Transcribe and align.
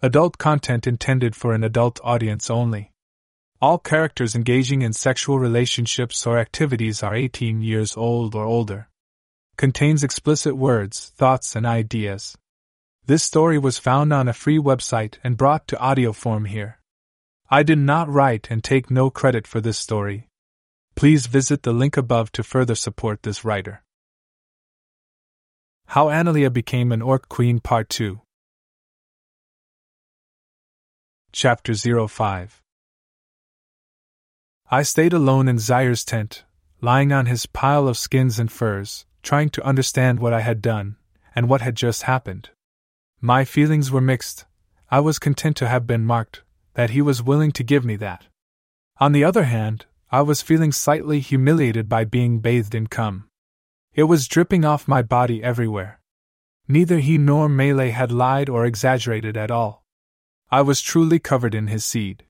Adult 0.00 0.38
content 0.38 0.86
intended 0.86 1.34
for 1.34 1.52
an 1.52 1.64
adult 1.64 1.98
audience 2.04 2.50
only. 2.50 2.92
All 3.60 3.78
characters 3.78 4.36
engaging 4.36 4.82
in 4.82 4.92
sexual 4.92 5.40
relationships 5.40 6.24
or 6.24 6.38
activities 6.38 7.02
are 7.02 7.16
18 7.16 7.62
years 7.62 7.96
old 7.96 8.36
or 8.36 8.44
older. 8.44 8.88
Contains 9.56 10.04
explicit 10.04 10.56
words, 10.56 11.10
thoughts, 11.16 11.56
and 11.56 11.66
ideas. 11.66 12.38
This 13.06 13.24
story 13.24 13.58
was 13.58 13.78
found 13.78 14.12
on 14.12 14.28
a 14.28 14.32
free 14.32 14.58
website 14.58 15.14
and 15.24 15.36
brought 15.36 15.66
to 15.66 15.80
audio 15.80 16.12
form 16.12 16.44
here. 16.44 16.78
I 17.50 17.64
did 17.64 17.78
not 17.78 18.08
write 18.08 18.46
and 18.50 18.62
take 18.62 18.92
no 18.92 19.10
credit 19.10 19.48
for 19.48 19.60
this 19.60 19.78
story. 19.78 20.28
Please 20.94 21.26
visit 21.26 21.64
the 21.64 21.72
link 21.72 21.96
above 21.96 22.30
to 22.32 22.44
further 22.44 22.76
support 22.76 23.24
this 23.24 23.44
writer. 23.44 23.82
How 25.86 26.06
Analea 26.06 26.52
Became 26.52 26.92
an 26.92 27.02
Orc 27.02 27.28
Queen 27.28 27.58
Part 27.58 27.88
2 27.88 28.20
Chapter 31.30 31.74
05 31.74 32.62
I 34.70 34.82
stayed 34.82 35.12
alone 35.12 35.46
in 35.46 35.58
Zaire's 35.58 36.02
tent, 36.02 36.44
lying 36.80 37.12
on 37.12 37.26
his 37.26 37.44
pile 37.44 37.86
of 37.86 37.98
skins 37.98 38.38
and 38.38 38.50
furs, 38.50 39.04
trying 39.22 39.50
to 39.50 39.62
understand 39.62 40.20
what 40.20 40.32
I 40.32 40.40
had 40.40 40.62
done, 40.62 40.96
and 41.34 41.48
what 41.48 41.60
had 41.60 41.76
just 41.76 42.04
happened. 42.04 42.48
My 43.20 43.44
feelings 43.44 43.90
were 43.90 44.00
mixed. 44.00 44.46
I 44.90 45.00
was 45.00 45.18
content 45.18 45.58
to 45.58 45.68
have 45.68 45.86
been 45.86 46.06
marked, 46.06 46.42
that 46.74 46.90
he 46.90 47.02
was 47.02 47.22
willing 47.22 47.52
to 47.52 47.62
give 47.62 47.84
me 47.84 47.96
that. 47.96 48.26
On 48.98 49.12
the 49.12 49.22
other 49.22 49.44
hand, 49.44 49.84
I 50.10 50.22
was 50.22 50.40
feeling 50.40 50.72
slightly 50.72 51.20
humiliated 51.20 51.90
by 51.90 52.04
being 52.04 52.40
bathed 52.40 52.74
in 52.74 52.86
cum. 52.86 53.28
It 53.92 54.04
was 54.04 54.28
dripping 54.28 54.64
off 54.64 54.88
my 54.88 55.02
body 55.02 55.44
everywhere. 55.44 56.00
Neither 56.66 57.00
he 57.00 57.18
nor 57.18 57.50
Melee 57.50 57.90
had 57.90 58.10
lied 58.10 58.48
or 58.48 58.64
exaggerated 58.64 59.36
at 59.36 59.50
all. 59.50 59.84
I 60.50 60.62
was 60.62 60.80
truly 60.80 61.18
covered 61.18 61.54
in 61.54 61.66
his 61.66 61.84
seed. 61.84 62.24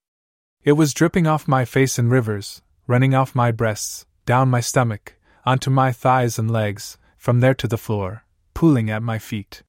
It 0.65 0.73
was 0.73 0.93
dripping 0.93 1.29
off 1.29 1.47
my 1.47 1.65
face 1.65 2.01
in 2.01 2.11
rivers, 2.11 2.63
running 2.89 3.15
off 3.15 3.37
my 3.37 3.53
breasts, 3.53 4.07
down 4.27 4.49
my 4.49 4.59
stomach, 4.61 5.15
onto 5.47 5.71
my 5.71 5.93
thighs 5.93 6.37
and 6.37 6.51
legs, 6.51 6.99
from 7.17 7.39
there 7.39 7.55
to 7.55 7.69
the 7.69 7.79
floor, 7.79 8.25
pooling 8.55 8.91
at 8.91 9.05
my 9.05 9.21
feet. 9.21 9.63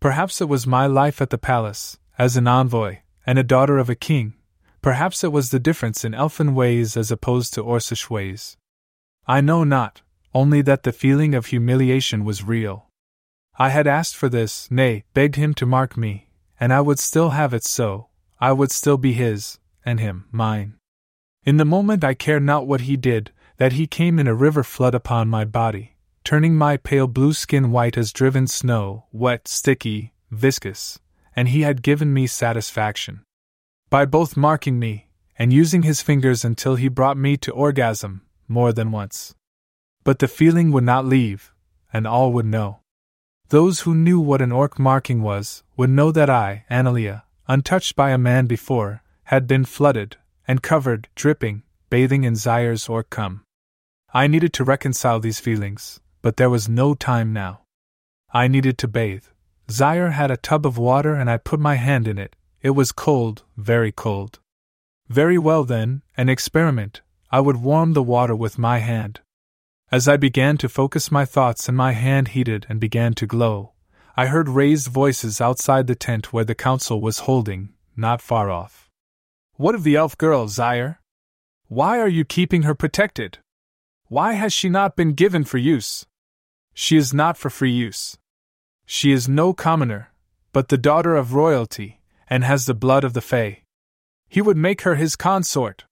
Perhaps 0.00 0.40
it 0.40 0.48
was 0.48 0.66
my 0.66 0.86
life 0.86 1.22
at 1.22 1.30
the 1.30 1.38
palace, 1.38 1.96
as 2.18 2.36
an 2.36 2.48
envoy, 2.48 2.98
and 3.24 3.38
a 3.38 3.44
daughter 3.44 3.78
of 3.78 3.88
a 3.88 3.94
king. 3.94 4.34
Perhaps 4.82 5.22
it 5.22 5.30
was 5.30 5.50
the 5.50 5.60
difference 5.60 6.04
in 6.04 6.12
elfin 6.12 6.56
ways 6.56 6.96
as 6.96 7.12
opposed 7.12 7.54
to 7.54 7.62
Orcish 7.62 8.10
ways. 8.10 8.56
I 9.28 9.40
know 9.40 9.62
not, 9.62 10.02
only 10.34 10.60
that 10.62 10.82
the 10.82 10.92
feeling 10.92 11.36
of 11.36 11.46
humiliation 11.46 12.24
was 12.24 12.42
real. 12.42 12.88
I 13.60 13.68
had 13.68 13.86
asked 13.86 14.16
for 14.16 14.28
this, 14.28 14.68
nay, 14.72 15.04
begged 15.14 15.36
him 15.36 15.54
to 15.54 15.66
mark 15.66 15.96
me, 15.96 16.25
and 16.58 16.72
I 16.72 16.80
would 16.80 16.98
still 16.98 17.30
have 17.30 17.54
it 17.54 17.64
so, 17.64 18.08
I 18.40 18.52
would 18.52 18.70
still 18.70 18.96
be 18.96 19.12
his, 19.12 19.58
and 19.84 20.00
him 20.00 20.26
mine. 20.30 20.74
In 21.44 21.56
the 21.56 21.64
moment 21.64 22.04
I 22.04 22.14
cared 22.14 22.42
not 22.42 22.66
what 22.66 22.82
he 22.82 22.96
did, 22.96 23.32
that 23.58 23.72
he 23.72 23.86
came 23.86 24.18
in 24.18 24.26
a 24.26 24.34
river 24.34 24.62
flood 24.62 24.94
upon 24.94 25.28
my 25.28 25.44
body, 25.44 25.96
turning 26.24 26.56
my 26.56 26.76
pale 26.76 27.06
blue 27.06 27.32
skin 27.32 27.70
white 27.70 27.96
as 27.96 28.12
driven 28.12 28.46
snow, 28.46 29.06
wet, 29.12 29.48
sticky, 29.48 30.12
viscous, 30.30 30.98
and 31.34 31.48
he 31.48 31.62
had 31.62 31.82
given 31.82 32.12
me 32.12 32.26
satisfaction. 32.26 33.22
By 33.90 34.04
both 34.04 34.36
marking 34.36 34.78
me, 34.78 35.08
and 35.38 35.52
using 35.52 35.82
his 35.82 36.02
fingers 36.02 36.44
until 36.44 36.76
he 36.76 36.88
brought 36.88 37.16
me 37.16 37.36
to 37.38 37.52
orgasm, 37.52 38.22
more 38.48 38.72
than 38.72 38.90
once. 38.90 39.34
But 40.02 40.18
the 40.18 40.28
feeling 40.28 40.72
would 40.72 40.84
not 40.84 41.04
leave, 41.04 41.52
and 41.92 42.06
all 42.06 42.32
would 42.32 42.46
know. 42.46 42.80
Those 43.48 43.80
who 43.80 43.94
knew 43.94 44.18
what 44.18 44.42
an 44.42 44.50
orc 44.50 44.78
marking 44.78 45.22
was 45.22 45.62
would 45.76 45.90
know 45.90 46.10
that 46.10 46.28
I, 46.28 46.64
Analea, 46.68 47.22
untouched 47.46 47.94
by 47.94 48.10
a 48.10 48.18
man 48.18 48.46
before, 48.46 49.02
had 49.24 49.46
been 49.46 49.64
flooded, 49.64 50.16
and 50.48 50.62
covered, 50.62 51.08
dripping, 51.14 51.62
bathing 51.88 52.24
in 52.24 52.34
Zaire's 52.34 52.88
orc 52.88 53.08
cum. 53.08 53.44
I 54.12 54.26
needed 54.26 54.52
to 54.54 54.64
reconcile 54.64 55.20
these 55.20 55.38
feelings, 55.38 56.00
but 56.22 56.38
there 56.38 56.50
was 56.50 56.68
no 56.68 56.94
time 56.94 57.32
now. 57.32 57.60
I 58.32 58.48
needed 58.48 58.78
to 58.78 58.88
bathe. 58.88 59.26
Zaire 59.70 60.10
had 60.10 60.30
a 60.30 60.36
tub 60.36 60.66
of 60.66 60.78
water 60.78 61.14
and 61.14 61.30
I 61.30 61.36
put 61.36 61.60
my 61.60 61.76
hand 61.76 62.08
in 62.08 62.18
it. 62.18 62.34
It 62.62 62.70
was 62.70 62.90
cold, 62.90 63.44
very 63.56 63.92
cold. 63.92 64.40
Very 65.08 65.38
well 65.38 65.62
then, 65.62 66.02
an 66.16 66.28
experiment. 66.28 67.00
I 67.30 67.40
would 67.40 67.58
warm 67.58 67.92
the 67.92 68.02
water 68.02 68.34
with 68.34 68.58
my 68.58 68.78
hand. 68.78 69.20
As 69.92 70.08
I 70.08 70.16
began 70.16 70.56
to 70.58 70.68
focus 70.68 71.12
my 71.12 71.24
thoughts 71.24 71.68
and 71.68 71.76
my 71.76 71.92
hand 71.92 72.28
heated 72.28 72.66
and 72.68 72.80
began 72.80 73.14
to 73.14 73.26
glow, 73.26 73.72
I 74.16 74.26
heard 74.26 74.48
raised 74.48 74.88
voices 74.88 75.40
outside 75.40 75.86
the 75.86 75.94
tent 75.94 76.32
where 76.32 76.44
the 76.44 76.56
council 76.56 77.00
was 77.00 77.20
holding, 77.20 77.72
not 77.96 78.20
far 78.20 78.50
off. 78.50 78.90
What 79.54 79.76
of 79.76 79.84
the 79.84 79.94
elf 79.94 80.18
girl, 80.18 80.48
Zaire? 80.48 81.00
Why 81.68 82.00
are 82.00 82.08
you 82.08 82.24
keeping 82.24 82.62
her 82.62 82.74
protected? 82.74 83.38
Why 84.08 84.32
has 84.32 84.52
she 84.52 84.68
not 84.68 84.96
been 84.96 85.12
given 85.12 85.44
for 85.44 85.58
use? 85.58 86.04
She 86.74 86.96
is 86.96 87.14
not 87.14 87.36
for 87.36 87.48
free 87.48 87.70
use. 87.70 88.18
She 88.86 89.12
is 89.12 89.28
no 89.28 89.52
commoner, 89.52 90.10
but 90.52 90.68
the 90.68 90.78
daughter 90.78 91.14
of 91.14 91.34
royalty, 91.34 92.00
and 92.28 92.42
has 92.42 92.66
the 92.66 92.74
blood 92.74 93.04
of 93.04 93.12
the 93.12 93.20
Fae. 93.20 93.62
He 94.28 94.42
would 94.42 94.56
make 94.56 94.82
her 94.82 94.96
his 94.96 95.14
consort. 95.14 95.84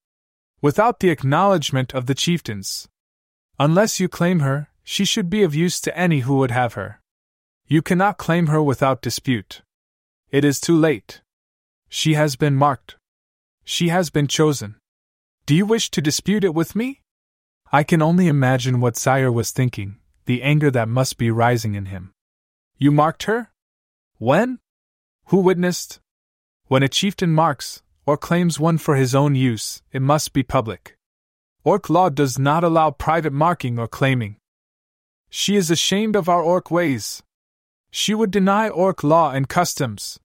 Without 0.61 0.99
the 0.99 1.11
acknowledgement 1.11 1.94
of 1.94 2.06
the 2.06 2.15
chieftains. 2.15 2.88
Unless 3.59 4.01
you 4.01 4.09
claim 4.09 4.41
her, 4.41 4.69
she 4.83 5.05
should 5.05 5.31
be 5.31 5.43
of 5.43 5.55
use 5.55 5.81
to 5.81 5.97
any 5.97 6.21
who 6.21 6.37
would 6.39 6.51
have 6.51 6.75
her. 6.75 7.01
You 7.67 7.83
cannot 7.83 8.19
claim 8.19 8.49
her 8.49 8.63
without 8.63 9.01
dispute. 9.01 9.63
It 10.31 10.45
is 10.45 10.61
too 10.61 10.77
late. 10.77 11.23
She 11.89 12.15
has 12.15 12.37
been 12.37 12.57
marked. 12.57 12.97
She 13.65 13.89
has 13.89 14.11
been 14.11 14.27
chosen. 14.27 14.77
Do 15.47 15.55
you 15.55 15.65
wish 15.65 15.91
to 15.91 16.01
dispute 16.01 16.45
it 16.45 16.55
with 16.55 16.75
me? 16.75 17.01
I 17.73 17.83
can 17.83 18.03
only 18.03 18.29
imagine 18.29 18.81
what 18.81 18.97
Zaire 18.97 19.33
was 19.33 19.51
thinking, 19.51 19.99
the 20.27 20.43
anger 20.43 20.71
that 20.71 20.89
must 20.89 21.17
be 21.17 21.31
rising 21.31 21.75
in 21.75 21.87
him. 21.87 22.13
You 22.77 22.91
marked 22.91 23.25
her? 23.25 23.51
When? 24.19 24.59
Who 25.27 25.39
witnessed? 25.39 26.01
When 26.67 26.83
a 26.83 26.89
chieftain 26.89 27.31
marks, 27.31 27.83
or 28.05 28.17
claims 28.17 28.59
one 28.59 28.79
for 28.79 28.97
his 28.97 29.15
own 29.15 29.35
use, 29.35 29.83
it 29.93 30.03
must 30.03 30.33
be 30.33 30.43
public. 30.43 30.97
Orc 31.65 31.89
law 31.89 32.11
does 32.11 32.39
not 32.39 32.63
allow 32.63 32.91
private 32.91 33.33
marking 33.33 33.79
or 33.79 33.89
claiming. 33.89 34.37
She 35.31 35.57
is 35.57 35.71
ashamed 35.71 36.15
of 36.15 36.29
our 36.29 36.43
orc 36.43 36.71
ways. 36.71 37.23
She 37.91 38.15
would 38.15 38.31
deny 38.31 38.69
orc 38.69 39.03
law 39.03 39.31
and 39.33 39.49
customs. 39.49 40.21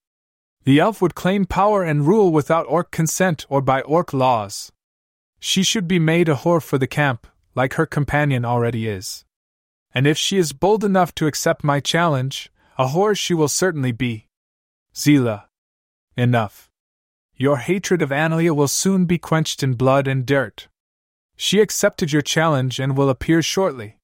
The 0.66 0.80
elf 0.80 1.02
would 1.02 1.16
claim 1.16 1.46
power 1.46 1.82
and 1.82 2.06
rule 2.06 2.34
without 2.34 2.66
orc 2.68 2.92
consent 2.92 3.46
or 3.48 3.62
by 3.62 3.80
orc 3.82 4.12
laws. 4.12 4.74
She 5.40 5.64
should 5.64 5.88
be 5.88 5.98
made 5.98 6.28
a 6.28 6.36
whore 6.36 6.62
for 6.62 6.78
the 6.78 6.88
camp, 6.88 7.26
like 7.56 7.76
her 7.76 7.86
companion 7.86 8.44
already 8.44 8.90
is. 8.90 9.24
And 9.94 10.06
if 10.06 10.18
she 10.18 10.38
is 10.38 10.52
bold 10.52 10.84
enough 10.84 11.16
to 11.16 11.28
accept 11.28 11.64
my 11.64 11.80
challenge, 11.80 12.52
a 12.78 12.88
whore 12.88 13.18
she 13.18 13.34
will 13.34 13.48
certainly 13.48 13.94
be. 13.94 14.28
Zila. 14.94 15.46
Enough. 16.18 16.70
Your 17.38 17.58
hatred 17.58 18.02
of 18.02 18.10
Analea 18.10 18.54
will 18.54 18.68
soon 18.68 19.06
be 19.06 19.18
quenched 19.18 19.64
in 19.64 19.76
blood 19.76 20.06
and 20.06 20.26
dirt. 20.26 20.68
She 21.42 21.62
accepted 21.62 22.12
your 22.12 22.22
challenge 22.22 22.82
and 22.82 22.98
will 22.98 23.10
appear 23.10 23.42
shortly. 23.42 23.98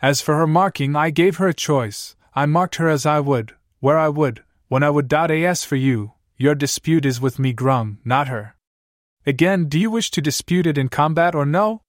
As 0.00 0.22
for 0.22 0.36
her 0.36 0.46
marking, 0.46 0.96
I 0.96 1.10
gave 1.10 1.36
her 1.36 1.46
a 1.46 1.52
choice. 1.52 2.16
I 2.34 2.46
marked 2.46 2.76
her 2.76 2.88
as 2.88 3.04
I 3.04 3.20
would, 3.20 3.54
where 3.80 3.98
I 3.98 4.08
would, 4.08 4.42
when 4.68 4.82
I 4.82 4.88
would. 4.88 5.06
Dot 5.06 5.30
as 5.30 5.64
for 5.64 5.76
you, 5.76 6.12
your 6.38 6.54
dispute 6.54 7.04
is 7.04 7.20
with 7.20 7.38
me, 7.38 7.52
Grung, 7.52 7.98
not 8.06 8.28
her. 8.28 8.56
Again, 9.26 9.66
do 9.66 9.78
you 9.78 9.90
wish 9.90 10.10
to 10.12 10.22
dispute 10.22 10.66
it 10.66 10.78
in 10.78 10.88
combat 10.88 11.34
or 11.34 11.44
no? 11.44 11.82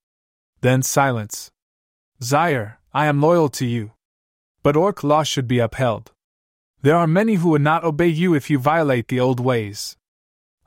Then 0.59 0.83
silence. 0.83 1.49
Zaire, 2.21 2.81
I 2.93 3.05
am 3.05 3.21
loyal 3.21 3.47
to 3.51 3.65
you. 3.65 3.93
But 4.63 4.75
Orc 4.75 5.01
law 5.01 5.23
should 5.23 5.47
be 5.47 5.59
upheld. 5.59 6.11
There 6.81 6.97
are 6.97 7.07
many 7.07 7.35
who 7.35 7.51
would 7.51 7.61
not 7.61 7.85
obey 7.85 8.09
you 8.09 8.35
if 8.35 8.49
you 8.49 8.59
violate 8.59 9.07
the 9.07 9.21
old 9.21 9.39
ways. 9.39 9.95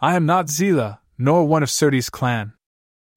I 0.00 0.16
am 0.16 0.24
not 0.24 0.46
Zila, 0.46 1.00
nor 1.18 1.46
one 1.46 1.62
of 1.62 1.68
Surti's 1.68 2.08
clan. 2.08 2.54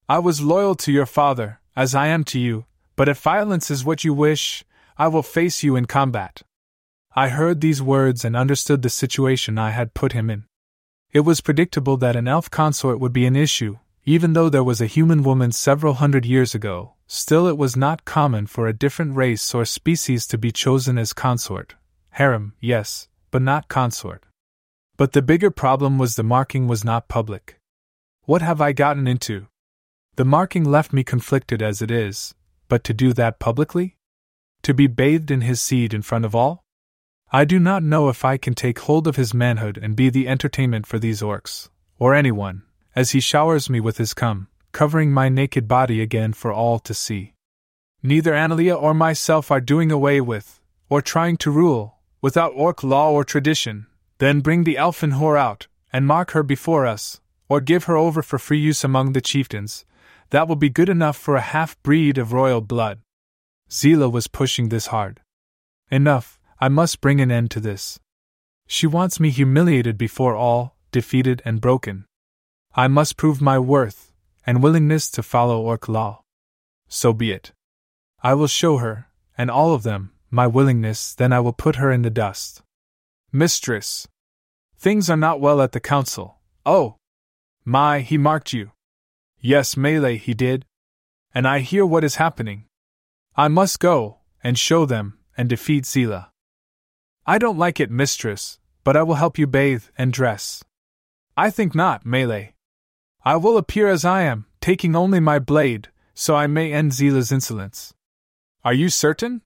I 0.10 0.18
was 0.18 0.42
loyal 0.42 0.74
to 0.74 0.92
your 0.92 1.06
father, 1.06 1.60
as 1.76 1.94
I 1.94 2.08
am 2.08 2.24
to 2.34 2.40
you, 2.40 2.66
but 2.96 3.08
if 3.08 3.20
violence 3.20 3.70
is 3.70 3.86
what 3.86 4.04
you 4.04 4.12
wish, 4.12 4.66
I 4.98 5.08
will 5.08 5.22
face 5.22 5.62
you 5.62 5.76
in 5.76 5.86
combat. 5.86 6.42
I 7.16 7.30
heard 7.30 7.62
these 7.62 7.80
words 7.80 8.26
and 8.26 8.36
understood 8.36 8.82
the 8.82 8.90
situation 8.90 9.60
I 9.60 9.70
had 9.70 9.94
put 9.94 10.14
him 10.14 10.32
in. 10.32 10.46
It 11.12 11.20
was 11.20 11.42
predictable 11.42 11.96
that 11.98 12.16
an 12.16 12.28
elf 12.28 12.50
consort 12.50 13.00
would 13.00 13.14
be 13.14 13.28
an 13.28 13.36
issue, 13.36 13.78
even 14.04 14.34
though 14.34 14.50
there 14.50 14.64
was 14.64 14.82
a 14.82 14.88
human 14.88 15.22
woman 15.22 15.52
several 15.52 15.94
hundred 15.94 16.26
years 16.26 16.56
ago, 16.56 16.94
still 17.06 17.46
it 17.46 17.56
was 17.56 17.78
not 17.78 18.04
common 18.04 18.48
for 18.48 18.66
a 18.66 18.74
different 18.74 19.16
race 19.16 19.54
or 19.54 19.64
species 19.64 20.26
to 20.26 20.40
be 20.40 20.52
chosen 20.52 20.98
as 20.98 21.14
consort. 21.14 21.76
Harem, 22.14 22.54
yes, 22.60 23.10
but 23.30 23.44
not 23.44 23.68
consort. 23.68 24.24
But 24.98 25.12
the 25.12 25.22
bigger 25.22 25.52
problem 25.52 26.00
was 26.00 26.16
the 26.16 26.24
marking 26.24 26.68
was 26.68 26.84
not 26.84 27.10
public. 27.10 27.60
What 28.24 28.42
have 28.42 28.60
I 28.60 28.72
gotten 28.72 29.08
into? 29.08 29.46
The 30.20 30.26
marking 30.26 30.66
left 30.66 30.92
me 30.92 31.06
conflicted 31.06 31.62
as 31.62 31.82
it 31.82 31.90
is, 31.90 32.36
but 32.68 32.84
to 32.84 32.94
do 32.94 33.14
that 33.14 33.40
publicly? 33.40 33.96
To 34.64 34.74
be 34.74 34.86
bathed 34.86 35.32
in 35.32 35.40
his 35.40 35.62
seed 35.62 35.94
in 35.94 36.02
front 36.02 36.26
of 36.26 36.36
all? 36.36 36.66
I 37.32 37.46
do 37.46 37.58
not 37.58 37.84
know 37.84 38.10
if 38.10 38.26
I 38.26 38.36
can 38.36 38.54
take 38.54 38.80
hold 38.80 39.08
of 39.08 39.16
his 39.16 39.34
manhood 39.34 39.80
and 39.82 39.96
be 39.96 40.10
the 40.10 40.28
entertainment 40.28 40.86
for 40.86 41.00
these 41.00 41.22
orcs, 41.22 41.70
or 41.98 42.14
anyone, 42.14 42.64
as 42.98 43.12
he 43.12 43.22
showers 43.22 43.70
me 43.70 43.80
with 43.80 43.98
his 43.98 44.14
cum, 44.14 44.50
covering 44.74 45.10
my 45.10 45.30
naked 45.30 45.70
body 45.70 46.02
again 46.02 46.34
for 46.34 46.52
all 46.52 46.80
to 46.80 46.94
see. 46.94 47.34
Neither 48.04 48.34
Analea 48.34 48.76
or 48.76 48.94
myself 48.94 49.50
are 49.50 49.62
doing 49.62 49.90
away 49.90 50.20
with, 50.20 50.60
or 50.90 51.02
trying 51.02 51.38
to 51.38 51.50
rule, 51.50 51.96
without 52.22 52.52
orc 52.58 52.84
law 52.84 53.10
or 53.10 53.24
tradition, 53.24 53.88
then 54.18 54.42
bring 54.42 54.66
the 54.66 54.78
elfin 54.78 55.12
whore 55.12 55.40
out, 55.40 55.68
and 55.94 56.06
mark 56.06 56.32
her 56.32 56.44
before 56.44 56.86
us, 56.86 57.22
or 57.48 57.62
give 57.62 57.86
her 57.86 57.96
over 57.96 58.22
for 58.22 58.38
free 58.38 58.60
use 58.60 58.84
among 58.84 59.14
the 59.14 59.22
chieftains, 59.22 59.86
that 60.30 60.48
will 60.48 60.56
be 60.56 60.70
good 60.70 60.90
enough 60.90 61.18
for 61.18 61.36
a 61.36 61.42
half 61.42 61.82
breed 61.84 62.18
of 62.18 62.34
royal 62.34 62.62
blood. 62.62 63.00
Zila 63.70 64.12
was 64.12 64.28
pushing 64.28 64.70
this 64.70 64.88
hard. 64.88 65.22
Enough, 65.92 66.40
I 66.60 66.70
must 66.70 67.02
bring 67.02 67.22
an 67.22 67.32
end 67.32 67.52
to 67.52 67.60
this. 67.60 68.00
She 68.68 68.86
wants 68.86 69.20
me 69.20 69.30
humiliated 69.30 69.98
before 69.98 70.36
all, 70.36 70.76
defeated 70.92 71.42
and 71.46 71.62
broken. 71.62 72.06
I 72.76 72.88
must 72.88 73.18
prove 73.18 73.42
my 73.42 73.58
worth, 73.58 74.12
and 74.46 74.62
willingness 74.62 75.10
to 75.12 75.24
follow 75.24 75.62
Orc 75.62 75.88
law. 75.88 76.22
So 76.88 77.14
be 77.14 77.32
it. 77.32 77.52
I 78.22 78.34
will 78.34 78.48
show 78.48 78.78
her, 78.78 79.08
and 79.38 79.50
all 79.50 79.74
of 79.74 79.84
them, 79.84 80.12
my 80.30 80.46
willingness, 80.46 81.16
then 81.16 81.34
I 81.34 81.40
will 81.40 81.54
put 81.54 81.78
her 81.78 81.92
in 81.92 82.04
the 82.04 82.10
dust. 82.10 82.62
Mistress! 83.32 84.08
Things 84.78 85.10
are 85.10 85.18
not 85.18 85.40
well 85.40 85.62
at 85.62 85.72
the 85.72 85.80
council. 85.80 86.40
Oh! 86.66 86.98
My, 87.66 88.02
he 88.02 88.18
marked 88.18 88.54
you. 88.54 88.72
Yes, 89.42 89.78
Melee, 89.78 90.18
he 90.18 90.34
did. 90.34 90.66
And 91.34 91.48
I 91.48 91.60
hear 91.60 91.86
what 91.86 92.04
is 92.04 92.16
happening. 92.16 92.66
I 93.36 93.48
must 93.48 93.80
go, 93.80 94.18
and 94.44 94.58
show 94.58 94.86
them, 94.86 95.20
and 95.38 95.48
defeat 95.48 95.86
Zila. 95.86 96.28
I 97.26 97.38
don't 97.38 97.58
like 97.58 97.80
it, 97.80 97.92
mistress, 97.92 98.60
but 98.84 98.98
I 98.98 99.04
will 99.04 99.16
help 99.16 99.38
you 99.38 99.48
bathe 99.48 99.84
and 99.98 100.12
dress. 100.12 100.64
I 101.38 101.50
think 101.50 101.76
not, 101.76 102.06
Melee. 102.06 102.56
I 103.24 103.36
will 103.36 103.58
appear 103.58 103.88
as 103.88 104.04
I 104.04 104.24
am, 104.24 104.46
taking 104.62 104.96
only 104.96 105.20
my 105.20 105.40
blade, 105.40 105.90
so 106.14 106.36
I 106.36 106.48
may 106.48 106.74
end 106.74 106.92
Zila's 106.92 107.32
insolence. 107.32 107.94
Are 108.64 108.74
you 108.74 108.90
certain? 108.90 109.42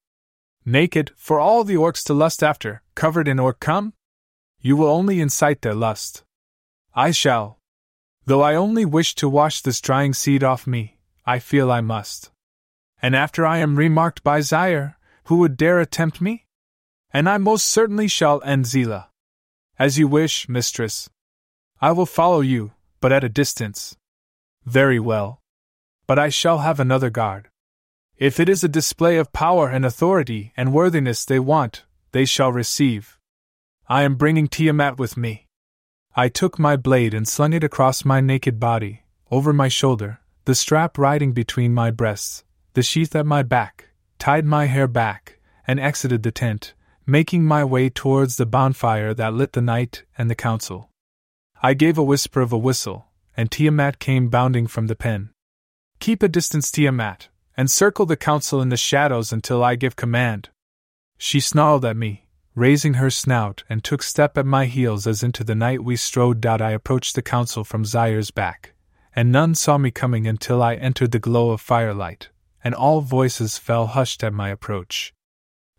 Naked, 0.65 1.11
for 1.15 1.39
all 1.39 1.63
the 1.63 1.75
orcs 1.75 2.03
to 2.05 2.13
lust 2.13 2.41
after, 2.41 2.81
covered 2.95 3.27
in 3.27 3.39
orc 3.39 3.59
cum? 3.59 3.93
You 4.59 4.77
will 4.77 4.87
only 4.87 5.19
incite 5.19 5.61
their 5.61 5.75
lust. 5.75 6.23
I 6.95 7.11
shall. 7.11 7.59
Though 8.25 8.41
I 8.41 8.55
only 8.55 8.85
wish 8.85 9.15
to 9.15 9.27
wash 9.27 9.61
this 9.61 9.81
drying 9.81 10.13
seed 10.13 10.43
off 10.43 10.65
me, 10.65 10.97
I 11.25 11.39
feel 11.39 11.71
I 11.71 11.81
must. 11.81 12.31
And 13.01 13.15
after 13.15 13.45
I 13.45 13.57
am 13.57 13.75
remarked 13.75 14.23
by 14.23 14.39
Zaire, 14.39 14.97
who 15.25 15.37
would 15.37 15.57
dare 15.57 15.79
attempt 15.79 16.21
me? 16.21 16.45
And 17.11 17.27
I 17.27 17.37
most 17.37 17.65
certainly 17.65 18.07
shall 18.07 18.41
end 18.43 18.65
Zila. 18.65 19.07
As 19.77 19.99
you 19.99 20.07
wish, 20.07 20.47
mistress. 20.47 21.09
I 21.81 21.91
will 21.91 22.05
follow 22.05 22.39
you, 22.39 22.71
but 23.01 23.11
at 23.11 23.23
a 23.23 23.29
distance. 23.29 23.97
Very 24.65 24.99
well. 24.99 25.41
But 26.07 26.17
I 26.17 26.29
shall 26.29 26.59
have 26.59 26.79
another 26.79 27.09
guard. 27.09 27.49
If 28.17 28.39
it 28.39 28.47
is 28.47 28.63
a 28.63 28.69
display 28.69 29.17
of 29.17 29.33
power 29.33 29.67
and 29.67 29.85
authority 29.85 30.53
and 30.55 30.71
worthiness 30.71 31.25
they 31.25 31.39
want, 31.39 31.83
they 32.13 32.23
shall 32.23 32.51
receive. 32.51 33.19
I 33.89 34.03
am 34.03 34.15
bringing 34.15 34.47
Tiamat 34.47 34.97
with 34.97 35.17
me. 35.17 35.42
I 36.15 36.29
took 36.29 36.59
my 36.59 36.75
blade 36.75 37.15
and 37.15 37.27
slung 37.27 37.53
it 37.53 37.63
across 37.63 38.05
my 38.05 38.21
naked 38.21 38.59
body, 38.59 39.03
over 39.31 39.51
my 39.51 39.67
shoulder, 39.67 40.19
the 40.45 40.53
strap 40.53 40.99
riding 40.99 41.31
between 41.31 41.73
my 41.73 41.89
breasts, 41.89 42.43
the 42.73 42.83
sheath 42.83 43.15
at 43.15 43.25
my 43.25 43.41
back, 43.41 43.89
tied 44.19 44.45
my 44.45 44.65
hair 44.65 44.87
back, 44.87 45.39
and 45.65 45.79
exited 45.79 46.21
the 46.21 46.31
tent, 46.31 46.75
making 47.07 47.43
my 47.43 47.63
way 47.63 47.89
towards 47.89 48.37
the 48.37 48.45
bonfire 48.45 49.15
that 49.15 49.33
lit 49.33 49.53
the 49.53 49.61
night 49.61 50.03
and 50.15 50.29
the 50.29 50.35
council. 50.35 50.91
I 51.63 51.73
gave 51.73 51.97
a 51.97 52.03
whisper 52.03 52.41
of 52.41 52.53
a 52.53 52.59
whistle, 52.59 53.07
and 53.35 53.49
Tiamat 53.49 53.97
came 53.97 54.29
bounding 54.29 54.67
from 54.67 54.85
the 54.85 54.95
pen. 54.95 55.31
Keep 55.99 56.21
a 56.21 56.27
distance, 56.27 56.71
Tiamat, 56.71 57.29
and 57.57 57.71
circle 57.71 58.05
the 58.05 58.17
council 58.17 58.61
in 58.61 58.69
the 58.69 58.77
shadows 58.77 59.33
until 59.33 59.63
I 59.63 59.75
give 59.75 59.95
command. 59.95 60.49
She 61.17 61.39
snarled 61.39 61.85
at 61.85 61.97
me, 61.97 62.22
raising 62.55 62.95
her 62.95 63.09
snout, 63.09 63.63
and 63.69 63.83
took 63.83 64.03
step 64.03 64.37
at 64.37 64.45
my 64.45 64.65
heels 64.65 65.07
as 65.07 65.23
into 65.23 65.43
the 65.43 65.55
night 65.55 65.83
we 65.83 65.95
strode 65.95 66.45
out. 66.45 66.61
I 66.61 66.71
approached 66.71 67.15
the 67.15 67.21
council 67.21 67.63
from 67.63 67.85
Zaire's 67.85 68.31
back, 68.31 68.73
and 69.15 69.31
none 69.31 69.55
saw 69.55 69.77
me 69.77 69.91
coming 69.91 70.27
until 70.27 70.61
I 70.61 70.75
entered 70.75 71.11
the 71.11 71.19
glow 71.19 71.51
of 71.51 71.61
firelight, 71.61 72.29
and 72.63 72.75
all 72.75 73.01
voices 73.01 73.57
fell 73.57 73.87
hushed 73.87 74.23
at 74.23 74.33
my 74.33 74.49
approach. 74.49 75.13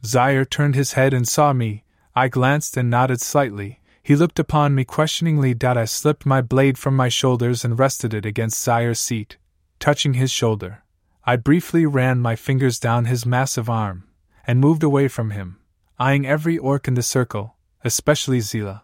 Zaire 0.05 0.45
turned 0.45 0.75
his 0.75 0.93
head 0.93 1.15
and 1.15 1.27
saw 1.27 1.53
me. 1.53 1.85
I 2.15 2.29
glanced 2.29 2.77
and 2.77 2.91
nodded 2.91 3.21
slightly, 3.21 3.81
he 4.05 4.15
looked 4.15 4.39
upon 4.39 4.75
me 4.75 4.85
questioningly. 4.85 5.57
I 5.63 5.87
slipped 5.87 6.27
my 6.27 6.43
blade 6.43 6.77
from 6.77 6.95
my 6.95 7.09
shoulders 7.09 7.65
and 7.65 7.79
rested 7.79 8.13
it 8.13 8.27
against 8.27 8.63
Zaire's 8.63 9.01
seat, 9.01 9.39
touching 9.81 10.15
his 10.15 10.31
shoulder. 10.31 10.85
I 11.25 11.37
briefly 11.37 11.87
ran 11.87 12.21
my 12.21 12.37
fingers 12.37 12.79
down 12.79 13.07
his 13.07 13.25
massive 13.25 13.71
arm, 13.71 14.05
and 14.47 14.61
moved 14.61 14.83
away 14.83 15.09
from 15.09 15.31
him, 15.31 15.59
eyeing 15.99 16.27
every 16.27 16.59
orc 16.59 16.89
in 16.89 16.95
the 16.95 17.03
circle, 17.03 17.57
especially 17.85 18.39
Zila. 18.39 18.83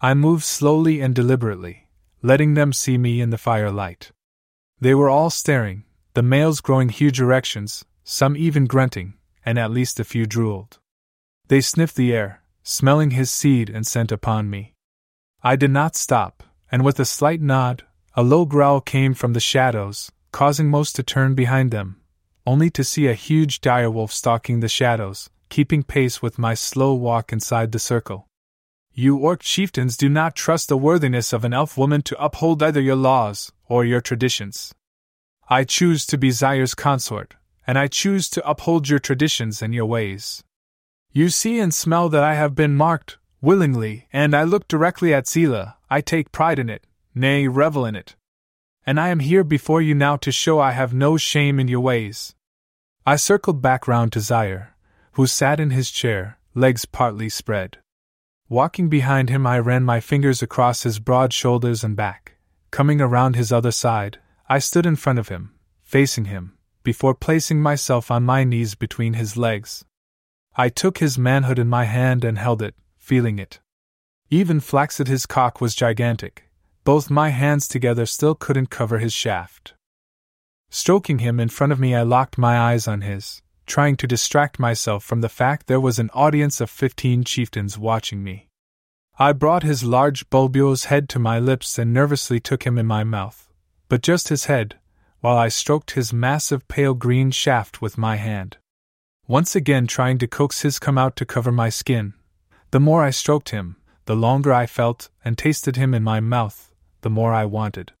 I 0.00 0.14
moved 0.14 0.44
slowly 0.44 1.00
and 1.00 1.14
deliberately, 1.14 1.88
letting 2.22 2.54
them 2.54 2.72
see 2.72 2.96
me 2.96 3.20
in 3.20 3.30
the 3.30 3.38
firelight. 3.38 4.12
They 4.80 4.94
were 4.94 5.10
all 5.10 5.30
staring, 5.30 5.84
the 6.14 6.22
males 6.22 6.60
growing 6.60 6.88
huge 6.88 7.20
erections, 7.20 7.84
some 8.02 8.36
even 8.36 8.66
grunting, 8.66 9.14
and 9.44 9.58
at 9.58 9.70
least 9.70 10.00
a 10.00 10.04
few 10.04 10.26
drooled. 10.26 10.78
They 11.48 11.60
sniffed 11.60 11.96
the 11.96 12.12
air, 12.12 12.42
smelling 12.62 13.10
his 13.10 13.30
seed 13.30 13.68
and 13.68 13.86
scent 13.86 14.10
upon 14.10 14.48
me. 14.48 14.74
I 15.42 15.56
did 15.56 15.70
not 15.70 15.96
stop, 15.96 16.42
and 16.72 16.84
with 16.84 16.98
a 17.00 17.04
slight 17.04 17.40
nod, 17.40 17.84
a 18.14 18.22
low 18.22 18.44
growl 18.44 18.80
came 18.80 19.14
from 19.14 19.34
the 19.34 19.40
shadows, 19.40 20.10
causing 20.32 20.68
most 20.68 20.96
to 20.96 21.02
turn 21.02 21.34
behind 21.34 21.70
them, 21.70 22.00
only 22.46 22.70
to 22.70 22.84
see 22.84 23.06
a 23.06 23.14
huge 23.14 23.60
direwolf 23.60 24.10
stalking 24.10 24.60
the 24.60 24.68
shadows, 24.68 25.30
keeping 25.50 25.82
pace 25.82 26.22
with 26.22 26.38
my 26.38 26.54
slow 26.54 26.94
walk 26.94 27.32
inside 27.32 27.72
the 27.72 27.78
circle. 27.78 28.28
You 28.92 29.16
orc 29.18 29.40
chieftains 29.40 29.96
do 29.96 30.08
not 30.08 30.34
trust 30.34 30.68
the 30.68 30.76
worthiness 30.76 31.32
of 31.32 31.44
an 31.44 31.52
elf 31.52 31.76
woman 31.76 32.02
to 32.02 32.22
uphold 32.22 32.62
either 32.62 32.80
your 32.80 32.96
laws 32.96 33.52
or 33.68 33.84
your 33.84 34.00
traditions. 34.00 34.74
I 35.48 35.64
choose 35.64 36.06
to 36.06 36.16
be 36.16 36.30
Zaire's 36.30 36.74
consort, 36.74 37.34
and 37.66 37.78
I 37.78 37.88
choose 37.88 38.30
to 38.30 38.48
uphold 38.48 38.88
your 38.88 38.98
traditions 38.98 39.62
and 39.62 39.74
your 39.74 39.86
ways. 39.86 40.42
You 41.12 41.28
see 41.28 41.58
and 41.58 41.74
smell 41.74 42.08
that 42.08 42.22
I 42.22 42.34
have 42.34 42.54
been 42.54 42.76
marked, 42.76 43.18
willingly, 43.40 44.06
and 44.12 44.34
I 44.34 44.44
look 44.44 44.68
directly 44.68 45.12
at 45.12 45.26
Zila, 45.26 45.74
I 45.88 46.00
take 46.00 46.30
pride 46.32 46.58
in 46.58 46.70
it, 46.70 46.86
nay, 47.14 47.48
revel 47.48 47.84
in 47.84 47.96
it. 47.96 48.14
And 48.86 48.98
I 49.00 49.08
am 49.08 49.18
here 49.18 49.44
before 49.44 49.82
you 49.82 49.94
now 49.94 50.16
to 50.16 50.32
show 50.32 50.60
I 50.60 50.72
have 50.72 50.94
no 50.94 51.16
shame 51.16 51.58
in 51.58 51.68
your 51.68 51.80
ways. 51.80 52.34
I 53.04 53.16
circled 53.16 53.60
back 53.60 53.88
round 53.88 54.12
to 54.12 54.20
Zaire, 54.20 54.74
who 55.20 55.26
sat 55.26 55.60
in 55.60 55.68
his 55.68 55.90
chair, 55.90 56.38
legs 56.54 56.86
partly 56.86 57.28
spread. 57.28 57.76
Walking 58.48 58.88
behind 58.88 59.28
him, 59.28 59.46
I 59.46 59.58
ran 59.58 59.84
my 59.84 60.00
fingers 60.00 60.40
across 60.40 60.84
his 60.84 60.98
broad 60.98 61.34
shoulders 61.34 61.84
and 61.84 61.94
back. 61.94 62.38
Coming 62.70 63.02
around 63.02 63.36
his 63.36 63.52
other 63.52 63.70
side, 63.70 64.18
I 64.48 64.60
stood 64.60 64.86
in 64.86 64.96
front 64.96 65.18
of 65.18 65.28
him, 65.28 65.54
facing 65.82 66.24
him, 66.24 66.56
before 66.82 67.12
placing 67.12 67.60
myself 67.60 68.10
on 68.10 68.22
my 68.22 68.44
knees 68.44 68.74
between 68.74 69.12
his 69.12 69.36
legs. 69.36 69.84
I 70.56 70.70
took 70.70 70.96
his 70.96 71.18
manhood 71.18 71.58
in 71.58 71.68
my 71.68 71.84
hand 71.84 72.24
and 72.24 72.38
held 72.38 72.62
it, 72.62 72.74
feeling 72.96 73.38
it. 73.38 73.60
Even 74.30 74.58
Flaxit 74.58 75.06
his 75.06 75.26
cock 75.26 75.60
was 75.60 75.74
gigantic. 75.74 76.44
Both 76.84 77.10
my 77.10 77.28
hands 77.28 77.68
together 77.68 78.06
still 78.06 78.34
couldn't 78.34 78.70
cover 78.70 79.00
his 79.00 79.12
shaft. 79.12 79.74
Stroking 80.70 81.18
him 81.18 81.38
in 81.38 81.50
front 81.50 81.74
of 81.74 81.78
me, 81.78 81.94
I 81.94 82.04
locked 82.04 82.38
my 82.38 82.58
eyes 82.58 82.88
on 82.88 83.02
his, 83.02 83.42
trying 83.70 83.96
to 83.96 84.06
distract 84.06 84.58
myself 84.58 85.02
from 85.02 85.22
the 85.22 85.28
fact 85.28 85.66
there 85.66 85.80
was 85.80 85.98
an 85.98 86.10
audience 86.12 86.60
of 86.60 86.68
fifteen 86.68 87.24
chieftains 87.24 87.78
watching 87.78 88.22
me. 88.22 88.48
I 89.18 89.32
brought 89.32 89.62
his 89.62 89.84
large 89.84 90.28
bulbous 90.28 90.84
head 90.86 91.08
to 91.10 91.18
my 91.18 91.38
lips 91.38 91.78
and 91.78 91.94
nervously 91.94 92.40
took 92.40 92.64
him 92.64 92.76
in 92.76 92.86
my 92.86 93.04
mouth, 93.04 93.48
but 93.88 94.02
just 94.02 94.28
his 94.28 94.46
head, 94.46 94.78
while 95.20 95.38
I 95.38 95.48
stroked 95.48 95.92
his 95.92 96.12
massive 96.12 96.66
pale 96.68 96.94
green 96.94 97.30
shaft 97.30 97.80
with 97.80 97.96
my 97.96 98.16
hand 98.16 98.58
once 99.30 99.54
again 99.54 99.86
trying 99.86 100.18
to 100.18 100.26
coax 100.26 100.62
his 100.62 100.80
come 100.80 100.98
out 100.98 101.14
to 101.14 101.24
cover 101.24 101.52
my 101.52 101.68
skin. 101.68 102.12
The 102.72 102.80
more 102.80 103.04
I 103.04 103.10
stroked 103.10 103.50
him, 103.50 103.76
the 104.06 104.16
longer 104.16 104.52
I 104.52 104.66
felt 104.66 105.08
and 105.24 105.38
tasted 105.38 105.76
him 105.76 105.94
in 105.94 106.02
my 106.02 106.18
mouth, 106.18 106.74
the 107.02 107.10
more 107.10 107.32
I 107.32 107.44
wanted. 107.44 107.92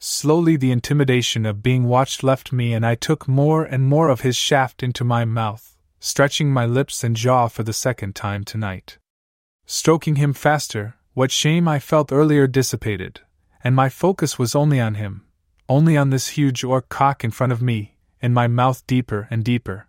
Slowly, 0.00 0.56
the 0.56 0.70
intimidation 0.70 1.44
of 1.44 1.62
being 1.62 1.84
watched 1.84 2.22
left 2.22 2.52
me, 2.52 2.72
and 2.72 2.86
I 2.86 2.94
took 2.94 3.26
more 3.26 3.64
and 3.64 3.84
more 3.84 4.08
of 4.08 4.20
his 4.20 4.36
shaft 4.36 4.82
into 4.82 5.02
my 5.02 5.24
mouth, 5.24 5.76
stretching 5.98 6.52
my 6.52 6.66
lips 6.66 7.02
and 7.02 7.16
jaw 7.16 7.48
for 7.48 7.64
the 7.64 7.72
second 7.72 8.14
time 8.14 8.44
tonight. 8.44 8.98
Stroking 9.66 10.16
him 10.16 10.32
faster, 10.32 10.94
what 11.14 11.32
shame 11.32 11.66
I 11.66 11.80
felt 11.80 12.12
earlier 12.12 12.46
dissipated, 12.46 13.22
and 13.64 13.74
my 13.74 13.88
focus 13.88 14.38
was 14.38 14.54
only 14.54 14.78
on 14.78 14.94
him, 14.94 15.26
only 15.68 15.96
on 15.96 16.10
this 16.10 16.28
huge 16.28 16.62
orc 16.62 16.88
cock 16.88 17.24
in 17.24 17.32
front 17.32 17.52
of 17.52 17.60
me, 17.60 17.96
in 18.22 18.32
my 18.32 18.46
mouth 18.46 18.86
deeper 18.86 19.26
and 19.30 19.44
deeper. 19.44 19.88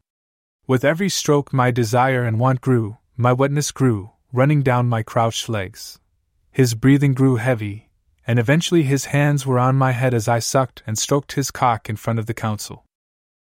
With 0.65 0.83
every 0.83 1.09
stroke, 1.09 1.53
my 1.53 1.69
desire 1.69 2.23
and 2.23 2.39
want 2.39 2.61
grew, 2.61 2.97
my 3.15 3.31
wetness 3.31 3.71
grew, 3.71 4.11
running 4.33 4.63
down 4.63 4.89
my 4.89 5.03
crouched 5.03 5.49
legs. 5.49 5.99
His 6.51 6.73
breathing 6.73 7.13
grew 7.13 7.35
heavy, 7.35 7.88
and 8.29 8.38
eventually 8.38 8.83
his 8.83 9.05
hands 9.05 9.43
were 9.43 9.57
on 9.57 9.75
my 9.75 9.91
head 9.91 10.13
as 10.13 10.27
I 10.27 10.38
sucked 10.38 10.83
and 10.86 11.00
stroked 11.00 11.31
his 11.31 11.50
cock 11.50 11.89
in 11.89 11.95
front 11.95 12.19
of 12.19 12.27
the 12.27 12.33
council. 12.36 12.86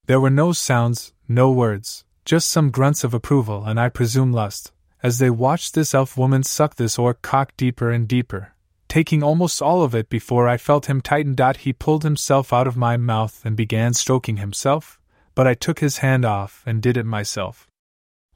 There 0.05 0.21
were 0.21 0.29
no 0.29 0.53
sounds, 0.53 1.15
no 1.27 1.51
words, 1.51 2.05
just 2.27 2.51
some 2.51 2.71
grunts 2.71 3.03
of 3.03 3.15
approval 3.15 3.65
and 3.65 3.81
I 3.81 3.89
presume 3.89 4.31
lust, 4.31 4.73
as 5.03 5.21
they 5.21 5.31
watched 5.31 5.73
this 5.73 5.95
elf 5.95 6.19
woman 6.19 6.43
suck 6.43 6.75
this 6.75 6.99
orc 6.99 7.23
cock 7.23 7.57
deeper 7.57 7.91
and 7.91 8.07
deeper, 8.07 8.53
taking 8.87 9.23
almost 9.23 9.63
all 9.63 9.83
of 9.83 9.95
it 9.95 10.11
before 10.11 10.47
I 10.47 10.59
felt 10.59 10.85
him 10.85 11.01
tighten. 11.01 11.35
He 11.59 11.73
pulled 11.73 12.03
himself 12.03 12.53
out 12.53 12.67
of 12.67 12.77
my 12.77 12.99
mouth 12.99 13.41
and 13.43 13.57
began 13.57 13.95
stroking 13.95 14.37
himself, 14.37 15.01
but 15.35 15.47
I 15.47 15.55
took 15.55 15.79
his 15.79 16.05
hand 16.05 16.27
off 16.27 16.63
and 16.67 16.83
did 16.83 16.99
it 16.99 17.07
myself. 17.07 17.67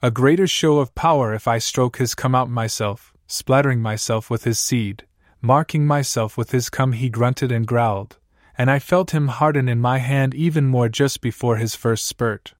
A 0.00 0.10
greater 0.10 0.46
show 0.46 0.78
of 0.78 0.94
power 0.94 1.34
if 1.34 1.46
I 1.46 1.58
stroke 1.58 1.98
his 1.98 2.14
come 2.14 2.34
out 2.34 2.48
myself, 2.48 3.12
splattering 3.26 3.82
myself 3.82 4.30
with 4.30 4.44
his 4.44 4.58
seed, 4.58 5.04
marking 5.40 5.86
myself 5.86 6.36
with 6.36 6.50
his 6.50 6.70
cum. 6.70 6.92
He 6.92 7.08
grunted 7.08 7.52
and 7.52 7.66
growled, 7.66 8.18
and 8.56 8.70
I 8.70 8.78
felt 8.78 9.12
him 9.12 9.28
harden 9.28 9.68
in 9.68 9.80
my 9.80 9.98
hand 9.98 10.34
even 10.34 10.66
more 10.66 10.88
just 10.88 11.20
before 11.20 11.56
his 11.56 11.74
first 11.74 12.06
spurt. 12.06 12.54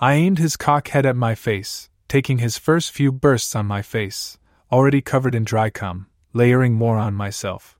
I 0.00 0.14
aimed 0.14 0.38
his 0.38 0.56
cock 0.56 0.88
head 0.88 1.06
at 1.06 1.16
my 1.16 1.34
face, 1.34 1.88
taking 2.08 2.38
his 2.38 2.58
first 2.58 2.90
few 2.90 3.12
bursts 3.12 3.54
on 3.54 3.66
my 3.66 3.82
face, 3.82 4.38
already 4.72 5.00
covered 5.00 5.34
in 5.34 5.44
dry 5.44 5.70
cum, 5.70 6.06
layering 6.32 6.74
more 6.74 6.96
on 6.96 7.14
myself. 7.14 7.78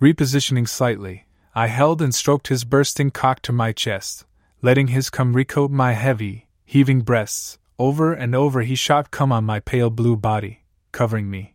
Repositioning 0.00 0.68
slightly, 0.68 1.26
I 1.54 1.68
held 1.68 2.02
and 2.02 2.14
stroked 2.14 2.48
his 2.48 2.64
bursting 2.64 3.10
cock 3.10 3.40
to 3.42 3.52
my 3.52 3.72
chest, 3.72 4.26
letting 4.60 4.88
his 4.88 5.08
cum 5.08 5.34
recoat 5.34 5.70
my 5.70 5.92
heavy, 5.92 6.48
heaving 6.64 7.02
breasts, 7.02 7.58
over 7.78 8.12
and 8.12 8.34
over 8.34 8.62
he 8.62 8.74
shot 8.74 9.10
cum 9.10 9.30
on 9.30 9.44
my 9.44 9.60
pale 9.60 9.90
blue 9.90 10.16
body, 10.16 10.64
covering 10.92 11.30
me. 11.30 11.53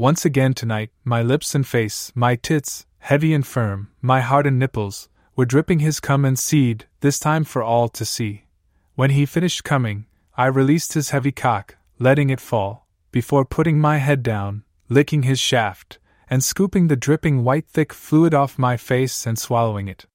Once 0.00 0.24
again 0.24 0.54
tonight, 0.54 0.88
my 1.04 1.20
lips 1.20 1.54
and 1.54 1.66
face, 1.66 2.10
my 2.14 2.34
tits, 2.34 2.86
heavy 3.00 3.34
and 3.34 3.46
firm, 3.46 3.90
my 4.00 4.22
hardened 4.22 4.58
nipples, 4.58 5.10
were 5.36 5.44
dripping 5.44 5.80
his 5.80 6.00
cum 6.00 6.24
and 6.24 6.38
seed, 6.38 6.86
this 7.00 7.18
time 7.18 7.44
for 7.44 7.62
all 7.62 7.86
to 7.86 8.02
see. 8.02 8.46
When 8.94 9.10
he 9.10 9.26
finished 9.26 9.62
coming, 9.62 10.06
I 10.38 10.46
released 10.46 10.94
his 10.94 11.10
heavy 11.10 11.32
cock, 11.32 11.76
letting 11.98 12.30
it 12.30 12.40
fall, 12.40 12.86
before 13.12 13.44
putting 13.44 13.78
my 13.78 13.98
head 13.98 14.22
down, 14.22 14.64
licking 14.88 15.24
his 15.24 15.38
shaft, 15.38 15.98
and 16.30 16.42
scooping 16.42 16.88
the 16.88 16.96
dripping 16.96 17.44
white 17.44 17.68
thick 17.68 17.92
fluid 17.92 18.32
off 18.32 18.58
my 18.58 18.78
face 18.78 19.26
and 19.26 19.38
swallowing 19.38 19.86
it. 19.86 20.06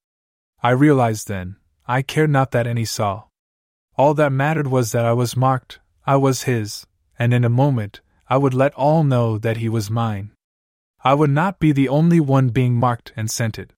I 0.64 0.72
realized 0.72 1.28
then, 1.28 1.58
I 1.86 2.02
cared 2.02 2.32
not 2.32 2.50
that 2.54 2.66
any 2.66 2.86
saw. 2.86 3.26
All 4.00 4.16
that 4.16 4.32
mattered 4.32 4.66
was 4.66 4.94
that 4.94 5.06
I 5.06 5.14
was 5.14 5.38
marked, 5.38 5.78
I 6.08 6.16
was 6.16 6.50
his, 6.50 6.88
and 7.20 7.36
in 7.36 7.46
a 7.46 7.50
moment, 7.50 8.02
I 8.28 8.38
would 8.38 8.54
let 8.54 8.74
all 8.74 9.04
know 9.04 9.38
that 9.38 9.58
he 9.58 9.70
was 9.70 9.92
mine. 9.92 10.32
I 11.04 11.14
would 11.14 11.30
not 11.30 11.60
be 11.60 11.72
the 11.72 11.90
only 11.90 12.20
one 12.20 12.50
being 12.50 12.74
marked 12.74 13.14
and 13.16 13.30
scented. 13.30 13.74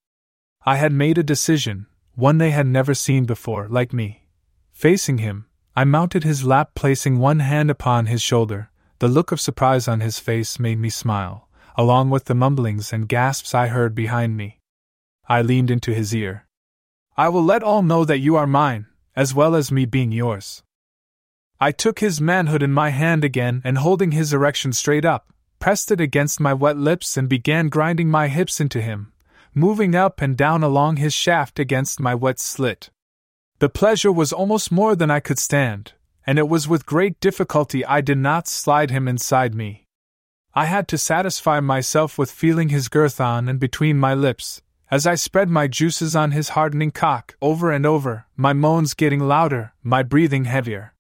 I 0.66 0.78
had 0.78 0.94
made 0.94 1.18
a 1.18 1.24
decision, 1.24 1.88
one 2.16 2.38
they 2.38 2.52
had 2.52 2.66
never 2.66 2.94
seen 2.94 3.26
before, 3.26 3.68
like 3.68 3.92
me. 3.92 4.28
Facing 4.72 5.18
him, 5.18 5.48
I 5.76 5.84
mounted 5.84 6.24
his 6.24 6.44
lap, 6.46 6.72
placing 6.76 7.20
one 7.20 7.40
hand 7.40 7.70
upon 7.70 8.06
his 8.06 8.22
shoulder. 8.22 8.70
The 9.00 9.08
look 9.08 9.32
of 9.32 9.42
surprise 9.42 9.88
on 9.88 10.00
his 10.00 10.18
face 10.18 10.60
made 10.60 10.80
me 10.80 10.90
smile, 10.90 11.50
along 11.76 12.10
with 12.10 12.26
the 12.26 12.34
mumblings 12.34 12.94
and 12.94 13.08
gasps 13.08 13.54
I 13.54 13.68
heard 13.68 13.94
behind 13.94 14.38
me. 14.38 14.60
I 15.28 15.42
leaned 15.42 15.70
into 15.70 15.94
his 15.94 16.16
ear. 16.16 16.48
I 17.18 17.30
will 17.30 17.44
let 17.44 17.64
all 17.64 17.84
know 17.84 18.06
that 18.06 18.20
you 18.20 18.36
are 18.38 18.48
mine, 18.48 18.88
as 19.16 19.36
well 19.36 19.56
as 19.56 19.72
me 19.72 19.86
being 19.86 20.12
yours. 20.12 20.64
I 21.60 21.72
took 21.72 22.00
his 22.00 22.22
manhood 22.22 22.62
in 22.62 22.72
my 22.72 22.90
hand 22.90 23.24
again 23.24 23.62
and 23.64 23.80
holding 23.80 24.12
his 24.12 24.32
erection 24.32 24.74
straight 24.74 25.06
up, 25.06 25.34
pressed 25.60 25.92
it 25.92 26.00
against 26.00 26.40
my 26.40 26.54
wet 26.54 26.78
lips 26.78 27.18
and 27.18 27.28
began 27.28 27.70
grinding 27.70 28.10
my 28.10 28.28
hips 28.28 28.60
into 28.60 28.80
him, 28.80 29.12
moving 29.56 29.96
up 29.96 30.22
and 30.22 30.38
down 30.38 30.62
along 30.62 30.98
his 30.98 31.16
shaft 31.16 31.58
against 31.58 32.00
my 32.00 32.14
wet 32.14 32.40
slit. 32.40 32.92
The 33.58 33.70
pleasure 33.70 34.12
was 34.12 34.32
almost 34.32 34.72
more 34.72 34.96
than 34.96 35.10
I 35.10 35.20
could 35.20 35.40
stand, 35.40 35.94
and 36.28 36.38
it 36.38 36.48
was 36.48 36.68
with 36.68 36.86
great 36.86 37.20
difficulty 37.20 37.84
I 37.84 38.02
did 38.02 38.20
not 38.20 38.48
slide 38.48 38.92
him 38.92 39.08
inside 39.08 39.56
me. 39.56 39.88
I 40.54 40.66
had 40.66 40.88
to 40.90 40.98
satisfy 40.98 41.60
myself 41.60 42.20
with 42.20 42.30
feeling 42.30 42.70
his 42.70 42.88
girth 42.88 43.20
on 43.20 43.50
and 43.50 43.60
between 43.60 43.98
my 43.98 44.14
lips, 44.14 44.62
as 44.92 45.08
I 45.08 45.16
spread 45.16 45.50
my 45.50 45.68
juices 45.68 46.16
on 46.16 46.32
his 46.32 46.50
hardening 46.50 46.92
cock 46.92 47.36
over 47.42 47.72
and 47.72 47.86
over, 47.86 48.28
my 48.36 48.54
moans 48.54 48.94
getting 48.94 49.22
louder, 49.22 49.74
my 49.82 50.04
breathing 50.04 50.46
heavier. 50.46 50.94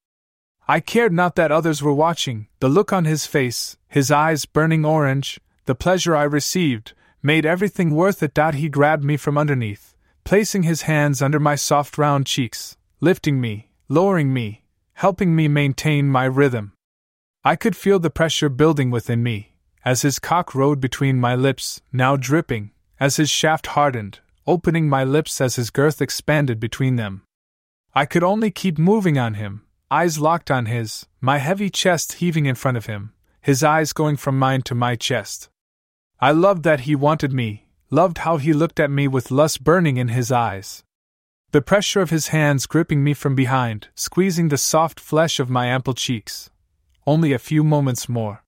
I 0.70 0.82
cared 0.82 1.14
not 1.14 1.36
that 1.36 1.52
others 1.52 1.82
were 1.82 1.94
watching, 1.94 2.48
the 2.60 2.68
look 2.68 2.92
on 2.92 3.06
his 3.06 3.26
face, 3.26 3.78
his 3.88 4.12
eyes 4.12 4.44
burning 4.46 4.84
orange, 4.84 5.40
the 5.66 5.76
pleasure 5.76 6.14
I 6.14 6.24
received, 6.24 6.94
made 7.24 7.46
everything 7.46 7.92
worth 7.92 8.22
it. 8.22 8.38
He 8.56 8.68
grabbed 8.68 9.04
me 9.04 9.16
from 9.16 9.38
underneath, 9.38 9.96
placing 10.26 10.64
his 10.64 10.82
hands 10.82 11.22
under 11.22 11.40
my 11.40 11.56
soft 11.56 11.98
round 11.98 12.26
cheeks, 12.26 12.76
lifting 13.00 13.40
me, 13.40 13.70
lowering 13.88 14.34
me, 14.34 14.64
helping 14.94 15.36
me 15.36 15.48
maintain 15.48 16.10
my 16.10 16.26
rhythm. 16.26 16.74
I 17.46 17.56
could 17.56 17.78
feel 17.78 18.00
the 18.00 18.10
pressure 18.10 18.50
building 18.50 18.92
within 18.92 19.24
me, 19.24 19.54
as 19.86 20.02
his 20.02 20.20
cock 20.20 20.54
rode 20.54 20.82
between 20.82 21.18
my 21.18 21.34
lips, 21.34 21.82
now 21.94 22.18
dripping, 22.18 22.72
as 23.00 23.16
his 23.16 23.30
shaft 23.30 23.68
hardened, 23.68 24.20
opening 24.46 24.90
my 24.90 25.06
lips 25.06 25.40
as 25.40 25.56
his 25.56 25.70
girth 25.70 26.02
expanded 26.02 26.60
between 26.60 26.98
them. 26.98 27.22
I 27.96 28.06
could 28.06 28.24
only 28.24 28.52
keep 28.52 28.78
moving 28.78 29.18
on 29.18 29.36
him, 29.36 29.64
eyes 29.90 30.20
locked 30.20 30.52
on 30.52 30.66
his, 30.66 31.06
my 31.22 31.38
heavy 31.38 31.70
chest 31.70 32.14
heaving 32.14 32.46
in 32.46 32.56
front 32.56 32.76
of 32.76 32.88
him, 32.88 33.14
his 33.40 33.64
eyes 33.64 33.94
going 33.94 34.18
from 34.18 34.38
mine 34.38 34.62
to 34.62 34.76
my 34.76 34.96
chest. 34.96 35.50
I 36.20 36.32
loved 36.32 36.64
that 36.64 36.82
he 36.82 36.96
wanted 36.96 37.32
me, 37.32 37.68
loved 37.90 38.20
how 38.20 38.38
he 38.38 38.52
looked 38.52 38.82
at 38.82 38.92
me 38.92 39.08
with 39.08 39.32
lust 39.32 39.64
burning 39.64 39.96
in 39.96 40.10
his 40.10 40.32
eyes. 40.32 40.84
The 41.52 41.62
pressure 41.62 42.02
of 42.02 42.10
his 42.10 42.30
hands 42.30 42.66
gripping 42.66 43.02
me 43.02 43.14
from 43.14 43.34
behind, 43.34 43.88
squeezing 43.96 44.50
the 44.50 44.58
soft 44.58 45.00
flesh 45.00 45.40
of 45.40 45.50
my 45.50 45.68
ample 45.68 45.94
cheeks. 45.94 46.50
Only 47.06 47.32
a 47.32 47.40
few 47.40 47.64
moments 47.64 48.10
more. 48.10 48.44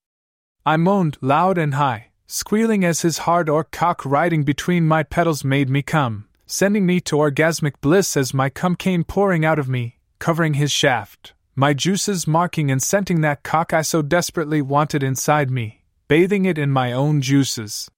I 0.65 0.75
moaned 0.75 1.17
loud 1.21 1.57
and 1.57 1.75
high, 1.75 2.09
squealing 2.27 2.83
as 2.83 3.01
his 3.01 3.19
hard 3.19 3.47
orc 3.47 3.71
cock 3.71 4.05
riding 4.05 4.43
between 4.43 4.85
my 4.85 5.03
petals 5.03 5.45
made 5.45 5.69
me 5.69 5.81
come, 5.83 6.27
sending 6.45 6.85
me 6.85 6.99
to 7.01 7.15
orgasmic 7.15 7.79
bliss 7.79 8.17
as 8.17 8.33
my 8.33 8.49
cum 8.49 8.75
came 8.75 9.05
pouring 9.05 9.45
out 9.45 9.57
of 9.57 9.69
me, 9.69 9.98
covering 10.19 10.55
his 10.55 10.71
shaft, 10.71 11.33
my 11.55 11.73
juices 11.73 12.27
marking 12.27 12.69
and 12.69 12.83
scenting 12.83 13.21
that 13.21 13.43
cock 13.43 13.73
I 13.73 13.81
so 13.81 14.01
desperately 14.01 14.61
wanted 14.61 15.03
inside 15.03 15.49
me, 15.49 15.83
bathing 16.07 16.45
it 16.45 16.57
in 16.57 16.71
my 16.71 16.91
own 16.91 17.21
juices. 17.21 17.89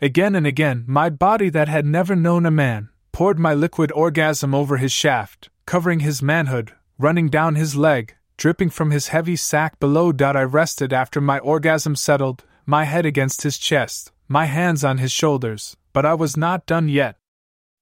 Again 0.00 0.34
and 0.34 0.46
again, 0.46 0.84
my 0.86 1.10
body 1.10 1.50
that 1.50 1.68
had 1.68 1.84
never 1.84 2.14
known 2.14 2.46
a 2.46 2.50
man 2.50 2.88
poured 3.12 3.38
my 3.38 3.52
liquid 3.52 3.90
orgasm 3.92 4.54
over 4.54 4.76
his 4.76 4.92
shaft, 4.92 5.50
covering 5.66 6.00
his 6.00 6.22
manhood, 6.22 6.72
running 6.98 7.28
down 7.28 7.56
his 7.56 7.74
leg, 7.74 8.14
dripping 8.36 8.70
from 8.70 8.92
his 8.92 9.08
heavy 9.08 9.34
sack 9.34 9.80
below. 9.80 10.12
I 10.20 10.44
rested 10.44 10.92
after 10.92 11.20
my 11.20 11.40
orgasm 11.40 11.96
settled, 11.96 12.44
my 12.64 12.84
head 12.84 13.04
against 13.04 13.42
his 13.42 13.58
chest, 13.58 14.12
my 14.28 14.44
hands 14.44 14.84
on 14.84 14.98
his 14.98 15.10
shoulders, 15.10 15.76
but 15.92 16.06
I 16.06 16.14
was 16.14 16.36
not 16.36 16.66
done 16.66 16.88
yet. 16.88 17.16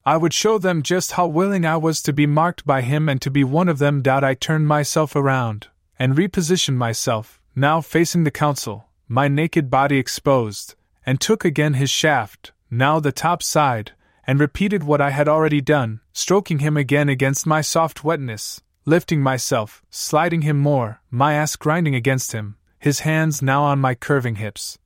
I 0.08 0.16
would 0.16 0.32
show 0.32 0.56
them 0.58 0.84
just 0.84 1.12
how 1.12 1.26
willing 1.26 1.66
I 1.66 1.76
was 1.76 2.00
to 2.02 2.12
be 2.12 2.26
marked 2.26 2.64
by 2.64 2.82
him 2.82 3.08
and 3.08 3.20
to 3.22 3.28
be 3.28 3.42
one 3.42 3.68
of 3.68 3.78
them. 3.78 4.02
Doubt 4.02 4.22
I 4.22 4.34
turned 4.34 4.68
myself 4.68 5.16
around 5.16 5.66
and 5.98 6.14
repositioned 6.14 6.76
myself, 6.76 7.40
now 7.56 7.80
facing 7.80 8.22
the 8.22 8.30
council, 8.30 8.86
my 9.08 9.26
naked 9.26 9.68
body 9.68 9.98
exposed, 9.98 10.76
and 11.04 11.20
took 11.20 11.44
again 11.44 11.74
his 11.74 11.90
shaft, 11.90 12.52
now 12.70 13.00
the 13.00 13.10
top 13.10 13.42
side, 13.42 13.94
and 14.28 14.38
repeated 14.38 14.84
what 14.84 15.00
I 15.00 15.10
had 15.10 15.26
already 15.26 15.60
done, 15.60 16.00
stroking 16.12 16.60
him 16.60 16.76
again 16.76 17.08
against 17.08 17.44
my 17.44 17.60
soft 17.60 18.04
wetness, 18.04 18.62
lifting 18.84 19.20
myself, 19.20 19.82
sliding 19.90 20.42
him 20.42 20.56
more, 20.56 21.00
my 21.10 21.34
ass 21.34 21.56
grinding 21.56 21.96
against 21.96 22.30
him, 22.30 22.54
his 22.78 23.00
hands 23.00 23.42
now 23.42 23.64
on 23.64 23.80
my 23.80 23.96
curving 23.96 24.36
hips. 24.36 24.78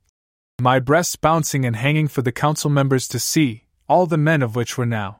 My 0.59 0.79
breasts 0.79 1.15
bouncing 1.15 1.63
and 1.63 1.75
hanging 1.75 2.07
for 2.07 2.23
the 2.23 2.31
council 2.31 2.71
members 2.71 3.07
to 3.09 3.19
see, 3.19 3.65
all 3.91 4.05
the 4.05 4.15
men 4.15 4.41
of 4.41 4.55
which 4.55 4.77
were 4.77 4.85
now 4.85 5.19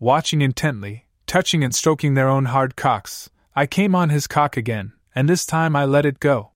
watching 0.00 0.42
intently, 0.42 1.06
touching 1.24 1.62
and 1.62 1.72
stroking 1.72 2.14
their 2.14 2.28
own 2.28 2.46
hard 2.46 2.74
cocks. 2.74 3.30
I 3.54 3.66
came 3.66 3.94
on 3.94 4.08
his 4.08 4.26
cock 4.26 4.56
again, 4.56 4.94
and 5.14 5.28
this 5.28 5.46
time 5.46 5.76
I 5.76 5.84
let 5.84 6.04
it 6.04 6.18
go. 6.18 6.50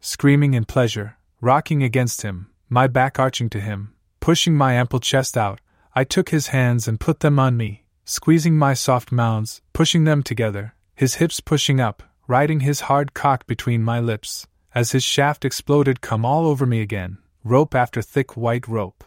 Screaming 0.00 0.54
in 0.54 0.64
pleasure, 0.64 1.16
rocking 1.40 1.84
against 1.84 2.22
him, 2.22 2.48
my 2.68 2.88
back 2.88 3.20
arching 3.20 3.48
to 3.50 3.60
him, 3.60 3.94
pushing 4.18 4.56
my 4.56 4.72
ample 4.72 4.98
chest 4.98 5.38
out, 5.38 5.60
I 5.94 6.02
took 6.02 6.30
his 6.30 6.48
hands 6.48 6.88
and 6.88 6.98
put 6.98 7.20
them 7.20 7.38
on 7.38 7.56
me, 7.56 7.84
squeezing 8.04 8.56
my 8.56 8.74
soft 8.74 9.12
mounds, 9.12 9.62
pushing 9.72 10.02
them 10.02 10.24
together, 10.24 10.74
his 10.92 11.14
hips 11.20 11.38
pushing 11.38 11.78
up, 11.78 12.02
riding 12.26 12.60
his 12.60 12.80
hard 12.90 13.14
cock 13.14 13.46
between 13.46 13.84
my 13.84 14.00
lips, 14.00 14.48
as 14.74 14.90
his 14.90 15.04
shaft 15.04 15.44
exploded 15.44 16.00
come 16.00 16.24
all 16.24 16.48
over 16.48 16.66
me 16.66 16.80
again, 16.80 17.18
rope 17.44 17.76
after 17.76 18.02
thick 18.02 18.36
white 18.36 18.66
rope. 18.66 19.04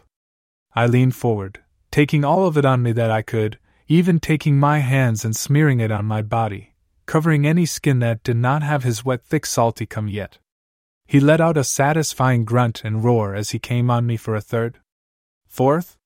I 0.74 0.86
leaned 0.86 1.14
forward, 1.14 1.60
taking 1.90 2.24
all 2.24 2.46
of 2.46 2.56
it 2.56 2.64
on 2.64 2.82
me 2.82 2.92
that 2.92 3.10
I 3.10 3.22
could, 3.22 3.58
even 3.88 4.20
taking 4.20 4.58
my 4.58 4.78
hands 4.78 5.24
and 5.24 5.36
smearing 5.36 5.80
it 5.80 5.90
on 5.90 6.06
my 6.06 6.22
body, 6.22 6.74
covering 7.04 7.46
any 7.46 7.66
skin 7.66 7.98
that 7.98 8.22
did 8.22 8.36
not 8.36 8.62
have 8.62 8.82
his 8.82 9.04
wet, 9.04 9.22
thick, 9.22 9.44
salty 9.44 9.84
cum 9.84 10.08
yet. 10.08 10.38
He 11.06 11.20
let 11.20 11.42
out 11.42 11.58
a 11.58 11.64
satisfying 11.64 12.46
grunt 12.46 12.82
and 12.84 13.04
roar 13.04 13.34
as 13.34 13.50
he 13.50 13.58
came 13.58 13.90
on 13.90 14.06
me 14.06 14.16
for 14.16 14.34
a 14.34 14.40
third. 14.40 14.78
Fourth? 15.46 15.98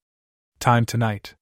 Time 0.58 0.84
tonight. 0.84 1.36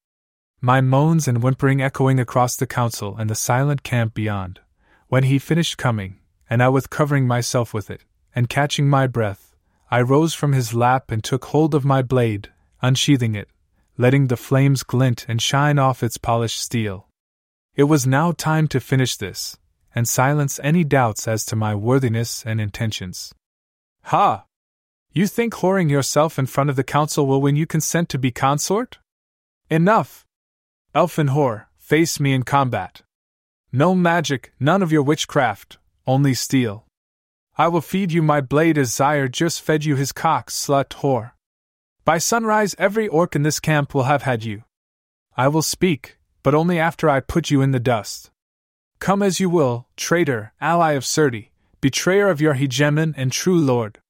My 0.60 0.82
moans 0.82 1.26
and 1.26 1.42
whimpering 1.42 1.80
echoing 1.80 2.20
across 2.20 2.56
the 2.56 2.66
council 2.66 3.16
and 3.16 3.30
the 3.30 3.34
silent 3.34 3.82
camp 3.82 4.12
beyond. 4.12 4.60
When 5.08 5.24
he 5.24 5.38
finished 5.38 5.78
coming, 5.78 6.18
and 6.50 6.62
I 6.62 6.68
was 6.68 6.86
covering 6.86 7.26
myself 7.26 7.72
with 7.72 7.90
it, 7.90 8.04
and 8.34 8.50
catching 8.50 8.88
my 8.88 9.06
breath, 9.06 9.54
I 9.90 10.02
rose 10.02 10.34
from 10.34 10.52
his 10.52 10.74
lap 10.74 11.10
and 11.10 11.24
took 11.24 11.46
hold 11.46 11.74
of 11.74 11.84
my 11.84 12.02
blade, 12.02 12.50
unsheathing 12.84 13.34
it, 13.34 13.48
letting 13.96 14.26
the 14.26 14.36
flames 14.36 14.82
glint 14.82 15.24
and 15.26 15.40
shine 15.40 15.78
off 15.78 16.02
its 16.02 16.18
polished 16.18 16.60
steel. 16.60 17.08
It 17.74 17.84
was 17.84 18.06
now 18.06 18.32
time 18.32 18.68
to 18.68 18.78
finish 18.78 19.16
this, 19.16 19.56
and 19.94 20.06
silence 20.06 20.60
any 20.62 20.84
doubts 20.84 21.26
as 21.26 21.46
to 21.46 21.56
my 21.56 21.74
worthiness 21.74 22.44
and 22.44 22.60
intentions. 22.60 23.34
Ha! 24.04 24.44
You 25.12 25.26
think 25.26 25.54
whoring 25.54 25.90
yourself 25.90 26.38
in 26.38 26.46
front 26.46 26.68
of 26.68 26.76
the 26.76 26.84
council 26.84 27.26
will 27.26 27.40
win 27.40 27.56
you 27.56 27.66
consent 27.66 28.10
to 28.10 28.18
be 28.18 28.30
consort? 28.30 28.98
Enough! 29.70 30.26
Elfin 30.94 31.28
whore, 31.28 31.66
face 31.78 32.20
me 32.20 32.34
in 32.34 32.42
combat. 32.42 33.02
No 33.72 33.94
magic, 33.94 34.52
none 34.60 34.82
of 34.82 34.92
your 34.92 35.02
witchcraft, 35.02 35.78
only 36.06 36.34
steel. 36.34 36.84
I 37.56 37.68
will 37.68 37.80
feed 37.80 38.12
you 38.12 38.20
my 38.22 38.40
blade 38.40 38.76
as 38.76 38.94
Zaire 38.94 39.28
just 39.28 39.62
fed 39.62 39.84
you 39.84 39.96
his 39.96 40.12
cock, 40.12 40.50
slut 40.50 40.90
whore. 41.00 41.33
By 42.04 42.18
sunrise, 42.18 42.74
every 42.78 43.08
orc 43.08 43.34
in 43.34 43.44
this 43.44 43.60
camp 43.60 43.94
will 43.94 44.02
have 44.02 44.22
had 44.22 44.44
you. 44.44 44.64
I 45.38 45.48
will 45.48 45.62
speak, 45.62 46.18
but 46.42 46.54
only 46.54 46.78
after 46.78 47.08
I 47.08 47.20
put 47.20 47.50
you 47.50 47.62
in 47.62 47.70
the 47.70 47.80
dust. 47.80 48.30
Come 48.98 49.22
as 49.22 49.40
you 49.40 49.48
will, 49.48 49.88
traitor, 49.96 50.52
ally 50.60 50.92
of 50.92 51.04
Surti, 51.04 51.48
betrayer 51.80 52.28
of 52.28 52.42
your 52.42 52.54
hegemon 52.54 53.14
and 53.16 53.32
true 53.32 53.58
lord. 53.58 54.00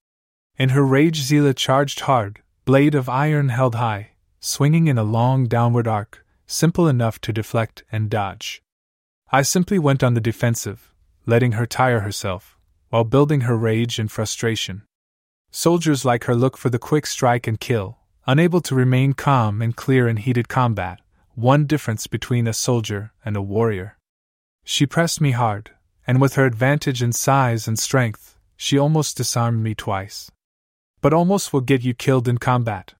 In 0.57 0.71
her 0.71 0.85
rage, 0.85 1.23
Zila 1.23 1.55
charged 1.55 2.01
hard, 2.01 2.43
blade 2.65 2.97
of 2.97 3.09
iron 3.09 3.49
held 3.51 3.77
high, 3.77 4.11
swinging 4.41 4.89
in 4.89 4.99
a 4.99 5.05
long 5.05 5.47
downward 5.47 5.87
arc, 5.87 6.25
simple 6.47 6.89
enough 6.89 7.21
to 7.21 7.33
deflect 7.33 7.85
and 7.93 8.11
dodge. 8.11 8.61
I 9.31 9.43
simply 9.43 9.79
went 9.79 10.03
on 10.03 10.15
the 10.15 10.21
defensive, 10.21 10.93
letting 11.27 11.53
her 11.53 11.67
tire 11.67 12.01
herself, 12.01 12.59
while 12.91 13.05
building 13.05 13.43
her 13.43 13.57
rage 13.57 14.01
and 14.01 14.11
frustration. 14.11 14.83
Soldiers 15.57 16.05
like 16.05 16.25
her 16.25 16.35
look 16.35 16.57
for 16.57 16.69
the 16.69 16.81
quick 16.81 17.07
strike 17.07 17.47
and 17.47 17.61
kill, 17.61 17.99
unable 18.27 18.61
to 18.63 18.75
remain 18.75 19.13
calm 19.13 19.63
and 19.63 19.77
clear 19.77 20.09
in 20.09 20.17
heated 20.17 20.49
combat, 20.49 21.01
one 21.37 21.65
difference 21.65 22.09
between 22.09 22.49
a 22.49 22.53
soldier 22.53 23.13
and 23.25 23.37
a 23.37 23.41
warrior. 23.41 23.97
She 24.65 24.85
pressed 24.85 25.21
me 25.21 25.31
hard, 25.31 25.71
and 26.09 26.21
with 26.21 26.35
her 26.35 26.45
advantage 26.45 27.05
in 27.05 27.13
size 27.13 27.69
and 27.69 27.79
strength, 27.79 28.37
she 28.57 28.77
almost 28.77 29.17
disarmed 29.17 29.63
me 29.63 29.77
twice. 29.77 30.29
But 31.01 31.15
almost 31.15 31.53
will 31.53 31.61
get 31.61 31.85
you 31.85 31.95
killed 31.95 32.27
in 32.27 32.39
combat. 32.39 32.95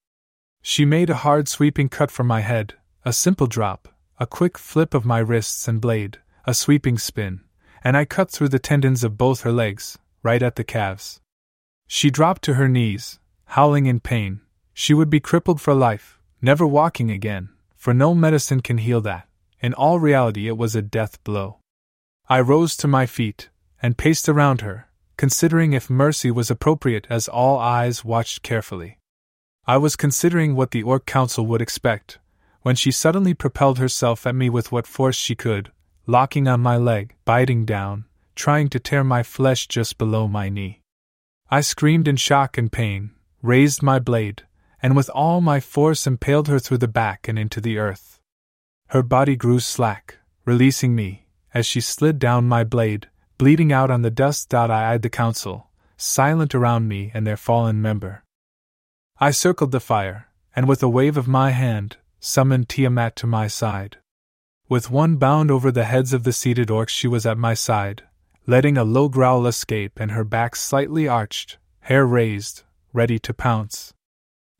She 0.63 0.85
made 0.85 1.11
a 1.11 1.23
hard 1.27 1.49
sweeping 1.49 1.89
cut 1.89 2.13
for 2.13 2.23
my 2.23 2.43
head, 2.43 2.75
a 3.05 3.13
simple 3.13 3.49
drop, 3.49 3.89
a 4.21 4.29
quick 4.29 4.59
flip 4.59 4.95
of 4.95 5.05
my 5.05 5.19
wrists 5.19 5.67
and 5.67 5.81
blade, 5.81 6.19
a 6.45 6.55
sweeping 6.55 6.99
spin, 6.99 7.41
and 7.83 7.97
I 7.97 8.05
cut 8.05 8.31
through 8.31 8.51
the 8.51 8.61
tendons 8.61 9.03
of 9.03 9.19
both 9.19 9.41
her 9.41 9.51
legs, 9.51 9.99
right 10.23 10.41
at 10.41 10.55
the 10.55 10.63
calves. 10.63 11.21
She 11.87 12.11
dropped 12.11 12.43
to 12.43 12.55
her 12.55 12.69
knees, 12.69 13.19
howling 13.47 13.87
in 13.87 14.01
pain. 14.01 14.41
She 14.73 14.95
would 14.95 15.11
be 15.11 15.21
crippled 15.21 15.61
for 15.61 15.75
life, 15.75 16.19
never 16.43 16.67
walking 16.67 17.11
again, 17.11 17.51
for 17.77 17.95
no 17.95 18.15
medicine 18.15 18.61
can 18.61 18.79
heal 18.79 19.01
that. 19.03 19.29
In 19.61 19.75
all 19.75 19.99
reality, 20.01 20.49
it 20.49 20.57
was 20.57 20.75
a 20.75 20.83
death 20.83 21.23
blow. 21.25 21.59
I 22.29 22.41
rose 22.41 22.77
to 22.79 22.89
my 22.89 23.07
feet 23.07 23.51
and 23.83 23.99
paced 23.99 24.29
around 24.29 24.63
her, 24.63 24.89
considering 25.17 25.73
if 25.73 25.89
mercy 25.89 26.31
was 26.31 26.51
appropriate 26.51 27.07
as 27.11 27.29
all 27.29 27.59
eyes 27.59 28.05
watched 28.05 28.43
carefully. 28.43 28.99
I 29.67 29.77
was 29.77 29.97
considering 29.97 30.55
what 30.55 30.73
the 30.73 30.83
Orc 30.83 31.07
Council 31.07 31.47
would 31.47 31.63
expect, 31.63 32.19
when 32.63 32.77
she 32.77 32.91
suddenly 32.91 33.35
propelled 33.35 33.79
herself 33.79 34.27
at 34.27 34.35
me 34.35 34.51
with 34.51 34.73
what 34.73 34.87
force 34.87 35.17
she 35.17 35.35
could, 35.35 35.71
locking 36.07 36.49
on 36.49 36.61
my 36.61 36.77
leg, 36.77 37.15
biting 37.25 37.65
down, 37.65 38.07
trying 38.35 38.69
to 38.71 38.81
tear 38.81 39.05
my 39.05 39.23
flesh 39.23 39.69
just 39.69 39.97
below 39.99 40.27
my 40.27 40.49
knee. 40.49 40.81
I 41.51 41.61
screamed 41.61 42.09
in 42.09 42.17
shock 42.17 42.59
and 42.59 42.73
pain, 42.73 43.13
raised 43.43 43.83
my 43.83 43.99
blade, 43.99 44.45
and 44.83 44.97
with 44.97 45.11
all 45.11 45.41
my 45.41 45.61
force 45.61 46.07
impaled 46.07 46.49
her 46.49 46.59
through 46.59 46.79
the 46.79 46.89
back 46.89 47.29
and 47.29 47.39
into 47.39 47.61
the 47.61 47.79
earth. 47.79 48.19
Her 48.89 49.03
body 49.03 49.37
grew 49.37 49.61
slack, 49.61 50.19
releasing 50.45 50.95
me, 50.95 51.27
as 51.53 51.67
she 51.67 51.81
slid 51.81 52.19
down 52.19 52.49
my 52.49 52.65
blade, 52.65 53.09
bleeding 53.39 53.73
out 53.73 53.91
on 53.91 54.03
the 54.03 54.11
dust. 54.11 54.53
I 54.55 54.93
eyed 54.93 55.03
the 55.03 55.11
council, 55.11 55.71
silent 55.97 56.55
around 56.55 56.89
me 56.89 57.11
and 57.15 57.27
their 57.27 57.37
fallen 57.37 57.81
member. 57.81 58.25
I 59.19 59.31
circled 59.31 59.71
the 59.71 59.81
fire, 59.81 60.29
and 60.57 60.69
with 60.69 60.83
a 60.83 60.89
wave 60.89 61.17
of 61.17 61.29
my 61.29 61.51
hand, 61.51 61.97
summoned 62.21 62.69
Tiamat 62.69 63.17
to 63.17 63.27
my 63.27 63.47
side. 63.47 63.99
With 64.69 64.91
one 64.91 65.17
bound 65.17 65.51
over 65.51 65.71
the 65.71 65.85
heads 65.85 66.13
of 66.13 66.25
the 66.25 66.33
seated 66.33 66.69
orcs, 66.69 66.89
she 66.89 67.07
was 67.07 67.27
at 67.27 67.39
my 67.39 67.55
side, 67.55 68.03
letting 68.47 68.77
a 68.77 68.85
low 68.85 69.09
growl 69.09 69.47
escape 69.47 69.99
and 69.99 70.11
her 70.11 70.25
back 70.25 70.55
slightly 70.55 71.09
arched, 71.09 71.59
hair 71.81 72.07
raised, 72.07 72.63
ready 72.93 73.19
to 73.19 73.33
pounce. 73.33 73.95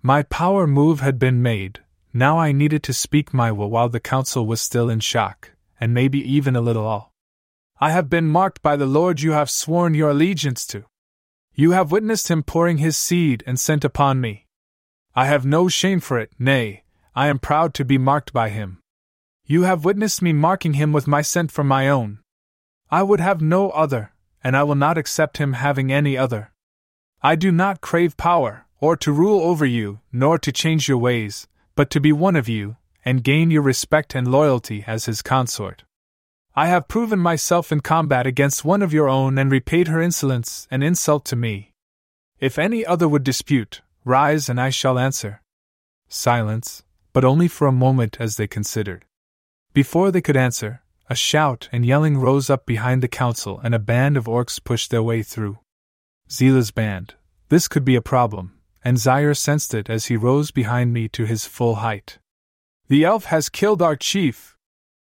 My 0.03 0.23
power 0.23 0.67
move 0.67 1.01
had 1.01 1.19
been 1.19 1.43
made, 1.43 1.81
now 2.13 2.39
I 2.39 2.53
needed 2.53 2.83
to 2.85 2.93
speak 2.93 3.35
my 3.35 3.51
will 3.53 3.69
while 3.69 3.89
the 3.89 4.01
council 4.01 4.47
was 4.47 4.61
still 4.61 4.89
in 4.89 5.01
shock, 5.01 5.51
and 5.81 5.93
maybe 5.93 6.19
even 6.21 6.57
a 6.57 6.61
little 6.61 6.87
awe. 6.87 7.09
I 7.81 7.91
have 7.91 8.09
been 8.09 8.27
marked 8.27 8.63
by 8.63 8.77
the 8.77 8.87
Lord 8.87 9.21
you 9.21 9.33
have 9.33 9.51
sworn 9.51 9.95
your 9.95 10.11
allegiance 10.11 10.67
to. 10.69 10.85
You 11.55 11.73
have 11.73 11.93
witnessed 11.93 12.31
him 12.31 12.43
pouring 12.43 12.79
his 12.79 12.97
seed 12.97 13.43
and 13.47 13.61
sent 13.61 13.85
upon 13.85 14.21
me. 14.21 14.47
I 15.15 15.27
have 15.27 15.45
no 15.45 15.69
shame 15.69 16.01
for 16.01 16.19
it, 16.19 16.33
nay, 16.39 16.85
I 17.15 17.29
am 17.29 17.39
proud 17.39 17.75
to 17.75 17.85
be 17.85 17.99
marked 17.99 18.33
by 18.33 18.49
him. 18.49 18.79
You 19.45 19.63
have 19.63 19.85
witnessed 19.85 20.23
me 20.23 20.33
marking 20.33 20.75
him 20.75 20.93
with 20.93 21.07
my 21.07 21.21
scent 21.21 21.53
for 21.53 21.63
my 21.63 21.89
own. 21.89 22.21
I 22.91 23.03
would 23.03 23.21
have 23.21 23.41
no 23.41 23.71
other, 23.71 24.13
and 24.43 24.57
I 24.57 24.63
will 24.63 24.75
not 24.75 24.99
accept 24.99 25.39
him 25.39 25.55
having 25.55 25.93
any 25.93 26.17
other. 26.17 26.53
I 27.23 27.35
do 27.35 27.51
not 27.51 27.81
crave 27.81 28.17
power, 28.17 28.67
or 28.81 28.97
to 28.99 29.13
rule 29.13 29.41
over 29.41 29.65
you, 29.65 30.01
nor 30.13 30.39
to 30.39 30.53
change 30.53 30.89
your 30.89 30.99
ways, 30.99 31.49
but 31.75 31.89
to 31.91 32.01
be 32.01 32.13
one 32.13 32.37
of 32.37 32.49
you, 32.49 32.77
and 33.05 33.25
gain 33.25 33.51
your 33.51 33.63
respect 33.63 34.15
and 34.15 34.31
loyalty 34.31 34.85
as 34.87 35.07
his 35.07 35.23
consort. 35.23 35.85
I 36.55 36.67
have 36.69 36.87
proven 36.87 37.19
myself 37.19 37.73
in 37.73 37.81
combat 37.81 38.27
against 38.27 38.65
one 38.65 38.83
of 38.83 38.93
your 38.93 39.09
own 39.09 39.39
and 39.39 39.51
repaid 39.51 39.89
her 39.89 40.01
insolence 40.01 40.69
and 40.71 40.85
insult 40.85 41.25
to 41.27 41.37
me. 41.37 41.73
If 42.39 42.59
any 42.59 42.87
other 42.87 43.09
would 43.09 43.25
dispute, 43.25 43.81
rise 44.05 44.49
and 44.49 44.61
I 44.61 44.71
shall 44.71 44.99
answer. 44.99 45.41
Silence, 46.09 46.85
but 47.13 47.25
only 47.25 47.49
for 47.49 47.67
a 47.67 47.73
moment 47.73 48.19
as 48.21 48.37
they 48.37 48.47
considered. 48.47 49.05
Before 49.73 50.13
they 50.13 50.21
could 50.21 50.37
answer, 50.37 50.83
a 51.09 51.15
shout 51.15 51.69
and 51.71 51.85
yelling 51.85 52.19
rose 52.19 52.49
up 52.49 52.65
behind 52.65 53.03
the 53.03 53.09
council 53.09 53.61
and 53.63 53.75
a 53.75 53.79
band 53.79 54.17
of 54.17 54.25
orcs 54.25 54.63
pushed 54.63 54.91
their 54.91 55.03
way 55.03 55.23
through. 55.23 55.59
Zila's 56.31 56.71
band. 56.71 57.15
This 57.49 57.69
could 57.69 57.85
be 57.85 57.95
a 57.95 58.03
problem, 58.03 58.55
and 58.83 58.99
Zaire 58.99 59.35
sensed 59.35 59.75
it 59.75 59.91
as 59.91 60.07
he 60.07 60.17
rose 60.17 60.51
behind 60.51 60.93
me 60.93 61.09
to 61.09 61.25
his 61.25 61.45
full 61.45 61.77
height. 61.77 62.19
The 62.89 63.05
elf 63.05 63.27
has 63.27 63.49
killed 63.49 63.83
our 63.83 63.97
chief. 63.97 64.57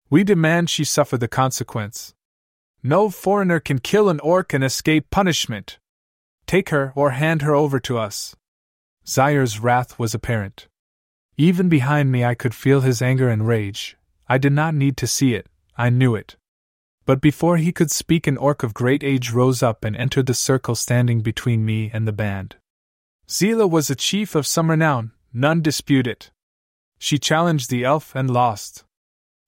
We 0.08 0.24
demand 0.24 0.70
she 0.70 0.84
suffer 0.84 1.16
the 1.16 1.28
consequence. 1.28 2.14
No 2.82 3.10
foreigner 3.10 3.60
can 3.60 3.78
kill 3.78 4.08
an 4.08 4.20
orc 4.20 4.52
and 4.52 4.64
escape 4.64 5.10
punishment. 5.10 5.78
Take 6.46 6.70
her 6.70 6.92
or 6.96 7.10
hand 7.10 7.42
her 7.42 7.54
over 7.54 7.78
to 7.80 7.98
us. 7.98 8.34
Zaire's 9.06 9.60
wrath 9.60 9.98
was 9.98 10.14
apparent. 10.14 10.66
Even 11.36 11.68
behind 11.68 12.10
me, 12.10 12.24
I 12.24 12.34
could 12.34 12.54
feel 12.54 12.80
his 12.80 13.02
anger 13.02 13.28
and 13.28 13.46
rage. 13.46 13.96
I 14.28 14.38
did 14.38 14.52
not 14.52 14.74
need 14.74 14.96
to 14.98 15.06
see 15.06 15.34
it, 15.34 15.46
I 15.80 15.88
knew 15.88 16.14
it. 16.14 16.36
But 17.06 17.22
before 17.22 17.56
he 17.56 17.72
could 17.72 17.90
speak, 17.90 18.26
an 18.26 18.36
orc 18.36 18.62
of 18.62 18.74
great 18.74 19.02
age 19.02 19.30
rose 19.30 19.62
up 19.62 19.82
and 19.82 19.96
entered 19.96 20.26
the 20.26 20.34
circle 20.34 20.74
standing 20.74 21.22
between 21.22 21.64
me 21.64 21.90
and 21.94 22.06
the 22.06 22.12
band. 22.12 22.56
Zila 23.26 23.66
was 23.66 23.88
a 23.88 23.94
chief 23.94 24.34
of 24.34 24.46
some 24.46 24.68
renown, 24.68 25.12
none 25.32 25.62
dispute 25.62 26.06
it. 26.06 26.30
She 26.98 27.18
challenged 27.18 27.70
the 27.70 27.82
elf 27.82 28.14
and 28.14 28.30
lost. 28.30 28.84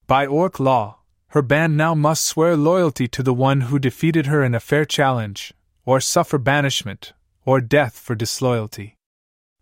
By 0.07 0.25
orc 0.25 0.59
law, 0.59 1.01
her 1.29 1.43
band 1.43 1.77
now 1.77 1.95
must 1.95 2.25
swear 2.25 2.57
loyalty 2.57 3.09
to 3.09 3.23
the 3.23 3.35
one 3.35 3.63
who 3.69 3.79
defeated 3.79 4.25
her 4.25 4.43
in 4.43 4.55
a 4.55 4.61
fair 4.61 4.87
challenge, 4.87 5.53
or 5.85 6.01
suffer 6.01 6.39
banishment, 6.39 7.13
or 7.45 7.61
death 7.61 7.99
for 7.99 8.15
disloyalty. 8.15 8.97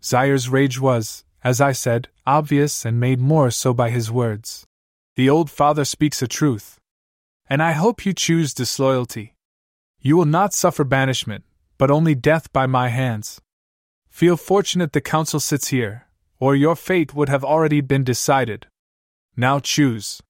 Zaire's 0.04 0.48
rage 0.48 0.78
was, 0.78 1.24
as 1.42 1.60
I 1.60 1.72
said, 1.72 2.06
obvious 2.28 2.84
and 2.84 3.00
made 3.00 3.18
more 3.18 3.50
so 3.50 3.74
by 3.74 3.90
his 3.90 4.08
words. 4.08 4.68
The 5.16 5.28
old 5.28 5.50
father 5.50 5.84
speaks 5.84 6.22
a 6.22 6.28
truth. 6.28 6.78
And 7.48 7.62
I 7.62 7.72
hope 7.72 8.06
you 8.06 8.12
choose 8.12 8.54
disloyalty. 8.54 9.34
You 10.00 10.16
will 10.16 10.24
not 10.24 10.54
suffer 10.54 10.84
banishment, 10.84 11.44
but 11.78 11.90
only 11.90 12.14
death 12.14 12.52
by 12.52 12.66
my 12.66 12.88
hands. 12.88 13.40
Feel 14.08 14.36
fortunate 14.36 14.92
the 14.92 15.00
council 15.00 15.40
sits 15.40 15.68
here, 15.68 16.06
or 16.38 16.54
your 16.54 16.76
fate 16.76 17.14
would 17.14 17.28
have 17.28 17.44
already 17.44 17.80
been 17.80 18.04
decided. 18.04 18.66
Now 19.36 19.58
choose. 19.58 20.22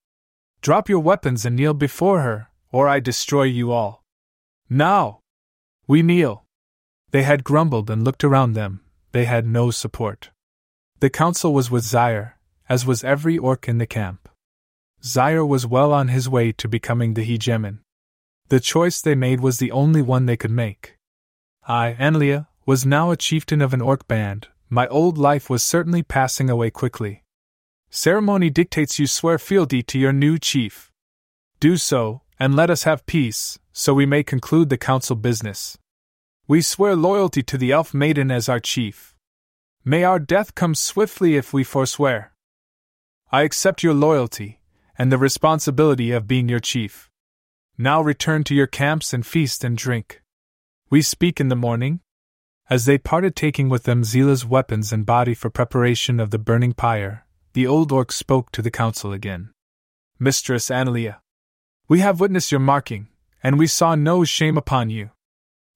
Drop 0.61 0.89
your 0.89 1.01
weapons 1.01 1.47
and 1.47 1.57
kneel 1.57 1.75
before 1.75 2.21
her, 2.23 2.49
or 2.73 2.89
I 2.89 3.01
destroy 3.01 3.45
you 3.45 3.73
all. 3.73 4.03
Now! 4.69 5.21
We 5.87 6.03
kneel. 6.03 6.45
They 7.11 7.23
had 7.23 7.45
grumbled 7.45 7.91
and 7.91 8.05
looked 8.05 8.23
around 8.23 8.53
them, 8.53 8.81
they 9.13 9.25
had 9.25 9.47
no 9.47 9.71
support. 9.71 10.31
The 11.01 11.11
council 11.11 11.53
was 11.53 11.71
with 11.71 11.83
Zaire, 11.83 12.39
as 12.69 12.87
was 12.87 13.03
every 13.03 13.37
orc 13.37 13.69
in 13.69 13.79
the 13.79 13.87
camp. 13.87 14.20
Zaire 15.03 15.45
was 15.45 15.67
well 15.67 15.93
on 15.93 16.09
his 16.09 16.29
way 16.29 16.53
to 16.53 16.69
becoming 16.69 17.15
the 17.15 17.25
hegemon. 17.25 17.79
The 18.49 18.61
choice 18.61 19.01
they 19.01 19.15
made 19.15 19.41
was 19.41 19.59
the 19.59 19.73
only 19.73 20.03
one 20.03 20.27
they 20.27 20.37
could 20.37 20.51
make. 20.51 20.97
I, 21.67 21.97
Analea, 21.99 22.49
was 22.67 22.85
now 22.85 23.11
a 23.11 23.17
chieftain 23.17 23.63
of 23.63 23.73
an 23.73 23.81
orc 23.81 24.07
band, 24.07 24.49
my 24.69 24.87
old 24.87 25.19
life 25.19 25.51
was 25.51 25.65
certainly 25.65 26.03
passing 26.03 26.49
away 26.49 26.71
quickly. 26.71 27.25
Ceremony 27.91 28.51
dictates 28.51 28.99
you 28.99 29.07
swear 29.07 29.39
fealty 29.39 29.83
to 29.83 29.99
your 29.99 30.13
new 30.13 30.39
chief. 30.39 30.93
Do 31.59 31.77
so, 31.77 32.23
and 32.39 32.55
let 32.55 32.71
us 32.71 32.85
have 32.85 33.05
peace, 33.07 33.59
so 33.73 33.95
we 33.95 34.07
may 34.07 34.23
conclude 34.23 34.69
the 34.69 34.79
council 34.79 35.17
business. 35.17 35.77
We 36.47 36.63
swear 36.63 36.95
loyalty 36.95 37.43
to 37.43 37.59
the 37.59 37.73
elf 37.73 37.93
maiden 37.93 38.31
as 38.31 38.49
our 38.49 38.61
chief. 38.61 39.17
May 39.85 40.05
our 40.05 40.21
death 40.21 40.55
come 40.55 40.75
swiftly 40.77 41.35
if 41.37 41.53
we 41.53 41.65
forswear. 41.65 42.33
I 43.33 43.43
accept 43.43 43.83
your 43.83 43.95
loyalty, 43.95 44.60
and 45.01 45.11
the 45.11 45.17
responsibility 45.17 46.11
of 46.13 46.29
being 46.29 46.47
your 46.47 46.61
chief. 46.61 47.09
Now 47.79 48.03
return 48.03 48.45
to 48.45 48.55
your 48.55 48.67
camps 48.67 49.15
and 49.15 49.25
feast 49.25 49.65
and 49.65 49.75
drink. 49.75 50.21
We 50.91 51.01
speak 51.01 51.41
in 51.41 51.49
the 51.49 51.57
morning, 51.57 52.01
as 52.69 52.85
they 52.85 52.99
parted, 52.99 53.35
taking 53.35 53.71
with 53.71 53.85
them 53.85 54.05
Zila's 54.05 54.45
weapons 54.45 54.93
and 54.93 55.07
body 55.07 55.33
for 55.33 55.49
preparation 55.49 56.21
of 56.21 56.31
the 56.31 56.39
burning 56.39 56.75
pyre, 56.75 57.25
the 57.55 57.67
old 57.67 57.93
orc 57.93 58.13
spoke 58.13 58.53
to 58.53 58.61
the 58.61 58.71
council 58.71 59.11
again. 59.11 59.55
Mistress 60.19 60.69
Analea, 60.69 61.21
we 61.89 62.01
have 62.01 62.21
witnessed 62.21 62.53
your 62.53 62.61
marking, 62.61 63.09
and 63.43 63.59
we 63.59 63.67
saw 63.67 63.95
no 63.95 64.23
shame 64.25 64.59
upon 64.59 64.91
you. 64.91 65.13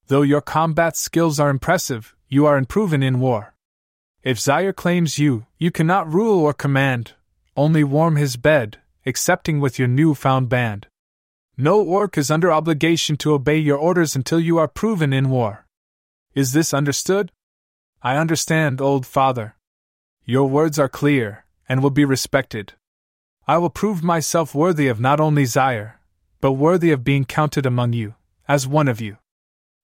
Though 0.05 0.21
your 0.21 0.41
combat 0.41 0.95
skills 0.95 1.39
are 1.39 1.49
impressive, 1.49 2.13
you 2.29 2.45
are 2.45 2.57
unproven 2.57 3.01
in 3.01 3.19
war. 3.19 3.55
If 4.21 4.39
Zaire 4.39 4.71
claims 4.71 5.17
you, 5.17 5.47
you 5.57 5.71
cannot 5.71 6.13
rule 6.13 6.41
or 6.41 6.53
command, 6.53 7.13
only 7.57 7.83
warm 7.83 8.17
his 8.17 8.37
bed, 8.37 8.77
excepting 9.05 9.59
with 9.59 9.77
your 9.77 9.87
new 9.87 10.13
found 10.13 10.49
band. 10.49 10.87
No 11.57 11.81
orc 11.81 12.17
is 12.17 12.31
under 12.31 12.51
obligation 12.51 13.15
to 13.17 13.33
obey 13.33 13.57
your 13.57 13.77
orders 13.77 14.15
until 14.15 14.39
you 14.39 14.57
are 14.57 14.67
proven 14.67 15.13
in 15.13 15.29
war. 15.29 15.65
Is 16.33 16.51
this 16.51 16.73
understood? 16.73 17.31
I 18.01 18.17
understand, 18.17 18.81
old 18.81 19.05
father. 19.05 19.55
Your 20.25 20.49
words 20.49 20.77
are 20.77 20.89
clear, 20.89 21.45
and 21.69 21.81
will 21.81 21.91
be 21.91 22.03
respected. 22.03 22.73
I 23.47 23.57
will 23.57 23.69
prove 23.69 24.03
myself 24.03 24.53
worthy 24.53 24.87
of 24.87 24.99
not 24.99 25.19
only 25.19 25.45
Zaire, 25.45 26.01
but 26.41 26.53
worthy 26.53 26.91
of 26.91 27.03
being 27.03 27.25
counted 27.25 27.65
among 27.65 27.93
you, 27.93 28.15
as 28.47 28.67
one 28.67 28.87
of 28.87 28.99
you. 28.99 29.17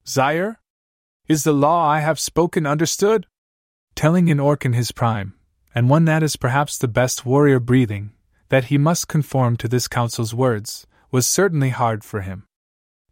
Zaire? 0.05 0.59
Is 1.27 1.43
the 1.43 1.53
law 1.53 1.87
I 1.87 1.99
have 1.99 2.19
spoken 2.19 2.65
understood? 2.65 3.27
Telling 3.95 4.29
an 4.29 4.39
orc 4.39 4.65
in 4.65 4.73
his 4.73 4.91
prime, 4.91 5.35
and 5.73 5.89
one 5.89 6.05
that 6.05 6.23
is 6.23 6.35
perhaps 6.35 6.77
the 6.77 6.87
best 6.87 7.25
warrior 7.25 7.59
breathing, 7.59 8.11
that 8.51 8.65
he 8.65 8.77
must 8.77 9.07
conform 9.07 9.55
to 9.55 9.69
this 9.69 9.87
council's 9.87 10.33
words, 10.33 10.85
was 11.09 11.25
certainly 11.25 11.69
hard 11.69 12.03
for 12.03 12.19
him. 12.19 12.43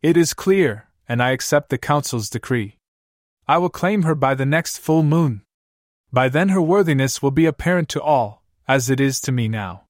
It 0.02 0.18
is 0.18 0.34
clear, 0.34 0.90
and 1.08 1.24
I 1.24 1.30
accept 1.32 1.70
the 1.70 1.78
council's 1.78 2.30
decree. 2.30 2.76
I 3.48 3.58
will 3.58 3.70
claim 3.70 4.04
her 4.04 4.16
by 4.16 4.36
the 4.36 4.46
next 4.46 4.80
full 4.80 5.02
moon. 5.02 5.44
By 6.12 6.28
then 6.28 6.50
her 6.50 6.62
worthiness 6.62 7.22
will 7.22 7.32
be 7.32 7.46
apparent 7.46 7.88
to 7.90 8.02
all, 8.02 8.44
as 8.68 8.90
it 8.90 9.00
is 9.00 9.22
to 9.22 9.32
me 9.32 9.48
now. 9.48 9.86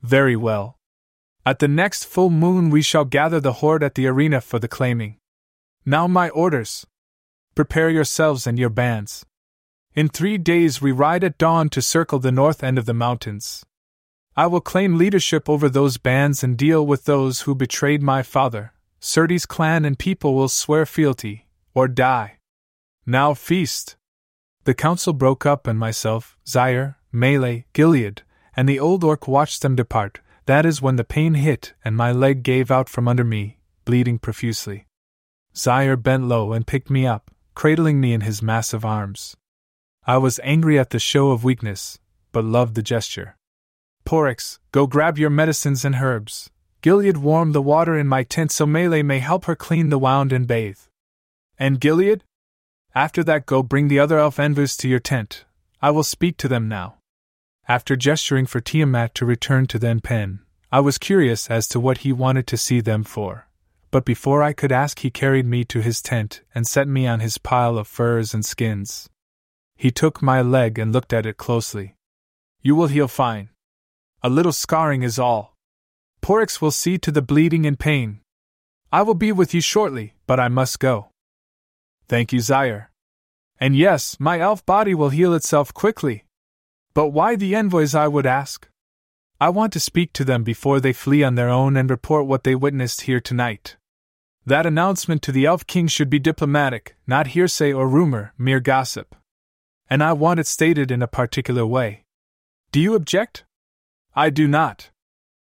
Very 0.00 0.36
well. 0.36 0.78
At 1.44 1.58
the 1.58 1.68
next 1.68 2.04
full 2.04 2.30
moon 2.30 2.70
we 2.70 2.80
shall 2.80 3.04
gather 3.04 3.40
the 3.40 3.60
horde 3.60 3.82
at 3.82 3.94
the 3.94 4.06
arena 4.06 4.40
for 4.40 4.58
the 4.58 4.68
claiming. 4.68 5.18
Now 5.84 6.06
my 6.06 6.30
orders. 6.30 6.86
Prepare 7.54 7.90
yourselves 7.90 8.46
and 8.46 8.58
your 8.58 8.70
bands. 8.70 9.26
In 9.94 10.08
three 10.08 10.38
days 10.38 10.80
we 10.80 10.92
ride 10.92 11.24
at 11.24 11.36
dawn 11.36 11.68
to 11.70 11.82
circle 11.82 12.20
the 12.20 12.32
north 12.32 12.64
end 12.64 12.78
of 12.78 12.86
the 12.86 12.94
mountains. 12.94 13.66
I 14.38 14.46
will 14.46 14.60
claim 14.60 14.96
leadership 14.96 15.48
over 15.48 15.68
those 15.68 15.96
bands 15.96 16.44
and 16.44 16.56
deal 16.56 16.86
with 16.86 17.06
those 17.06 17.40
who 17.40 17.56
betrayed 17.56 18.04
my 18.04 18.22
father. 18.22 18.72
Surti's 19.00 19.46
clan 19.46 19.84
and 19.84 19.98
people 19.98 20.36
will 20.36 20.46
swear 20.46 20.86
fealty, 20.86 21.48
or 21.74 21.88
die. 21.88 22.38
Now 23.04 23.34
feast! 23.34 23.96
The 24.62 24.74
council 24.74 25.12
broke 25.12 25.44
up, 25.44 25.66
and 25.66 25.76
myself, 25.76 26.36
Zaire, 26.46 26.98
Melee, 27.10 27.66
Gilead, 27.72 28.22
and 28.54 28.68
the 28.68 28.78
old 28.78 29.02
orc 29.02 29.26
watched 29.26 29.62
them 29.62 29.74
depart. 29.74 30.20
That 30.46 30.64
is 30.64 30.80
when 30.80 30.94
the 30.94 31.02
pain 31.02 31.34
hit, 31.34 31.74
and 31.84 31.96
my 31.96 32.12
leg 32.12 32.44
gave 32.44 32.70
out 32.70 32.88
from 32.88 33.08
under 33.08 33.24
me, 33.24 33.58
bleeding 33.84 34.20
profusely. 34.20 34.86
Zaire 35.56 35.96
bent 35.96 36.28
low 36.28 36.52
and 36.52 36.64
picked 36.64 36.90
me 36.90 37.08
up, 37.08 37.32
cradling 37.56 38.00
me 38.00 38.12
in 38.12 38.20
his 38.20 38.40
massive 38.40 38.84
arms. 38.84 39.36
I 40.06 40.18
was 40.18 40.38
angry 40.44 40.78
at 40.78 40.90
the 40.90 41.00
show 41.00 41.32
of 41.32 41.42
weakness, 41.42 41.98
but 42.30 42.44
loved 42.44 42.76
the 42.76 42.84
gesture. 42.84 43.34
Porix, 44.08 44.58
go 44.72 44.86
grab 44.86 45.18
your 45.18 45.28
medicines 45.28 45.84
and 45.84 45.96
herbs. 45.96 46.48
Gilead 46.80 47.18
warm 47.18 47.52
the 47.52 47.60
water 47.60 47.94
in 47.98 48.06
my 48.06 48.22
tent 48.22 48.50
so 48.50 48.64
Melee 48.64 49.02
may 49.02 49.18
help 49.18 49.44
her 49.44 49.54
clean 49.54 49.90
the 49.90 49.98
wound 49.98 50.32
and 50.32 50.46
bathe. 50.46 50.78
And 51.58 51.78
Gilead, 51.78 52.24
after 52.94 53.22
that, 53.24 53.44
go 53.44 53.62
bring 53.62 53.88
the 53.88 53.98
other 53.98 54.18
elf 54.18 54.38
envoys 54.38 54.78
to 54.78 54.88
your 54.88 54.98
tent. 54.98 55.44
I 55.82 55.90
will 55.90 56.04
speak 56.04 56.38
to 56.38 56.48
them 56.48 56.68
now. 56.68 56.94
After 57.68 57.96
gesturing 57.96 58.46
for 58.46 58.62
Tiamat 58.62 59.14
to 59.16 59.26
return 59.26 59.66
to 59.66 59.78
Then 59.78 60.00
Pen, 60.00 60.40
I 60.72 60.80
was 60.80 60.96
curious 60.96 61.50
as 61.50 61.68
to 61.68 61.78
what 61.78 61.98
he 61.98 62.10
wanted 62.10 62.46
to 62.46 62.56
see 62.56 62.80
them 62.80 63.04
for. 63.04 63.46
But 63.90 64.06
before 64.06 64.42
I 64.42 64.54
could 64.54 64.72
ask, 64.72 65.00
he 65.00 65.10
carried 65.10 65.44
me 65.44 65.66
to 65.66 65.82
his 65.82 66.00
tent 66.00 66.40
and 66.54 66.66
set 66.66 66.88
me 66.88 67.06
on 67.06 67.20
his 67.20 67.36
pile 67.36 67.76
of 67.76 67.86
furs 67.86 68.32
and 68.32 68.42
skins. 68.42 69.10
He 69.76 69.90
took 69.90 70.22
my 70.22 70.40
leg 70.40 70.78
and 70.78 70.94
looked 70.94 71.12
at 71.12 71.26
it 71.26 71.36
closely. 71.36 71.96
You 72.62 72.74
will 72.74 72.86
heal 72.86 73.06
fine. 73.06 73.50
A 74.22 74.28
little 74.28 74.52
scarring 74.52 75.02
is 75.02 75.18
all. 75.18 75.54
Porix 76.20 76.60
will 76.60 76.72
see 76.72 76.98
to 76.98 77.12
the 77.12 77.22
bleeding 77.22 77.64
and 77.66 77.78
pain. 77.78 78.20
I 78.90 79.02
will 79.02 79.14
be 79.14 79.30
with 79.30 79.54
you 79.54 79.60
shortly, 79.60 80.14
but 80.26 80.40
I 80.40 80.48
must 80.48 80.80
go. 80.80 81.10
Thank 82.08 82.32
you, 82.32 82.40
Zaire. 82.40 82.90
And 83.60 83.76
yes, 83.76 84.16
my 84.18 84.40
elf 84.40 84.64
body 84.66 84.94
will 84.94 85.10
heal 85.10 85.34
itself 85.34 85.72
quickly. 85.72 86.24
But 86.94 87.08
why 87.08 87.36
the 87.36 87.54
envoys, 87.54 87.94
I 87.94 88.08
would 88.08 88.26
ask? 88.26 88.68
I 89.40 89.50
want 89.50 89.72
to 89.74 89.80
speak 89.80 90.12
to 90.14 90.24
them 90.24 90.42
before 90.42 90.80
they 90.80 90.92
flee 90.92 91.22
on 91.22 91.36
their 91.36 91.48
own 91.48 91.76
and 91.76 91.88
report 91.88 92.26
what 92.26 92.42
they 92.42 92.56
witnessed 92.56 93.02
here 93.02 93.20
tonight. 93.20 93.76
That 94.44 94.66
announcement 94.66 95.22
to 95.22 95.32
the 95.32 95.46
Elf 95.46 95.66
King 95.66 95.86
should 95.86 96.10
be 96.10 96.18
diplomatic, 96.18 96.96
not 97.06 97.28
hearsay 97.28 97.72
or 97.72 97.86
rumor, 97.86 98.32
mere 98.36 98.60
gossip. 98.60 99.14
And 99.88 100.02
I 100.02 100.12
want 100.12 100.40
it 100.40 100.46
stated 100.46 100.90
in 100.90 101.02
a 101.02 101.06
particular 101.06 101.64
way. 101.64 102.04
Do 102.72 102.80
you 102.80 102.94
object? 102.94 103.44
I 104.18 104.30
do 104.30 104.48
not. 104.48 104.90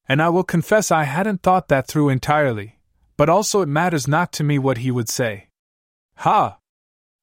And 0.09 0.21
I 0.21 0.29
will 0.29 0.43
confess 0.43 0.91
I 0.91 1.05
hadn't 1.05 1.41
thought 1.45 1.69
that 1.69 1.87
through 1.87 2.09
entirely, 2.09 2.81
but 3.17 3.29
also 3.29 3.63
it 3.63 3.69
matters 3.69 4.09
not 4.09 4.33
to 4.33 4.43
me 4.43 4.59
what 4.59 4.79
he 4.79 4.91
would 4.91 5.09
say. 5.09 5.51
Ha! 6.17 6.59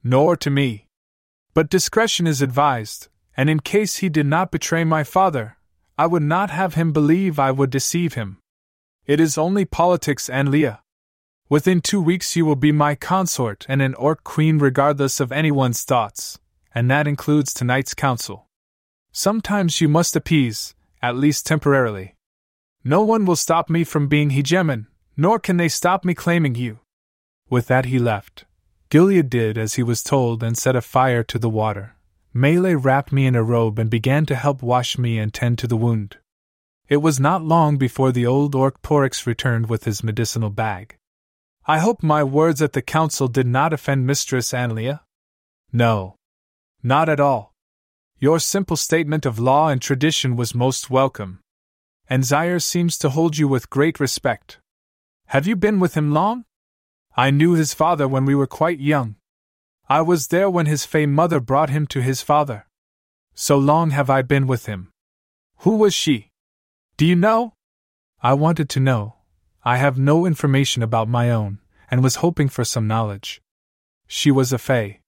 Nor 0.02 0.38
to 0.38 0.50
me. 0.50 0.88
But 1.54 1.70
discretion 1.70 2.28
is 2.28 2.42
advised, 2.42 3.10
and 3.36 3.50
in 3.50 3.60
case 3.60 3.98
he 3.98 4.08
did 4.08 4.26
not 4.26 4.52
betray 4.52 4.86
my 4.86 5.04
father, 5.04 5.58
I 5.98 6.08
would 6.08 6.24
not 6.24 6.50
have 6.50 6.76
him 6.76 6.94
believe 6.94 7.38
I 7.38 7.52
would 7.52 7.72
deceive 7.72 8.14
him. 8.14 8.38
It 9.06 9.20
is 9.20 9.38
only 9.38 9.66
politics 9.66 10.30
Analea. 10.30 10.80
Within 11.50 11.82
two 11.82 12.02
weeks 12.02 12.38
you 12.38 12.46
will 12.46 12.56
be 12.56 12.72
my 12.72 12.96
consort 12.96 13.66
and 13.68 13.82
an 13.82 13.96
orc 13.96 14.24
queen 14.24 14.60
regardless 14.60 15.20
of 15.20 15.34
anyone's 15.34 15.84
thoughts, 15.84 16.40
and 16.74 16.90
that 16.90 17.06
includes 17.06 17.54
tonight's 17.54 17.94
council. 17.94 18.48
Sometimes 19.12 19.82
you 19.82 19.90
must 19.90 20.16
appease, 20.16 20.74
at 21.04 21.18
least 21.18 21.46
temporarily. 21.46 22.16
No 22.84 23.04
one 23.04 23.26
will 23.26 23.36
stop 23.36 23.70
me 23.70 23.84
from 23.84 24.08
being 24.08 24.32
hegemon, 24.32 24.88
nor 25.16 25.38
can 25.38 25.58
they 25.58 25.68
stop 25.68 26.04
me 26.04 26.16
claiming 26.16 26.56
you. 26.56 26.80
With 27.50 27.68
that 27.68 27.86
he 27.86 28.00
left. 28.00 28.46
Gilead 28.90 29.30
did 29.30 29.58
as 29.58 29.76
he 29.76 29.84
was 29.84 30.02
told 30.02 30.42
and 30.42 30.58
set 30.58 30.76
a 30.76 30.82
fire 30.82 31.24
to 31.24 31.38
the 31.38 31.50
water. 31.50 31.96
Melee 32.34 32.76
wrapped 32.76 33.12
me 33.12 33.28
in 33.28 33.36
a 33.36 33.44
robe 33.44 33.78
and 33.78 33.90
began 33.90 34.26
to 34.26 34.36
help 34.36 34.64
wash 34.64 34.98
me 34.98 35.20
and 35.20 35.34
tend 35.34 35.60
to 35.60 35.68
the 35.68 35.78
wound. 35.78 36.18
It 36.88 36.98
was 36.98 37.20
not 37.20 37.44
long 37.44 37.78
before 37.78 38.12
the 38.12 38.26
old 38.26 38.56
orc 38.56 38.82
Porix 38.82 39.26
returned 39.26 39.70
with 39.70 39.84
his 39.84 40.04
medicinal 40.04 40.50
bag. 40.50 40.96
I 41.66 41.80
hope 41.80 42.02
my 42.02 42.24
words 42.24 42.62
at 42.62 42.74
the 42.74 42.82
council 42.82 43.28
did 43.28 43.48
not 43.48 43.72
offend 43.72 44.08
Mistress 44.08 44.52
Analea? 44.52 45.02
No. 45.72 46.16
Not 46.82 47.08
at 47.08 47.20
all. 47.20 47.53
Your 48.24 48.40
simple 48.40 48.78
statement 48.78 49.26
of 49.26 49.38
law 49.38 49.68
and 49.68 49.82
tradition 49.82 50.38
was 50.38 50.56
most 50.56 50.90
welcome. 50.90 51.42
And 52.10 52.24
Zaire 52.24 52.62
seems 52.62 52.98
to 53.00 53.10
hold 53.10 53.38
you 53.38 53.50
with 53.50 53.70
great 53.70 54.00
respect. 54.00 54.60
Have 55.26 55.46
you 55.46 55.58
been 55.58 55.78
with 55.82 55.98
him 55.98 56.14
long? 56.14 56.46
I 57.18 57.32
knew 57.32 57.52
his 57.52 57.74
father 57.74 58.08
when 58.08 58.24
we 58.24 58.34
were 58.34 58.48
quite 58.48 58.80
young. 58.80 59.18
I 59.90 60.00
was 60.04 60.30
there 60.30 60.50
when 60.50 60.68
his 60.68 60.86
fey 60.86 61.06
mother 61.06 61.42
brought 61.42 61.70
him 61.70 61.86
to 61.88 62.02
his 62.02 62.22
father. 62.22 62.66
So 63.36 63.58
long 63.58 63.90
have 63.90 64.10
I 64.10 64.22
been 64.22 64.48
with 64.48 64.68
him. 64.68 64.94
Who 65.66 65.76
was 65.76 65.94
she? 65.94 66.30
Do 66.96 67.06
you 67.06 67.18
know? 67.18 67.56
I 68.22 68.36
wanted 68.36 68.70
to 68.70 68.80
know. 68.80 69.16
I 69.66 69.76
have 69.76 69.98
no 69.98 70.26
information 70.26 70.82
about 70.82 71.10
my 71.10 71.30
own, 71.30 71.60
and 71.92 72.02
was 72.02 72.24
hoping 72.24 72.48
for 72.48 72.64
some 72.64 72.88
knowledge. 72.88 73.42
She 74.08 74.32
was 74.32 74.54
a 74.54 74.58
Fae. 74.58 75.02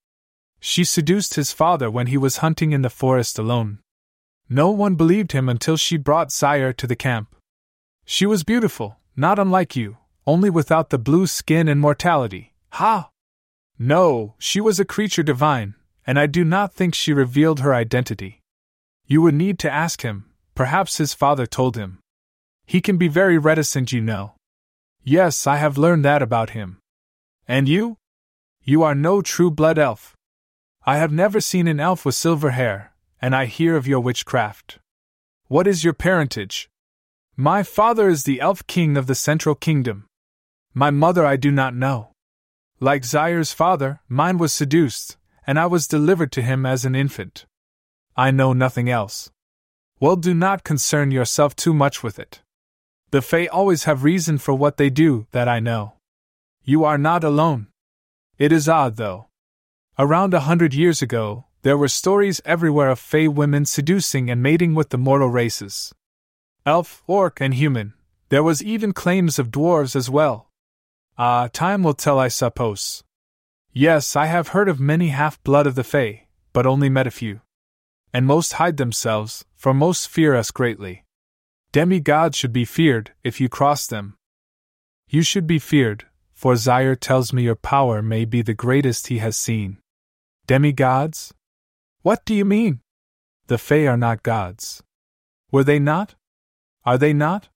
She 0.67 0.83
seduced 0.83 1.35
his 1.35 1.51
father 1.51 1.91
when 1.91 2.07
he 2.07 2.17
was 2.17 2.37
hunting 2.37 2.71
in 2.71 2.81
the 2.81 2.89
forest 2.89 3.37
alone. 3.37 3.77
No 4.49 4.71
one 4.71 4.95
believed 4.95 5.31
him 5.31 5.47
until 5.47 5.77
she 5.77 5.95
brought 5.95 6.31
Zaire 6.31 6.73
to 6.73 6.87
the 6.87 6.95
camp. 6.95 7.35
She 8.03 8.25
was 8.25 8.43
beautiful, 8.43 8.97
not 9.15 9.37
unlike 9.37 9.75
you, 9.75 9.97
only 10.25 10.49
without 10.49 10.89
the 10.89 10.97
blue 10.97 11.27
skin 11.27 11.67
and 11.67 11.79
mortality. 11.79 12.55
Ha! 12.71 13.11
No, 13.77 14.33
she 14.39 14.59
was 14.59 14.79
a 14.79 14.85
creature 14.85 15.21
divine, 15.21 15.75
and 16.07 16.17
I 16.17 16.25
do 16.25 16.43
not 16.43 16.73
think 16.73 16.95
she 16.95 17.13
revealed 17.13 17.59
her 17.59 17.75
identity. 17.75 18.41
You 19.05 19.21
would 19.21 19.35
need 19.35 19.59
to 19.59 19.71
ask 19.71 20.01
him, 20.01 20.31
perhaps 20.55 20.97
his 20.97 21.13
father 21.13 21.45
told 21.45 21.77
him. 21.77 21.99
He 22.65 22.81
can 22.81 22.97
be 22.97 23.07
very 23.07 23.37
reticent, 23.37 23.91
you 23.91 24.01
know. 24.01 24.33
Yes, 25.03 25.45
I 25.45 25.57
have 25.57 25.77
learned 25.77 26.03
that 26.05 26.23
about 26.23 26.57
him. 26.57 26.79
And 27.47 27.69
you? 27.69 27.97
You 28.63 28.81
are 28.81 28.95
no 28.95 29.21
true 29.21 29.51
blood 29.51 29.77
elf. 29.77 30.14
I 30.87 30.97
have 30.97 31.11
never 31.11 31.41
seen 31.41 31.67
an 31.67 31.79
elf 31.79 32.05
with 32.05 32.13
silver 32.13 32.51
hair, 32.51 32.93
and 33.19 33.35
I 33.35 33.45
hear 33.45 33.75
of 33.75 33.87
your 33.87 33.99
witchcraft. 33.99 34.77
What 35.47 35.65
is 35.65 35.83
your 35.83 35.93
parentage? 35.93 36.69
My 37.35 37.63
father 37.63 38.07
is 38.07 38.23
the 38.23 38.39
elf 38.39 38.67
king 38.67 38.95
of 38.95 39.07
the 39.07 39.15
Central 39.15 39.55
Kingdom. 39.55 40.05
My 40.75 40.91
mother 40.91 41.25
I 41.25 41.37
do 41.37 41.49
not 41.49 41.73
know. 41.75 42.11
Like 42.79 43.03
Zaire's 43.03 43.51
father, 43.51 43.99
mine 44.07 44.37
was 44.37 44.53
seduced, 44.53 45.17
and 45.47 45.57
I 45.57 45.65
was 45.65 45.87
delivered 45.87 46.31
to 46.33 46.43
him 46.43 46.67
as 46.67 46.85
an 46.85 46.93
infant. 46.93 47.47
I 48.15 48.29
know 48.29 48.53
nothing 48.53 48.87
else. 48.87 49.31
Well, 49.99 50.15
do 50.15 50.35
not 50.35 50.63
concern 50.63 51.09
yourself 51.09 51.55
too 51.55 51.73
much 51.73 52.03
with 52.03 52.19
it. 52.19 52.43
The 53.09 53.23
Fae 53.23 53.47
always 53.47 53.85
have 53.85 54.03
reason 54.03 54.37
for 54.37 54.53
what 54.53 54.77
they 54.77 54.91
do, 54.91 55.25
that 55.31 55.47
I 55.47 55.59
know. 55.59 55.93
You 56.63 56.83
are 56.83 56.99
not 56.99 57.23
alone. 57.23 57.69
It 58.37 58.51
is 58.51 58.69
odd, 58.69 58.97
though. 58.97 59.29
Around 59.97 60.33
a 60.33 60.41
hundred 60.41 60.73
years 60.73 61.01
ago, 61.01 61.45
there 61.61 61.77
were 61.77 61.87
stories 61.87 62.41
everywhere 62.43 62.89
of 62.89 62.99
Fae 62.99 63.27
women 63.27 63.63
seducing 63.63 64.29
and 64.29 64.43
mating 64.43 64.75
with 64.75 64.89
the 64.89 64.97
mortal 64.97 65.29
races 65.29 65.93
elf, 66.65 67.01
orc, 67.07 67.39
and 67.39 67.53
human. 67.53 67.93
There 68.27 68.43
was 68.43 68.61
even 68.61 68.91
claims 68.91 69.39
of 69.39 69.51
dwarves 69.51 69.95
as 69.95 70.09
well. 70.09 70.49
Ah, 71.17 71.43
uh, 71.43 71.47
time 71.47 71.81
will 71.81 71.93
tell, 71.93 72.19
I 72.19 72.27
suppose. 72.27 73.05
Yes, 73.71 74.17
I 74.17 74.25
have 74.25 74.49
heard 74.49 74.67
of 74.67 74.81
many 74.81 75.09
half 75.09 75.41
blood 75.43 75.65
of 75.65 75.75
the 75.75 75.83
Fae, 75.83 76.27
but 76.51 76.65
only 76.65 76.89
met 76.89 77.07
a 77.07 77.11
few. 77.11 77.39
And 78.11 78.25
most 78.25 78.53
hide 78.53 78.75
themselves, 78.75 79.45
for 79.55 79.73
most 79.73 80.09
fear 80.09 80.35
us 80.35 80.51
greatly. 80.51 81.05
Demigods 81.71 82.35
should 82.35 82.51
be 82.51 82.65
feared 82.65 83.13
if 83.23 83.39
you 83.39 83.47
cross 83.47 83.87
them. 83.87 84.17
You 85.07 85.21
should 85.21 85.47
be 85.47 85.59
feared, 85.59 86.05
for 86.33 86.57
Zaire 86.57 86.97
tells 86.97 87.31
me 87.31 87.43
your 87.43 87.55
power 87.55 88.01
may 88.01 88.25
be 88.25 88.41
the 88.41 88.53
greatest 88.53 89.07
he 89.07 89.19
has 89.19 89.37
seen. 89.37 89.77
Demigods? 90.47 91.33
What 92.03 92.23
do 92.23 92.35
you 92.35 92.45
mean? 92.45 92.81
The 93.47 93.57
Fae 93.57 93.87
are 93.87 93.97
not 93.97 94.21
gods. 94.21 94.83
Were 95.51 95.63
they 95.63 95.79
not? 95.79 96.13
Are 96.85 96.99
they 96.99 97.13
not? 97.13 97.49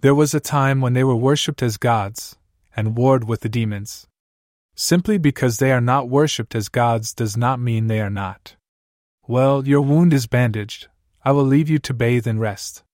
There 0.00 0.14
was 0.14 0.34
a 0.34 0.40
time 0.40 0.82
when 0.82 0.92
they 0.92 1.04
were 1.04 1.16
worshipped 1.16 1.62
as 1.62 1.78
gods, 1.78 2.36
and 2.76 2.96
warred 2.96 3.24
with 3.24 3.40
the 3.40 3.48
demons. 3.48 4.06
Simply 4.74 5.16
because 5.16 5.56
they 5.56 5.72
are 5.72 5.80
not 5.80 6.10
worshipped 6.10 6.54
as 6.54 6.68
gods 6.68 7.14
does 7.14 7.36
not 7.36 7.60
mean 7.60 7.86
they 7.86 8.00
are 8.00 8.10
not. 8.10 8.56
Well, 9.26 9.66
your 9.66 9.80
wound 9.80 10.12
is 10.12 10.26
bandaged. 10.26 10.88
I 11.24 11.32
will 11.32 11.44
leave 11.44 11.70
you 11.70 11.78
to 11.78 11.94
bathe 11.94 12.26
and 12.26 12.40
rest. 12.40 12.84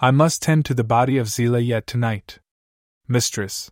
I 0.00 0.10
must 0.10 0.42
tend 0.42 0.64
to 0.66 0.74
the 0.74 0.84
body 0.84 1.16
of 1.16 1.28
Zila 1.28 1.64
yet 1.64 1.86
tonight. 1.86 2.40
Mistress. 3.06 3.70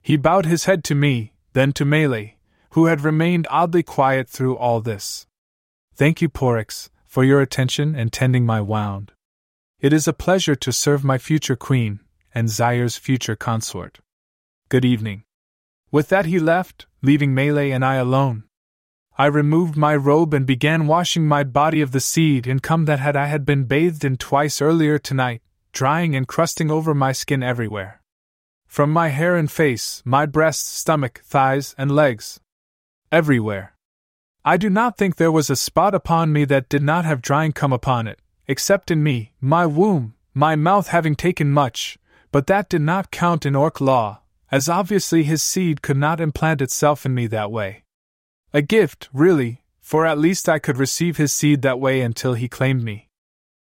He 0.00 0.16
bowed 0.16 0.46
his 0.46 0.64
head 0.64 0.84
to 0.84 0.94
me, 0.94 1.34
then 1.54 1.72
to 1.72 1.84
Melee, 1.84 2.37
who 2.70 2.86
had 2.86 3.00
remained 3.00 3.46
oddly 3.50 3.82
quiet 3.82 4.28
through 4.28 4.56
all 4.56 4.80
this. 4.80 5.26
Thank 5.94 6.20
you, 6.22 6.28
Porix, 6.28 6.90
for 7.06 7.24
your 7.24 7.40
attention 7.40 7.94
and 7.94 8.12
tending 8.12 8.44
my 8.44 8.60
wound. 8.60 9.12
It 9.80 9.92
is 9.92 10.08
a 10.08 10.12
pleasure 10.12 10.54
to 10.56 10.72
serve 10.72 11.04
my 11.04 11.18
future 11.18 11.56
queen, 11.56 12.00
and 12.34 12.50
Zaire's 12.50 12.96
future 12.96 13.36
consort. 13.36 13.98
Good 14.68 14.84
evening. 14.84 15.24
With 15.90 16.08
that, 16.08 16.26
he 16.26 16.38
left, 16.38 16.86
leaving 17.00 17.34
Melee 17.34 17.70
and 17.70 17.84
I 17.84 17.94
alone. 17.94 18.44
I 19.16 19.26
removed 19.26 19.76
my 19.76 19.96
robe 19.96 20.34
and 20.34 20.46
began 20.46 20.86
washing 20.86 21.26
my 21.26 21.42
body 21.42 21.80
of 21.80 21.92
the 21.92 22.00
seed 22.00 22.46
and 22.46 22.62
cum 22.62 22.84
that 22.84 23.00
had 23.00 23.16
I 23.16 23.26
had 23.26 23.44
been 23.44 23.64
bathed 23.64 24.04
in 24.04 24.16
twice 24.16 24.60
earlier 24.62 24.98
tonight, 24.98 25.42
drying 25.72 26.14
and 26.14 26.28
crusting 26.28 26.70
over 26.70 26.94
my 26.94 27.12
skin 27.12 27.42
everywhere. 27.42 28.00
From 28.66 28.92
my 28.92 29.08
hair 29.08 29.34
and 29.34 29.50
face, 29.50 30.02
my 30.04 30.26
breasts, 30.26 30.68
stomach, 30.68 31.22
thighs, 31.24 31.74
and 31.78 31.90
legs. 31.90 32.38
Everywhere. 33.10 33.72
I 34.44 34.58
do 34.58 34.68
not 34.68 34.98
think 34.98 35.16
there 35.16 35.32
was 35.32 35.48
a 35.48 35.56
spot 35.56 35.94
upon 35.94 36.30
me 36.30 36.44
that 36.44 36.68
did 36.68 36.82
not 36.82 37.06
have 37.06 37.22
drying 37.22 37.52
come 37.52 37.72
upon 37.72 38.06
it, 38.06 38.20
except 38.46 38.90
in 38.90 39.02
me, 39.02 39.32
my 39.40 39.64
womb, 39.64 40.14
my 40.34 40.56
mouth 40.56 40.88
having 40.88 41.14
taken 41.14 41.50
much, 41.50 41.98
but 42.32 42.46
that 42.48 42.68
did 42.68 42.82
not 42.82 43.10
count 43.10 43.46
in 43.46 43.56
Orc 43.56 43.80
law, 43.80 44.20
as 44.50 44.68
obviously 44.68 45.22
his 45.22 45.42
seed 45.42 45.80
could 45.80 45.96
not 45.96 46.20
implant 46.20 46.60
itself 46.60 47.06
in 47.06 47.14
me 47.14 47.26
that 47.26 47.50
way. 47.50 47.82
A 48.52 48.60
gift, 48.60 49.08
really, 49.14 49.64
for 49.80 50.04
at 50.04 50.18
least 50.18 50.46
I 50.46 50.58
could 50.58 50.76
receive 50.76 51.16
his 51.16 51.32
seed 51.32 51.62
that 51.62 51.80
way 51.80 52.02
until 52.02 52.34
he 52.34 52.46
claimed 52.46 52.82
me. 52.82 53.08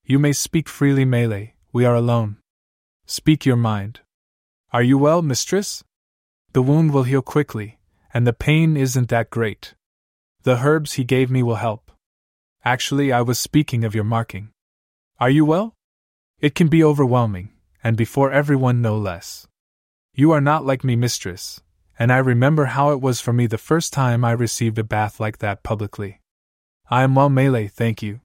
You 0.05 0.18
may 0.18 0.35
speak 0.35 0.68
freely, 0.68 1.07
Melee, 1.07 1.55
we 1.72 1.87
are 1.87 1.94
alone. 1.94 2.37
Speak 3.07 3.46
your 3.46 3.57
mind. 3.57 4.00
Are 4.70 4.83
you 4.83 4.98
well, 4.98 5.22
mistress? 5.22 5.83
The 6.53 6.62
wound 6.62 6.92
will 6.92 7.05
heal 7.05 7.22
quickly, 7.22 7.79
and 8.12 8.27
the 8.27 8.33
pain 8.33 8.77
isn't 8.77 9.09
that 9.09 9.31
great. 9.31 9.75
The 10.42 10.59
herbs 10.59 10.94
he 10.94 11.05
gave 11.05 11.31
me 11.31 11.42
will 11.42 11.57
help. 11.57 11.90
Actually, 12.64 13.12
I 13.12 13.23
was 13.23 13.38
speaking 13.38 13.85
of 13.85 13.94
your 13.94 14.05
marking. 14.05 14.51
Are 15.18 15.31
you 15.31 15.44
well? 15.44 15.75
It 16.40 16.55
can 16.55 16.68
be 16.68 16.83
overwhelming, 16.83 17.51
and 17.85 17.96
before 17.96 18.33
everyone 18.33 18.81
no 18.81 18.96
less. 18.96 19.46
You 20.14 20.33
are 20.33 20.40
not 20.40 20.64
like 20.64 20.83
me, 20.83 20.96
mistress, 20.96 21.61
and 21.99 22.12
I 22.12 22.18
remember 22.18 22.66
how 22.66 22.92
it 22.92 23.01
was 23.01 23.20
for 23.20 23.33
me 23.33 23.46
the 23.46 23.59
first 23.59 23.92
time 23.92 24.25
I 24.25 24.33
received 24.33 24.79
a 24.79 24.85
bath 24.85 25.20
like 25.20 25.38
that 25.38 25.62
publicly. 25.62 26.20
I 26.90 27.03
am 27.03 27.14
well, 27.14 27.29
Melee, 27.29 27.68
thank 27.68 28.03
you. 28.03 28.20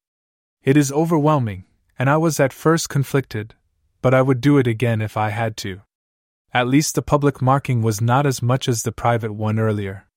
It 0.64 0.78
is 0.78 0.92
overwhelming, 0.92 1.66
and 2.00 2.10
I 2.10 2.18
was 2.18 2.40
at 2.40 2.52
first 2.52 2.90
conflicted, 2.90 3.54
but 4.02 4.14
I 4.14 4.22
would 4.22 4.42
do 4.42 4.58
it 4.58 4.68
again 4.68 5.02
if 5.02 5.16
I 5.16 5.30
had 5.30 5.56
to. 5.58 5.82
At 6.56 6.70
least 6.70 6.96
the 6.96 7.02
public 7.02 7.42
marking 7.42 7.82
was 7.82 8.00
not 8.00 8.26
as 8.26 8.42
much 8.42 8.70
as 8.70 8.84
the 8.84 8.94
private 8.94 9.34
one 9.34 9.60
earlier. 9.60 10.08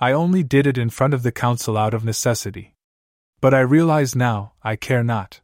I 0.00 0.10
only 0.10 0.42
did 0.42 0.66
it 0.66 0.76
in 0.76 0.90
front 0.90 1.14
of 1.14 1.22
the 1.22 1.30
council 1.30 1.78
out 1.78 1.94
of 1.94 2.04
necessity. 2.04 2.74
But 3.40 3.54
I 3.54 3.60
realize 3.60 4.16
now 4.16 4.54
I 4.60 4.74
care 4.74 5.04
not. 5.04 5.40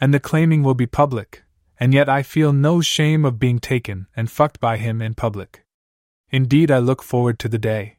And 0.00 0.14
the 0.14 0.20
claiming 0.20 0.62
will 0.62 0.72
be 0.72 0.86
public, 0.86 1.42
and 1.78 1.92
yet 1.92 2.08
I 2.08 2.22
feel 2.22 2.50
no 2.50 2.80
shame 2.80 3.26
of 3.26 3.38
being 3.38 3.58
taken 3.58 4.06
and 4.16 4.30
fucked 4.30 4.58
by 4.58 4.78
him 4.78 5.02
in 5.02 5.12
public. 5.12 5.66
Indeed, 6.30 6.70
I 6.70 6.78
look 6.78 7.02
forward 7.02 7.38
to 7.40 7.48
the 7.50 7.58
day. 7.58 7.98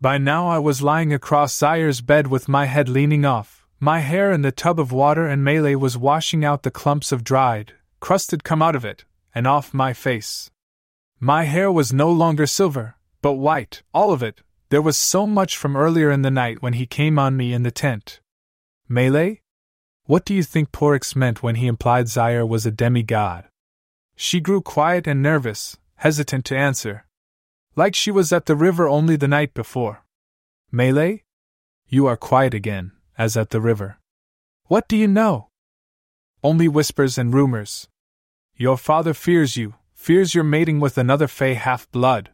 By 0.00 0.18
now, 0.18 0.46
I 0.46 0.60
was 0.60 0.82
lying 0.82 1.12
across 1.12 1.58
Zaire's 1.58 2.00
bed 2.00 2.28
with 2.28 2.48
my 2.48 2.66
head 2.66 2.88
leaning 2.88 3.24
off, 3.24 3.66
my 3.80 3.98
hair 3.98 4.30
in 4.30 4.42
the 4.42 4.52
tub 4.52 4.78
of 4.78 4.92
water, 4.92 5.26
and 5.26 5.42
Melee 5.42 5.74
was 5.74 5.98
washing 5.98 6.44
out 6.44 6.62
the 6.62 6.70
clumps 6.70 7.10
of 7.10 7.24
dried, 7.24 7.72
crusted 7.98 8.44
come 8.44 8.62
out 8.62 8.76
of 8.76 8.84
it, 8.84 9.04
and 9.34 9.48
off 9.48 9.74
my 9.74 9.92
face. 9.92 10.48
My 11.24 11.44
hair 11.44 11.70
was 11.70 11.92
no 11.92 12.10
longer 12.10 12.48
silver, 12.48 12.96
but 13.20 13.34
white, 13.34 13.84
all 13.94 14.10
of 14.12 14.24
it. 14.24 14.42
There 14.70 14.82
was 14.82 14.96
so 14.96 15.24
much 15.24 15.56
from 15.56 15.76
earlier 15.76 16.10
in 16.10 16.22
the 16.22 16.32
night 16.32 16.60
when 16.62 16.72
he 16.72 16.84
came 16.84 17.16
on 17.16 17.36
me 17.36 17.52
in 17.52 17.62
the 17.62 17.70
tent. 17.70 18.18
Melee? 18.88 19.40
What 20.06 20.24
do 20.24 20.34
you 20.34 20.42
think 20.42 20.72
Porix 20.72 21.14
meant 21.14 21.40
when 21.40 21.54
he 21.54 21.68
implied 21.68 22.08
Zaire 22.08 22.44
was 22.44 22.66
a 22.66 22.72
demigod? 22.72 23.44
She 24.16 24.40
grew 24.40 24.60
quiet 24.60 25.06
and 25.06 25.22
nervous, 25.22 25.76
hesitant 25.94 26.44
to 26.46 26.56
answer. 26.56 27.06
Like 27.76 27.94
she 27.94 28.10
was 28.10 28.32
at 28.32 28.46
the 28.46 28.56
river 28.56 28.88
only 28.88 29.14
the 29.14 29.28
night 29.28 29.54
before. 29.54 30.04
Melee? 30.72 31.22
You 31.86 32.08
are 32.08 32.16
quiet 32.16 32.52
again, 32.52 32.90
as 33.16 33.36
at 33.36 33.50
the 33.50 33.60
river. 33.60 33.98
What 34.66 34.88
do 34.88 34.96
you 34.96 35.06
know? 35.06 35.50
Only 36.42 36.66
whispers 36.66 37.16
and 37.16 37.32
rumors. 37.32 37.86
Your 38.56 38.76
father 38.76 39.14
fears 39.14 39.56
you, 39.56 39.74
fears 40.02 40.34
you're 40.34 40.42
mating 40.42 40.80
with 40.80 40.98
another 40.98 41.28
Fey 41.28 41.54
half 41.54 41.88
blood. 41.92 42.30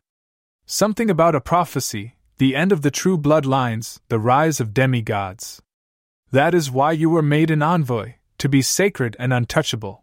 Something 0.65 1.11
about 1.11 1.35
a 1.35 1.41
prophecy, 1.41 2.15
the 2.39 2.57
end 2.57 2.73
of 2.73 2.81
the 2.81 2.91
true 2.91 3.19
bloodlines, 3.19 4.01
the 4.09 4.19
rise 4.19 4.59
of 4.59 4.73
demigods. 4.73 5.61
That 6.33 6.55
is 6.55 6.71
why 6.71 6.93
you 6.93 7.11
were 7.11 7.21
made 7.21 7.51
an 7.51 7.63
envoy, 7.63 8.15
to 8.39 8.49
be 8.49 8.63
sacred 8.63 9.17
and 9.19 9.35
untouchable. 9.35 10.03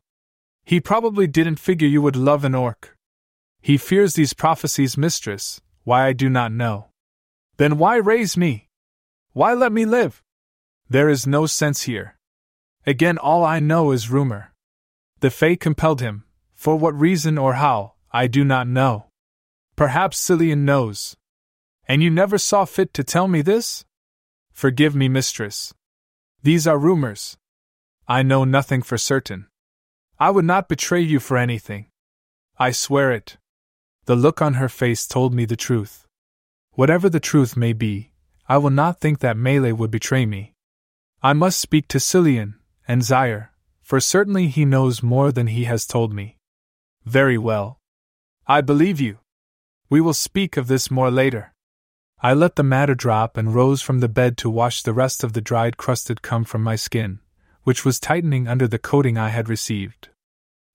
He 0.63 0.79
probably 0.79 1.25
didn't 1.25 1.55
figure 1.55 1.87
you 1.87 2.03
would 2.03 2.15
love 2.15 2.45
an 2.45 2.53
orc. 2.53 2.95
He 3.63 3.77
fears 3.77 4.13
these 4.13 4.33
prophecies, 4.33 4.95
mistress, 4.95 5.59
why 5.85 6.05
I 6.05 6.13
do 6.13 6.29
not 6.29 6.51
know. 6.51 6.89
Then 7.57 7.79
why 7.79 7.95
raise 7.95 8.37
me? 8.37 8.69
Why 9.33 9.55
let 9.55 9.71
me 9.71 9.85
live? 9.85 10.21
There 10.87 11.09
is 11.09 11.25
no 11.25 11.47
sense 11.47 11.81
here. 11.89 12.15
Again, 12.85 13.17
all 13.17 13.43
I 13.43 13.59
know 13.59 13.89
is 13.89 14.11
rumor. 14.11 14.53
The 15.21 15.31
Fae 15.31 15.55
compelled 15.55 16.01
him, 16.01 16.24
for 16.65 16.75
what 16.75 16.99
reason 16.99 17.37
or 17.37 17.53
how, 17.53 17.93
I 18.11 18.25
do 18.25 18.43
not 18.43 18.67
know. 18.67 19.05
Perhaps 19.75 20.17
Cillian 20.19 20.65
knows. 20.65 21.15
And 21.87 22.01
you 22.01 22.09
never 22.09 22.39
saw 22.39 22.65
fit 22.65 22.91
to 22.95 23.03
tell 23.03 23.27
me 23.27 23.43
this? 23.43 23.85
Forgive 24.51 24.95
me, 24.95 25.07
mistress. 25.07 25.75
These 26.41 26.65
are 26.65 26.79
rumors. 26.79 27.37
I 28.07 28.23
know 28.23 28.45
nothing 28.45 28.81
for 28.81 28.97
certain. 28.97 29.45
I 30.19 30.31
would 30.31 30.45
not 30.45 30.67
betray 30.67 31.01
you 31.01 31.19
for 31.19 31.37
anything. 31.37 31.85
I 32.57 32.71
swear 32.71 33.11
it. 33.11 33.37
The 34.05 34.15
look 34.15 34.41
on 34.41 34.55
her 34.55 34.67
face 34.67 35.05
told 35.05 35.35
me 35.35 35.45
the 35.45 35.55
truth. 35.55 36.07
Whatever 36.71 37.09
the 37.09 37.19
truth 37.19 37.55
may 37.55 37.73
be, 37.73 38.11
I 38.49 38.57
will 38.57 38.71
not 38.71 38.99
think 38.99 39.19
that 39.19 39.37
Melee 39.37 39.71
would 39.71 39.91
betray 39.91 40.25
me. 40.25 40.55
I 41.21 41.33
must 41.33 41.59
speak 41.59 41.87
to 41.89 41.99
Cillian 41.99 42.55
and 42.87 43.03
Zaire, 43.03 43.51
for 43.83 43.99
certainly 43.99 44.47
he 44.47 44.65
knows 44.65 45.03
more 45.03 45.31
than 45.31 45.45
he 45.45 45.65
has 45.65 45.85
told 45.85 46.11
me. 46.11 46.34
Very 47.05 47.37
well. 47.37 47.79
I 48.47 48.61
believe 48.61 48.99
you. 48.99 49.19
We 49.91 50.01
will 50.01 50.13
speak 50.13 50.57
of 50.57 50.67
this 50.67 50.89
more 50.89 51.11
later. 51.11 51.53
I 52.19 52.33
let 52.33 52.55
the 52.55 52.63
matter 52.63 52.95
drop 52.95 53.37
and 53.37 53.53
rose 53.53 53.83
from 53.83 53.99
the 53.99 54.09
bed 54.09 54.37
to 54.37 54.49
wash 54.49 54.81
the 54.81 54.93
rest 54.93 55.23
of 55.23 55.33
the 55.33 55.41
dried 55.41 55.77
crusted 55.77 56.23
cum 56.23 56.45
from 56.45 56.63
my 56.63 56.75
skin, 56.75 57.19
which 57.61 57.85
was 57.85 57.99
tightening 57.99 58.47
under 58.47 58.67
the 58.67 58.79
coating 58.79 59.19
I 59.19 59.29
had 59.29 59.47
received. 59.49 60.09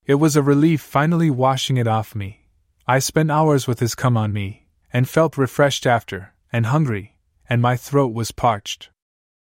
It 0.05 0.15
was 0.15 0.37
a 0.37 0.41
relief 0.41 0.81
finally 0.81 1.29
washing 1.29 1.75
it 1.75 1.87
off 1.87 2.15
me. 2.15 2.47
I 2.87 2.99
spent 2.99 3.29
hours 3.29 3.67
with 3.67 3.81
his 3.81 3.93
cum 3.93 4.15
on 4.15 4.31
me, 4.31 4.67
and 4.93 5.09
felt 5.09 5.37
refreshed 5.37 5.85
after, 5.85 6.33
and 6.53 6.67
hungry, 6.67 7.17
and 7.49 7.61
my 7.61 7.75
throat 7.75 8.13
was 8.13 8.31
parched. 8.31 8.89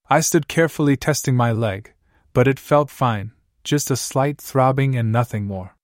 I 0.09 0.21
stood 0.21 0.47
carefully 0.47 0.95
testing 0.95 1.35
my 1.35 1.51
leg, 1.51 1.93
but 2.33 2.47
it 2.47 2.59
felt 2.59 2.89
fine, 2.89 3.33
just 3.65 3.91
a 3.91 3.97
slight 3.97 4.39
throbbing 4.39 4.95
and 4.95 5.11
nothing 5.11 5.43
more. 5.45 5.75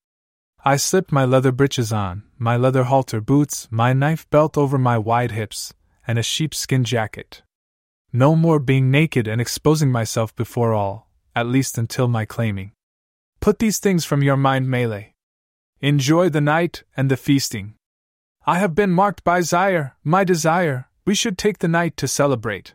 I 0.66 0.78
slipped 0.78 1.12
my 1.12 1.24
leather 1.24 1.52
breeches 1.52 1.92
on, 1.92 2.24
my 2.38 2.56
leather 2.56 2.82
halter 2.82 3.20
boots, 3.20 3.68
my 3.70 3.92
knife 3.92 4.28
belt 4.30 4.58
over 4.58 4.76
my 4.78 4.98
wide 4.98 5.30
hips, 5.30 5.72
and 6.08 6.18
a 6.18 6.24
sheepskin 6.24 6.82
jacket. 6.82 7.44
No 8.12 8.34
more 8.34 8.58
being 8.58 8.90
naked 8.90 9.28
and 9.28 9.40
exposing 9.40 9.92
myself 9.92 10.34
before 10.34 10.74
all, 10.74 11.08
at 11.36 11.46
least 11.46 11.78
until 11.78 12.08
my 12.08 12.24
claiming. 12.24 12.72
Put 13.38 13.60
these 13.60 13.78
things 13.78 14.04
from 14.04 14.24
your 14.24 14.36
mind, 14.36 14.68
Melee. 14.68 15.14
Enjoy 15.80 16.28
the 16.28 16.40
night 16.40 16.82
and 16.96 17.08
the 17.08 17.16
feasting. 17.16 17.74
I 18.44 18.58
have 18.58 18.74
been 18.74 18.90
marked 18.90 19.22
by 19.22 19.42
Zaire, 19.42 19.94
my 20.02 20.24
desire, 20.24 20.88
we 21.04 21.14
should 21.14 21.38
take 21.38 21.58
the 21.58 21.68
night 21.68 21.96
to 21.98 22.08
celebrate. 22.08 22.74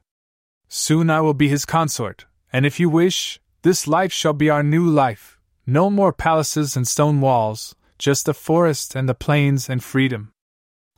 Soon 0.69 1.09
I 1.09 1.19
will 1.19 1.33
be 1.33 1.49
his 1.49 1.65
consort, 1.65 2.25
and 2.53 2.65
if 2.65 2.79
you 2.79 2.89
wish, 2.89 3.41
this 3.63 3.85
life 3.85 4.13
shall 4.13 4.31
be 4.31 4.49
our 4.49 4.63
new 4.63 4.87
life. 4.87 5.37
No 5.67 5.89
more 5.89 6.13
palaces 6.13 6.77
and 6.77 6.87
stone 6.87 7.19
walls, 7.19 7.75
just 8.01 8.25
the 8.25 8.33
forest 8.33 8.95
and 8.95 9.07
the 9.07 9.13
plains 9.13 9.69
and 9.69 9.83
freedom. 9.83 10.31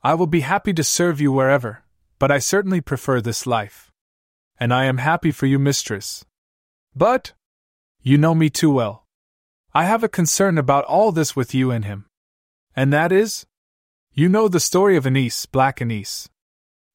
I 0.03 0.13
will 0.13 0.27
be 0.27 0.39
happy 0.39 0.71
to 0.73 0.85
serve 0.85 1.19
you 1.19 1.33
wherever, 1.33 1.83
but 2.17 2.31
I 2.31 2.39
certainly 2.39 2.79
prefer 2.79 3.19
this 3.19 3.45
life. 3.45 3.91
And 4.57 4.73
I 4.73 4.85
am 4.85 4.99
happy 4.99 5.31
for 5.31 5.45
you, 5.45 5.59
mistress. 5.59 6.23
But, 6.95 7.33
you 8.01 8.17
know 8.17 8.33
me 8.33 8.49
too 8.49 8.71
well. 8.71 9.05
I 9.73 9.83
have 9.83 10.01
a 10.01 10.07
concern 10.07 10.57
about 10.57 10.85
all 10.85 11.11
this 11.11 11.35
with 11.35 11.53
you 11.53 11.71
and 11.71 11.83
him. 11.83 12.05
And 12.73 12.93
that 12.93 13.11
is? 13.11 13.45
You 14.13 14.29
know 14.29 14.47
the 14.47 14.61
story 14.61 14.95
of 14.95 15.05
Anise, 15.05 15.45
Black 15.45 15.81
Anise. 15.81 16.29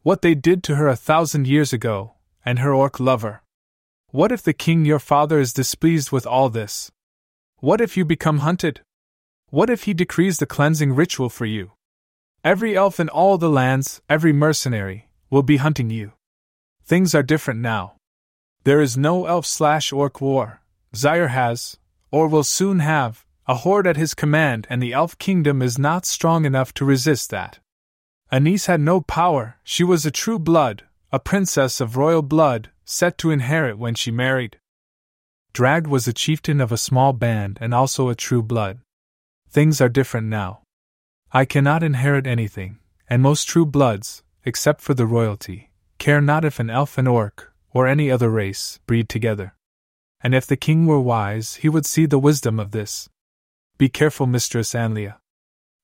What 0.03 0.23
they 0.23 0.35
did 0.35 0.63
to 0.65 0.77
her 0.77 0.89
a 0.89 0.97
thousand 0.97 1.47
years 1.47 1.75
ago, 1.75 2.15
and 2.47 2.61
her 2.61 2.73
orc 2.73 2.99
lover. 2.99 3.43
What 4.07 4.33
if 4.33 4.43
the 4.43 4.55
king 4.55 4.87
your 4.87 5.01
father 5.01 5.39
is 5.39 5.53
displeased 5.53 6.13
with 6.13 6.27
all 6.27 6.49
this? 6.49 6.91
What 7.59 7.83
if 7.83 7.95
you 7.95 8.07
become 8.07 8.39
hunted? 8.39 8.81
What 9.51 9.71
if 9.71 9.85
he 9.85 9.95
decrees 9.95 10.39
the 10.39 10.47
cleansing 10.47 10.93
ritual 10.93 11.31
for 11.31 11.47
you? 11.47 11.73
Every 12.45 12.77
elf 12.77 13.01
in 13.01 13.09
all 13.09 13.39
the 13.39 13.49
lands, 13.49 14.03
every 14.07 14.33
mercenary, 14.33 15.09
will 15.31 15.43
be 15.43 15.57
hunting 15.57 15.89
you. 15.89 16.13
Things 16.85 17.15
are 17.15 17.23
different 17.23 17.61
now. 17.61 17.95
There 18.65 18.83
is 18.83 18.99
no 18.99 19.25
elf 19.25 19.47
slash 19.47 19.91
orc 19.91 20.21
war. 20.21 20.61
Zaire 20.95 21.29
has, 21.29 21.79
or 22.11 22.29
will 22.29 22.45
soon 22.45 22.81
have, 22.81 23.25
a 23.47 23.55
horde 23.55 23.87
at 23.87 23.97
his 23.97 24.13
command, 24.13 24.67
and 24.69 24.83
the 24.83 24.93
elf 24.93 25.17
kingdom 25.17 25.63
is 25.63 25.79
not 25.79 26.05
strong 26.05 26.45
enough 26.45 26.75
to 26.75 26.85
resist 26.85 27.31
that. 27.31 27.59
Anise 28.31 28.67
had 28.67 28.83
no 28.83 29.01
power, 29.01 29.57
she 29.65 29.83
was 29.83 30.05
a 30.05 30.11
true 30.11 30.39
blood, 30.39 30.85
a 31.11 31.19
princess 31.19 31.81
of 31.81 31.97
royal 31.97 32.21
blood, 32.21 32.71
set 32.85 33.17
to 33.17 33.31
inherit 33.31 33.79
when 33.79 33.95
she 33.95 34.11
married. 34.11 34.59
Drag 35.55 35.87
was 35.87 36.07
a 36.07 36.13
chieftain 36.13 36.61
of 36.61 36.71
a 36.71 36.77
small 36.77 37.15
band 37.15 37.57
and 37.63 37.73
also 37.73 38.11
a 38.11 38.15
true 38.15 38.43
blood. 38.43 38.81
Things 39.51 39.81
are 39.81 39.89
different 39.89 40.27
now. 40.27 40.61
I 41.33 41.45
cannot 41.45 41.83
inherit 41.83 42.27
anything, 42.27 42.79
and 43.09 43.23
most 43.23 43.49
true 43.49 43.65
bloods, 43.65 44.23
except 44.45 44.83
for 44.83 44.95
the 44.95 45.07
royalty, 45.07 45.71
care 45.99 46.21
not 46.21 46.45
if 46.45 46.61
an 46.61 46.71
elf 46.71 46.99
and 46.99 47.09
orc, 47.09 47.53
or 47.71 47.87
any 47.87 48.11
other 48.11 48.31
race, 48.31 48.79
breed 48.87 49.09
together. 49.09 49.55
And 50.21 50.35
if 50.35 50.47
the 50.47 50.57
king 50.57 50.87
were 50.87 51.01
wise, 51.01 51.57
he 51.57 51.69
would 51.69 51.87
see 51.87 52.07
the 52.07 52.19
wisdom 52.19 52.61
of 52.61 52.73
this. 52.73 53.09
Be 53.79 53.89
careful, 53.89 54.27
Mistress 54.27 54.75
Analea. 54.75 55.17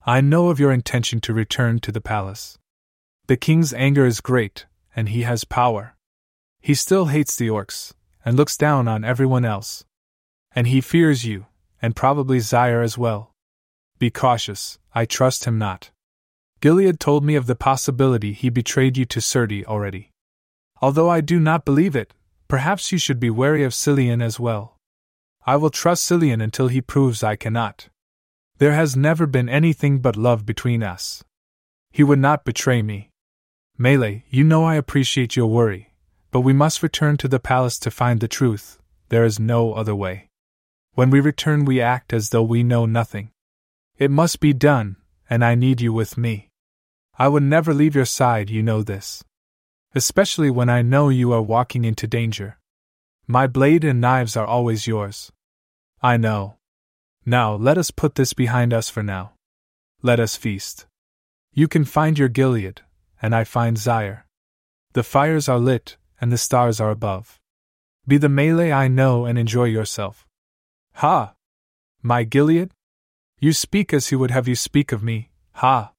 I 0.04 0.20
know 0.20 0.48
of 0.48 0.60
your 0.60 0.72
intention 0.72 1.20
to 1.22 1.32
return 1.32 1.78
to 1.80 1.92
the 1.92 2.00
palace. 2.00 2.58
The 3.26 3.36
king's 3.36 3.72
anger 3.72 4.04
is 4.04 4.20
great, 4.20 4.66
and 4.94 5.08
he 5.08 5.22
has 5.22 5.44
power. 5.44 5.96
He 6.60 6.74
still 6.74 7.06
hates 7.06 7.36
the 7.36 7.48
orcs, 7.48 7.92
and 8.24 8.36
looks 8.36 8.56
down 8.56 8.88
on 8.88 9.04
everyone 9.04 9.44
else. 9.44 9.84
And 10.54 10.66
he 10.66 10.80
fears 10.80 11.24
you, 11.24 11.46
and 11.80 11.96
probably 11.96 12.40
Zaire 12.40 12.82
as 12.82 12.98
well. 12.98 13.33
Be 14.04 14.10
cautious, 14.10 14.78
I 14.94 15.06
trust 15.06 15.46
him 15.46 15.56
not. 15.56 15.90
Gilead 16.60 17.00
told 17.00 17.24
me 17.24 17.36
of 17.36 17.46
the 17.46 17.54
possibility 17.54 18.34
he 18.34 18.50
betrayed 18.50 18.98
you 18.98 19.06
to 19.06 19.18
Surti 19.18 19.64
already. 19.64 20.10
Although 20.82 21.08
I 21.08 21.22
do 21.22 21.40
not 21.40 21.64
believe 21.64 21.96
it, 21.96 22.12
perhaps 22.46 22.92
you 22.92 22.98
should 22.98 23.18
be 23.18 23.30
wary 23.30 23.64
of 23.64 23.72
Cillian 23.72 24.22
as 24.22 24.38
well. 24.38 24.76
I 25.46 25.56
will 25.56 25.70
trust 25.70 26.06
Cillian 26.06 26.42
until 26.42 26.68
he 26.68 26.82
proves 26.82 27.22
I 27.22 27.34
cannot. 27.34 27.88
There 28.58 28.74
has 28.74 28.94
never 28.94 29.26
been 29.26 29.48
anything 29.48 30.00
but 30.00 30.16
love 30.18 30.44
between 30.44 30.82
us. 30.82 31.24
He 31.90 32.04
would 32.04 32.18
not 32.18 32.44
betray 32.44 32.82
me. 32.82 33.08
Melee, 33.78 34.26
you 34.28 34.44
know 34.44 34.64
I 34.64 34.74
appreciate 34.74 35.34
your 35.34 35.46
worry, 35.46 35.94
but 36.30 36.42
we 36.42 36.52
must 36.52 36.82
return 36.82 37.16
to 37.16 37.28
the 37.28 37.40
palace 37.40 37.78
to 37.78 37.90
find 37.90 38.20
the 38.20 38.28
truth, 38.28 38.78
there 39.08 39.24
is 39.24 39.40
no 39.40 39.72
other 39.72 39.94
way. 39.94 40.28
When 40.92 41.08
we 41.08 41.20
return, 41.20 41.64
we 41.64 41.80
act 41.80 42.12
as 42.12 42.28
though 42.28 42.42
we 42.42 42.62
know 42.62 42.84
nothing. 42.84 43.30
It 43.96 44.10
must 44.10 44.40
be 44.40 44.52
done, 44.52 44.96
and 45.30 45.44
I 45.44 45.54
need 45.54 45.80
you 45.80 45.92
with 45.92 46.18
me. 46.18 46.50
I 47.16 47.28
would 47.28 47.44
never 47.44 47.72
leave 47.72 47.94
your 47.94 48.04
side, 48.04 48.50
you 48.50 48.60
know 48.62 48.82
this. 48.82 49.22
Especially 49.94 50.50
when 50.50 50.68
I 50.68 50.82
know 50.82 51.10
you 51.10 51.32
are 51.32 51.40
walking 51.40 51.84
into 51.84 52.08
danger. 52.08 52.58
My 53.28 53.46
blade 53.46 53.84
and 53.84 54.00
knives 54.00 54.36
are 54.36 54.46
always 54.46 54.88
yours. 54.88 55.30
I 56.02 56.16
know. 56.16 56.56
Now 57.24 57.54
let 57.54 57.78
us 57.78 57.92
put 57.92 58.16
this 58.16 58.32
behind 58.32 58.74
us 58.74 58.90
for 58.90 59.02
now. 59.02 59.34
Let 60.02 60.18
us 60.18 60.36
feast. 60.36 60.86
You 61.52 61.68
can 61.68 61.84
find 61.84 62.18
your 62.18 62.28
Gilead, 62.28 62.82
and 63.22 63.32
I 63.32 63.44
find 63.44 63.78
Zaire. 63.78 64.26
The 64.92 65.04
fires 65.04 65.48
are 65.48 65.60
lit, 65.60 65.96
and 66.20 66.32
the 66.32 66.36
stars 66.36 66.80
are 66.80 66.90
above. 66.90 67.38
Be 68.08 68.18
the 68.18 68.28
melee 68.28 68.72
I 68.72 68.88
know 68.88 69.24
and 69.24 69.38
enjoy 69.38 69.64
yourself. 69.64 70.26
Ha! 70.94 71.34
My 72.02 72.24
Gilead? 72.24 72.73
You 73.38 73.52
speak 73.52 73.92
as 73.92 74.08
he 74.08 74.16
would 74.16 74.30
have 74.30 74.48
you 74.48 74.54
speak 74.54 74.92
of 74.92 75.02
me, 75.02 75.30
ha! 75.52 75.92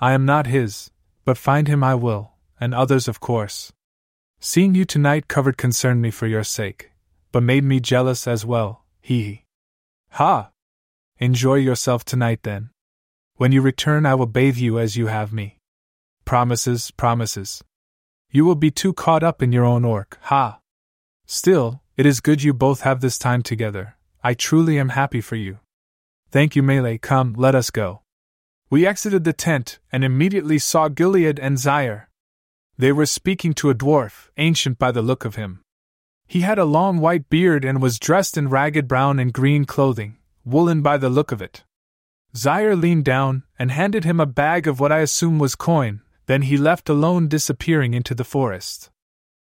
I 0.00 0.12
am 0.12 0.24
not 0.24 0.46
his, 0.46 0.90
but 1.24 1.38
find 1.38 1.68
him 1.68 1.84
I 1.84 1.94
will, 1.94 2.32
and 2.60 2.74
others 2.74 3.08
of 3.08 3.20
course. 3.20 3.72
Seeing 4.40 4.74
you 4.74 4.84
tonight 4.84 5.28
covered 5.28 5.56
concerned 5.56 6.02
me 6.02 6.10
for 6.10 6.26
your 6.26 6.42
sake, 6.42 6.90
but 7.30 7.42
made 7.42 7.62
me 7.62 7.78
jealous 7.78 8.26
as 8.26 8.44
well, 8.44 8.84
hee 9.00 9.22
hee. 9.22 9.44
Ha! 10.10 10.50
Enjoy 11.18 11.54
yourself 11.54 12.04
tonight 12.04 12.40
then. 12.42 12.70
When 13.36 13.52
you 13.52 13.62
return, 13.62 14.04
I 14.04 14.14
will 14.14 14.26
bathe 14.26 14.56
you 14.56 14.78
as 14.78 14.96
you 14.96 15.06
have 15.06 15.32
me. 15.32 15.58
Promises, 16.24 16.90
promises. 16.90 17.62
You 18.30 18.44
will 18.44 18.56
be 18.56 18.70
too 18.70 18.92
caught 18.92 19.22
up 19.22 19.42
in 19.42 19.52
your 19.52 19.64
own 19.64 19.84
orc, 19.84 20.18
ha! 20.22 20.58
Still, 21.26 21.80
it 21.96 22.06
is 22.06 22.20
good 22.20 22.42
you 22.42 22.52
both 22.52 22.80
have 22.80 23.00
this 23.00 23.18
time 23.18 23.42
together. 23.42 23.96
I 24.24 24.34
truly 24.34 24.78
am 24.78 24.90
happy 24.90 25.20
for 25.20 25.36
you. 25.36 25.58
Thank 26.32 26.56
you, 26.56 26.62
Melee. 26.62 26.96
Come, 26.96 27.34
let 27.36 27.54
us 27.54 27.70
go. 27.70 28.00
We 28.70 28.86
exited 28.86 29.24
the 29.24 29.34
tent 29.34 29.78
and 29.92 30.02
immediately 30.02 30.58
saw 30.58 30.88
Gilead 30.88 31.38
and 31.38 31.58
Zaire. 31.58 32.08
They 32.78 32.90
were 32.90 33.04
speaking 33.04 33.52
to 33.54 33.68
a 33.68 33.74
dwarf, 33.74 34.30
ancient 34.38 34.78
by 34.78 34.92
the 34.92 35.02
look 35.02 35.26
of 35.26 35.34
him. 35.34 35.60
He 36.26 36.40
had 36.40 36.58
a 36.58 36.64
long 36.64 36.96
white 36.96 37.28
beard 37.28 37.66
and 37.66 37.82
was 37.82 37.98
dressed 37.98 38.38
in 38.38 38.48
ragged 38.48 38.88
brown 38.88 39.18
and 39.18 39.30
green 39.30 39.66
clothing, 39.66 40.16
woolen 40.42 40.80
by 40.80 40.96
the 40.96 41.10
look 41.10 41.32
of 41.32 41.42
it. 41.42 41.64
Zaire 42.34 42.74
leaned 42.74 43.04
down 43.04 43.42
and 43.58 43.70
handed 43.70 44.04
him 44.04 44.18
a 44.18 44.24
bag 44.24 44.66
of 44.66 44.80
what 44.80 44.90
I 44.90 45.00
assume 45.00 45.38
was 45.38 45.54
coin, 45.54 46.00
then 46.24 46.42
he 46.42 46.56
left 46.56 46.88
alone, 46.88 47.28
disappearing 47.28 47.92
into 47.92 48.14
the 48.14 48.24
forest. 48.24 48.90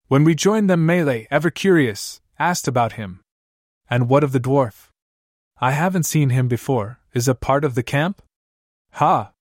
When 0.08 0.24
we 0.24 0.34
joined 0.34 0.68
them, 0.68 0.88
Melee, 0.88 1.28
ever 1.30 1.52
curious, 1.52 2.22
asked 2.40 2.68
about 2.68 2.94
him. 2.94 3.20
And 3.88 4.10
what 4.10 4.24
of 4.24 4.32
the 4.32 4.40
dwarf? 4.40 4.91
I 5.64 5.72
haven't 5.72 6.08
seen 6.08 6.32
him 6.32 6.48
before, 6.48 7.00
is 7.14 7.28
a 7.28 7.36
part 7.36 7.64
of 7.64 7.76
the 7.76 7.84
camp? 7.84 8.24
Ha! 8.94 9.32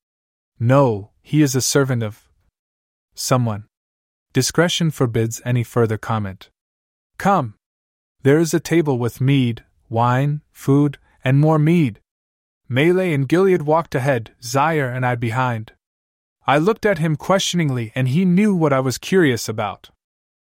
No, 0.58 1.12
he 1.22 1.40
is 1.40 1.54
a 1.54 1.62
servant 1.62 2.02
of 2.02 2.28
someone. 3.14 3.64
Discretion 4.34 4.90
forbids 4.90 5.40
any 5.46 5.64
further 5.64 5.96
comment. 5.96 6.50
Come! 7.16 7.54
There 8.22 8.38
is 8.38 8.52
a 8.52 8.60
table 8.60 8.98
with 8.98 9.22
mead, 9.22 9.64
wine, 9.88 10.42
food, 10.52 10.98
and 11.24 11.40
more 11.40 11.58
mead. 11.58 12.00
Melee 12.68 13.14
and 13.14 13.26
Gilead 13.26 13.62
walked 13.62 13.94
ahead, 13.94 14.32
Zaire 14.42 14.92
and 14.92 15.06
I 15.06 15.14
behind. 15.14 15.72
I 16.46 16.58
looked 16.58 16.84
at 16.84 16.98
him 16.98 17.16
questioningly, 17.16 17.92
and 17.94 18.08
he 18.08 18.26
knew 18.26 18.54
what 18.54 18.74
I 18.74 18.80
was 18.80 18.98
curious 18.98 19.48
about. 19.48 19.88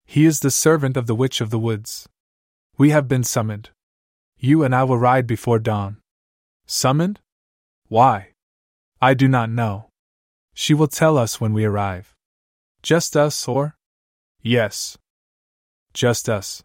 He 0.06 0.26
is 0.26 0.40
the 0.40 0.50
servant 0.50 0.96
of 0.96 1.08
the 1.08 1.16
Witch 1.16 1.42
of 1.42 1.50
the 1.50 1.60
Woods. 1.60 2.08
We 2.78 2.92
have 2.92 3.10
been 3.10 3.26
summoned. 3.26 3.72
You 4.40 4.64
and 4.64 4.76
I 4.76 4.84
will 4.84 4.98
ride 5.00 5.26
before 5.26 5.58
dawn. 5.58 5.98
Summoned? 6.68 7.20
Why? 7.88 8.34
I 9.02 9.14
do 9.14 9.28
not 9.28 9.50
know. 9.50 9.90
She 10.54 10.74
will 10.74 10.88
tell 10.88 11.18
us 11.18 11.42
when 11.42 11.54
we 11.54 11.66
arrive. 11.66 12.14
Just 12.84 13.18
us, 13.18 13.48
or? 13.48 13.76
Yes. 14.42 14.98
Just 15.94 16.30
us. 16.30 16.64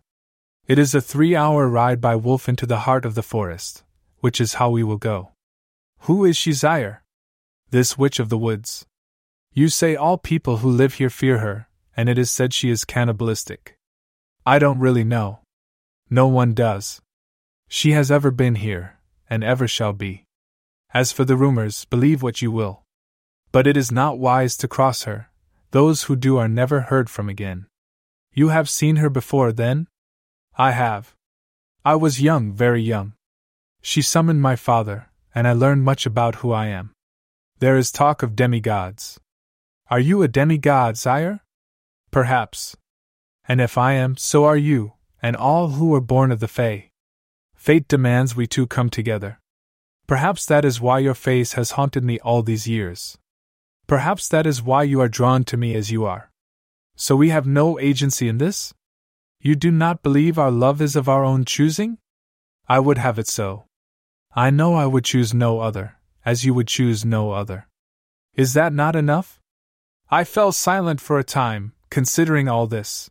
It 0.66 0.79
is 0.79 0.95
a 0.95 1.01
three 1.01 1.35
hour 1.35 1.66
ride 1.66 2.01
by 2.01 2.14
wolf 2.16 2.49
into 2.49 2.66
the 2.66 2.81
heart 2.81 3.05
of 3.05 3.14
the 3.14 3.23
forest, 3.23 3.85
which 4.20 4.41
is 4.41 4.55
how 4.55 4.70
we 4.70 4.83
will 4.83 4.99
go. 4.99 5.33
Who 6.01 6.25
is 6.25 6.37
she, 6.37 6.53
Zaire? 6.53 7.03
This 7.70 7.97
witch 7.97 8.18
of 8.18 8.29
the 8.29 8.39
woods. 8.39 8.87
You 9.53 9.68
say 9.68 9.97
all 9.97 10.18
people 10.18 10.59
who 10.59 10.70
live 10.70 10.95
here 10.95 11.11
fear 11.11 11.39
her, 11.39 11.68
and 11.97 12.09
it 12.09 12.18
is 12.18 12.31
said 12.31 12.53
she 12.53 12.70
is 12.70 12.85
cannibalistic. 12.85 13.77
I 14.45 14.59
don't 14.59 14.79
really 14.79 15.05
know. 15.05 15.41
No 16.11 16.27
one 16.27 16.55
does. 16.55 17.01
She 17.75 17.93
has 17.93 18.11
ever 18.11 18.31
been 18.31 18.57
here, 18.57 18.99
and 19.31 19.43
ever 19.43 19.66
shall 19.66 19.95
be. 19.95 20.27
As 20.93 21.11
for 21.11 21.25
the 21.25 21.39
rumors, 21.39 21.87
believe 21.87 22.23
what 22.23 22.43
you 22.43 22.53
will. 22.53 22.83
But 23.51 23.66
it 23.66 23.79
is 23.79 23.91
not 23.91 24.18
wise 24.18 24.59
to 24.59 24.68
cross 24.68 25.05
her. 25.05 25.31
Those 25.70 26.03
who 26.03 26.14
do 26.14 26.37
are 26.37 26.49
never 26.49 26.83
heard 26.83 27.09
from 27.09 27.31
again. 27.31 27.64
You 28.35 28.51
have 28.51 28.68
seen 28.68 28.97
her 28.97 29.09
before, 29.09 29.53
then? 29.53 29.87
I 30.55 30.73
have. 30.73 31.14
I 31.83 31.95
was 31.95 32.20
young, 32.20 32.53
very 32.53 32.83
young. 32.83 33.14
She 33.81 34.03
summoned 34.03 34.43
my 34.43 34.55
father, 34.55 35.09
and 35.35 35.49
I 35.49 35.55
learned 35.55 35.83
much 35.83 36.05
about 36.05 36.37
who 36.37 36.53
I 36.53 36.66
am. 36.66 36.93
There 37.59 37.79
is 37.79 37.91
talk 37.91 38.23
of 38.23 38.37
demigods. 38.37 39.18
Are 39.89 39.99
you 39.99 40.20
a 40.20 40.29
demigod, 40.29 40.99
sire? 40.99 41.41
Perhaps. 42.11 42.77
And 43.49 43.62
if 43.62 43.79
I 43.79 43.95
am, 43.95 44.18
so 44.18 44.45
are 44.45 44.59
you, 44.59 44.93
and 45.23 45.35
all 45.35 45.70
who 45.70 45.95
are 45.95 46.03
born 46.03 46.31
of 46.31 46.41
the 46.41 46.49
Fae. 46.49 46.91
Fate 47.62 47.86
demands 47.86 48.34
we 48.34 48.48
two 48.48 48.66
come 48.66 48.90
together. 48.90 49.38
Perhaps 50.08 50.46
that 50.46 50.64
is 50.64 50.80
why 50.80 50.98
your 50.98 51.14
face 51.14 51.52
has 51.52 51.70
haunted 51.78 52.02
me 52.02 52.18
all 52.18 52.42
these 52.42 52.66
years. 52.66 53.16
Perhaps 53.86 54.26
that 54.30 54.48
is 54.48 54.60
why 54.60 54.82
you 54.82 55.00
are 55.00 55.08
drawn 55.08 55.44
to 55.44 55.56
me 55.56 55.76
as 55.76 55.92
you 55.92 56.04
are. 56.04 56.32
So 56.96 57.14
we 57.14 57.28
have 57.28 57.46
no 57.46 57.78
agency 57.78 58.26
in 58.26 58.38
this? 58.38 58.74
You 59.40 59.54
do 59.54 59.70
not 59.70 60.02
believe 60.02 60.40
our 60.40 60.50
love 60.50 60.82
is 60.82 60.96
of 60.96 61.08
our 61.08 61.24
own 61.24 61.44
choosing? 61.44 61.98
I 62.68 62.80
would 62.80 62.98
have 62.98 63.16
it 63.16 63.28
so. 63.28 63.66
I 64.34 64.50
know 64.50 64.74
I 64.74 64.86
would 64.86 65.04
choose 65.04 65.32
no 65.32 65.60
other, 65.60 65.98
as 66.24 66.44
you 66.44 66.54
would 66.54 66.66
choose 66.66 67.04
no 67.04 67.30
other. 67.30 67.68
Is 68.34 68.54
that 68.54 68.72
not 68.72 68.96
enough? 68.96 69.38
I 70.10 70.24
fell 70.24 70.50
silent 70.50 71.00
for 71.00 71.16
a 71.16 71.22
time, 71.22 71.74
considering 71.90 72.48
all 72.48 72.66
this. 72.66 73.08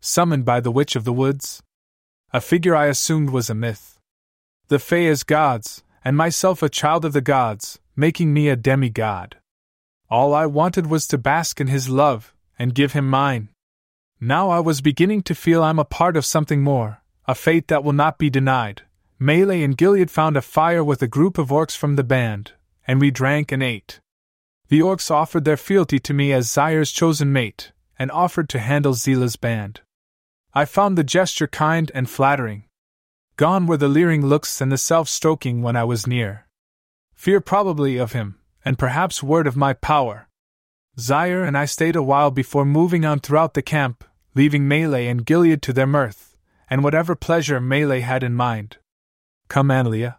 Summoned 0.00 0.46
by 0.46 0.60
the 0.60 0.72
Witch 0.72 0.96
of 0.96 1.04
the 1.04 1.12
Woods? 1.12 1.62
A 2.34 2.40
figure 2.40 2.74
I 2.74 2.86
assumed 2.86 3.30
was 3.30 3.48
a 3.48 3.54
myth. 3.54 3.96
The 4.66 4.80
Fae 4.80 5.06
as 5.06 5.22
gods, 5.22 5.84
and 6.04 6.16
myself 6.16 6.64
a 6.64 6.68
child 6.68 7.04
of 7.04 7.12
the 7.12 7.20
gods, 7.20 7.78
making 7.94 8.34
me 8.34 8.48
a 8.48 8.56
demigod. 8.56 9.36
All 10.10 10.34
I 10.34 10.46
wanted 10.46 10.88
was 10.88 11.06
to 11.06 11.16
bask 11.16 11.60
in 11.60 11.68
his 11.68 11.88
love, 11.88 12.34
and 12.58 12.74
give 12.74 12.92
him 12.92 13.08
mine. 13.08 13.50
Now 14.20 14.50
I 14.50 14.58
was 14.58 14.80
beginning 14.80 15.22
to 15.22 15.34
feel 15.36 15.62
I'm 15.62 15.78
a 15.78 15.84
part 15.84 16.16
of 16.16 16.24
something 16.26 16.60
more, 16.60 17.02
a 17.28 17.36
fate 17.36 17.68
that 17.68 17.84
will 17.84 17.92
not 17.92 18.18
be 18.18 18.30
denied. 18.30 18.82
Melee 19.16 19.62
and 19.62 19.76
Gilead 19.76 20.10
found 20.10 20.36
a 20.36 20.42
fire 20.42 20.82
with 20.82 21.02
a 21.02 21.06
group 21.06 21.38
of 21.38 21.50
orcs 21.50 21.76
from 21.76 21.94
the 21.94 22.02
band, 22.02 22.50
and 22.84 23.00
we 23.00 23.12
drank 23.12 23.52
and 23.52 23.62
ate. 23.62 24.00
The 24.70 24.80
orcs 24.80 25.08
offered 25.08 25.44
their 25.44 25.56
fealty 25.56 26.00
to 26.00 26.12
me 26.12 26.32
as 26.32 26.50
Zaire's 26.50 26.90
chosen 26.90 27.32
mate, 27.32 27.70
and 27.96 28.10
offered 28.10 28.48
to 28.48 28.58
handle 28.58 28.94
Zila's 28.94 29.36
band. 29.36 29.82
I 30.56 30.64
found 30.64 30.96
the 30.96 31.02
gesture 31.02 31.48
kind 31.48 31.90
and 31.94 32.08
flattering. 32.08 32.64
Gone 33.36 33.66
were 33.66 33.76
the 33.76 33.88
leering 33.88 34.24
looks 34.24 34.60
and 34.60 34.70
the 34.70 34.78
self 34.78 35.08
stroking 35.08 35.62
when 35.62 35.74
I 35.74 35.82
was 35.82 36.06
near. 36.06 36.46
Fear 37.14 37.40
probably 37.40 37.96
of 37.96 38.12
him, 38.12 38.38
and 38.64 38.78
perhaps 38.78 39.22
word 39.22 39.48
of 39.48 39.56
my 39.56 39.72
power. 39.72 40.28
Zaire 40.98 41.42
and 41.42 41.58
I 41.58 41.64
stayed 41.64 41.96
a 41.96 42.02
while 42.02 42.30
before 42.30 42.64
moving 42.64 43.04
on 43.04 43.18
throughout 43.18 43.54
the 43.54 43.62
camp, 43.62 44.04
leaving 44.36 44.68
Melee 44.68 45.08
and 45.08 45.26
Gilead 45.26 45.60
to 45.62 45.72
their 45.72 45.88
mirth, 45.88 46.36
and 46.70 46.84
whatever 46.84 47.16
pleasure 47.16 47.60
Melee 47.60 48.00
had 48.00 48.22
in 48.22 48.34
mind. 48.34 48.76
Come, 49.48 49.68
Analea. 49.68 50.18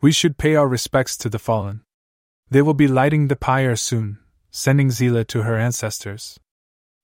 We 0.00 0.12
should 0.12 0.38
pay 0.38 0.54
our 0.54 0.66
respects 0.66 1.14
to 1.18 1.28
the 1.28 1.38
fallen. 1.38 1.82
They 2.48 2.62
will 2.62 2.72
be 2.72 2.88
lighting 2.88 3.28
the 3.28 3.36
pyre 3.36 3.76
soon, 3.76 4.18
sending 4.50 4.88
Zila 4.88 5.26
to 5.26 5.42
her 5.42 5.58
ancestors. 5.58 6.40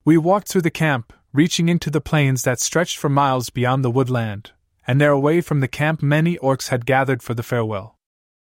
We 0.07 0.17
walked 0.17 0.49
through 0.49 0.63
the 0.63 0.71
camp, 0.71 1.13
reaching 1.35 1.69
into 1.69 1.91
the 1.91 2.01
plains 2.01 2.43
that 2.45 2.61
stretched 2.61 2.97
for 2.97 3.09
miles 3.09 3.51
beyond 3.51 3.85
the 3.85 3.91
woodland, 3.91 4.53
and 4.87 5.01
there 5.01 5.11
away 5.11 5.41
from 5.41 5.59
the 5.59 5.69
camp 5.69 6.01
many 6.01 6.39
orcs 6.39 6.69
had 6.69 6.87
gathered 6.87 7.25
for 7.25 7.35
the 7.35 7.43
farewell. 7.43 7.99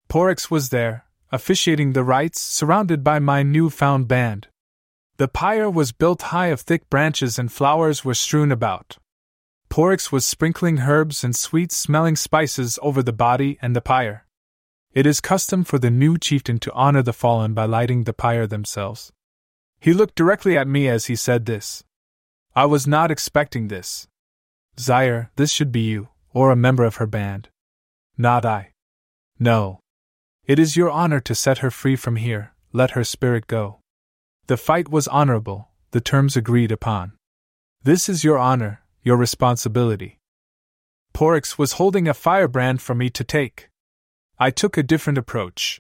Porix 0.08 0.50
was 0.50 0.70
there, 0.70 1.04
officiating 1.30 1.92
the 1.92 2.06
rites, 2.06 2.40
surrounded 2.40 3.04
by 3.04 3.20
my 3.20 3.44
new-found 3.44 4.08
band. 4.08 4.48
The 5.18 5.28
pyre 5.28 5.70
was 5.70 5.92
built 5.92 6.22
high 6.22 6.48
of 6.48 6.62
thick 6.62 6.90
branches 6.90 7.38
and 7.38 7.52
flowers 7.52 8.06
were 8.06 8.14
strewn 8.14 8.50
about. 8.50 8.98
Porix 9.70 10.10
was 10.10 10.26
sprinkling 10.26 10.80
herbs 10.80 11.22
and 11.22 11.36
sweet-smelling 11.36 12.16
spices 12.16 12.80
over 12.82 13.04
the 13.04 13.12
body 13.12 13.60
and 13.62 13.76
the 13.76 13.82
pyre. 13.82 14.26
It 14.94 15.06
is 15.06 15.20
custom 15.20 15.66
for 15.66 15.78
the 15.78 15.92
new 15.92 16.18
chieftain 16.18 16.60
to 16.60 16.72
honor 16.72 17.04
the 17.04 17.14
fallen 17.14 17.54
by 17.54 17.66
lighting 17.66 18.06
the 18.06 18.14
pyre 18.14 18.48
themselves. 18.48 19.12
He 19.82 19.94
looked 19.94 20.16
directly 20.16 20.58
at 20.58 20.68
me 20.68 20.88
as 20.88 21.06
he 21.08 21.16
said 21.18 21.46
this. 21.46 21.84
I 22.60 22.66
was 22.66 22.86
not 22.86 23.10
expecting 23.10 23.70
this. 23.70 24.10
Zaire, 24.78 25.32
this 25.38 25.50
should 25.50 25.72
be 25.72 25.80
you, 25.80 26.10
or 26.34 26.52
a 26.52 26.58
member 26.58 26.84
of 26.84 26.98
her 26.98 27.08
band. 27.08 27.48
Not 28.18 28.44
I. 28.44 28.74
No. 29.40 29.80
It 30.46 30.60
is 30.60 30.76
your 30.76 30.90
honor 30.90 31.22
to 31.22 31.34
set 31.34 31.60
her 31.60 31.72
free 31.72 31.96
from 31.96 32.18
here, 32.18 32.52
let 32.74 32.92
her 32.92 33.06
spirit 33.06 33.48
go. 33.48 33.80
The 34.48 34.58
fight 34.58 34.90
was 34.90 35.08
honorable, 35.08 35.70
the 35.92 36.02
terms 36.02 36.36
agreed 36.36 36.70
upon. 36.70 37.14
This 37.82 38.10
is 38.10 38.26
your 38.26 38.38
honor, 38.38 38.82
your 39.04 39.16
responsibility. 39.16 40.20
Porix 41.14 41.58
was 41.58 41.80
holding 41.80 42.10
a 42.10 42.14
firebrand 42.14 42.82
for 42.82 42.94
me 42.94 43.10
to 43.10 43.24
take. 43.24 43.70
I 44.38 44.52
took 44.52 44.78
a 44.78 44.84
different 44.84 45.18
approach. 45.18 45.80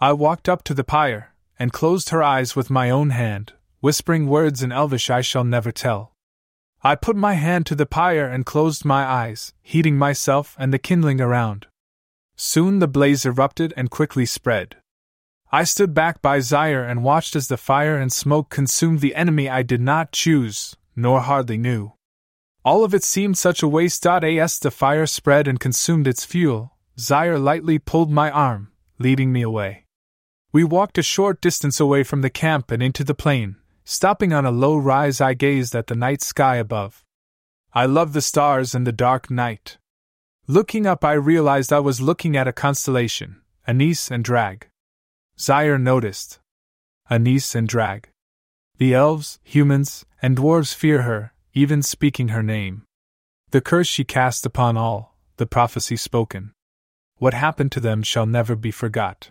I 0.00 0.14
walked 0.14 0.48
up 0.48 0.64
to 0.64 0.72
the 0.72 0.84
pyre, 0.84 1.34
and 1.58 1.70
closed 1.70 2.08
her 2.08 2.22
eyes 2.22 2.56
with 2.56 2.70
my 2.70 2.88
own 2.88 3.10
hand, 3.10 3.52
whispering 3.80 4.26
words 4.26 4.62
in 4.62 4.72
Elvish 4.72 5.10
I 5.10 5.20
shall 5.20 5.44
never 5.44 5.72
tell. 5.72 6.12
I 6.82 6.94
put 6.94 7.16
my 7.16 7.34
hand 7.34 7.66
to 7.66 7.74
the 7.74 7.86
pyre 7.86 8.26
and 8.26 8.46
closed 8.46 8.84
my 8.84 9.04
eyes, 9.04 9.52
heating 9.62 9.96
myself 9.96 10.56
and 10.58 10.72
the 10.72 10.78
kindling 10.78 11.20
around. 11.20 11.66
Soon 12.36 12.78
the 12.78 12.86
blaze 12.86 13.26
erupted 13.26 13.74
and 13.76 13.90
quickly 13.90 14.24
spread. 14.24 14.76
I 15.50 15.64
stood 15.64 15.94
back 15.94 16.20
by 16.22 16.40
Zaire 16.40 16.84
and 16.84 17.02
watched 17.02 17.34
as 17.34 17.48
the 17.48 17.56
fire 17.56 17.96
and 17.96 18.12
smoke 18.12 18.50
consumed 18.50 19.00
the 19.00 19.14
enemy 19.14 19.48
I 19.48 19.62
did 19.62 19.80
not 19.80 20.12
choose, 20.12 20.76
nor 20.94 21.20
hardly 21.20 21.58
knew. 21.58 21.94
All 22.64 22.84
of 22.84 22.92
it 22.92 23.02
seemed 23.02 23.38
such 23.38 23.62
a 23.62 23.68
waste. 23.68 24.06
As 24.06 24.58
the 24.58 24.70
fire 24.70 25.06
spread 25.06 25.48
and 25.48 25.58
consumed 25.58 26.06
its 26.06 26.24
fuel, 26.24 26.76
Zaire 26.98 27.38
lightly 27.38 27.78
pulled 27.78 28.10
my 28.10 28.30
arm, 28.30 28.72
leading 28.98 29.32
me 29.32 29.42
away. 29.42 29.86
We 30.52 30.64
walked 30.64 30.98
a 30.98 31.02
short 31.02 31.40
distance 31.40 31.80
away 31.80 32.02
from 32.02 32.20
the 32.20 32.30
camp 32.30 32.70
and 32.70 32.82
into 32.82 33.04
the 33.04 33.14
plain. 33.14 33.56
Stopping 33.90 34.34
on 34.34 34.44
a 34.44 34.50
low 34.50 34.76
rise, 34.76 35.18
I 35.18 35.32
gazed 35.32 35.74
at 35.74 35.86
the 35.86 35.94
night 35.94 36.20
sky 36.20 36.56
above. 36.56 37.06
I 37.72 37.86
love 37.86 38.12
the 38.12 38.20
stars 38.20 38.74
and 38.74 38.86
the 38.86 38.92
dark 38.92 39.30
night. 39.30 39.78
Looking 40.46 40.86
up, 40.86 41.06
I 41.06 41.14
realized 41.14 41.72
I 41.72 41.80
was 41.80 41.98
looking 41.98 42.36
at 42.36 42.46
a 42.46 42.52
constellation, 42.52 43.40
Anis 43.66 44.10
and 44.10 44.22
Drag. 44.22 44.68
Zaire 45.40 45.78
noticed. 45.78 46.38
Anis 47.08 47.54
and 47.54 47.66
Drag. 47.66 48.10
The 48.76 48.92
elves, 48.92 49.38
humans, 49.42 50.04
and 50.20 50.36
dwarves 50.36 50.74
fear 50.74 51.00
her, 51.02 51.32
even 51.54 51.80
speaking 51.80 52.28
her 52.28 52.42
name. 52.42 52.82
The 53.52 53.62
curse 53.62 53.86
she 53.86 54.04
cast 54.04 54.44
upon 54.44 54.76
all, 54.76 55.16
the 55.38 55.46
prophecy 55.46 55.96
spoken. 55.96 56.52
What 57.16 57.32
happened 57.32 57.72
to 57.72 57.80
them 57.80 58.02
shall 58.02 58.26
never 58.26 58.54
be 58.54 58.70
forgot. 58.70 59.30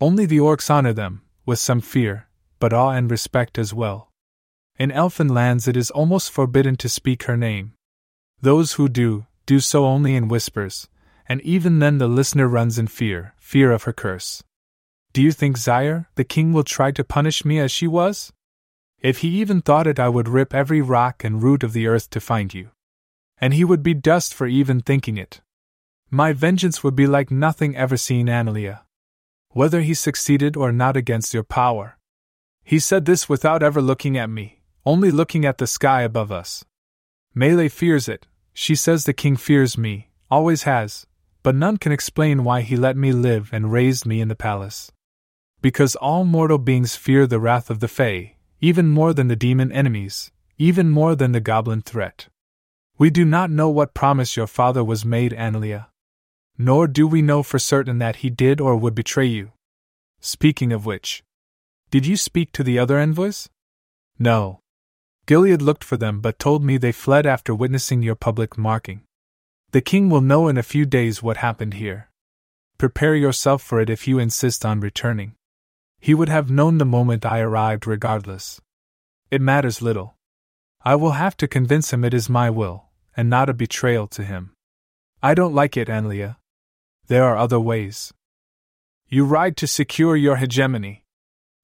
Only 0.00 0.26
the 0.26 0.38
orcs 0.38 0.70
honor 0.70 0.92
them, 0.92 1.22
with 1.44 1.60
some 1.60 1.80
fear, 1.80 2.26
but 2.58 2.72
awe 2.72 2.90
and 2.90 3.10
respect 3.10 3.58
as 3.58 3.74
well. 3.74 4.10
In 4.78 4.90
elfin 4.92 5.28
lands 5.28 5.66
it 5.66 5.76
is 5.76 5.90
almost 5.90 6.30
forbidden 6.30 6.76
to 6.76 6.88
speak 6.88 7.24
her 7.24 7.36
name. 7.36 7.72
Those 8.40 8.74
who 8.74 8.88
do, 8.88 9.26
do 9.46 9.60
so 9.60 9.86
only 9.86 10.14
in 10.14 10.28
whispers, 10.28 10.88
and 11.28 11.40
even 11.40 11.78
then 11.78 11.98
the 11.98 12.08
listener 12.08 12.46
runs 12.46 12.78
in 12.78 12.86
fear, 12.86 13.34
fear 13.38 13.72
of 13.72 13.84
her 13.84 13.92
curse. 13.92 14.42
Do 15.12 15.22
you 15.22 15.32
think 15.32 15.56
Zaire, 15.56 16.08
the 16.14 16.24
king, 16.24 16.52
will 16.52 16.64
try 16.64 16.90
to 16.90 17.02
punish 17.02 17.44
me 17.44 17.58
as 17.58 17.72
she 17.72 17.86
was? 17.86 18.32
If 19.00 19.18
he 19.18 19.28
even 19.40 19.62
thought 19.62 19.86
it, 19.86 19.98
I 19.98 20.08
would 20.08 20.28
rip 20.28 20.54
every 20.54 20.82
rock 20.82 21.24
and 21.24 21.42
root 21.42 21.62
of 21.62 21.72
the 21.72 21.86
earth 21.86 22.10
to 22.10 22.20
find 22.20 22.52
you. 22.52 22.70
And 23.38 23.54
he 23.54 23.64
would 23.64 23.82
be 23.82 23.94
dust 23.94 24.34
for 24.34 24.46
even 24.46 24.80
thinking 24.80 25.16
it. 25.16 25.40
My 26.10 26.32
vengeance 26.32 26.84
would 26.84 26.94
be 26.94 27.06
like 27.06 27.30
nothing 27.30 27.76
ever 27.76 27.96
seen, 27.96 28.26
Analea. 28.26 28.80
Whether 29.50 29.80
he 29.80 29.94
succeeded 29.94 30.56
or 30.56 30.70
not 30.70 30.96
against 30.96 31.34
your 31.34 31.42
power. 31.42 31.98
He 32.68 32.80
said 32.80 33.04
this 33.04 33.28
without 33.28 33.62
ever 33.62 33.80
looking 33.80 34.18
at 34.18 34.28
me, 34.28 34.60
only 34.84 35.12
looking 35.12 35.44
at 35.44 35.58
the 35.58 35.68
sky 35.68 36.02
above 36.02 36.32
us. 36.32 36.64
Melee 37.32 37.68
fears 37.68 38.08
it, 38.08 38.26
she 38.52 38.74
says 38.74 39.04
the 39.04 39.12
king 39.12 39.36
fears 39.36 39.78
me, 39.78 40.10
always 40.32 40.64
has, 40.64 41.06
but 41.44 41.54
none 41.54 41.76
can 41.76 41.92
explain 41.92 42.42
why 42.42 42.62
he 42.62 42.74
let 42.74 42.96
me 42.96 43.12
live 43.12 43.50
and 43.52 43.70
raised 43.70 44.04
me 44.04 44.20
in 44.20 44.26
the 44.26 44.34
palace. 44.34 44.90
Because 45.62 45.94
all 45.94 46.24
mortal 46.24 46.58
beings 46.58 46.96
fear 46.96 47.24
the 47.24 47.38
wrath 47.38 47.70
of 47.70 47.78
the 47.78 47.86
Fae, 47.86 48.34
even 48.60 48.88
more 48.88 49.14
than 49.14 49.28
the 49.28 49.36
demon 49.36 49.70
enemies, 49.70 50.32
even 50.58 50.90
more 50.90 51.14
than 51.14 51.30
the 51.30 51.40
goblin 51.40 51.82
threat. 51.82 52.26
We 52.98 53.10
do 53.10 53.24
not 53.24 53.48
know 53.48 53.70
what 53.70 53.94
promise 53.94 54.36
your 54.36 54.48
father 54.48 54.82
was 54.82 55.04
made, 55.04 55.30
Analea. 55.30 55.86
Nor 56.58 56.88
do 56.88 57.06
we 57.06 57.22
know 57.22 57.44
for 57.44 57.60
certain 57.60 57.98
that 57.98 58.16
he 58.16 58.28
did 58.28 58.60
or 58.60 58.74
would 58.74 58.96
betray 58.96 59.26
you. 59.26 59.52
Speaking 60.18 60.72
of 60.72 60.84
which, 60.84 61.22
did 61.90 62.06
you 62.06 62.16
speak 62.16 62.52
to 62.52 62.62
the 62.62 62.78
other 62.78 62.98
envoys? 62.98 63.48
No. 64.18 64.60
Gilead 65.26 65.62
looked 65.62 65.84
for 65.84 65.96
them 65.96 66.20
but 66.20 66.38
told 66.38 66.64
me 66.64 66.76
they 66.76 66.92
fled 66.92 67.26
after 67.26 67.54
witnessing 67.54 68.02
your 68.02 68.14
public 68.14 68.58
marking. 68.58 69.02
The 69.70 69.80
king 69.80 70.10
will 70.10 70.20
know 70.20 70.48
in 70.48 70.58
a 70.58 70.62
few 70.62 70.84
days 70.84 71.22
what 71.22 71.38
happened 71.38 71.74
here. 71.74 72.10
Prepare 72.78 73.14
yourself 73.14 73.62
for 73.62 73.80
it 73.80 73.88
if 73.88 74.06
you 74.06 74.18
insist 74.18 74.64
on 74.64 74.80
returning. 74.80 75.34
He 76.00 76.14
would 76.14 76.28
have 76.28 76.50
known 76.50 76.78
the 76.78 76.84
moment 76.84 77.24
I 77.24 77.40
arrived 77.40 77.86
regardless. 77.86 78.60
It 79.30 79.40
matters 79.40 79.82
little. 79.82 80.16
I 80.84 80.94
will 80.94 81.12
have 81.12 81.36
to 81.38 81.48
convince 81.48 81.92
him 81.92 82.04
it 82.04 82.14
is 82.14 82.28
my 82.28 82.50
will, 82.50 82.84
and 83.16 83.30
not 83.30 83.48
a 83.48 83.54
betrayal 83.54 84.06
to 84.08 84.24
him. 84.24 84.52
I 85.22 85.34
don't 85.34 85.54
like 85.54 85.76
it, 85.76 85.88
Analea. 85.88 86.36
There 87.06 87.24
are 87.24 87.36
other 87.36 87.58
ways. 87.58 88.12
You 89.08 89.24
ride 89.24 89.56
to 89.58 89.66
secure 89.66 90.16
your 90.16 90.36
hegemony. 90.36 91.04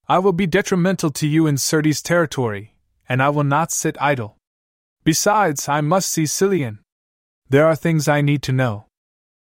I 0.09 0.19
will 0.19 0.33
be 0.33 0.47
detrimental 0.47 1.11
to 1.11 1.27
you 1.27 1.47
in 1.47 1.57
Surti's 1.57 2.03
territory, 2.03 2.75
and 3.09 3.23
I 3.23 3.29
will 3.29 3.45
not 3.45 3.71
sit 3.71 3.97
idle. 4.01 4.37
Besides, 5.05 5.69
I 5.69 5.81
must 5.81 6.09
see 6.11 6.25
Cillian. 6.25 6.79
There 7.49 7.67
are 7.67 7.77
things 7.77 8.09
I 8.09 8.21
need 8.21 8.43
to 8.45 8.53
know. 8.53 8.87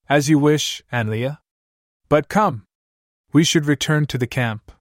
As 0.08 0.30
you 0.30 0.38
wish, 0.38 0.84
Analea. 0.94 1.40
But 2.10 2.30
come. 2.30 2.64
We 3.34 3.44
should 3.44 3.66
return 3.66 4.06
to 4.08 4.18
the 4.18 4.28
camp. 4.28 4.72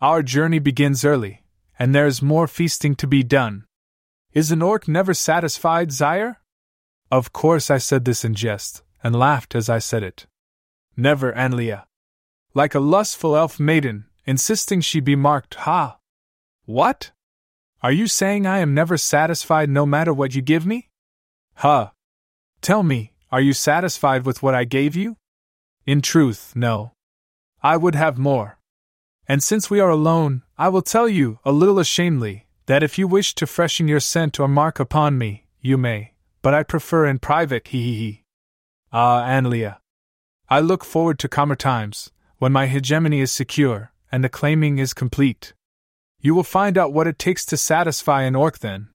Our 0.00 0.22
journey 0.22 0.58
begins 0.58 1.04
early, 1.04 1.42
and 1.78 1.94
there 1.94 2.06
is 2.06 2.20
more 2.20 2.46
feasting 2.46 2.94
to 2.96 3.06
be 3.06 3.22
done. 3.22 3.64
Is 4.32 4.50
an 4.50 4.62
orc 4.62 4.88
never 4.88 5.14
satisfied, 5.14 5.92
Zaire? 5.92 6.40
Of 7.10 7.32
course 7.32 7.70
I 7.70 7.78
said 7.78 8.04
this 8.04 8.24
in 8.24 8.34
jest, 8.34 8.82
and 9.02 9.16
laughed 9.16 9.54
as 9.54 9.68
I 9.68 9.78
said 9.78 10.02
it. 10.02 10.26
Never, 10.96 11.32
Analea. 11.32 11.84
Like 12.52 12.74
a 12.74 12.80
lustful 12.80 13.36
elf 13.36 13.60
maiden, 13.60 14.06
insisting 14.28 14.82
she 14.82 15.00
be 15.00 15.16
marked, 15.16 15.54
ha! 15.54 15.96
What? 16.66 17.12
Are 17.82 17.90
you 17.90 18.06
saying 18.06 18.46
I 18.46 18.58
am 18.58 18.74
never 18.74 18.98
satisfied 18.98 19.70
no 19.70 19.86
matter 19.86 20.12
what 20.12 20.34
you 20.34 20.42
give 20.42 20.66
me? 20.66 20.90
Ha! 21.54 21.92
Tell 22.60 22.82
me, 22.82 23.14
are 23.32 23.40
you 23.40 23.54
satisfied 23.54 24.26
with 24.26 24.42
what 24.42 24.54
I 24.54 24.64
gave 24.64 24.94
you? 24.94 25.16
In 25.86 26.02
truth, 26.02 26.52
no. 26.54 26.92
I 27.62 27.78
would 27.78 27.94
have 27.94 28.18
more. 28.18 28.58
And 29.26 29.42
since 29.42 29.70
we 29.70 29.80
are 29.80 29.88
alone, 29.88 30.42
I 30.58 30.68
will 30.68 30.82
tell 30.82 31.08
you, 31.08 31.38
a 31.42 31.50
little 31.50 31.78
ashamedly, 31.78 32.46
that 32.66 32.82
if 32.82 32.98
you 32.98 33.08
wish 33.08 33.34
to 33.36 33.46
freshen 33.46 33.88
your 33.88 34.00
scent 34.00 34.38
or 34.38 34.46
mark 34.46 34.78
upon 34.78 35.16
me, 35.16 35.46
you 35.62 35.78
may, 35.78 36.12
but 36.42 36.52
I 36.52 36.64
prefer 36.64 37.06
in 37.06 37.18
private, 37.18 37.68
hee 37.68 37.82
hee 37.82 37.98
hee. 37.98 38.24
Ah, 38.92 39.22
Analea. 39.22 39.78
I 40.50 40.60
look 40.60 40.84
forward 40.84 41.18
to 41.20 41.30
calmer 41.30 41.56
times, 41.56 42.10
when 42.36 42.52
my 42.52 42.66
hegemony 42.66 43.20
is 43.20 43.32
secure, 43.32 43.90
and 44.10 44.24
the 44.24 44.28
claiming 44.28 44.78
is 44.78 44.94
complete. 44.94 45.52
You 46.20 46.34
will 46.34 46.44
find 46.44 46.76
out 46.76 46.92
what 46.92 47.06
it 47.06 47.18
takes 47.18 47.44
to 47.46 47.56
satisfy 47.56 48.22
an 48.22 48.34
orc 48.34 48.58
then. 48.58 48.88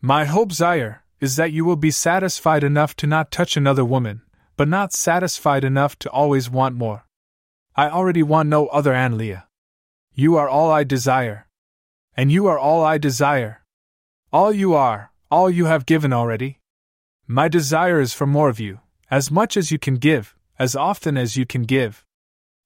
My 0.00 0.24
hope, 0.24 0.52
Zaire, 0.52 1.04
is 1.20 1.36
that 1.36 1.52
you 1.52 1.64
will 1.64 1.76
be 1.76 1.90
satisfied 1.90 2.64
enough 2.64 2.94
to 2.96 3.06
not 3.06 3.30
touch 3.30 3.56
another 3.56 3.84
woman, 3.84 4.22
but 4.56 4.68
not 4.68 4.92
satisfied 4.92 5.64
enough 5.64 5.98
to 6.00 6.10
always 6.10 6.50
want 6.50 6.74
more. 6.74 7.06
I 7.76 7.88
already 7.88 8.22
want 8.22 8.48
no 8.48 8.66
other 8.68 8.92
Analea. 8.92 9.44
You 10.14 10.36
are 10.36 10.48
all 10.48 10.70
I 10.70 10.84
desire. 10.84 11.46
And 12.16 12.32
you 12.32 12.46
are 12.46 12.58
all 12.58 12.84
I 12.84 12.98
desire. 12.98 13.62
All 14.32 14.52
you 14.52 14.74
are, 14.74 15.12
all 15.30 15.48
you 15.48 15.66
have 15.66 15.86
given 15.86 16.12
already. 16.12 16.58
My 17.26 17.48
desire 17.48 18.00
is 18.00 18.12
for 18.12 18.26
more 18.26 18.48
of 18.48 18.60
you, 18.60 18.80
as 19.10 19.30
much 19.30 19.56
as 19.56 19.70
you 19.70 19.78
can 19.78 19.94
give, 19.94 20.34
as 20.58 20.74
often 20.74 21.16
as 21.16 21.36
you 21.36 21.46
can 21.46 21.62
give. 21.62 22.04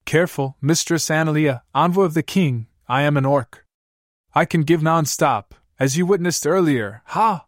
Careful, 0.05 0.57
Mistress 0.61 1.09
Analea, 1.09 1.63
envoy 1.75 2.05
of 2.05 2.15
the 2.15 2.23
king, 2.23 2.67
I 2.89 3.03
am 3.03 3.17
an 3.17 3.25
orc. 3.25 3.65
I 4.35 4.45
can 4.45 4.63
give 4.63 4.83
non 4.83 5.07
stop, 5.07 5.55
as 5.79 5.97
you 5.97 6.05
witnessed 6.07 6.47
earlier, 6.47 7.03
ha! 7.07 7.47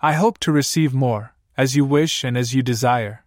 I 0.00 0.12
hope 0.12 0.38
to 0.38 0.52
receive 0.52 0.94
more, 0.94 1.34
as 1.56 1.76
you 1.76 1.84
wish 1.84 2.24
and 2.24 2.38
as 2.38 2.54
you 2.54 2.62
desire. 2.62 3.24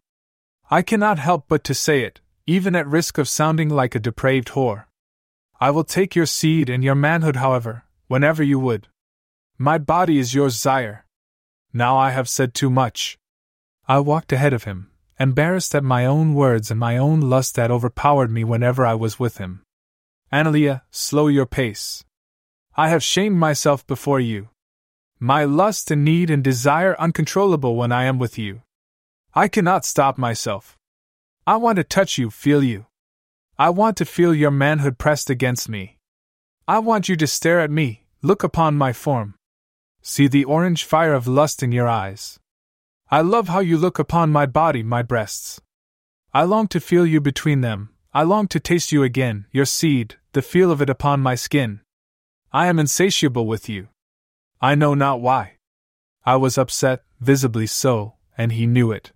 I 0.71 0.81
cannot 0.81 1.19
help 1.19 1.45
but 1.47 1.63
to 1.65 1.73
say 1.73 2.01
it, 2.01 2.21
even 2.47 2.75
at 2.75 2.87
risk 2.87 3.17
of 3.17 3.27
sounding 3.27 3.69
like 3.69 3.95
a 3.95 3.99
depraved 3.99 4.49
whore. 4.49 4.85
I 5.59 5.69
will 5.71 5.83
take 5.83 6.15
your 6.15 6.25
seed 6.25 6.69
and 6.69 6.83
your 6.83 6.95
manhood, 6.95 7.35
however, 7.35 7.83
whenever 8.07 8.43
you 8.43 8.59
would. 8.59 8.87
My 9.57 9.77
body 9.77 10.17
is 10.17 10.33
yours, 10.33 10.59
Zaire. 10.59 11.05
Now 11.73 11.97
I 11.97 12.11
have 12.11 12.29
said 12.29 12.53
too 12.53 12.69
much. 12.69 13.17
I 13.87 13.99
walked 13.99 14.31
ahead 14.31 14.53
of 14.53 14.63
him, 14.63 14.89
embarrassed 15.19 15.75
at 15.75 15.83
my 15.83 16.05
own 16.05 16.33
words 16.33 16.71
and 16.71 16.79
my 16.79 16.97
own 16.97 17.21
lust 17.21 17.55
that 17.55 17.71
overpowered 17.71 18.31
me 18.31 18.43
whenever 18.43 18.85
I 18.85 18.93
was 18.93 19.19
with 19.19 19.37
him. 19.37 19.61
Analea, 20.31 20.81
slow 20.91 21.27
your 21.27 21.45
pace. 21.45 22.03
I 22.75 22.89
have 22.89 23.03
shamed 23.03 23.37
myself 23.37 23.85
before 23.85 24.19
you. 24.19 24.49
My 25.19 25.43
lust 25.43 25.91
and 25.91 26.03
need 26.03 26.29
and 26.29 26.43
desire 26.43 26.95
uncontrollable 26.99 27.75
when 27.75 27.91
I 27.91 28.05
am 28.05 28.17
with 28.17 28.37
you. 28.37 28.61
I 29.33 29.47
cannot 29.47 29.85
stop 29.85 30.17
myself. 30.17 30.77
I 31.45 31.57
want 31.57 31.77
to 31.77 31.83
touch 31.83 32.17
you, 32.17 32.29
feel 32.29 32.63
you. 32.63 32.87
I 33.57 33.69
want 33.69 33.97
to 33.97 34.05
feel 34.05 34.33
your 34.33 34.51
manhood 34.51 34.97
pressed 34.97 35.29
against 35.29 35.69
me. 35.69 35.97
I 36.67 36.79
want 36.79 37.07
you 37.07 37.15
to 37.17 37.27
stare 37.27 37.59
at 37.59 37.69
me, 37.69 38.05
look 38.21 38.43
upon 38.43 38.75
my 38.75 38.93
form. 38.93 39.35
See 40.01 40.27
the 40.27 40.45
orange 40.45 40.83
fire 40.83 41.13
of 41.13 41.27
lust 41.27 41.61
in 41.61 41.71
your 41.71 41.87
eyes. 41.87 42.39
I 43.13 43.21
love 43.21 43.47
how 43.47 43.59
you 43.59 43.77
look 43.77 43.99
upon 43.99 44.31
my 44.31 44.47
body, 44.47 44.81
my 44.81 45.03
breasts. 45.03 45.61
I 46.33 46.45
long 46.45 46.67
to 46.69 46.79
feel 46.79 47.05
you 47.05 47.21
between 47.21 47.61
them, 47.61 47.89
I 48.11 48.23
long 48.23 48.47
to 48.47 48.59
taste 48.59 48.91
you 48.91 49.03
again, 49.03 49.45
your 49.51 49.65
seed, 49.65 50.15
the 50.31 50.41
feel 50.41 50.71
of 50.71 50.81
it 50.81 50.89
upon 50.89 51.21
my 51.21 51.35
skin. 51.35 51.81
I 52.51 52.65
am 52.65 52.79
insatiable 52.79 53.45
with 53.45 53.69
you. 53.69 53.89
I 54.59 54.73
know 54.73 54.95
not 54.95 55.21
why. 55.21 55.57
I 56.25 56.37
was 56.37 56.57
upset, 56.57 57.03
visibly 57.21 57.67
so, 57.67 58.15
and 58.35 58.51
he 58.53 58.65
knew 58.65 58.91
it. 58.91 59.11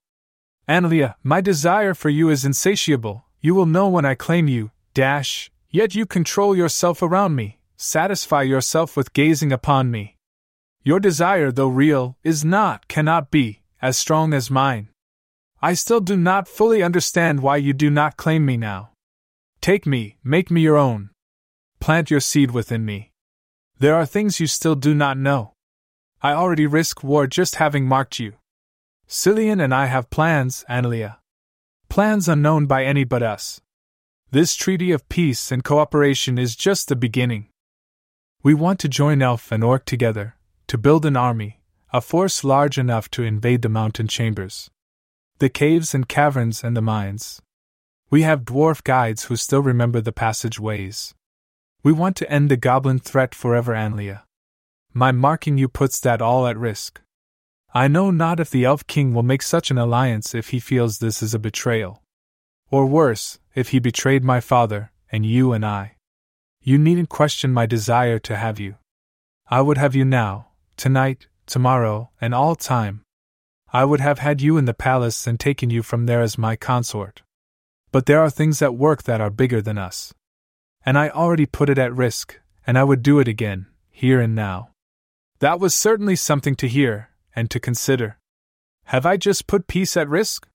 Analea, 0.69 1.15
my 1.23 1.41
desire 1.41 1.95
for 1.95 2.09
you 2.09 2.29
is 2.29 2.45
insatiable, 2.45 3.25
you 3.41 3.55
will 3.55 3.65
know 3.65 3.89
when 3.89 4.05
I 4.05 4.13
claim 4.13 4.47
you, 4.47 4.69
dash, 4.93 5.49
yet 5.71 5.95
you 5.95 6.05
control 6.05 6.55
yourself 6.55 7.01
around 7.01 7.33
me, 7.33 7.61
satisfy 7.77 8.43
yourself 8.43 8.95
with 8.95 9.13
gazing 9.13 9.51
upon 9.51 9.89
me. 9.89 10.17
Your 10.83 10.99
desire, 10.99 11.51
though 11.51 11.67
real, 11.67 12.15
is 12.23 12.45
not, 12.45 12.87
cannot 12.87 13.31
be, 13.31 13.63
as 13.81 13.97
strong 13.97 14.33
as 14.33 14.49
mine. 14.49 14.89
I 15.61 15.73
still 15.73 16.01
do 16.01 16.15
not 16.15 16.47
fully 16.47 16.83
understand 16.83 17.41
why 17.41 17.57
you 17.57 17.73
do 17.73 17.89
not 17.89 18.17
claim 18.17 18.45
me 18.45 18.57
now. 18.57 18.91
Take 19.61 19.85
me, 19.85 20.17
make 20.23 20.51
me 20.51 20.61
your 20.61 20.77
own. 20.77 21.09
Plant 21.79 22.11
your 22.11 22.19
seed 22.19 22.51
within 22.51 22.85
me. 22.85 23.11
There 23.79 23.95
are 23.95 24.05
things 24.05 24.39
you 24.39 24.47
still 24.47 24.75
do 24.75 24.93
not 24.93 25.17
know. 25.17 25.53
I 26.21 26.33
already 26.33 26.65
risk 26.65 27.03
war 27.03 27.27
just 27.27 27.55
having 27.55 27.85
marked 27.85 28.19
you. 28.19 28.33
Cillian 29.07 29.63
and 29.63 29.73
I 29.73 29.85
have 29.85 30.09
plans, 30.09 30.65
Analea 30.69 31.17
plans 31.89 32.27
unknown 32.27 32.65
by 32.65 32.83
any 32.83 33.03
but 33.03 33.23
us. 33.23 33.61
This 34.31 34.55
treaty 34.55 34.91
of 34.91 35.07
peace 35.09 35.51
and 35.51 35.63
cooperation 35.63 36.37
is 36.37 36.55
just 36.55 36.87
the 36.87 36.95
beginning. 36.95 37.47
We 38.43 38.53
want 38.53 38.79
to 38.81 38.89
join 38.89 39.21
Elf 39.21 39.51
and 39.51 39.63
Orc 39.63 39.85
together, 39.85 40.35
to 40.67 40.77
build 40.77 41.05
an 41.05 41.15
army, 41.15 41.56
a 41.93 42.01
force 42.01 42.43
large 42.43 42.77
enough 42.77 43.09
to 43.11 43.23
invade 43.23 43.61
the 43.61 43.69
mountain 43.69 44.07
chambers, 44.07 44.69
the 45.39 45.49
caves 45.49 45.93
and 45.93 46.09
caverns 46.09 46.63
and 46.63 46.75
the 46.75 46.81
mines. 46.81 47.41
We 48.09 48.23
have 48.23 48.43
dwarf 48.43 48.83
guides 48.83 49.25
who 49.25 49.35
still 49.35 49.61
remember 49.61 50.01
the 50.01 50.11
passageways. 50.11 51.13
We 51.83 51.93
want 51.93 52.15
to 52.17 52.29
end 52.29 52.49
the 52.49 52.57
goblin 52.57 52.99
threat 52.99 53.33
forever, 53.33 53.73
Analea. 53.73 54.23
My 54.93 55.11
marking 55.11 55.57
you 55.57 55.67
puts 55.67 55.99
that 56.01 56.21
all 56.21 56.47
at 56.47 56.57
risk. 56.57 57.01
I 57.73 57.87
know 57.87 58.11
not 58.11 58.39
if 58.39 58.49
the 58.49 58.65
Elf 58.65 58.87
King 58.87 59.13
will 59.13 59.23
make 59.23 59.41
such 59.41 59.71
an 59.71 59.77
alliance 59.77 60.33
if 60.33 60.49
he 60.49 60.59
feels 60.59 60.99
this 60.99 61.21
is 61.21 61.33
a 61.33 61.39
betrayal. 61.39 62.01
Or 62.71 62.85
worse, 62.85 63.39
if 63.55 63.69
he 63.69 63.79
betrayed 63.79 64.23
my 64.23 64.39
father, 64.41 64.91
and 65.11 65.25
you 65.25 65.53
and 65.53 65.65
I. 65.65 65.95
You 66.61 66.77
needn't 66.77 67.09
question 67.09 67.53
my 67.53 67.65
desire 67.65 68.19
to 68.19 68.35
have 68.35 68.59
you. 68.59 68.75
I 69.49 69.61
would 69.61 69.77
have 69.77 69.95
you 69.95 70.03
now, 70.03 70.47
tonight, 70.75 71.27
tomorrow, 71.47 72.11
and 72.21 72.35
all 72.35 72.55
time. 72.55 73.01
I 73.73 73.83
would 73.83 73.99
have 73.99 74.19
had 74.19 74.41
you 74.41 74.57
in 74.57 74.65
the 74.65 74.73
palace 74.73 75.27
and 75.27 75.39
taken 75.39 75.69
you 75.69 75.81
from 75.81 76.05
there 76.05 76.21
as 76.21 76.37
my 76.37 76.55
consort. 76.55 77.23
But 77.91 78.05
there 78.05 78.21
are 78.21 78.29
things 78.29 78.61
at 78.61 78.75
work 78.75 79.03
that 79.03 79.21
are 79.21 79.29
bigger 79.29 79.61
than 79.61 79.77
us. 79.77 80.13
And 80.85 80.97
I 80.97 81.09
already 81.09 81.45
put 81.45 81.69
it 81.69 81.77
at 81.77 81.93
risk, 81.93 82.39
and 82.65 82.77
I 82.77 82.83
would 82.83 83.01
do 83.01 83.19
it 83.19 83.27
again, 83.27 83.67
here 83.89 84.21
and 84.21 84.35
now. 84.35 84.69
That 85.39 85.59
was 85.59 85.73
certainly 85.73 86.15
something 86.15 86.55
to 86.55 86.67
hear, 86.67 87.09
and 87.35 87.49
to 87.51 87.59
consider. 87.59 88.17
Have 88.85 89.05
I 89.05 89.17
just 89.17 89.47
put 89.47 89.67
peace 89.67 89.97
at 89.97 90.07
risk? 90.07 90.47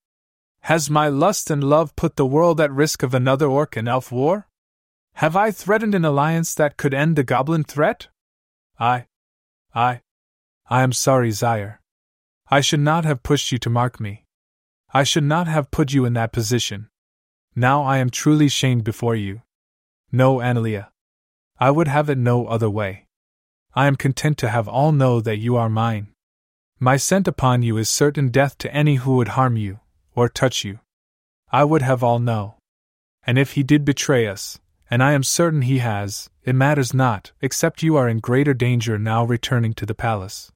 Has 0.63 0.89
my 0.89 1.09
lust 1.09 1.51
and 1.51 1.63
love 1.63 1.95
put 1.97 2.17
the 2.17 2.27
world 2.27 2.61
at 2.61 2.73
risk 2.73 3.03
of 3.03 3.15
another 3.15 3.47
orc 3.47 3.77
and 3.77 3.89
elf 3.89 4.11
war? 4.11 4.47
Have 5.15 5.37
I 5.37 5.51
threatened 5.51 5.95
an 5.95 6.05
alliance 6.05 6.55
that 6.55 6.77
could 6.77 6.95
end 6.95 7.17
the 7.17 7.25
goblin 7.25 7.65
threat? 7.65 8.09
I. 8.79 9.07
I. 9.75 10.01
I 10.73 10.81
am 10.85 10.95
sorry, 10.95 11.33
Zaire. 11.33 11.83
I 12.49 12.63
should 12.63 12.81
not 12.81 13.05
have 13.05 13.23
pushed 13.23 13.53
you 13.53 13.59
to 13.59 13.69
mark 13.69 14.01
me. 14.01 14.25
I 14.95 15.05
should 15.05 15.23
not 15.23 15.47
have 15.47 15.71
put 15.71 15.93
you 15.93 16.07
in 16.07 16.15
that 16.15 16.33
position. 16.33 16.89
Now 17.55 17.83
I 17.83 17.99
am 17.99 18.09
truly 18.09 18.49
shamed 18.49 18.83
before 18.83 19.15
you. 19.15 19.43
No, 20.11 20.37
Analea. 20.37 20.89
I 21.61 21.71
would 21.71 21.89
have 21.89 22.09
it 22.09 22.17
no 22.17 22.47
other 22.47 22.71
way. 22.71 23.05
I 23.75 23.87
am 23.87 23.97
content 23.97 24.39
to 24.39 24.49
have 24.49 24.67
all 24.67 24.93
know 24.93 25.21
that 25.21 25.37
you 25.37 25.57
are 25.57 25.69
mine. 25.69 26.09
My 26.81 26.97
scent 26.97 27.29
upon 27.29 27.61
you 27.61 27.77
is 27.77 27.91
certain 27.91 28.31
death 28.31 28.57
to 28.65 28.75
any 28.75 28.95
who 28.95 29.17
would 29.17 29.37
harm 29.37 29.59
you, 29.59 29.81
or 30.15 30.31
touch 30.31 30.65
you. 30.65 30.79
I 31.51 31.65
would 31.65 31.83
have 31.83 32.03
all 32.03 32.19
know. 32.19 32.55
And 33.25 33.39
if 33.39 33.53
he 33.53 33.63
did 33.63 33.85
betray 33.85 34.27
us, 34.27 34.59
and 34.91 35.03
I 35.03 35.13
am 35.13 35.23
certain 35.23 35.63
he 35.63 35.81
has, 35.81 36.31
it 36.45 36.55
matters 36.55 36.95
not, 36.95 37.33
except 37.43 37.83
you 37.83 37.97
are 37.97 38.09
in 38.09 38.21
greater 38.21 38.55
danger 38.55 38.99
now 38.99 39.23
returning 39.23 39.75
to 39.75 39.85
the 39.85 39.95
palace. 39.95 40.51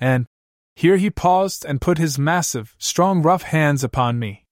And, 0.00 0.26
here 0.74 0.96
he 0.96 1.10
paused 1.10 1.64
and 1.64 1.80
put 1.80 1.98
his 1.98 2.18
massive, 2.18 2.74
strong, 2.78 3.22
rough 3.22 3.42
hands 3.42 3.84
upon 3.84 4.18
me. 4.18 4.46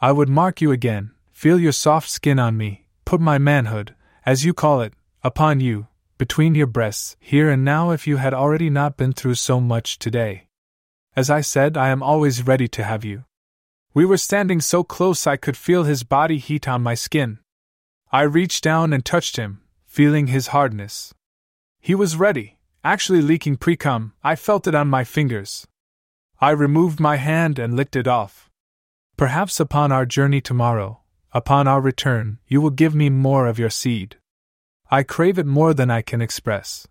I 0.00 0.12
would 0.12 0.28
mark 0.28 0.60
you 0.60 0.72
again, 0.72 1.12
feel 1.30 1.60
your 1.60 1.72
soft 1.72 2.08
skin 2.08 2.38
on 2.38 2.56
me, 2.56 2.86
put 3.04 3.20
my 3.20 3.38
manhood, 3.38 3.94
as 4.24 4.44
you 4.44 4.54
call 4.54 4.80
it, 4.80 4.94
upon 5.22 5.60
you, 5.60 5.88
between 6.16 6.54
your 6.54 6.66
breasts, 6.66 7.16
here 7.20 7.50
and 7.50 7.64
now 7.64 7.90
if 7.90 8.06
you 8.06 8.16
had 8.16 8.32
already 8.32 8.70
not 8.70 8.96
been 8.96 9.12
through 9.12 9.34
so 9.34 9.60
much 9.60 9.98
today. 9.98 10.48
As 11.14 11.28
I 11.30 11.42
said, 11.42 11.76
I 11.76 11.90
am 11.90 12.02
always 12.02 12.46
ready 12.46 12.68
to 12.68 12.84
have 12.84 13.04
you. 13.04 13.24
We 13.92 14.06
were 14.06 14.16
standing 14.16 14.60
so 14.60 14.82
close 14.82 15.26
I 15.26 15.36
could 15.36 15.56
feel 15.56 15.84
his 15.84 16.02
body 16.02 16.38
heat 16.38 16.66
on 16.66 16.82
my 16.82 16.94
skin, 16.94 17.40
I 18.10 18.22
reached 18.22 18.64
down 18.64 18.94
and 18.94 19.04
touched 19.04 19.36
him, 19.36 19.60
feeling 19.84 20.28
his 20.28 20.46
hardness. 20.48 21.12
He 21.78 21.94
was 21.94 22.16
ready, 22.16 22.57
actually 22.84 23.22
leaking 23.22 23.56
precum, 23.56 24.12
I 24.22 24.36
felt 24.36 24.66
it 24.66 24.74
on 24.74 24.88
my 24.88 25.04
fingers. 25.04 25.66
I 26.40 26.50
removed 26.50 27.00
my 27.00 27.16
hand 27.16 27.58
and 27.58 27.74
licked 27.74 27.96
it 27.96 28.06
off. 28.06 28.48
Perhaps 29.16 29.58
upon 29.58 29.90
our 29.90 30.06
journey 30.06 30.40
tomorrow, 30.40 31.00
upon 31.32 31.66
our 31.66 31.80
return, 31.80 32.38
you 32.46 32.60
will 32.60 32.70
give 32.70 32.94
me 32.94 33.10
more 33.10 33.46
of 33.46 33.58
your 33.58 33.70
seed. 33.70 34.16
I 34.90 35.02
crave 35.02 35.38
it 35.38 35.46
more 35.46 35.74
than 35.74 35.90
I 35.90 36.00
can 36.00 36.22
express. 36.22 36.86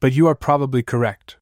But 0.00 0.14
you 0.14 0.26
are 0.26 0.34
probably 0.34 0.82
correct. 0.82 1.36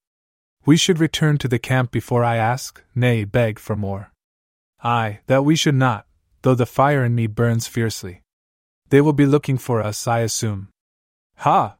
We 0.66 0.76
should 0.76 0.99
return 0.99 1.39
to 1.39 1.49
the 1.49 1.59
camp 1.59 1.93
before 1.93 2.24
I 2.24 2.37
ask, 2.37 2.83
nay, 2.95 3.24
beg 3.24 3.59
for 3.59 3.76
more. 3.76 4.12
Ay, 4.83 5.20
that 5.29 5.45
we 5.45 5.57
should 5.57 5.76
not, 5.76 6.07
though 6.43 6.55
the 6.55 6.66
fire 6.66 7.05
in 7.05 7.14
me 7.14 7.26
burns 7.26 7.66
fiercely. 7.66 8.22
They 8.91 9.01
will 9.01 9.14
be 9.14 9.24
looking 9.24 9.57
for 9.57 9.81
us, 9.81 10.07
I 10.07 10.20
assume. 10.20 10.68
Ha! 11.37 11.78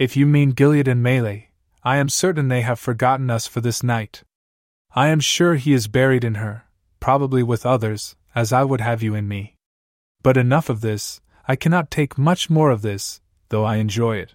If 0.00 0.16
you 0.16 0.24
mean 0.24 0.52
Gilead 0.52 0.88
and 0.88 1.02
Melee, 1.02 1.50
I 1.84 1.98
am 1.98 2.08
certain 2.08 2.48
they 2.48 2.62
have 2.62 2.80
forgotten 2.80 3.28
us 3.28 3.46
for 3.46 3.60
this 3.60 3.82
night. 3.82 4.22
I 4.94 5.08
am 5.08 5.20
sure 5.20 5.56
he 5.56 5.74
is 5.74 5.88
buried 5.88 6.24
in 6.24 6.36
her, 6.36 6.64
probably 7.00 7.42
with 7.42 7.66
others, 7.66 8.16
as 8.34 8.50
I 8.50 8.64
would 8.64 8.80
have 8.80 9.02
you 9.02 9.14
in 9.14 9.28
me. 9.28 9.56
But 10.22 10.38
enough 10.38 10.70
of 10.70 10.80
this, 10.80 11.20
I 11.46 11.54
cannot 11.54 11.90
take 11.90 12.16
much 12.16 12.48
more 12.48 12.70
of 12.70 12.80
this, 12.80 13.20
though 13.50 13.64
I 13.64 13.76
enjoy 13.76 14.16
it. 14.16 14.34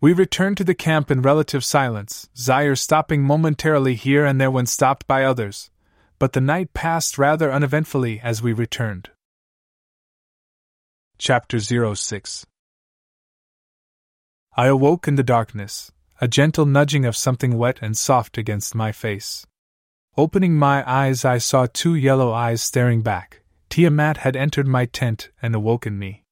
We 0.00 0.14
returned 0.14 0.56
to 0.56 0.64
the 0.64 0.74
camp 0.74 1.10
in 1.10 1.20
relative 1.20 1.62
silence, 1.62 2.30
Zaire 2.34 2.74
stopping 2.74 3.22
momentarily 3.22 3.96
here 3.96 4.24
and 4.24 4.40
there 4.40 4.50
when 4.50 4.64
stopped 4.64 5.06
by 5.06 5.24
others, 5.24 5.70
but 6.18 6.32
the 6.32 6.40
night 6.40 6.72
passed 6.72 7.18
rather 7.18 7.52
uneventfully 7.52 8.18
as 8.20 8.40
we 8.40 8.54
returned. 8.54 9.10
Chapter 11.18 11.60
06 11.60 12.46
I 14.58 14.68
awoke 14.68 15.06
in 15.06 15.16
the 15.16 15.22
darkness, 15.22 15.92
a 16.18 16.26
gentle 16.26 16.64
nudging 16.64 17.04
of 17.04 17.14
something 17.14 17.58
wet 17.58 17.78
and 17.82 17.94
soft 17.94 18.38
against 18.38 18.74
my 18.74 18.90
face. 18.90 19.46
Opening 20.16 20.54
my 20.54 20.82
eyes, 20.90 21.26
I 21.26 21.36
saw 21.36 21.66
two 21.70 21.94
yellow 21.94 22.32
eyes 22.32 22.62
staring 22.62 23.02
back. 23.02 23.42
Tiamat 23.68 24.16
had 24.16 24.34
entered 24.34 24.66
my 24.66 24.86
tent 24.86 25.28
and 25.42 25.54
awoken 25.54 25.98
me. 25.98 26.24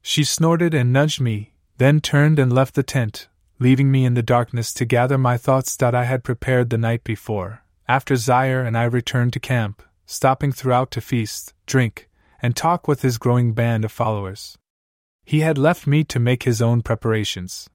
She 0.00 0.24
snorted 0.24 0.72
and 0.72 0.94
nudged 0.94 1.20
me, 1.20 1.52
then 1.76 2.00
turned 2.00 2.38
and 2.38 2.50
left 2.50 2.74
the 2.74 2.82
tent, 2.82 3.28
leaving 3.58 3.90
me 3.90 4.06
in 4.06 4.14
the 4.14 4.22
darkness 4.22 4.72
to 4.72 4.86
gather 4.86 5.18
my 5.18 5.36
thoughts 5.36 5.76
that 5.76 5.94
I 5.94 6.04
had 6.04 6.24
prepared 6.24 6.70
the 6.70 6.78
night 6.78 7.04
before. 7.04 7.64
After 7.86 8.16
Zaire 8.16 8.64
and 8.64 8.78
I 8.78 8.84
returned 8.84 9.34
to 9.34 9.40
camp, 9.40 9.82
stopping 10.06 10.52
throughout 10.52 10.90
to 10.92 11.02
feast, 11.02 11.52
drink, 11.66 12.08
and 12.40 12.56
talk 12.56 12.88
with 12.88 13.02
his 13.02 13.18
growing 13.18 13.52
band 13.52 13.84
of 13.84 13.92
followers. 13.92 14.56
He 15.28 15.40
had 15.40 15.58
left 15.58 15.86
me 15.86 16.04
to 16.04 16.18
make 16.18 16.44
his 16.44 16.62
own 16.62 16.80
preparations. 16.80 17.68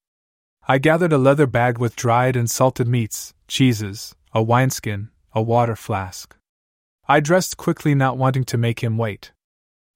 I 0.67 0.79
gathered 0.79 1.13
a 1.13 1.19
leather 1.19 1.45
bag 1.45 1.77
with 1.77 1.95
dried 1.95 2.35
and 2.35 2.49
salted 2.49 2.87
meats, 2.87 3.35
cheeses, 3.47 4.15
a 4.33 4.41
wineskin, 4.41 5.11
a 5.33 5.41
water 5.43 5.75
flask. 5.75 6.35
I 7.07 7.19
dressed 7.19 7.55
quickly, 7.55 7.93
not 7.93 8.17
wanting 8.17 8.43
to 8.45 8.57
make 8.57 8.79
him 8.79 8.97
wait. 8.97 9.33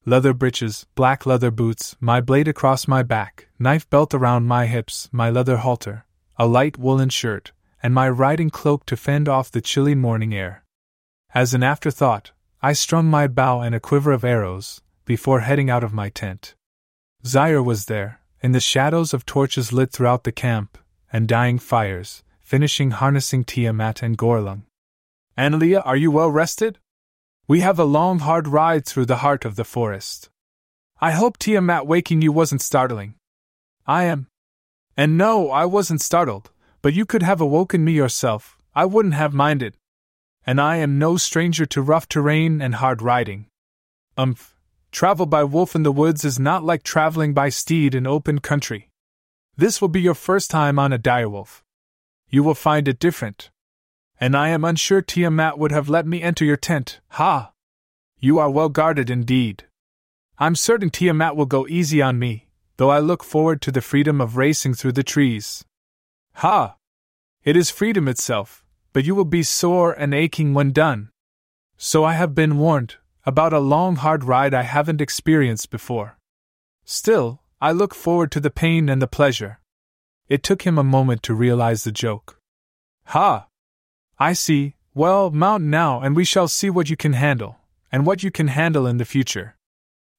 Leather 0.05 0.35
breeches, 0.35 0.85
black 0.93 1.25
leather 1.25 1.49
boots, 1.49 1.95
my 1.99 2.21
blade 2.21 2.47
across 2.47 2.87
my 2.87 3.01
back, 3.01 3.47
knife 3.57 3.89
belt 3.89 4.13
around 4.13 4.45
my 4.45 4.67
hips, 4.67 5.09
my 5.11 5.31
leather 5.31 5.57
halter, 5.57 6.05
a 6.37 6.45
light 6.45 6.77
woolen 6.77 7.09
shirt, 7.09 7.53
and 7.81 7.91
my 7.91 8.07
riding 8.07 8.51
cloak 8.51 8.85
to 8.85 8.95
fend 8.95 9.27
off 9.27 9.49
the 9.49 9.61
chilly 9.61 9.95
morning 9.95 10.31
air. 10.31 10.63
As 11.33 11.55
an 11.55 11.63
afterthought, 11.63 12.33
I 12.61 12.73
strung 12.73 13.07
my 13.07 13.25
bow 13.25 13.61
and 13.61 13.73
a 13.73 13.79
quiver 13.79 14.11
of 14.11 14.23
arrows 14.23 14.83
before 15.05 15.39
heading 15.39 15.71
out 15.71 15.83
of 15.83 15.91
my 15.91 16.09
tent. 16.09 16.53
Zaire 17.25 17.63
was 17.63 17.85
there, 17.85 18.21
in 18.41 18.51
the 18.51 18.59
shadows 18.59 19.13
of 19.13 19.25
torches 19.25 19.73
lit 19.73 19.91
throughout 19.91 20.23
the 20.23 20.31
camp, 20.31 20.77
and 21.11 21.27
dying 21.27 21.59
fires, 21.59 22.23
finishing 22.41 22.91
harnessing 22.91 23.43
Tiamat 23.43 24.01
and 24.01 24.17
Gorlung. 24.17 24.63
Analea, 25.37 25.81
are 25.85 25.95
you 25.95 26.11
well 26.11 26.31
rested? 26.31 26.79
We 27.47 27.61
have 27.61 27.79
a 27.79 27.85
long, 27.85 28.19
hard 28.19 28.47
ride 28.47 28.85
through 28.85 29.05
the 29.05 29.17
heart 29.17 29.45
of 29.45 29.55
the 29.55 29.63
forest. 29.63 30.29
I 30.99 31.11
hope 31.11 31.37
Tiamat 31.37 31.87
waking 31.87 32.21
you 32.21 32.31
wasn't 32.31 32.61
startling. 32.61 33.15
I 33.85 34.03
am. 34.03 34.27
And 34.95 35.17
no, 35.17 35.51
I 35.51 35.65
wasn't 35.65 36.01
startled, 36.01 36.49
but 36.81 36.93
you 36.93 37.05
could 37.05 37.23
have 37.23 37.39
awoken 37.39 37.85
me 37.85 37.93
yourself, 37.93 38.57
I 38.75 38.85
wouldn't 38.85 39.13
have 39.13 39.33
minded 39.33 39.75
and 40.47 40.61
I 40.61 40.77
am 40.77 40.97
no 40.97 41.17
stranger 41.17 41.65
to 41.65 41.81
rough 41.81 42.07
terrain 42.07 42.61
and 42.61 42.75
hard 42.75 43.01
riding. 43.01 43.47
Umph, 44.15 44.56
travel 44.97 45.27
by 45.27 45.43
wolf 45.43 45.75
in 45.75 45.83
the 45.83 45.91
woods 45.91 46.25
is 46.25 46.39
not 46.39 46.63
like 46.63 46.81
traveling 46.81 47.31
by 47.31 47.49
steed 47.49 47.93
in 47.93 48.07
open 48.07 48.39
country. 48.39 48.89
This 49.55 49.79
will 49.79 49.89
be 49.89 50.01
your 50.01 50.15
first 50.15 50.49
time 50.49 50.79
on 50.79 50.91
a 50.91 50.97
direwolf. 50.97 51.61
You 52.31 52.41
will 52.41 52.55
find 52.55 52.87
it 52.87 52.97
different. 52.97 53.51
And 54.19 54.35
I 54.35 54.49
am 54.49 54.65
unsure 54.65 55.03
Tiamat 55.03 55.59
would 55.59 55.71
have 55.71 55.87
let 55.87 56.07
me 56.07 56.23
enter 56.23 56.43
your 56.43 56.57
tent, 56.57 56.99
ha! 57.09 57.51
You 58.17 58.39
are 58.39 58.49
well 58.49 58.69
guarded 58.69 59.11
indeed. 59.11 59.65
I'm 60.39 60.55
certain 60.55 60.89
Tiamat 60.89 61.35
will 61.35 61.45
go 61.45 61.67
easy 61.67 62.01
on 62.01 62.17
me, 62.17 62.47
though 62.77 62.89
I 62.89 62.97
look 62.97 63.23
forward 63.23 63.61
to 63.61 63.71
the 63.71 63.81
freedom 63.81 64.19
of 64.19 64.35
racing 64.35 64.73
through 64.73 64.93
the 64.93 65.03
trees. 65.03 65.63
Ha! 66.41 66.75
It 67.43 67.55
is 67.55 67.69
freedom 67.69 68.07
itself, 68.07 68.65
but 68.93 69.05
you 69.05 69.13
will 69.13 69.25
be 69.25 69.43
sore 69.43 69.93
and 69.93 70.15
aching 70.15 70.55
when 70.55 70.71
done. 70.71 71.11
So 71.77 72.03
I 72.03 72.13
have 72.13 72.33
been 72.33 72.57
warned 72.57 72.95
about 73.27 73.51
a 73.51 73.59
long, 73.59 73.97
hard 73.97 74.23
ride 74.23 74.53
I 74.53 74.61
haven't 74.61 75.01
experienced 75.01 75.69
before. 75.69 76.17
Still, 76.85 77.41
I 77.59 77.73
look 77.73 77.93
forward 77.93 78.31
to 78.31 78.39
the 78.39 78.49
pain 78.49 78.87
and 78.87 79.01
the 79.01 79.07
pleasure. 79.07 79.59
It 80.29 80.43
took 80.43 80.61
him 80.61 80.77
a 80.77 80.83
moment 80.95 81.23
to 81.23 81.33
realize 81.33 81.83
the 81.83 81.91
joke. 81.91 82.39
Ha! 83.07 83.47
I 84.17 84.31
see. 84.31 84.75
Well, 84.93 85.29
mount 85.29 85.65
now, 85.65 85.99
and 85.99 86.15
we 86.15 86.23
shall 86.23 86.47
see 86.47 86.69
what 86.69 86.89
you 86.89 86.95
can 86.95 87.13
handle, 87.13 87.57
and 87.91 88.05
what 88.05 88.23
you 88.23 88.31
can 88.31 88.47
handle 88.47 88.87
in 88.87 88.95
the 88.95 89.03
future. 89.03 89.57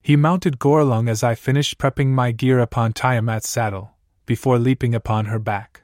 He 0.02 0.14
mounted 0.14 0.58
Gorlung 0.58 1.08
as 1.08 1.22
I 1.24 1.34
finished 1.34 1.78
prepping 1.78 2.08
my 2.08 2.30
gear 2.30 2.58
upon 2.58 2.92
Tiamat's 2.92 3.48
saddle, 3.48 3.92
before 4.26 4.58
leaping 4.58 4.94
upon 4.94 5.24
her 5.24 5.38
back. 5.38 5.82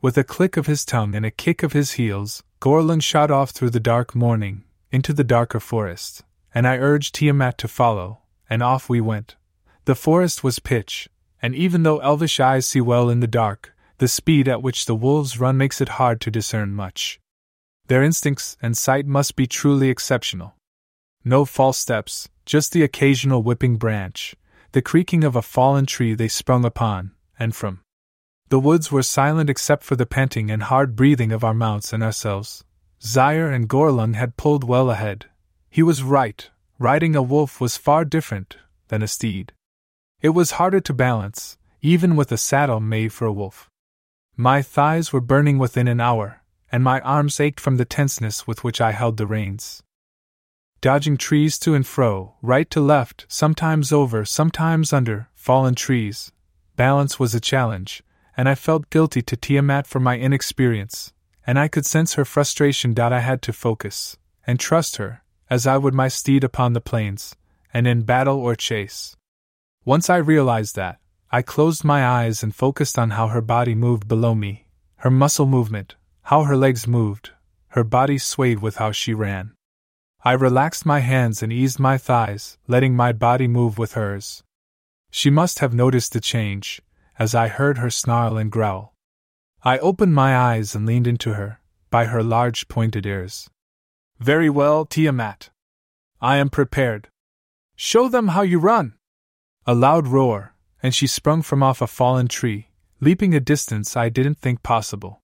With 0.00 0.16
a 0.16 0.24
click 0.24 0.56
of 0.56 0.66
his 0.66 0.86
tongue 0.86 1.14
and 1.14 1.26
a 1.26 1.30
kick 1.30 1.62
of 1.62 1.74
his 1.74 1.92
heels, 1.92 2.42
Gorlung 2.60 3.02
shot 3.02 3.30
off 3.30 3.50
through 3.50 3.70
the 3.70 3.78
dark 3.78 4.14
morning, 4.14 4.64
into 4.90 5.12
the 5.12 5.22
darker 5.24 5.60
forest, 5.60 6.24
and 6.56 6.66
I 6.66 6.78
urged 6.78 7.14
Tiamat 7.14 7.58
to 7.58 7.68
follow, 7.68 8.22
and 8.48 8.62
off 8.62 8.88
we 8.88 8.98
went. 8.98 9.36
The 9.84 9.94
forest 9.94 10.42
was 10.42 10.58
pitch, 10.58 11.06
and 11.42 11.54
even 11.54 11.82
though 11.82 11.98
elvish 11.98 12.40
eyes 12.40 12.64
see 12.64 12.80
well 12.80 13.10
in 13.10 13.20
the 13.20 13.26
dark, 13.26 13.74
the 13.98 14.08
speed 14.08 14.48
at 14.48 14.62
which 14.62 14.86
the 14.86 14.94
wolves 14.94 15.38
run 15.38 15.58
makes 15.58 15.82
it 15.82 16.00
hard 16.00 16.18
to 16.22 16.30
discern 16.30 16.72
much. 16.72 17.20
Their 17.88 18.02
instincts 18.02 18.56
and 18.62 18.74
sight 18.74 19.06
must 19.06 19.36
be 19.36 19.46
truly 19.46 19.90
exceptional. 19.90 20.54
No 21.26 21.44
false 21.44 21.76
steps, 21.76 22.30
just 22.46 22.72
the 22.72 22.82
occasional 22.82 23.42
whipping 23.42 23.76
branch, 23.76 24.34
the 24.72 24.80
creaking 24.80 25.24
of 25.24 25.36
a 25.36 25.42
fallen 25.42 25.84
tree 25.84 26.14
they 26.14 26.26
sprung 26.26 26.64
upon, 26.64 27.10
and 27.38 27.54
from. 27.54 27.80
The 28.48 28.60
woods 28.60 28.90
were 28.90 29.02
silent 29.02 29.50
except 29.50 29.84
for 29.84 29.94
the 29.94 30.06
panting 30.06 30.50
and 30.50 30.62
hard 30.62 30.96
breathing 30.96 31.32
of 31.32 31.44
our 31.44 31.52
mounts 31.52 31.92
and 31.92 32.02
ourselves. 32.02 32.64
Zaire 33.02 33.50
and 33.50 33.68
Gorlung 33.68 34.14
had 34.14 34.38
pulled 34.38 34.64
well 34.64 34.90
ahead. 34.90 35.26
He 35.76 35.82
was 35.82 36.02
right, 36.02 36.48
riding 36.78 37.14
a 37.14 37.20
wolf 37.20 37.60
was 37.60 37.76
far 37.76 38.06
different 38.06 38.56
than 38.88 39.02
a 39.02 39.06
steed. 39.06 39.52
It 40.22 40.30
was 40.30 40.52
harder 40.52 40.80
to 40.80 40.94
balance, 40.94 41.58
even 41.82 42.16
with 42.16 42.32
a 42.32 42.38
saddle 42.38 42.80
made 42.80 43.12
for 43.12 43.26
a 43.26 43.32
wolf. 43.40 43.68
My 44.38 44.62
thighs 44.62 45.12
were 45.12 45.20
burning 45.20 45.58
within 45.58 45.86
an 45.86 46.00
hour, 46.00 46.40
and 46.72 46.82
my 46.82 47.00
arms 47.00 47.38
ached 47.40 47.60
from 47.60 47.76
the 47.76 47.84
tenseness 47.84 48.46
with 48.46 48.64
which 48.64 48.80
I 48.80 48.92
held 48.92 49.18
the 49.18 49.26
reins. 49.26 49.82
Dodging 50.80 51.18
trees 51.18 51.58
to 51.58 51.74
and 51.74 51.86
fro, 51.86 52.36
right 52.40 52.70
to 52.70 52.80
left, 52.80 53.26
sometimes 53.28 53.92
over, 53.92 54.24
sometimes 54.24 54.94
under, 54.94 55.28
fallen 55.34 55.74
trees. 55.74 56.32
Balance 56.76 57.20
was 57.20 57.34
a 57.34 57.38
challenge, 57.52 58.02
and 58.34 58.48
I 58.48 58.54
felt 58.54 58.88
guilty 58.88 59.20
to 59.20 59.36
Tiamat 59.36 59.86
for 59.86 60.00
my 60.00 60.16
inexperience, 60.16 61.12
and 61.46 61.58
I 61.58 61.68
could 61.68 61.84
sense 61.84 62.14
her 62.14 62.24
frustration 62.24 62.98
I 62.98 63.20
had 63.20 63.42
to 63.42 63.52
focus, 63.52 64.16
and 64.46 64.58
trust 64.58 64.96
her, 64.96 65.20
as 65.48 65.66
I 65.66 65.78
would 65.78 65.94
my 65.94 66.08
steed 66.08 66.44
upon 66.44 66.72
the 66.72 66.80
plains, 66.80 67.36
and 67.72 67.86
in 67.86 68.02
battle 68.02 68.38
or 68.38 68.54
chase. 68.54 69.16
Once 69.84 70.10
I 70.10 70.16
realized 70.16 70.76
that, 70.76 70.98
I 71.30 71.42
closed 71.42 71.84
my 71.84 72.06
eyes 72.06 72.42
and 72.42 72.54
focused 72.54 72.98
on 72.98 73.10
how 73.10 73.28
her 73.28 73.40
body 73.40 73.74
moved 73.74 74.08
below 74.08 74.34
me, 74.34 74.66
her 74.96 75.10
muscle 75.10 75.46
movement, 75.46 75.96
how 76.22 76.44
her 76.44 76.56
legs 76.56 76.86
moved, 76.86 77.30
her 77.68 77.84
body 77.84 78.18
swayed 78.18 78.60
with 78.60 78.76
how 78.76 78.90
she 78.92 79.12
ran. 79.12 79.52
I 80.24 80.32
relaxed 80.32 80.84
my 80.84 81.00
hands 81.00 81.42
and 81.42 81.52
eased 81.52 81.78
my 81.78 81.98
thighs, 81.98 82.58
letting 82.66 82.96
my 82.96 83.12
body 83.12 83.46
move 83.46 83.78
with 83.78 83.92
hers. 83.92 84.42
She 85.10 85.30
must 85.30 85.60
have 85.60 85.72
noticed 85.72 86.12
the 86.12 86.20
change, 86.20 86.82
as 87.18 87.34
I 87.34 87.48
heard 87.48 87.78
her 87.78 87.90
snarl 87.90 88.36
and 88.36 88.50
growl. 88.50 88.94
I 89.62 89.78
opened 89.78 90.14
my 90.14 90.36
eyes 90.36 90.74
and 90.74 90.86
leaned 90.86 91.06
into 91.06 91.34
her, 91.34 91.60
by 91.90 92.06
her 92.06 92.22
large 92.22 92.66
pointed 92.68 93.06
ears. 93.06 93.48
Very 94.18 94.48
well, 94.48 94.86
Tiamat. 94.86 95.50
I 96.20 96.38
am 96.38 96.48
prepared. 96.48 97.08
Show 97.76 98.08
them 98.08 98.28
how 98.28 98.42
you 98.42 98.58
run! 98.58 98.94
A 99.66 99.74
loud 99.74 100.06
roar, 100.06 100.54
and 100.82 100.94
she 100.94 101.06
sprung 101.06 101.42
from 101.42 101.62
off 101.62 101.82
a 101.82 101.86
fallen 101.86 102.26
tree, 102.26 102.68
leaping 103.00 103.34
a 103.34 103.40
distance 103.40 103.96
I 103.96 104.08
didn't 104.08 104.38
think 104.38 104.62
possible. 104.62 105.20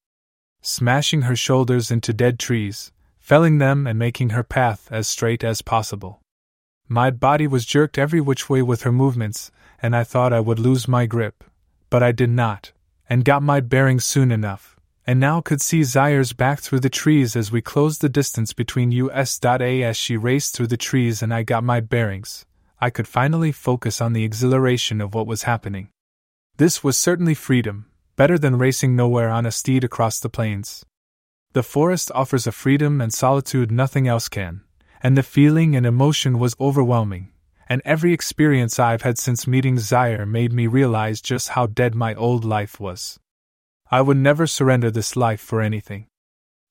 Smashing 0.61 1.22
her 1.22 1.36
shoulders 1.36 1.90
into 1.90 2.12
dead 2.12 2.38
trees, 2.38 2.93
felling 3.18 3.59
them 3.59 3.86
and 3.86 3.99
making 3.99 4.30
her 4.30 4.43
path 4.43 4.88
as 4.90 5.09
straight 5.09 5.43
as 5.43 5.62
possible. 5.62 6.20
My 6.88 7.11
body 7.11 7.47
was 7.47 7.64
jerked 7.64 7.97
every 7.97 8.20
which 8.20 8.51
way 8.51 8.61
with 8.61 8.82
her 8.82 8.93
movements, 8.93 9.51
and 9.80 9.97
I 9.97 10.05
thought 10.05 10.32
I 10.32 10.40
would 10.40 10.59
lose 10.59 10.86
my 10.86 11.07
grip, 11.07 11.43
but 11.88 12.03
I 12.03 12.12
did 12.12 12.30
not, 12.30 12.72
and 13.09 13.24
got 13.24 13.43
my 13.43 13.61
bearings 13.61 14.05
soon 14.05 14.30
enough, 14.30 14.72
and 15.07 15.18
now 15.18 15.40
could 15.40 15.61
see 15.61 15.82
Zaire's 15.82 16.32
back 16.32 16.61
through 16.61 16.80
the 16.80 16.90
trees 16.90 17.34
as 17.36 17.50
we 17.50 17.61
closed 17.61 18.00
the 18.00 18.09
distance 18.09 18.53
between 18.53 18.92
us.a 18.92 19.82
as 19.82 19.96
she 19.96 20.16
raced 20.16 20.55
through 20.55 20.68
the 20.68 20.76
trees 20.76 21.22
and 21.22 21.32
I 21.32 21.42
got 21.42 21.64
my 21.64 21.80
bearings. 21.80 22.46
I 22.80 22.90
could 22.90 23.09
finally 23.09 23.53
focus 23.53 24.00
on 24.00 24.12
the 24.12 24.24
exhilaration 24.24 25.00
of 25.00 25.14
what 25.14 25.26
was 25.26 25.44
happening. 25.44 25.88
This 26.57 26.84
was 26.84 26.98
certainly 26.98 27.34
freedom, 27.34 27.86
better 28.16 28.38
than 28.38 28.59
racing 28.59 28.94
nowhere 28.94 29.30
on 29.30 29.46
a 29.46 29.50
steed 29.50 29.84
across 29.84 30.20
the 30.20 30.28
plains. 30.28 30.84
The 31.53 31.62
forest 31.62 32.11
offers 32.14 32.46
a 32.46 32.53
freedom 32.53 33.00
and 33.00 33.12
solitude 33.12 33.70
nothing 33.70 34.09
else 34.09 34.28
can, 34.28 34.62
and 35.03 35.16
the 35.16 35.22
feeling 35.22 35.76
and 35.76 35.86
emotion 35.86 36.38
was 36.38 36.57
overwhelming 36.61 37.32
and 37.72 37.80
every 37.86 38.12
experience 38.12 38.78
I've 38.78 39.00
had 39.00 39.16
since 39.16 39.46
meeting 39.46 39.78
Zaire 39.78 40.26
made 40.26 40.53
me 40.53 40.66
realize 40.66 41.22
just 41.22 41.48
how 41.48 41.66
dead 41.66 41.94
my 41.94 42.14
old 42.14 42.44
life 42.44 42.78
was. 42.78 43.18
I 43.93 44.01
would 44.01 44.16
never 44.16 44.47
surrender 44.47 44.90
this 44.90 45.16
life 45.16 45.43
for 45.43 45.61
anything. 45.61 46.07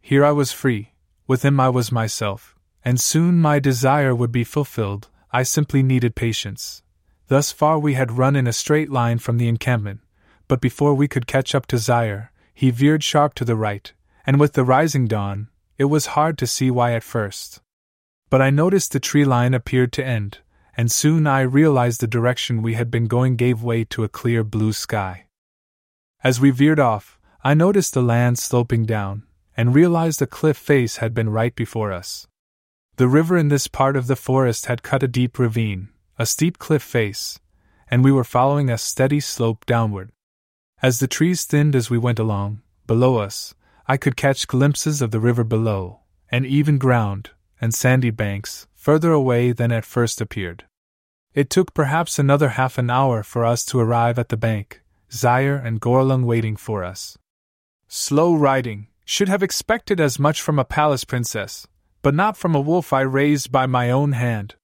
Here 0.01 0.25
I 0.25 0.31
was 0.31 0.51
free, 0.51 0.93
with 1.27 1.45
him 1.45 1.59
I 1.59 1.69
was 1.69 1.91
myself, 1.91 2.55
and 2.83 2.99
soon 2.99 3.37
my 3.37 3.59
desire 3.59 4.15
would 4.15 4.31
be 4.31 4.43
fulfilled. 4.43 5.09
I 5.31 5.43
simply 5.43 5.83
needed 5.83 6.15
patience. 6.15 6.81
Thus 7.27 7.51
far 7.51 7.77
we 7.77 7.93
had 7.93 8.17
run 8.17 8.35
in 8.35 8.47
a 8.47 8.51
straight 8.51 8.89
line 8.89 9.19
from 9.19 9.37
the 9.37 9.47
encampment, 9.47 9.99
but 10.47 10.61
before 10.61 10.95
we 10.95 11.07
could 11.07 11.27
catch 11.27 11.53
up 11.53 11.67
to 11.67 11.77
Zaire, 11.77 12.31
he 12.55 12.71
veered 12.71 13.03
sharp 13.03 13.35
to 13.35 13.45
the 13.45 13.55
right, 13.55 13.93
and 14.25 14.39
with 14.39 14.53
the 14.53 14.63
rising 14.63 15.05
dawn, 15.05 15.49
it 15.77 15.85
was 15.85 16.17
hard 16.17 16.39
to 16.39 16.47
see 16.47 16.71
why 16.71 16.93
at 16.93 17.03
first. 17.03 17.61
But 18.31 18.41
I 18.41 18.49
noticed 18.49 18.93
the 18.93 18.99
tree 18.99 19.25
line 19.25 19.53
appeared 19.53 19.93
to 19.93 20.03
end, 20.03 20.39
and 20.75 20.91
soon 20.91 21.27
I 21.27 21.41
realized 21.41 22.01
the 22.01 22.07
direction 22.07 22.63
we 22.63 22.73
had 22.73 22.89
been 22.89 23.05
going 23.05 23.35
gave 23.35 23.61
way 23.61 23.83
to 23.83 24.03
a 24.03 24.09
clear 24.09 24.43
blue 24.43 24.73
sky. 24.73 25.27
As 26.23 26.39
we 26.39 26.51
veered 26.51 26.79
off, 26.79 27.19
I 27.43 27.55
noticed 27.55 27.93
the 27.95 28.03
land 28.03 28.37
sloping 28.37 28.85
down, 28.85 29.23
and 29.57 29.73
realized 29.73 30.21
a 30.21 30.27
cliff 30.27 30.57
face 30.57 30.97
had 30.97 31.13
been 31.13 31.29
right 31.29 31.55
before 31.55 31.91
us. 31.91 32.27
The 32.97 33.07
river 33.07 33.37
in 33.37 33.47
this 33.47 33.67
part 33.67 33.95
of 33.95 34.05
the 34.05 34.15
forest 34.15 34.67
had 34.67 34.83
cut 34.83 35.01
a 35.01 35.07
deep 35.07 35.39
ravine, 35.39 35.89
a 36.19 36.27
steep 36.27 36.59
cliff 36.59 36.83
face, 36.83 37.39
and 37.89 38.03
we 38.03 38.11
were 38.11 38.23
following 38.23 38.69
a 38.69 38.77
steady 38.77 39.19
slope 39.19 39.65
downward. 39.65 40.11
As 40.83 40.99
the 40.99 41.07
trees 41.07 41.45
thinned 41.45 41.75
as 41.75 41.89
we 41.89 41.97
went 41.97 42.19
along, 42.19 42.61
below 42.85 43.17
us, 43.17 43.55
I 43.87 43.97
could 43.97 44.15
catch 44.15 44.47
glimpses 44.47 45.01
of 45.01 45.09
the 45.09 45.19
river 45.19 45.43
below, 45.43 46.01
and 46.29 46.45
even 46.45 46.77
ground, 46.77 47.31
and 47.59 47.73
sandy 47.73 48.11
banks, 48.11 48.67
further 48.75 49.11
away 49.11 49.51
than 49.51 49.71
at 49.71 49.85
first 49.85 50.21
appeared. 50.21 50.65
It 51.33 51.49
took 51.49 51.73
perhaps 51.73 52.19
another 52.19 52.49
half 52.49 52.77
an 52.77 52.91
hour 52.91 53.23
for 53.23 53.43
us 53.43 53.65
to 53.65 53.79
arrive 53.79 54.19
at 54.19 54.29
the 54.29 54.37
bank, 54.37 54.80
Zaire 55.13 55.57
and 55.57 55.81
Gorlung 55.81 56.25
waiting 56.25 56.55
for 56.55 56.83
us. 56.83 57.17
Slow 57.87 58.33
riding, 58.33 58.87
should 59.05 59.27
have 59.27 59.43
expected 59.43 59.99
as 59.99 60.19
much 60.19 60.41
from 60.41 60.57
a 60.57 60.63
palace 60.63 61.03
princess, 61.03 61.67
but 62.01 62.15
not 62.15 62.37
from 62.37 62.55
a 62.55 62.61
wolf 62.61 62.93
I 62.93 63.01
raised 63.01 63.51
by 63.51 63.65
my 63.65 63.91
own 63.91 64.13
hand. 64.13 64.55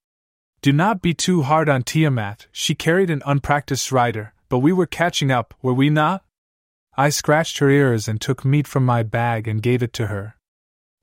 Do 0.61 0.71
not 0.71 1.01
be 1.01 1.13
too 1.13 1.41
hard 1.41 1.67
on 1.67 1.83
Tiamat, 1.83 2.47
she 2.51 2.73
carried 2.73 3.09
an 3.09 3.21
unpracticed 3.25 3.91
rider, 3.91 4.33
but 4.49 4.59
we 4.59 4.71
were 4.71 4.85
catching 4.85 5.31
up, 5.31 5.53
were 5.61 5.73
we 5.73 5.89
not? 5.89 6.23
I 6.95 7.09
scratched 7.09 7.59
her 7.59 7.69
ears 7.69 8.07
and 8.07 8.19
took 8.19 8.45
meat 8.45 8.67
from 8.67 8.85
my 8.85 9.03
bag 9.03 9.47
and 9.47 9.61
gave 9.61 9.83
it 9.83 9.93
to 9.93 10.07
her. 10.07 10.35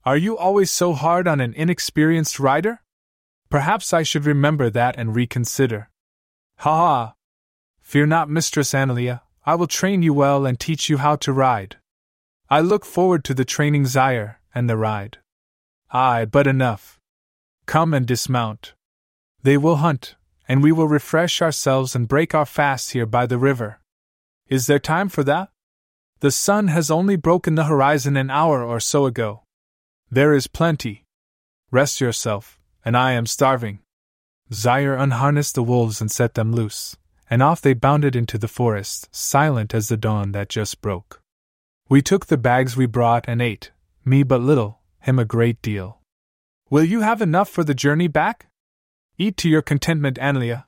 Are 0.03 0.17
you 0.17 0.37
always 0.37 0.71
so 0.71 0.93
hard 0.93 1.27
on 1.27 1.39
an 1.39 1.53
inexperienced 1.53 2.39
rider? 2.39 2.81
Perhaps 3.49 3.93
I 3.93 4.03
should 4.03 4.25
remember 4.25 4.69
that 4.69 4.95
and 4.97 5.15
reconsider. 5.15 5.89
Ha 6.57 6.75
ha! 6.75 7.13
Fear 7.81 8.07
not, 8.07 8.29
Mistress 8.29 8.73
Analea, 8.73 9.21
I 9.45 9.55
will 9.55 9.67
train 9.67 10.01
you 10.01 10.13
well 10.13 10.45
and 10.45 10.59
teach 10.59 10.89
you 10.89 10.97
how 10.97 11.15
to 11.17 11.31
ride. 11.31 11.77
I 12.49 12.61
look 12.61 12.83
forward 12.83 13.23
to 13.25 13.33
the 13.33 13.45
training 13.45 13.85
Zaire 13.85 14.41
and 14.53 14.69
the 14.69 14.77
ride. 14.77 15.19
Ay, 15.91 16.25
but 16.25 16.47
enough. 16.47 16.99
Come 17.65 17.93
and 17.93 18.05
dismount. 18.07 18.73
They 19.43 19.57
will 19.57 19.77
hunt, 19.77 20.15
and 20.47 20.63
we 20.63 20.71
will 20.71 20.87
refresh 20.87 21.41
ourselves 21.41 21.95
and 21.95 22.07
break 22.07 22.33
our 22.33 22.45
fast 22.45 22.91
here 22.91 23.05
by 23.05 23.27
the 23.27 23.37
river. 23.37 23.79
Is 24.47 24.65
there 24.65 24.79
time 24.79 25.09
for 25.09 25.23
that? 25.23 25.49
The 26.21 26.31
sun 26.31 26.69
has 26.69 26.89
only 26.89 27.15
broken 27.15 27.55
the 27.55 27.65
horizon 27.65 28.17
an 28.17 28.31
hour 28.31 28.63
or 28.63 28.79
so 28.79 29.05
ago. 29.05 29.43
There 30.09 30.33
is 30.33 30.47
plenty. 30.47 31.05
Rest 31.71 32.01
yourself, 32.01 32.59
and 32.83 32.95
I 32.95 33.11
am 33.11 33.25
starving. 33.25 33.79
Zaire 34.53 34.95
unharnessed 34.95 35.55
the 35.55 35.63
wolves 35.63 36.01
and 36.01 36.09
set 36.09 36.35
them 36.35 36.53
loose, 36.53 36.95
and 37.29 37.41
off 37.41 37.61
they 37.61 37.73
bounded 37.73 38.15
into 38.15 38.37
the 38.37 38.47
forest, 38.47 39.07
silent 39.11 39.73
as 39.73 39.89
the 39.89 39.97
dawn 39.97 40.31
that 40.31 40.49
just 40.49 40.81
broke. 40.81 41.21
We 41.89 42.01
took 42.01 42.25
the 42.25 42.37
bags 42.37 42.75
we 42.75 42.85
brought 42.85 43.25
and 43.27 43.41
ate, 43.41 43.71
me 44.03 44.23
but 44.23 44.41
little, 44.41 44.79
him 44.99 45.19
a 45.19 45.25
great 45.25 45.61
deal. 45.61 45.99
Will 46.69 46.83
you 46.83 47.01
have 47.01 47.21
enough 47.21 47.49
for 47.49 47.63
the 47.63 47.73
journey 47.73 48.07
back? 48.07 48.47
Eat 49.17 49.37
to 49.37 49.49
your 49.49 49.61
contentment, 49.61 50.17
Analea. 50.17 50.65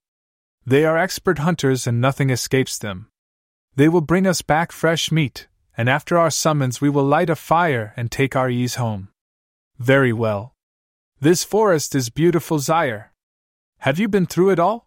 They 0.66 0.86
are 0.86 0.98
expert 0.98 1.40
hunters 1.40 1.88
and 1.88 2.02
nothing 2.02 2.30
escapes 2.30 2.78
them. 2.78 3.08
They 3.76 3.90
will 3.90 4.02
bring 4.02 4.26
us 4.26 4.42
back 4.42 4.72
fresh 4.72 5.12
meat, 5.12 5.48
and 5.78 5.90
after 5.90 6.18
our 6.18 6.32
summons 6.32 6.82
we 6.82 6.90
will 6.90 7.04
light 7.04 7.30
a 7.30 7.36
fire 7.36 7.94
and 7.96 8.12
take 8.12 8.36
our 8.36 8.50
ease 8.50 8.76
home. 8.76 9.10
Very 9.78 10.14
well. 10.14 10.54
This 11.20 11.44
forest 11.44 11.94
is 11.94 12.10
beautiful, 12.10 12.60
Zaire. 12.60 13.12
Have 13.80 14.00
you 14.00 14.08
been 14.08 14.26
through 14.26 14.50
it 14.50 14.60
all? 14.60 14.87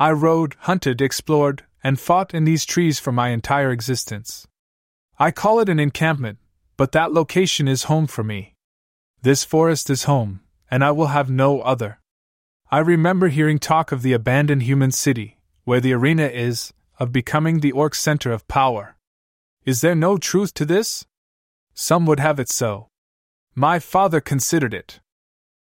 I 0.00 0.12
rode, 0.12 0.56
hunted, 0.60 1.02
explored, 1.02 1.64
and 1.84 2.00
fought 2.00 2.32
in 2.32 2.44
these 2.44 2.64
trees 2.64 2.98
for 2.98 3.12
my 3.12 3.28
entire 3.28 3.70
existence. 3.70 4.48
I 5.18 5.30
call 5.30 5.60
it 5.60 5.68
an 5.68 5.78
encampment, 5.78 6.38
but 6.78 6.92
that 6.92 7.12
location 7.12 7.68
is 7.68 7.82
home 7.82 8.06
for 8.06 8.24
me. 8.24 8.54
This 9.20 9.44
forest 9.44 9.90
is 9.90 10.04
home, 10.04 10.40
and 10.70 10.82
I 10.82 10.90
will 10.90 11.08
have 11.08 11.28
no 11.28 11.60
other. 11.60 12.00
I 12.70 12.78
remember 12.78 13.28
hearing 13.28 13.58
talk 13.58 13.92
of 13.92 14.00
the 14.00 14.14
abandoned 14.14 14.62
human 14.62 14.90
city, 14.90 15.38
where 15.64 15.80
the 15.80 15.92
arena 15.92 16.28
is, 16.28 16.72
of 16.98 17.12
becoming 17.12 17.60
the 17.60 17.72
orc 17.72 17.94
center 17.94 18.32
of 18.32 18.48
power. 18.48 18.96
Is 19.66 19.82
there 19.82 19.94
no 19.94 20.16
truth 20.16 20.54
to 20.54 20.64
this? 20.64 21.04
Some 21.74 22.06
would 22.06 22.20
have 22.20 22.40
it 22.40 22.48
so. 22.48 22.88
My 23.54 23.78
father 23.78 24.22
considered 24.22 24.72
it. 24.72 25.00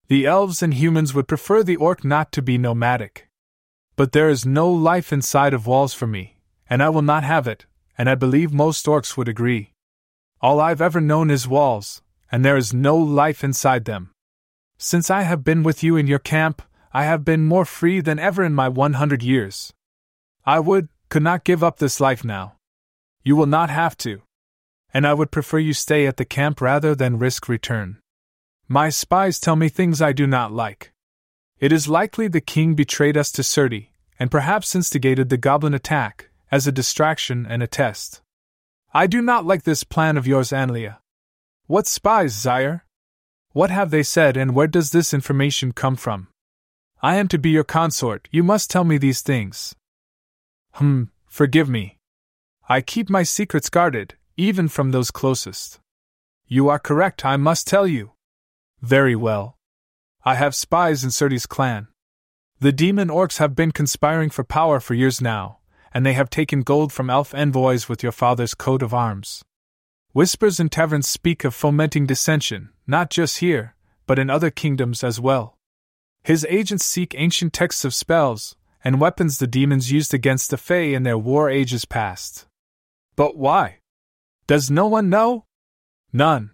The 0.07 0.25
elves 0.25 0.63
and 0.63 0.75
humans 0.75 1.13
would 1.13 1.27
prefer 1.27 1.61
the 1.61 1.75
orc 1.75 2.05
not 2.05 2.31
to 2.31 2.41
be 2.41 2.57
nomadic. 2.57 3.28
But 3.99 4.13
there 4.13 4.29
is 4.29 4.45
no 4.45 4.71
life 4.71 5.11
inside 5.11 5.53
of 5.53 5.67
walls 5.67 5.93
for 5.93 6.07
me, 6.07 6.37
and 6.69 6.81
I 6.81 6.87
will 6.87 7.01
not 7.01 7.25
have 7.25 7.49
it, 7.49 7.65
and 7.97 8.09
I 8.09 8.15
believe 8.15 8.53
most 8.53 8.85
orcs 8.85 9.17
would 9.17 9.27
agree. 9.27 9.73
All 10.39 10.61
I've 10.61 10.79
ever 10.79 11.01
known 11.01 11.29
is 11.29 11.49
walls, 11.49 12.01
and 12.31 12.45
there 12.45 12.55
is 12.55 12.73
no 12.73 12.95
life 12.95 13.43
inside 13.43 13.83
them. 13.83 14.11
Since 14.77 15.09
I 15.09 15.23
have 15.23 15.43
been 15.43 15.63
with 15.63 15.83
you 15.83 15.97
in 15.97 16.07
your 16.07 16.17
camp, 16.17 16.61
I 16.93 17.03
have 17.03 17.25
been 17.25 17.43
more 17.43 17.65
free 17.65 17.99
than 17.99 18.19
ever 18.19 18.41
in 18.41 18.55
my 18.55 18.69
100 18.69 19.21
years. 19.21 19.73
I 20.45 20.61
would, 20.61 20.87
could 21.09 21.23
not 21.23 21.43
give 21.43 21.61
up 21.61 21.79
this 21.79 21.99
life 21.99 22.23
now. 22.23 22.55
You 23.25 23.35
will 23.35 23.47
not 23.47 23.69
have 23.69 23.97
to. 23.97 24.21
And 24.93 25.05
I 25.05 25.13
would 25.13 25.29
prefer 25.29 25.59
you 25.59 25.73
stay 25.73 26.07
at 26.07 26.15
the 26.15 26.23
camp 26.23 26.61
rather 26.61 26.95
than 26.95 27.19
risk 27.19 27.49
return. 27.49 27.99
My 28.65 28.87
spies 28.87 29.41
tell 29.41 29.57
me 29.57 29.67
things 29.67 30.01
I 30.01 30.13
do 30.13 30.25
not 30.25 30.53
like. 30.53 30.93
It 31.59 31.73
is 31.73 31.89
likely 31.89 32.27
the 32.27 32.41
king 32.41 32.73
betrayed 32.73 33.17
us 33.17 33.31
to 33.33 33.41
Surti, 33.41 33.89
and 34.17 34.31
perhaps 34.31 34.75
instigated 34.75 35.29
the 35.29 35.37
goblin 35.37 35.73
attack, 35.73 36.29
as 36.51 36.65
a 36.65 36.71
distraction 36.71 37.45
and 37.45 37.61
a 37.61 37.67
test. 37.67 38.21
I 38.93 39.07
do 39.07 39.21
not 39.21 39.45
like 39.45 39.63
this 39.63 39.83
plan 39.83 40.17
of 40.17 40.25
yours, 40.25 40.49
Analea. 40.49 40.97
What 41.67 41.85
spies, 41.85 42.33
Zaire? 42.33 42.85
What 43.51 43.69
have 43.71 43.91
they 43.91 44.03
said, 44.03 44.37
and 44.37 44.55
where 44.55 44.67
does 44.67 44.91
this 44.91 45.13
information 45.13 45.73
come 45.73 45.95
from? 45.95 46.29
I 47.01 47.15
am 47.17 47.27
to 47.27 47.37
be 47.37 47.49
your 47.49 47.63
consort, 47.63 48.27
you 48.31 48.41
must 48.41 48.71
tell 48.71 48.83
me 48.83 48.97
these 48.97 49.21
things. 49.21 49.75
Hmm, 50.73 51.03
forgive 51.27 51.69
me. 51.69 51.97
I 52.67 52.81
keep 52.81 53.09
my 53.09 53.23
secrets 53.23 53.69
guarded, 53.69 54.15
even 54.37 54.69
from 54.69 54.91
those 54.91 55.11
closest. 55.11 55.79
You 56.47 56.69
are 56.69 56.79
correct, 56.79 57.25
I 57.25 57.35
must 57.37 57.67
tell 57.67 57.85
you. 57.85 58.13
Very 58.81 59.15
well. 59.15 59.58
I 60.23 60.35
have 60.35 60.53
spies 60.53 61.03
in 61.03 61.11
Surti's 61.11 61.45
clan. 61.45 61.87
The 62.59 62.73
demon 62.73 63.07
orcs 63.07 63.37
have 63.37 63.55
been 63.55 63.71
conspiring 63.71 64.29
for 64.29 64.43
power 64.43 64.79
for 64.79 64.93
years 64.93 65.21
now, 65.21 65.59
and 65.93 66.05
they 66.05 66.13
have 66.13 66.29
taken 66.29 66.61
gold 66.61 66.91
from 66.91 67.09
elf 67.09 67.33
envoys 67.33 67.87
with 67.87 68.03
your 68.03 68.11
father's 68.11 68.53
coat 68.53 68.83
of 68.83 68.93
arms. 68.93 69.43
Whispers 70.11 70.59
in 70.59 70.69
taverns 70.69 71.07
speak 71.07 71.45
of 71.45 71.55
fomenting 71.55 72.05
dissension, 72.05 72.69
not 72.85 73.09
just 73.09 73.37
here, 73.37 73.75
but 74.07 74.19
in 74.19 74.29
other 74.29 74.49
kingdoms 74.49 75.03
as 75.03 75.21
well. 75.21 75.57
His 76.23 76.45
agents 76.49 76.83
seek 76.83 77.15
ancient 77.17 77.53
texts 77.53 77.85
of 77.85 77.93
spells 77.93 78.55
and 78.83 78.99
weapons 78.99 79.37
the 79.37 79.47
demons 79.47 79.91
used 79.91 80.13
against 80.13 80.49
the 80.49 80.57
Fae 80.57 80.93
in 80.95 81.03
their 81.03 81.17
war 81.17 81.49
ages 81.49 81.85
past. 81.85 82.45
But 83.15 83.37
why? 83.37 83.79
Does 84.47 84.71
no 84.71 84.87
one 84.87 85.09
know? 85.09 85.45
None. 86.11 86.51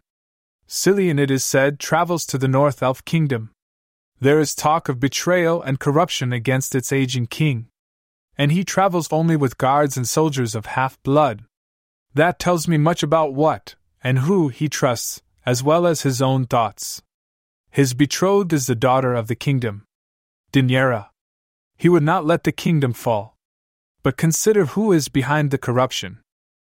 Cillian, 0.67 1.19
it 1.19 1.31
is 1.31 1.43
said, 1.43 1.79
travels 1.79 2.25
to 2.27 2.37
the 2.37 2.47
North 2.47 2.83
Elf 2.83 3.05
Kingdom. 3.05 3.51
There 4.19 4.39
is 4.39 4.55
talk 4.55 4.87
of 4.87 4.99
betrayal 4.99 5.61
and 5.61 5.79
corruption 5.79 6.31
against 6.31 6.75
its 6.75 6.93
aging 6.93 7.27
king. 7.27 7.67
And 8.37 8.51
he 8.51 8.63
travels 8.63 9.07
only 9.11 9.35
with 9.35 9.57
guards 9.57 9.97
and 9.97 10.07
soldiers 10.07 10.55
of 10.55 10.67
half 10.67 11.01
blood. 11.03 11.43
That 12.13 12.39
tells 12.39 12.67
me 12.67 12.77
much 12.77 13.03
about 13.03 13.33
what, 13.33 13.75
and 14.03 14.19
who, 14.19 14.47
he 14.49 14.69
trusts, 14.69 15.21
as 15.45 15.63
well 15.63 15.85
as 15.85 16.01
his 16.01 16.21
own 16.21 16.45
thoughts. 16.45 17.01
His 17.71 17.93
betrothed 17.93 18.53
is 18.53 18.67
the 18.67 18.75
daughter 18.75 19.13
of 19.13 19.27
the 19.27 19.35
kingdom. 19.35 19.85
Dinera. 20.51 21.11
He 21.77 21.89
would 21.89 22.03
not 22.03 22.25
let 22.25 22.45
the 22.45 22.53
kingdom 22.53 22.93
fall. 22.93 23.35
But 24.01 24.15
consider 24.15 24.65
who 24.67 24.93
is 24.93 25.09
behind 25.09 25.51
the 25.51 25.57
corruption. 25.57 26.19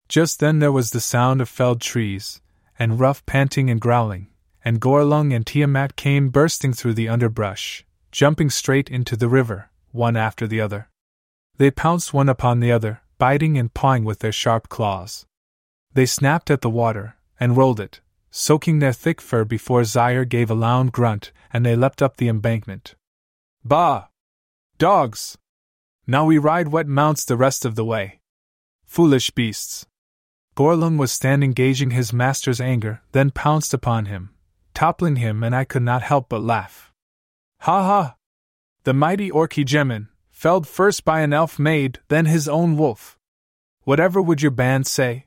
Just 0.08 0.40
then 0.40 0.60
there 0.60 0.72
was 0.72 0.92
the 0.92 1.02
sound 1.02 1.42
of 1.42 1.50
felled 1.50 1.82
trees, 1.82 2.42
and 2.80 3.00
rough 3.00 3.26
panting 3.26 3.70
and 3.70 3.82
growling, 3.82 4.28
and 4.66 4.82
Gorlung 4.82 5.32
and 5.32 5.46
Tiamat 5.46 5.96
came 5.96 6.30
bursting 6.30 6.74
through 6.74 6.96
the 6.96 7.08
underbrush, 7.08 7.86
jumping 8.12 8.50
straight 8.50 8.90
into 8.90 9.16
the 9.16 9.30
river, 9.30 9.70
one 9.92 10.18
after 10.18 10.48
the 10.48 10.60
other. 10.60 10.90
They 11.58 11.70
pounced 11.70 12.16
one 12.16 12.28
upon 12.28 12.60
the 12.60 12.72
other, 12.72 13.02
biting 13.20 13.60
and 13.60 13.74
pawing 13.74 14.04
with 14.04 14.20
their 14.20 14.32
sharp 14.32 14.68
claws. 14.68 15.28
They 15.94 16.08
snapped 16.08 16.50
at 16.50 16.62
the 16.62 16.70
water, 16.70 17.16
and 17.40 17.56
rolled 17.56 17.80
it, 17.80 18.02
soaking 18.32 18.80
their 18.80 18.92
thick 18.92 19.22
fur 19.22 19.46
before 19.46 19.84
Zaire 19.84 20.26
gave 20.26 20.50
a 20.50 20.56
loud 20.56 20.92
grunt, 20.92 21.32
and 21.54 21.64
they 21.64 21.76
leapt 21.76 22.02
up 22.02 22.18
the 22.18 22.28
embankment. 22.28 22.96
Bah! 23.64 24.08
Dogs! 24.78 25.38
Now 26.08 26.26
we 26.26 26.38
ride 26.38 26.70
wet 26.70 26.88
mounts 26.88 27.24
the 27.24 27.38
rest 27.38 27.66
of 27.66 27.76
the 27.76 27.86
way. 27.86 28.20
Foolish 28.84 29.30
beasts! 29.30 29.86
Gorlung 30.56 30.98
was 30.98 31.12
standing 31.12 31.52
gauging 31.52 31.92
his 31.92 32.12
master's 32.14 32.60
anger, 32.60 33.02
then 33.12 33.30
pounced 33.30 33.74
upon 33.74 34.06
him, 34.06 34.35
toppling 34.76 35.16
him, 35.16 35.44
and 35.44 35.56
I 35.56 35.64
could 35.64 35.82
not 35.82 36.04
help 36.04 36.30
but 36.30 36.44
laugh. 36.44 36.92
Ha 37.62 37.84
ha! 37.84 38.16
The 38.84 38.94
mighty 38.94 39.32
Orky 39.32 39.66
felled 40.30 40.68
first 40.68 41.06
by 41.06 41.22
an 41.22 41.34
elf 41.34 41.58
maid, 41.58 42.00
then 42.10 42.26
his 42.26 42.48
own 42.48 42.78
wolf. 42.78 43.18
Whatever 43.84 44.22
would 44.22 44.42
your 44.42 44.52
band 44.52 44.86
say? 44.86 45.26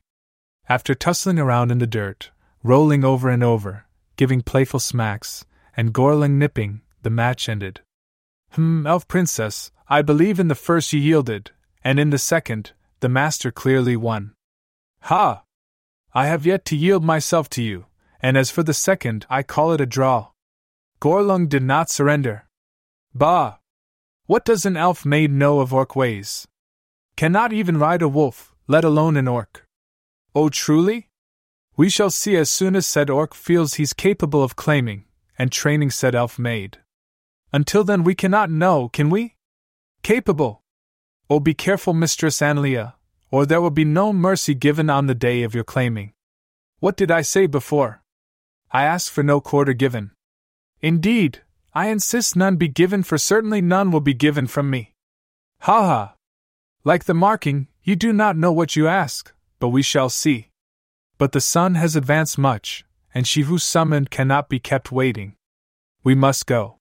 After 0.68 0.94
tussling 0.94 1.38
around 1.38 1.72
in 1.72 1.78
the 1.78 1.86
dirt, 1.86 2.30
rolling 2.62 3.05
over 3.05 3.28
and 3.30 3.42
over, 3.42 3.86
giving 4.16 4.42
playful 4.42 4.80
smacks, 4.80 5.44
and 5.76 5.94
Gorlung 5.94 6.38
nipping, 6.38 6.82
the 7.03 7.11
match 7.11 7.49
ended. 7.49 7.80
Hmm, 8.53 8.86
elf 8.86 9.09
princess, 9.09 9.70
I 9.88 10.03
believe 10.03 10.38
in 10.38 10.49
the 10.49 10.55
first 10.55 10.92
you 10.92 11.01
yielded, 11.01 11.51
and 11.82 11.99
in 11.99 12.11
the 12.11 12.18
second, 12.18 12.72
the 13.01 13.09
master 13.09 13.51
clearly 13.51 13.96
won. 13.96 14.34
Ha! 15.03 15.42
I 16.12 16.26
have 16.26 16.44
yet 16.44 16.64
to 16.66 16.76
yield 16.76 17.05
myself 17.05 17.49
to 17.51 17.62
you, 17.62 17.86
and 18.20 18.36
as 18.36 18.50
for 18.50 18.62
the 18.62 18.74
second, 18.74 19.26
I 19.30 19.42
call 19.42 19.72
it 19.72 19.80
a 19.80 19.86
draw. 19.86 20.28
Gorlung 21.00 21.48
did 21.48 21.62
not 21.62 21.90
surrender. 21.90 22.48
Bah! 23.14 23.58
What 24.26 24.44
does 24.44 24.66
an 24.66 24.76
elf 24.76 25.06
maid 25.06 25.30
know 25.32 25.60
of 25.60 25.72
orc 25.72 25.94
ways? 25.96 26.46
Cannot 27.16 27.52
even 27.52 27.78
ride 27.78 28.02
a 28.02 28.08
wolf, 28.08 28.54
let 28.66 28.84
alone 28.84 29.16
an 29.16 29.28
orc. 29.28 29.66
Oh, 30.34 30.48
truly? 30.48 31.08
We 31.76 31.88
shall 31.88 32.10
see 32.10 32.36
as 32.36 32.50
soon 32.50 32.74
as 32.76 32.86
said 32.86 33.08
orc 33.08 33.34
feels 33.34 33.74
he's 33.74 33.92
capable 33.92 34.42
of 34.42 34.56
claiming 34.56 35.04
and 35.38 35.52
training 35.52 35.90
said 35.90 36.14
elf 36.14 36.38
maid. 36.38 36.78
Until 37.52 37.84
then, 37.84 38.02
we 38.02 38.14
cannot 38.14 38.50
know, 38.50 38.88
can 38.88 39.08
we? 39.08 39.36
Capable. 40.02 40.62
Oh, 41.30 41.40
be 41.40 41.54
careful, 41.54 41.94
Mistress 41.94 42.38
Analea, 42.38 42.94
or 43.30 43.46
there 43.46 43.60
will 43.60 43.70
be 43.70 43.84
no 43.84 44.12
mercy 44.12 44.54
given 44.54 44.90
on 44.90 45.06
the 45.06 45.14
day 45.14 45.42
of 45.42 45.54
your 45.54 45.64
claiming. 45.64 46.12
What 46.80 46.96
did 46.96 47.10
I 47.10 47.22
say 47.22 47.46
before? 47.46 48.02
I 48.70 48.84
ask 48.84 49.10
for 49.10 49.22
no 49.22 49.40
quarter 49.40 49.72
given. 49.72 50.10
Indeed, 50.80 51.40
I 51.72 51.88
insist 51.88 52.36
none 52.36 52.56
be 52.56 52.68
given, 52.68 53.02
for 53.02 53.18
certainly 53.18 53.60
none 53.60 53.90
will 53.90 54.00
be 54.00 54.14
given 54.14 54.46
from 54.46 54.68
me. 54.70 54.94
Ha 55.60 55.86
ha! 55.86 56.14
Like 56.84 57.04
the 57.04 57.14
marking, 57.14 57.68
you 57.82 57.96
do 57.96 58.12
not 58.12 58.36
know 58.36 58.52
what 58.52 58.76
you 58.76 58.86
ask, 58.86 59.32
but 59.58 59.68
we 59.68 59.82
shall 59.82 60.08
see. 60.08 60.50
But 61.16 61.32
the 61.32 61.40
sun 61.40 61.74
has 61.74 61.96
advanced 61.96 62.38
much, 62.38 62.84
and 63.14 63.26
she 63.26 63.42
who 63.42 63.58
summoned 63.58 64.10
cannot 64.10 64.48
be 64.48 64.58
kept 64.58 64.92
waiting. 64.92 65.34
We 66.04 66.14
must 66.14 66.46
go. 66.46 66.76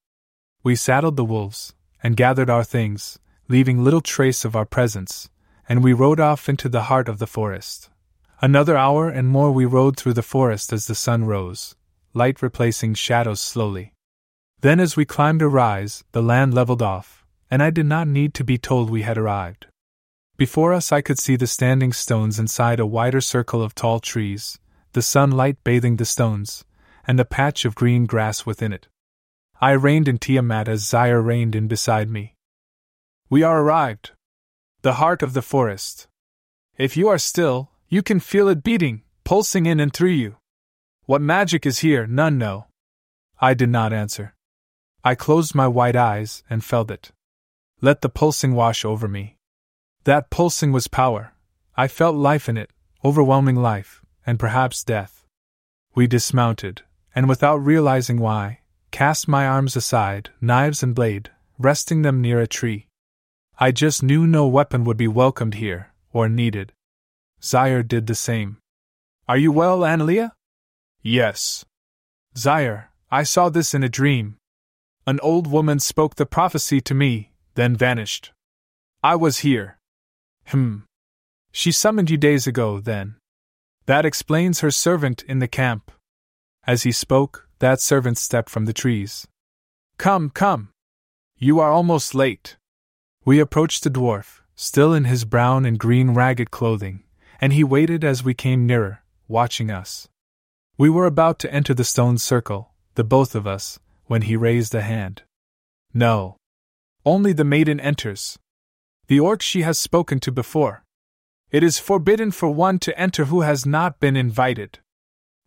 We 0.64 0.76
saddled 0.76 1.16
the 1.16 1.26
wolves, 1.26 1.74
and 2.04 2.18
gathered 2.18 2.50
our 2.50 2.64
things, 2.64 3.20
leaving 3.48 3.84
little 3.84 4.02
trace 4.02 4.46
of 4.46 4.56
our 4.56 4.66
presence, 4.66 5.30
and 5.70 5.84
we 5.84 5.94
rode 5.94 6.20
off 6.20 6.50
into 6.50 6.70
the 6.70 6.84
heart 6.84 7.10
of 7.10 7.20
the 7.20 7.28
forest. 7.28 7.90
Another 8.40 8.78
hour 8.78 9.10
and 9.10 9.28
more 9.28 9.52
we 9.52 9.66
rode 9.66 9.98
through 9.98 10.14
the 10.14 10.22
forest 10.22 10.72
as 10.72 10.86
the 10.86 10.94
sun 10.94 11.26
rose, 11.26 11.76
light 12.14 12.42
replacing 12.42 12.94
shadows 12.94 13.42
slowly. 13.42 13.94
Then, 14.62 14.80
as 14.80 14.96
we 14.96 15.06
climbed 15.06 15.42
a 15.42 15.48
rise, 15.48 16.04
the 16.12 16.22
land 16.22 16.54
leveled 16.54 16.84
off, 16.84 17.26
and 17.50 17.64
I 17.64 17.72
did 17.72 17.88
not 17.88 18.08
need 18.08 18.36
to 18.36 18.44
be 18.44 18.58
told 18.58 18.90
we 18.90 19.02
had 19.02 19.18
arrived. 19.18 19.66
Before 20.38 20.72
us, 20.72 20.92
I 20.92 21.02
could 21.02 21.18
see 21.18 21.36
the 21.36 21.48
standing 21.48 21.92
stones 21.92 22.38
inside 22.38 22.80
a 22.80 22.86
wider 22.86 23.22
circle 23.22 23.64
of 23.64 23.74
tall 23.74 24.00
trees, 24.00 24.60
the 24.94 25.02
sunlight 25.02 25.58
bathing 25.64 25.96
the 25.96 26.06
stones, 26.06 26.64
and 27.08 27.20
a 27.20 27.26
patch 27.26 27.66
of 27.66 27.74
green 27.74 28.06
grass 28.06 28.46
within 28.46 28.72
it. 28.72 28.88
I 29.60 29.72
reined 29.72 30.08
in 30.08 30.20
Tiamat 30.20 30.68
as 30.68 30.88
Zaire 30.88 31.22
reined 31.22 31.56
in 31.56 31.68
beside 31.68 32.10
me. 32.10 32.36
We 33.32 33.42
are 33.42 33.62
arrived. 33.62 34.12
The 34.84 34.94
heart 34.94 35.24
of 35.24 35.34
the 35.34 35.42
forest. 35.42 36.08
If 36.78 36.96
you 36.96 37.08
are 37.08 37.18
still, 37.18 37.72
you 37.90 38.04
can 38.04 38.20
feel 38.20 38.50
it 38.50 38.64
beating, 38.64 39.02
pulsing 39.24 39.66
in 39.66 39.80
and 39.80 39.94
through 39.94 40.10
you. 40.10 40.36
What 41.06 41.22
magic 41.22 41.66
is 41.66 41.80
here, 41.80 42.06
none 42.06 42.38
know. 42.38 42.66
I 43.40 43.54
did 43.54 43.70
not 43.70 43.94
answer. 43.94 44.34
I 45.04 45.16
closed 45.16 45.56
my 45.56 45.68
white 45.68 45.96
eyes 45.96 46.44
and 46.50 46.64
felt 46.64 46.92
it. 46.92 47.12
Let 47.80 48.02
the 48.02 48.10
pulsing 48.10 48.54
wash 48.54 48.84
over 48.84 49.08
me. 49.08 49.38
That 50.04 50.30
pulsing 50.30 50.72
was 50.72 50.88
power. 50.88 51.34
I 51.78 51.88
felt 51.88 52.16
life 52.16 52.50
in 52.50 52.58
it, 52.58 52.72
overwhelming 53.06 53.56
life, 53.56 54.02
and 54.26 54.40
perhaps 54.40 54.84
death. 54.84 55.26
We 55.96 56.08
dismounted, 56.08 56.82
and 57.16 57.30
without 57.30 57.58
realizing 57.58 58.20
why, 58.20 58.60
cast 58.92 59.28
my 59.28 59.48
arms 59.48 59.76
aside, 59.76 60.32
knives 60.42 60.84
and 60.84 60.94
blade, 60.94 61.30
resting 61.58 62.02
them 62.02 62.22
near 62.22 62.42
a 62.42 62.48
tree. 62.48 62.88
I 63.60 63.72
just 63.72 64.04
knew 64.04 64.28
no 64.28 64.46
weapon 64.48 64.84
would 64.84 64.98
be 64.98 65.08
welcomed 65.08 65.56
here, 65.56 65.94
or 66.12 66.28
needed. 66.28 66.74
Zaire 67.44 67.84
did 67.84 68.08
the 68.08 68.16
same. 68.16 68.58
Are 69.28 69.38
you 69.38 69.52
well, 69.52 69.80
Analea? 69.80 70.32
Yes. 71.02 71.66
Zaire, 72.38 72.92
I 73.12 73.24
saw 73.24 73.50
this 73.50 73.74
in 73.74 73.84
a 73.84 73.90
dream. 73.90 74.38
An 75.06 75.20
old 75.22 75.48
woman 75.48 75.80
spoke 75.80 76.16
the 76.16 76.26
prophecy 76.26 76.82
to 76.82 76.94
me, 76.94 77.32
then 77.56 77.76
vanished. 77.76 78.32
I 79.04 79.16
was 79.16 79.40
here. 79.40 79.78
Hmm. 80.48 80.80
She 81.52 81.72
summoned 81.72 82.10
you 82.10 82.18
days 82.18 82.48
ago, 82.48 82.80
then. 82.80 83.16
That 83.86 84.06
explains 84.06 84.60
her 84.60 84.72
servant 84.72 85.24
in 85.24 85.40
the 85.40 85.48
camp. 85.48 85.92
As 86.66 86.84
he 86.84 86.92
spoke, 86.92 87.48
that 87.60 87.80
servant 87.80 88.18
stepped 88.18 88.50
from 88.50 88.66
the 88.66 88.74
trees. 88.74 89.28
Come, 89.98 90.30
come. 90.30 90.70
You 91.38 91.60
are 91.60 91.72
almost 91.72 92.14
late. 92.14 92.58
We 93.24 93.40
approached 93.40 93.84
the 93.84 93.90
dwarf, 93.90 94.42
still 94.56 94.94
in 94.94 95.06
his 95.06 95.26
brown 95.26 95.66
and 95.66 95.80
green 95.80 96.12
ragged 96.12 96.52
clothing, 96.52 97.04
and 97.40 97.54
he 97.54 97.64
waited 97.64 98.04
as 98.04 98.24
we 98.24 98.34
came 98.34 98.66
nearer, 98.66 99.04
watching 99.28 99.70
us. 99.70 100.08
We 100.78 100.90
were 100.90 101.06
about 101.06 101.40
to 101.40 101.54
enter 101.54 101.74
the 101.74 101.84
stone 101.84 102.18
circle, 102.18 102.72
the 102.96 103.04
both 103.04 103.36
of 103.36 103.48
us, 103.48 103.80
when 104.06 104.24
he 104.24 104.36
raised 104.36 104.74
a 104.76 104.82
hand. 104.82 105.24
No. 105.94 106.38
Only 107.06 107.34
the 107.34 107.44
maiden 107.44 107.80
enters. 107.80 108.38
The 109.08 109.20
orc 109.20 109.42
she 109.42 109.62
has 109.62 109.80
spoken 109.80 110.20
to 110.22 110.32
before. 110.32 110.84
It 111.50 111.64
is 111.64 111.80
forbidden 111.80 112.32
for 112.32 112.50
one 112.50 112.78
to 112.80 113.00
enter 113.00 113.26
who 113.26 113.42
has 113.42 113.66
not 113.66 114.00
been 114.00 114.18
invited. 114.18 114.80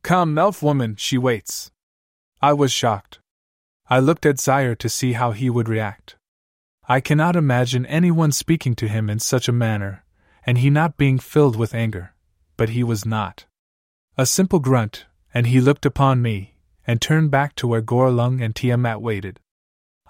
Come, 0.03 0.39
elf 0.39 0.63
woman, 0.63 0.97
she 0.97 1.19
waits. 1.19 1.71
I 2.41 2.55
was 2.55 2.73
shocked. 2.73 3.19
I 3.89 3.99
looked 3.99 4.25
at 4.25 4.41
Zaire 4.41 4.75
to 4.77 4.89
see 4.89 5.13
how 5.13 5.33
he 5.33 5.51
would 5.51 5.69
react. 5.69 6.17
I 6.89 7.01
cannot 7.01 7.37
imagine 7.37 7.85
anyone 7.87 8.33
speaking 8.33 8.75
to 8.77 8.89
him 8.89 9.11
in 9.11 9.19
such 9.19 9.47
a 9.47 9.53
manner, 9.53 10.05
and 10.45 10.59
he 10.59 10.71
not 10.71 10.97
being 10.97 11.19
filled 11.19 11.57
with 11.57 11.75
anger. 11.75 12.15
But 12.57 12.71
he 12.71 12.83
was 12.83 13.07
not. 13.07 13.47
A 14.17 14.27
simple 14.27 14.59
grunt, 14.59 15.07
and 15.33 15.47
he 15.47 15.61
looked 15.61 15.87
upon 15.87 16.23
me, 16.23 16.57
and 16.87 17.01
turned 17.01 17.31
back 17.31 17.55
to 17.57 17.67
where 17.67 17.83
Gorlung 17.83 18.43
and 18.43 18.55
Tiamat 18.55 19.01
waited. 19.01 19.41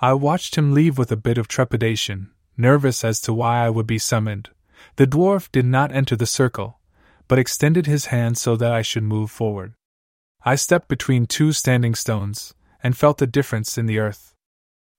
I 0.01 0.15
watched 0.15 0.57
him 0.57 0.73
leave 0.73 0.97
with 0.97 1.13
a 1.13 1.17
bit 1.17 1.39
of 1.39 1.47
trepidation, 1.47 2.31
nervous 2.57 3.05
as 3.05 3.21
to 3.23 3.35
why 3.35 3.65
I 3.65 3.71
would 3.71 3.87
be 3.87 3.99
summoned. 3.99 4.51
The 4.97 5.07
dwarf 5.07 5.53
did 5.53 5.67
not 5.67 5.93
enter 5.93 6.17
the 6.17 6.27
circle, 6.27 6.81
but 7.29 7.39
extended 7.39 7.87
his 7.87 8.07
hand 8.07 8.39
so 8.39 8.57
that 8.57 8.73
I 8.73 8.83
should 8.83 9.05
move 9.05 9.31
forward. 9.31 9.75
I 10.43 10.55
stepped 10.55 10.89
between 10.89 11.27
two 11.27 11.53
standing 11.53 11.95
stones, 11.95 12.55
and 12.83 12.97
felt 12.97 13.21
a 13.21 13.27
difference 13.27 13.77
in 13.77 13.87
the 13.87 13.99
earth. 13.99 14.35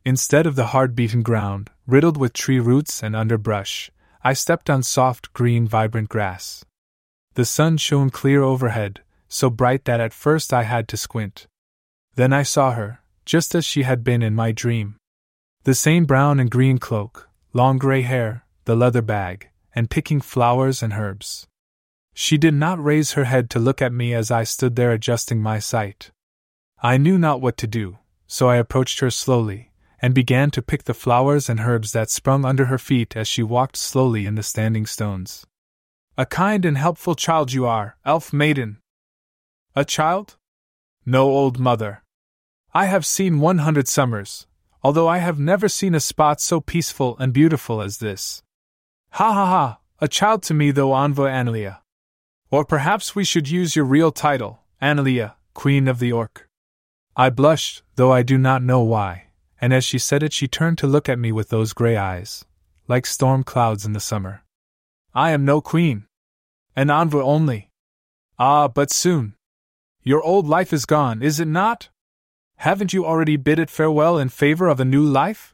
Instead 0.05 0.45
of 0.45 0.55
the 0.55 0.67
hard 0.67 0.95
beaten 0.95 1.23
ground, 1.23 1.69
riddled 1.87 2.17
with 2.17 2.33
tree 2.33 2.59
roots 2.59 3.01
and 3.01 3.15
underbrush, 3.15 3.91
I 4.23 4.33
stepped 4.33 4.69
on 4.69 4.83
soft, 4.83 5.33
green, 5.33 5.67
vibrant 5.67 6.09
grass. 6.09 6.63
The 7.33 7.45
sun 7.45 7.77
shone 7.77 8.09
clear 8.09 8.43
overhead, 8.43 9.01
so 9.27 9.49
bright 9.49 9.85
that 9.85 9.99
at 9.99 10.13
first 10.13 10.53
I 10.53 10.63
had 10.63 10.87
to 10.89 10.97
squint. 10.97 11.47
Then 12.15 12.33
I 12.33 12.43
saw 12.43 12.71
her, 12.73 12.99
just 13.25 13.55
as 13.55 13.65
she 13.65 13.83
had 13.83 14.03
been 14.03 14.21
in 14.21 14.35
my 14.35 14.51
dream. 14.51 14.97
The 15.63 15.73
same 15.73 16.05
brown 16.05 16.39
and 16.39 16.51
green 16.51 16.77
cloak, 16.77 17.29
long 17.53 17.77
gray 17.77 18.01
hair, 18.01 18.45
the 18.65 18.75
leather 18.75 19.01
bag, 19.01 19.49
and 19.73 19.89
picking 19.89 20.21
flowers 20.21 20.83
and 20.83 20.93
herbs. 20.93 21.47
She 22.13 22.37
did 22.37 22.53
not 22.53 22.83
raise 22.83 23.13
her 23.13 23.23
head 23.23 23.49
to 23.51 23.59
look 23.59 23.81
at 23.81 23.93
me 23.93 24.13
as 24.13 24.29
I 24.29 24.43
stood 24.43 24.75
there 24.75 24.91
adjusting 24.91 25.41
my 25.41 25.59
sight. 25.59 26.11
I 26.83 26.97
knew 26.97 27.17
not 27.17 27.41
what 27.41 27.57
to 27.57 27.67
do, 27.67 27.97
so 28.27 28.49
I 28.49 28.57
approached 28.57 28.99
her 28.99 29.09
slowly, 29.09 29.70
and 30.01 30.13
began 30.13 30.49
to 30.51 30.61
pick 30.61 30.85
the 30.85 30.93
flowers 30.93 31.49
and 31.49 31.59
herbs 31.59 31.91
that 31.91 32.09
sprung 32.09 32.43
under 32.43 32.65
her 32.65 32.77
feet 32.77 33.15
as 33.15 33.27
she 33.27 33.43
walked 33.43 33.77
slowly 33.77 34.25
in 34.25 34.35
the 34.35 34.43
standing 34.43 34.85
stones. 34.85 35.45
A 36.17 36.25
kind 36.25 36.65
and 36.65 36.77
helpful 36.77 37.15
child 37.15 37.53
you 37.53 37.65
are, 37.65 37.97
elf 38.03 38.33
maiden. 38.33 38.79
A 39.75 39.85
child? 39.85 40.37
No, 41.05 41.29
old 41.29 41.59
mother. 41.59 42.03
I 42.73 42.85
have 42.85 43.05
seen 43.05 43.39
one 43.39 43.59
hundred 43.59 43.87
summers, 43.87 44.47
although 44.83 45.07
I 45.07 45.19
have 45.19 45.39
never 45.39 45.69
seen 45.69 45.95
a 45.95 45.99
spot 45.99 46.41
so 46.41 46.59
peaceful 46.59 47.17
and 47.19 47.33
beautiful 47.33 47.81
as 47.81 47.97
this. 47.97 48.43
Ha 49.11 49.31
ha 49.31 49.45
ha, 49.45 49.79
a 49.99 50.07
child 50.07 50.41
to 50.43 50.53
me 50.53 50.71
though 50.71 50.91
Anva 50.91 51.29
Analea. 51.29 51.79
Or 52.49 52.65
perhaps 52.65 53.15
we 53.15 53.23
should 53.23 53.49
use 53.49 53.75
your 53.75 53.85
real 53.85 54.11
title, 54.11 54.61
Analea, 54.81 55.35
Queen 55.53 55.87
of 55.87 55.99
the 55.99 56.11
Orc. 56.11 56.49
I 57.15 57.29
blushed, 57.29 57.83
though 57.95 58.11
I 58.11 58.23
do 58.23 58.37
not 58.37 58.63
know 58.63 58.81
why, 58.81 59.27
and 59.61 59.73
as 59.73 59.85
she 59.85 59.99
said 59.99 60.23
it, 60.23 60.33
she 60.33 60.47
turned 60.47 60.79
to 60.79 60.87
look 60.87 61.07
at 61.07 61.19
me 61.19 61.31
with 61.31 61.49
those 61.49 61.71
gray 61.71 61.95
eyes, 61.95 62.43
like 62.87 63.05
storm 63.05 63.43
clouds 63.43 63.85
in 63.85 63.93
the 63.93 63.99
summer. 63.99 64.43
I 65.13 65.31
am 65.31 65.45
no 65.45 65.61
queen. 65.61 66.07
An 66.75 66.89
envoy 66.89 67.21
only. 67.21 67.69
Ah, 68.39 68.67
but 68.67 68.91
soon. 68.91 69.35
Your 70.03 70.23
old 70.23 70.47
life 70.47 70.73
is 70.73 70.85
gone, 70.85 71.21
is 71.21 71.39
it 71.39 71.47
not? 71.47 71.89
Haven't 72.57 72.91
you 72.91 73.05
already 73.05 73.37
bid 73.37 73.59
it 73.59 73.69
farewell 73.69 74.17
in 74.17 74.29
favor 74.29 74.67
of 74.67 74.79
a 74.79 74.85
new 74.85 75.03
life? 75.03 75.53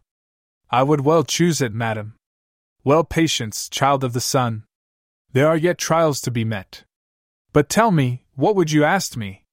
I 0.69 0.83
would 0.83 1.01
well 1.01 1.23
choose 1.23 1.61
it, 1.61 1.73
madam. 1.73 2.15
Well, 2.85 3.03
patience, 3.03 3.67
child 3.67 4.05
of 4.05 4.13
the 4.13 4.21
sun. 4.21 4.63
There 5.33 5.47
are 5.47 5.57
yet 5.57 5.77
trials 5.77 6.21
to 6.21 6.31
be 6.31 6.45
met. 6.45 6.85
But 7.51 7.67
tell 7.67 7.91
me, 7.91 8.23
what 8.35 8.55
would 8.55 8.71
you 8.71 8.85
ask 8.85 9.17
me? 9.17 9.43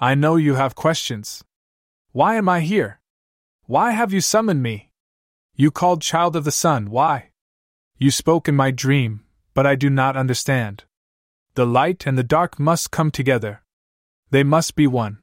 I 0.00 0.16
know 0.16 0.34
you 0.34 0.54
have 0.54 0.74
questions. 0.74 1.44
Why 2.10 2.34
am 2.34 2.48
I 2.48 2.60
here? 2.60 3.00
Why 3.66 3.92
have 3.92 4.12
you 4.12 4.20
summoned 4.20 4.62
me? 4.62 4.90
You 5.56 5.70
called 5.70 6.02
Child 6.02 6.36
of 6.36 6.44
the 6.44 6.50
Sun, 6.50 6.90
why? 6.90 7.30
You 7.96 8.10
spoke 8.10 8.46
in 8.46 8.54
my 8.54 8.70
dream, 8.70 9.24
but 9.54 9.66
I 9.66 9.74
do 9.74 9.88
not 9.88 10.18
understand. 10.18 10.84
The 11.54 11.64
light 11.64 12.06
and 12.06 12.18
the 12.18 12.22
dark 12.22 12.60
must 12.60 12.90
come 12.90 13.10
together. 13.10 13.62
They 14.30 14.44
must 14.44 14.76
be 14.76 14.86
one. 14.86 15.20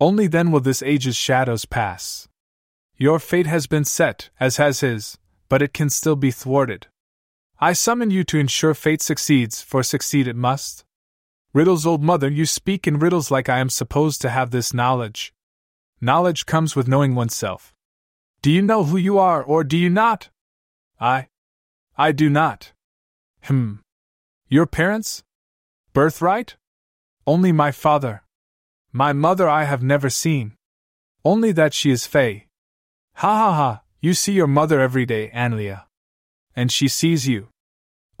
Only 0.00 0.28
then 0.28 0.52
will 0.52 0.60
this 0.60 0.82
age's 0.82 1.16
shadows 1.16 1.64
pass. 1.64 2.28
Your 2.96 3.18
fate 3.18 3.48
has 3.48 3.66
been 3.66 3.84
set, 3.84 4.30
as 4.38 4.56
has 4.58 4.78
his, 4.78 5.18
but 5.48 5.60
it 5.60 5.74
can 5.74 5.90
still 5.90 6.14
be 6.14 6.30
thwarted. 6.30 6.86
I 7.58 7.72
summon 7.72 8.12
you 8.12 8.22
to 8.24 8.38
ensure 8.38 8.74
fate 8.74 9.02
succeeds, 9.02 9.62
for 9.62 9.82
succeed 9.82 10.28
it 10.28 10.36
must. 10.36 10.84
Riddle's 11.52 11.86
old 11.86 12.04
mother, 12.04 12.30
you 12.30 12.46
speak 12.46 12.86
in 12.86 13.00
riddles 13.00 13.32
like 13.32 13.48
I 13.48 13.58
am 13.58 13.68
supposed 13.68 14.20
to 14.20 14.30
have 14.30 14.52
this 14.52 14.72
knowledge. 14.72 15.33
Knowledge 16.00 16.46
comes 16.46 16.76
with 16.76 16.88
knowing 16.88 17.14
oneself. 17.14 17.74
Do 18.42 18.50
you 18.50 18.62
know 18.62 18.84
who 18.84 18.96
you 18.96 19.18
are, 19.18 19.42
or 19.42 19.64
do 19.64 19.76
you 19.76 19.88
not? 19.88 20.28
I. 21.00 21.28
I 21.96 22.12
do 22.12 22.28
not. 22.28 22.72
Hmm. 23.42 23.76
Your 24.48 24.66
parents? 24.66 25.22
Birthright? 25.92 26.56
Only 27.26 27.52
my 27.52 27.72
father. 27.72 28.22
My 28.92 29.12
mother 29.12 29.48
I 29.48 29.64
have 29.64 29.82
never 29.82 30.10
seen. 30.10 30.56
Only 31.24 31.52
that 31.52 31.72
she 31.72 31.90
is 31.90 32.06
Fey. 32.06 32.46
Ha 33.14 33.34
ha 33.34 33.52
ha, 33.52 33.82
you 34.00 34.12
see 34.12 34.32
your 34.32 34.46
mother 34.46 34.80
every 34.80 35.06
day, 35.06 35.30
Analea. 35.34 35.84
And 36.54 36.70
she 36.70 36.88
sees 36.88 37.26
you. 37.26 37.48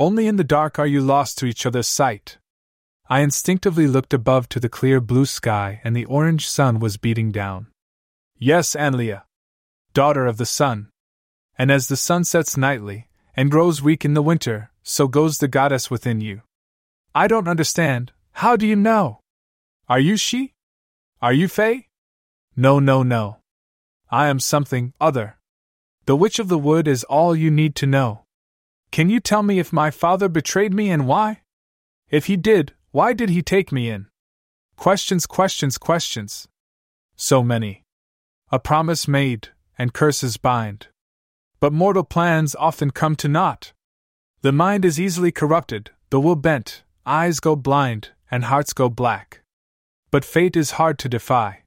Only 0.00 0.26
in 0.26 0.36
the 0.36 0.44
dark 0.44 0.78
are 0.78 0.86
you 0.86 1.00
lost 1.00 1.38
to 1.38 1.46
each 1.46 1.66
other's 1.66 1.86
sight. 1.86 2.38
I 3.06 3.20
instinctively 3.20 3.86
looked 3.86 4.14
above 4.14 4.48
to 4.50 4.60
the 4.60 4.70
clear 4.70 5.00
blue 5.00 5.26
sky, 5.26 5.80
and 5.84 5.94
the 5.94 6.06
orange 6.06 6.48
sun 6.48 6.80
was 6.80 6.96
beating 6.96 7.32
down. 7.32 7.66
Yes, 8.38 8.74
Analea. 8.74 9.24
Daughter 9.92 10.26
of 10.26 10.38
the 10.38 10.46
sun. 10.46 10.88
And 11.58 11.70
as 11.70 11.88
the 11.88 11.96
sun 11.96 12.24
sets 12.24 12.56
nightly, 12.56 13.08
and 13.36 13.50
grows 13.50 13.82
weak 13.82 14.04
in 14.04 14.14
the 14.14 14.22
winter, 14.22 14.70
so 14.82 15.06
goes 15.06 15.38
the 15.38 15.48
goddess 15.48 15.90
within 15.90 16.20
you. 16.20 16.42
I 17.14 17.28
don't 17.28 17.46
understand. 17.48 18.12
How 18.32 18.56
do 18.56 18.66
you 18.66 18.74
know? 18.74 19.20
Are 19.88 20.00
you 20.00 20.16
she? 20.16 20.54
Are 21.20 21.32
you 21.32 21.46
Fey? 21.46 21.88
No, 22.56 22.78
no, 22.78 23.02
no. 23.02 23.38
I 24.10 24.28
am 24.28 24.40
something 24.40 24.94
other. 25.00 25.36
The 26.06 26.16
Witch 26.16 26.38
of 26.38 26.48
the 26.48 26.58
Wood 26.58 26.88
is 26.88 27.04
all 27.04 27.36
you 27.36 27.50
need 27.50 27.74
to 27.76 27.86
know. 27.86 28.24
Can 28.90 29.10
you 29.10 29.20
tell 29.20 29.42
me 29.42 29.58
if 29.58 29.72
my 29.72 29.90
father 29.90 30.28
betrayed 30.28 30.72
me 30.72 30.90
and 30.90 31.06
why? 31.06 31.42
If 32.10 32.26
he 32.26 32.36
did, 32.36 32.72
why 32.94 33.12
did 33.12 33.28
he 33.28 33.42
take 33.42 33.72
me 33.72 33.90
in? 33.90 34.06
Questions, 34.76 35.26
questions, 35.26 35.78
questions. 35.78 36.46
So 37.16 37.42
many. 37.42 37.82
A 38.52 38.60
promise 38.60 39.08
made, 39.08 39.48
and 39.76 39.92
curses 39.92 40.36
bind. 40.36 40.86
But 41.58 41.72
mortal 41.72 42.04
plans 42.04 42.54
often 42.54 42.92
come 42.92 43.16
to 43.16 43.26
naught. 43.26 43.72
The 44.42 44.52
mind 44.52 44.84
is 44.84 45.00
easily 45.00 45.32
corrupted, 45.32 45.90
the 46.10 46.20
will 46.20 46.36
bent, 46.36 46.84
eyes 47.04 47.40
go 47.40 47.56
blind, 47.56 48.10
and 48.30 48.44
hearts 48.44 48.72
go 48.72 48.88
black. 48.88 49.40
But 50.12 50.24
fate 50.24 50.56
is 50.56 50.78
hard 50.78 51.00
to 51.00 51.08
defy. 51.08 51.64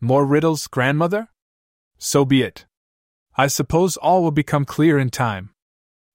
More 0.00 0.24
riddles, 0.24 0.68
grandmother? 0.68 1.26
So 1.98 2.24
be 2.24 2.40
it. 2.42 2.66
I 3.36 3.48
suppose 3.48 3.96
all 3.96 4.22
will 4.22 4.30
become 4.30 4.64
clear 4.64 4.96
in 4.96 5.10
time. 5.10 5.50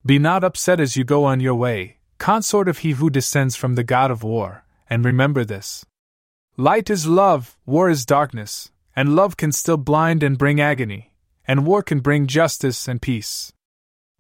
Be 0.05 0.17
not 0.17 0.45
upset 0.45 0.79
as 0.79 0.95
you 0.95 1.03
go 1.03 1.25
on 1.25 1.41
your 1.41 1.55
way, 1.55 1.96
consort 2.17 2.67
of 2.67 2.79
he 2.79 2.91
who 2.91 3.09
descends 3.09 3.55
from 3.55 3.75
the 3.75 3.83
god 3.83 4.11
of 4.11 4.23
war, 4.23 4.63
and 4.89 5.05
remember 5.05 5.43
this. 5.45 5.85
Light 6.57 6.89
is 6.89 7.05
love, 7.05 7.57
war 7.65 7.89
is 7.89 8.05
darkness, 8.05 8.71
and 8.95 9.15
love 9.15 9.37
can 9.37 9.51
still 9.51 9.77
blind 9.77 10.23
and 10.23 10.37
bring 10.37 10.59
agony, 10.59 11.13
and 11.47 11.65
war 11.65 11.83
can 11.83 11.99
bring 11.99 12.27
justice 12.27 12.87
and 12.87 13.01
peace. 13.01 13.53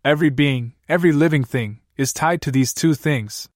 Every 0.05 0.29
being, 0.29 0.73
every 0.87 1.11
living 1.11 1.43
thing, 1.43 1.81
is 1.97 2.13
tied 2.13 2.41
to 2.43 2.51
these 2.51 2.73
two 2.73 2.93
things. 2.93 3.49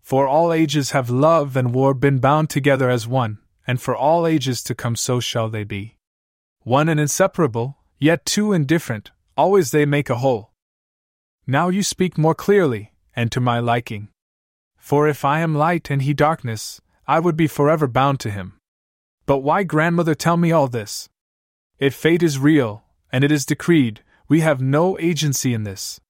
For 0.00 0.26
all 0.26 0.52
ages 0.52 0.92
have 0.92 1.10
love 1.10 1.56
and 1.56 1.74
war 1.74 1.94
been 1.94 2.18
bound 2.18 2.48
together 2.48 2.88
as 2.88 3.08
one, 3.08 3.38
and 3.66 3.80
for 3.80 3.96
all 3.96 4.26
ages 4.26 4.62
to 4.64 4.74
come 4.74 4.96
so 4.96 5.20
shall 5.20 5.48
they 5.48 5.64
be. 5.64 5.96
One 6.62 6.88
and 6.88 7.00
inseparable, 7.00 7.78
yet 7.98 8.24
two 8.24 8.52
and 8.52 8.66
different, 8.66 9.10
always 9.36 9.70
they 9.70 9.84
make 9.84 10.10
a 10.10 10.16
whole. 10.16 10.52
Now 11.46 11.68
you 11.68 11.82
speak 11.82 12.16
more 12.16 12.36
clearly, 12.36 12.91
and 13.14 13.30
to 13.32 13.40
my 13.40 13.58
liking. 13.58 14.08
For 14.76 15.06
if 15.06 15.24
I 15.24 15.40
am 15.40 15.54
light 15.54 15.90
and 15.90 16.02
he 16.02 16.14
darkness, 16.14 16.80
I 17.06 17.20
would 17.20 17.36
be 17.36 17.46
forever 17.46 17.86
bound 17.86 18.20
to 18.20 18.30
him. 18.30 18.58
But 19.26 19.38
why, 19.38 19.62
grandmother, 19.62 20.14
tell 20.14 20.36
me 20.36 20.52
all 20.52 20.68
this? 20.68 21.08
If 21.78 21.94
fate 21.94 22.22
is 22.22 22.38
real, 22.38 22.84
and 23.12 23.24
it 23.24 23.32
is 23.32 23.46
decreed, 23.46 24.00
we 24.28 24.40
have 24.40 24.60
no 24.60 24.98
agency 24.98 25.52
in 25.54 25.64
this. 25.64 26.00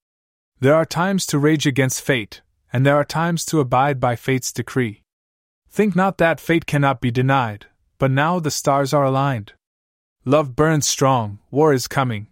There 0.60 0.74
are 0.74 0.84
times 0.84 1.26
to 1.26 1.38
rage 1.38 1.66
against 1.66 2.02
fate, 2.02 2.40
and 2.72 2.86
there 2.86 2.96
are 2.96 3.04
times 3.04 3.44
to 3.46 3.60
abide 3.60 3.98
by 3.98 4.16
fate's 4.16 4.52
decree. 4.52 5.02
Think 5.68 5.96
not 5.96 6.18
that 6.18 6.40
fate 6.40 6.66
cannot 6.66 7.00
be 7.00 7.10
denied, 7.10 7.66
but 7.98 8.10
now 8.10 8.38
the 8.38 8.50
stars 8.50 8.94
are 8.94 9.04
aligned. 9.04 9.54
Love 10.24 10.54
burns 10.54 10.86
strong, 10.86 11.40
war 11.50 11.72
is 11.72 11.88
coming. 11.88 12.28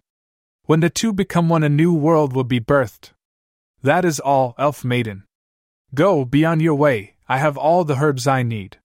When 0.65 0.79
the 0.79 0.89
two 0.89 1.11
become 1.11 1.49
one, 1.49 1.63
a 1.63 1.69
new 1.69 1.93
world 1.93 2.33
will 2.33 2.45
be 2.45 2.59
birthed. 2.59 3.11
That 3.83 4.05
is 4.05 4.19
all, 4.19 4.55
elf 4.57 4.83
maiden. 4.85 5.23
Go, 5.93 6.23
be 6.23 6.45
on 6.45 6.59
your 6.59 6.75
way, 6.75 7.15
I 7.27 7.39
have 7.39 7.57
all 7.57 7.83
the 7.83 7.97
herbs 7.97 8.27
I 8.27 8.43
need. 8.43 8.77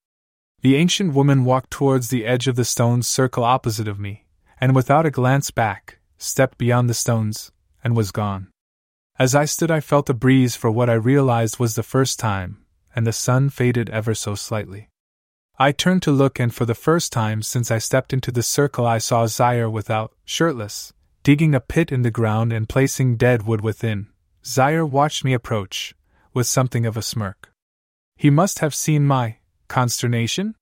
The 0.63 0.77
ancient 0.77 1.15
woman 1.15 1.45
walked 1.45 1.71
towards 1.71 2.09
the 2.09 2.25
edge 2.25 2.49
of 2.49 2.57
the 2.57 2.65
stone's 2.65 3.07
circle 3.07 3.45
opposite 3.45 3.87
of 3.87 4.01
me, 4.01 4.27
and 4.61 4.75
without 4.75 5.07
a 5.07 5.11
glance 5.11 5.51
back, 5.51 5.99
stepped 6.19 6.59
beyond 6.59 6.89
the 6.89 6.95
stones, 6.95 7.53
and 7.85 7.95
was 7.95 8.11
gone. 8.11 8.49
As 9.19 9.35
I 9.35 9.45
stood, 9.45 9.71
I 9.71 9.81
felt 9.81 10.11
a 10.11 10.15
breeze 10.15 10.57
for 10.57 10.71
what 10.71 10.91
I 10.91 10.95
realized 10.95 11.59
was 11.59 11.75
the 11.75 11.83
first 11.83 12.19
time, 12.19 12.65
and 12.95 13.07
the 13.07 13.13
sun 13.13 13.51
faded 13.51 13.91
ever 13.91 14.15
so 14.15 14.35
slightly. 14.35 14.89
I 15.59 15.73
turned 15.73 16.03
to 16.03 16.11
look, 16.11 16.39
and 16.41 16.55
for 16.55 16.65
the 16.65 16.75
first 16.75 17.13
time 17.13 17.43
since 17.43 17.71
I 17.71 17.79
stepped 17.79 18.13
into 18.13 18.31
the 18.31 18.43
circle, 18.43 18.87
I 18.87 18.99
saw 18.99 19.27
Zaire 19.27 19.71
without, 19.71 20.13
shirtless, 20.25 20.93
digging 21.23 21.55
a 21.55 21.61
pit 21.61 21.93
in 21.93 22.03
the 22.03 22.11
ground 22.11 22.53
and 22.53 22.69
placing 22.69 23.17
dead 23.17 23.47
wood 23.47 23.61
within. 23.61 24.09
Zaire 24.47 24.87
watched 24.87 25.25
me 25.25 25.33
approach, 25.33 25.95
with 26.33 26.47
something 26.47 26.87
of 26.87 26.97
a 26.97 27.03
smirk. 27.03 27.51
He 28.15 28.31
must 28.31 28.61
have 28.61 28.77
seen 28.77 29.05
my 29.05 29.39
consternation? 29.67 30.55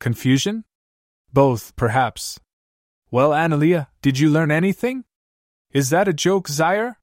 Confusion? 0.00 0.64
Both, 1.32 1.76
perhaps. 1.76 2.40
Well, 3.12 3.30
Analea, 3.30 3.86
did 4.02 4.18
you 4.18 4.28
learn 4.28 4.50
anything? 4.50 5.04
Is 5.70 5.90
that 5.90 6.08
a 6.08 6.12
joke, 6.12 6.48
Zaire? 6.48 6.98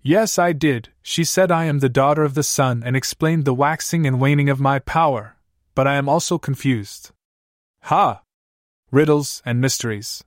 Yes, 0.00 0.38
I 0.38 0.52
did. 0.52 0.90
She 1.02 1.24
said 1.24 1.50
I 1.50 1.64
am 1.64 1.80
the 1.80 1.88
daughter 1.88 2.22
of 2.22 2.34
the 2.34 2.44
sun 2.44 2.84
and 2.86 2.96
explained 2.96 3.44
the 3.44 3.52
waxing 3.52 4.06
and 4.06 4.20
waning 4.20 4.48
of 4.48 4.60
my 4.60 4.78
power, 4.78 5.36
but 5.74 5.88
I 5.88 5.96
am 5.96 6.08
also 6.08 6.38
confused. 6.38 7.10
Ha! 7.82 8.22
Riddles 8.92 9.42
and 9.44 9.60
mysteries. 9.60 10.22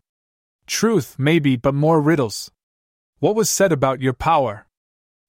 Truth, 0.67 1.15
maybe, 1.17 1.55
but 1.55 1.73
more 1.73 2.01
riddles. 2.01 2.51
What 3.19 3.36
was 3.36 3.49
said 3.49 3.71
about 3.71 4.01
your 4.01 4.13
power? 4.13 4.67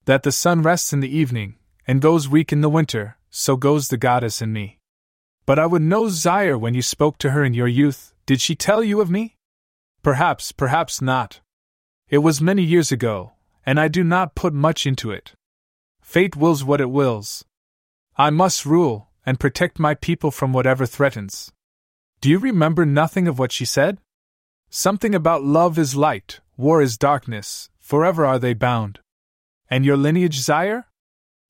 That 0.06 0.24
the 0.24 0.32
sun 0.32 0.62
rests 0.62 0.92
in 0.92 1.00
the 1.00 1.16
evening, 1.16 1.56
and 1.86 2.02
goes 2.02 2.28
weak 2.28 2.52
in 2.52 2.60
the 2.60 2.68
winter, 2.68 3.16
so 3.30 3.56
goes 3.56 3.88
the 3.88 3.96
goddess 3.96 4.42
in 4.42 4.52
me. 4.52 4.78
But 5.46 5.58
I 5.58 5.66
would 5.66 5.82
know 5.82 6.08
Zaire 6.08 6.58
when 6.58 6.74
you 6.74 6.82
spoke 6.82 7.18
to 7.18 7.30
her 7.30 7.44
in 7.44 7.54
your 7.54 7.68
youth, 7.68 8.12
did 8.26 8.40
she 8.40 8.54
tell 8.54 8.82
you 8.82 9.00
of 9.00 9.10
me? 9.10 9.36
Perhaps, 10.02 10.52
perhaps 10.52 11.00
not. 11.00 11.40
It 12.08 12.18
was 12.18 12.40
many 12.40 12.62
years 12.62 12.90
ago, 12.90 13.32
and 13.64 13.78
I 13.78 13.88
do 13.88 14.02
not 14.02 14.34
put 14.34 14.52
much 14.52 14.86
into 14.86 15.10
it. 15.10 15.32
Fate 16.00 16.36
wills 16.36 16.64
what 16.64 16.80
it 16.80 16.90
wills. 16.90 17.44
I 18.16 18.30
must 18.30 18.66
rule, 18.66 19.08
and 19.24 19.38
protect 19.38 19.78
my 19.78 19.94
people 19.94 20.30
from 20.30 20.52
whatever 20.52 20.84
threatens. 20.84 21.52
Do 22.20 22.28
you 22.28 22.38
remember 22.38 22.84
nothing 22.84 23.28
of 23.28 23.38
what 23.38 23.52
she 23.52 23.64
said? 23.64 23.98
Something 24.68 25.14
about 25.14 25.44
love 25.44 25.78
is 25.78 25.94
light, 25.94 26.40
war 26.56 26.82
is 26.82 26.98
darkness, 26.98 27.70
forever 27.78 28.26
are 28.26 28.38
they 28.38 28.54
bound. 28.54 28.98
And 29.70 29.84
your 29.84 29.96
lineage? 29.96 30.46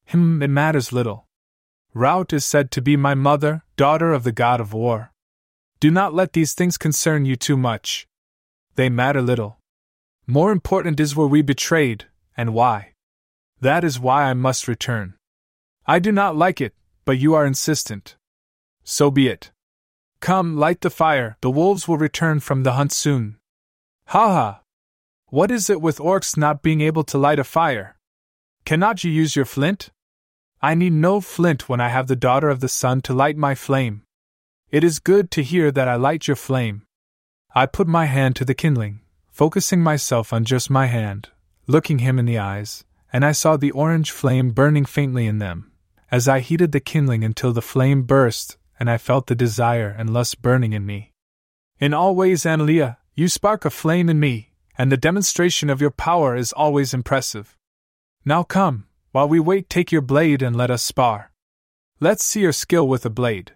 Him, 0.04 0.42
it 0.42 0.48
matters 0.48 0.92
little. 0.92 1.26
Rout 1.94 2.32
is 2.32 2.44
said 2.44 2.70
to 2.70 2.80
be 2.80 2.96
my 2.96 3.14
mother, 3.14 3.64
daughter 3.76 4.12
of 4.12 4.24
the 4.24 4.32
god 4.32 4.60
of 4.60 4.72
war. 4.72 5.12
Do 5.80 5.90
not 5.90 6.14
let 6.14 6.32
these 6.32 6.54
things 6.54 6.78
concern 6.78 7.24
you 7.24 7.36
too 7.36 7.56
much. 7.56 8.06
They 8.76 8.88
matter 8.88 9.20
little. 9.20 9.58
More 10.26 10.52
important 10.52 11.00
is 11.00 11.16
were 11.16 11.26
we 11.26 11.42
betrayed, 11.42 12.06
and 12.36 12.54
why. 12.54 12.92
That 13.60 13.84
is 13.84 14.00
why 14.00 14.24
I 14.24 14.34
must 14.34 14.68
return. 14.68 15.14
I 15.86 15.98
do 15.98 16.12
not 16.12 16.36
like 16.36 16.60
it, 16.60 16.74
but 17.04 17.18
you 17.18 17.34
are 17.34 17.44
insistent. 17.44 18.16
So 18.84 19.10
be 19.10 19.28
it. 19.28 19.50
Come, 20.20 20.56
light 20.56 20.80
the 20.80 20.90
fire, 20.90 21.36
the 21.40 21.50
wolves 21.50 21.88
will 21.88 21.98
return 21.98 22.40
from 22.40 22.62
the 22.62 22.72
hunt 22.72 22.92
soon. 22.92 23.38
Ha 24.06 24.28
ha! 24.28 24.60
What 25.26 25.50
is 25.50 25.68
it 25.68 25.80
with 25.80 25.98
orcs 25.98 26.36
not 26.36 26.62
being 26.62 26.80
able 26.80 27.04
to 27.04 27.18
light 27.18 27.38
a 27.38 27.44
fire? 27.44 27.96
Cannot 28.64 29.04
you 29.04 29.10
use 29.10 29.36
your 29.36 29.44
flint? 29.44 29.90
I 30.60 30.74
need 30.74 30.92
no 30.92 31.20
flint 31.20 31.68
when 31.68 31.80
I 31.80 31.88
have 31.88 32.06
the 32.06 32.16
daughter 32.16 32.48
of 32.48 32.60
the 32.60 32.68
sun 32.68 33.00
to 33.02 33.14
light 33.14 33.36
my 33.36 33.54
flame. 33.54 34.02
It 34.70 34.84
is 34.84 34.98
good 34.98 35.30
to 35.32 35.42
hear 35.42 35.70
that 35.70 35.88
I 35.88 35.96
light 35.96 36.26
your 36.28 36.36
flame. 36.36 36.86
I 37.54 37.66
put 37.66 37.86
my 37.86 38.06
hand 38.06 38.36
to 38.36 38.44
the 38.44 38.54
kindling 38.54 39.02
focusing 39.32 39.80
myself 39.80 40.30
on 40.32 40.44
just 40.44 40.68
my 40.68 40.86
hand, 40.86 41.30
looking 41.66 42.00
him 42.00 42.18
in 42.18 42.26
the 42.26 42.38
eyes, 42.38 42.84
and 43.12 43.24
I 43.24 43.32
saw 43.32 43.56
the 43.56 43.70
orange 43.70 44.10
flame 44.10 44.50
burning 44.50 44.84
faintly 44.84 45.26
in 45.26 45.38
them, 45.38 45.72
as 46.10 46.28
I 46.28 46.40
heated 46.40 46.72
the 46.72 46.80
kindling 46.80 47.24
until 47.24 47.52
the 47.52 47.62
flame 47.62 48.02
burst, 48.02 48.58
and 48.78 48.90
I 48.90 48.98
felt 48.98 49.26
the 49.26 49.34
desire 49.34 49.88
and 49.88 50.12
lust 50.12 50.42
burning 50.42 50.74
in 50.74 50.84
me. 50.84 51.12
In 51.80 51.94
all 51.94 52.14
ways, 52.14 52.42
Analea, 52.42 52.98
you 53.14 53.26
spark 53.26 53.64
a 53.64 53.70
flame 53.70 54.10
in 54.10 54.20
me, 54.20 54.52
and 54.76 54.92
the 54.92 54.96
demonstration 54.98 55.70
of 55.70 55.80
your 55.80 55.90
power 55.90 56.36
is 56.36 56.52
always 56.52 56.92
impressive. 56.92 57.56
Now 58.24 58.44
come, 58.44 58.86
while 59.10 59.28
we 59.28 59.40
wait, 59.40 59.68
take 59.68 59.90
your 59.90 60.00
blade 60.00 60.42
and 60.42 60.54
let 60.54 60.70
us 60.70 60.82
spar. 60.82 61.32
Let's 61.98 62.24
see 62.24 62.40
your 62.40 62.52
skill 62.52 62.86
with 62.86 63.04
a 63.04 63.10
blade. 63.10 63.52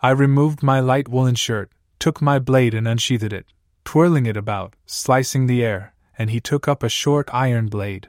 I 0.00 0.10
removed 0.10 0.62
my 0.62 0.78
light 0.78 1.08
woolen 1.08 1.34
shirt, 1.34 1.72
took 1.98 2.22
my 2.22 2.38
blade 2.38 2.74
and 2.74 2.86
unsheathed 2.86 3.32
it, 3.32 3.46
twirling 3.84 4.26
it 4.26 4.36
about, 4.36 4.74
slicing 4.86 5.46
the 5.46 5.64
air, 5.64 5.94
and 6.16 6.30
he 6.30 6.40
took 6.40 6.68
up 6.68 6.84
a 6.84 6.88
short 6.88 7.28
iron 7.32 7.66
blade. 7.66 8.08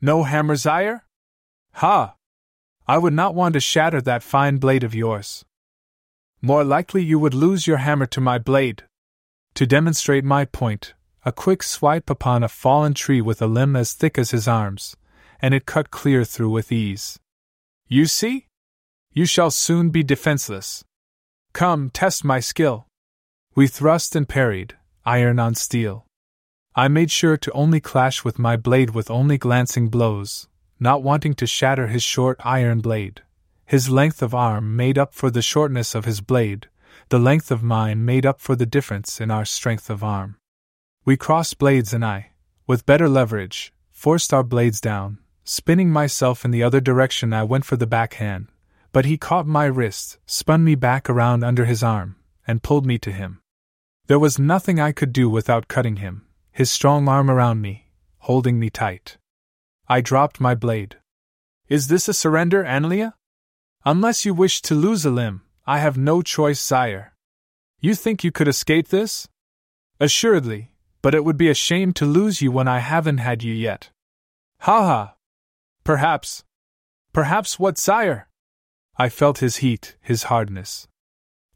No 0.00 0.22
hammer, 0.22 0.56
Zaire? 0.56 1.04
Ha! 1.74 2.14
I 2.88 2.96
would 2.96 3.12
not 3.12 3.34
want 3.34 3.52
to 3.54 3.60
shatter 3.60 4.00
that 4.00 4.22
fine 4.22 4.56
blade 4.56 4.82
of 4.82 4.94
yours. 4.94 5.44
More 6.40 6.64
likely 6.64 7.02
you 7.02 7.18
would 7.18 7.34
lose 7.34 7.66
your 7.66 7.76
hammer 7.76 8.06
to 8.06 8.20
my 8.20 8.38
blade. 8.38 8.84
To 9.54 9.66
demonstrate 9.66 10.24
my 10.24 10.46
point, 10.46 10.94
a 11.24 11.32
quick 11.32 11.62
swipe 11.62 12.08
upon 12.08 12.42
a 12.42 12.48
fallen 12.48 12.94
tree 12.94 13.20
with 13.20 13.42
a 13.42 13.46
limb 13.46 13.76
as 13.76 13.92
thick 13.92 14.16
as 14.16 14.30
his 14.30 14.48
arms, 14.48 14.96
and 15.42 15.54
it 15.54 15.66
cut 15.66 15.90
clear 15.90 16.24
through 16.24 16.50
with 16.50 16.72
ease. 16.72 17.18
You 17.88 18.06
see? 18.06 18.46
You 19.12 19.26
shall 19.26 19.50
soon 19.50 19.90
be 19.90 20.02
defenseless. 20.02 20.84
Come, 21.52 21.90
test 21.90 22.24
my 22.24 22.40
skill. 22.40 22.86
We 23.56 23.66
thrust 23.66 24.14
and 24.14 24.28
parried, 24.28 24.76
iron 25.04 25.38
on 25.38 25.54
steel. 25.54 26.06
I 26.76 26.86
made 26.86 27.10
sure 27.10 27.36
to 27.36 27.52
only 27.52 27.80
clash 27.80 28.24
with 28.24 28.38
my 28.38 28.56
blade 28.56 28.90
with 28.90 29.10
only 29.10 29.38
glancing 29.38 29.88
blows, 29.88 30.48
not 30.78 31.02
wanting 31.02 31.34
to 31.34 31.46
shatter 31.46 31.88
his 31.88 32.02
short 32.04 32.38
iron 32.44 32.80
blade. 32.80 33.22
His 33.66 33.90
length 33.90 34.22
of 34.22 34.34
arm 34.34 34.76
made 34.76 34.96
up 34.96 35.12
for 35.12 35.30
the 35.30 35.42
shortness 35.42 35.94
of 35.94 36.04
his 36.04 36.20
blade, 36.20 36.68
the 37.08 37.18
length 37.18 37.50
of 37.50 37.62
mine 37.62 38.04
made 38.04 38.24
up 38.24 38.40
for 38.40 38.54
the 38.54 38.66
difference 38.66 39.20
in 39.20 39.30
our 39.30 39.44
strength 39.44 39.90
of 39.90 40.04
arm. 40.04 40.36
We 41.04 41.16
crossed 41.16 41.58
blades, 41.58 41.92
and 41.92 42.04
I, 42.04 42.30
with 42.66 42.86
better 42.86 43.08
leverage, 43.08 43.72
forced 43.90 44.32
our 44.32 44.44
blades 44.44 44.80
down. 44.80 45.18
Spinning 45.44 45.90
myself 45.90 46.44
in 46.44 46.50
the 46.50 46.62
other 46.62 46.80
direction, 46.80 47.32
I 47.32 47.44
went 47.44 47.64
for 47.64 47.76
the 47.76 47.86
backhand, 47.86 48.48
but 48.92 49.04
he 49.04 49.16
caught 49.16 49.46
my 49.46 49.64
wrist, 49.64 50.18
spun 50.26 50.64
me 50.64 50.74
back 50.74 51.08
around 51.08 51.42
under 51.44 51.64
his 51.64 51.82
arm, 51.82 52.16
and 52.46 52.62
pulled 52.62 52.86
me 52.86 52.98
to 52.98 53.12
him. 53.12 53.40
There 54.06 54.18
was 54.18 54.38
nothing 54.38 54.80
I 54.80 54.92
could 54.92 55.12
do 55.12 55.28
without 55.30 55.68
cutting 55.68 55.96
him, 55.96 56.26
his 56.50 56.70
strong 56.70 57.08
arm 57.08 57.30
around 57.30 57.60
me, 57.60 57.86
holding 58.18 58.58
me 58.58 58.70
tight. 58.70 59.18
I 59.88 60.00
dropped 60.00 60.40
my 60.40 60.54
blade. 60.54 60.96
Is 61.68 61.88
this 61.88 62.08
a 62.08 62.14
surrender, 62.14 62.64
Analea? 62.64 63.14
Unless 63.84 64.24
you 64.24 64.34
wish 64.34 64.60
to 64.62 64.74
lose 64.74 65.04
a 65.04 65.10
limb, 65.10 65.42
I 65.66 65.78
have 65.78 65.96
no 65.96 66.22
choice, 66.22 66.60
sire. 66.60 67.14
You 67.80 67.94
think 67.94 68.22
you 68.22 68.32
could 68.32 68.48
escape 68.48 68.88
this? 68.88 69.28
Assuredly, 69.98 70.72
but 71.02 71.14
it 71.14 71.24
would 71.24 71.36
be 71.36 71.48
a 71.48 71.54
shame 71.54 71.92
to 71.94 72.04
lose 72.04 72.42
you 72.42 72.50
when 72.52 72.68
I 72.68 72.80
haven't 72.80 73.18
had 73.18 73.42
you 73.42 73.54
yet. 73.54 73.90
Ha 74.60 74.82
ha! 74.82 75.14
Perhaps. 75.84 76.44
Perhaps 77.12 77.58
what, 77.58 77.78
sire? 77.78 78.28
I 78.96 79.08
felt 79.08 79.38
his 79.38 79.56
heat, 79.56 79.96
his 80.00 80.24
hardness. 80.24 80.86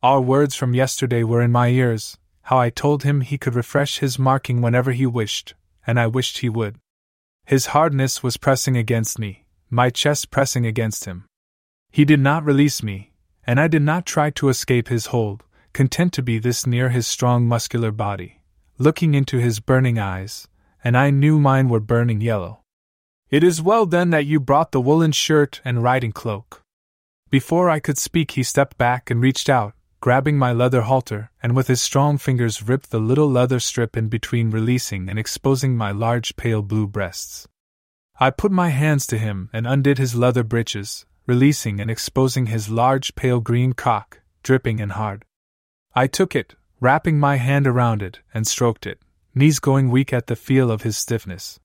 Our 0.02 0.20
words 0.20 0.54
from 0.54 0.74
yesterday 0.74 1.22
were 1.22 1.42
in 1.42 1.52
my 1.52 1.68
ears, 1.68 2.18
how 2.42 2.58
I 2.58 2.70
told 2.70 3.02
him 3.02 3.20
he 3.20 3.38
could 3.38 3.54
refresh 3.54 3.98
his 3.98 4.18
marking 4.18 4.62
whenever 4.62 4.92
he 4.92 5.06
wished, 5.06 5.54
and 5.86 6.00
I 6.00 6.06
wished 6.06 6.38
he 6.38 6.48
would. 6.48 6.78
His 7.44 7.66
hardness 7.66 8.22
was 8.22 8.38
pressing 8.38 8.76
against 8.76 9.18
me, 9.18 9.44
my 9.70 9.90
chest 9.90 10.30
pressing 10.30 10.64
against 10.64 11.04
him. 11.04 11.26
He 11.90 12.04
did 12.04 12.20
not 12.20 12.44
release 12.44 12.82
me, 12.82 13.12
and 13.46 13.60
I 13.60 13.68
did 13.68 13.82
not 13.82 14.06
try 14.06 14.30
to 14.30 14.48
escape 14.48 14.88
his 14.88 15.06
hold, 15.06 15.44
content 15.74 16.12
to 16.14 16.22
be 16.22 16.38
this 16.38 16.66
near 16.66 16.88
his 16.88 17.06
strong 17.06 17.46
muscular 17.46 17.90
body, 17.90 18.40
looking 18.78 19.14
into 19.14 19.38
his 19.38 19.60
burning 19.60 19.98
eyes, 19.98 20.48
and 20.82 20.96
I 20.96 21.10
knew 21.10 21.38
mine 21.38 21.68
were 21.68 21.80
burning 21.80 22.20
yellow. 22.20 22.63
It 23.34 23.42
is 23.42 23.60
well 23.60 23.84
then 23.84 24.10
that 24.10 24.26
you 24.26 24.38
brought 24.38 24.70
the 24.70 24.80
woolen 24.80 25.10
shirt 25.10 25.60
and 25.64 25.82
riding 25.82 26.12
cloak. 26.12 26.62
Before 27.30 27.68
I 27.68 27.80
could 27.80 27.98
speak, 27.98 28.30
he 28.30 28.44
stepped 28.44 28.78
back 28.78 29.10
and 29.10 29.20
reached 29.20 29.48
out, 29.48 29.74
grabbing 29.98 30.38
my 30.38 30.52
leather 30.52 30.82
halter, 30.82 31.32
and 31.42 31.56
with 31.56 31.66
his 31.66 31.82
strong 31.82 32.16
fingers 32.16 32.62
ripped 32.62 32.92
the 32.92 33.00
little 33.00 33.28
leather 33.28 33.58
strip 33.58 33.96
in 33.96 34.06
between, 34.06 34.52
releasing 34.52 35.08
and 35.08 35.18
exposing 35.18 35.76
my 35.76 35.90
large 35.90 36.36
pale 36.36 36.62
blue 36.62 36.86
breasts. 36.86 37.48
I 38.20 38.30
put 38.30 38.52
my 38.52 38.68
hands 38.68 39.04
to 39.08 39.18
him 39.18 39.50
and 39.52 39.66
undid 39.66 39.98
his 39.98 40.14
leather 40.14 40.44
breeches, 40.44 41.04
releasing 41.26 41.80
and 41.80 41.90
exposing 41.90 42.46
his 42.46 42.68
large 42.70 43.16
pale 43.16 43.40
green 43.40 43.72
cock, 43.72 44.20
dripping 44.44 44.80
and 44.80 44.92
hard. 44.92 45.24
I 45.92 46.06
took 46.06 46.36
it, 46.36 46.54
wrapping 46.78 47.18
my 47.18 47.34
hand 47.38 47.66
around 47.66 48.00
it, 48.00 48.20
and 48.32 48.46
stroked 48.46 48.86
it, 48.86 49.00
knees 49.34 49.58
going 49.58 49.90
weak 49.90 50.12
at 50.12 50.28
the 50.28 50.36
feel 50.36 50.70
of 50.70 50.82
his 50.82 50.96
stiffness. 50.96 51.58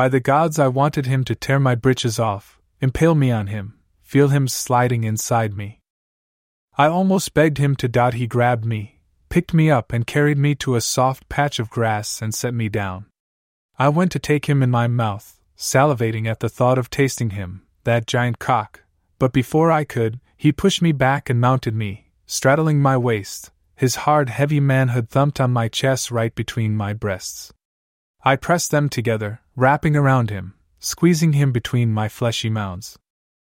By 0.00 0.08
the 0.08 0.18
gods, 0.18 0.58
I 0.58 0.66
wanted 0.66 1.04
him 1.04 1.24
to 1.24 1.34
tear 1.34 1.60
my 1.60 1.74
breeches 1.74 2.18
off, 2.18 2.58
impale 2.80 3.14
me 3.14 3.30
on 3.30 3.48
him, 3.48 3.74
feel 4.00 4.28
him 4.28 4.48
sliding 4.48 5.04
inside 5.04 5.54
me. 5.54 5.82
I 6.78 6.86
almost 6.86 7.34
begged 7.34 7.58
him 7.58 7.76
to 7.76 7.86
dot. 7.86 8.14
He 8.14 8.26
grabbed 8.26 8.64
me, 8.64 9.02
picked 9.28 9.52
me 9.52 9.70
up, 9.70 9.92
and 9.92 10.06
carried 10.06 10.38
me 10.38 10.54
to 10.54 10.74
a 10.74 10.80
soft 10.80 11.28
patch 11.28 11.58
of 11.58 11.68
grass 11.68 12.22
and 12.22 12.34
set 12.34 12.54
me 12.54 12.70
down. 12.70 13.10
I 13.78 13.90
went 13.90 14.10
to 14.12 14.18
take 14.18 14.46
him 14.46 14.62
in 14.62 14.70
my 14.70 14.88
mouth, 14.88 15.38
salivating 15.54 16.26
at 16.26 16.40
the 16.40 16.48
thought 16.48 16.78
of 16.78 16.88
tasting 16.88 17.36
him, 17.36 17.66
that 17.84 18.06
giant 18.06 18.38
cock, 18.38 18.80
but 19.18 19.34
before 19.34 19.70
I 19.70 19.84
could, 19.84 20.18
he 20.34 20.50
pushed 20.50 20.80
me 20.80 20.92
back 20.92 21.28
and 21.28 21.38
mounted 21.38 21.74
me, 21.74 22.08
straddling 22.24 22.80
my 22.80 22.96
waist. 22.96 23.50
His 23.76 23.96
hard, 24.06 24.30
heavy 24.30 24.60
manhood 24.60 25.10
thumped 25.10 25.42
on 25.42 25.52
my 25.52 25.68
chest 25.68 26.10
right 26.10 26.34
between 26.34 26.74
my 26.74 26.94
breasts. 26.94 27.52
I 28.22 28.36
pressed 28.36 28.70
them 28.70 28.90
together, 28.90 29.40
wrapping 29.60 29.94
around 29.94 30.30
him, 30.30 30.54
squeezing 30.78 31.34
him 31.34 31.52
between 31.52 31.92
my 31.92 32.08
fleshy 32.08 32.48
mounds. 32.48 32.98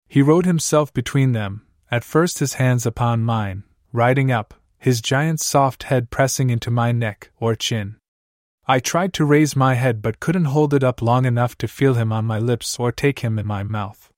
He 0.09 0.21
rode 0.21 0.45
himself 0.45 0.91
between 0.91 1.31
them, 1.31 1.65
at 1.89 2.03
first 2.03 2.39
his 2.39 2.55
hands 2.55 2.85
upon 2.85 3.23
mine, 3.23 3.63
riding 3.93 4.29
up, 4.29 4.53
his 4.77 4.99
giant 4.99 5.39
soft 5.39 5.83
head 5.83 6.09
pressing 6.09 6.49
into 6.49 6.69
my 6.69 6.91
neck 6.91 7.31
or 7.39 7.55
chin. 7.55 7.95
I 8.67 8.79
tried 8.79 9.13
to 9.13 9.23
raise 9.23 9.55
my 9.55 9.75
head 9.75 10.01
but 10.01 10.19
couldn't 10.19 10.51
hold 10.51 10.73
it 10.73 10.83
up 10.83 11.01
long 11.01 11.23
enough 11.23 11.57
to 11.59 11.69
feel 11.69 11.93
him 11.93 12.11
on 12.11 12.25
my 12.25 12.37
lips 12.37 12.77
or 12.77 12.91
take 12.91 13.19
him 13.19 13.39
in 13.39 13.47
my 13.47 13.63
mouth. 13.63 14.11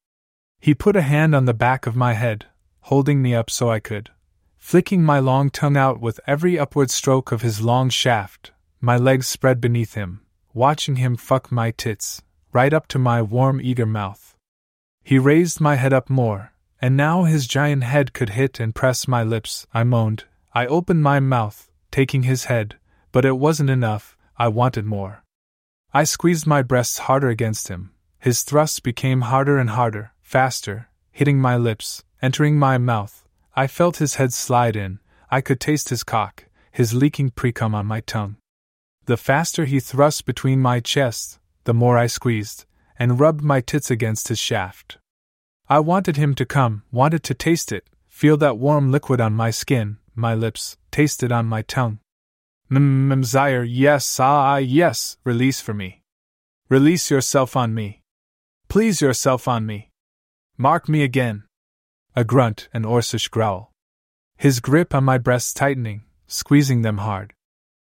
He 0.59 0.73
put 0.73 0.95
a 0.95 1.03
hand 1.03 1.35
on 1.35 1.45
the 1.45 1.53
back 1.53 1.85
of 1.85 1.95
my 1.95 2.13
head, 2.13 2.47
holding 2.79 3.21
me 3.21 3.35
up 3.35 3.51
so 3.51 3.69
I 3.69 3.79
could, 3.79 4.09
flicking 4.57 5.03
my 5.03 5.19
long 5.19 5.51
tongue 5.51 5.77
out 5.77 6.01
with 6.01 6.19
every 6.25 6.57
upward 6.57 6.89
stroke 6.89 7.31
of 7.31 7.43
his 7.43 7.61
long 7.61 7.89
shaft, 7.89 8.53
my 8.81 8.97
legs 8.97 9.27
spread 9.27 9.61
beneath 9.61 9.93
him, 9.93 10.24
watching 10.55 10.95
him 10.95 11.17
fuck 11.17 11.51
my 11.51 11.69
tits, 11.71 12.23
right 12.53 12.73
up 12.73 12.87
to 12.87 12.97
my 12.97 13.21
warm, 13.21 13.59
eager 13.61 13.85
mouth. 13.85 14.37
He 15.03 15.19
raised 15.19 15.59
my 15.59 15.75
head 15.75 15.91
up 15.91 16.09
more, 16.09 16.53
and 16.81 16.95
now 16.95 17.25
his 17.25 17.45
giant 17.45 17.83
head 17.83 18.13
could 18.13 18.29
hit 18.29 18.61
and 18.61 18.73
press 18.73 19.05
my 19.05 19.21
lips, 19.21 19.67
I 19.73 19.83
moaned. 19.83 20.23
I 20.53 20.65
opened 20.65 21.03
my 21.03 21.19
mouth, 21.19 21.69
taking 21.91 22.23
his 22.23 22.45
head, 22.45 22.77
but 23.11 23.25
it 23.25 23.37
wasn't 23.37 23.69
enough, 23.69 24.17
I 24.37 24.47
wanted 24.47 24.85
more. 24.85 25.25
I 25.93 26.05
squeezed 26.05 26.47
my 26.47 26.61
breasts 26.61 26.99
harder 26.99 27.27
against 27.27 27.67
him. 27.67 27.91
His 28.17 28.43
thrusts 28.43 28.79
became 28.79 29.21
harder 29.21 29.57
and 29.57 29.71
harder, 29.71 30.13
faster, 30.21 30.87
hitting 31.11 31.39
my 31.41 31.57
lips, 31.57 32.05
entering 32.21 32.57
my 32.57 32.77
mouth. 32.77 33.27
I 33.57 33.67
felt 33.67 33.97
his 33.97 34.15
head 34.15 34.31
slide 34.31 34.77
in, 34.77 34.99
I 35.29 35.41
could 35.41 35.59
taste 35.59 35.89
his 35.89 36.03
cock, 36.03 36.45
his 36.71 36.93
leaking 36.93 37.31
precum 37.31 37.73
on 37.73 37.85
my 37.85 37.99
tongue. 37.99 38.37
The 39.05 39.17
faster 39.17 39.65
he 39.65 39.79
thrust 39.79 40.25
between 40.25 40.59
my 40.59 40.79
chest, 40.79 41.37
the 41.65 41.75
more 41.75 41.95
I 41.95 42.07
squeezed, 42.07 42.65
and 42.97 43.19
rubbed 43.19 43.43
my 43.43 43.61
tits 43.61 43.91
against 43.91 44.29
his 44.29 44.39
shaft. 44.39 44.97
I 45.69 45.79
wanted 45.79 46.17
him 46.17 46.33
to 46.35 46.45
come, 46.45 46.83
wanted 46.91 47.23
to 47.23 47.35
taste 47.35 47.71
it, 47.71 47.87
feel 48.07 48.37
that 48.37 48.57
warm 48.57 48.91
liquid 48.91 49.21
on 49.21 49.33
my 49.33 49.51
skin, 49.51 49.97
my 50.15 50.33
lips, 50.33 50.77
taste 50.89 51.21
it 51.21 51.31
on 51.31 51.45
my 51.45 51.61
tongue. 51.61 51.99
Mzire, 52.71 53.67
yes, 53.69 54.19
ah, 54.19 54.57
yes, 54.57 55.17
release 55.23 55.61
for 55.61 55.73
me. 55.73 56.01
Release 56.67 57.11
yourself 57.11 57.55
on 57.55 57.75
me. 57.75 58.01
Please 58.69 59.01
yourself 59.01 59.47
on 59.47 59.67
me. 59.67 59.91
Mark 60.57 60.89
me 60.89 61.03
again. 61.03 61.43
A 62.15 62.23
grunt, 62.23 62.69
an 62.73 62.85
Orcish 62.85 63.29
growl. 63.29 63.71
His 64.35 64.59
grip 64.59 64.95
on 64.95 65.03
my 65.03 65.19
breasts 65.19 65.53
tightening, 65.53 66.05
squeezing 66.25 66.81
them 66.81 66.97
hard. 66.97 67.33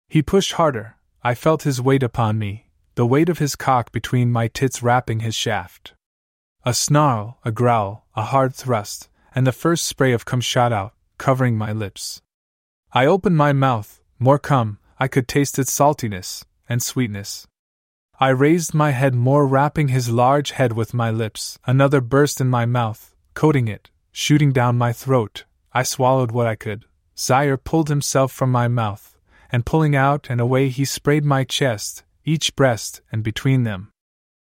He 0.10 0.22
pushed 0.22 0.54
harder. 0.54 0.98
I 1.26 1.34
felt 1.34 1.64
his 1.64 1.82
weight 1.82 2.04
upon 2.04 2.38
me, 2.38 2.68
the 2.94 3.04
weight 3.08 3.30
of 3.30 3.40
his 3.40 3.56
cock 3.56 3.92
between 3.92 4.32
my 4.32 4.48
tits 4.48 4.84
wrapping 4.84 5.22
his 5.22 5.34
shaft. 5.34 5.96
A 6.64 6.72
snarl, 6.72 7.40
a 7.44 7.52
growl, 7.52 8.06
a 8.16 8.22
hard 8.22 8.54
thrust, 8.54 9.10
and 9.34 9.48
the 9.48 9.52
first 9.52 9.86
spray 9.86 10.12
of 10.12 10.26
cum 10.26 10.40
shot 10.40 10.72
out, 10.72 10.94
covering 11.18 11.58
my 11.58 11.72
lips. 11.72 12.22
I 12.94 13.08
opened 13.08 13.38
my 13.38 13.54
mouth, 13.54 14.04
more 14.20 14.38
cum, 14.38 14.78
I 15.00 15.08
could 15.08 15.28
taste 15.28 15.58
its 15.58 15.72
saltiness 15.72 16.46
and 16.70 16.84
sweetness. 16.84 17.48
I 18.20 18.30
raised 18.30 18.76
my 18.76 18.92
head 18.92 19.16
more, 19.16 19.48
wrapping 19.48 19.88
his 19.88 20.12
large 20.12 20.52
head 20.52 20.74
with 20.74 20.94
my 20.94 21.10
lips. 21.10 21.58
Another 21.66 22.02
burst 22.02 22.40
in 22.40 22.50
my 22.52 22.68
mouth, 22.68 23.16
coating 23.34 23.68
it, 23.68 23.90
shooting 24.12 24.52
down 24.52 24.78
my 24.78 24.94
throat. 24.94 25.46
I 25.74 25.82
swallowed 25.82 26.32
what 26.32 26.46
I 26.46 26.54
could. 26.54 26.86
Zaire 27.18 27.58
pulled 27.58 27.90
himself 27.90 28.32
from 28.32 28.52
my 28.52 28.68
mouth, 28.68 29.15
and 29.52 29.66
pulling 29.66 29.96
out 29.96 30.28
and 30.30 30.42
away, 30.42 30.70
he 30.70 30.86
sprayed 30.86 31.26
my 31.26 31.44
chest, 31.44 32.04
each 32.24 32.56
breast, 32.56 33.02
and 33.12 33.24
between 33.24 33.64
them. 33.64 33.92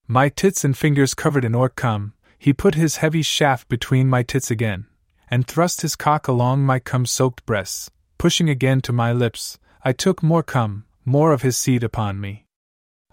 My 0.07 0.29
tits 0.29 0.63
and 0.63 0.77
fingers 0.77 1.13
covered 1.13 1.43
in 1.43 1.55
orc 1.55 1.75
cum, 1.75 2.13
he 2.37 2.53
put 2.53 2.75
his 2.75 2.97
heavy 2.97 3.21
shaft 3.21 3.67
between 3.67 4.07
my 4.07 4.23
tits 4.23 4.51
again, 4.51 4.85
and 5.29 5.47
thrust 5.47 5.81
his 5.81 5.95
cock 5.95 6.27
along 6.27 6.63
my 6.63 6.79
cum 6.79 7.05
soaked 7.05 7.45
breasts. 7.45 7.89
Pushing 8.17 8.49
again 8.49 8.81
to 8.81 8.93
my 8.93 9.11
lips, 9.11 9.57
I 9.83 9.91
took 9.91 10.23
more 10.23 10.43
cum, 10.43 10.85
more 11.03 11.31
of 11.31 11.41
his 11.41 11.57
seed 11.57 11.83
upon 11.83 12.21
me. 12.21 12.45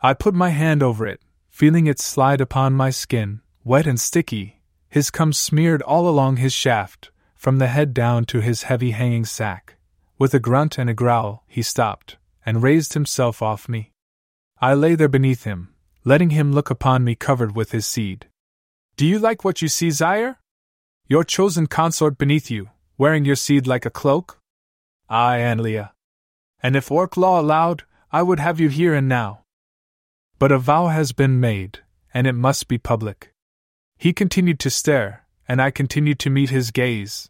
I 0.02 0.14
put 0.14 0.34
my 0.34 0.50
hand 0.50 0.82
over 0.82 1.06
it, 1.06 1.20
feeling 1.48 1.86
it 1.86 1.98
slide 1.98 2.40
upon 2.40 2.72
my 2.72 2.90
skin, 2.90 3.40
wet 3.64 3.86
and 3.86 4.00
sticky, 4.00 4.60
his 4.88 5.10
cum 5.10 5.32
smeared 5.32 5.82
all 5.82 6.08
along 6.08 6.36
his 6.36 6.52
shaft, 6.52 7.10
from 7.34 7.58
the 7.58 7.68
head 7.68 7.94
down 7.94 8.24
to 8.26 8.40
his 8.40 8.64
heavy 8.64 8.90
hanging 8.90 9.24
sack. 9.24 9.76
With 10.22 10.34
a 10.34 10.38
grunt 10.38 10.78
and 10.78 10.88
a 10.88 10.94
growl, 10.94 11.42
he 11.48 11.62
stopped, 11.62 12.16
and 12.46 12.62
raised 12.62 12.92
himself 12.92 13.42
off 13.42 13.68
me. 13.68 13.90
I 14.60 14.72
lay 14.72 14.94
there 14.94 15.08
beneath 15.08 15.42
him, 15.42 15.74
letting 16.04 16.30
him 16.30 16.52
look 16.52 16.70
upon 16.70 17.02
me 17.02 17.16
covered 17.16 17.56
with 17.56 17.72
his 17.72 17.86
seed. 17.86 18.26
Do 18.96 19.04
you 19.04 19.18
like 19.18 19.44
what 19.44 19.60
you 19.62 19.66
see, 19.66 19.90
Zaire? 19.90 20.38
Your 21.08 21.24
chosen 21.24 21.66
consort 21.66 22.18
beneath 22.18 22.52
you, 22.52 22.70
wearing 22.96 23.24
your 23.24 23.34
seed 23.34 23.66
like 23.66 23.84
a 23.84 23.90
cloak? 23.90 24.38
Aye, 25.08 25.38
Analea. 25.38 25.90
And 26.62 26.76
if 26.76 26.92
Orc 26.92 27.16
law 27.16 27.40
allowed, 27.40 27.82
I 28.12 28.22
would 28.22 28.38
have 28.38 28.60
you 28.60 28.68
here 28.68 28.94
and 28.94 29.08
now. 29.08 29.42
But 30.38 30.52
a 30.52 30.58
vow 30.58 30.86
has 30.86 31.10
been 31.10 31.40
made, 31.40 31.80
and 32.14 32.28
it 32.28 32.34
must 32.34 32.68
be 32.68 32.78
public. 32.78 33.34
He 33.98 34.12
continued 34.12 34.60
to 34.60 34.70
stare, 34.70 35.26
and 35.48 35.60
I 35.60 35.72
continued 35.72 36.20
to 36.20 36.30
meet 36.30 36.50
his 36.50 36.70
gaze. 36.70 37.28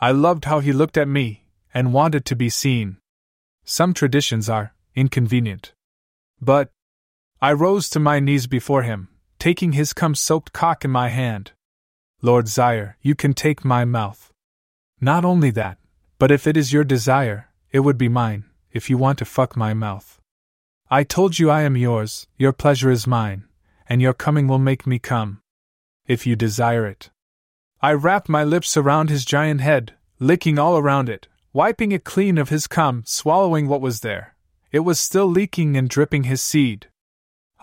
I 0.00 0.12
loved 0.12 0.44
how 0.44 0.60
he 0.60 0.72
looked 0.72 0.96
at 0.96 1.08
me, 1.08 1.41
and 1.74 1.92
wanted 1.92 2.24
to 2.26 2.36
be 2.36 2.48
seen. 2.48 2.98
Some 3.64 3.94
traditions 3.94 4.48
are 4.48 4.74
inconvenient. 4.94 5.72
But, 6.40 6.70
I 7.40 7.52
rose 7.52 7.88
to 7.90 8.00
my 8.00 8.20
knees 8.20 8.46
before 8.46 8.82
him, 8.82 9.08
taking 9.38 9.72
his 9.72 9.92
cum 9.92 10.14
soaked 10.14 10.52
cock 10.52 10.84
in 10.84 10.90
my 10.90 11.08
hand. 11.08 11.52
Lord 12.20 12.46
Zaire, 12.48 12.96
you 13.00 13.14
can 13.14 13.34
take 13.34 13.64
my 13.64 13.84
mouth. 13.84 14.32
Not 15.00 15.24
only 15.24 15.50
that, 15.50 15.78
but 16.18 16.30
if 16.30 16.46
it 16.46 16.56
is 16.56 16.72
your 16.72 16.84
desire, 16.84 17.48
it 17.72 17.80
would 17.80 17.98
be 17.98 18.08
mine, 18.08 18.44
if 18.70 18.88
you 18.88 18.96
want 18.96 19.18
to 19.18 19.24
fuck 19.24 19.56
my 19.56 19.74
mouth. 19.74 20.20
I 20.90 21.02
told 21.04 21.38
you 21.38 21.50
I 21.50 21.62
am 21.62 21.76
yours, 21.76 22.28
your 22.36 22.52
pleasure 22.52 22.90
is 22.90 23.06
mine, 23.06 23.44
and 23.88 24.00
your 24.00 24.12
coming 24.12 24.46
will 24.46 24.58
make 24.58 24.86
me 24.86 24.98
come. 24.98 25.40
If 26.06 26.26
you 26.26 26.36
desire 26.36 26.86
it. 26.86 27.10
I 27.80 27.94
wrapped 27.94 28.28
my 28.28 28.44
lips 28.44 28.76
around 28.76 29.10
his 29.10 29.24
giant 29.24 29.60
head, 29.60 29.94
licking 30.20 30.58
all 30.58 30.78
around 30.78 31.08
it, 31.08 31.26
wiping 31.52 31.92
it 31.92 32.04
clean 32.04 32.38
of 32.38 32.48
his 32.48 32.66
cum, 32.66 33.02
swallowing 33.06 33.68
what 33.68 33.80
was 33.80 34.00
there. 34.00 34.34
It 34.70 34.80
was 34.80 34.98
still 34.98 35.26
leaking 35.26 35.76
and 35.76 35.88
dripping 35.88 36.24
his 36.24 36.40
seed, 36.40 36.88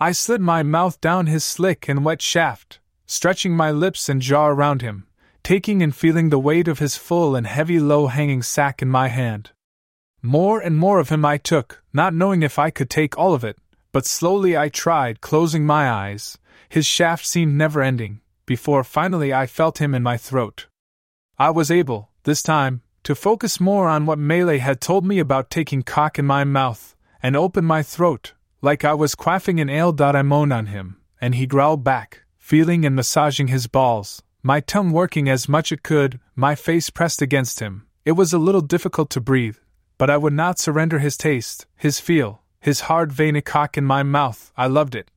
I 0.02 0.12
slid 0.12 0.40
my 0.40 0.62
mouth 0.62 0.98
down 1.02 1.26
his 1.26 1.44
slick 1.44 1.86
and 1.86 2.06
wet 2.06 2.22
shaft, 2.22 2.80
stretching 3.04 3.54
my 3.54 3.70
lips 3.70 4.08
and 4.08 4.22
jaw 4.22 4.46
around 4.46 4.80
him, 4.80 5.06
taking 5.42 5.82
and 5.82 5.94
feeling 5.94 6.30
the 6.30 6.38
weight 6.38 6.68
of 6.68 6.78
his 6.78 6.96
full 6.96 7.36
and 7.36 7.46
heavy 7.46 7.78
low 7.78 8.06
hanging 8.06 8.42
sack 8.42 8.80
in 8.80 8.88
my 8.88 9.08
hand. 9.08 9.50
More 10.22 10.58
and 10.58 10.78
more 10.78 11.00
of 11.00 11.10
him 11.10 11.22
I 11.26 11.36
took, 11.36 11.82
not 11.92 12.14
knowing 12.14 12.42
if 12.42 12.58
I 12.58 12.70
could 12.70 12.88
take 12.88 13.18
all 13.18 13.34
of 13.34 13.44
it, 13.44 13.58
but 13.92 14.06
slowly 14.06 14.56
I 14.56 14.70
tried, 14.70 15.20
closing 15.20 15.66
my 15.66 15.90
eyes. 15.90 16.38
His 16.70 16.86
shaft 16.86 17.26
seemed 17.26 17.58
never 17.58 17.82
ending, 17.82 18.22
before 18.46 18.82
finally 18.82 19.34
I 19.34 19.46
felt 19.46 19.82
him 19.82 19.94
in 19.94 20.02
my 20.02 20.16
throat. 20.16 20.66
I 21.38 21.50
was 21.50 21.70
able, 21.70 22.08
this 22.22 22.42
time, 22.42 22.80
to 23.04 23.14
focus 23.14 23.60
more 23.60 23.88
on 23.88 24.06
what 24.06 24.18
Melee 24.18 24.58
had 24.58 24.80
told 24.80 25.04
me 25.04 25.18
about 25.18 25.50
taking 25.50 25.82
cock 25.82 26.18
in 26.18 26.26
my 26.26 26.44
mouth, 26.44 26.94
and 27.22 27.36
open 27.36 27.64
my 27.64 27.82
throat, 27.82 28.34
like 28.62 28.84
I 28.84 28.94
was 28.94 29.14
quaffing 29.14 29.60
an 29.60 29.70
ale. 29.70 29.94
I 29.98 30.22
moaned 30.22 30.52
on 30.52 30.66
him, 30.66 31.00
and 31.20 31.34
he 31.34 31.46
growled 31.46 31.84
back, 31.84 32.22
feeling 32.38 32.84
and 32.84 32.96
massaging 32.96 33.48
his 33.48 33.66
balls, 33.66 34.22
my 34.42 34.60
tongue 34.60 34.90
working 34.90 35.28
as 35.28 35.48
much 35.48 35.70
as 35.70 35.76
it 35.76 35.82
could, 35.82 36.18
my 36.34 36.54
face 36.54 36.90
pressed 36.90 37.20
against 37.20 37.60
him. 37.60 37.86
It 38.04 38.12
was 38.12 38.32
a 38.32 38.38
little 38.38 38.62
difficult 38.62 39.10
to 39.10 39.20
breathe, 39.20 39.58
but 39.98 40.08
I 40.08 40.16
would 40.16 40.32
not 40.32 40.58
surrender 40.58 40.98
his 40.98 41.16
taste, 41.16 41.66
his 41.76 42.00
feel, 42.00 42.42
his 42.58 42.80
hard 42.80 43.12
veiny 43.12 43.42
cock 43.42 43.76
in 43.76 43.84
my 43.84 44.02
mouth. 44.02 44.52
I 44.56 44.66
loved 44.66 44.94
it. 44.94 45.10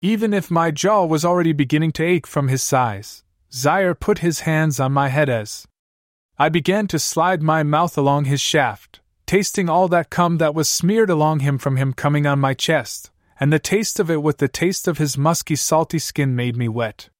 Even 0.00 0.32
if 0.32 0.50
my 0.50 0.70
jaw 0.70 1.04
was 1.04 1.24
already 1.24 1.52
beginning 1.52 1.92
to 1.92 2.04
ache 2.04 2.26
from 2.26 2.48
his 2.48 2.62
size, 2.62 3.24
Zaire 3.52 3.94
put 3.94 4.18
his 4.18 4.40
hands 4.40 4.80
on 4.80 4.92
my 4.92 5.08
head 5.08 5.28
as 5.28 5.66
I 6.42 6.48
began 6.48 6.88
to 6.88 6.98
slide 6.98 7.40
my 7.40 7.62
mouth 7.62 7.96
along 7.96 8.24
his 8.24 8.40
shaft, 8.40 8.98
tasting 9.26 9.68
all 9.68 9.86
that 9.86 10.10
cum 10.10 10.38
that 10.38 10.56
was 10.56 10.68
smeared 10.68 11.08
along 11.08 11.38
him 11.38 11.56
from 11.56 11.76
him 11.76 11.92
coming 11.92 12.26
on 12.26 12.40
my 12.40 12.52
chest, 12.52 13.12
and 13.38 13.52
the 13.52 13.60
taste 13.60 14.00
of 14.00 14.10
it 14.10 14.24
with 14.24 14.38
the 14.38 14.48
taste 14.48 14.88
of 14.88 14.98
his 14.98 15.16
musky, 15.16 15.54
salty 15.54 16.00
skin 16.00 16.34
made 16.34 16.56
me 16.56 16.66
wet. 16.68 17.10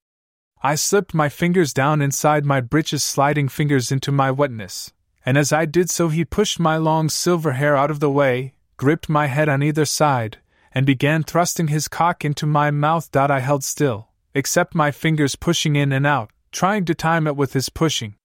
I 0.60 0.74
slipped 0.74 1.14
my 1.14 1.28
fingers 1.28 1.72
down 1.72 2.02
inside 2.02 2.44
my 2.44 2.60
breeches, 2.60 3.04
sliding 3.04 3.46
fingers 3.46 3.92
into 3.92 4.10
my 4.10 4.32
wetness, 4.32 4.92
and 5.24 5.38
as 5.38 5.52
I 5.52 5.66
did 5.66 5.88
so, 5.88 6.08
he 6.08 6.24
pushed 6.24 6.58
my 6.58 6.76
long 6.76 7.08
silver 7.08 7.52
hair 7.52 7.76
out 7.76 7.92
of 7.92 8.00
the 8.00 8.10
way, 8.10 8.54
gripped 8.76 9.08
my 9.08 9.28
head 9.28 9.48
on 9.48 9.62
either 9.62 9.84
side, 9.84 10.38
and 10.72 10.84
began 10.84 11.22
thrusting 11.22 11.68
his 11.68 11.86
cock 11.86 12.24
into 12.24 12.44
my 12.44 12.72
mouth. 12.72 13.08
I 13.14 13.38
held 13.38 13.62
still, 13.62 14.08
except 14.34 14.74
my 14.74 14.90
fingers 14.90 15.36
pushing 15.36 15.76
in 15.76 15.92
and 15.92 16.08
out, 16.08 16.32
trying 16.50 16.84
to 16.86 16.94
time 16.96 17.28
it 17.28 17.36
with 17.36 17.52
his 17.52 17.68
pushing. 17.68 18.16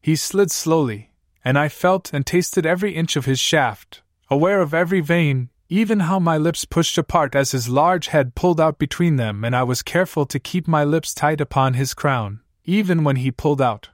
He 0.00 0.16
slid 0.16 0.50
slowly, 0.50 1.12
and 1.44 1.58
I 1.58 1.68
felt 1.68 2.12
and 2.12 2.26
tasted 2.26 2.66
every 2.66 2.94
inch 2.94 3.16
of 3.16 3.26
his 3.26 3.38
shaft, 3.38 4.02
aware 4.28 4.60
of 4.60 4.72
every 4.72 5.00
vein, 5.00 5.50
even 5.68 6.00
how 6.00 6.18
my 6.18 6.36
lips 6.36 6.64
pushed 6.64 6.98
apart 6.98 7.34
as 7.34 7.52
his 7.52 7.68
large 7.68 8.08
head 8.08 8.34
pulled 8.34 8.60
out 8.60 8.78
between 8.78 9.16
them, 9.16 9.44
and 9.44 9.54
I 9.54 9.62
was 9.62 9.82
careful 9.82 10.26
to 10.26 10.40
keep 10.40 10.66
my 10.66 10.84
lips 10.84 11.14
tight 11.14 11.40
upon 11.40 11.74
his 11.74 11.94
crown, 11.94 12.40
even 12.64 13.04
when 13.04 13.16
he 13.16 13.30
pulled 13.30 13.62
out. 13.62 13.90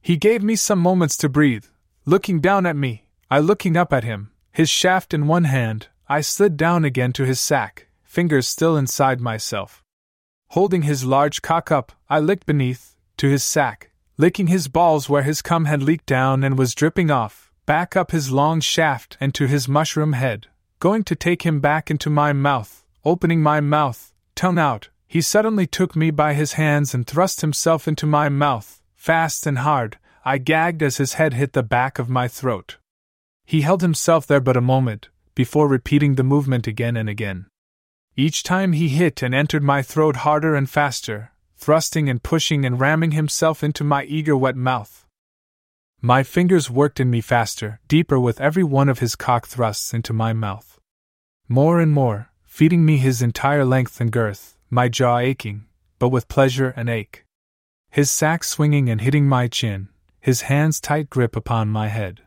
He 0.00 0.16
gave 0.16 0.42
me 0.42 0.56
some 0.56 0.78
moments 0.78 1.16
to 1.18 1.28
breathe, 1.28 1.66
looking 2.06 2.40
down 2.40 2.66
at 2.66 2.76
me, 2.76 3.06
I 3.30 3.38
looking 3.38 3.76
up 3.76 3.92
at 3.92 4.04
him, 4.04 4.32
his 4.52 4.68
shaft 4.70 5.12
in 5.12 5.26
one 5.26 5.44
hand, 5.44 5.88
I 6.08 6.20
slid 6.22 6.56
down 6.56 6.84
again 6.84 7.12
to 7.14 7.24
his 7.24 7.40
sack, 7.40 7.88
fingers 8.02 8.48
still 8.48 8.76
inside 8.76 9.20
myself. 9.20 9.82
Holding 10.48 10.82
his 10.82 11.04
large 11.04 11.40
cock 11.40 11.70
up, 11.70 11.92
I 12.08 12.20
licked 12.20 12.46
beneath, 12.46 12.96
to 13.18 13.28
his 13.28 13.44
sack, 13.44 13.91
licking 14.22 14.46
his 14.46 14.68
balls 14.68 15.08
where 15.08 15.24
his 15.24 15.42
cum 15.42 15.64
had 15.64 15.82
leaked 15.82 16.06
down 16.06 16.44
and 16.44 16.56
was 16.56 16.76
dripping 16.76 17.10
off, 17.10 17.50
back 17.66 17.96
up 17.96 18.12
his 18.12 18.30
long 18.30 18.60
shaft 18.60 19.16
and 19.20 19.34
to 19.34 19.48
his 19.48 19.66
mushroom 19.66 20.12
head, 20.12 20.46
going 20.78 21.02
to 21.02 21.16
take 21.16 21.42
him 21.42 21.58
back 21.58 21.90
into 21.90 22.08
my 22.08 22.32
mouth, 22.32 22.84
opening 23.04 23.42
my 23.42 23.58
mouth, 23.60 24.14
tongue 24.36 24.60
out, 24.60 24.90
he 25.08 25.20
suddenly 25.20 25.66
took 25.66 25.96
me 25.96 26.12
by 26.12 26.34
his 26.34 26.52
hands 26.52 26.94
and 26.94 27.04
thrust 27.04 27.40
himself 27.40 27.88
into 27.88 28.06
my 28.06 28.28
mouth, 28.28 28.80
fast 28.94 29.44
and 29.44 29.58
hard. 29.58 29.98
I 30.24 30.38
gagged 30.38 30.84
as 30.84 30.98
his 30.98 31.14
head 31.14 31.34
hit 31.34 31.52
the 31.52 31.64
back 31.64 31.98
of 31.98 32.08
my 32.08 32.28
throat. 32.28 32.76
He 33.44 33.62
held 33.62 33.82
himself 33.82 34.24
there 34.24 34.40
but 34.40 34.56
a 34.56 34.60
moment, 34.60 35.08
before 35.34 35.66
repeating 35.66 36.14
the 36.14 36.22
movement 36.22 36.68
again 36.68 36.96
and 36.96 37.08
again. 37.08 37.46
Each 38.16 38.44
time 38.44 38.72
he 38.72 38.88
hit 38.88 39.20
and 39.20 39.34
entered 39.34 39.64
my 39.64 39.82
throat 39.82 40.18
harder 40.18 40.54
and 40.54 40.70
faster, 40.70 41.32
thrusting 41.62 42.08
and 42.08 42.22
pushing 42.22 42.64
and 42.66 42.80
ramming 42.80 43.12
himself 43.12 43.62
into 43.62 43.84
my 43.84 44.04
eager 44.04 44.36
wet 44.36 44.56
mouth. 44.56 45.06
My 46.00 46.22
fingers 46.22 46.68
worked 46.68 46.98
in 46.98 47.08
me 47.10 47.20
faster, 47.20 47.80
deeper 47.86 48.18
with 48.18 48.40
every 48.40 48.64
one 48.64 48.88
of 48.88 48.98
his 48.98 49.14
cock 49.14 49.46
thrusts 49.46 49.94
into 49.94 50.12
my 50.12 50.32
mouth. 50.32 50.80
More 51.48 51.80
and 51.80 51.92
more, 51.92 52.30
feeding 52.44 52.84
me 52.84 52.96
his 52.96 53.22
entire 53.22 53.64
length 53.64 54.00
and 54.00 54.10
girth, 54.10 54.56
my 54.68 54.88
jaw 54.88 55.18
aching, 55.18 55.66
but 55.98 56.08
with 56.08 56.28
pleasure 56.28 56.74
and 56.76 56.88
ache. 56.90 57.24
His 57.90 58.10
sack 58.10 58.42
swinging 58.42 58.90
and 58.90 59.00
hitting 59.00 59.28
my 59.28 59.46
chin, 59.46 59.88
his 60.18 60.42
hands 60.42 60.80
tight 60.80 61.08
grip 61.08 61.36
upon 61.36 61.68
my 61.68 61.88
head 61.88 62.22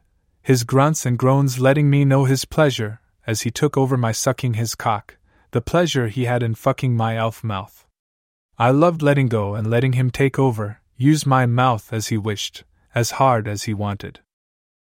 his 0.46 0.64
grunts 0.64 1.08
and 1.08 1.18
groans 1.18 1.60
letting 1.60 1.90
me 1.90 2.06
know 2.06 2.26
his 2.26 2.46
pleasure, 2.46 3.02
as 3.26 3.42
he 3.42 3.50
took 3.50 3.76
over 3.76 3.98
my 3.98 4.12
sucking 4.12 4.54
his 4.54 4.76
cock, 4.76 5.18
the 5.50 5.60
pleasure 5.60 6.08
he 6.08 6.26
had 6.26 6.44
in 6.44 6.54
fucking 6.54 6.96
my 6.96 7.18
elf 7.18 7.44
mouth. 7.44 7.85
I 8.58 8.72
loved 8.72 9.02
letting 9.02 9.28
go 9.28 9.54
and 9.56 9.70
letting 9.70 9.94
him 9.94 10.10
take 10.10 10.40
over, 10.40 10.80
use 10.96 11.26
my 11.26 11.46
mouth 11.46 11.92
as 11.92 12.08
he 12.08 12.18
wished, 12.18 12.64
as 12.94 13.12
hard 13.12 13.48
as 13.48 13.64
he 13.64 13.74
wanted. 13.74 14.22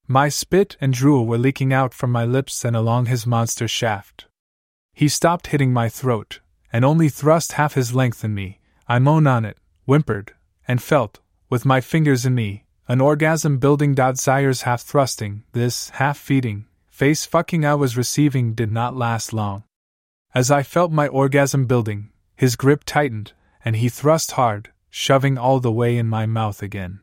My 0.07 0.29
spit 0.29 0.77
and 0.79 0.93
drool 0.93 1.27
were 1.27 1.39
leaking 1.39 1.73
out 1.73 1.95
from 1.95 2.13
my 2.13 2.27
lips 2.27 2.67
and 2.67 2.77
along 2.77 3.07
his 3.07 3.27
monster 3.27 3.67
shaft. 3.67 4.27
He 4.93 5.09
stopped 5.09 5.47
hitting 5.47 5.73
my 5.73 5.89
throat, 5.89 6.41
and 6.71 6.85
only 6.85 7.09
thrust 7.09 7.53
half 7.53 7.73
his 7.73 7.95
length 7.95 8.23
in 8.23 8.35
me. 8.35 8.61
I 8.89 8.99
moaned 8.99 9.29
on 9.29 9.47
it, 9.47 9.57
whimpered, 9.87 10.35
and 10.69 10.83
felt, 10.83 11.21
with 11.49 11.65
my 11.65 11.81
fingers 11.81 12.27
in 12.27 12.35
me, 12.35 12.65
an 12.89 13.01
orgasm 13.01 13.57
building. 13.57 13.95
Zaires 13.95 14.63
half 14.63 14.83
thrusting, 14.83 15.45
this 15.53 15.91
half 15.91 16.19
feeding, 16.19 16.67
face 16.91 17.25
fucking 17.25 17.65
I 17.65 17.75
was 17.75 17.97
receiving 17.97 18.53
did 18.53 18.71
not 18.71 18.95
last 18.95 19.33
long. 19.33 19.65
As 20.35 20.51
I 20.51 20.63
felt 20.63 20.93
my 20.93 21.09
orgasm 21.09 21.65
building, 21.65 22.11
his 22.37 22.57
grip 22.57 22.83
tightened, 22.85 23.33
and 23.65 23.77
he 23.77 23.89
thrust 23.89 24.33
hard, 24.33 24.71
shoving 24.91 25.39
all 25.39 25.61
the 25.61 25.73
way 25.73 25.97
in 25.97 26.09
my 26.09 26.27
mouth 26.27 26.63
again. 26.63 27.01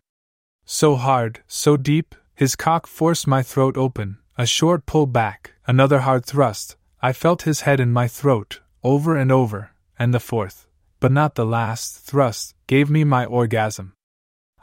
So 0.66 0.96
hard, 0.96 1.42
so 1.48 1.78
deep, 1.78 2.16
his 2.36 2.56
cock 2.56 2.88
forced 2.88 3.28
my 3.28 3.42
throat 3.42 3.78
open, 3.78 4.18
a 4.38 4.46
short 4.46 4.86
pull 4.86 5.08
back, 5.08 5.54
another 5.68 6.00
hard 6.00 6.26
thrust. 6.26 6.76
I 7.02 7.14
felt 7.14 7.44
his 7.44 7.62
head 7.62 7.80
in 7.80 7.92
my 7.92 8.08
throat, 8.08 8.60
over 8.84 9.16
and 9.16 9.32
over, 9.32 9.72
and 9.98 10.14
the 10.14 10.20
fourth, 10.20 10.68
but 11.00 11.12
not 11.12 11.36
the 11.36 11.46
last, 11.46 12.00
thrust 12.00 12.56
gave 12.68 12.90
me 12.90 13.04
my 13.04 13.26
orgasm. 13.26 13.94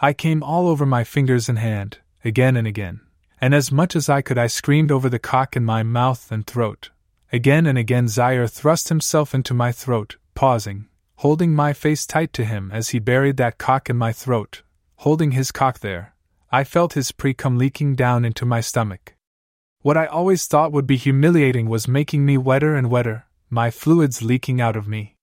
I 0.01 0.13
came 0.13 0.43
all 0.43 0.69
over 0.69 0.87
my 0.87 1.05
fingers 1.05 1.49
and 1.49 1.59
hand, 1.59 1.99
again 2.25 2.57
and 2.57 2.67
again, 2.67 3.01
and 3.41 3.55
as 3.55 3.73
much 3.73 3.97
as 3.97 4.09
I 4.09 4.23
could 4.23 4.39
I 4.39 4.47
screamed 4.47 4.93
over 4.93 5.09
the 5.09 5.19
cock 5.19 5.57
in 5.57 5.65
my 5.65 5.83
mouth 5.83 6.31
and 6.31 6.47
throat. 6.47 6.91
Again 7.33 7.67
and 7.67 7.77
again 7.77 8.07
Zaire 8.07 8.47
thrust 8.47 8.89
himself 8.89 9.35
into 9.35 9.55
my 9.55 9.73
throat, 9.73 10.17
pausing, 10.35 10.89
holding 11.17 11.53
my 11.53 11.73
face 11.73 12.07
tight 12.07 12.33
to 12.33 12.45
him 12.45 12.71
as 12.73 12.91
he 12.91 12.99
buried 12.99 13.37
that 13.37 13.59
cock 13.59 13.91
in 13.91 13.97
my 13.97 14.13
throat, 14.13 14.63
holding 14.97 15.33
his 15.33 15.53
cock 15.53 15.81
there. 15.81 16.15
I 16.51 16.65
felt 16.65 16.93
his 16.93 17.13
pre 17.13 17.35
cum 17.35 17.59
leaking 17.59 17.97
down 17.97 18.25
into 18.25 18.45
my 18.45 18.61
stomach. 18.61 19.15
What 19.83 19.97
I 19.97 20.07
always 20.07 20.47
thought 20.47 20.73
would 20.73 20.87
be 20.87 20.97
humiliating 20.97 21.69
was 21.69 21.89
making 21.89 22.25
me 22.25 22.39
wetter 22.39 22.75
and 22.77 22.91
wetter, 22.91 23.27
my 23.51 23.71
fluids 23.71 24.23
leaking 24.23 24.61
out 24.61 24.77
of 24.77 24.89
me. 24.89 25.17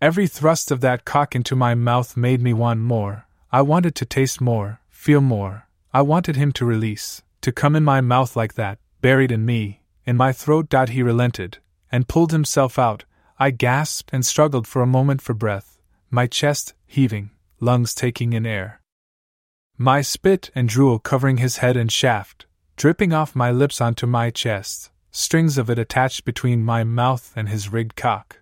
Every 0.00 0.26
thrust 0.26 0.70
of 0.70 0.80
that 0.80 1.04
cock 1.04 1.34
into 1.34 1.54
my 1.54 1.74
mouth 1.74 2.16
made 2.16 2.42
me 2.42 2.52
want 2.52 2.80
more, 2.80 3.26
I 3.54 3.60
wanted 3.60 3.94
to 3.96 4.06
taste 4.06 4.40
more, 4.40 4.80
feel 4.88 5.20
more. 5.20 5.68
I 5.92 6.00
wanted 6.00 6.36
him 6.36 6.52
to 6.52 6.64
release, 6.64 7.22
to 7.42 7.52
come 7.52 7.76
in 7.76 7.84
my 7.84 8.00
mouth 8.00 8.34
like 8.34 8.54
that, 8.54 8.78
buried 9.02 9.30
in 9.30 9.44
me, 9.44 9.82
in 10.06 10.16
my 10.16 10.32
throat. 10.32 10.72
He 10.88 11.02
relented, 11.02 11.58
and 11.90 12.08
pulled 12.08 12.32
himself 12.32 12.78
out. 12.78 13.04
I 13.42 13.50
gasped 13.50 14.10
and 14.12 14.24
struggled 14.24 14.68
for 14.68 14.82
a 14.82 14.86
moment 14.86 15.20
for 15.20 15.34
breath, 15.34 15.80
my 16.12 16.28
chest 16.28 16.74
heaving, 16.86 17.32
lungs 17.58 17.92
taking 17.92 18.34
in 18.34 18.46
air. 18.46 18.80
My 19.76 20.00
spit 20.00 20.52
and 20.54 20.68
drool 20.68 21.00
covering 21.00 21.38
his 21.38 21.56
head 21.56 21.76
and 21.76 21.90
shaft, 21.90 22.46
dripping 22.76 23.12
off 23.12 23.34
my 23.34 23.50
lips 23.50 23.80
onto 23.80 24.06
my 24.06 24.30
chest, 24.30 24.92
strings 25.10 25.58
of 25.58 25.68
it 25.68 25.76
attached 25.76 26.24
between 26.24 26.64
my 26.64 26.84
mouth 26.84 27.32
and 27.34 27.48
his 27.48 27.72
rigged 27.72 27.96
cock. 27.96 28.38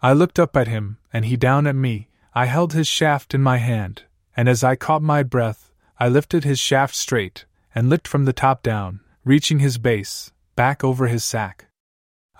I 0.00 0.14
looked 0.14 0.38
up 0.38 0.56
at 0.56 0.66
him, 0.66 0.96
and 1.12 1.26
he 1.26 1.36
down 1.36 1.66
at 1.66 1.76
me. 1.76 2.08
I 2.32 2.46
held 2.46 2.72
his 2.72 2.88
shaft 2.88 3.34
in 3.34 3.42
my 3.42 3.58
hand, 3.58 4.04
and 4.34 4.48
as 4.48 4.64
I 4.64 4.76
caught 4.76 5.02
my 5.02 5.22
breath, 5.22 5.70
I 6.00 6.08
lifted 6.08 6.44
his 6.44 6.58
shaft 6.58 6.94
straight, 6.94 7.44
and 7.74 7.90
licked 7.90 8.08
from 8.08 8.24
the 8.24 8.32
top 8.32 8.62
down, 8.62 9.00
reaching 9.26 9.58
his 9.58 9.76
base, 9.76 10.32
back 10.56 10.82
over 10.82 11.08
his 11.08 11.22
sack. 11.22 11.66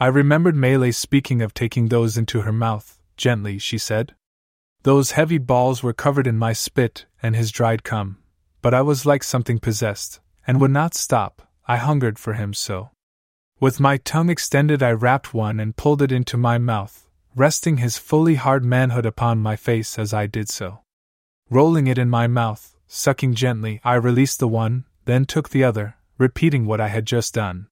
I 0.02 0.06
remembered 0.06 0.56
Melee 0.56 0.90
speaking 0.90 1.42
of 1.42 1.54
taking 1.54 1.86
those 1.86 2.18
into 2.18 2.40
her 2.40 2.50
mouth, 2.50 2.98
gently, 3.16 3.60
she 3.60 3.78
said. 3.78 4.16
Those 4.82 5.12
heavy 5.12 5.38
balls 5.38 5.84
were 5.84 5.92
covered 5.92 6.26
in 6.26 6.36
my 6.36 6.52
spit 6.52 7.06
and 7.22 7.36
his 7.36 7.52
dried 7.52 7.84
cum, 7.84 8.18
but 8.62 8.74
I 8.74 8.82
was 8.82 9.06
like 9.06 9.22
something 9.22 9.60
possessed, 9.60 10.18
and 10.44 10.60
would 10.60 10.72
not 10.72 10.94
stop, 10.94 11.48
I 11.68 11.76
hungered 11.76 12.18
for 12.18 12.32
him 12.32 12.52
so. 12.52 12.90
With 13.60 13.78
my 13.78 13.96
tongue 13.96 14.28
extended, 14.28 14.82
I 14.82 14.90
wrapped 14.90 15.34
one 15.34 15.60
and 15.60 15.76
pulled 15.76 16.02
it 16.02 16.10
into 16.10 16.36
my 16.36 16.58
mouth, 16.58 17.08
resting 17.36 17.76
his 17.76 17.96
fully 17.96 18.34
hard 18.34 18.64
manhood 18.64 19.06
upon 19.06 19.38
my 19.38 19.54
face 19.54 20.00
as 20.00 20.12
I 20.12 20.26
did 20.26 20.48
so. 20.48 20.80
Rolling 21.48 21.86
it 21.86 21.96
in 21.96 22.10
my 22.10 22.26
mouth, 22.26 22.74
sucking 22.88 23.36
gently, 23.36 23.80
I 23.84 23.94
released 23.94 24.40
the 24.40 24.48
one, 24.48 24.84
then 25.04 25.26
took 25.26 25.50
the 25.50 25.62
other, 25.62 25.94
repeating 26.18 26.66
what 26.66 26.80
I 26.80 26.88
had 26.88 27.06
just 27.06 27.34
done. 27.34 27.68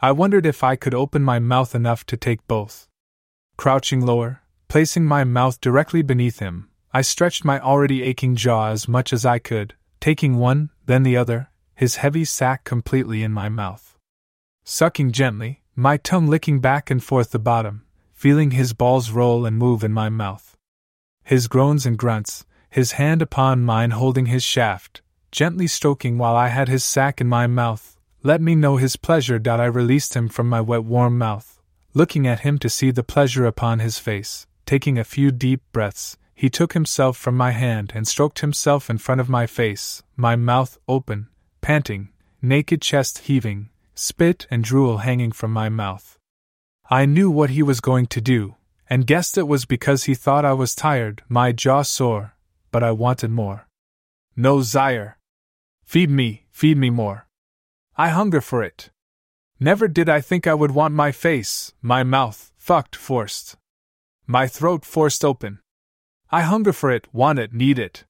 I 0.00 0.12
wondered 0.12 0.46
if 0.46 0.62
I 0.62 0.76
could 0.76 0.94
open 0.94 1.22
my 1.22 1.38
mouth 1.38 1.74
enough 1.74 2.04
to 2.06 2.16
take 2.16 2.46
both, 2.46 2.86
Crouching 3.56 4.04
lower, 4.04 4.42
placing 4.68 5.06
my 5.06 5.24
mouth 5.24 5.60
directly 5.62 6.02
beneath 6.02 6.40
him, 6.40 6.68
I 6.92 7.00
stretched 7.00 7.44
my 7.44 7.58
already 7.58 8.02
aching 8.02 8.36
jaw 8.36 8.68
as 8.68 8.86
much 8.86 9.12
as 9.12 9.24
I 9.24 9.38
could, 9.38 9.74
taking 9.98 10.36
one, 10.36 10.70
then 10.84 11.02
the 11.02 11.16
other, 11.16 11.50
his 11.74 11.96
heavy 11.96 12.24
sack 12.24 12.64
completely 12.64 13.22
in 13.22 13.32
my 13.32 13.48
mouth. 13.48 13.96
Sucking 14.64 15.12
gently, 15.12 15.62
my 15.74 15.96
tongue 15.96 16.26
licking 16.26 16.60
back 16.60 16.90
and 16.90 17.02
forth 17.02 17.30
the 17.30 17.38
bottom, 17.38 17.86
feeling 18.12 18.50
his 18.50 18.74
balls 18.74 19.10
roll 19.10 19.46
and 19.46 19.56
move 19.56 19.82
in 19.82 19.92
my 19.92 20.10
mouth. 20.10 20.56
His 21.24 21.48
groans 21.48 21.86
and 21.86 21.98
grunts, 21.98 22.44
his 22.68 22.92
hand 22.92 23.22
upon 23.22 23.64
mine 23.64 23.92
holding 23.92 24.26
his 24.26 24.42
shaft, 24.42 25.00
gently 25.32 25.66
stroking 25.66 26.18
while 26.18 26.36
I 26.36 26.48
had 26.48 26.68
his 26.68 26.84
sack 26.84 27.20
in 27.20 27.26
my 27.26 27.46
mouth, 27.46 27.95
let 28.26 28.40
me 28.40 28.56
know 28.56 28.76
his 28.76 28.96
pleasure 28.96 29.40
I 29.46 29.66
released 29.66 30.14
him 30.14 30.28
from 30.28 30.48
my 30.48 30.60
wet 30.60 30.82
warm 30.82 31.16
mouth, 31.16 31.60
looking 31.94 32.26
at 32.26 32.40
him 32.40 32.58
to 32.58 32.68
see 32.68 32.90
the 32.90 33.04
pleasure 33.04 33.46
upon 33.46 33.78
his 33.78 34.00
face, 34.00 34.48
taking 34.64 34.98
a 34.98 35.04
few 35.04 35.30
deep 35.30 35.62
breaths, 35.70 36.16
he 36.34 36.50
took 36.50 36.72
himself 36.72 37.16
from 37.16 37.36
my 37.36 37.52
hand 37.52 37.92
and 37.94 38.08
stroked 38.08 38.40
himself 38.40 38.90
in 38.90 38.98
front 38.98 39.20
of 39.20 39.28
my 39.28 39.46
face, 39.46 40.02
my 40.16 40.34
mouth 40.34 40.76
open, 40.88 41.28
panting, 41.60 42.08
naked 42.42 42.82
chest 42.82 43.18
heaving, 43.28 43.68
spit 43.94 44.48
and 44.50 44.64
drool 44.64 44.98
hanging 44.98 45.30
from 45.30 45.52
my 45.52 45.68
mouth. 45.68 46.18
I 46.90 47.06
knew 47.06 47.30
what 47.30 47.50
he 47.50 47.62
was 47.62 47.80
going 47.80 48.06
to 48.06 48.20
do, 48.20 48.56
and 48.90 49.06
guessed 49.06 49.38
it 49.38 49.46
was 49.46 49.66
because 49.66 50.04
he 50.04 50.16
thought 50.16 50.44
I 50.44 50.52
was 50.52 50.74
tired, 50.74 51.22
my 51.28 51.52
jaw 51.52 51.82
sore, 51.82 52.34
but 52.72 52.82
I 52.82 52.90
wanted 52.90 53.30
more. 53.30 53.68
No, 54.34 54.62
Zaire. 54.62 55.16
Feed 55.84 56.10
me, 56.10 56.46
feed 56.50 56.76
me 56.76 56.90
more. 56.90 57.25
I 57.98 58.10
hunger 58.10 58.42
for 58.42 58.62
it. 58.62 58.90
Never 59.58 59.88
did 59.88 60.06
I 60.08 60.20
think 60.20 60.46
I 60.46 60.52
would 60.52 60.72
want 60.72 60.92
my 60.92 61.12
face, 61.12 61.72
my 61.80 62.02
mouth, 62.02 62.52
fucked 62.58 62.94
forced. 62.94 63.56
My 64.26 64.46
throat 64.46 64.84
forced 64.84 65.24
open. 65.24 65.60
I 66.30 66.42
hunger 66.42 66.74
for 66.74 66.90
it, 66.90 67.06
want 67.14 67.38
it, 67.38 67.54
need 67.54 67.78
it. 67.78 68.04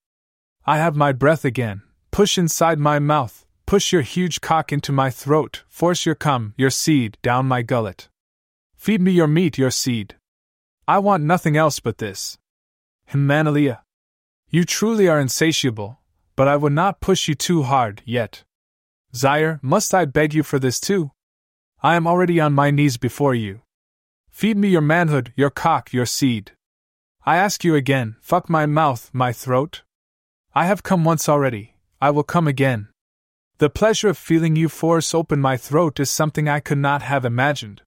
I 0.67 0.79
have 0.79 0.97
my 0.97 1.13
breath 1.13 1.45
again. 1.45 1.83
Push 2.11 2.37
inside 2.37 2.81
my 2.81 2.99
mouth, 2.99 3.47
push 3.67 3.93
your 3.93 4.03
huge 4.03 4.41
cock 4.41 4.73
into 4.73 4.91
my 4.91 5.11
throat, 5.11 5.63
force 5.69 6.05
your 6.05 6.17
cum, 6.17 6.55
your 6.57 6.71
seed, 6.71 7.19
down 7.23 7.47
my 7.47 7.63
gullet. 7.63 8.09
Feed 8.75 9.01
me 9.01 9.13
your 9.13 9.29
meat, 9.29 9.57
your 9.57 9.71
seed. 9.71 10.17
I 10.89 10.99
want 10.99 11.23
nothing 11.23 11.57
else 11.57 11.79
but 11.79 11.99
this. 11.99 12.39
Himanelia. 13.13 13.81
You 14.51 14.65
truly 14.65 15.07
are 15.07 15.21
insatiable, 15.21 16.01
but 16.35 16.49
I 16.49 16.57
would 16.57 16.73
not 16.73 17.01
push 17.01 17.29
you 17.29 17.37
too 17.37 17.63
hard 17.63 18.03
yet. 18.05 18.43
Zaire, 19.15 19.61
must 19.63 19.95
I 19.95 20.05
beg 20.05 20.35
you 20.35 20.43
for 20.43 20.59
this 20.59 20.81
too? 20.81 21.13
I 21.83 21.97
am 21.97 22.07
already 22.07 22.41
on 22.41 22.53
my 22.53 22.71
knees 22.71 22.97
before 22.97 23.35
you. 23.35 23.63
Feed 24.31 24.57
me 24.57 24.69
your 24.69 24.81
manhood, 24.81 25.33
your 25.37 25.51
cock, 25.51 25.93
your 25.93 26.07
seed. 26.07 26.53
I 27.25 27.37
ask 27.37 27.65
you 27.65 27.75
again, 27.75 28.17
fuck 28.21 28.49
my 28.49 28.67
mouth, 28.67 29.11
my 29.13 29.33
throat? 29.33 29.83
I 30.55 30.67
have 30.67 30.83
come 30.83 31.05
once 31.05 31.29
already, 31.29 31.77
I 32.01 32.11
will 32.11 32.23
come 32.23 32.47
again. 32.47 32.89
The 33.59 33.71
pleasure 33.71 34.09
of 34.09 34.19
feeling 34.19 34.55
you 34.55 34.69
force 34.69 35.15
open 35.15 35.41
my 35.41 35.57
throat 35.57 35.99
is 35.99 36.11
something 36.11 36.49
I 36.49 36.61
could 36.61 36.79
not 36.79 37.03
have 37.03 37.25
imagined. 37.25 37.81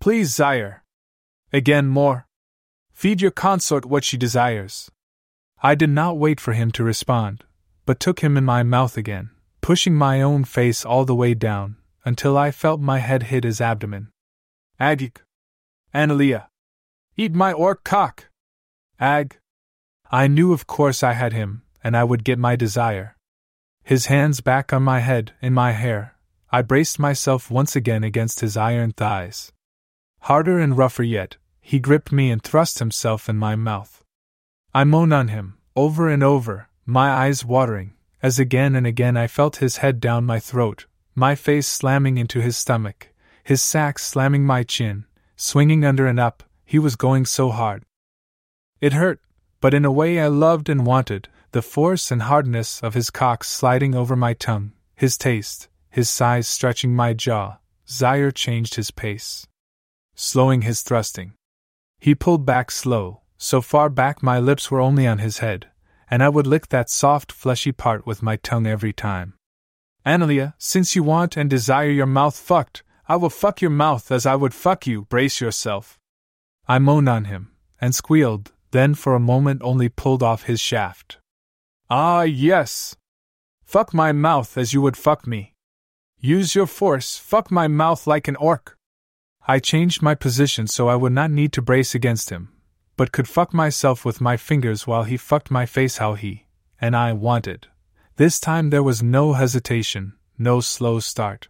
Please, 0.00 0.34
Zaire. 0.34 0.82
Again 1.52 1.88
more. 1.88 2.26
Feed 2.92 3.20
your 3.20 3.30
consort 3.30 3.84
what 3.84 4.04
she 4.04 4.16
desires. 4.16 4.90
I 5.62 5.74
did 5.74 5.90
not 5.90 6.16
wait 6.16 6.40
for 6.40 6.52
him 6.52 6.70
to 6.72 6.84
respond, 6.84 7.44
but 7.84 8.00
took 8.00 8.20
him 8.20 8.36
in 8.36 8.44
my 8.44 8.62
mouth 8.62 8.96
again, 8.96 9.30
pushing 9.64 9.94
my 9.94 10.20
own 10.20 10.44
face 10.44 10.84
all 10.84 11.06
the 11.06 11.14
way 11.14 11.32
down, 11.32 11.74
until 12.04 12.36
I 12.36 12.50
felt 12.50 12.82
my 12.82 12.98
head 12.98 13.22
hit 13.22 13.44
his 13.44 13.62
abdomen. 13.62 14.10
Agik. 14.78 15.22
Analea. 15.94 16.48
Eat 17.16 17.32
my 17.32 17.50
orc 17.50 17.82
cock. 17.82 18.26
Ag. 19.00 19.38
I 20.12 20.26
knew 20.26 20.52
of 20.52 20.66
course 20.66 21.02
I 21.02 21.14
had 21.14 21.32
him, 21.32 21.62
and 21.82 21.96
I 21.96 22.04
would 22.04 22.24
get 22.24 22.38
my 22.38 22.56
desire. 22.56 23.16
His 23.82 24.04
hands 24.04 24.42
back 24.42 24.70
on 24.74 24.82
my 24.82 25.00
head, 25.00 25.32
in 25.40 25.54
my 25.54 25.72
hair, 25.72 26.14
I 26.52 26.60
braced 26.60 26.98
myself 26.98 27.50
once 27.50 27.74
again 27.74 28.04
against 28.04 28.40
his 28.40 28.58
iron 28.58 28.92
thighs. 28.92 29.50
Harder 30.28 30.58
and 30.58 30.76
rougher 30.76 31.04
yet, 31.04 31.38
he 31.62 31.78
gripped 31.78 32.12
me 32.12 32.30
and 32.30 32.42
thrust 32.42 32.80
himself 32.80 33.30
in 33.30 33.38
my 33.38 33.56
mouth. 33.56 34.04
I 34.74 34.84
moaned 34.84 35.14
on 35.14 35.28
him, 35.28 35.56
over 35.74 36.10
and 36.10 36.22
over, 36.22 36.68
my 36.84 37.08
eyes 37.08 37.46
watering, 37.46 37.93
as 38.24 38.38
again 38.38 38.74
and 38.74 38.86
again 38.86 39.18
I 39.18 39.26
felt 39.26 39.56
his 39.56 39.76
head 39.76 40.00
down 40.00 40.24
my 40.24 40.40
throat, 40.40 40.86
my 41.14 41.34
face 41.34 41.68
slamming 41.68 42.16
into 42.16 42.40
his 42.40 42.56
stomach, 42.56 43.08
his 43.42 43.60
sack 43.60 43.98
slamming 43.98 44.46
my 44.46 44.62
chin, 44.62 45.04
swinging 45.36 45.84
under 45.84 46.06
and 46.06 46.18
up, 46.18 46.42
he 46.64 46.78
was 46.78 46.96
going 46.96 47.26
so 47.26 47.50
hard. 47.50 47.82
It 48.80 48.94
hurt, 48.94 49.20
but 49.60 49.74
in 49.74 49.84
a 49.84 49.92
way 49.92 50.18
I 50.18 50.28
loved 50.28 50.70
and 50.70 50.86
wanted, 50.86 51.28
the 51.52 51.60
force 51.60 52.10
and 52.10 52.22
hardness 52.22 52.82
of 52.82 52.94
his 52.94 53.10
cock 53.10 53.44
sliding 53.44 53.94
over 53.94 54.16
my 54.16 54.32
tongue, 54.32 54.72
his 54.96 55.18
taste, 55.18 55.68
his 55.90 56.08
size 56.08 56.48
stretching 56.48 56.96
my 56.96 57.12
jaw. 57.12 57.58
Zaire 57.86 58.32
changed 58.32 58.76
his 58.76 58.90
pace, 58.90 59.46
slowing 60.14 60.62
his 60.62 60.80
thrusting. 60.80 61.34
He 62.00 62.14
pulled 62.14 62.46
back 62.46 62.70
slow, 62.70 63.20
so 63.36 63.60
far 63.60 63.90
back 63.90 64.22
my 64.22 64.38
lips 64.38 64.70
were 64.70 64.80
only 64.80 65.06
on 65.06 65.18
his 65.18 65.38
head, 65.40 65.66
and 66.14 66.22
I 66.22 66.28
would 66.28 66.46
lick 66.46 66.68
that 66.68 66.88
soft, 66.88 67.32
fleshy 67.32 67.72
part 67.72 68.06
with 68.06 68.22
my 68.22 68.36
tongue 68.36 68.68
every 68.68 68.92
time. 68.92 69.34
Analea, 70.06 70.54
since 70.58 70.94
you 70.94 71.02
want 71.02 71.36
and 71.36 71.50
desire 71.50 71.90
your 71.90 72.06
mouth 72.06 72.38
fucked, 72.38 72.84
I 73.08 73.16
will 73.16 73.30
fuck 73.30 73.60
your 73.60 73.72
mouth 73.72 74.12
as 74.12 74.24
I 74.24 74.36
would 74.36 74.54
fuck 74.54 74.86
you, 74.86 75.06
brace 75.06 75.40
yourself. 75.40 75.98
I 76.68 76.78
moaned 76.78 77.08
on 77.08 77.24
him, 77.24 77.50
and 77.80 77.96
squealed, 77.96 78.52
then 78.70 78.94
for 78.94 79.16
a 79.16 79.28
moment 79.32 79.60
only 79.64 79.88
pulled 79.88 80.22
off 80.22 80.44
his 80.44 80.60
shaft. 80.60 81.18
Ah, 81.90 82.22
yes! 82.22 82.94
Fuck 83.64 83.92
my 83.92 84.12
mouth 84.12 84.56
as 84.56 84.72
you 84.72 84.80
would 84.82 84.96
fuck 84.96 85.26
me. 85.26 85.54
Use 86.20 86.54
your 86.54 86.68
force, 86.68 87.18
fuck 87.18 87.50
my 87.50 87.66
mouth 87.66 88.06
like 88.06 88.28
an 88.28 88.36
orc. 88.36 88.76
I 89.48 89.58
changed 89.58 90.00
my 90.00 90.14
position 90.14 90.68
so 90.68 90.86
I 90.86 90.94
would 90.94 91.10
not 91.12 91.32
need 91.32 91.52
to 91.54 91.60
brace 91.60 91.92
against 91.92 92.30
him, 92.30 92.52
but 92.96 93.12
could 93.12 93.28
fuck 93.28 93.52
myself 93.52 94.04
with 94.04 94.20
my 94.20 94.36
fingers 94.36 94.86
while 94.86 95.04
he 95.04 95.16
fucked 95.16 95.50
my 95.50 95.66
face 95.66 95.98
how 95.98 96.14
he, 96.14 96.46
and 96.80 96.96
I 96.96 97.12
wanted. 97.12 97.68
This 98.16 98.38
time 98.38 98.70
there 98.70 98.82
was 98.82 99.02
no 99.02 99.32
hesitation, 99.32 100.14
no 100.38 100.60
slow 100.60 101.00
start. 101.00 101.48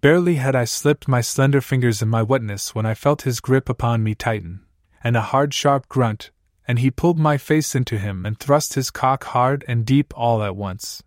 Barely 0.00 0.36
had 0.36 0.54
I 0.54 0.64
slipped 0.64 1.08
my 1.08 1.20
slender 1.20 1.60
fingers 1.60 2.00
in 2.00 2.08
my 2.08 2.22
wetness 2.22 2.74
when 2.74 2.86
I 2.86 2.94
felt 2.94 3.22
his 3.22 3.40
grip 3.40 3.68
upon 3.68 4.04
me 4.04 4.14
tighten, 4.14 4.60
and 5.02 5.16
a 5.16 5.22
hard, 5.32 5.52
sharp 5.52 5.88
grunt, 5.88 6.30
and 6.68 6.78
he 6.78 6.90
pulled 6.90 7.18
my 7.18 7.36
face 7.36 7.74
into 7.74 7.98
him 7.98 8.24
and 8.24 8.38
thrust 8.38 8.74
his 8.74 8.90
cock 8.90 9.24
hard 9.24 9.64
and 9.66 9.84
deep 9.84 10.12
all 10.16 10.42
at 10.42 10.54
once. 10.54 11.02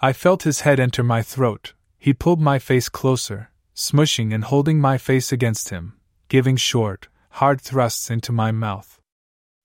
I 0.00 0.12
felt 0.12 0.44
his 0.44 0.60
head 0.60 0.80
enter 0.80 1.02
my 1.02 1.20
throat. 1.20 1.74
He 1.98 2.14
pulled 2.14 2.40
my 2.40 2.58
face 2.58 2.88
closer, 2.88 3.50
smushing 3.74 4.32
and 4.32 4.44
holding 4.44 4.80
my 4.80 4.98
face 4.98 5.32
against 5.32 5.70
him, 5.70 5.94
giving 6.28 6.56
short, 6.56 7.08
hard 7.30 7.60
thrusts 7.60 8.10
into 8.10 8.32
my 8.32 8.52
mouth. 8.52 8.93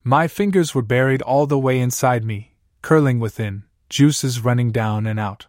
My 0.10 0.27
fingers 0.27 0.73
were 0.73 0.81
buried 0.81 1.22
all 1.22 1.45
the 1.45 1.60
way 1.60 1.80
inside 1.80 2.23
me, 2.23 2.56
curling 2.81 3.19
within, 3.19 3.65
juices 3.90 4.44
running 4.44 4.72
down 4.72 5.06
and 5.06 5.19
out. 5.19 5.45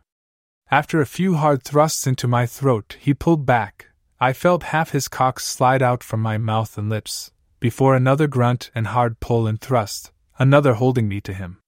After 0.71 1.01
a 1.01 1.07
few 1.07 1.37
hard 1.37 1.63
thrusts 1.63 2.07
into 2.07 2.29
my 2.29 2.45
throat, 2.45 2.99
he 3.01 3.15
pulled 3.15 3.47
back. 3.47 3.87
I 4.21 4.35
felt 4.35 4.65
half 4.65 4.91
his 4.91 5.09
cock 5.09 5.41
slide 5.41 5.81
out 5.81 6.05
from 6.05 6.21
my 6.21 6.37
mouth 6.37 6.77
and 6.77 6.91
lips, 6.91 7.31
before 7.59 7.97
another 7.97 8.27
grunt 8.27 8.71
and 8.75 8.89
hard 8.89 9.19
pull 9.19 9.47
and 9.47 9.59
thrust, 9.59 10.13
another 10.39 10.75
holding 10.75 11.09
me 11.09 11.23
to 11.23 11.33
him. 11.33 11.63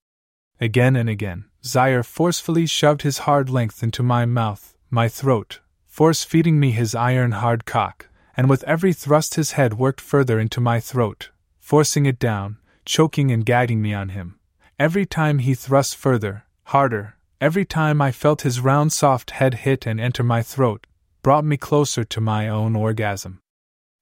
Again 0.61 0.95
and 0.95 1.09
again, 1.09 1.47
Zaire 1.65 2.03
forcefully 2.03 2.67
shoved 2.67 3.01
his 3.01 3.25
hard 3.25 3.49
length 3.49 3.83
into 3.83 4.03
my 4.03 4.27
mouth, 4.27 4.77
my 4.91 5.09
throat, 5.09 5.61
force 5.87 6.25
feeding 6.25 6.61
me 6.61 6.73
his 6.73 6.95
iron 6.95 7.33
hard 7.33 7.65
cock, 7.65 8.11
and 8.37 8.51
with 8.51 8.63
every 8.65 8.93
thrust 8.93 9.37
his 9.37 9.53
head 9.53 9.79
worked 9.79 10.03
further 10.03 10.39
into 10.39 10.61
my 10.61 10.79
throat, 10.79 11.31
forcing 11.59 12.05
it 12.05 12.19
down, 12.19 12.59
choking 12.85 13.31
and 13.31 13.45
gagging 13.45 13.81
me 13.81 13.95
on 13.95 14.11
him. 14.11 14.39
Every 14.79 15.07
time 15.07 15.39
he 15.39 15.55
thrust 15.55 15.97
further, 15.97 16.45
harder, 16.65 17.17
every 17.41 17.65
time 17.65 18.01
I 18.01 18.13
felt 18.13 18.43
his 18.43 18.61
round 18.61 18.93
soft 18.93 19.33
head 19.33 19.55
hit 19.55 19.87
and 19.87 20.01
enter 20.01 20.23
my 20.23 20.43
throat, 20.43 20.87
brought 21.23 21.45
me 21.45 21.57
closer 21.57 22.05
to 22.05 22.21
my 22.21 22.49
own 22.49 22.75
orgasm. 22.75 23.41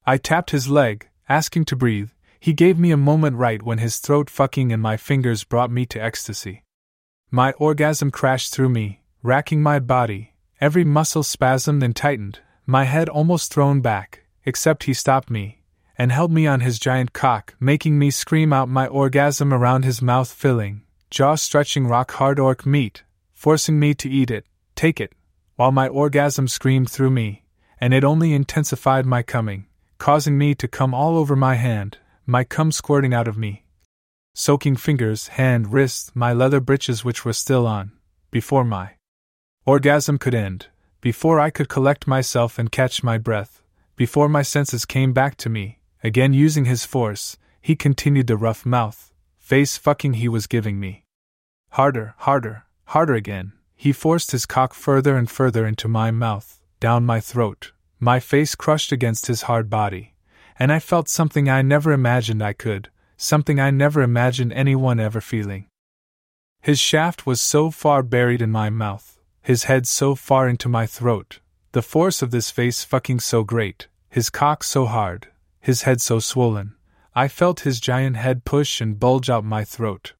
I 0.06 0.16
tapped 0.16 0.50
his 0.50 0.68
leg, 0.68 1.08
asking 1.28 1.66
to 1.66 1.76
breathe, 1.76 2.10
he 2.38 2.54
gave 2.54 2.78
me 2.78 2.90
a 2.90 2.96
moment 2.96 3.36
right 3.36 3.62
when 3.62 3.78
his 3.78 3.98
throat 3.98 4.30
fucking 4.30 4.72
and 4.72 4.82
my 4.82 4.96
fingers 4.96 5.44
brought 5.44 5.70
me 5.70 5.84
to 5.86 6.02
ecstasy. 6.02 6.64
My 7.30 7.52
orgasm 7.52 8.10
crashed 8.10 8.52
through 8.52 8.70
me, 8.70 9.02
racking 9.22 9.62
my 9.62 9.78
body, 9.78 10.34
every 10.60 10.84
muscle 10.84 11.22
spasmed 11.22 11.82
and 11.82 11.94
tightened, 11.94 12.40
my 12.66 12.84
head 12.84 13.08
almost 13.08 13.52
thrown 13.52 13.80
back, 13.82 14.24
except 14.44 14.84
he 14.84 14.94
stopped 14.94 15.28
me, 15.28 15.59
and 16.00 16.10
held 16.10 16.32
me 16.32 16.46
on 16.46 16.60
his 16.60 16.78
giant 16.78 17.12
cock, 17.12 17.54
making 17.60 17.98
me 17.98 18.10
scream 18.10 18.54
out 18.54 18.70
my 18.70 18.86
orgasm 18.86 19.52
around 19.52 19.84
his 19.84 20.00
mouth 20.00 20.32
filling, 20.32 20.80
jaw 21.10 21.34
stretching 21.34 21.86
rock 21.86 22.12
hard 22.12 22.38
orc 22.38 22.64
meat, 22.64 23.02
forcing 23.34 23.78
me 23.78 23.92
to 23.92 24.08
eat 24.08 24.30
it, 24.30 24.46
take 24.74 24.98
it, 24.98 25.12
while 25.56 25.70
my 25.70 25.86
orgasm 25.86 26.48
screamed 26.48 26.90
through 26.90 27.10
me, 27.10 27.44
and 27.78 27.92
it 27.92 28.02
only 28.02 28.32
intensified 28.32 29.04
my 29.04 29.22
coming 29.22 29.66
causing 29.98 30.38
me 30.38 30.54
to 30.54 30.66
come 30.66 30.94
all 30.94 31.18
over 31.18 31.36
my 31.36 31.56
hand, 31.56 31.98
my 32.24 32.42
cum 32.42 32.72
squirting 32.72 33.12
out 33.12 33.28
of 33.28 33.36
me. 33.36 33.66
Soaking 34.34 34.76
fingers, 34.76 35.28
hand, 35.28 35.74
wrist, 35.74 36.16
my 36.16 36.32
leather 36.32 36.60
breeches, 36.60 37.04
which 37.04 37.26
were 37.26 37.34
still 37.34 37.66
on, 37.66 37.92
before 38.30 38.64
my 38.64 38.92
orgasm 39.66 40.16
could 40.16 40.34
end, 40.34 40.68
before 41.02 41.38
I 41.38 41.50
could 41.50 41.68
collect 41.68 42.06
myself 42.06 42.58
and 42.58 42.72
catch 42.72 43.02
my 43.02 43.18
breath, 43.18 43.62
before 43.96 44.30
my 44.30 44.40
senses 44.40 44.86
came 44.86 45.12
back 45.12 45.36
to 45.36 45.50
me, 45.50 45.79
again 46.02 46.32
using 46.32 46.64
his 46.64 46.84
force, 46.84 47.36
he 47.60 47.76
continued 47.76 48.26
the 48.26 48.36
rough 48.36 48.64
mouth, 48.64 49.12
face 49.38 49.76
fucking 49.76 50.14
he 50.14 50.28
was 50.28 50.46
giving 50.46 50.80
me. 50.80 51.04
Harder, 51.70 52.14
harder, 52.18 52.64
harder 52.86 53.14
again, 53.14 53.52
he 53.76 53.92
forced 53.92 54.32
his 54.32 54.46
cock 54.46 54.74
further 54.74 55.16
and 55.16 55.30
further 55.30 55.66
into 55.66 55.88
my 55.88 56.10
mouth, 56.10 56.60
down 56.80 57.04
my 57.04 57.20
throat, 57.20 57.72
my 57.98 58.20
face 58.20 58.54
crushed 58.54 58.92
against 58.92 59.26
his 59.26 59.42
hard 59.42 59.68
body, 59.70 60.14
and 60.58 60.72
I 60.72 60.78
felt 60.78 61.08
something 61.08 61.48
I 61.48 61.62
never 61.62 61.92
imagined 61.92 62.42
I 62.42 62.52
could, 62.52 62.90
something 63.16 63.60
I 63.60 63.70
never 63.70 64.02
imagined 64.02 64.52
anyone 64.52 65.00
ever 65.00 65.20
feeling. 65.20 65.66
His 66.62 66.78
shaft 66.78 67.26
was 67.26 67.40
so 67.40 67.70
far 67.70 68.02
buried 68.02 68.42
in 68.42 68.50
my 68.50 68.68
mouth, 68.70 69.18
his 69.42 69.64
head 69.64 69.86
so 69.86 70.14
far 70.14 70.48
into 70.48 70.68
my 70.68 70.86
throat, 70.86 71.40
the 71.72 71.82
force 71.82 72.20
of 72.20 72.30
this 72.30 72.50
face 72.50 72.84
fucking 72.84 73.20
so 73.20 73.44
great, 73.44 73.88
his 74.08 74.28
cock 74.28 74.62
so 74.64 74.86
hard, 74.86 75.28
his 75.60 75.82
head 75.82 76.00
so 76.00 76.18
swollen, 76.18 76.74
I 77.14 77.28
felt 77.28 77.60
his 77.60 77.80
giant 77.80 78.16
head 78.16 78.44
push 78.44 78.80
and 78.80 78.98
bulge 78.98 79.28
out 79.28 79.44
my 79.44 79.64
throat. 79.64 80.14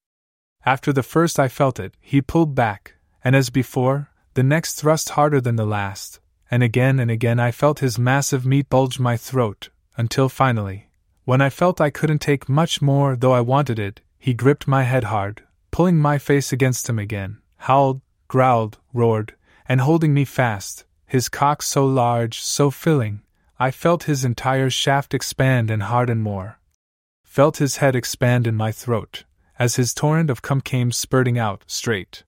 After 0.65 0.93
the 0.93 1.03
first 1.03 1.39
I 1.41 1.49
felt 1.49 1.81
it, 1.81 1.95
he 2.01 2.21
pulled 2.21 2.55
back, 2.55 2.95
and 3.25 3.35
as 3.35 3.51
before, 3.51 4.11
the 4.35 4.43
next 4.43 4.75
thrust 4.75 5.11
harder 5.11 5.41
than 5.41 5.57
the 5.57 5.67
last, 5.67 6.21
and 6.51 6.62
again 6.62 7.01
and 7.01 7.11
again 7.11 7.41
I 7.41 7.51
felt 7.51 7.79
his 7.79 7.99
massive 7.99 8.45
meat 8.45 8.69
bulge 8.69 8.99
my 8.99 9.17
throat, 9.17 9.71
until 9.97 10.29
finally, 10.29 10.91
when 11.25 11.41
I 11.41 11.51
felt 11.51 11.81
I 11.81 11.91
couldn't 11.91 12.21
take 12.21 12.49
much 12.49 12.83
more 12.83 13.17
though 13.17 13.33
I 13.33 13.41
wanted 13.41 13.79
it, 13.79 14.01
he 14.19 14.35
gripped 14.35 14.69
my 14.69 14.83
head 14.83 15.05
hard, 15.05 15.43
pulling 15.71 15.97
my 15.97 16.19
face 16.19 16.53
against 16.53 16.89
him 16.89 16.99
again, 16.99 17.39
howled, 17.57 18.03
growled, 18.29 18.79
roared, 18.93 19.35
and 19.67 19.81
holding 19.81 20.12
me 20.12 20.25
fast, 20.25 20.85
his 21.07 21.29
cock 21.29 21.62
so 21.62 21.87
large, 21.87 22.41
so 22.41 22.71
filling, 22.71 23.23
I 23.62 23.70
felt 23.70 24.05
his 24.05 24.24
entire 24.24 24.70
shaft 24.70 25.12
expand 25.12 25.70
and 25.70 25.82
harden 25.82 26.23
more. 26.23 26.59
Felt 27.24 27.59
his 27.59 27.77
head 27.77 27.95
expand 27.95 28.47
in 28.47 28.57
my 28.57 28.73
throat, 28.73 29.24
as 29.59 29.77
his 29.77 29.93
torrent 29.93 30.31
of 30.31 30.41
cum 30.41 30.62
came 30.62 30.91
spurting 30.91 31.39
out, 31.39 31.65
straight 31.66 32.24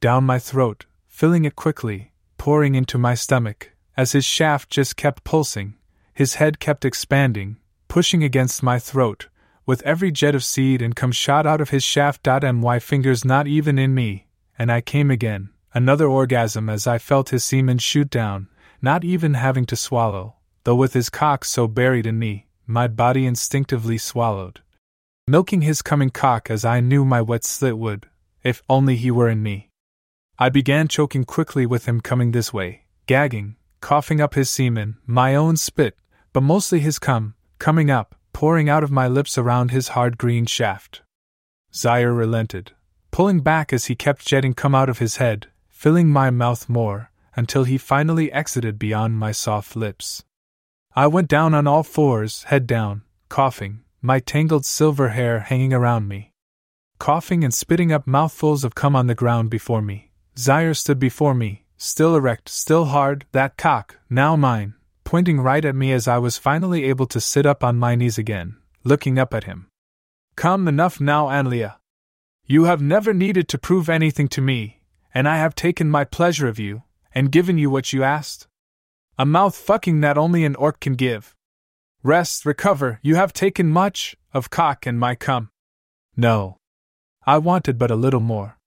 down 0.00 0.24
my 0.24 0.38
throat, 0.38 0.84
filling 1.06 1.46
it 1.46 1.56
quickly, 1.56 2.12
pouring 2.36 2.74
into 2.74 2.98
my 2.98 3.14
stomach, 3.14 3.72
as 3.96 4.12
his 4.12 4.26
shaft 4.26 4.68
just 4.68 4.94
kept 4.94 5.24
pulsing, 5.24 5.74
his 6.12 6.34
head 6.34 6.60
kept 6.60 6.84
expanding, 6.84 7.56
pushing 7.88 8.22
against 8.22 8.62
my 8.62 8.78
throat, 8.78 9.28
with 9.64 9.80
every 9.84 10.12
jet 10.12 10.34
of 10.34 10.44
seed 10.44 10.82
and 10.82 10.94
cum 10.94 11.12
shot 11.12 11.46
out 11.46 11.62
of 11.62 11.70
his 11.70 11.82
shaft. 11.82 12.26
My 12.26 12.78
fingers 12.78 13.24
not 13.24 13.46
even 13.46 13.78
in 13.78 13.94
me, 13.94 14.26
and 14.58 14.70
I 14.70 14.82
came 14.82 15.10
again, 15.10 15.48
another 15.72 16.08
orgasm 16.08 16.68
as 16.68 16.86
I 16.86 16.98
felt 16.98 17.30
his 17.30 17.42
semen 17.42 17.78
shoot 17.78 18.10
down, 18.10 18.48
not 18.82 19.02
even 19.02 19.32
having 19.32 19.64
to 19.64 19.74
swallow, 19.74 20.34
though 20.68 20.74
with 20.74 20.92
his 20.92 21.08
cock 21.08 21.46
so 21.46 21.66
buried 21.66 22.04
in 22.04 22.18
me, 22.18 22.46
my 22.66 22.86
body 22.86 23.24
instinctively 23.24 23.96
swallowed. 23.96 24.60
Milking 25.26 25.62
his 25.62 25.80
coming 25.80 26.10
cock 26.10 26.50
as 26.50 26.62
I 26.62 26.80
knew 26.80 27.06
my 27.06 27.22
wet 27.22 27.42
slit 27.42 27.78
would, 27.78 28.04
if 28.42 28.62
only 28.68 28.94
he 28.94 29.10
were 29.10 29.30
in 29.30 29.42
me. 29.42 29.70
I 30.38 30.50
began 30.50 30.86
choking 30.86 31.24
quickly 31.24 31.64
with 31.64 31.86
him 31.86 32.02
coming 32.02 32.32
this 32.32 32.52
way, 32.52 32.82
gagging, 33.06 33.56
coughing 33.80 34.20
up 34.20 34.34
his 34.34 34.50
semen, 34.50 34.98
my 35.06 35.34
own 35.34 35.56
spit, 35.56 35.96
but 36.34 36.42
mostly 36.42 36.80
his 36.80 36.98
cum, 36.98 37.34
coming 37.58 37.90
up, 37.90 38.14
pouring 38.34 38.68
out 38.68 38.84
of 38.84 38.90
my 38.90 39.08
lips 39.08 39.38
around 39.38 39.70
his 39.70 39.88
hard 39.96 40.18
green 40.18 40.44
shaft. 40.44 41.00
Zaire 41.74 42.12
relented, 42.12 42.72
pulling 43.10 43.40
back 43.40 43.72
as 43.72 43.86
he 43.86 43.94
kept 43.94 44.26
jetting 44.26 44.52
cum 44.52 44.74
out 44.74 44.90
of 44.90 44.98
his 44.98 45.16
head, 45.16 45.46
filling 45.70 46.10
my 46.10 46.28
mouth 46.28 46.68
more, 46.68 47.10
until 47.34 47.64
he 47.64 47.78
finally 47.78 48.30
exited 48.30 48.78
beyond 48.78 49.18
my 49.18 49.32
soft 49.32 49.74
lips. 49.74 50.24
I 50.98 51.06
went 51.06 51.28
down 51.28 51.54
on 51.54 51.68
all 51.68 51.84
fours, 51.84 52.42
head 52.50 52.66
down, 52.66 53.02
coughing, 53.28 53.84
my 54.02 54.18
tangled 54.18 54.66
silver 54.66 55.10
hair 55.10 55.38
hanging 55.38 55.72
around 55.72 56.08
me. 56.08 56.32
Coughing 56.98 57.44
and 57.44 57.54
spitting 57.54 57.92
up 57.92 58.04
mouthfuls 58.04 58.64
of 58.64 58.74
cum 58.74 58.96
on 58.96 59.06
the 59.06 59.14
ground 59.14 59.48
before 59.48 59.80
me, 59.80 60.10
Zaire 60.36 60.74
stood 60.74 60.98
before 60.98 61.36
me, 61.36 61.66
still 61.76 62.16
erect, 62.16 62.48
still 62.48 62.86
hard, 62.86 63.26
that 63.30 63.56
cock, 63.56 64.00
now 64.10 64.34
mine, 64.34 64.74
pointing 65.04 65.40
right 65.40 65.64
at 65.64 65.76
me 65.76 65.92
as 65.92 66.08
I 66.08 66.18
was 66.18 66.36
finally 66.36 66.82
able 66.86 67.06
to 67.06 67.20
sit 67.20 67.46
up 67.46 67.62
on 67.62 67.76
my 67.76 67.94
knees 67.94 68.18
again, 68.18 68.56
looking 68.82 69.20
up 69.20 69.32
at 69.32 69.44
him. 69.44 69.68
Come 70.34 70.66
enough 70.66 71.00
now, 71.00 71.28
Analea. 71.28 71.76
You 72.44 72.64
have 72.64 72.82
never 72.82 73.14
needed 73.14 73.46
to 73.50 73.56
prove 73.56 73.88
anything 73.88 74.26
to 74.30 74.40
me, 74.40 74.80
and 75.14 75.28
I 75.28 75.36
have 75.36 75.54
taken 75.54 75.88
my 75.88 76.02
pleasure 76.02 76.48
of 76.48 76.58
you, 76.58 76.82
and 77.14 77.30
given 77.30 77.56
you 77.56 77.70
what 77.70 77.92
you 77.92 78.02
asked. 78.02 78.48
A 79.20 79.26
mouth 79.26 79.56
fucking 79.56 80.00
that 80.02 80.16
only 80.16 80.44
an 80.44 80.54
orc 80.54 80.78
can 80.78 80.94
give. 80.94 81.34
Rest, 82.04 82.46
recover, 82.46 83.00
you 83.02 83.16
have 83.16 83.32
taken 83.32 83.68
much, 83.68 84.14
of 84.32 84.48
cock 84.48 84.86
and 84.86 84.96
my 84.96 85.16
cum. 85.16 85.50
No. 86.16 86.58
I 87.26 87.38
wanted 87.38 87.78
but 87.78 87.90
a 87.90 87.96
little 87.96 88.20
more. 88.20 88.58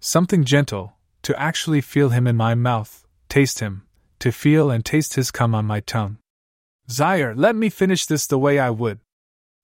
Something 0.00 0.42
gentle, 0.42 0.94
to 1.22 1.40
actually 1.40 1.80
feel 1.80 2.08
him 2.08 2.26
in 2.26 2.36
my 2.36 2.56
mouth, 2.56 3.06
taste 3.28 3.60
him, 3.60 3.84
to 4.18 4.32
feel 4.32 4.68
and 4.68 4.84
taste 4.84 5.14
his 5.14 5.30
cum 5.30 5.54
on 5.54 5.64
my 5.64 5.78
tongue. 5.78 6.18
Zaire, 6.90 7.32
let 7.32 7.54
me 7.54 7.70
finish 7.70 8.04
this 8.04 8.26
the 8.26 8.36
way 8.36 8.58
I 8.58 8.70
would. 8.70 8.98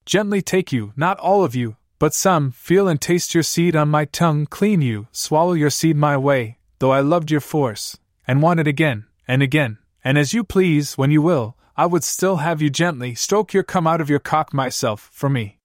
Gently 0.07 0.43
take 0.43 0.71
you, 0.71 0.93
not 0.95 1.19
all 1.19 1.43
of 1.43 1.57
you, 1.57 1.77
but 1.99 2.15
some, 2.15 2.53
feel 2.53 2.87
and 2.87 3.01
taste 3.01 3.35
your 3.35 3.43
seed 3.43 3.75
on 3.75 3.89
my 3.89 4.05
tongue, 4.05 4.47
clean 4.47 4.81
you, 4.81 5.09
swallow 5.11 5.55
your 5.55 5.71
seed 5.71 5.97
my 5.97 6.17
way, 6.17 6.59
though 6.79 6.93
I 6.93 7.01
loved 7.01 7.33
your 7.33 7.41
force, 7.41 7.99
and 8.29 8.41
want 8.41 8.61
it 8.61 8.69
again, 8.69 9.07
and 9.27 9.43
again, 9.43 9.79
and 10.05 10.19
as 10.19 10.33
you 10.33 10.45
please, 10.45 10.97
when 10.99 11.11
you 11.11 11.23
will, 11.23 11.57
I 11.77 11.87
would 11.87 12.05
still 12.05 12.37
have 12.37 12.61
you 12.61 12.71
gently 12.71 13.15
stroke 13.15 13.53
your 13.53 13.63
cum 13.63 13.87
out 13.87 14.01
of 14.01 14.11
your 14.11 14.19
cock 14.19 14.53
myself, 14.53 15.09
for 15.13 15.29
me. 15.29 15.59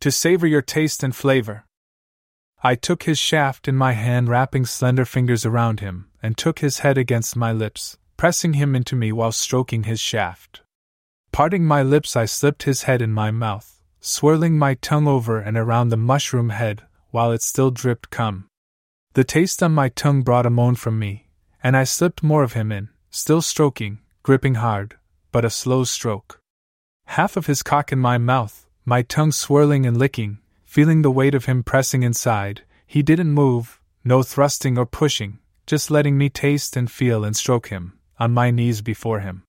To 0.00 0.10
savor 0.10 0.46
your 0.46 0.62
taste 0.62 1.02
and 1.02 1.14
flavor. 1.14 1.64
I 2.62 2.74
took 2.74 3.02
his 3.02 3.18
shaft 3.18 3.68
in 3.68 3.76
my 3.76 3.92
hand, 3.92 4.28
wrapping 4.28 4.66
slender 4.66 5.04
fingers 5.04 5.44
around 5.44 5.80
him, 5.80 6.08
and 6.22 6.36
took 6.36 6.60
his 6.60 6.78
head 6.78 6.96
against 6.96 7.36
my 7.36 7.52
lips, 7.52 7.98
pressing 8.16 8.54
him 8.54 8.74
into 8.74 8.96
me 8.96 9.12
while 9.12 9.32
stroking 9.32 9.84
his 9.84 10.00
shaft. 10.00 10.62
Parting 11.30 11.64
my 11.64 11.82
lips, 11.82 12.16
I 12.16 12.24
slipped 12.24 12.62
his 12.62 12.84
head 12.84 13.02
in 13.02 13.12
my 13.12 13.30
mouth, 13.30 13.82
swirling 14.00 14.58
my 14.58 14.74
tongue 14.74 15.06
over 15.06 15.40
and 15.40 15.56
around 15.56 15.88
the 15.88 15.96
mushroom 15.96 16.50
head 16.50 16.82
while 17.10 17.30
it 17.30 17.42
still 17.42 17.70
dripped 17.70 18.10
cum. 18.10 18.48
The 19.12 19.24
taste 19.24 19.62
on 19.62 19.72
my 19.72 19.88
tongue 19.88 20.22
brought 20.22 20.46
a 20.46 20.50
moan 20.50 20.74
from 20.74 20.98
me, 20.98 21.28
and 21.62 21.76
I 21.76 21.84
slipped 21.84 22.22
more 22.22 22.42
of 22.42 22.54
him 22.54 22.72
in, 22.72 22.88
still 23.14 23.40
stroking, 23.40 23.96
gripping 24.24 24.56
hard, 24.56 24.96
but 25.30 25.44
a 25.44 25.48
slow 25.50 25.84
stroke. 25.84 26.40
Half 27.06 27.36
of 27.36 27.46
his 27.46 27.62
cock 27.62 27.92
in 27.92 27.98
my 28.00 28.18
mouth, 28.18 28.66
my 28.84 29.02
tongue 29.02 29.30
swirling 29.30 29.86
and 29.86 29.96
licking, 29.96 30.38
feeling 30.64 31.02
the 31.02 31.12
weight 31.12 31.32
of 31.32 31.44
him 31.44 31.62
pressing 31.62 32.02
inside, 32.02 32.62
he 32.88 33.04
didn't 33.04 33.30
move, 33.30 33.80
no 34.02 34.24
thrusting 34.24 34.76
or 34.76 34.84
pushing, 34.84 35.38
just 35.64 35.92
letting 35.92 36.18
me 36.18 36.28
taste 36.28 36.76
and 36.76 36.90
feel 36.90 37.24
and 37.24 37.36
stroke 37.36 37.68
him, 37.68 37.96
on 38.18 38.32
my 38.32 38.50
knees 38.50 38.82
before 38.82 39.20
him. 39.20 39.44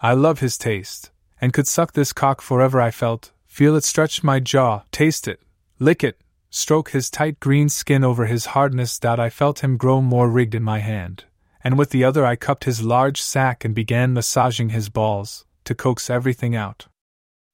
I 0.00 0.14
love 0.14 0.38
his 0.38 0.56
taste, 0.56 1.10
and 1.40 1.52
could 1.52 1.66
suck 1.66 1.94
this 1.94 2.12
cock 2.12 2.40
forever 2.40 2.80
I 2.80 2.92
felt, 2.92 3.32
feel 3.46 3.74
it 3.74 3.82
stretch 3.82 4.22
my 4.22 4.38
jaw, 4.38 4.82
taste 4.92 5.26
it, 5.26 5.40
lick 5.80 6.04
it, 6.04 6.20
stroke 6.50 6.90
his 6.90 7.10
tight 7.10 7.40
green 7.40 7.68
skin 7.68 8.04
over 8.04 8.26
his 8.26 8.54
hardness 8.54 8.96
that 9.00 9.18
I 9.18 9.28
felt 9.28 9.64
him 9.64 9.76
grow 9.76 10.00
more 10.00 10.30
rigged 10.30 10.54
in 10.54 10.62
my 10.62 10.78
hand, 10.78 11.24
and 11.64 11.78
with 11.78 11.90
the 11.90 12.04
other 12.04 12.24
I 12.24 12.36
cupped 12.36 12.64
his 12.64 12.82
large 12.82 13.20
sack 13.20 13.64
and 13.64 13.74
began 13.74 14.12
massaging 14.12 14.70
his 14.70 14.88
balls, 14.88 15.44
to 15.64 15.74
coax 15.74 16.10
everything 16.10 16.56
out. 16.56 16.88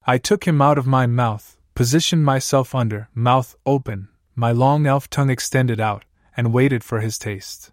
I 0.06 0.18
took 0.18 0.44
him 0.46 0.62
out 0.62 0.78
of 0.78 0.86
my 0.86 1.06
mouth, 1.06 1.58
positioned 1.74 2.24
myself 2.24 2.74
under, 2.74 3.08
mouth 3.14 3.54
open, 3.66 4.08
my 4.34 4.52
long 4.52 4.86
elf 4.86 5.10
tongue 5.10 5.30
extended 5.30 5.80
out, 5.80 6.04
and 6.36 6.52
waited 6.52 6.82
for 6.82 7.00
his 7.00 7.18
taste. 7.18 7.70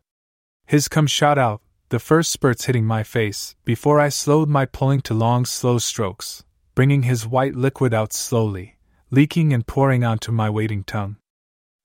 His 0.66 0.88
cum 0.88 1.08
shot 1.08 1.38
out, 1.38 1.62
the 1.90 2.00
first 2.00 2.32
spurts 2.32 2.66
hitting 2.66 2.86
my 2.86 3.04
face, 3.04 3.56
before 3.64 4.00
I 4.00 4.10
slowed 4.10 4.50
my 4.50 4.66
pulling 4.66 5.02
to 5.02 5.14
long, 5.14 5.46
slow 5.46 5.78
strokes, 5.78 6.44
bringing 6.74 7.04
his 7.04 7.28
white 7.28 7.56
liquid 7.56 7.94
out 7.94 8.12
slowly, 8.12 8.78
leaking 9.12 9.54
and 9.54 9.66
pouring 9.66 10.04
onto 10.04 10.32
my 10.32 10.50
waiting 10.50 10.84
tongue. 10.84 11.18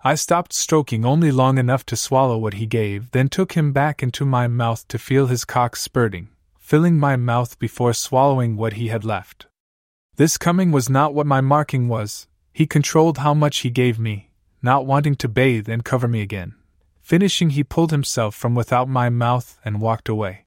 I 0.02 0.14
stopped 0.14 0.54
stroking 0.54 1.04
only 1.04 1.30
long 1.30 1.58
enough 1.58 1.84
to 1.86 1.96
swallow 1.96 2.38
what 2.38 2.54
he 2.54 2.64
gave, 2.64 3.10
then 3.10 3.28
took 3.28 3.52
him 3.52 3.72
back 3.72 4.02
into 4.02 4.24
my 4.24 4.48
mouth 4.48 4.88
to 4.88 4.98
feel 4.98 5.26
his 5.26 5.44
cock 5.44 5.76
spurting, 5.76 6.30
filling 6.58 6.98
my 6.98 7.16
mouth 7.16 7.58
before 7.58 7.92
swallowing 7.92 8.56
what 8.56 8.74
he 8.74 8.88
had 8.88 9.04
left. 9.04 9.46
This 10.16 10.38
coming 10.38 10.72
was 10.72 10.88
not 10.88 11.12
what 11.12 11.26
my 11.26 11.42
marking 11.42 11.86
was, 11.86 12.28
he 12.50 12.66
controlled 12.66 13.18
how 13.18 13.34
much 13.34 13.58
he 13.58 13.68
gave 13.68 13.98
me, 13.98 14.30
not 14.62 14.86
wanting 14.86 15.16
to 15.16 15.28
bathe 15.28 15.68
and 15.68 15.84
cover 15.84 16.08
me 16.08 16.22
again. 16.22 16.54
Finishing, 17.02 17.50
he 17.50 17.62
pulled 17.62 17.90
himself 17.90 18.34
from 18.34 18.54
without 18.54 18.88
my 18.88 19.10
mouth 19.10 19.58
and 19.66 19.82
walked 19.82 20.08
away. 20.08 20.46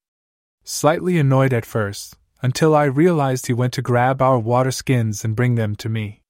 Slightly 0.64 1.20
annoyed 1.20 1.54
at 1.54 1.66
first, 1.66 2.16
until 2.42 2.76
I 2.76 2.86
realized 2.86 3.46
he 3.46 3.54
went 3.54 3.74
to 3.74 3.84
grab 3.84 4.20
our 4.20 4.40
water 4.40 4.72
skins 4.72 5.24
and 5.24 5.36
bring 5.36 5.56
them 5.56 5.76
to 5.76 5.90
me. 5.90 6.23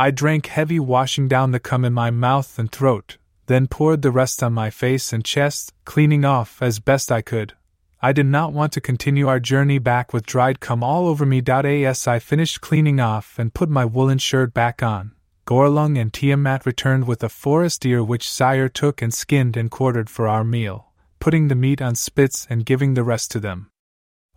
I 0.00 0.10
drank 0.10 0.46
heavy, 0.46 0.80
washing 0.80 1.28
down 1.28 1.50
the 1.50 1.60
cum 1.60 1.84
in 1.84 1.92
my 1.92 2.10
mouth 2.10 2.58
and 2.58 2.72
throat, 2.72 3.18
then 3.48 3.66
poured 3.66 4.00
the 4.00 4.10
rest 4.10 4.42
on 4.42 4.54
my 4.54 4.70
face 4.70 5.12
and 5.12 5.22
chest, 5.22 5.74
cleaning 5.84 6.24
off 6.24 6.62
as 6.62 6.78
best 6.78 7.12
I 7.12 7.20
could. 7.20 7.52
I 8.00 8.14
did 8.14 8.24
not 8.24 8.54
want 8.54 8.72
to 8.72 8.80
continue 8.80 9.28
our 9.28 9.38
journey 9.38 9.78
back 9.78 10.14
with 10.14 10.24
dried 10.24 10.58
cum 10.58 10.82
all 10.82 11.06
over 11.06 11.26
me. 11.26 11.42
As 11.46 12.08
I 12.08 12.18
finished 12.18 12.62
cleaning 12.62 12.98
off 12.98 13.38
and 13.38 13.52
put 13.52 13.68
my 13.68 13.84
woolen 13.84 14.16
shirt 14.16 14.54
back 14.54 14.82
on, 14.82 15.12
Gorlung 15.46 16.00
and 16.00 16.10
Tiamat 16.10 16.64
returned 16.64 17.06
with 17.06 17.22
a 17.22 17.28
forest 17.28 17.82
deer 17.82 18.02
which 18.02 18.30
Sire 18.30 18.70
took 18.70 19.02
and 19.02 19.12
skinned 19.12 19.54
and 19.54 19.70
quartered 19.70 20.08
for 20.08 20.26
our 20.26 20.44
meal, 20.44 20.94
putting 21.18 21.48
the 21.48 21.54
meat 21.54 21.82
on 21.82 21.94
spits 21.94 22.46
and 22.48 22.64
giving 22.64 22.94
the 22.94 23.04
rest 23.04 23.30
to 23.32 23.38
them. 23.38 23.70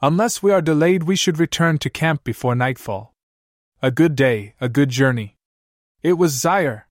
Unless 0.01 0.43
we 0.43 0.51
are 0.51 0.61
delayed, 0.61 1.03
we 1.03 1.15
should 1.15 1.39
return 1.39 1.77
to 1.77 1.89
camp 1.89 2.25
before 2.25 2.53
nightfall. 2.53 3.15
A 3.81 3.91
good 3.91 4.17
day, 4.17 4.55
a 4.59 4.67
good 4.67 4.89
journey. 4.89 5.37
It 6.03 6.17
was 6.17 6.33
Zaire. 6.33 6.89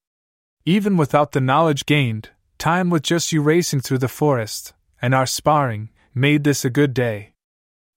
Even 0.65 0.97
without 0.97 1.33
the 1.33 1.41
knowledge 1.41 1.85
gained, 1.85 2.31
time 2.57 2.89
with 2.89 3.03
just 3.03 3.31
you 3.31 3.43
racing 3.43 3.81
through 3.81 3.99
the 3.99 4.09
forest, 4.09 4.73
and 5.03 5.15
our 5.15 5.27
sparring, 5.27 5.91
made 6.15 6.45
this 6.45 6.65
a 6.65 6.71
good 6.71 6.95
day. 6.95 7.35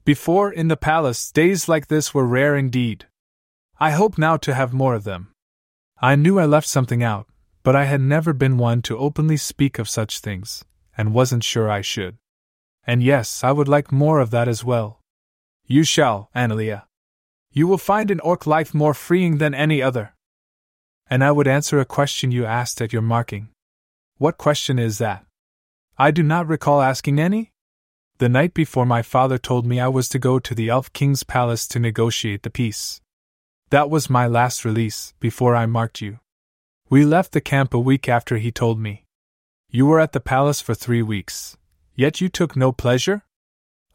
Before, 0.03 0.51
in 0.51 0.67
the 0.67 0.75
palace, 0.75 1.31
days 1.31 1.69
like 1.69 1.87
this 1.87 2.13
were 2.13 2.25
rare 2.25 2.57
indeed. 2.57 3.05
I 3.79 3.91
hope 3.91 4.17
now 4.17 4.35
to 4.37 4.53
have 4.53 4.73
more 4.73 4.93
of 4.93 5.05
them. 5.05 5.29
I 6.01 6.17
knew 6.17 6.37
I 6.37 6.45
left 6.45 6.67
something 6.67 7.01
out, 7.01 7.27
but 7.63 7.77
I 7.77 7.85
had 7.85 8.01
never 8.01 8.33
been 8.33 8.57
one 8.57 8.81
to 8.81 8.97
openly 8.97 9.37
speak 9.37 9.79
of 9.79 9.87
such 9.87 10.19
things, 10.19 10.65
and 10.97 11.13
wasn't 11.13 11.45
sure 11.45 11.71
I 11.71 11.79
should. 11.79 12.17
And 12.85 13.01
yes, 13.01 13.41
I 13.41 13.53
would 13.53 13.69
like 13.69 13.89
more 13.89 14.19
of 14.19 14.31
that 14.31 14.49
as 14.49 14.65
well. 14.65 14.99
You 15.65 15.85
shall, 15.85 16.29
Analea. 16.35 16.83
You 17.51 17.67
will 17.67 17.77
find 17.77 18.11
an 18.11 18.19
orc 18.19 18.45
life 18.45 18.73
more 18.73 18.93
freeing 18.93 19.37
than 19.37 19.53
any 19.53 19.81
other. 19.81 20.14
And 21.09 21.23
I 21.23 21.31
would 21.31 21.47
answer 21.47 21.79
a 21.79 21.85
question 21.85 22.31
you 22.31 22.45
asked 22.45 22.81
at 22.81 22.91
your 22.91 23.01
marking. 23.01 23.49
What 24.17 24.37
question 24.37 24.79
is 24.79 24.97
that? 24.97 25.25
I 25.97 26.11
do 26.11 26.23
not 26.23 26.47
recall 26.47 26.81
asking 26.81 27.19
any? 27.19 27.51
The 28.17 28.29
night 28.29 28.53
before, 28.53 28.85
my 28.85 29.01
father 29.01 29.37
told 29.37 29.65
me 29.65 29.79
I 29.79 29.87
was 29.87 30.07
to 30.09 30.19
go 30.19 30.39
to 30.39 30.55
the 30.55 30.69
Elf 30.69 30.91
King's 30.93 31.23
palace 31.23 31.67
to 31.67 31.79
negotiate 31.79 32.43
the 32.43 32.49
peace. 32.49 33.01
That 33.69 33.89
was 33.89 34.09
my 34.09 34.25
last 34.25 34.63
release, 34.63 35.13
before 35.19 35.55
I 35.55 35.65
marked 35.65 36.01
you. 36.01 36.19
We 36.89 37.03
left 37.03 37.33
the 37.33 37.41
camp 37.41 37.73
a 37.73 37.79
week 37.79 38.07
after 38.07 38.37
he 38.37 38.51
told 38.51 38.79
me. 38.79 39.05
You 39.69 39.85
were 39.85 39.99
at 39.99 40.13
the 40.13 40.19
palace 40.19 40.61
for 40.61 40.73
three 40.73 41.01
weeks, 41.01 41.57
yet 41.93 42.21
you 42.21 42.29
took 42.29 42.55
no 42.55 42.71
pleasure? 42.71 43.23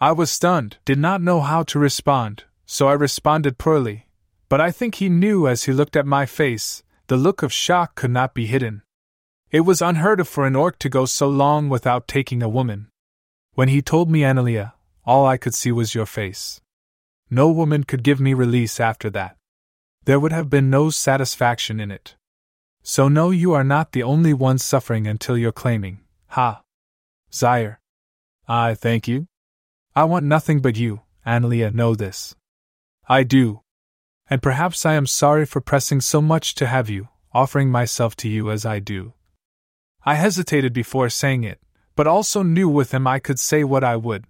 I 0.01 0.13
was 0.13 0.31
stunned, 0.31 0.79
did 0.85 0.99
not 0.99 1.23
know 1.23 1.41
how 1.41 1.63
to 1.65 1.79
respond, 1.79 2.45
so 2.67 2.89
I 2.89 2.93
responded 2.93 3.59
poorly. 3.59 4.07
But 4.49 4.61
I 4.61 4.71
think 4.71 4.97
he 4.97 5.09
knew 5.09 5.49
as 5.49 5.65
he 5.65 5.73
looked 5.73 5.97
at 5.97 6.07
my 6.07 6.27
face, 6.27 6.83
the 7.11 7.17
look 7.17 7.43
of 7.43 7.53
shock 7.53 7.95
could 7.95 8.11
not 8.11 8.33
be 8.33 8.47
hidden. 8.47 8.83
It 9.51 9.69
was 9.69 9.83
unheard 9.83 10.21
of 10.21 10.29
for 10.29 10.47
an 10.47 10.55
orc 10.55 10.79
to 10.79 10.89
go 10.89 11.05
so 11.07 11.29
long 11.29 11.69
without 11.69 12.07
taking 12.07 12.43
a 12.43 12.55
woman. 12.59 12.89
When 13.55 13.69
he 13.69 13.83
told 13.83 14.11
me 14.11 14.21
Analea, 14.21 14.73
all 15.05 15.27
I 15.27 15.37
could 15.37 15.55
see 15.55 15.73
was 15.73 15.95
your 15.95 16.07
face. 16.07 16.61
No 17.29 17.51
woman 17.51 17.83
could 17.85 18.05
give 18.05 18.21
me 18.21 18.33
release 18.33 18.79
after 18.79 19.11
that 19.11 19.37
there 20.05 20.19
would 20.19 20.33
have 20.33 20.49
been 20.49 20.71
no 20.71 20.91
satisfaction 20.91 21.79
in 21.79 21.91
it. 21.91 22.17
So, 22.83 23.09
no, 23.09 23.31
you 23.31 23.53
are 23.53 23.65
not 23.65 23.93
the 23.93 24.03
only 24.03 24.33
one 24.33 24.59
suffering 24.59 25.07
until 25.07 25.37
you're 25.37 25.53
claiming, 25.53 26.01
Ha! 26.29 26.63
Zaire. 27.33 27.81
I 28.49 28.75
thank 28.75 29.07
you. 29.07 29.27
I 29.95 30.05
want 30.05 30.25
nothing 30.25 30.61
but 30.61 30.77
you, 30.77 31.03
Analea, 31.27 31.73
know 31.73 31.95
this. 31.95 32.35
I 33.09 33.23
do. 33.23 33.61
And 34.31 34.41
perhaps 34.41 34.87
I 34.87 34.95
am 34.95 35.07
sorry 35.07 35.45
for 35.45 35.61
pressing 35.61 36.01
so 36.01 36.23
much 36.23 36.55
to 36.55 36.69
have 36.69 36.89
you, 36.89 37.09
offering 37.35 37.69
myself 37.69 38.15
to 38.17 38.29
you 38.29 38.51
as 38.51 38.65
I 38.65 38.79
do. 38.79 39.13
I 40.05 40.15
hesitated 40.15 40.73
before 40.73 41.11
saying 41.11 41.43
it, 41.43 41.61
but 41.97 42.07
also 42.07 42.45
knew 42.45 42.69
with 42.69 42.95
him 42.95 43.09
I 43.09 43.19
could 43.19 43.41
say 43.41 43.65
what 43.65 43.83
I 43.83 43.97
would. 43.97 44.25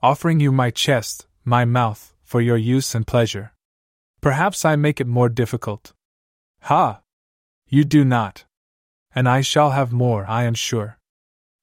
Offering 0.00 0.38
you 0.38 0.52
my 0.52 0.70
chest, 0.70 1.26
my 1.44 1.64
mouth, 1.64 2.14
for 2.22 2.40
your 2.40 2.56
use 2.56 2.94
and 2.94 3.06
pleasure. 3.06 3.52
Perhaps 4.20 4.64
I 4.64 4.76
make 4.76 5.00
it 5.00 5.06
more 5.08 5.28
difficult. 5.28 5.92
Ha! 6.62 7.00
You 7.68 7.84
do 7.84 8.04
not. 8.04 8.44
And 9.14 9.28
I 9.28 9.40
shall 9.40 9.72
have 9.72 9.92
more, 9.92 10.24
I 10.28 10.44
am 10.44 10.54
sure. 10.54 10.98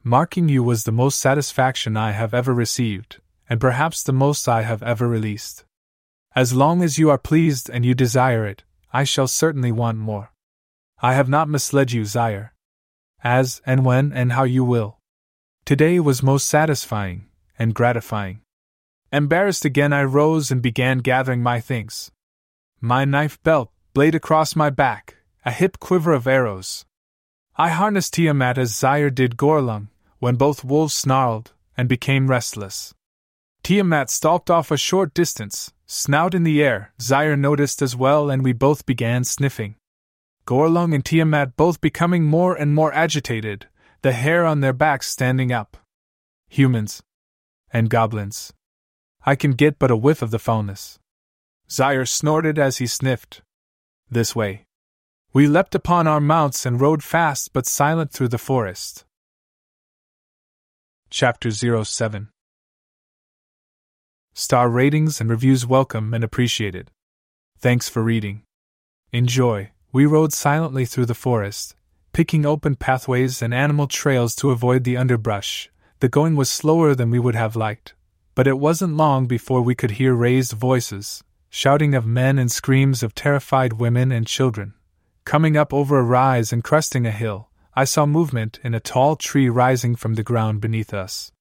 Marking 0.04 0.50
you 0.50 0.62
was 0.62 0.84
the 0.84 0.92
most 0.92 1.20
satisfaction 1.20 1.96
I 1.96 2.12
have 2.12 2.34
ever 2.34 2.54
received, 2.54 3.22
and 3.50 3.62
perhaps 3.62 4.04
the 4.04 4.14
most 4.14 4.48
I 4.48 4.64
have 4.64 4.84
ever 4.84 5.08
released. 5.08 5.64
As 6.34 6.54
long 6.54 6.82
as 6.82 6.98
you 6.98 7.10
are 7.10 7.18
pleased 7.18 7.70
and 7.70 7.86
you 7.86 7.94
desire 7.94 8.46
it, 8.46 8.64
I 8.94 9.04
shall 9.04 9.28
certainly 9.28 9.72
want 9.72 9.98
more. 9.98 10.32
I 11.02 11.14
have 11.14 11.28
not 11.28 11.50
misled 11.50 11.92
you, 11.92 12.06
Zaire. 12.06 12.54
As, 13.24 13.62
and 13.66 13.84
when, 13.84 14.14
and 14.14 14.32
how 14.32 14.44
you 14.44 14.64
will. 14.64 14.98
Today 15.66 16.00
was 16.00 16.24
most 16.24 16.48
satisfying, 16.48 17.28
and 17.60 17.74
gratifying. 17.74 18.42
Embarrassed 19.12 19.66
again, 19.66 19.92
I 19.92 20.04
rose 20.04 20.52
and 20.52 20.62
began 20.62 21.00
gathering 21.00 21.44
my 21.44 21.60
things 21.60 22.12
my 22.84 23.06
knife 23.06 23.42
belt, 23.44 23.70
blade 23.94 24.16
across 24.16 24.56
my 24.56 24.72
back, 24.72 25.18
a 25.46 25.52
hip 25.52 25.80
quiver 25.80 26.14
of 26.14 26.26
arrows. 26.26 26.84
I 27.56 27.70
harnessed 27.70 28.16
Tiamat 28.16 28.58
as 28.58 28.76
Zaire 28.76 29.12
did 29.12 29.38
Gorlung, 29.38 29.90
when 30.18 30.36
both 30.36 30.64
wolves 30.64 30.96
snarled 30.96 31.52
and 31.78 31.88
became 31.88 32.28
restless. 32.28 32.96
Tiamat 33.62 34.10
stalked 34.10 34.50
off 34.50 34.72
a 34.72 34.78
short 34.78 35.14
distance, 35.14 35.72
snout 35.92 36.34
in 36.34 36.44
the 36.44 36.64
air, 36.64 36.94
Zaire 37.02 37.36
noticed 37.36 37.82
as 37.82 37.96
well, 37.96 38.30
and 38.30 38.44
we 38.44 38.54
both 38.54 38.86
began 38.86 39.24
sniffing. 39.24 39.76
Gorlung 40.48 40.96
and 40.96 41.04
Tiamat 41.04 41.58
both 41.58 41.82
becoming 41.82 42.24
more 42.24 42.56
and 42.56 42.74
more 42.74 42.94
agitated, 42.94 43.68
the 44.02 44.14
hair 44.14 44.46
on 44.46 44.62
their 44.62 44.74
backs 44.74 45.08
standing 45.08 45.52
up. 45.52 45.78
Humans. 46.48 47.04
And 47.72 47.90
goblins. 47.90 48.54
I 49.26 49.36
can 49.36 49.52
get 49.52 49.78
but 49.78 49.92
a 49.92 49.98
whiff 49.98 50.22
of 50.22 50.32
the 50.32 50.40
foulness. 50.40 50.98
Zaire 51.70 52.06
snorted 52.06 52.58
as 52.58 52.78
he 52.78 52.88
sniffed. 52.88 53.42
This 54.10 54.36
way. 54.36 54.64
We 55.34 55.48
leapt 55.48 55.76
upon 55.76 56.08
our 56.08 56.20
mounts 56.20 56.66
and 56.66 56.82
rode 56.82 57.04
fast 57.04 57.54
but 57.54 57.66
silent 57.66 58.12
through 58.12 58.30
the 58.30 58.38
forest. 58.38 59.06
Chapter 61.10 61.52
07 61.52 62.31
Star 64.34 64.70
ratings 64.70 65.20
and 65.20 65.30
reviews 65.30 65.68
welcome 65.68 66.14
and 66.14 66.24
appreciated. 66.24 66.90
Thanks 67.60 67.90
for 67.90 68.02
reading. 68.02 68.44
Enjoy. 69.12 69.72
We 69.92 70.06
rode 70.06 70.32
silently 70.32 70.86
through 70.86 71.08
the 71.08 71.14
forest, 71.14 71.76
picking 72.14 72.46
open 72.46 72.76
pathways 72.76 73.42
and 73.42 73.54
animal 73.54 73.88
trails 73.88 74.34
to 74.36 74.52
avoid 74.52 74.86
the 74.86 74.96
underbrush. 74.96 75.70
The 76.00 76.08
going 76.08 76.38
was 76.38 76.50
slower 76.50 76.96
than 76.96 77.12
we 77.12 77.20
would 77.20 77.36
have 77.36 77.58
liked, 77.58 77.94
but 78.34 78.48
it 78.48 78.58
wasn't 78.58 78.96
long 78.96 79.28
before 79.28 79.62
we 79.62 79.76
could 79.76 79.92
hear 79.92 80.14
raised 80.14 80.54
voices, 80.54 81.24
shouting 81.50 81.94
of 81.94 82.06
men 82.06 82.40
and 82.40 82.50
screams 82.50 83.04
of 83.04 83.14
terrified 83.14 83.74
women 83.74 84.14
and 84.14 84.26
children. 84.26 84.74
Coming 85.26 85.58
up 85.58 85.74
over 85.74 86.00
a 86.00 86.04
rise 86.04 86.54
and 86.54 86.64
cresting 86.64 87.06
a 87.06 87.12
hill, 87.12 87.50
I 87.76 87.84
saw 87.84 88.06
movement 88.06 88.60
in 88.64 88.74
a 88.74 88.80
tall 88.80 89.18
tree 89.18 89.50
rising 89.50 89.98
from 89.98 90.16
the 90.16 90.24
ground 90.24 90.62
beneath 90.62 90.94
us. 90.94 91.34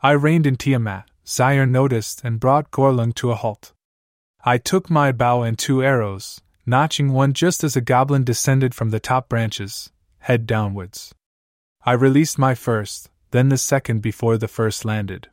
I 0.00 0.12
reined 0.12 0.46
in 0.46 0.56
Tiamat, 0.56 1.10
Zaire 1.30 1.64
noticed 1.64 2.22
and 2.24 2.40
brought 2.40 2.72
Gorlung 2.72 3.14
to 3.14 3.30
a 3.30 3.36
halt. 3.36 3.72
I 4.44 4.58
took 4.58 4.90
my 4.90 5.12
bow 5.12 5.42
and 5.42 5.56
two 5.56 5.80
arrows, 5.80 6.40
notching 6.66 7.12
one 7.12 7.34
just 7.34 7.62
as 7.62 7.76
a 7.76 7.80
goblin 7.80 8.24
descended 8.24 8.74
from 8.74 8.90
the 8.90 8.98
top 8.98 9.28
branches, 9.28 9.92
head 10.18 10.44
downwards. 10.44 11.14
I 11.84 11.92
released 11.92 12.36
my 12.36 12.56
first, 12.56 13.10
then 13.30 13.48
the 13.48 13.58
second 13.58 14.00
before 14.00 14.38
the 14.38 14.48
first 14.48 14.84
landed. 14.84 15.28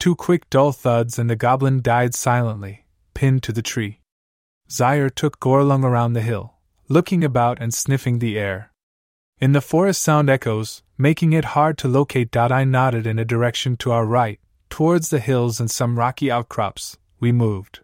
Two 0.00 0.16
quick 0.16 0.50
dull 0.50 0.72
thuds 0.72 1.16
and 1.16 1.30
the 1.30 1.36
goblin 1.36 1.80
died 1.80 2.14
silently, 2.14 2.86
pinned 3.14 3.44
to 3.44 3.52
the 3.52 3.62
tree. 3.62 4.00
Zaire 4.68 5.10
took 5.10 5.38
Gorlung 5.38 5.84
around 5.84 6.14
the 6.14 6.22
hill, 6.22 6.54
looking 6.88 7.22
about 7.22 7.60
and 7.60 7.72
sniffing 7.72 8.18
the 8.18 8.36
air. 8.36 8.72
In 9.38 9.52
the 9.52 9.60
forest 9.60 10.02
sound 10.02 10.28
echoes, 10.28 10.82
making 10.98 11.32
it 11.34 11.56
hard 11.56 11.78
to 11.78 11.88
locate. 11.88 12.36
I 12.36 12.64
nodded 12.64 13.06
in 13.06 13.18
a 13.18 13.24
direction 13.24 13.76
to 13.78 13.92
our 13.92 14.04
right, 14.04 14.39
towards 14.70 15.10
the 15.10 15.20
hills 15.20 15.60
and 15.60 15.70
some 15.70 15.98
rocky 15.98 16.30
outcrops. 16.30 16.96
We 17.18 17.32
moved. 17.32 17.80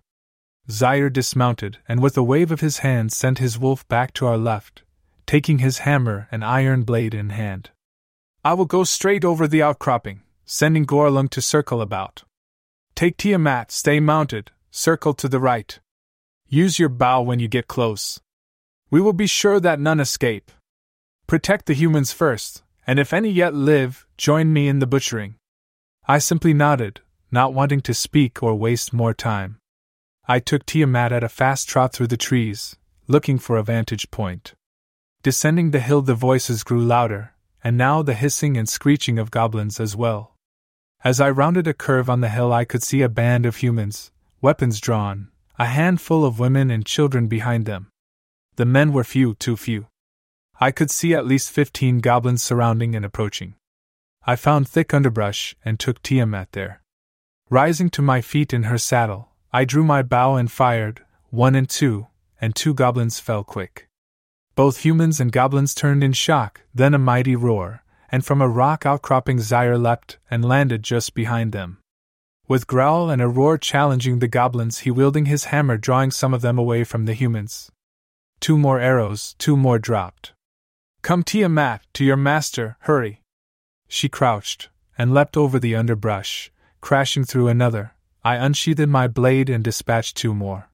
Zaire 0.71 1.11
dismounted 1.11 1.79
and 1.87 2.01
with 2.01 2.17
a 2.17 2.23
wave 2.23 2.51
of 2.51 2.61
his 2.61 2.79
hand 2.79 3.13
sent 3.13 3.39
his 3.39 3.59
wolf 3.59 3.87
back 3.89 4.15
to 4.15 4.27
our 4.27 4.39
left, 4.39 4.83
taking 5.27 5.59
his 5.59 5.79
hammer 5.79 6.29
and 6.33 6.45
iron 6.45 6.83
blade 6.83 7.15
in 7.15 7.31
hand. 7.31 7.71
I 8.45 8.55
will 8.55 8.65
go 8.65 8.85
straight 8.85 9.25
over 9.25 9.47
the 9.47 9.63
outcropping, 9.63 10.23
sending 10.45 10.87
Gorlung 10.87 11.29
to 11.31 11.43
circle 11.43 11.81
about. 11.81 12.23
Take 12.95 13.17
Tiamat, 13.17 13.71
stay 13.71 14.01
mounted, 14.01 14.53
circle 14.71 15.15
to 15.15 15.29
the 15.29 15.41
right. 15.41 15.79
Use 16.49 16.79
your 16.79 16.89
bow 16.89 17.23
when 17.23 17.41
you 17.41 17.49
get 17.49 17.67
close. 17.67 18.21
We 18.91 19.01
will 19.01 19.13
be 19.13 19.27
sure 19.27 19.61
that 19.61 19.81
none 19.81 20.01
escape. 20.01 20.51
Protect 21.27 21.67
the 21.67 21.75
humans 21.75 22.13
first, 22.13 22.63
and 22.87 23.01
if 23.01 23.13
any 23.13 23.31
yet 23.31 23.53
live, 23.53 24.07
join 24.17 24.53
me 24.53 24.69
in 24.69 24.79
the 24.79 24.87
butchering. 24.87 25.35
I 26.09 26.19
simply 26.19 26.55
nodded, 26.55 27.01
not 27.33 27.53
wanting 27.53 27.81
to 27.81 27.93
speak 27.93 28.41
or 28.41 28.55
waste 28.55 28.93
more 28.93 29.13
time. 29.13 29.59
I 30.29 30.39
took 30.39 30.65
Tiamat 30.65 31.13
at 31.13 31.25
a 31.25 31.29
fast 31.29 31.69
trot 31.69 31.93
through 31.93 32.07
the 32.07 32.17
trees, 32.17 32.77
looking 33.09 33.39
for 33.39 33.57
a 33.57 33.65
vantage 33.65 34.11
point. 34.13 34.55
Descending 35.25 35.73
the 35.73 35.81
hill, 35.81 36.03
the 36.03 36.15
voices 36.15 36.63
grew 36.63 36.81
louder, 36.85 37.33
and 37.65 37.77
now 37.77 38.03
the 38.03 38.15
hissing 38.15 38.57
and 38.57 38.69
screeching 38.69 39.19
of 39.19 39.33
goblins 39.33 39.81
as 39.81 39.97
well. 39.97 40.37
As 41.03 41.21
I 41.21 41.31
rounded 41.31 41.67
a 41.67 41.75
curve 41.75 42.09
on 42.09 42.21
the 42.21 42.29
hill, 42.29 42.53
I 42.53 42.65
could 42.65 42.85
see 42.85 43.03
a 43.03 43.09
band 43.09 43.45
of 43.45 43.57
humans, 43.57 44.13
weapons 44.41 44.81
drawn, 44.81 45.31
a 45.59 45.67
handful 45.67 46.25
of 46.25 46.39
women 46.39 46.71
and 46.71 46.87
children 46.87 47.27
behind 47.27 47.67
them. 47.67 47.89
The 48.55 48.65
men 48.65 48.93
were 48.93 49.05
few, 49.05 49.35
too 49.35 49.57
few. 49.57 49.89
I 50.61 50.71
could 50.71 50.93
see 50.93 51.15
at 51.15 51.27
least 51.27 51.51
fifteen 51.51 51.99
goblins 51.99 52.45
surrounding 52.45 52.95
and 52.95 53.05
approaching. 53.05 53.57
I 54.29 54.35
found 54.35 54.69
thick 54.69 54.93
underbrush 54.93 55.55
and 55.65 55.79
took 55.79 56.03
Tiamat 56.03 56.51
there. 56.51 56.83
Rising 57.49 57.91
to 57.91 58.03
my 58.03 58.21
feet 58.21 58.53
in 58.53 58.65
her 58.65 58.77
saddle, 58.77 59.29
I 59.53 59.65
drew 59.65 59.85
my 59.85 60.03
bow 60.03 60.35
and 60.35 60.51
fired, 60.51 61.05
one 61.31 61.55
and 61.55 61.69
two, 61.69 62.09
and 62.41 62.53
two 62.53 62.75
goblins 62.75 63.21
fell 63.21 63.45
quick. 63.45 63.89
Both 64.57 64.79
humans 64.79 65.21
and 65.21 65.31
goblins 65.31 65.75
turned 65.75 66.03
in 66.03 66.13
shock, 66.13 66.63
then 66.75 66.93
a 66.93 66.99
mighty 66.99 67.37
roar, 67.37 67.85
and 68.09 68.25
from 68.25 68.43
a 68.43 68.49
rock 68.49 68.85
outcropping 68.85 69.39
Zaire 69.39 69.79
leapt 69.79 70.19
and 70.29 70.45
landed 70.45 70.83
just 70.83 71.15
behind 71.15 71.53
them. 71.53 71.79
With 72.49 72.67
growl 72.67 73.11
and 73.11 73.23
a 73.23 73.29
roar 73.29 73.59
challenging 73.59 74.19
the 74.19 74.29
goblins, 74.29 74.81
he 74.81 74.91
wielding 74.91 75.27
his 75.27 75.47
hammer, 75.47 75.77
drawing 75.77 76.11
some 76.11 76.35
of 76.35 76.43
them 76.43 76.59
away 76.59 76.83
from 76.83 77.05
the 77.05 77.15
humans. 77.15 77.71
Two 78.41 78.59
more 78.59 78.81
arrows, 78.81 79.37
two 79.39 79.57
more 79.57 79.79
dropped. 79.79 80.33
Come, 81.03 81.23
Tiamat, 81.23 81.83
to 81.95 82.05
your 82.05 82.17
master, 82.17 82.77
hurry! 82.81 83.21
She 83.89 84.09
crouched, 84.09 84.69
and 84.99 85.13
leapt 85.15 85.37
over 85.37 85.59
the 85.59 85.75
underbrush, 85.75 86.51
crashing 86.81 87.25
through 87.25 87.49
another. 87.49 87.93
I 88.25 88.37
unsheathed 88.37 88.89
my 88.89 89.07
blade 89.07 89.49
and 89.49 89.63
dispatched 89.63 90.17
two 90.17 90.35
more. 90.35 90.69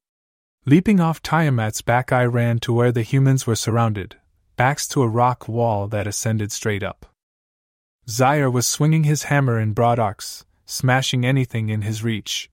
Leaping 0.65 0.99
off 0.99 1.21
Tiamat's 1.21 1.81
back, 1.81 2.11
I 2.11 2.25
ran 2.25 2.59
to 2.59 2.73
where 2.73 2.91
the 2.91 3.03
humans 3.03 3.45
were 3.45 3.55
surrounded, 3.55 4.15
backs 4.55 4.87
to 4.87 5.03
a 5.03 5.07
rock 5.07 5.47
wall 5.47 5.87
that 5.89 6.07
ascended 6.07 6.51
straight 6.51 6.83
up. 6.83 7.05
Zaire 8.09 8.49
was 8.49 8.65
swinging 8.65 9.03
his 9.03 9.23
hammer 9.23 9.59
in 9.59 9.73
broad 9.73 9.99
arcs, 9.99 10.45
smashing 10.65 11.25
anything 11.25 11.69
in 11.69 11.81
his 11.81 12.03
reach. 12.03 12.49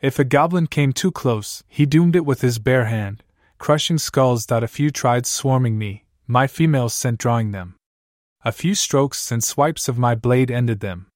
If 0.00 0.18
a 0.18 0.24
goblin 0.24 0.66
came 0.66 0.92
too 0.92 1.10
close, 1.10 1.64
he 1.68 1.86
doomed 1.86 2.16
it 2.16 2.26
with 2.26 2.42
his 2.42 2.58
bare 2.58 2.86
hand, 2.86 3.22
crushing 3.58 3.96
skulls 3.98 4.46
that 4.46 4.62
a 4.62 4.68
few 4.68 4.90
tried 4.90 5.24
swarming 5.24 5.78
me, 5.78 6.04
my 6.26 6.46
females 6.46 6.92
sent 6.92 7.18
drawing 7.18 7.52
them. 7.52 7.75
A 8.46 8.52
few 8.52 8.76
strokes 8.76 9.32
and 9.32 9.42
swipes 9.42 9.88
of 9.88 9.98
my 9.98 10.14
blade 10.14 10.52
ended 10.52 10.78
them. 10.78 11.08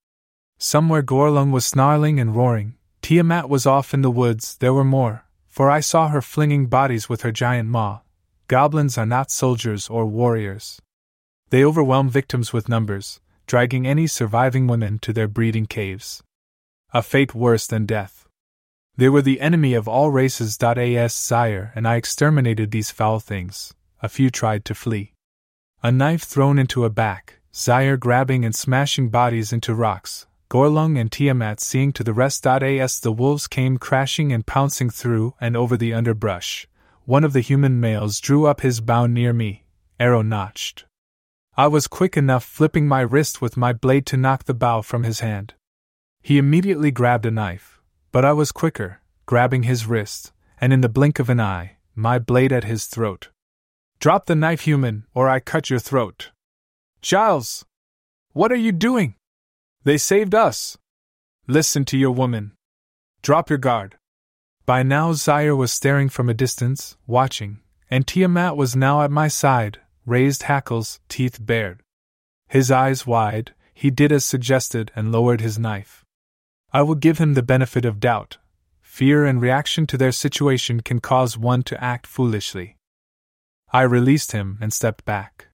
Somewhere 0.59 1.01
Gorlung 1.01 1.53
was 1.53 1.65
snarling 1.65 2.19
and 2.19 2.35
roaring. 2.35 2.75
Tiamat 3.03 3.49
was 3.49 3.67
off 3.67 3.95
in 3.95 4.03
the 4.03 4.11
woods, 4.11 4.57
there 4.57 4.75
were 4.75 4.83
more, 4.83 5.27
for 5.47 5.71
I 5.71 5.79
saw 5.79 6.09
her 6.09 6.23
flinging 6.23 6.67
bodies 6.67 7.09
with 7.09 7.23
her 7.23 7.31
giant 7.31 7.69
maw. 7.69 8.01
Goblins 8.49 8.99
are 8.99 9.07
not 9.07 9.31
soldiers 9.31 9.89
or 9.89 10.07
warriors. 10.07 10.83
They 11.51 11.65
overwhelm 11.65 12.11
victims 12.11 12.53
with 12.53 12.69
numbers, 12.69 13.21
dragging 13.47 13.87
any 13.87 14.09
surviving 14.09 14.67
women 14.67 14.99
to 14.99 15.13
their 15.13 15.29
breeding 15.29 15.67
caves. 15.67 16.25
A 16.93 17.01
fate 17.01 17.33
worse 17.33 17.69
than 17.69 17.87
death. 17.87 18.27
They 18.97 19.09
were 19.09 19.23
the 19.23 19.41
enemy 19.41 19.75
of 19.75 19.87
all 19.87 20.11
races. 20.11 20.59
As 20.61 21.15
Zaire 21.15 21.71
and 21.77 21.87
I 21.87 21.95
exterminated 21.95 22.73
these 22.73 22.91
foul 22.91 23.21
things. 23.21 23.73
A 24.03 24.09
few 24.09 24.31
tried 24.31 24.65
to 24.65 24.75
flee. 24.75 25.13
A 25.83 25.91
knife 25.91 26.25
thrown 26.25 26.59
into 26.59 26.85
a 26.85 26.91
back, 26.91 27.41
Zaire 27.55 27.97
grabbing 27.97 28.45
and 28.45 28.55
smashing 28.55 29.09
bodies 29.09 29.51
into 29.51 29.75
rocks, 29.75 30.27
Gorlung 30.51 30.99
and 30.99 31.11
Tiamat 31.11 31.59
seeing 31.59 31.91
to 31.95 32.05
the 32.05 32.13
rest. 32.13 32.47
As 32.47 33.01
the 33.01 33.11
wolves 33.11 33.47
came 33.47 33.79
crashing 33.79 34.31
and 34.31 34.45
pouncing 34.45 34.91
through 34.91 35.35
and 35.41 35.57
over 35.57 35.79
the 35.79 35.95
underbrush, 35.95 36.69
one 37.07 37.25
of 37.25 37.33
the 37.33 37.41
human 37.41 37.81
males 37.81 38.21
drew 38.21 38.45
up 38.45 38.61
his 38.61 38.83
bow 38.83 39.07
near 39.07 39.33
me, 39.33 39.65
arrow 39.99 40.21
notched. 40.21 40.85
I 41.57 41.67
was 41.67 41.87
quick 41.87 42.15
enough 42.15 42.45
flipping 42.45 42.87
my 42.87 43.01
wrist 43.01 43.41
with 43.41 43.57
my 43.57 43.73
blade 43.73 44.05
to 44.07 44.19
knock 44.19 44.45
the 44.45 44.53
bow 44.53 44.83
from 44.83 45.05
his 45.05 45.21
hand. 45.21 45.55
He 46.21 46.37
immediately 46.37 46.91
grabbed 46.91 47.25
a 47.25 47.31
knife, 47.31 47.81
but 48.13 48.27
I 48.27 48.35
was 48.35 48.53
quicker, 48.53 49.01
grabbing 49.25 49.63
his 49.63 49.87
wrist, 49.87 50.33
and 50.61 50.75
in 50.75 50.83
the 50.83 50.91
blink 50.91 51.19
of 51.19 51.31
an 51.31 51.41
eye, 51.41 51.79
my 51.95 52.19
blade 52.19 52.53
at 52.53 52.65
his 52.65 52.85
throat. 52.85 53.31
Drop 54.01 54.25
the 54.25 54.35
knife, 54.35 54.63
human, 54.63 55.05
or 55.13 55.29
I 55.29 55.41
cut 55.41 55.69
your 55.69 55.79
throat. 55.79 56.31
Giles! 57.03 57.67
What 58.33 58.51
are 58.51 58.57
you 58.57 58.73
doing? 58.73 59.15
They 59.85 59.99
saved 59.99 60.35
us. 60.35 60.79
Listen 61.47 61.85
to 61.85 61.99
your 61.99 62.11
woman. 62.11 62.53
Drop 63.21 63.51
your 63.51 63.59
guard. 63.59 63.99
By 64.65 64.83
now, 64.83 65.13
Zaire 65.13 65.55
was 65.55 65.71
staring 65.71 66.09
from 66.09 66.31
a 66.31 66.35
distance, 66.35 66.97
watching, 67.07 67.61
and 67.91 68.07
Tiamat 68.07 68.57
was 68.57 68.75
now 68.75 69.03
at 69.03 69.11
my 69.11 69.29
side, 69.29 69.81
raised 70.07 70.45
hackles, 70.45 71.01
teeth 71.11 71.39
bared. 71.39 71.83
His 72.49 72.71
eyes 72.71 73.07
wide, 73.07 73.53
he 73.75 73.91
did 73.91 74.13
as 74.13 74.25
suggested 74.25 74.91
and 74.97 75.13
lowered 75.13 75.43
his 75.43 75.59
knife. 75.59 76.07
I 76.73 76.81
will 76.81 76.95
give 76.95 77.19
him 77.19 77.35
the 77.35 77.43
benefit 77.43 77.85
of 77.85 78.01
doubt. 78.01 78.39
Fear 78.81 79.27
and 79.27 79.43
reaction 79.43 79.87
to 79.89 79.99
their 79.99 80.13
situation 80.13 80.81
can 80.81 81.01
cause 81.01 81.37
one 81.37 81.63
to 81.65 81.85
act 81.85 82.07
foolishly. 82.07 82.79
I 83.73 83.83
released 83.83 84.33
him 84.33 84.59
and 84.61 84.73
stepped 84.73 85.05
back. 85.05 85.47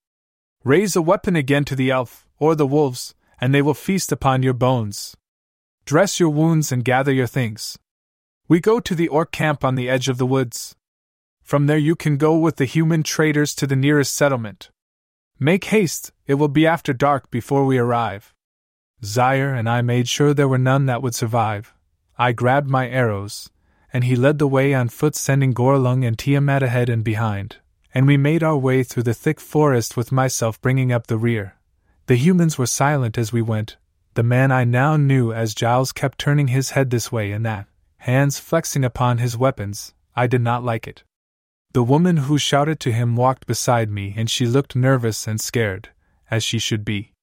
Raise 0.64 0.96
a 0.96 1.02
weapon 1.02 1.36
again 1.36 1.66
to 1.66 1.76
the 1.76 1.90
elf, 1.90 2.26
or 2.38 2.54
the 2.54 2.66
wolves, 2.66 3.14
and 3.38 3.52
they 3.52 3.60
will 3.60 3.74
feast 3.74 4.10
upon 4.10 4.42
your 4.42 4.54
bones. 4.54 5.14
Dress 5.84 6.18
your 6.18 6.30
wounds 6.30 6.72
and 6.72 6.82
gather 6.82 7.12
your 7.12 7.26
things. 7.26 7.78
We 8.48 8.58
go 8.58 8.80
to 8.80 8.94
the 8.94 9.08
orc 9.08 9.32
camp 9.32 9.64
on 9.64 9.74
the 9.74 9.90
edge 9.90 10.08
of 10.08 10.16
the 10.16 10.24
woods. 10.24 10.74
From 11.42 11.66
there, 11.66 11.76
you 11.76 11.94
can 11.94 12.16
go 12.16 12.38
with 12.38 12.56
the 12.56 12.64
human 12.64 13.02
traders 13.02 13.54
to 13.56 13.66
the 13.66 13.76
nearest 13.76 14.14
settlement. 14.14 14.70
Make 15.38 15.64
haste, 15.64 16.12
it 16.26 16.34
will 16.34 16.48
be 16.48 16.66
after 16.66 16.94
dark 16.94 17.30
before 17.30 17.66
we 17.66 17.76
arrive. 17.76 18.34
Zaire 19.04 19.54
and 19.54 19.68
I 19.68 19.82
made 19.82 20.08
sure 20.08 20.32
there 20.32 20.48
were 20.48 20.56
none 20.56 20.86
that 20.86 21.02
would 21.02 21.14
survive. 21.14 21.74
I 22.16 22.32
grabbed 22.32 22.70
my 22.70 22.88
arrows, 22.88 23.50
and 23.92 24.04
he 24.04 24.16
led 24.16 24.38
the 24.38 24.48
way 24.48 24.72
on 24.72 24.88
foot, 24.88 25.14
sending 25.14 25.52
Gorlung 25.52 26.02
and 26.02 26.18
Tiamat 26.18 26.62
ahead 26.62 26.88
and 26.88 27.04
behind 27.04 27.58
and 27.96 28.06
we 28.06 28.18
made 28.18 28.42
our 28.42 28.58
way 28.58 28.82
through 28.82 29.02
the 29.04 29.14
thick 29.14 29.40
forest 29.40 29.96
with 29.96 30.12
myself 30.12 30.60
bringing 30.60 30.92
up 30.92 31.06
the 31.06 31.16
rear. 31.16 31.54
The 32.08 32.16
humans 32.16 32.58
were 32.58 32.66
silent 32.66 33.16
as 33.16 33.32
we 33.32 33.40
went. 33.40 33.78
The 34.12 34.22
man 34.22 34.52
I 34.52 34.64
now 34.64 34.98
knew 34.98 35.32
as 35.32 35.54
Giles 35.54 35.92
kept 35.92 36.18
turning 36.18 36.48
his 36.48 36.72
head 36.72 36.90
this 36.90 37.10
way 37.10 37.32
and 37.32 37.46
that, 37.46 37.66
hands 37.96 38.38
flexing 38.38 38.84
upon 38.84 39.16
his 39.16 39.38
weapons. 39.38 39.94
I 40.14 40.26
did 40.26 40.42
not 40.42 40.62
like 40.62 40.86
it. 40.86 41.04
The 41.72 41.82
woman 41.82 42.18
who 42.18 42.36
shouted 42.36 42.80
to 42.80 42.92
him 42.92 43.16
walked 43.16 43.46
beside 43.46 43.88
me 43.88 44.12
and 44.14 44.28
she 44.28 44.44
looked 44.44 44.76
nervous 44.76 45.26
and 45.26 45.40
scared, 45.40 45.88
as 46.30 46.44
she 46.44 46.58
should 46.58 46.84
be. 46.84 47.14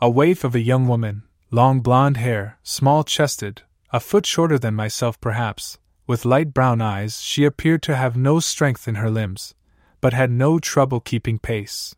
A 0.00 0.08
waif 0.08 0.44
of 0.44 0.54
a 0.54 0.60
young 0.60 0.86
woman, 0.86 1.24
long 1.50 1.80
blonde 1.80 2.18
hair, 2.18 2.60
small 2.62 3.02
chested, 3.02 3.62
a 3.92 3.98
foot 3.98 4.26
shorter 4.26 4.60
than 4.60 4.76
myself 4.76 5.20
perhaps, 5.20 5.78
with 6.06 6.24
light 6.24 6.54
brown 6.54 6.80
eyes, 6.80 7.20
she 7.20 7.44
appeared 7.44 7.82
to 7.82 7.96
have 7.96 8.16
no 8.16 8.38
strength 8.38 8.86
in 8.86 8.94
her 8.94 9.10
limbs, 9.10 9.56
but 10.04 10.12
had 10.12 10.30
no 10.30 10.58
trouble 10.58 11.00
keeping 11.00 11.38
pace. 11.38 11.96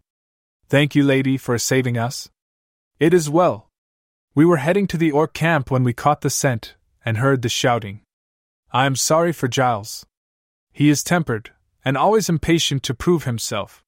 Thank 0.69 0.95
you, 0.95 1.03
lady, 1.03 1.37
for 1.37 1.59
saving 1.59 1.99
us. 1.99 2.31
It 3.01 3.13
is 3.13 3.29
well. 3.29 3.69
We 4.33 4.45
were 4.45 4.59
heading 4.59 4.87
to 4.87 4.97
the 4.97 5.11
orc 5.11 5.35
camp 5.35 5.73
when 5.73 5.83
we 5.83 5.93
caught 5.93 6.21
the 6.21 6.31
scent 6.31 6.77
and 7.05 7.17
heard 7.19 7.43
the 7.43 7.49
shouting. 7.49 8.03
I 8.71 8.87
am 8.87 8.95
sorry 8.95 9.33
for 9.33 9.49
Giles. 9.49 10.07
He 10.73 10.89
is 10.89 11.03
tempered, 11.03 11.51
and 11.85 11.97
always 11.97 12.29
impatient 12.29 12.85
to 12.85 12.95
prove 12.95 13.25
himself. 13.25 13.83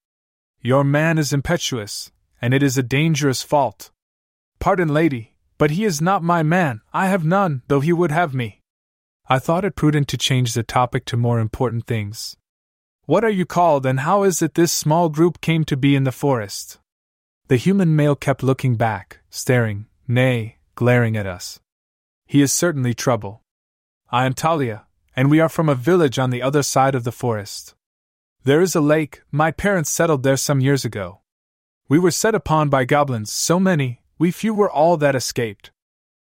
Your 0.60 0.82
man 0.82 1.16
is 1.16 1.32
impetuous, 1.32 2.10
and 2.42 2.52
it 2.52 2.60
is 2.60 2.76
a 2.76 2.82
dangerous 2.82 3.44
fault. 3.44 3.92
Pardon, 4.58 4.88
lady, 4.88 5.36
but 5.58 5.70
he 5.70 5.84
is 5.84 6.02
not 6.02 6.24
my 6.24 6.42
man, 6.42 6.80
I 6.92 7.06
have 7.06 7.24
none, 7.24 7.62
though 7.68 7.78
he 7.78 7.92
would 7.92 8.10
have 8.10 8.34
me. 8.34 8.62
I 9.28 9.38
thought 9.38 9.64
it 9.64 9.76
prudent 9.76 10.08
to 10.08 10.18
change 10.18 10.54
the 10.54 10.64
topic 10.64 11.04
to 11.04 11.16
more 11.16 11.38
important 11.38 11.86
things, 11.86 12.36
what 13.08 13.24
are 13.24 13.30
you 13.30 13.46
called, 13.46 13.86
and 13.86 14.00
how 14.00 14.22
is 14.22 14.42
it 14.42 14.52
this 14.52 14.70
small 14.70 15.08
group 15.08 15.40
came 15.40 15.64
to 15.64 15.78
be 15.78 15.96
in 15.96 16.04
the 16.04 16.12
forest? 16.12 16.78
The 17.46 17.56
human 17.56 17.96
male 17.96 18.14
kept 18.14 18.42
looking 18.42 18.76
back, 18.76 19.20
staring, 19.30 19.86
nay, 20.06 20.58
glaring 20.74 21.16
at 21.16 21.26
us. 21.26 21.58
He 22.26 22.42
is 22.42 22.52
certainly 22.52 22.92
trouble. 22.92 23.40
I 24.12 24.26
am 24.26 24.34
Talia, 24.34 24.84
and 25.16 25.30
we 25.30 25.40
are 25.40 25.48
from 25.48 25.70
a 25.70 25.74
village 25.74 26.18
on 26.18 26.28
the 26.28 26.42
other 26.42 26.62
side 26.62 26.94
of 26.94 27.04
the 27.04 27.10
forest. 27.10 27.74
There 28.44 28.60
is 28.60 28.74
a 28.74 28.80
lake, 28.82 29.22
my 29.32 29.52
parents 29.52 29.88
settled 29.88 30.22
there 30.22 30.36
some 30.36 30.60
years 30.60 30.84
ago. 30.84 31.20
We 31.88 31.98
were 31.98 32.10
set 32.10 32.34
upon 32.34 32.68
by 32.68 32.84
goblins, 32.84 33.32
so 33.32 33.58
many, 33.58 34.02
we 34.18 34.30
few 34.30 34.52
were 34.52 34.70
all 34.70 34.98
that 34.98 35.16
escaped. 35.16 35.70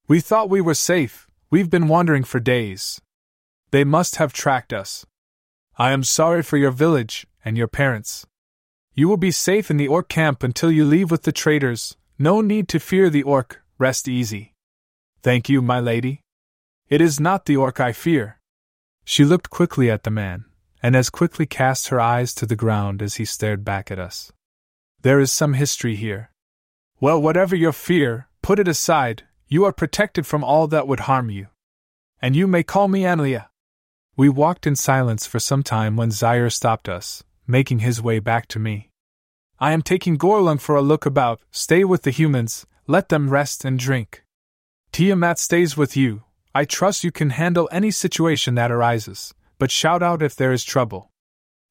We 0.08 0.20
thought 0.20 0.50
we 0.50 0.60
were 0.60 0.74
safe, 0.74 1.26
we've 1.48 1.70
been 1.70 1.88
wandering 1.88 2.24
for 2.24 2.38
days. 2.38 3.00
They 3.70 3.84
must 3.84 4.16
have 4.16 4.34
tracked 4.34 4.74
us. 4.74 5.06
I 5.78 5.92
am 5.92 6.04
sorry 6.04 6.42
for 6.42 6.56
your 6.56 6.70
village 6.70 7.26
and 7.44 7.58
your 7.58 7.68
parents. 7.68 8.26
You 8.94 9.08
will 9.08 9.18
be 9.18 9.30
safe 9.30 9.70
in 9.70 9.76
the 9.76 9.88
orc 9.88 10.08
camp 10.08 10.42
until 10.42 10.70
you 10.70 10.86
leave 10.86 11.10
with 11.10 11.24
the 11.24 11.32
traders. 11.32 11.98
No 12.18 12.40
need 12.40 12.66
to 12.70 12.80
fear 12.80 13.10
the 13.10 13.22
orc, 13.22 13.60
rest 13.76 14.08
easy. 14.08 14.54
Thank 15.22 15.50
you, 15.50 15.60
my 15.60 15.78
lady. 15.78 16.22
It 16.88 17.02
is 17.02 17.20
not 17.20 17.44
the 17.44 17.58
orc 17.58 17.78
I 17.78 17.92
fear. 17.92 18.40
She 19.04 19.22
looked 19.22 19.50
quickly 19.50 19.90
at 19.90 20.04
the 20.04 20.10
man, 20.10 20.46
and 20.82 20.96
as 20.96 21.10
quickly 21.10 21.44
cast 21.44 21.88
her 21.88 22.00
eyes 22.00 22.32
to 22.36 22.46
the 22.46 22.56
ground 22.56 23.02
as 23.02 23.16
he 23.16 23.26
stared 23.26 23.62
back 23.62 23.90
at 23.90 23.98
us. 23.98 24.32
There 25.02 25.20
is 25.20 25.30
some 25.30 25.52
history 25.52 25.94
here. 25.94 26.30
Well, 27.00 27.20
whatever 27.20 27.54
your 27.54 27.72
fear, 27.72 28.28
put 28.40 28.58
it 28.58 28.66
aside, 28.66 29.24
you 29.46 29.66
are 29.66 29.72
protected 29.72 30.26
from 30.26 30.42
all 30.42 30.68
that 30.68 30.88
would 30.88 31.00
harm 31.00 31.28
you. 31.28 31.48
And 32.22 32.34
you 32.34 32.46
may 32.46 32.62
call 32.62 32.88
me 32.88 33.02
Analea. 33.02 33.48
We 34.18 34.30
walked 34.30 34.66
in 34.66 34.76
silence 34.76 35.26
for 35.26 35.38
some 35.38 35.62
time 35.62 35.94
when 35.94 36.10
Zaire 36.10 36.48
stopped 36.48 36.88
us, 36.88 37.22
making 37.46 37.80
his 37.80 38.00
way 38.00 38.18
back 38.18 38.46
to 38.48 38.58
me. 38.58 38.88
I 39.58 39.72
am 39.72 39.82
taking 39.82 40.16
Gorlung 40.16 40.58
for 40.58 40.74
a 40.74 40.80
look 40.80 41.04
about, 41.04 41.42
stay 41.50 41.84
with 41.84 42.02
the 42.02 42.10
humans, 42.10 42.64
let 42.86 43.10
them 43.10 43.28
rest 43.28 43.62
and 43.62 43.78
drink. 43.78 44.24
Tiamat 44.90 45.38
stays 45.38 45.76
with 45.76 45.98
you, 45.98 46.22
I 46.54 46.64
trust 46.64 47.04
you 47.04 47.12
can 47.12 47.28
handle 47.28 47.68
any 47.70 47.90
situation 47.90 48.54
that 48.54 48.72
arises, 48.72 49.34
but 49.58 49.70
shout 49.70 50.02
out 50.02 50.22
if 50.22 50.34
there 50.34 50.52
is 50.52 50.64
trouble. 50.64 51.10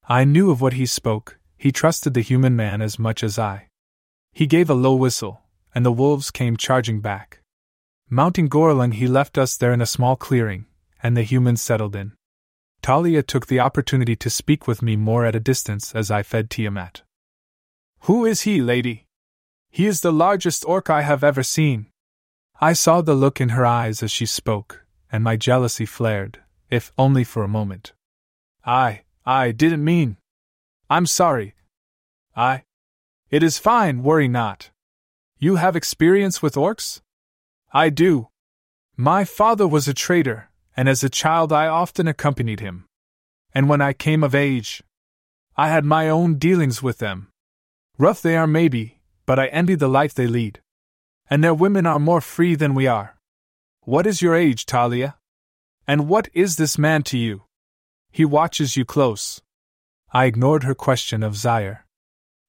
I 0.07 0.23
knew 0.23 0.51
of 0.51 0.61
what 0.61 0.73
he 0.73 0.85
spoke, 0.85 1.39
he 1.57 1.72
trusted 1.72 2.13
the 2.13 2.22
human 2.22 2.55
man 2.55 2.80
as 2.80 2.99
much 2.99 3.23
as 3.23 3.39
I. 3.39 3.69
He 4.34 4.45
gave 4.45 4.69
a 4.69 4.76
low 4.76 4.93
whistle, 4.93 5.41
and 5.73 5.84
the 5.84 5.91
wolves 5.91 6.30
came 6.30 6.57
charging 6.57 7.01
back. 7.01 7.39
Mounting 8.07 8.49
Gorlung, 8.49 8.93
he 8.93 9.07
left 9.07 9.35
us 9.35 9.57
there 9.57 9.73
in 9.73 9.81
a 9.81 9.88
small 9.88 10.15
clearing, 10.15 10.67
and 11.01 11.17
the 11.17 11.23
humans 11.23 11.63
settled 11.63 11.95
in. 11.95 12.11
Talia 12.85 13.23
took 13.23 13.47
the 13.47 13.59
opportunity 13.59 14.15
to 14.15 14.29
speak 14.29 14.67
with 14.67 14.83
me 14.83 14.95
more 14.95 15.25
at 15.25 15.35
a 15.35 15.39
distance 15.39 15.95
as 15.95 16.11
I 16.11 16.21
fed 16.21 16.51
Tiamat. 16.51 17.01
Who 18.01 18.25
is 18.25 18.41
he, 18.41 18.61
lady? 18.61 19.07
He 19.71 19.87
is 19.87 20.01
the 20.01 20.13
largest 20.13 20.63
orc 20.67 20.87
I 20.87 21.01
have 21.01 21.23
ever 21.23 21.41
seen. 21.41 21.87
I 22.61 22.73
saw 22.73 23.01
the 23.01 23.15
look 23.15 23.41
in 23.41 23.49
her 23.57 23.65
eyes 23.65 24.03
as 24.03 24.11
she 24.11 24.27
spoke, 24.27 24.85
and 25.11 25.23
my 25.23 25.35
jealousy 25.35 25.87
flared, 25.87 26.43
if 26.69 26.91
only 26.95 27.23
for 27.23 27.41
a 27.43 27.47
moment. 27.47 27.93
I, 28.63 29.01
I 29.25 29.51
didn't 29.51 29.83
mean. 29.83 30.17
I'm 30.87 31.07
sorry. 31.07 31.55
I. 32.35 32.65
It 33.31 33.41
is 33.41 33.57
fine, 33.57 34.03
worry 34.03 34.27
not. 34.27 34.69
You 35.39 35.55
have 35.55 35.75
experience 35.75 36.43
with 36.43 36.53
orcs? 36.53 37.01
I 37.73 37.89
do. 37.89 38.27
My 38.95 39.25
father 39.25 39.67
was 39.67 39.87
a 39.87 39.95
trader, 39.95 40.51
and 40.76 40.89
as 40.89 41.03
a 41.03 41.10
child 41.10 41.53
I 41.53 41.68
often 41.68 42.07
accompanied 42.07 42.60
him. 42.60 42.85
And 43.53 43.69
when 43.69 43.81
I 43.81 43.93
came 43.93 44.23
of 44.23 44.35
age, 44.35 44.84
I 45.56 45.69
had 45.69 45.85
my 45.85 46.10
own 46.10 46.35
dealings 46.35 46.84
with 46.84 46.97
them. 46.97 47.30
Rough 47.97 48.22
they 48.22 48.35
are, 48.35 48.47
maybe, 48.47 48.99
but 49.26 49.39
I 49.39 49.47
envy 49.47 49.76
the 49.76 49.88
life 49.88 50.14
they 50.14 50.27
lead. 50.27 50.60
And 51.30 51.43
their 51.43 51.53
women 51.53 51.85
are 51.85 51.99
more 51.99 52.22
free 52.22 52.56
than 52.56 52.76
we 52.76 52.88
are. 52.88 53.15
What 53.81 54.06
is 54.06 54.22
your 54.22 54.35
age, 54.35 54.65
Talia? 54.65 55.15
And 55.88 56.10
what 56.10 56.27
is 56.34 56.57
this 56.57 56.77
man 56.77 57.03
to 57.03 57.18
you? 57.18 57.43
He 58.11 58.26
watches 58.26 58.76
you 58.76 58.84
close. 58.84 59.41
I 60.11 60.26
ignored 60.26 60.64
her 60.64 60.76
question 60.76 61.23
of 61.23 61.35
Zaire. 61.35 61.85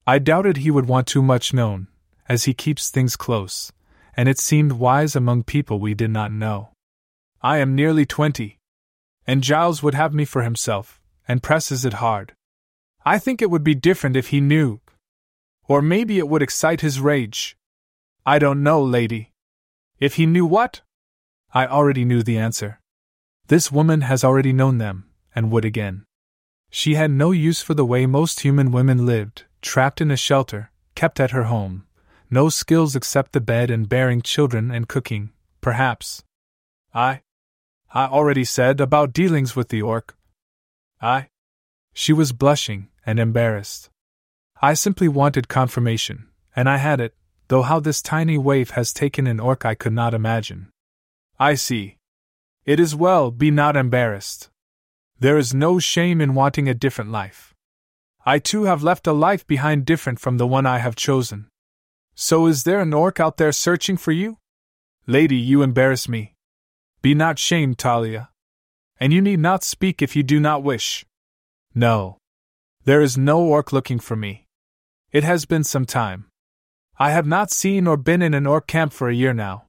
I 0.07 0.19
doubted 0.19 0.59
he 0.59 0.71
would 0.71 0.87
want 0.87 1.07
too 1.07 1.23
much 1.23 1.53
known, 1.53 1.89
as 2.29 2.45
he 2.45 2.55
keeps 2.55 2.91
things 2.91 3.17
close, 3.17 3.73
and 4.17 4.29
it 4.29 4.39
seemed 4.39 4.73
wise 4.73 5.17
among 5.17 5.45
people 5.45 5.79
we 5.79 5.95
did 5.95 6.11
not 6.11 6.33
know. 6.33 6.71
I 7.47 7.59
am 7.59 7.77
nearly 7.77 8.05
twenty. 8.05 8.59
And 9.25 9.41
Giles 9.41 9.81
would 9.81 9.95
have 9.95 10.13
me 10.13 10.25
for 10.25 10.43
himself, 10.43 11.01
and 11.29 11.45
presses 11.45 11.85
it 11.85 12.03
hard. 12.05 12.35
I 13.05 13.21
think 13.21 13.41
it 13.41 13.53
would 13.53 13.63
be 13.63 13.77
different 13.89 14.17
if 14.17 14.29
he 14.31 14.41
knew. 14.41 14.81
Or 15.69 15.81
maybe 15.81 16.19
it 16.19 16.27
would 16.27 16.43
excite 16.43 16.81
his 16.81 16.99
rage. 16.99 17.57
I 18.35 18.41
don't 18.41 18.65
know, 18.65 18.83
lady. 18.83 19.31
If 20.01 20.15
he 20.15 20.27
knew 20.27 20.45
what? 20.45 20.81
I 21.55 21.69
already 21.69 22.05
knew 22.05 22.25
the 22.25 22.37
answer. 22.37 22.81
This 23.47 23.71
woman 23.71 24.01
has 24.01 24.25
already 24.25 24.53
known 24.53 24.79
them, 24.79 25.09
and 25.33 25.53
would 25.53 25.65
again. 25.65 26.05
She 26.69 26.97
had 26.97 27.13
no 27.13 27.31
use 27.31 27.63
for 27.63 27.75
the 27.75 27.91
way 27.93 28.07
most 28.07 28.41
human 28.41 28.73
women 28.73 29.07
lived, 29.07 29.45
trapped 29.63 30.01
in 30.01 30.11
a 30.11 30.17
shelter, 30.17 30.73
kept 30.97 31.21
at 31.21 31.31
her 31.31 31.45
home, 31.45 31.87
no 32.29 32.49
skills 32.49 32.97
except 32.97 33.31
the 33.31 33.41
bed 33.41 33.71
and 33.71 33.89
bearing 33.89 34.21
children 34.21 34.73
and 34.73 34.89
cooking, 34.89 35.31
perhaps. 35.61 36.25
I. 36.93 37.23
I 37.97 38.09
already 38.09 38.45
said 38.45 38.79
about 38.79 39.15
dealings 39.15 39.57
with 39.57 39.71
the 39.71 39.81
orc. 39.81 40.19
I. 41.01 41.29
She 41.95 42.13
was 42.13 42.33
blushing 42.33 42.89
and 43.07 43.19
embarrassed. 43.19 43.89
I 44.61 44.75
simply 44.75 45.09
wanted 45.09 45.49
confirmation, 45.49 46.27
and 46.55 46.69
I 46.69 46.77
had 46.77 47.01
it, 47.01 47.15
though 47.49 47.63
how 47.63 47.81
this 47.81 48.03
tiny 48.03 48.37
waif 48.37 48.73
has 48.73 48.93
taken 48.93 49.27
an 49.27 49.41
orc 49.41 49.65
I 49.65 49.75
could 49.75 49.95
not 49.95 50.13
imagine. 50.13 50.69
I 51.41 51.55
see. 51.55 51.97
It 52.67 52.79
is 52.79 52.95
well, 52.95 53.31
be 53.31 53.51
not 53.51 53.77
embarrassed. 53.77 54.51
There 55.19 55.39
is 55.39 55.55
no 55.55 55.79
shame 55.79 56.21
in 56.21 56.35
wanting 56.35 56.69
a 56.69 56.75
different 56.75 57.11
life. 57.11 57.55
I 58.27 58.41
too 58.41 58.65
have 58.65 58.83
left 58.83 59.07
a 59.07 59.15
life 59.15 59.47
behind 59.47 59.87
different 59.87 60.21
from 60.21 60.37
the 60.37 60.47
one 60.47 60.67
I 60.67 60.81
have 60.81 60.97
chosen. 60.97 61.49
So 62.15 62.47
is 62.47 62.65
there 62.65 62.81
an 62.81 62.93
orc 62.93 63.21
out 63.21 63.39
there 63.39 63.53
searching 63.53 63.97
for 63.97 64.13
you? 64.13 64.37
Lady, 65.07 65.37
you 65.37 65.63
embarrass 65.63 66.11
me. 66.11 66.36
Be 67.03 67.15
not 67.15 67.39
shamed, 67.39 67.79
Talia. 67.79 68.31
And 68.99 69.13
you 69.13 69.21
need 69.21 69.41
not 69.41 69.63
speak 69.65 70.03
if 70.03 70.17
you 70.17 70.23
do 70.23 70.41
not 70.41 70.63
wish. 70.63 71.05
No. 71.75 72.19
There 72.85 73.03
is 73.03 73.19
no 73.19 73.41
orc 73.41 73.73
looking 73.73 73.99
for 73.99 74.17
me. 74.17 74.47
It 75.13 75.25
has 75.25 75.45
been 75.45 75.65
some 75.65 75.85
time. 75.85 76.27
I 76.99 77.11
have 77.11 77.27
not 77.27 77.51
seen 77.51 77.87
or 77.87 77.97
been 77.97 78.23
in 78.23 78.33
an 78.33 78.47
orc 78.47 78.67
camp 78.67 78.93
for 78.93 79.09
a 79.09 79.15
year 79.15 79.35
now. 79.35 79.67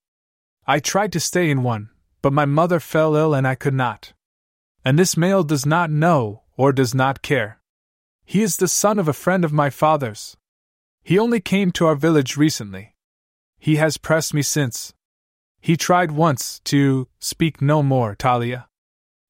I 0.66 0.80
tried 0.80 1.12
to 1.14 1.20
stay 1.20 1.50
in 1.50 1.64
one, 1.64 1.90
but 2.22 2.34
my 2.34 2.46
mother 2.46 2.80
fell 2.80 3.16
ill 3.16 3.34
and 3.34 3.48
I 3.48 3.56
could 3.56 3.74
not. 3.74 4.14
And 4.84 4.98
this 4.98 5.18
male 5.18 5.44
does 5.44 5.66
not 5.66 5.92
know, 5.92 6.44
or 6.56 6.72
does 6.72 6.96
not 6.96 7.22
care. 7.22 7.60
He 8.26 8.42
is 8.42 8.58
the 8.58 8.68
son 8.68 9.00
of 9.00 9.08
a 9.08 9.14
friend 9.14 9.44
of 9.46 9.54
my 9.54 9.70
father's. 9.70 10.38
He 11.04 11.20
only 11.20 11.40
came 11.40 11.72
to 11.72 11.86
our 11.86 11.96
village 11.96 12.36
recently. 12.36 12.96
He 13.58 13.78
has 13.78 13.98
pressed 13.98 14.34
me 14.34 14.42
since. 14.42 14.94
He 15.68 15.76
tried 15.76 16.12
once 16.12 16.62
to 16.64 17.10
speak 17.20 17.62
no 17.62 17.84
more, 17.84 18.16
Talia. 18.16 18.70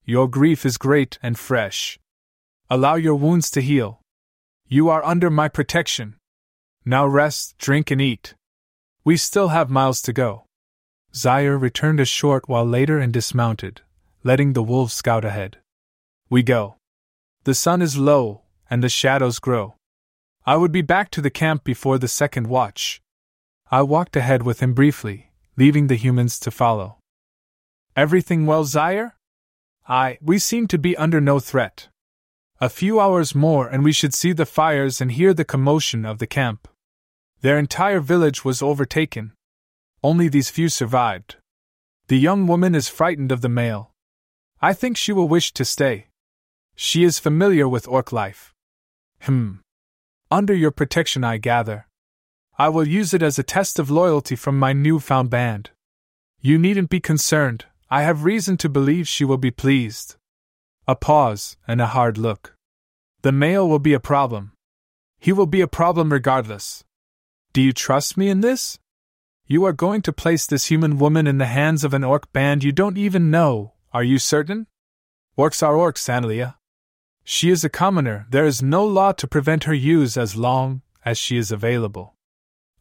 Your 0.06 0.28
grief 0.28 0.68
is 0.68 0.78
great 0.78 1.18
and 1.24 1.36
fresh. 1.36 1.98
Allow 2.70 2.94
your 2.94 3.16
wounds 3.16 3.50
to 3.50 3.60
heal. 3.60 4.02
You 4.68 4.88
are 4.88 5.04
under 5.04 5.32
my 5.32 5.48
protection. 5.48 6.16
Now 6.86 7.08
rest, 7.08 7.58
drink, 7.58 7.90
and 7.90 8.00
eat. 8.00 8.36
We 9.04 9.18
still 9.18 9.48
have 9.48 9.72
miles 9.72 10.00
to 10.04 10.14
go. 10.14 10.46
Zaire 11.16 11.58
returned 11.58 12.00
a 12.00 12.06
short 12.06 12.48
while 12.48 12.68
later 12.68 13.00
and 13.00 13.12
dismounted, 13.12 13.82
letting 14.24 14.54
the 14.54 14.62
wolves 14.62 14.94
scout 14.94 15.26
ahead. 15.26 15.58
We 16.30 16.44
go. 16.44 16.76
The 17.46 17.56
sun 17.56 17.82
is 17.82 17.98
low, 17.98 18.44
and 18.70 18.84
the 18.84 18.90
shadows 18.90 19.40
grow. 19.40 19.74
I 20.46 20.56
would 20.58 20.72
be 20.72 20.84
back 20.84 21.10
to 21.14 21.22
the 21.22 21.32
camp 21.32 21.64
before 21.64 21.98
the 21.98 22.08
second 22.08 22.46
watch. 22.46 23.02
I 23.72 23.82
walked 23.82 24.16
ahead 24.16 24.44
with 24.44 24.60
him 24.60 24.76
briefly, 24.76 25.32
leaving 25.58 25.88
the 25.88 25.96
humans 25.96 26.40
to 26.40 26.52
follow. 26.52 26.98
Everything 27.96 28.46
well, 28.46 28.64
Zaire? 28.64 29.16
I. 29.88 30.18
We 30.22 30.40
seem 30.40 30.68
to 30.68 30.78
be 30.78 30.96
under 30.96 31.20
no 31.20 31.40
threat. 31.40 31.90
A 32.62 32.70
few 32.70 33.00
hours 33.00 33.36
more 33.36 33.68
and 33.68 33.84
we 33.84 33.92
should 33.92 34.14
see 34.14 34.34
the 34.34 34.46
fires 34.46 35.02
and 35.02 35.12
hear 35.12 35.34
the 35.34 35.46
commotion 35.46 36.06
of 36.06 36.20
the 36.20 36.28
camp. 36.28 36.68
Their 37.42 37.58
entire 37.58 38.00
village 38.00 38.46
was 38.46 38.62
overtaken, 38.62 39.34
only 40.04 40.28
these 40.28 40.50
few 40.50 40.70
survived. 40.70 41.38
The 42.08 42.18
young 42.18 42.48
woman 42.48 42.76
is 42.76 42.88
frightened 42.88 43.32
of 43.32 43.42
the 43.42 43.50
male. 43.50 43.92
I 44.62 44.74
think 44.74 44.98
she 44.98 45.12
will 45.12 45.28
wish 45.28 45.52
to 45.54 45.66
stay. 45.66 46.08
She 46.76 47.04
is 47.04 47.20
familiar 47.20 47.68
with 47.68 47.88
orc 47.88 48.12
life. 48.12 48.54
Hmm. 49.22 49.56
Under 50.30 50.54
your 50.54 50.72
protection, 50.72 51.24
I 51.24 51.38
gather. 51.38 51.87
I 52.60 52.70
will 52.70 52.88
use 52.88 53.14
it 53.14 53.22
as 53.22 53.38
a 53.38 53.44
test 53.44 53.78
of 53.78 53.92
loyalty 53.92 54.36
from 54.36 54.58
my 54.58 54.74
newfound 54.74 55.30
band. 55.30 55.70
You 56.42 56.58
needn't 56.58 56.90
be 56.90 57.00
concerned, 57.00 57.66
I 57.88 58.02
have 58.02 58.24
reason 58.24 58.58
to 58.58 58.68
believe 58.70 59.08
she 59.08 59.24
will 59.24 59.38
be 59.38 59.52
pleased. 59.52 60.16
A 60.88 60.96
pause, 60.96 61.58
and 61.68 61.80
a 61.80 61.86
hard 61.88 62.18
look. 62.18 62.56
The 63.22 63.32
male 63.32 63.70
will 63.70 63.78
be 63.78 63.94
a 63.94 64.00
problem. 64.00 64.54
He 65.20 65.32
will 65.32 65.46
be 65.46 65.62
a 65.62 65.68
problem 65.68 66.12
regardless. 66.12 66.84
Do 67.54 67.62
you 67.62 67.74
trust 67.74 68.18
me 68.18 68.28
in 68.28 68.42
this? 68.42 68.80
You 69.46 69.64
are 69.66 69.74
going 69.74 70.02
to 70.02 70.12
place 70.12 70.48
this 70.48 70.66
human 70.66 70.98
woman 70.98 71.28
in 71.28 71.38
the 71.38 71.46
hands 71.46 71.84
of 71.84 71.94
an 71.94 72.04
orc 72.04 72.34
band 72.34 72.64
you 72.64 72.72
don't 72.72 72.98
even 72.98 73.30
know, 73.30 73.74
are 73.94 74.04
you 74.04 74.18
certain? 74.18 74.66
Orcs 75.38 75.62
are 75.62 75.76
orcs, 75.76 76.10
Analea. 76.10 76.56
She 77.24 77.52
is 77.52 77.64
a 77.64 77.70
commoner, 77.70 78.26
there 78.32 78.48
is 78.48 78.64
no 78.64 78.84
law 78.84 79.12
to 79.12 79.28
prevent 79.28 79.66
her 79.66 79.76
use 79.76 80.18
as 80.18 80.36
long 80.36 80.82
as 81.06 81.20
she 81.20 81.38
is 81.38 81.52
available. 81.52 82.17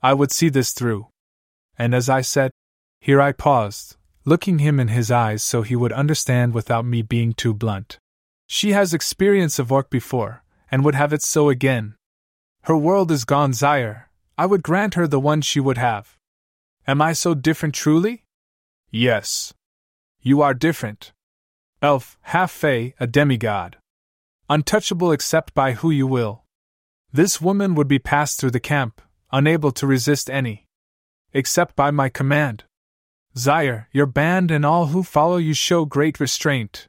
I 0.07 0.15
would 0.15 0.31
see 0.31 0.51
this 0.51 0.71
through. 0.71 1.09
And 1.77 1.93
as 1.93 2.09
I 2.09 2.21
said, 2.21 2.53
here 3.01 3.21
I 3.21 3.33
paused, 3.33 3.97
looking 4.25 4.61
him 4.61 4.79
in 4.79 4.87
his 4.87 5.11
eyes 5.11 5.43
so 5.43 5.63
he 5.63 5.75
would 5.75 5.93
understand 5.93 6.55
without 6.55 6.85
me 6.85 7.03
being 7.03 7.33
too 7.33 7.53
blunt. 7.53 7.99
She 8.47 8.71
has 8.71 8.95
experience 8.95 9.59
of 9.59 9.73
orc 9.73 9.91
before, 9.91 10.45
and 10.71 10.85
would 10.85 10.95
have 10.95 11.13
it 11.13 11.23
so 11.23 11.49
again. 11.49 11.97
Her 12.69 12.77
world 12.77 13.11
is 13.11 13.25
gone, 13.25 13.53
Zaire. 13.53 14.09
I 14.39 14.47
would 14.47 14.63
grant 14.63 14.95
her 14.95 15.09
the 15.09 15.19
one 15.19 15.41
she 15.41 15.59
would 15.59 15.79
have. 15.79 16.17
Am 16.87 17.03
I 17.03 17.13
so 17.13 17.35
different 17.35 17.75
truly? 17.75 18.23
Yes. 18.93 19.55
You 20.21 20.41
are 20.41 20.55
different. 20.55 21.13
Elf, 21.83 22.17
half 22.23 22.53
fey, 22.53 22.95
a 23.01 23.09
demigod. 23.09 23.79
untouchable 24.49 25.11
except 25.11 25.53
by 25.53 25.73
who 25.73 25.91
you 25.91 26.07
will. 26.07 26.45
This 27.13 27.41
woman 27.41 27.75
would 27.75 27.89
be 27.89 27.99
passed 27.99 28.39
through 28.39 28.53
the 28.53 28.69
camp, 28.75 29.03
unable 29.33 29.73
to 29.73 29.87
resist 29.87 30.31
any. 30.31 30.67
Except 31.33 31.77
by 31.77 31.91
my 31.91 32.09
command. 32.09 32.65
Zaire, 33.37 33.89
your 33.93 34.07
band 34.07 34.51
and 34.51 34.65
all 34.65 34.87
who 34.87 35.03
follow 35.03 35.37
you 35.37 35.53
show 35.53 35.85
great 35.85 36.19
restraint. 36.19 36.89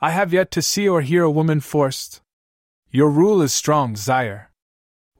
I 0.00 0.10
have 0.10 0.32
yet 0.32 0.50
to 0.52 0.62
see 0.62 0.88
or 0.88 1.02
hear 1.02 1.22
a 1.24 1.30
woman 1.30 1.60
forced. 1.60 2.20
Your 2.90 3.10
rule 3.10 3.42
is 3.42 3.52
strong, 3.52 3.96
Zaire. 3.96 4.50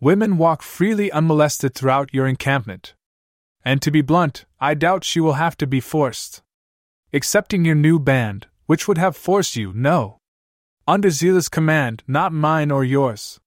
Women 0.01 0.39
walk 0.39 0.63
freely 0.63 1.11
unmolested 1.11 1.75
throughout 1.75 2.15
your 2.15 2.27
encampment. 2.27 2.95
And 3.65 3.83
to 3.83 3.91
be 3.91 4.01
blunt, 4.01 4.45
I 4.61 4.75
doubt 4.75 5.05
she 5.05 5.21
will 5.21 5.35
have 5.35 5.57
to 5.59 5.67
be 5.67 5.81
forced. 5.81 6.43
Excepting 7.13 7.65
your 7.65 7.75
new 7.75 7.99
band, 7.99 8.47
which 8.67 8.87
would 8.87 8.99
have 8.99 9.17
forced 9.17 9.57
you, 9.57 9.73
no. 9.75 10.19
Under 10.87 11.11
Zila's 11.11 11.49
command, 11.49 12.03
not 12.07 12.33
mine 12.33 12.71
or 12.71 12.85
yours. 12.85 13.41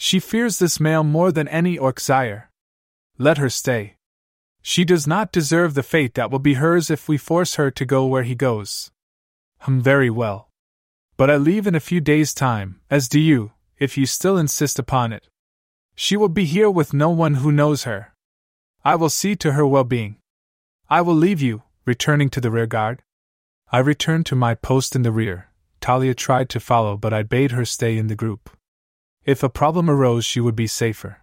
She 0.00 0.20
fears 0.20 0.60
this 0.60 0.78
male 0.78 1.02
more 1.02 1.32
than 1.32 1.48
any 1.48 1.76
orc 1.76 1.98
Zaire. 1.98 2.50
Let 3.18 3.38
her 3.38 3.50
stay. 3.50 3.96
She 4.62 4.84
does 4.84 5.06
not 5.08 5.32
deserve 5.32 5.74
the 5.74 5.82
fate 5.82 6.14
that 6.14 6.30
will 6.30 6.38
be 6.38 6.54
hers 6.54 6.88
if 6.88 7.08
we 7.08 7.18
force 7.18 7.56
her 7.56 7.70
to 7.72 7.84
go 7.84 8.06
where 8.06 8.22
he 8.22 8.36
goes. 8.36 8.92
Hum, 9.60 9.80
very 9.80 10.08
well. 10.08 10.50
But 11.16 11.30
I 11.30 11.36
leave 11.36 11.66
in 11.66 11.74
a 11.74 11.80
few 11.80 12.00
days' 12.00 12.32
time, 12.32 12.80
as 12.88 13.08
do 13.08 13.18
you, 13.18 13.50
if 13.78 13.98
you 13.98 14.06
still 14.06 14.38
insist 14.38 14.78
upon 14.78 15.12
it. 15.12 15.26
She 15.96 16.16
will 16.16 16.28
be 16.28 16.44
here 16.44 16.70
with 16.70 16.94
no 16.94 17.10
one 17.10 17.34
who 17.34 17.50
knows 17.50 17.82
her. 17.82 18.14
I 18.84 18.94
will 18.94 19.10
see 19.10 19.34
to 19.36 19.52
her 19.52 19.66
well 19.66 19.82
being. 19.82 20.16
I 20.88 21.00
will 21.00 21.16
leave 21.16 21.42
you, 21.42 21.64
returning 21.84 22.30
to 22.30 22.40
the 22.40 22.52
rear 22.52 22.66
guard. 22.66 23.02
I 23.72 23.80
returned 23.80 24.26
to 24.26 24.36
my 24.36 24.54
post 24.54 24.94
in 24.94 25.02
the 25.02 25.10
rear. 25.10 25.48
Talia 25.80 26.14
tried 26.14 26.48
to 26.50 26.60
follow, 26.60 26.96
but 26.96 27.12
I 27.12 27.24
bade 27.24 27.50
her 27.50 27.64
stay 27.64 27.98
in 27.98 28.06
the 28.06 28.14
group. 28.14 28.48
If 29.28 29.42
a 29.42 29.50
problem 29.50 29.90
arose, 29.90 30.24
she 30.24 30.40
would 30.40 30.56
be 30.56 30.66
safer. 30.66 31.18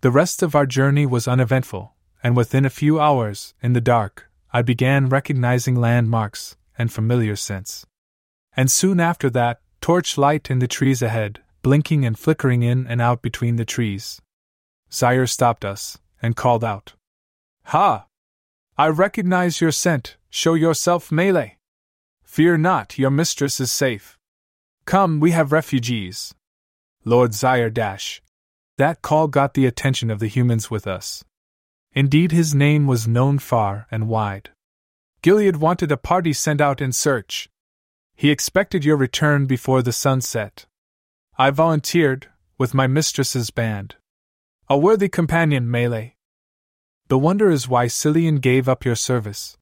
The 0.00 0.12
rest 0.12 0.44
of 0.44 0.54
our 0.54 0.64
journey 0.64 1.06
was 1.06 1.26
uneventful, 1.26 1.92
and 2.22 2.36
within 2.36 2.64
a 2.64 2.70
few 2.70 3.00
hours, 3.00 3.52
in 3.60 3.72
the 3.72 3.80
dark, 3.80 4.30
I 4.52 4.62
began 4.62 5.08
recognizing 5.08 5.74
landmarks 5.74 6.56
and 6.78 6.92
familiar 6.92 7.34
scents. 7.34 7.84
And 8.56 8.70
soon 8.70 9.00
after 9.00 9.28
that, 9.30 9.60
torch 9.80 10.16
light 10.16 10.52
in 10.52 10.60
the 10.60 10.68
trees 10.68 11.02
ahead, 11.02 11.40
blinking 11.62 12.04
and 12.04 12.16
flickering 12.16 12.62
in 12.62 12.86
and 12.86 13.00
out 13.00 13.22
between 13.22 13.56
the 13.56 13.64
trees. 13.64 14.22
Zaire 14.92 15.26
stopped 15.26 15.64
us 15.64 15.98
and 16.22 16.36
called 16.36 16.62
out, 16.62 16.92
Ha! 17.64 18.06
I 18.76 18.86
recognize 18.86 19.60
your 19.60 19.72
scent, 19.72 20.16
show 20.30 20.54
yourself 20.54 21.10
Melee. 21.10 21.58
Fear 22.22 22.58
not, 22.58 23.00
your 23.00 23.10
mistress 23.10 23.58
is 23.58 23.72
safe. 23.72 24.16
Come, 24.84 25.18
we 25.18 25.32
have 25.32 25.50
refugees. 25.50 26.36
Lord 27.04 27.34
Zaire 27.34 27.70
Dash. 27.70 28.20
That 28.76 29.02
call 29.02 29.28
got 29.28 29.54
the 29.54 29.66
attention 29.66 30.10
of 30.10 30.18
the 30.18 30.26
humans 30.26 30.70
with 30.70 30.86
us. 30.86 31.24
Indeed, 31.92 32.32
his 32.32 32.54
name 32.54 32.86
was 32.86 33.08
known 33.08 33.38
far 33.38 33.86
and 33.90 34.08
wide. 34.08 34.50
Gilead 35.22 35.56
wanted 35.56 35.90
a 35.90 35.96
party 35.96 36.32
sent 36.32 36.60
out 36.60 36.80
in 36.80 36.92
search. 36.92 37.48
He 38.14 38.30
expected 38.30 38.84
your 38.84 38.96
return 38.96 39.46
before 39.46 39.82
the 39.82 39.92
sun 39.92 40.20
set. 40.20 40.66
I 41.36 41.50
volunteered, 41.50 42.28
with 42.56 42.74
my 42.74 42.86
mistress's 42.86 43.50
band. 43.50 43.94
A 44.68 44.76
worthy 44.76 45.08
companion, 45.08 45.70
Melee. 45.70 46.16
The 47.06 47.18
wonder 47.18 47.48
is 47.48 47.68
why 47.68 47.86
Cillian 47.86 48.40
gave 48.40 48.68
up 48.68 48.84
your 48.84 48.96
service. 48.96 49.56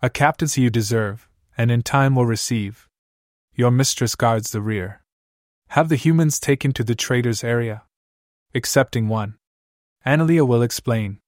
A 0.00 0.10
captaincy 0.10 0.62
you 0.62 0.70
deserve, 0.70 1.28
and 1.56 1.70
in 1.70 1.82
time 1.82 2.16
will 2.16 2.26
receive. 2.26 2.88
Your 3.54 3.70
mistress 3.70 4.14
guards 4.14 4.50
the 4.50 4.62
rear. 4.62 5.01
Have 5.72 5.88
the 5.88 5.96
humans 5.96 6.38
taken 6.38 6.72
to 6.72 6.84
the 6.84 6.94
trader's 6.94 7.42
area? 7.42 7.84
Excepting 8.52 9.08
one. 9.08 9.36
Analea 10.04 10.46
will 10.46 10.60
explain. 10.60 11.20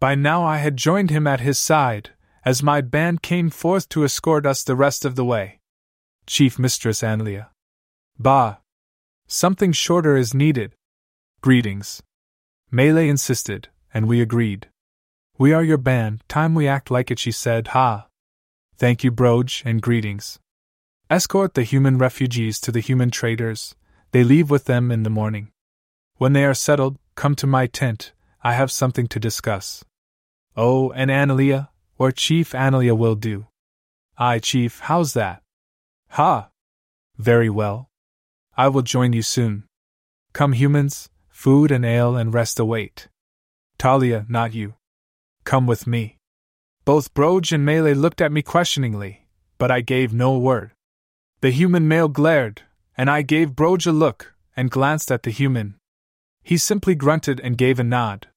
By 0.00 0.14
now 0.14 0.42
I 0.42 0.56
had 0.56 0.78
joined 0.78 1.10
him 1.10 1.26
at 1.26 1.40
his 1.40 1.58
side, 1.58 2.12
as 2.46 2.62
my 2.62 2.80
band 2.80 3.20
came 3.20 3.50
forth 3.50 3.90
to 3.90 4.02
escort 4.02 4.46
us 4.46 4.64
the 4.64 4.74
rest 4.74 5.04
of 5.04 5.16
the 5.16 5.24
way. 5.24 5.60
Chief 6.26 6.58
Mistress 6.58 7.02
Analea. 7.02 7.48
Bah, 8.18 8.56
Something 9.26 9.72
shorter 9.72 10.16
is 10.16 10.32
needed. 10.32 10.72
Greetings. 11.42 12.02
Melee 12.70 13.10
insisted, 13.10 13.68
and 13.92 14.08
we 14.08 14.22
agreed. 14.22 14.68
We 15.36 15.52
are 15.52 15.62
your 15.62 15.76
band, 15.76 16.22
time 16.26 16.54
we 16.54 16.66
act 16.66 16.90
like 16.90 17.10
it, 17.10 17.18
she 17.18 17.32
said, 17.32 17.66
ha. 17.76 18.06
Thank 18.78 19.04
you, 19.04 19.12
Broge, 19.12 19.62
and 19.66 19.82
greetings. 19.82 20.38
Escort 21.10 21.52
the 21.52 21.64
human 21.64 21.98
refugees 21.98 22.58
to 22.60 22.72
the 22.72 22.80
human 22.80 23.10
traders. 23.10 23.74
They 24.12 24.24
leave 24.24 24.48
with 24.48 24.64
them 24.64 24.90
in 24.90 25.02
the 25.02 25.10
morning. 25.10 25.50
When 26.16 26.32
they 26.32 26.44
are 26.44 26.54
settled, 26.54 26.98
come 27.14 27.34
to 27.36 27.46
my 27.46 27.66
tent. 27.66 28.12
I 28.42 28.54
have 28.54 28.72
something 28.72 29.06
to 29.08 29.20
discuss. 29.20 29.84
Oh, 30.56 30.90
and 30.92 31.10
Analea, 31.10 31.68
or 31.98 32.10
Chief 32.10 32.52
Analea 32.52 32.96
will 32.96 33.16
do. 33.16 33.48
Aye, 34.16 34.38
Chief, 34.38 34.78
how's 34.80 35.12
that? 35.12 35.42
Ha! 36.10 36.48
Very 37.18 37.50
well. 37.50 37.90
I 38.56 38.68
will 38.68 38.82
join 38.82 39.12
you 39.12 39.22
soon. 39.22 39.64
Come, 40.32 40.52
humans, 40.52 41.10
food 41.28 41.70
and 41.70 41.84
ale 41.84 42.16
and 42.16 42.32
rest 42.32 42.58
await. 42.58 43.08
Talia, 43.76 44.24
not 44.28 44.54
you. 44.54 44.74
Come 45.44 45.66
with 45.66 45.86
me. 45.86 46.16
Both 46.84 47.12
Broge 47.12 47.52
and 47.52 47.64
Melee 47.64 47.94
looked 47.94 48.20
at 48.20 48.32
me 48.32 48.40
questioningly, 48.42 49.26
but 49.58 49.70
I 49.70 49.80
gave 49.80 50.14
no 50.14 50.38
word. 50.38 50.73
The 51.44 51.50
human 51.50 51.86
male 51.86 52.08
glared, 52.08 52.62
and 52.96 53.10
I 53.10 53.20
gave 53.20 53.54
Broge 53.54 53.86
a 53.86 53.92
look 53.92 54.32
and 54.56 54.70
glanced 54.70 55.12
at 55.12 55.24
the 55.24 55.30
human. 55.30 55.74
He 56.42 56.56
simply 56.56 56.94
grunted 56.94 57.38
and 57.38 57.58
gave 57.58 57.78
a 57.78 57.84
nod. 57.84 58.28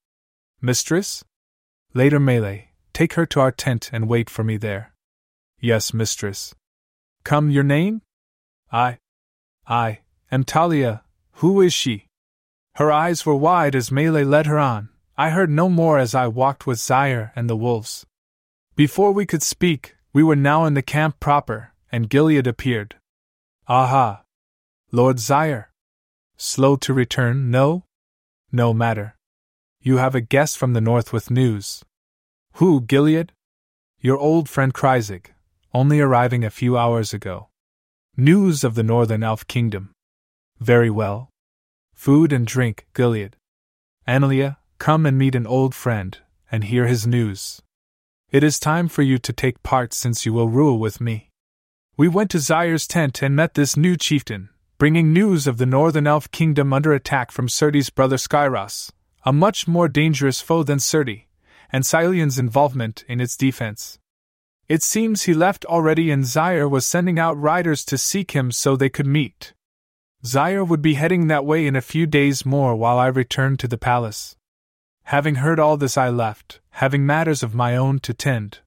Mistress? 0.59 1.23
Later, 1.93 2.19
Melee, 2.19 2.71
take 2.91 3.13
her 3.13 3.25
to 3.27 3.39
our 3.39 3.53
tent 3.53 3.89
and 3.93 4.09
wait 4.09 4.29
for 4.29 4.43
me 4.43 4.57
there. 4.57 4.91
Yes, 5.61 5.93
mistress. 5.93 6.53
Come, 7.23 7.49
your 7.49 7.63
name? 7.63 8.01
I. 8.73 8.97
I. 9.65 9.99
And 10.29 10.45
Talia, 10.45 11.03
who 11.35 11.61
is 11.61 11.71
she? 11.71 12.07
Her 12.75 12.91
eyes 12.91 13.25
were 13.25 13.37
wide 13.37 13.73
as 13.73 13.89
Melee 13.89 14.25
led 14.25 14.47
her 14.47 14.59
on. 14.59 14.89
I 15.17 15.29
heard 15.29 15.49
no 15.49 15.69
more 15.69 15.97
as 15.97 16.13
I 16.13 16.27
walked 16.27 16.67
with 16.67 16.77
Zaire 16.77 17.31
and 17.37 17.49
the 17.49 17.55
wolves. 17.55 18.05
Before 18.75 19.13
we 19.13 19.25
could 19.25 19.43
speak, 19.43 19.95
we 20.11 20.23
were 20.23 20.35
now 20.35 20.65
in 20.65 20.73
the 20.73 20.81
camp 20.81 21.21
proper, 21.21 21.71
and 21.89 22.09
Gilead 22.09 22.47
appeared. 22.47 22.96
Aha! 23.69 24.23
Lord 24.93 25.19
Zaire. 25.19 25.71
Slow 26.37 26.77
to 26.77 26.93
return, 26.93 27.51
no? 27.51 27.83
No 28.49 28.73
matter. 28.73 29.17
You 29.81 29.97
have 29.97 30.15
a 30.15 30.21
guest 30.21 30.57
from 30.57 30.71
the 30.71 30.79
north 30.79 31.11
with 31.11 31.29
news. 31.29 31.83
Who, 32.53 32.79
Gilead? 32.79 33.33
Your 33.99 34.17
old 34.17 34.47
friend 34.47 34.73
Kreisig, 34.73 35.33
only 35.73 35.99
arriving 35.99 36.45
a 36.45 36.49
few 36.49 36.77
hours 36.77 37.13
ago. 37.13 37.49
News 38.15 38.63
of 38.63 38.75
the 38.75 38.83
northern 38.83 39.21
elf 39.21 39.45
kingdom. 39.47 39.91
Very 40.59 40.89
well. 40.89 41.29
Food 41.93 42.31
and 42.31 42.47
drink, 42.47 42.87
Gilead. 42.93 43.35
Analea, 44.07 44.57
come 44.77 45.05
and 45.05 45.17
meet 45.17 45.35
an 45.35 45.45
old 45.45 45.75
friend, 45.75 46.17
and 46.49 46.63
hear 46.63 46.87
his 46.87 47.05
news. 47.05 47.61
It 48.31 48.43
is 48.43 48.59
time 48.59 48.87
for 48.87 49.01
you 49.01 49.17
to 49.17 49.33
take 49.33 49.61
part 49.61 49.93
since 49.93 50.25
you 50.25 50.31
will 50.31 50.47
rule 50.47 50.79
with 50.79 51.01
me. 51.01 51.26
We 51.97 52.07
went 52.07 52.29
to 52.29 52.39
Zaire's 52.39 52.85
tent 52.85 53.23
and 53.23 53.35
met 53.35 53.55
this 53.55 53.75
new 53.75 53.97
chieftain, 53.97 54.49
bringing 54.77 55.11
news 55.11 55.47
of 55.47 55.57
the 55.57 55.65
northern 55.65 56.05
elf 56.05 56.29
kingdom 56.29 56.71
under 56.71 56.93
attack 56.93 57.31
from 57.31 57.47
Surti's 57.47 57.89
brother 57.89 58.17
Skyros, 58.17 58.91
a 59.25 59.33
much 59.33 59.67
more 59.67 59.87
dangerous 59.87 60.39
foe 60.39 60.61
than 60.61 60.77
Surti, 60.77 61.25
and 61.71 61.83
Cillian's 61.83 62.37
involvement 62.37 63.03
in 63.07 63.19
its 63.19 63.35
defense. 63.35 63.97
It 64.69 64.83
seems 64.83 65.23
he 65.23 65.33
left 65.33 65.65
already 65.65 66.11
and 66.11 66.23
Zaire 66.23 66.69
was 66.69 66.85
sending 66.85 67.17
out 67.17 67.35
riders 67.35 67.83
to 67.85 67.97
seek 67.97 68.29
him 68.29 68.51
so 68.51 68.75
they 68.75 68.89
could 68.89 69.07
meet. 69.07 69.53
Zaire 70.23 70.63
would 70.63 70.83
be 70.83 70.93
heading 70.93 71.25
that 71.27 71.45
way 71.45 71.65
in 71.65 71.75
a 71.75 71.81
few 71.81 72.05
days 72.05 72.45
more 72.45 72.75
while 72.75 72.99
I 72.99 73.07
returned 73.07 73.57
to 73.61 73.67
the 73.67 73.75
palace. 73.75 74.35
Having 75.05 75.35
heard 75.35 75.59
all 75.59 75.77
this, 75.77 75.97
I 75.97 76.09
left, 76.09 76.59
having 76.73 77.07
matters 77.07 77.41
of 77.41 77.55
my 77.55 77.75
own 77.75 77.97
to 78.01 78.13
tend. 78.13 78.59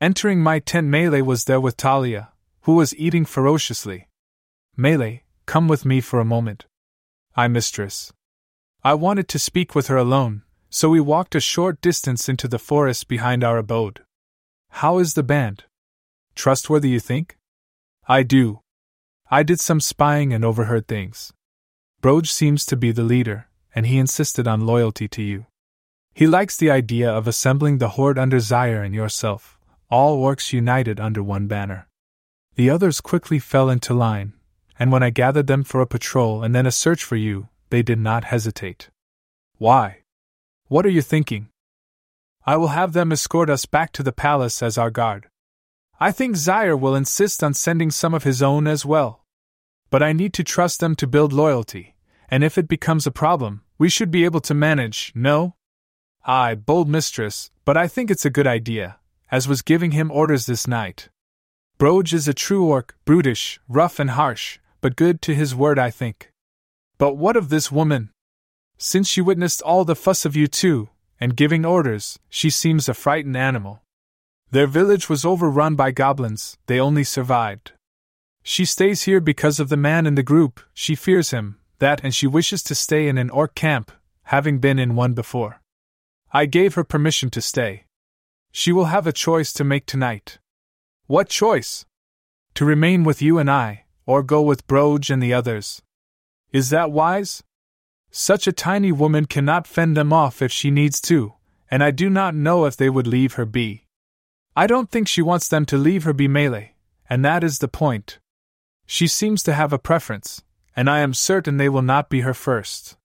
Entering 0.00 0.40
my 0.40 0.60
tent, 0.60 0.86
Melee 0.86 1.20
was 1.20 1.44
there 1.44 1.60
with 1.60 1.76
Talia, 1.76 2.30
who 2.64 2.74
was 2.74 2.94
eating 2.96 3.24
ferociously. 3.24 4.08
Melee, 4.76 5.22
come 5.46 5.68
with 5.68 5.84
me 5.84 6.00
for 6.00 6.20
a 6.20 6.24
moment. 6.24 6.66
I, 7.36 7.48
mistress. 7.48 8.12
I 8.82 8.94
wanted 8.94 9.28
to 9.28 9.38
speak 9.38 9.74
with 9.74 9.86
her 9.86 9.96
alone, 9.96 10.42
so 10.68 10.90
we 10.90 11.00
walked 11.00 11.34
a 11.34 11.40
short 11.40 11.80
distance 11.80 12.28
into 12.28 12.48
the 12.48 12.58
forest 12.58 13.08
behind 13.08 13.44
our 13.44 13.58
abode. 13.58 14.02
How 14.70 14.98
is 14.98 15.14
the 15.14 15.22
band? 15.22 15.64
Trustworthy, 16.34 16.90
you 16.90 17.00
think? 17.00 17.38
I 18.06 18.22
do, 18.22 18.60
I 19.30 19.42
did 19.42 19.58
some 19.58 19.80
spying 19.80 20.32
and 20.32 20.44
overheard 20.44 20.86
things. 20.86 21.32
Broge 22.02 22.30
seems 22.30 22.66
to 22.66 22.76
be 22.76 22.92
the 22.92 23.02
leader, 23.02 23.48
and 23.74 23.86
he 23.86 23.98
insisted 23.98 24.46
on 24.46 24.66
loyalty 24.66 25.08
to 25.08 25.22
you. 25.22 25.46
He 26.14 26.26
likes 26.26 26.56
the 26.56 26.70
idea 26.70 27.10
of 27.10 27.26
assembling 27.26 27.78
the 27.78 27.90
horde 27.90 28.18
under 28.18 28.38
Zaire 28.38 28.84
and 28.84 28.94
yourself, 28.94 29.58
all 29.90 30.22
orcs 30.22 30.52
united 30.52 31.00
under 31.00 31.22
one 31.22 31.46
banner. 31.46 31.88
The 32.56 32.70
others 32.70 33.00
quickly 33.00 33.38
fell 33.38 33.68
into 33.68 33.94
line, 33.94 34.34
and 34.78 34.92
when 34.92 35.02
I 35.02 35.10
gathered 35.10 35.48
them 35.48 35.64
for 35.64 35.80
a 35.80 35.86
patrol 35.86 36.42
and 36.42 36.54
then 36.54 36.66
a 36.66 36.70
search 36.70 37.02
for 37.02 37.16
you, 37.16 37.48
they 37.70 37.82
did 37.82 37.98
not 37.98 38.24
hesitate. 38.24 38.90
Why? 39.58 40.02
What 40.68 40.86
are 40.86 40.90
you 40.90 41.02
thinking? 41.02 41.48
I 42.46 42.56
will 42.56 42.68
have 42.68 42.92
them 42.92 43.10
escort 43.10 43.50
us 43.50 43.66
back 43.66 43.90
to 43.92 44.02
the 44.02 44.12
palace 44.12 44.62
as 44.62 44.78
our 44.78 44.90
guard. 44.90 45.28
I 45.98 46.12
think 46.12 46.36
Zaire 46.36 46.76
will 46.76 46.94
insist 46.94 47.42
on 47.42 47.54
sending 47.54 47.90
some 47.90 48.14
of 48.14 48.24
his 48.24 48.42
own 48.42 48.66
as 48.66 48.84
well. 48.84 49.24
But 49.90 50.02
I 50.02 50.12
need 50.12 50.32
to 50.34 50.44
trust 50.44 50.80
them 50.80 50.94
to 50.96 51.06
build 51.06 51.32
loyalty, 51.32 51.96
and 52.28 52.44
if 52.44 52.58
it 52.58 52.68
becomes 52.68 53.06
a 53.06 53.12
problem, 53.12 53.62
we 53.78 53.88
should 53.88 54.10
be 54.10 54.24
able 54.24 54.40
to 54.40 54.54
manage, 54.54 55.12
no? 55.14 55.56
Aye, 56.24 56.54
bold 56.54 56.88
mistress, 56.88 57.50
but 57.64 57.76
I 57.76 57.88
think 57.88 58.10
it's 58.10 58.24
a 58.24 58.30
good 58.30 58.46
idea, 58.46 58.98
as 59.30 59.48
was 59.48 59.62
giving 59.62 59.90
him 59.92 60.10
orders 60.10 60.46
this 60.46 60.66
night. 60.66 61.08
Broge 61.78 62.12
is 62.12 62.28
a 62.28 62.34
true 62.34 62.66
orc, 62.66 62.96
brutish, 63.04 63.58
rough, 63.68 63.98
and 63.98 64.10
harsh, 64.10 64.58
but 64.80 64.96
good 64.96 65.20
to 65.22 65.34
his 65.34 65.54
word, 65.54 65.78
I 65.78 65.90
think. 65.90 66.30
But 66.98 67.16
what 67.16 67.36
of 67.36 67.48
this 67.48 67.72
woman? 67.72 68.10
Since 68.78 69.08
she 69.08 69.20
witnessed 69.20 69.62
all 69.62 69.84
the 69.84 69.96
fuss 69.96 70.24
of 70.24 70.36
you 70.36 70.46
two, 70.46 70.88
and 71.20 71.36
giving 71.36 71.64
orders, 71.64 72.18
she 72.28 72.48
seems 72.48 72.88
a 72.88 72.94
frightened 72.94 73.36
animal. 73.36 73.82
Their 74.50 74.68
village 74.68 75.08
was 75.08 75.24
overrun 75.24 75.74
by 75.74 75.90
goblins, 75.90 76.58
they 76.66 76.78
only 76.78 77.02
survived. 77.02 77.72
She 78.42 78.64
stays 78.64 79.02
here 79.02 79.20
because 79.20 79.58
of 79.58 79.68
the 79.68 79.76
man 79.76 80.06
in 80.06 80.14
the 80.14 80.22
group, 80.22 80.60
she 80.74 80.94
fears 80.94 81.30
him, 81.30 81.58
that, 81.80 82.04
and 82.04 82.14
she 82.14 82.26
wishes 82.26 82.62
to 82.64 82.74
stay 82.74 83.08
in 83.08 83.18
an 83.18 83.30
orc 83.30 83.54
camp, 83.54 83.90
having 84.24 84.58
been 84.58 84.78
in 84.78 84.94
one 84.94 85.14
before. 85.14 85.60
I 86.32 86.46
gave 86.46 86.74
her 86.74 86.84
permission 86.84 87.30
to 87.30 87.40
stay. 87.40 87.84
She 88.52 88.70
will 88.70 88.86
have 88.86 89.06
a 89.06 89.12
choice 89.12 89.52
to 89.54 89.64
make 89.64 89.86
tonight. 89.86 90.38
What 91.06 91.28
choice? 91.28 91.84
To 92.54 92.64
remain 92.64 93.04
with 93.04 93.20
you 93.20 93.38
and 93.38 93.50
I, 93.50 93.84
or 94.06 94.22
go 94.22 94.40
with 94.40 94.66
Broge 94.66 95.10
and 95.10 95.22
the 95.22 95.34
others. 95.34 95.82
Is 96.50 96.70
that 96.70 96.90
wise? 96.90 97.42
Such 98.10 98.46
a 98.46 98.52
tiny 98.52 98.90
woman 98.90 99.26
cannot 99.26 99.66
fend 99.66 99.98
them 99.98 100.14
off 100.14 100.40
if 100.40 100.50
she 100.50 100.70
needs 100.70 101.02
to, 101.02 101.34
and 101.70 101.84
I 101.84 101.90
do 101.90 102.08
not 102.08 102.34
know 102.34 102.64
if 102.64 102.74
they 102.74 102.88
would 102.88 103.06
leave 103.06 103.34
her 103.34 103.44
be. 103.44 103.84
I 104.56 104.66
don't 104.66 104.90
think 104.90 105.06
she 105.06 105.20
wants 105.20 105.46
them 105.46 105.66
to 105.66 105.76
leave 105.76 106.04
her 106.04 106.14
be 106.14 106.26
Melee, 106.26 106.74
and 107.10 107.22
that 107.22 107.44
is 107.44 107.58
the 107.58 107.68
point. 107.68 108.18
She 108.86 109.06
seems 109.06 109.42
to 109.42 109.52
have 109.52 109.74
a 109.74 109.78
preference, 109.78 110.42
and 110.74 110.88
I 110.88 111.00
am 111.00 111.12
certain 111.12 111.58
they 111.58 111.68
will 111.68 111.82
not 111.82 112.08
be 112.08 112.22
her 112.22 112.34
first. 112.34 112.96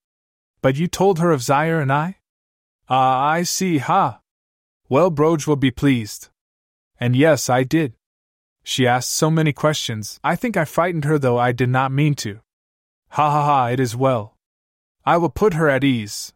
But 0.62 0.78
you 0.78 0.88
told 0.88 1.20
her 1.20 1.32
of 1.32 1.42
Zaire 1.42 1.82
and 1.82 1.92
I? 1.92 2.20
Ah, 2.88 3.28
I 3.28 3.44
see, 3.44 3.80
ha! 3.80 4.22
Well, 4.88 5.12
Broge 5.12 5.48
will 5.48 5.58
be 5.58 5.72
pleased. 5.72 6.30
And 7.00 7.16
yes, 7.16 7.50
I 7.50 7.64
did. 7.64 7.94
She 8.64 8.86
asked 8.86 9.12
so 9.12 9.32
many 9.32 9.54
questions, 9.54 10.20
I 10.24 10.36
think 10.36 10.58
I 10.58 10.66
frightened 10.66 11.06
her, 11.06 11.18
though 11.18 11.38
I 11.38 11.52
did 11.52 11.70
not 11.70 11.92
mean 11.92 12.14
to. 12.16 12.42
Ha 13.12 13.32
ha 13.32 13.46
ha, 13.46 13.68
it 13.68 13.80
is 13.80 13.96
well. 13.96 14.36
I 15.06 15.18
will 15.18 15.30
put 15.30 15.54
her 15.54 15.70
at 15.70 15.84
ease. 15.84 16.34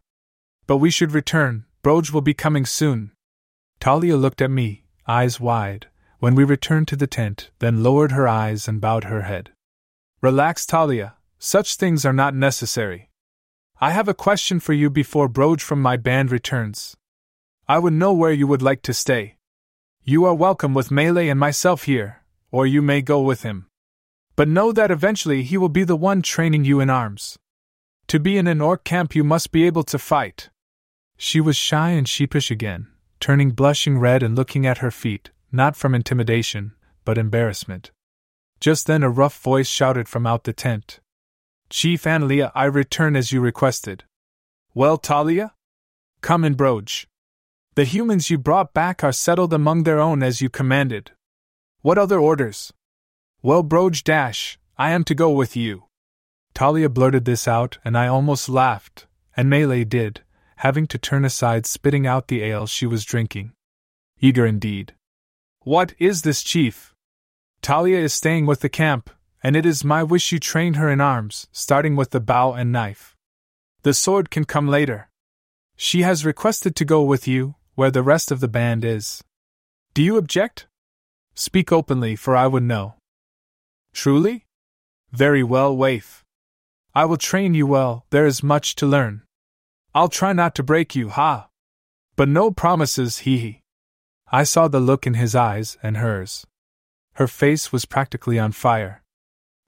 But 0.66 0.78
we 0.78 0.90
should 0.90 1.12
return, 1.12 1.66
Broge 1.82 2.10
will 2.10 2.22
be 2.22 2.34
coming 2.34 2.64
soon. 2.64 3.12
Talia 3.78 4.16
looked 4.16 4.40
at 4.40 4.50
me, 4.50 4.84
eyes 5.06 5.38
wide, 5.38 5.88
when 6.18 6.34
we 6.34 6.44
returned 6.44 6.88
to 6.88 6.96
the 6.96 7.06
tent, 7.06 7.50
then 7.58 7.82
lowered 7.82 8.12
her 8.12 8.26
eyes 8.26 8.66
and 8.66 8.80
bowed 8.80 9.04
her 9.04 9.22
head. 9.22 9.52
Relax, 10.22 10.64
Talia, 10.64 11.16
such 11.38 11.76
things 11.76 12.06
are 12.06 12.14
not 12.14 12.34
necessary. 12.34 13.10
I 13.78 13.90
have 13.90 14.08
a 14.08 14.14
question 14.14 14.60
for 14.60 14.72
you 14.72 14.88
before 14.88 15.28
Broge 15.28 15.60
from 15.60 15.82
my 15.82 15.98
band 15.98 16.32
returns. 16.32 16.96
I 17.68 17.78
would 17.78 17.92
know 17.92 18.14
where 18.14 18.32
you 18.32 18.46
would 18.46 18.62
like 18.62 18.80
to 18.82 18.94
stay. 18.94 19.36
You 20.06 20.26
are 20.26 20.34
welcome 20.34 20.74
with 20.74 20.90
Melee 20.90 21.30
and 21.30 21.40
myself 21.40 21.84
here, 21.84 22.20
or 22.50 22.66
you 22.66 22.82
may 22.82 23.00
go 23.00 23.22
with 23.22 23.42
him. 23.42 23.68
But 24.36 24.48
know 24.48 24.70
that 24.70 24.90
eventually 24.90 25.42
he 25.42 25.56
will 25.56 25.70
be 25.70 25.82
the 25.82 25.96
one 25.96 26.20
training 26.20 26.66
you 26.66 26.78
in 26.78 26.90
arms. 26.90 27.38
To 28.08 28.20
be 28.20 28.36
in 28.36 28.46
an 28.46 28.60
orc 28.60 28.84
camp, 28.84 29.14
you 29.14 29.24
must 29.24 29.50
be 29.50 29.64
able 29.64 29.82
to 29.84 29.98
fight. 29.98 30.50
She 31.16 31.40
was 31.40 31.56
shy 31.56 31.88
and 31.88 32.06
sheepish 32.06 32.50
again, 32.50 32.88
turning 33.18 33.52
blushing 33.52 33.98
red 33.98 34.22
and 34.22 34.36
looking 34.36 34.66
at 34.66 34.84
her 34.84 34.90
feet, 34.90 35.30
not 35.50 35.74
from 35.74 35.94
intimidation, 35.94 36.74
but 37.06 37.16
embarrassment. 37.16 37.90
Just 38.60 38.86
then 38.86 39.02
a 39.02 39.08
rough 39.08 39.40
voice 39.40 39.68
shouted 39.68 40.06
from 40.06 40.26
out 40.26 40.44
the 40.44 40.52
tent. 40.52 41.00
Chief 41.70 42.02
Analea, 42.02 42.52
I 42.54 42.66
return 42.66 43.16
as 43.16 43.32
you 43.32 43.40
requested. 43.40 44.04
Well, 44.74 44.98
Talia? 44.98 45.54
Come 46.20 46.44
and 46.44 46.58
broach. 46.58 47.08
The 47.76 47.84
humans 47.84 48.30
you 48.30 48.38
brought 48.38 48.72
back 48.72 49.02
are 49.02 49.10
settled 49.10 49.52
among 49.52 49.82
their 49.82 49.98
own 49.98 50.22
as 50.22 50.40
you 50.40 50.48
commanded. 50.48 51.10
What 51.80 51.98
other 51.98 52.20
orders? 52.20 52.72
Well, 53.42 53.64
Broge 53.64 54.04
Dash, 54.04 54.60
I 54.78 54.92
am 54.92 55.02
to 55.04 55.14
go 55.14 55.30
with 55.30 55.56
you. 55.56 55.84
Talia 56.54 56.88
blurted 56.88 57.24
this 57.24 57.48
out, 57.48 57.78
and 57.84 57.98
I 57.98 58.06
almost 58.06 58.48
laughed, 58.48 59.08
and 59.36 59.50
Melee 59.50 59.82
did, 59.82 60.22
having 60.58 60.86
to 60.86 60.98
turn 60.98 61.24
aside, 61.24 61.66
spitting 61.66 62.06
out 62.06 62.28
the 62.28 62.44
ale 62.44 62.66
she 62.66 62.86
was 62.86 63.04
drinking. 63.04 63.50
Eager 64.20 64.46
indeed. 64.46 64.94
What 65.62 65.94
is 65.98 66.22
this, 66.22 66.44
Chief? 66.44 66.94
Talia 67.60 67.98
is 67.98 68.14
staying 68.14 68.46
with 68.46 68.60
the 68.60 68.68
camp, 68.68 69.10
and 69.42 69.56
it 69.56 69.66
is 69.66 69.82
my 69.82 70.04
wish 70.04 70.30
you 70.30 70.38
train 70.38 70.74
her 70.74 70.88
in 70.88 71.00
arms, 71.00 71.48
starting 71.50 71.96
with 71.96 72.10
the 72.10 72.20
bow 72.20 72.52
and 72.52 72.70
knife. 72.70 73.16
The 73.82 73.94
sword 73.94 74.30
can 74.30 74.44
come 74.44 74.68
later. 74.68 75.10
She 75.74 76.02
has 76.02 76.24
requested 76.24 76.76
to 76.76 76.84
go 76.84 77.02
with 77.02 77.26
you, 77.26 77.56
where 77.74 77.90
the 77.90 78.02
rest 78.02 78.30
of 78.30 78.40
the 78.40 78.48
band 78.48 78.84
is. 78.84 79.22
Do 79.94 80.02
you 80.02 80.16
object? 80.16 80.66
Speak 81.34 81.72
openly, 81.72 82.16
for 82.16 82.36
I 82.36 82.46
would 82.46 82.62
know. 82.62 82.94
Truly? 83.92 84.46
Very 85.12 85.42
well, 85.42 85.76
Waif. 85.76 86.24
I 86.94 87.04
will 87.04 87.16
train 87.16 87.54
you 87.54 87.66
well, 87.66 88.06
there 88.10 88.26
is 88.26 88.42
much 88.42 88.76
to 88.76 88.86
learn. 88.86 89.22
I'll 89.94 90.08
try 90.08 90.32
not 90.32 90.54
to 90.56 90.62
break 90.62 90.94
you, 90.94 91.08
ha! 91.08 91.48
But 92.16 92.28
no 92.28 92.50
promises, 92.50 93.18
hee 93.18 93.38
hee. 93.38 93.60
I 94.30 94.44
saw 94.44 94.68
the 94.68 94.80
look 94.80 95.06
in 95.06 95.14
his 95.14 95.34
eyes 95.34 95.76
and 95.82 95.96
hers. 95.96 96.46
Her 97.14 97.28
face 97.28 97.72
was 97.72 97.84
practically 97.84 98.38
on 98.38 98.52
fire. 98.52 99.02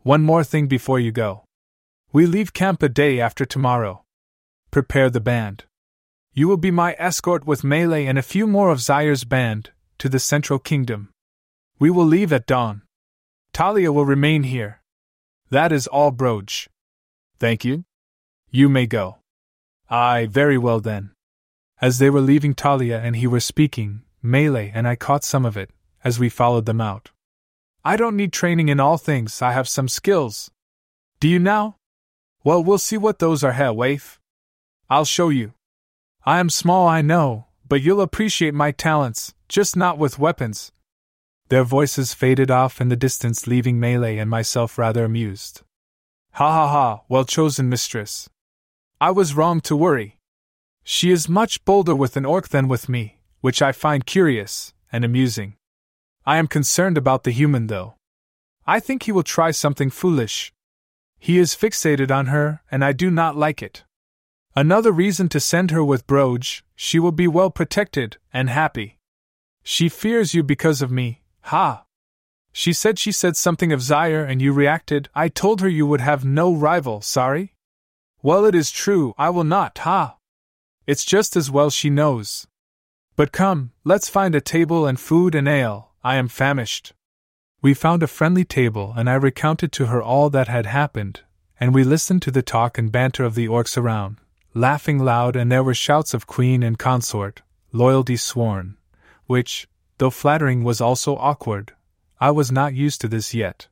One 0.03 0.23
more 0.23 0.45
thing 0.45 0.67
before 0.67 0.99
you 0.99 1.13
go. 1.13 1.45
We 2.13 2.27
leave 2.27 2.53
camp 2.53 2.83
a 2.83 2.89
day 2.89 3.21
after 3.21 3.45
tomorrow. 3.45 4.05
Prepare 4.71 5.11
the 5.11 5.21
band. 5.21 5.65
You 6.39 6.49
will 6.49 6.59
be 6.59 6.71
my 6.71 6.95
escort 6.99 7.47
with 7.47 7.65
Melee 7.65 8.05
and 8.05 8.19
a 8.19 8.23
few 8.23 8.47
more 8.47 8.69
of 8.69 8.83
Zaire's 8.83 9.25
band 9.25 9.71
to 9.97 10.07
the 10.11 10.19
Central 10.19 10.59
Kingdom. 10.59 11.09
We 11.79 11.89
will 11.89 12.05
leave 12.05 12.31
at 12.31 12.45
dawn. 12.45 12.83
Talia 13.55 13.91
will 13.91 14.05
remain 14.05 14.43
here. 14.43 14.83
That 15.49 15.73
is 15.73 15.87
all, 15.87 16.13
Broge. 16.13 16.69
Thank 17.41 17.65
you. 17.65 17.85
You 18.51 18.69
may 18.69 18.87
go. 18.87 19.17
Aye, 19.89 20.27
very 20.27 20.59
well 20.59 20.79
then. 20.79 21.13
As 21.81 21.99
they 21.99 22.11
were 22.11 22.21
leaving 22.21 22.55
Talia 22.55 23.01
and 23.01 23.17
he 23.17 23.27
were 23.27 23.41
speaking, 23.41 24.03
Melee 24.23 24.71
and 24.75 24.87
I 24.87 24.95
caught 24.95 25.25
some 25.25 25.47
of 25.47 25.57
it, 25.57 25.71
as 26.05 26.19
we 26.19 26.29
followed 26.29 26.67
them 26.67 26.83
out. 26.83 27.13
I 27.83 27.97
don't 27.97 28.17
need 28.17 28.35
training 28.35 28.69
in 28.69 28.79
all 28.79 28.99
things, 28.99 29.41
I 29.41 29.53
have 29.53 29.69
some 29.69 29.89
skills. 29.89 30.51
Do 31.19 31.29
you 31.29 31.39
now? 31.39 31.77
Well, 32.45 32.63
we'll 32.63 32.77
see 32.77 32.99
what 32.99 33.21
those 33.21 33.43
are, 33.43 33.53
Herr 33.53 33.73
Waif. 33.73 34.21
I'll 34.91 35.07
show 35.07 35.31
you. 35.31 35.55
I 36.29 36.41
am 36.41 36.51
small, 36.51 36.89
I 36.89 37.03
know, 37.03 37.47
but 37.69 37.83
you'll 37.83 38.01
appreciate 38.01 38.53
my 38.53 38.73
talents, 38.73 39.33
just 39.49 39.77
not 39.77 39.97
with 39.97 40.19
weapons. 40.19 40.73
Their 41.51 41.63
voices 41.63 42.15
faded 42.15 42.51
off 42.51 42.81
in 42.81 42.89
the 42.89 42.97
distance, 42.97 43.47
leaving 43.47 43.79
Melee 43.79 44.19
and 44.19 44.29
myself 44.29 44.77
rather 44.77 45.05
amused. 45.05 45.63
Ha 46.33 46.53
ha 46.53 46.67
ha, 46.67 47.03
well 47.09 47.25
chosen, 47.25 47.69
mistress. 47.69 48.29
I 49.01 49.13
was 49.13 49.35
wrong 49.35 49.61
to 49.63 49.77
worry. 49.77 50.19
She 50.83 51.13
is 51.13 51.29
much 51.29 51.65
bolder 51.65 51.95
with 51.95 52.17
an 52.17 52.25
orc 52.25 52.49
than 52.49 52.67
with 52.67 52.89
me, 52.89 53.21
which 53.41 53.63
I 53.63 53.71
find 53.71 54.05
curious 54.05 54.75
and 54.91 55.05
amusing. 55.05 55.55
I 56.27 56.39
am 56.39 56.49
concerned 56.49 56.99
about 56.99 57.23
the 57.23 57.31
human, 57.31 57.69
though. 57.69 57.95
I 58.67 58.81
think 58.81 59.05
he 59.05 59.13
will 59.13 59.23
try 59.23 59.53
something 59.53 59.91
foolish. 59.91 60.53
He 61.21 61.39
is 61.39 61.55
fixated 61.55 62.11
on 62.11 62.27
her, 62.27 62.63
and 62.69 62.85
I 62.85 62.91
do 62.91 63.13
not 63.13 63.37
like 63.37 63.63
it. 63.63 63.85
Another 64.59 64.91
reason 64.91 65.29
to 65.29 65.39
send 65.39 65.71
her 65.71 65.85
with 65.85 66.07
Broge, 66.07 66.63
she 66.75 66.99
will 66.99 67.13
be 67.13 67.29
well 67.29 67.51
protected 67.51 68.17
and 68.33 68.49
happy. 68.49 68.99
She 69.63 69.91
fears 69.91 70.33
you 70.33 70.43
because 70.43 70.81
of 70.81 70.91
me, 70.91 71.21
ha! 71.43 71.85
She 72.53 72.73
said 72.73 72.99
she 72.99 73.13
said 73.13 73.37
something 73.37 73.71
of 73.71 73.83
Zaire 73.83 74.25
and 74.25 74.41
you 74.41 74.55
reacted. 74.55 75.11
I 75.15 75.29
told 75.29 75.61
her 75.61 75.69
you 75.69 75.87
would 75.87 76.01
have 76.01 76.25
no 76.25 76.55
rival, 76.55 77.03
sorry? 77.03 77.53
Well, 78.23 78.47
it 78.47 78.55
is 78.55 78.71
true, 78.71 79.13
I 79.19 79.29
will 79.29 79.45
not, 79.45 79.77
ha! 79.77 80.17
It's 80.87 81.05
just 81.05 81.37
as 81.37 81.51
well 81.51 81.69
she 81.69 81.91
knows. 81.91 82.47
But 83.15 83.33
come, 83.33 83.73
let's 83.85 84.09
find 84.09 84.35
a 84.35 84.41
table 84.41 84.87
and 84.87 84.99
food 84.99 85.35
and 85.35 85.47
ale, 85.47 85.93
I 86.03 86.17
am 86.17 86.29
famished. 86.29 86.95
We 87.61 87.75
found 87.75 88.03
a 88.03 88.07
friendly 88.07 88.45
table, 88.47 88.95
and 88.97 89.11
I 89.11 89.15
recounted 89.17 89.71
to 89.73 89.87
her 89.87 90.03
all 90.03 90.31
that 90.31 90.49
had 90.49 90.65
happened, 90.65 91.21
and 91.61 91.75
we 91.75 91.85
listened 91.85 92.23
to 92.23 92.31
the 92.31 92.43
talk 92.43 92.79
and 92.79 92.91
banter 92.91 93.25
of 93.25 93.35
the 93.35 93.49
orcs 93.49 93.77
around, 93.77 94.17
laughing 94.57 94.99
loud, 94.99 95.37
and 95.37 95.53
there 95.53 95.63
were 95.63 95.75
shouts 95.75 96.15
of 96.15 96.27
queen 96.27 96.63
and 96.63 96.79
consort, 96.79 97.43
loyalty 97.73 98.17
sworn, 98.17 98.77
which, 99.27 99.69
though 99.99 100.11
flattering, 100.11 100.65
was 100.65 100.81
also 100.81 101.15
awkward. 101.17 101.75
I 102.19 102.31
was 102.31 102.51
not 102.51 102.75
used 102.75 103.03
to 103.03 103.09
this 103.09 103.35
yet. 103.35 103.69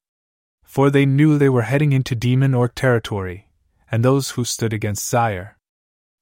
For 0.62 0.90
they 0.90 1.06
knew 1.06 1.38
they 1.38 1.48
were 1.48 1.62
heading 1.62 1.92
into 1.92 2.14
demon 2.14 2.52
orc 2.52 2.74
territory, 2.74 3.48
and 3.90 4.04
those 4.04 4.32
who 4.32 4.44
stood 4.44 4.74
against 4.74 5.08
Zaire. 5.08 5.56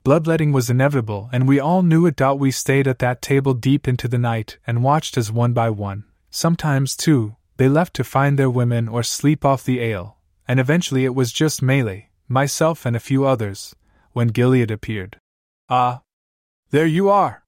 Bloodletting 0.05 0.53
was 0.53 0.71
inevitable, 0.71 1.29
and 1.33 1.49
we 1.49 1.59
all 1.59 1.83
knew 1.83 2.07
it. 2.07 2.17
Doubt 2.17 2.39
we 2.39 2.51
stayed 2.51 2.87
at 2.87 3.01
that 3.01 3.23
table 3.23 3.55
deep 3.55 3.89
into 3.89 4.07
the 4.07 4.19
night 4.19 4.59
and 4.67 4.85
watched 4.85 5.17
as 5.17 5.33
one 5.33 5.53
by 5.53 5.71
one, 5.71 6.05
sometimes 6.31 6.97
two, 6.97 7.35
they 7.57 7.69
left 7.69 7.95
to 7.95 8.05
find 8.05 8.39
their 8.39 8.51
women 8.51 8.89
or 8.89 9.03
sleep 9.03 9.45
off 9.45 9.65
the 9.65 9.81
ale, 9.81 10.19
and 10.47 10.61
eventually 10.61 11.05
it 11.05 11.15
was 11.15 11.33
just 11.33 11.63
Melee, 11.63 12.11
myself, 12.29 12.87
and 12.87 12.97
a 12.97 13.01
few 13.01 13.25
others, 13.25 13.75
when 14.13 14.29
Gilead 14.29 14.71
appeared. 14.71 15.19
Ah! 15.69 16.03
There 16.71 16.87
you 16.87 17.09
are! 17.09 17.45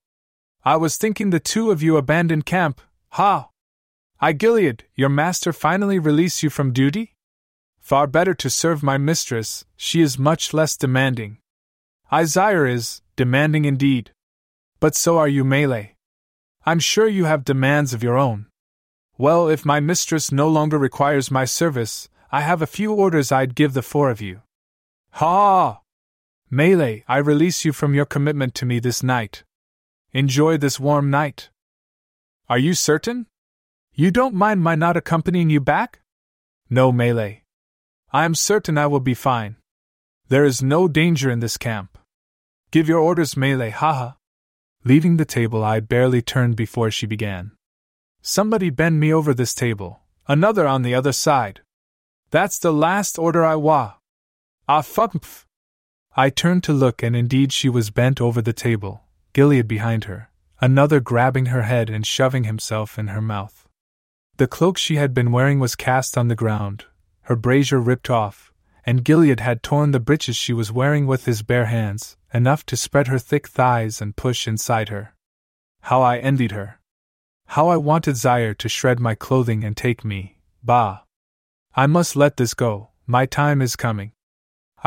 I 0.64 0.76
was 0.76 0.96
thinking 0.96 1.30
the 1.30 1.40
two 1.40 1.70
of 1.70 1.82
you 1.82 1.96
abandoned 1.96 2.46
camp, 2.46 2.80
ha! 3.10 3.48
I, 4.20 4.32
Gilead, 4.32 4.84
your 4.94 5.10
master, 5.10 5.52
finally 5.52 5.98
release 5.98 6.42
you 6.42 6.50
from 6.50 6.72
duty? 6.72 7.14
Far 7.80 8.06
better 8.06 8.32
to 8.34 8.48
serve 8.48 8.82
my 8.82 8.96
mistress, 8.96 9.66
she 9.76 10.00
is 10.00 10.18
much 10.18 10.54
less 10.54 10.76
demanding. 10.76 11.38
Zaire 12.24 12.66
is, 12.66 13.02
demanding 13.16 13.66
indeed. 13.66 14.12
But 14.80 14.94
so 14.94 15.18
are 15.18 15.28
you, 15.28 15.44
Melee. 15.44 15.96
I'm 16.64 16.78
sure 16.78 17.08
you 17.08 17.26
have 17.26 17.44
demands 17.44 17.92
of 17.92 18.02
your 18.02 18.16
own. 18.16 18.46
Well, 19.18 19.48
if 19.48 19.66
my 19.66 19.80
mistress 19.80 20.32
no 20.32 20.48
longer 20.48 20.78
requires 20.78 21.30
my 21.30 21.44
service, 21.44 22.08
I 22.32 22.40
have 22.40 22.62
a 22.62 22.66
few 22.66 22.92
orders 22.92 23.30
I'd 23.30 23.54
give 23.54 23.74
the 23.74 23.82
four 23.82 24.10
of 24.10 24.20
you. 24.20 24.40
Ha! 25.12 25.80
Melee, 26.50 27.04
I 27.08 27.18
release 27.18 27.64
you 27.64 27.72
from 27.72 27.94
your 27.94 28.04
commitment 28.04 28.54
to 28.56 28.66
me 28.66 28.78
this 28.78 29.02
night. 29.02 29.44
Enjoy 30.12 30.56
this 30.56 30.78
warm 30.78 31.10
night. 31.10 31.50
Are 32.48 32.58
you 32.58 32.74
certain? 32.74 33.26
You 33.94 34.10
don't 34.10 34.34
mind 34.34 34.60
my 34.62 34.74
not 34.74 34.96
accompanying 34.96 35.50
you 35.50 35.60
back? 35.60 36.00
No, 36.68 36.92
Melee. 36.92 37.42
I 38.12 38.24
am 38.24 38.34
certain 38.34 38.78
I 38.78 38.86
will 38.86 39.00
be 39.00 39.14
fine. 39.14 39.56
There 40.28 40.44
is 40.44 40.62
no 40.62 40.88
danger 40.88 41.30
in 41.30 41.40
this 41.40 41.56
camp. 41.56 41.98
Give 42.70 42.88
your 42.88 43.00
orders, 43.00 43.36
Melee, 43.36 43.70
haha. 43.70 44.12
Leaving 44.84 45.16
the 45.16 45.24
table, 45.24 45.64
I 45.64 45.80
barely 45.80 46.22
turned 46.22 46.56
before 46.56 46.90
she 46.90 47.06
began. 47.06 47.52
Somebody 48.20 48.70
bend 48.70 49.00
me 49.00 49.12
over 49.12 49.34
this 49.34 49.54
table, 49.54 50.00
another 50.28 50.66
on 50.66 50.82
the 50.82 50.94
other 50.94 51.12
side. 51.12 51.60
That's 52.30 52.58
the 52.58 52.72
last 52.72 53.18
order 53.18 53.44
I 53.44 53.54
wa. 53.54 53.94
Ah, 54.68 54.82
fuck. 54.82 55.14
I 56.16 56.30
turned 56.30 56.62
to 56.64 56.72
look, 56.72 57.02
and 57.02 57.16
indeed 57.16 57.52
she 57.52 57.68
was 57.68 57.90
bent 57.90 58.20
over 58.20 58.40
the 58.40 58.52
table, 58.52 59.02
Gilead 59.32 59.66
behind 59.66 60.04
her, 60.04 60.30
another 60.60 61.00
grabbing 61.00 61.46
her 61.46 61.62
head 61.62 61.90
and 61.90 62.06
shoving 62.06 62.44
himself 62.44 62.98
in 62.98 63.08
her 63.08 63.20
mouth. 63.20 63.66
The 64.36 64.46
cloak 64.46 64.78
she 64.78 64.94
had 64.94 65.12
been 65.12 65.32
wearing 65.32 65.58
was 65.58 65.74
cast 65.74 66.16
on 66.16 66.28
the 66.28 66.36
ground, 66.36 66.84
her 67.22 67.34
brazier 67.34 67.80
ripped 67.80 68.10
off, 68.10 68.52
and 68.86 69.04
Gilead 69.04 69.40
had 69.40 69.62
torn 69.62 69.90
the 69.90 69.98
breeches 69.98 70.36
she 70.36 70.52
was 70.52 70.70
wearing 70.70 71.06
with 71.06 71.24
his 71.24 71.42
bare 71.42 71.66
hands, 71.66 72.16
enough 72.32 72.64
to 72.66 72.76
spread 72.76 73.08
her 73.08 73.18
thick 73.18 73.48
thighs 73.48 74.00
and 74.00 74.16
push 74.16 74.46
inside 74.46 74.90
her. 74.90 75.14
How 75.82 76.00
I 76.00 76.18
envied 76.18 76.52
her! 76.52 76.80
How 77.48 77.68
I 77.68 77.76
wanted 77.76 78.16
Zaire 78.16 78.54
to 78.54 78.68
shred 78.68 79.00
my 79.00 79.14
clothing 79.14 79.64
and 79.64 79.76
take 79.76 80.04
me, 80.04 80.38
bah! 80.62 81.00
I 81.74 81.86
must 81.86 82.14
let 82.14 82.36
this 82.36 82.54
go, 82.54 82.90
my 83.06 83.26
time 83.26 83.60
is 83.60 83.74
coming. 83.74 84.12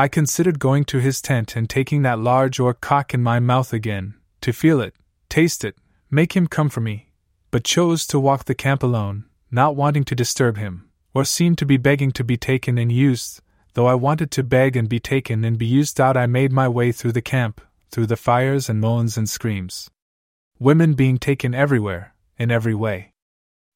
I 0.00 0.06
considered 0.06 0.60
going 0.60 0.84
to 0.84 1.00
his 1.00 1.20
tent 1.20 1.56
and 1.56 1.68
taking 1.68 2.02
that 2.02 2.20
large 2.20 2.60
orc 2.60 2.80
cock 2.80 3.12
in 3.12 3.20
my 3.20 3.40
mouth 3.40 3.72
again, 3.72 4.14
to 4.42 4.52
feel 4.52 4.80
it, 4.80 4.94
taste 5.28 5.64
it, 5.64 5.74
make 6.08 6.36
him 6.36 6.46
come 6.46 6.68
for 6.68 6.80
me, 6.80 7.10
but 7.50 7.64
chose 7.64 8.06
to 8.06 8.20
walk 8.20 8.44
the 8.44 8.54
camp 8.54 8.84
alone, 8.84 9.24
not 9.50 9.74
wanting 9.74 10.04
to 10.04 10.14
disturb 10.14 10.56
him, 10.56 10.88
or 11.14 11.24
seem 11.24 11.56
to 11.56 11.66
be 11.66 11.76
begging 11.76 12.12
to 12.12 12.22
be 12.22 12.36
taken 12.36 12.78
and 12.78 12.92
used, 12.92 13.40
though 13.74 13.88
I 13.88 13.96
wanted 13.96 14.30
to 14.30 14.44
beg 14.44 14.76
and 14.76 14.88
be 14.88 15.00
taken 15.00 15.44
and 15.44 15.58
be 15.58 15.66
used 15.66 16.00
out. 16.00 16.16
I 16.16 16.26
made 16.26 16.52
my 16.52 16.68
way 16.68 16.92
through 16.92 17.12
the 17.12 17.20
camp, 17.20 17.60
through 17.90 18.06
the 18.06 18.16
fires 18.16 18.68
and 18.68 18.80
moans 18.80 19.16
and 19.16 19.28
screams. 19.28 19.90
Women 20.60 20.94
being 20.94 21.18
taken 21.18 21.56
everywhere, 21.56 22.14
in 22.38 22.52
every 22.52 22.74
way. 22.74 23.14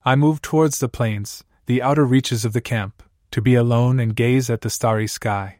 I 0.04 0.14
moved 0.14 0.44
towards 0.44 0.78
the 0.78 0.88
plains, 0.88 1.42
the 1.66 1.82
outer 1.82 2.04
reaches 2.04 2.44
of 2.44 2.52
the 2.52 2.60
camp, 2.60 3.02
to 3.32 3.42
be 3.42 3.56
alone 3.56 3.98
and 3.98 4.14
gaze 4.14 4.48
at 4.48 4.60
the 4.60 4.70
starry 4.70 5.08
sky. 5.08 5.58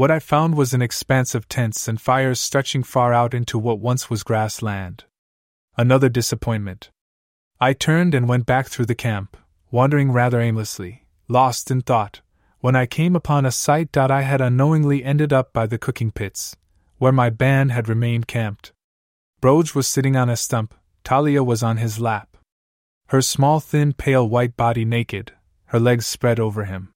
What 0.00 0.10
I 0.10 0.18
found 0.18 0.54
was 0.54 0.72
an 0.72 0.80
expanse 0.80 1.34
of 1.34 1.46
tents 1.46 1.86
and 1.86 2.00
fires 2.00 2.40
stretching 2.40 2.82
far 2.82 3.12
out 3.12 3.34
into 3.34 3.58
what 3.58 3.80
once 3.80 4.08
was 4.08 4.22
grassland. 4.22 5.04
Another 5.76 6.08
disappointment. 6.08 6.90
I 7.60 7.74
turned 7.74 8.14
and 8.14 8.26
went 8.26 8.46
back 8.46 8.68
through 8.68 8.86
the 8.86 8.94
camp, 8.94 9.36
wandering 9.70 10.10
rather 10.10 10.40
aimlessly, 10.40 11.04
lost 11.28 11.70
in 11.70 11.82
thought, 11.82 12.22
when 12.60 12.74
I 12.74 12.86
came 12.86 13.14
upon 13.14 13.44
a 13.44 13.50
sight 13.50 13.92
that 13.92 14.10
I 14.10 14.22
had 14.22 14.40
unknowingly 14.40 15.04
ended 15.04 15.34
up 15.34 15.52
by 15.52 15.66
the 15.66 15.76
cooking 15.76 16.12
pits, 16.12 16.56
where 16.96 17.12
my 17.12 17.28
band 17.28 17.72
had 17.72 17.86
remained 17.86 18.26
camped. 18.26 18.72
Broge 19.42 19.74
was 19.74 19.86
sitting 19.86 20.16
on 20.16 20.30
a 20.30 20.36
stump, 20.38 20.74
Talia 21.04 21.44
was 21.44 21.62
on 21.62 21.76
his 21.76 22.00
lap. 22.00 22.38
Her 23.08 23.20
small, 23.20 23.60
thin, 23.60 23.92
pale 23.92 24.26
white 24.26 24.56
body 24.56 24.86
naked, 24.86 25.32
her 25.66 25.78
legs 25.78 26.06
spread 26.06 26.40
over 26.40 26.64
him. 26.64 26.94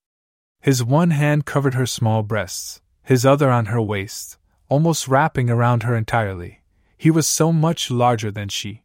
His 0.63 0.83
one 0.83 1.11
hand 1.11 1.45
covered 1.45 1.75
her 1.75 1.85
small 1.85 2.23
breasts, 2.23 2.81
his 3.05 3.25
other 3.27 3.51
on 3.51 3.67
her 3.67 3.81
waist, 3.81 4.39
almost 4.69 5.07
wrapping 5.07 5.51
around 5.51 5.83
her 5.83 5.95
entirely. 5.95 6.63
He 6.97 7.11
was 7.11 7.27
so 7.27 7.53
much 7.53 7.91
larger 7.91 8.31
than 8.31 8.49
she. 8.49 8.83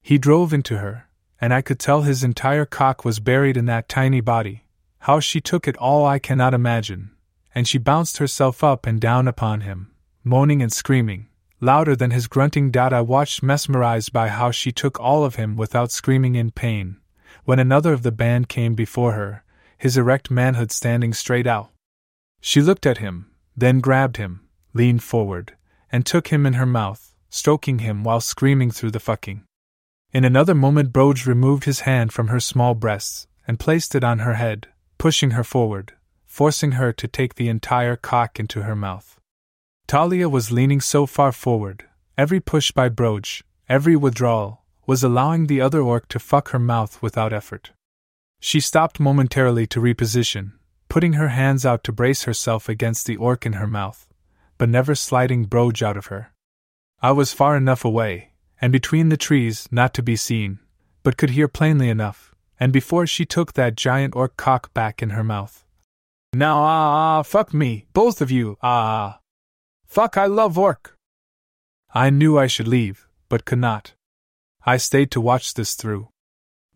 He 0.00 0.16
drove 0.16 0.52
into 0.52 0.78
her, 0.78 1.08
and 1.40 1.52
I 1.52 1.60
could 1.60 1.78
tell 1.78 2.02
his 2.02 2.24
entire 2.24 2.64
cock 2.64 3.04
was 3.04 3.20
buried 3.20 3.56
in 3.56 3.66
that 3.66 3.88
tiny 3.88 4.20
body. 4.20 4.64
How 5.00 5.20
she 5.20 5.40
took 5.40 5.68
it 5.68 5.76
all 5.76 6.06
I 6.06 6.18
cannot 6.18 6.54
imagine, 6.54 7.10
and 7.54 7.66
she 7.66 7.78
bounced 7.78 8.18
herself 8.18 8.62
up 8.62 8.86
and 8.86 9.00
down 9.00 9.26
upon 9.28 9.62
him, 9.62 9.92
moaning 10.22 10.62
and 10.62 10.72
screaming, 10.72 11.28
louder 11.60 11.96
than 11.96 12.10
his 12.10 12.26
grunting. 12.26 12.70
Dad, 12.70 12.92
I 12.92 13.00
watched 13.00 13.42
mesmerized 13.42 14.12
by 14.12 14.28
how 14.28 14.50
she 14.50 14.72
took 14.72 15.00
all 15.00 15.24
of 15.24 15.34
him 15.34 15.56
without 15.56 15.90
screaming 15.90 16.34
in 16.34 16.50
pain. 16.50 16.98
When 17.44 17.58
another 17.58 17.92
of 17.92 18.02
the 18.02 18.12
band 18.12 18.48
came 18.48 18.74
before 18.74 19.12
her, 19.12 19.44
his 19.76 19.96
erect 19.96 20.30
manhood 20.30 20.72
standing 20.72 21.12
straight 21.12 21.46
out. 21.46 21.70
She 22.40 22.60
looked 22.60 22.86
at 22.86 22.98
him, 22.98 23.27
then 23.58 23.80
grabbed 23.80 24.16
him, 24.16 24.40
leaned 24.72 25.02
forward, 25.02 25.56
and 25.90 26.04
took 26.06 26.28
him 26.28 26.46
in 26.46 26.54
her 26.54 26.66
mouth, 26.66 27.14
stroking 27.28 27.80
him 27.80 28.04
while 28.04 28.20
screaming 28.20 28.70
through 28.70 28.90
the 28.90 29.00
fucking. 29.00 29.44
In 30.12 30.24
another 30.24 30.54
moment, 30.54 30.92
Broge 30.92 31.26
removed 31.26 31.64
his 31.64 31.80
hand 31.80 32.12
from 32.12 32.28
her 32.28 32.40
small 32.40 32.74
breasts 32.74 33.26
and 33.46 33.58
placed 33.58 33.94
it 33.94 34.04
on 34.04 34.20
her 34.20 34.34
head, 34.34 34.68
pushing 34.96 35.32
her 35.32 35.44
forward, 35.44 35.94
forcing 36.24 36.72
her 36.72 36.92
to 36.92 37.08
take 37.08 37.34
the 37.34 37.48
entire 37.48 37.96
cock 37.96 38.38
into 38.38 38.62
her 38.62 38.76
mouth. 38.76 39.18
Talia 39.86 40.28
was 40.28 40.52
leaning 40.52 40.80
so 40.80 41.06
far 41.06 41.32
forward, 41.32 41.84
every 42.16 42.40
push 42.40 42.70
by 42.70 42.88
Broge, 42.88 43.42
every 43.68 43.96
withdrawal, 43.96 44.62
was 44.86 45.02
allowing 45.02 45.46
the 45.46 45.60
other 45.60 45.80
orc 45.80 46.08
to 46.08 46.18
fuck 46.18 46.50
her 46.50 46.58
mouth 46.58 47.02
without 47.02 47.32
effort. 47.32 47.72
She 48.40 48.60
stopped 48.60 49.00
momentarily 49.00 49.66
to 49.68 49.80
reposition, 49.80 50.52
putting 50.88 51.14
her 51.14 51.28
hands 51.28 51.66
out 51.66 51.84
to 51.84 51.92
brace 51.92 52.22
herself 52.24 52.68
against 52.68 53.06
the 53.06 53.16
orc 53.16 53.44
in 53.44 53.54
her 53.54 53.66
mouth, 53.66 54.06
but 54.56 54.68
never 54.68 54.94
sliding 54.94 55.46
Broge 55.46 55.82
out 55.82 55.96
of 55.96 56.06
her. 56.06 56.32
I 57.00 57.12
was 57.12 57.32
far 57.32 57.56
enough 57.56 57.84
away, 57.84 58.32
and 58.60 58.72
between 58.72 59.08
the 59.08 59.16
trees, 59.16 59.68
not 59.70 59.94
to 59.94 60.02
be 60.02 60.16
seen, 60.16 60.58
but 61.02 61.16
could 61.16 61.30
hear 61.30 61.48
plainly 61.48 61.88
enough, 61.88 62.34
and 62.58 62.72
before 62.72 63.06
she 63.06 63.24
took 63.24 63.52
that 63.52 63.76
giant 63.76 64.16
orc 64.16 64.36
cock 64.36 64.74
back 64.74 65.02
in 65.02 65.10
her 65.10 65.22
mouth. 65.22 65.64
Now, 66.32 66.58
ah, 66.58 67.18
ah, 67.18 67.22
fuck 67.22 67.54
me, 67.54 67.86
both 67.92 68.20
of 68.20 68.30
you, 68.30 68.58
ah, 68.62 68.68
ah. 69.14 69.20
Fuck, 69.86 70.16
I 70.16 70.26
love 70.26 70.58
orc. 70.58 70.96
I 71.94 72.10
knew 72.10 72.38
I 72.38 72.46
should 72.46 72.68
leave, 72.68 73.08
but 73.28 73.44
could 73.44 73.60
not. 73.60 73.94
I 74.66 74.76
stayed 74.76 75.10
to 75.12 75.20
watch 75.20 75.54
this 75.54 75.74
through. 75.74 76.08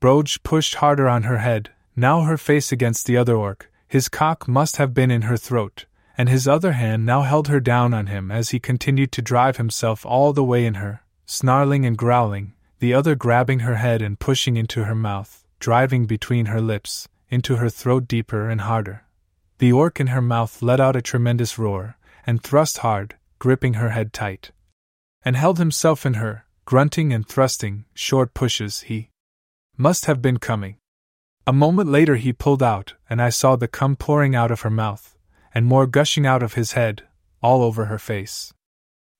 Broge 0.00 0.42
pushed 0.42 0.76
harder 0.76 1.08
on 1.08 1.24
her 1.24 1.38
head, 1.38 1.70
now 1.94 2.22
her 2.22 2.38
face 2.38 2.72
against 2.72 3.06
the 3.06 3.16
other 3.16 3.36
orc, 3.36 3.70
his 3.92 4.08
cock 4.08 4.48
must 4.48 4.78
have 4.78 4.94
been 4.94 5.10
in 5.10 5.20
her 5.20 5.36
throat, 5.36 5.84
and 6.16 6.30
his 6.30 6.48
other 6.48 6.72
hand 6.72 7.04
now 7.04 7.20
held 7.20 7.48
her 7.48 7.60
down 7.60 7.92
on 7.92 8.06
him 8.06 8.30
as 8.30 8.48
he 8.48 8.58
continued 8.58 9.12
to 9.12 9.20
drive 9.20 9.58
himself 9.58 10.06
all 10.06 10.32
the 10.32 10.42
way 10.42 10.64
in 10.64 10.76
her, 10.76 11.02
snarling 11.26 11.84
and 11.84 11.98
growling, 11.98 12.54
the 12.78 12.94
other 12.94 13.14
grabbing 13.14 13.58
her 13.58 13.74
head 13.74 14.00
and 14.00 14.18
pushing 14.18 14.56
into 14.56 14.84
her 14.84 14.94
mouth, 14.94 15.44
driving 15.60 16.06
between 16.06 16.46
her 16.46 16.58
lips, 16.58 17.06
into 17.28 17.56
her 17.56 17.68
throat 17.68 18.08
deeper 18.08 18.48
and 18.48 18.62
harder. 18.62 19.04
The 19.58 19.72
orc 19.72 20.00
in 20.00 20.06
her 20.06 20.22
mouth 20.22 20.62
let 20.62 20.80
out 20.80 20.96
a 20.96 21.02
tremendous 21.02 21.58
roar, 21.58 21.98
and 22.26 22.42
thrust 22.42 22.78
hard, 22.78 23.16
gripping 23.38 23.74
her 23.74 23.90
head 23.90 24.14
tight. 24.14 24.52
And 25.22 25.36
held 25.36 25.58
himself 25.58 26.06
in 26.06 26.14
her, 26.14 26.46
grunting 26.64 27.12
and 27.12 27.28
thrusting, 27.28 27.84
short 27.92 28.32
pushes 28.32 28.80
he 28.88 29.10
must 29.76 30.06
have 30.06 30.22
been 30.22 30.38
coming. 30.38 30.76
A 31.44 31.52
moment 31.52 31.88
later 31.88 32.14
he 32.16 32.32
pulled 32.32 32.62
out, 32.62 32.94
and 33.10 33.20
I 33.20 33.30
saw 33.30 33.56
the 33.56 33.66
cum 33.66 33.96
pouring 33.96 34.36
out 34.36 34.52
of 34.52 34.60
her 34.60 34.70
mouth, 34.70 35.16
and 35.52 35.66
more 35.66 35.88
gushing 35.88 36.24
out 36.24 36.42
of 36.42 36.54
his 36.54 36.72
head, 36.72 37.02
all 37.42 37.62
over 37.62 37.86
her 37.86 37.98
face. 37.98 38.54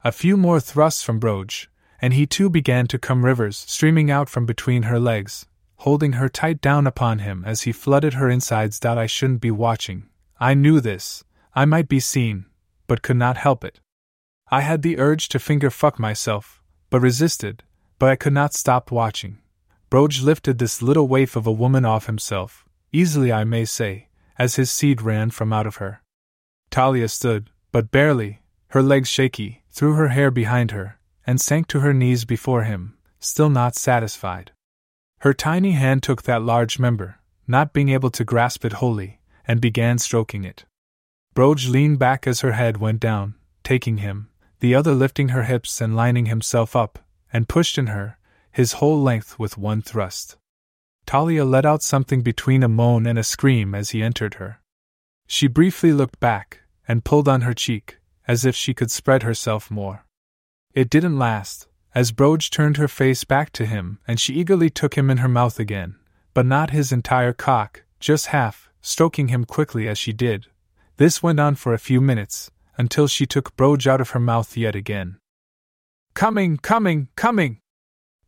A 0.05 0.13
few 0.13 0.37
more 0.37 0.61
thrusts 0.61 1.03
from 1.03 1.19
Broge, 1.19 1.67
and 2.01 2.15
he 2.15 2.27
too 2.27 2.49
began 2.49 2.87
to 2.89 2.99
come 2.99 3.25
rivers 3.25 3.57
streaming 3.57 4.09
out 4.09 4.29
from 4.29 4.47
between 4.47 4.85
her 4.85 5.01
legs, 5.01 5.47
holding 5.79 6.13
her 6.13 6.29
tight 6.29 6.61
down 6.61 6.87
upon 6.87 7.19
him 7.19 7.43
as 7.45 7.63
he 7.63 7.73
flooded 7.73 8.15
her 8.15 8.31
insides. 8.31 8.79
That 8.79 8.99
I 8.99 9.07
shouldn't 9.07 9.41
be 9.41 9.51
watching. 9.51 10.09
I 10.39 10.55
knew 10.55 10.81
this. 10.81 11.25
I 11.55 11.65
might 11.65 11.89
be 11.89 12.01
seen, 12.01 12.47
but 12.87 13.03
could 13.03 13.17
not 13.17 13.37
help 13.37 13.65
it. 13.65 13.81
I 14.49 14.61
had 14.61 14.83
the 14.83 14.99
urge 14.99 15.29
to 15.31 15.41
finger 15.41 15.71
fuck 15.71 15.99
myself, 15.99 16.63
but 16.89 17.01
resisted, 17.01 17.65
but 17.99 18.11
I 18.11 18.17
could 18.17 18.33
not 18.33 18.55
stop 18.55 18.93
watching. 18.93 19.39
Broge 19.93 20.23
lifted 20.23 20.57
this 20.57 20.81
little 20.81 21.07
waif 21.07 21.37
of 21.37 21.47
a 21.47 21.53
woman 21.53 21.85
off 21.85 22.07
himself, 22.07 22.65
easily 22.93 23.31
I 23.31 23.45
may 23.45 23.67
say, 23.67 24.09
as 24.39 24.55
his 24.55 24.71
seed 24.71 25.03
ran 25.03 25.29
from 25.29 25.53
out 25.53 25.67
of 25.67 25.77
her. 25.77 26.01
Talia 26.71 27.09
stood, 27.09 27.51
but 27.73 27.91
barely, 27.91 28.41
her 28.69 28.83
legs 28.83 29.11
shaky, 29.11 29.65
threw 29.69 29.93
her 29.93 30.09
hair 30.09 30.31
behind 30.31 30.71
her, 30.71 30.99
and 31.27 31.39
sank 31.39 31.67
to 31.67 31.81
her 31.81 31.93
knees 31.93 32.25
before 32.25 32.63
him, 32.63 32.97
still 33.21 33.51
not 33.51 33.75
satisfied. 33.75 34.53
Her 35.19 35.35
tiny 35.35 35.73
hand 35.73 36.03
took 36.03 36.23
that 36.23 36.41
large 36.41 36.79
member, 36.79 37.19
not 37.47 37.75
being 37.75 37.91
able 37.91 38.11
to 38.13 38.25
grasp 38.25 38.65
it 38.65 38.81
wholly, 38.81 39.21
and 39.47 39.61
began 39.61 39.99
stroking 39.99 40.43
it. 40.43 40.65
Broge 41.35 41.69
leaned 41.69 41.99
back 41.99 42.27
as 42.27 42.41
her 42.41 42.53
head 42.53 42.79
went 42.79 43.01
down, 43.01 43.35
taking 43.63 43.99
him, 43.99 44.31
the 44.61 44.75
other 44.75 44.95
lifting 44.95 45.29
her 45.37 45.43
hips 45.43 45.83
and 45.83 45.95
lining 45.95 46.25
himself 46.33 46.75
up, 46.75 46.99
and 47.31 47.47
pushed 47.47 47.77
in 47.77 47.89
her, 47.89 48.17
his 48.53 48.75
whole 48.75 49.01
length 49.03 49.39
with 49.39 49.59
one 49.59 49.83
thrust. 49.83 50.37
Talia 51.07 51.45
let 51.45 51.67
out 51.67 51.83
something 51.83 52.23
between 52.23 52.63
a 52.63 52.69
moan 52.69 53.07
and 53.07 53.19
a 53.19 53.25
scream 53.25 53.75
as 53.75 53.91
he 53.91 54.03
entered 54.03 54.35
her. 54.35 54.61
She 55.27 55.47
briefly 55.49 55.93
looked 55.93 56.21
back, 56.21 56.61
and 56.87 57.05
pulled 57.05 57.29
on 57.29 57.41
her 57.43 57.55
cheek, 57.55 57.99
as 58.29 58.45
if 58.45 58.55
she 58.55 58.75
could 58.75 58.91
spread 58.91 59.23
herself 59.23 59.71
more. 59.71 60.05
It 60.75 60.91
didn't 60.91 61.19
last, 61.19 61.69
as 61.95 62.13
Broge 62.13 62.51
turned 62.51 62.77
her 62.77 62.89
face 62.89 63.25
back 63.25 63.51
to 63.53 63.67
him 63.67 63.99
and 64.07 64.19
she 64.19 64.35
eagerly 64.35 64.71
took 64.71 64.95
him 64.95 65.11
in 65.11 65.19
her 65.19 65.29
mouth 65.29 65.59
again, 65.59 65.97
but 66.35 66.47
not 66.47 66.71
his 66.71 66.93
entire 66.93 67.33
cock, 67.33 67.85
just 68.01 68.27
half, 68.27 68.71
stroking 68.81 69.29
him 69.29 69.45
quickly 69.45 69.89
as 69.89 69.99
she 69.99 70.13
did. 70.13 70.47
This 70.97 71.23
went 71.23 71.41
on 71.41 71.55
for 71.55 71.73
a 71.73 71.79
few 71.79 72.01
minutes, 72.01 72.51
until 72.77 73.07
she 73.07 73.27
took 73.27 73.57
Broge 73.57 73.87
out 73.87 74.01
of 74.01 74.11
her 74.11 74.21
mouth 74.21 74.57
yet 74.57 74.75
again. 74.75 75.19
Coming, 76.15 76.59
coming, 76.59 77.09
coming! 77.17 77.62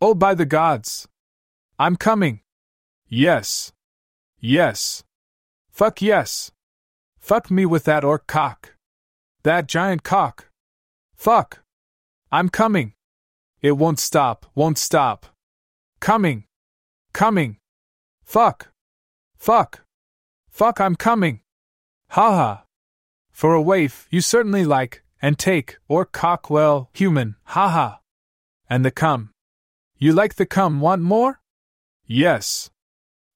Oh, 0.07 0.13
by 0.13 0.35
the 0.35 0.45
gods! 0.45 1.09
I'm 1.79 1.97
coming! 1.97 2.41
Yes! 3.09 3.73
Yes! 4.39 5.03
Fuck 5.71 6.03
yes! 6.03 6.53
Fuck 7.19 7.51
me 7.51 7.65
with 7.65 7.85
that 7.85 8.05
orc 8.05 8.27
cock! 8.27 8.75
That 9.45 9.67
giant 9.67 10.03
cock! 10.03 10.51
Fuck! 11.15 11.65
I'm 12.31 12.51
coming! 12.51 12.93
It 13.63 13.79
won't 13.79 13.99
stop, 13.99 14.45
won't 14.55 14.77
stop! 14.77 15.25
Coming! 16.01 16.45
Coming! 17.15 17.57
Fuck! 18.23 18.73
Fuck! 19.39 19.87
Fuck, 20.51 20.83
I'm 20.83 20.97
coming! 20.97 21.41
Ha 22.11 22.31
ha! 22.31 22.65
For 23.33 23.55
a 23.55 23.63
waif, 23.63 24.07
you 24.11 24.21
certainly 24.21 24.67
like, 24.67 25.03
and 25.23 25.39
take, 25.39 25.79
or 25.89 26.05
cock 26.05 26.51
well, 26.51 26.91
human, 26.93 27.37
ha 27.45 27.71
ha! 27.71 28.01
And 28.69 28.85
the 28.85 28.91
cum. 28.91 29.34
You 29.99 30.13
like 30.13 30.35
the 30.35 30.47
cum, 30.47 30.81
want 30.81 31.03
more? 31.03 31.41
Yes. 32.07 32.71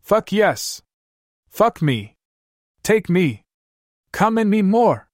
Fuck 0.01 0.33
yes. 0.33 0.83
Fuck 1.49 1.81
me. 1.81 2.17
Take 2.83 3.09
me. 3.09 3.43
Come 4.13 4.39
in 4.39 4.51
me 4.51 4.63
more. 4.63 5.09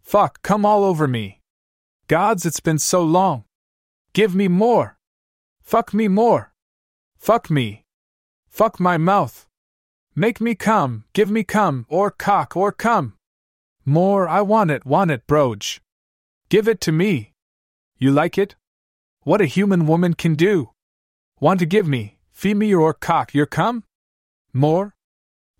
Fuck, 0.00 0.42
come 0.42 0.64
all 0.64 0.84
over 0.84 1.08
me. 1.08 1.40
Gods, 2.08 2.46
it's 2.46 2.60
been 2.60 2.78
so 2.78 3.02
long. 3.02 3.44
Give 4.12 4.34
me 4.34 4.48
more. 4.48 4.96
Fuck 5.62 5.92
me 5.92 6.06
more. 6.08 6.52
Fuck 7.18 7.50
me. 7.50 7.84
Fuck 8.48 8.78
my 8.78 8.96
mouth. 8.96 9.46
Make 10.14 10.40
me 10.40 10.54
come, 10.54 11.04
give 11.12 11.30
me 11.30 11.44
come, 11.44 11.84
or 11.88 12.10
cock, 12.10 12.56
or 12.56 12.72
come. 12.72 13.14
More, 13.84 14.26
I 14.28 14.40
want 14.40 14.70
it, 14.70 14.86
want 14.86 15.10
it, 15.10 15.26
broge. 15.26 15.80
Give 16.48 16.68
it 16.68 16.80
to 16.82 16.92
me. 16.92 17.32
You 17.98 18.12
like 18.12 18.38
it? 18.38 18.54
What 19.24 19.40
a 19.40 19.46
human 19.46 19.86
woman 19.86 20.14
can 20.14 20.34
do. 20.34 20.70
Want 21.38 21.60
to 21.60 21.66
give 21.66 21.86
me, 21.86 22.16
feed 22.32 22.56
me 22.56 22.68
your 22.68 22.94
cock, 22.94 23.34
your 23.34 23.44
cum? 23.44 23.84
More? 24.54 24.94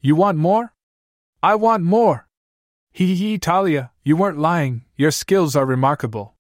You 0.01 0.17
want 0.17 0.39
more? 0.39 0.73
I 1.43 1.55
want 1.55 1.85
more. 1.85 2.29
Hee 2.93 3.15
hee, 3.15 3.37
Talia, 3.37 3.91
you 4.03 4.17
weren't 4.17 4.39
lying, 4.39 4.87
your 4.97 5.11
skills 5.11 5.55
are 5.55 5.67
remarkable. 5.67 6.35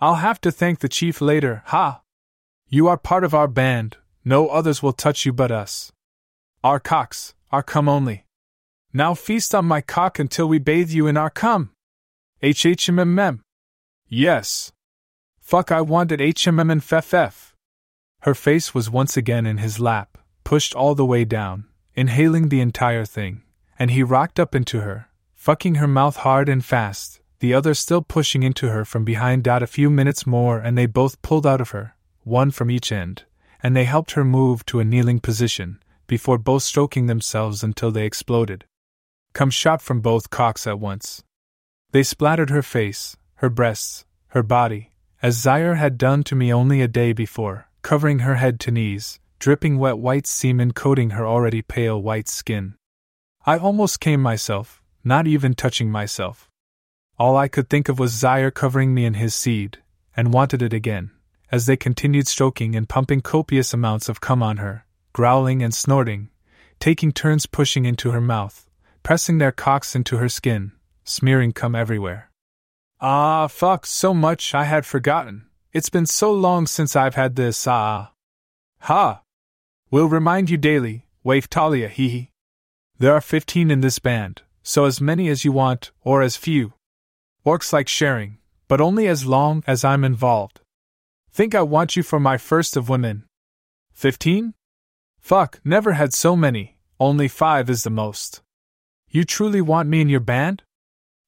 I'll 0.00 0.14
have 0.14 0.40
to 0.40 0.50
thank 0.50 0.78
the 0.78 0.88
chief 0.88 1.20
later, 1.20 1.62
ha! 1.66 2.00
You 2.66 2.88
are 2.88 2.96
part 2.96 3.24
of 3.24 3.34
our 3.34 3.46
band, 3.46 3.98
no 4.24 4.48
others 4.48 4.82
will 4.82 4.94
touch 4.94 5.26
you 5.26 5.34
but 5.34 5.50
us. 5.50 5.92
Our 6.64 6.80
cocks, 6.80 7.34
our 7.50 7.62
cum 7.62 7.90
only. 7.90 8.24
Now 8.94 9.12
feast 9.12 9.54
on 9.54 9.66
my 9.66 9.82
cock 9.82 10.18
until 10.18 10.48
we 10.48 10.58
bathe 10.58 10.90
you 10.90 11.06
in 11.06 11.18
our 11.18 11.28
cum. 11.28 11.72
HHMMM. 12.42 13.40
Yes. 14.08 14.72
Fuck, 15.40 15.70
I 15.70 15.82
wanted 15.82 16.20
HMM 16.20 16.72
and 16.72 16.80
FFF. 16.80 17.51
Her 18.22 18.34
face 18.36 18.72
was 18.72 18.88
once 18.88 19.16
again 19.16 19.46
in 19.46 19.58
his 19.58 19.80
lap, 19.80 20.16
pushed 20.44 20.76
all 20.76 20.94
the 20.94 21.04
way 21.04 21.24
down, 21.24 21.64
inhaling 21.96 22.50
the 22.50 22.60
entire 22.60 23.04
thing, 23.04 23.42
and 23.76 23.90
he 23.90 24.04
rocked 24.04 24.38
up 24.38 24.54
into 24.54 24.82
her, 24.82 25.08
fucking 25.34 25.74
her 25.74 25.88
mouth 25.88 26.18
hard 26.18 26.48
and 26.48 26.64
fast, 26.64 27.20
the 27.40 27.52
other 27.52 27.74
still 27.74 28.00
pushing 28.00 28.44
into 28.44 28.68
her 28.68 28.84
from 28.84 29.04
behind. 29.04 29.48
Out 29.48 29.64
a 29.64 29.66
few 29.66 29.90
minutes 29.90 30.24
more, 30.24 30.60
and 30.60 30.78
they 30.78 30.86
both 30.86 31.20
pulled 31.22 31.44
out 31.44 31.60
of 31.60 31.70
her, 31.70 31.96
one 32.22 32.52
from 32.52 32.70
each 32.70 32.92
end, 32.92 33.24
and 33.60 33.74
they 33.74 33.86
helped 33.86 34.12
her 34.12 34.24
move 34.24 34.64
to 34.66 34.78
a 34.78 34.84
kneeling 34.84 35.18
position, 35.18 35.82
before 36.06 36.38
both 36.38 36.62
stroking 36.62 37.08
themselves 37.08 37.64
until 37.64 37.90
they 37.90 38.06
exploded. 38.06 38.64
Come 39.32 39.50
shot 39.50 39.82
from 39.82 40.00
both 40.00 40.30
cocks 40.30 40.64
at 40.68 40.78
once. 40.78 41.24
They 41.90 42.04
splattered 42.04 42.50
her 42.50 42.62
face, 42.62 43.16
her 43.42 43.50
breasts, 43.50 44.04
her 44.28 44.44
body, 44.44 44.92
as 45.20 45.40
Zaire 45.40 45.74
had 45.74 45.98
done 45.98 46.22
to 46.22 46.36
me 46.36 46.52
only 46.52 46.80
a 46.82 46.86
day 46.86 47.12
before, 47.12 47.66
covering 47.82 48.20
her 48.20 48.36
head 48.36 48.58
to 48.60 48.70
knees, 48.70 49.20
dripping 49.38 49.78
wet 49.78 49.98
white 49.98 50.26
semen 50.26 50.72
coating 50.72 51.10
her 51.10 51.26
already 51.26 51.62
pale 51.62 52.00
white 52.00 52.28
skin. 52.28 52.74
I 53.44 53.58
almost 53.58 54.00
came 54.00 54.22
myself, 54.22 54.82
not 55.02 55.26
even 55.26 55.54
touching 55.54 55.90
myself. 55.90 56.48
All 57.18 57.36
I 57.36 57.48
could 57.48 57.68
think 57.68 57.88
of 57.88 57.98
was 57.98 58.12
Zaire 58.12 58.50
covering 58.50 58.94
me 58.94 59.04
in 59.04 59.14
his 59.14 59.34
seed, 59.34 59.78
and 60.16 60.32
wanted 60.32 60.62
it 60.62 60.72
again, 60.72 61.10
as 61.50 61.66
they 61.66 61.76
continued 61.76 62.26
stroking 62.26 62.74
and 62.74 62.88
pumping 62.88 63.20
copious 63.20 63.74
amounts 63.74 64.08
of 64.08 64.20
cum 64.20 64.42
on 64.42 64.58
her, 64.58 64.86
growling 65.12 65.62
and 65.62 65.74
snorting, 65.74 66.30
taking 66.78 67.12
turns 67.12 67.46
pushing 67.46 67.84
into 67.84 68.10
her 68.12 68.20
mouth, 68.20 68.68
pressing 69.02 69.38
their 69.38 69.52
cocks 69.52 69.94
into 69.94 70.16
her 70.16 70.28
skin, 70.28 70.72
smearing 71.04 71.52
cum 71.52 71.74
everywhere. 71.74 72.30
Ah, 73.00 73.48
fuck, 73.48 73.86
so 73.86 74.14
much 74.14 74.54
I 74.54 74.64
had 74.64 74.86
forgotten. 74.86 75.46
It's 75.72 75.88
been 75.88 76.04
so 76.04 76.30
long 76.30 76.66
since 76.66 76.94
I've 76.94 77.14
had 77.14 77.34
this, 77.34 77.66
ah. 77.66 78.12
Ha! 78.80 79.22
We'll 79.90 80.08
remind 80.08 80.50
you 80.50 80.58
daily, 80.58 81.06
waif 81.24 81.48
Talia, 81.48 81.88
hee 81.88 82.08
hee. 82.10 82.30
There 82.98 83.14
are 83.14 83.22
fifteen 83.22 83.70
in 83.70 83.80
this 83.80 83.98
band, 83.98 84.42
so 84.62 84.84
as 84.84 85.00
many 85.00 85.30
as 85.30 85.46
you 85.46 85.52
want, 85.52 85.90
or 86.02 86.20
as 86.20 86.36
few. 86.36 86.74
Orcs 87.46 87.72
like 87.72 87.88
sharing, 87.88 88.36
but 88.68 88.82
only 88.82 89.08
as 89.08 89.24
long 89.24 89.64
as 89.66 89.82
I'm 89.82 90.04
involved. 90.04 90.60
Think 91.30 91.54
I 91.54 91.62
want 91.62 91.96
you 91.96 92.02
for 92.02 92.20
my 92.20 92.36
first 92.36 92.76
of 92.76 92.90
women. 92.90 93.24
Fifteen? 93.94 94.52
Fuck, 95.20 95.58
never 95.64 95.92
had 95.92 96.12
so 96.12 96.36
many, 96.36 96.76
only 97.00 97.28
five 97.28 97.70
is 97.70 97.82
the 97.82 97.90
most. 97.90 98.42
You 99.08 99.24
truly 99.24 99.62
want 99.62 99.88
me 99.88 100.02
in 100.02 100.10
your 100.10 100.20
band? 100.20 100.64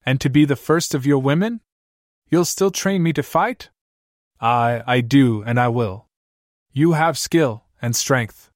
And 0.05 0.21
to 0.21 0.29
be 0.29 0.45
the 0.45 0.55
first 0.57 0.95
of 0.95 1.07
your 1.07 1.19
women? 1.19 1.63
You'll 2.29 2.45
still 2.45 2.71
train 2.71 3.03
me 3.03 3.15
to 3.15 3.23
fight? 3.23 3.71
I, 4.45 4.83
I 4.87 5.01
do, 5.01 5.43
and 5.43 5.59
I 5.59 5.69
will. 5.69 6.05
You 6.71 6.93
have 6.93 7.17
skill 7.17 7.65
and 7.81 7.97
strength. 7.97 8.51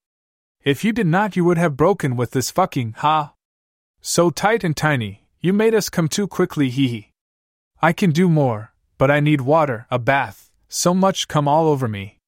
If 0.62 0.84
you 0.84 0.92
did 0.92 1.06
not, 1.06 1.34
you 1.34 1.44
would 1.46 1.56
have 1.56 1.78
broken 1.78 2.14
with 2.14 2.32
this 2.32 2.50
fucking, 2.50 2.96
ha? 2.98 3.32
So 4.02 4.28
tight 4.28 4.64
and 4.64 4.76
tiny, 4.76 5.26
you 5.40 5.54
made 5.54 5.74
us 5.74 5.88
come 5.88 6.06
too 6.06 6.28
quickly, 6.28 6.68
hee 6.68 6.88
hee. 6.88 7.12
I 7.80 7.94
can 7.94 8.10
do 8.10 8.28
more, 8.28 8.74
but 8.98 9.10
I 9.10 9.20
need 9.20 9.40
water, 9.40 9.86
a 9.90 9.98
bath, 9.98 10.50
so 10.68 10.92
much 10.92 11.26
come 11.26 11.48
all 11.48 11.66
over 11.68 11.88
me. 11.88 12.18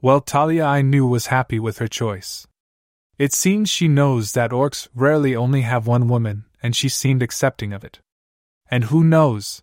Well, 0.00 0.22
Talia 0.22 0.64
I 0.64 0.80
knew 0.80 1.06
was 1.06 1.26
happy 1.26 1.60
with 1.60 1.76
her 1.80 1.88
choice. 1.88 2.46
It 3.18 3.34
seems 3.34 3.68
she 3.68 3.86
knows 3.86 4.32
that 4.32 4.50
orcs 4.50 4.88
rarely 4.94 5.36
only 5.36 5.60
have 5.60 5.86
one 5.86 6.08
woman, 6.08 6.46
and 6.62 6.74
she 6.74 6.88
seemed 6.88 7.22
accepting 7.22 7.74
of 7.74 7.84
it. 7.84 8.00
And 8.70 8.84
who 8.84 9.04
knows? 9.04 9.62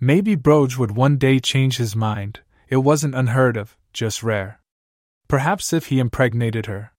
Maybe 0.00 0.36
Broge 0.36 0.78
would 0.78 0.92
one 0.92 1.18
day 1.18 1.38
change 1.38 1.76
his 1.76 1.94
mind, 1.94 2.40
it 2.72 2.82
wasn't 2.82 3.14
unheard 3.14 3.58
of, 3.58 3.76
just 3.92 4.22
rare. 4.22 4.58
Perhaps 5.28 5.74
if 5.74 5.88
he 5.88 5.98
impregnated 5.98 6.64
her. 6.64 6.92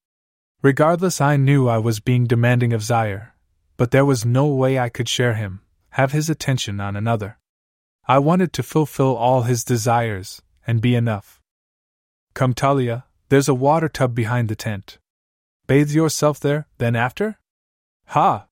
Regardless, 0.62 1.20
I 1.20 1.36
knew 1.36 1.68
I 1.68 1.80
was 1.80 2.00
being 2.00 2.28
demanding 2.28 2.74
of 2.74 2.84
Zaire, 2.84 3.34
but 3.76 3.90
there 3.90 4.06
was 4.06 4.24
no 4.24 4.46
way 4.46 4.78
I 4.78 4.90
could 4.90 5.10
share 5.10 5.34
him, 5.34 5.62
have 5.94 6.12
his 6.12 6.30
attention 6.30 6.80
on 6.80 6.96
another. 6.96 7.40
I 8.08 8.20
wanted 8.20 8.54
to 8.54 8.62
fulfill 8.62 9.16
all 9.16 9.42
his 9.42 9.64
desires, 9.64 10.44
and 10.68 10.80
be 10.80 10.94
enough. 10.94 11.42
Come, 12.36 12.54
Talia, 12.54 13.06
there's 13.30 13.50
a 13.50 13.56
water 13.56 13.90
tub 13.90 14.14
behind 14.14 14.50
the 14.50 14.56
tent. 14.56 15.00
Bathe 15.66 15.90
yourself 15.90 16.40
there, 16.40 16.68
then 16.78 16.96
after? 16.96 17.40
Ha! 18.10 18.46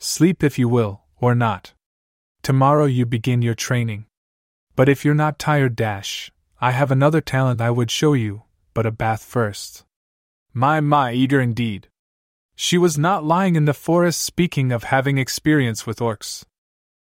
Sleep 0.00 0.42
if 0.42 0.58
you 0.58 0.68
will, 0.68 1.02
or 1.20 1.36
not. 1.36 1.74
Tomorrow 2.42 2.86
you 2.86 3.06
begin 3.06 3.42
your 3.42 3.54
training. 3.54 4.06
But 4.74 4.88
if 4.88 5.04
you're 5.04 5.14
not 5.14 5.38
tired, 5.38 5.76
Dash, 5.76 6.32
I 6.60 6.72
have 6.72 6.90
another 6.90 7.20
talent 7.20 7.60
I 7.60 7.70
would 7.70 7.88
show 7.88 8.14
you, 8.14 8.42
but 8.74 8.84
a 8.84 8.90
bath 8.90 9.22
first. 9.22 9.84
My, 10.52 10.80
my, 10.80 11.12
eager 11.12 11.40
indeed. 11.40 11.86
She 12.56 12.76
was 12.76 12.98
not 12.98 13.24
lying 13.24 13.54
in 13.54 13.64
the 13.64 13.72
forest 13.72 14.20
speaking 14.20 14.72
of 14.72 14.82
having 14.82 15.18
experience 15.18 15.86
with 15.86 16.00
orcs. 16.00 16.44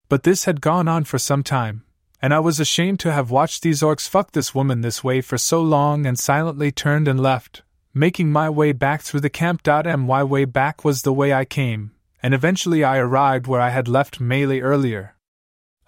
But 0.08 0.24
this 0.24 0.46
had 0.46 0.62
gone 0.62 0.88
on 0.88 1.04
for 1.04 1.20
some 1.20 1.44
time, 1.44 1.84
and 2.22 2.34
I 2.34 2.40
was 2.40 2.62
ashamed 2.62 3.02
to 3.02 3.12
have 3.12 3.30
watched 3.30 3.62
these 3.62 3.82
orcs 3.82 4.08
fuck 4.08 4.32
this 4.32 4.56
woman 4.56 4.80
this 4.80 5.04
way 5.04 5.20
for 5.20 5.38
so 5.38 5.62
long 5.62 6.06
and 6.06 6.18
silently 6.18 6.72
turned 6.72 7.10
and 7.10 7.20
left, 7.20 7.62
making 7.94 8.32
my 8.32 8.50
way 8.50 8.72
back 8.72 9.02
through 9.02 9.20
the 9.20 9.30
camp. 9.30 9.68
My 9.68 10.24
way 10.24 10.46
back 10.46 10.86
was 10.86 11.02
the 11.02 11.12
way 11.12 11.34
I 11.34 11.44
came, 11.44 11.92
and 12.24 12.34
eventually 12.34 12.86
I 12.86 13.00
arrived 13.00 13.48
where 13.48 13.60
I 13.60 13.72
had 13.72 13.90
left 13.90 14.22
Melee 14.22 14.62
earlier. 14.62 15.18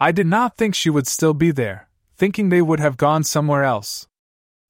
I 0.02 0.11
did 0.11 0.27
not 0.27 0.57
think 0.57 0.76
she 0.76 0.90
would 0.90 1.07
still 1.07 1.34
be 1.34 1.52
there, 1.52 1.88
thinking 2.15 2.49
they 2.49 2.61
would 2.61 2.80
have 2.80 2.98
gone 2.98 3.23
somewhere 3.23 3.64
else. 3.64 4.07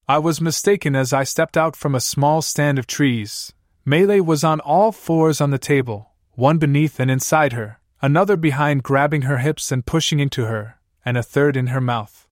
I 0.07 0.18
was 0.18 0.41
mistaken 0.41 0.95
as 0.95 1.14
I 1.14 1.24
stepped 1.24 1.57
out 1.57 1.76
from 1.76 1.95
a 1.95 2.02
small 2.02 2.41
stand 2.41 2.78
of 2.78 2.88
trees. 2.88 3.53
Melee 3.86 4.20
was 4.20 4.44
on 4.44 4.60
all 4.60 4.91
fours 4.91 5.40
on 5.40 5.52
the 5.52 5.57
table, 5.57 6.11
one 6.34 6.57
beneath 6.57 6.99
and 6.99 7.10
inside 7.10 7.53
her, 7.53 7.80
another 8.02 8.36
behind 8.36 8.84
grabbing 8.84 9.24
her 9.24 9.38
hips 9.38 9.72
and 9.72 9.86
pushing 9.86 10.20
into 10.20 10.45
her, 10.45 10.80
and 11.06 11.18
a 11.18 11.24
third 11.24 11.56
in 11.56 11.68
her 11.68 11.82
mouth. 11.82 12.28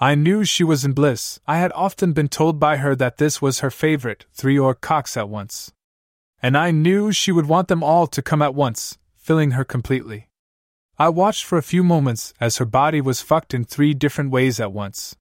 I 0.00 0.14
knew 0.14 0.44
she 0.44 0.64
was 0.64 0.84
in 0.84 0.92
bliss. 0.92 1.38
I 1.46 1.58
had 1.58 1.72
often 1.72 2.12
been 2.12 2.28
told 2.28 2.58
by 2.58 2.78
her 2.78 2.96
that 2.96 3.18
this 3.18 3.40
was 3.40 3.60
her 3.60 3.70
favorite, 3.70 4.26
three 4.32 4.58
or 4.58 4.74
cocks 4.74 5.16
at 5.16 5.28
once. 5.28 5.72
And 6.42 6.56
I 6.56 6.70
knew 6.70 7.12
she 7.12 7.32
would 7.32 7.46
want 7.46 7.68
them 7.68 7.82
all 7.82 8.06
to 8.08 8.20
come 8.20 8.42
at 8.42 8.54
once, 8.54 8.98
filling 9.14 9.52
her 9.52 9.64
completely. 9.64 10.28
I 10.96 11.08
watched 11.08 11.44
for 11.44 11.58
a 11.58 11.62
few 11.62 11.82
moments 11.82 12.32
as 12.40 12.58
her 12.58 12.64
body 12.64 13.00
was 13.00 13.20
fucked 13.20 13.52
in 13.52 13.64
three 13.64 13.94
different 13.94 14.30
ways 14.30 14.60
at 14.60 14.72
once. 14.72 15.16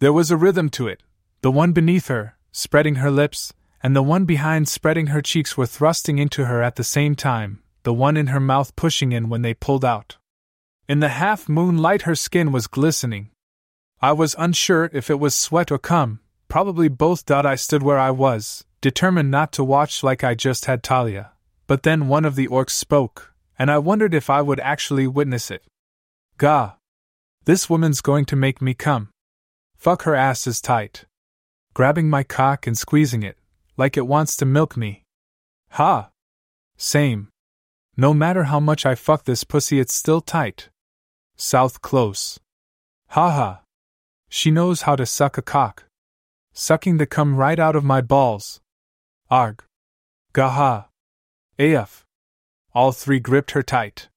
There 0.00 0.12
was 0.12 0.30
a 0.30 0.36
rhythm 0.36 0.68
to 0.70 0.86
it. 0.86 1.02
The 1.40 1.50
one 1.50 1.72
beneath 1.72 2.08
her, 2.08 2.36
spreading 2.52 2.96
her 2.96 3.10
lips, 3.10 3.54
and 3.82 3.96
the 3.96 4.02
one 4.02 4.26
behind 4.26 4.68
spreading 4.68 5.06
her 5.08 5.22
cheeks 5.22 5.56
were 5.56 5.64
thrusting 5.64 6.18
into 6.18 6.44
her 6.44 6.62
at 6.62 6.76
the 6.76 6.84
same 6.84 7.14
time, 7.14 7.62
the 7.84 7.94
one 7.94 8.18
in 8.18 8.26
her 8.26 8.40
mouth 8.40 8.76
pushing 8.76 9.12
in 9.12 9.30
when 9.30 9.40
they 9.40 9.54
pulled 9.54 9.84
out. 9.84 10.18
In 10.88 11.00
the 11.00 11.08
half 11.08 11.48
moonlight, 11.48 12.02
her 12.02 12.14
skin 12.14 12.52
was 12.52 12.66
glistening. 12.66 13.30
I 14.02 14.12
was 14.12 14.36
unsure 14.38 14.90
if 14.92 15.08
it 15.08 15.18
was 15.18 15.34
sweat 15.34 15.72
or 15.72 15.78
cum, 15.78 16.20
probably 16.48 16.88
both. 16.88 17.30
I 17.30 17.54
stood 17.54 17.82
where 17.82 17.98
I 17.98 18.10
was, 18.10 18.64
determined 18.82 19.30
not 19.30 19.52
to 19.52 19.64
watch 19.64 20.02
like 20.02 20.22
I 20.22 20.34
just 20.34 20.66
had 20.66 20.82
Talia. 20.82 21.32
But 21.66 21.82
then 21.82 22.08
one 22.08 22.26
of 22.26 22.34
the 22.34 22.48
orcs 22.48 22.70
spoke, 22.70 23.32
and 23.58 23.70
I 23.70 23.78
wondered 23.78 24.14
if 24.14 24.30
I 24.30 24.40
would 24.40 24.60
actually 24.60 25.06
witness 25.06 25.50
it. 25.50 25.64
Gah! 26.36 26.74
This 27.44 27.68
woman's 27.68 28.00
going 28.00 28.24
to 28.26 28.36
make 28.36 28.62
me 28.62 28.74
come. 28.74 29.10
Fuck 29.76 30.02
her 30.02 30.14
ass 30.14 30.46
is 30.46 30.60
tight. 30.60 31.04
Grabbing 31.74 32.08
my 32.08 32.22
cock 32.22 32.66
and 32.66 32.76
squeezing 32.76 33.22
it, 33.22 33.38
like 33.76 33.96
it 33.96 34.06
wants 34.06 34.36
to 34.36 34.46
milk 34.46 34.76
me. 34.76 35.02
Ha! 35.70 36.10
Same. 36.76 37.28
No 37.96 38.14
matter 38.14 38.44
how 38.44 38.60
much 38.60 38.86
I 38.86 38.94
fuck 38.94 39.24
this 39.24 39.44
pussy, 39.44 39.80
it's 39.80 39.94
still 39.94 40.20
tight. 40.20 40.68
South 41.36 41.82
close. 41.82 42.38
Ha 43.08 43.30
ha. 43.30 43.60
She 44.28 44.50
knows 44.50 44.82
how 44.82 44.94
to 44.94 45.06
suck 45.06 45.38
a 45.38 45.42
cock. 45.42 45.84
Sucking 46.52 46.98
the 46.98 47.06
cum 47.06 47.36
right 47.36 47.58
out 47.58 47.76
of 47.76 47.84
my 47.84 48.00
balls. 48.00 48.60
Arg. 49.30 49.64
Gaha. 50.32 50.88
AF. 51.58 52.04
All 52.78 52.92
three 52.92 53.18
gripped 53.18 53.50
her 53.50 53.62
tight. 53.64 54.08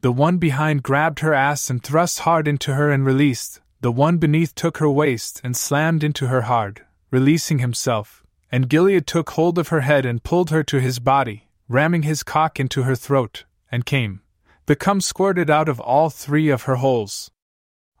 The 0.00 0.10
one 0.10 0.38
behind 0.38 0.82
grabbed 0.82 1.20
her 1.20 1.34
ass 1.34 1.70
and 1.70 1.80
thrust 1.80 2.18
hard 2.26 2.48
into 2.48 2.74
her 2.74 2.90
and 2.90 3.06
released. 3.06 3.60
The 3.80 3.92
one 3.92 4.18
beneath 4.18 4.56
took 4.56 4.78
her 4.78 4.90
waist 4.90 5.40
and 5.44 5.56
slammed 5.56 6.02
into 6.02 6.26
her 6.26 6.42
hard, 6.42 6.84
releasing 7.12 7.60
himself. 7.60 8.24
And 8.50 8.68
Gilead 8.68 9.06
took 9.06 9.30
hold 9.30 9.56
of 9.56 9.68
her 9.68 9.82
head 9.82 10.04
and 10.04 10.24
pulled 10.24 10.50
her 10.50 10.64
to 10.64 10.80
his 10.80 10.98
body, 10.98 11.46
ramming 11.68 12.02
his 12.02 12.24
cock 12.24 12.58
into 12.58 12.82
her 12.82 12.96
throat, 12.96 13.44
and 13.70 13.86
came. 13.86 14.22
The 14.66 14.74
cum 14.74 15.00
squirted 15.00 15.48
out 15.48 15.68
of 15.68 15.78
all 15.78 16.10
three 16.10 16.48
of 16.48 16.62
her 16.62 16.78
holes. 16.82 17.30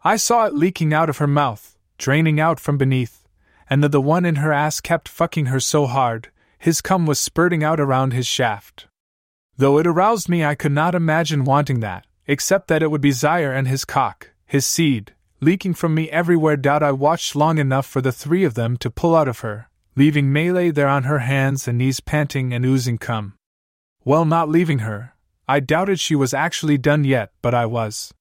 I 0.02 0.16
saw 0.16 0.46
it 0.46 0.52
leaking 0.52 0.92
out 0.92 1.10
of 1.10 1.18
her 1.18 1.28
mouth, 1.28 1.78
draining 1.96 2.40
out 2.40 2.58
from 2.58 2.76
beneath, 2.76 3.28
and 3.70 3.84
the, 3.84 3.88
the 3.88 4.00
one 4.00 4.24
in 4.24 4.42
her 4.42 4.52
ass 4.52 4.80
kept 4.80 5.08
fucking 5.08 5.46
her 5.46 5.60
so 5.60 5.86
hard, 5.86 6.32
his 6.58 6.80
cum 6.80 7.06
was 7.06 7.20
spurting 7.20 7.62
out 7.62 7.78
around 7.78 8.12
his 8.12 8.26
shaft. 8.26 8.88
Though 9.56 9.78
it 9.78 9.86
aroused 9.86 10.28
me, 10.28 10.44
I 10.44 10.54
could 10.54 10.72
not 10.72 10.94
imagine 10.94 11.44
wanting 11.44 11.80
that, 11.80 12.06
except 12.26 12.68
that 12.68 12.82
it 12.82 12.90
would 12.90 13.00
be 13.00 13.12
Zaire 13.12 13.52
and 13.52 13.68
his 13.68 13.84
cock, 13.84 14.30
his 14.46 14.66
seed, 14.66 15.14
leaking 15.40 15.74
from 15.74 15.94
me 15.94 16.10
everywhere. 16.10 16.56
Doubt 16.56 16.82
I 16.82 16.92
watched 16.92 17.36
long 17.36 17.58
enough 17.58 17.86
for 17.86 18.00
the 18.00 18.12
three 18.12 18.44
of 18.44 18.54
them 18.54 18.76
to 18.78 18.90
pull 18.90 19.14
out 19.14 19.28
of 19.28 19.40
her, 19.40 19.68
leaving 19.94 20.32
Melee 20.32 20.70
there 20.70 20.88
on 20.88 21.04
her 21.04 21.20
hands 21.20 21.68
and 21.68 21.78
knees 21.78 22.00
panting 22.00 22.52
and 22.52 22.64
oozing 22.64 22.98
cum. 22.98 23.34
Well, 24.04 24.24
not 24.24 24.48
leaving 24.48 24.80
her, 24.80 25.14
I 25.46 25.60
doubted 25.60 26.00
she 26.00 26.16
was 26.16 26.32
actually 26.32 26.78
done 26.78 27.04
yet, 27.04 27.30
but 27.42 27.54
I 27.54 27.66
was. 27.66 28.14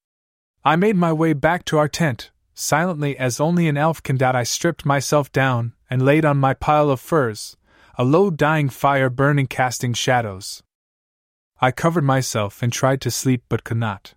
I 0.66 0.76
made 0.76 0.96
my 0.96 1.14
way 1.14 1.34
back 1.34 1.66
to 1.66 1.78
our 1.78 1.88
tent, 1.88 2.30
silently 2.54 3.18
as 3.18 3.40
only 3.40 3.68
an 3.68 3.78
elf 3.78 4.04
can 4.04 4.18
doubt. 4.18 4.36
I 4.36 4.44
stripped 4.44 4.86
myself 4.86 5.32
down 5.32 5.74
and 5.90 6.04
laid 6.04 6.26
on 6.26 6.38
my 6.38 6.54
pile 6.54 6.90
of 6.90 7.00
furs, 7.00 7.58
a 7.98 8.04
low 8.04 8.30
dying 8.30 8.70
fire 8.70 9.10
burning, 9.10 9.48
casting 9.48 9.94
shadows. 9.94 10.62
I 11.64 11.72
covered 11.72 12.04
myself 12.04 12.64
and 12.64 12.74
tried 12.74 13.02
to 13.02 13.12
sleep 13.12 13.44
but 13.48 13.64
could 13.64 13.78
not. 13.78 14.16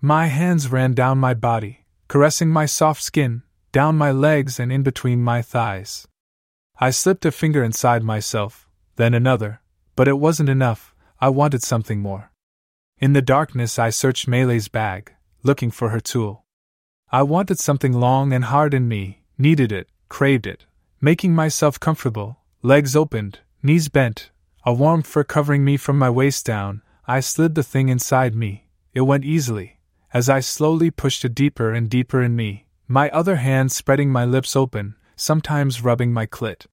My 0.00 0.26
hands 0.26 0.70
ran 0.70 0.94
down 0.94 1.18
my 1.18 1.34
body, 1.34 1.84
caressing 2.06 2.50
my 2.50 2.66
soft 2.66 3.02
skin, 3.02 3.42
down 3.72 3.98
my 3.98 4.12
legs 4.12 4.60
and 4.60 4.70
in 4.70 4.84
between 4.84 5.20
my 5.20 5.42
thighs. 5.42 6.06
I 6.78 6.90
slipped 6.90 7.26
a 7.26 7.32
finger 7.32 7.64
inside 7.64 8.04
myself, 8.04 8.68
then 8.94 9.12
another, 9.12 9.60
but 9.96 10.06
it 10.06 10.20
wasn't 10.20 10.48
enough, 10.48 10.94
I 11.20 11.30
wanted 11.30 11.64
something 11.64 11.98
more. 11.98 12.30
In 12.98 13.12
the 13.12 13.22
darkness, 13.22 13.76
I 13.76 13.90
searched 13.90 14.28
Melee's 14.28 14.68
bag, 14.68 15.12
looking 15.42 15.72
for 15.72 15.88
her 15.88 15.98
tool. 15.98 16.44
I 17.10 17.22
wanted 17.24 17.58
something 17.58 17.92
long 17.92 18.32
and 18.32 18.44
hard 18.44 18.72
in 18.72 18.86
me, 18.86 19.22
needed 19.36 19.72
it, 19.72 19.88
craved 20.08 20.46
it, 20.46 20.64
making 21.00 21.34
myself 21.34 21.80
comfortable, 21.80 22.38
legs 22.62 22.94
opened, 22.94 23.40
knees 23.64 23.88
bent, 23.88 24.30
a 24.64 24.72
warm 24.72 25.02
fur 25.02 25.24
covering 25.24 25.64
me 25.64 25.76
from 25.76 25.98
my 25.98 26.10
waist 26.10 26.44
down. 26.44 26.82
I 27.06 27.20
slid 27.20 27.54
the 27.54 27.62
thing 27.62 27.88
inside 27.88 28.34
me. 28.34 28.68
It 28.92 29.02
went 29.02 29.24
easily, 29.24 29.78
as 30.12 30.28
I 30.28 30.40
slowly 30.40 30.90
pushed 30.90 31.24
it 31.24 31.34
deeper 31.34 31.72
and 31.72 31.88
deeper 31.88 32.22
in 32.22 32.34
me, 32.34 32.66
my 32.86 33.10
other 33.10 33.36
hand 33.36 33.70
spreading 33.72 34.10
my 34.10 34.24
lips 34.24 34.56
open, 34.56 34.94
sometimes 35.16 35.82
rubbing 35.82 36.12
my 36.12 36.26
clit. 36.26 36.66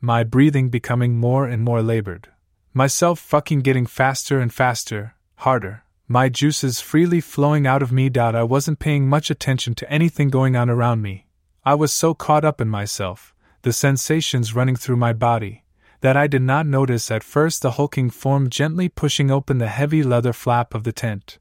My 0.00 0.24
breathing 0.24 0.70
becoming 0.70 1.16
more 1.16 1.46
and 1.46 1.62
more 1.62 1.82
labored. 1.82 2.28
Myself 2.74 3.20
fucking 3.20 3.60
getting 3.60 3.86
faster 3.86 4.40
and 4.40 4.52
faster, 4.52 5.14
harder, 5.36 5.84
my 6.08 6.28
juices 6.28 6.80
freely 6.80 7.20
flowing 7.20 7.66
out 7.66 7.82
of 7.82 7.92
me. 7.92 8.10
I 8.14 8.42
wasn't 8.42 8.78
paying 8.78 9.08
much 9.08 9.30
attention 9.30 9.74
to 9.76 9.90
anything 9.90 10.28
going 10.28 10.56
on 10.56 10.68
around 10.68 11.02
me. 11.02 11.26
I 11.64 11.74
was 11.74 11.92
so 11.92 12.14
caught 12.14 12.44
up 12.44 12.60
in 12.60 12.68
myself, 12.68 13.34
the 13.62 13.72
sensations 13.72 14.54
running 14.54 14.76
through 14.76 14.96
my 14.96 15.12
body, 15.12 15.61
that 16.02 16.16
I 16.16 16.26
did 16.26 16.42
not 16.42 16.66
notice 16.66 17.10
at 17.10 17.24
first 17.24 17.62
the 17.62 17.72
hulking 17.72 18.10
form 18.10 18.50
gently 18.50 18.88
pushing 18.88 19.30
open 19.30 19.58
the 19.58 19.68
heavy 19.68 20.02
leather 20.02 20.32
flap 20.32 20.74
of 20.74 20.82
the 20.84 20.92
tent. 20.92 21.38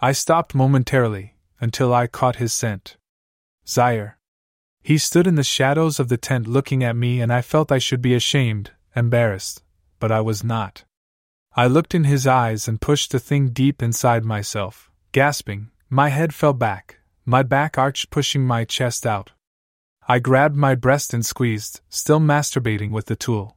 I 0.00 0.10
stopped 0.12 0.54
momentarily, 0.54 1.36
until 1.60 1.94
I 1.94 2.08
caught 2.08 2.36
his 2.36 2.52
scent. 2.52 2.96
Zaire. 3.66 4.18
He 4.82 4.98
stood 4.98 5.26
in 5.26 5.36
the 5.36 5.44
shadows 5.44 5.98
of 5.98 6.08
the 6.08 6.16
tent 6.16 6.46
looking 6.46 6.84
at 6.84 6.96
me, 6.96 7.20
and 7.20 7.32
I 7.32 7.40
felt 7.40 7.72
I 7.72 7.78
should 7.78 8.02
be 8.02 8.14
ashamed, 8.14 8.72
embarrassed, 8.94 9.62
but 9.98 10.12
I 10.12 10.20
was 10.20 10.44
not. 10.44 10.84
I 11.56 11.68
looked 11.68 11.94
in 11.94 12.04
his 12.04 12.26
eyes 12.26 12.66
and 12.66 12.80
pushed 12.80 13.12
the 13.12 13.20
thing 13.20 13.50
deep 13.50 13.80
inside 13.80 14.24
myself. 14.24 14.90
Gasping, 15.12 15.70
my 15.88 16.08
head 16.08 16.34
fell 16.34 16.52
back, 16.52 16.98
my 17.24 17.44
back 17.44 17.78
arched, 17.78 18.10
pushing 18.10 18.44
my 18.44 18.64
chest 18.64 19.06
out. 19.06 19.30
I 20.08 20.18
grabbed 20.18 20.56
my 20.56 20.74
breast 20.74 21.14
and 21.14 21.24
squeezed, 21.24 21.80
still 21.88 22.20
masturbating 22.20 22.90
with 22.90 23.06
the 23.06 23.16
tool. 23.16 23.53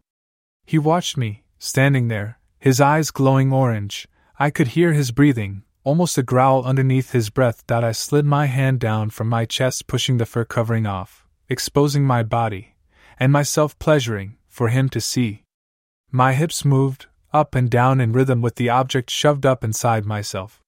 He 0.67 0.77
watched 0.77 1.15
me, 1.15 1.45
standing 1.59 2.09
there, 2.09 2.39
his 2.59 2.81
eyes 2.81 3.09
glowing 3.09 3.53
orange. 3.53 4.05
I 4.37 4.49
could 4.49 4.75
hear 4.75 4.91
his 4.91 5.11
breathing, 5.11 5.63
almost 5.85 6.17
a 6.17 6.23
growl 6.23 6.65
underneath 6.65 7.13
his 7.13 7.29
breath. 7.29 7.63
That 7.67 7.85
I 7.85 7.93
slid 7.93 8.25
my 8.25 8.47
hand 8.47 8.81
down 8.81 9.11
from 9.11 9.29
my 9.29 9.45
chest, 9.45 9.87
pushing 9.87 10.17
the 10.17 10.25
fur 10.25 10.43
covering 10.43 10.85
off, 10.85 11.25
exposing 11.47 12.03
my 12.03 12.21
body, 12.21 12.75
and 13.17 13.31
myself 13.31 13.79
pleasuring, 13.79 14.35
for 14.49 14.67
him 14.67 14.89
to 14.89 14.99
see. 14.99 15.43
My 16.11 16.33
hips 16.33 16.65
moved, 16.65 17.05
up 17.31 17.55
and 17.55 17.69
down 17.69 18.01
in 18.01 18.11
rhythm 18.11 18.41
with 18.41 18.55
the 18.55 18.69
object 18.69 19.09
shoved 19.09 19.45
up 19.45 19.63
inside 19.63 20.05
myself. 20.05 20.59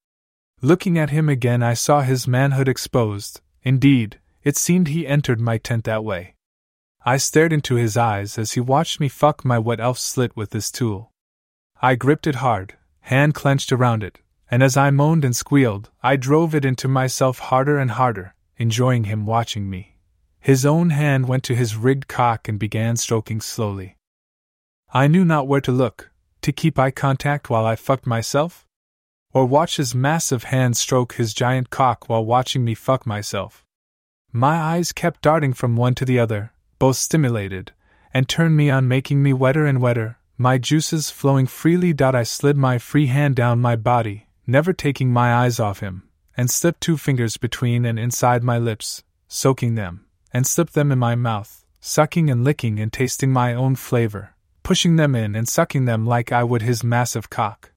Looking 0.61 0.97
at 0.97 1.09
him 1.09 1.27
again, 1.27 1.61
I 1.61 1.73
saw 1.73 2.03
his 2.03 2.25
manhood 2.25 2.69
exposed. 2.69 3.41
Indeed, 3.63 4.17
it 4.43 4.55
seemed 4.55 4.87
he 4.87 5.05
entered 5.05 5.41
my 5.41 5.57
tent 5.57 5.83
that 5.83 6.05
way. 6.05 6.35
I 7.05 7.17
stared 7.17 7.53
into 7.53 7.75
his 7.75 7.95
eyes 7.95 8.37
as 8.37 8.53
he 8.53 8.59
watched 8.59 8.99
me 8.99 9.07
fuck 9.07 9.45
my 9.45 9.57
wet 9.57 9.79
elf 9.79 9.97
slit 9.97 10.35
with 10.35 10.49
this 10.49 10.69
tool. 10.69 11.11
I 11.81 11.95
gripped 11.95 12.27
it 12.27 12.35
hard, 12.35 12.75
hand 13.01 13.33
clenched 13.33 13.71
around 13.71 14.03
it, 14.03 14.19
and 14.51 14.61
as 14.61 14.75
I 14.75 14.91
moaned 14.91 15.23
and 15.23 15.35
squealed, 15.35 15.91
I 16.03 16.17
drove 16.17 16.53
it 16.53 16.65
into 16.65 16.87
myself 16.87 17.39
harder 17.39 17.77
and 17.77 17.91
harder, 17.91 18.35
enjoying 18.57 19.05
him 19.05 19.25
watching 19.25 19.69
me. 19.69 19.97
His 20.39 20.65
own 20.65 20.89
hand 20.89 21.27
went 21.27 21.43
to 21.45 21.55
his 21.55 21.75
rigged 21.75 22.07
cock 22.07 22.47
and 22.49 22.59
began 22.59 22.97
stroking 22.97 23.39
slowly. 23.39 23.95
I 24.93 25.07
knew 25.07 25.23
not 25.23 25.47
where 25.47 25.61
to 25.61 25.71
look, 25.71 26.11
to 26.41 26.51
keep 26.51 26.77
eye 26.79 26.91
contact 26.91 27.49
while 27.49 27.65
I 27.65 27.75
fucked 27.75 28.07
myself? 28.07 28.65
Or 29.33 29.45
watch 29.45 29.77
his 29.77 29.93
massive 29.93 30.45
hand 30.45 30.75
stroke 30.75 31.13
his 31.13 31.33
giant 31.33 31.69
cock 31.69 32.09
while 32.09 32.25
watching 32.25 32.65
me 32.65 32.73
fuck 32.73 33.05
myself. 33.05 33.65
My 34.31 34.57
eyes 34.57 34.91
kept 34.91 35.21
darting 35.21 35.53
from 35.53 35.75
one 35.75 35.95
to 35.95 36.05
the 36.05 36.19
other, 36.19 36.53
both 36.79 36.95
stimulated, 36.95 37.73
and 38.13 38.27
turned 38.27 38.55
me 38.55 38.69
on, 38.69 38.87
making 38.87 39.21
me 39.21 39.33
wetter 39.33 39.65
and 39.65 39.81
wetter, 39.81 40.17
my 40.37 40.57
juices 40.57 41.09
flowing 41.09 41.45
freely. 41.45 41.93
I 41.99 42.23
slid 42.23 42.57
my 42.57 42.77
free 42.77 43.07
hand 43.07 43.35
down 43.35 43.59
my 43.59 43.75
body, 43.75 44.27
never 44.47 44.73
taking 44.73 45.11
my 45.11 45.33
eyes 45.33 45.59
off 45.59 45.81
him, 45.81 46.03
and 46.35 46.49
slipped 46.49 46.81
two 46.81 46.97
fingers 46.97 47.37
between 47.37 47.85
and 47.85 47.99
inside 47.99 48.43
my 48.43 48.57
lips, 48.57 49.03
soaking 49.27 49.75
them, 49.75 50.05
and 50.33 50.47
slipped 50.47 50.73
them 50.73 50.91
in 50.91 50.97
my 50.97 51.15
mouth, 51.15 51.65
sucking 51.81 52.29
and 52.29 52.43
licking 52.43 52.79
and 52.79 52.91
tasting 52.93 53.31
my 53.31 53.53
own 53.53 53.75
flavor, 53.75 54.35
pushing 54.63 54.95
them 54.95 55.15
in 55.15 55.35
and 55.35 55.47
sucking 55.47 55.85
them 55.85 56.05
like 56.05 56.31
I 56.31 56.43
would 56.43 56.61
his 56.61 56.83
massive 56.83 57.29
cock. 57.29 57.71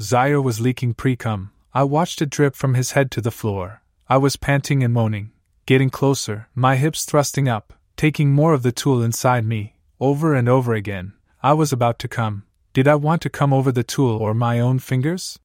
Zaire 0.00 0.42
was 0.42 0.60
leaking 0.60 0.94
pre 0.94 1.16
cum. 1.16 1.52
I 1.72 1.84
watched 1.84 2.20
it 2.20 2.30
drip 2.30 2.54
from 2.54 2.74
his 2.74 2.92
head 2.92 3.10
to 3.12 3.20
the 3.20 3.30
floor. 3.30 3.82
I 4.08 4.18
was 4.18 4.36
panting 4.36 4.84
and 4.84 4.92
moaning, 4.92 5.32
getting 5.64 5.90
closer, 5.90 6.48
my 6.54 6.76
hips 6.76 7.04
thrusting 7.04 7.48
up, 7.48 7.72
taking 7.96 8.32
more 8.32 8.52
of 8.52 8.62
the 8.62 8.72
tool 8.72 9.02
inside 9.02 9.44
me, 9.44 9.76
over 10.00 10.34
and 10.34 10.48
over 10.48 10.74
again. 10.74 11.14
I 11.42 11.52
was 11.54 11.72
about 11.72 11.98
to 12.00 12.08
come. 12.08 12.44
Did 12.72 12.86
I 12.86 12.94
want 12.94 13.22
to 13.22 13.30
come 13.30 13.52
over 13.52 13.72
the 13.72 13.82
tool 13.82 14.18
or 14.18 14.34
my 14.34 14.60
own 14.60 14.78
fingers? 14.78 15.38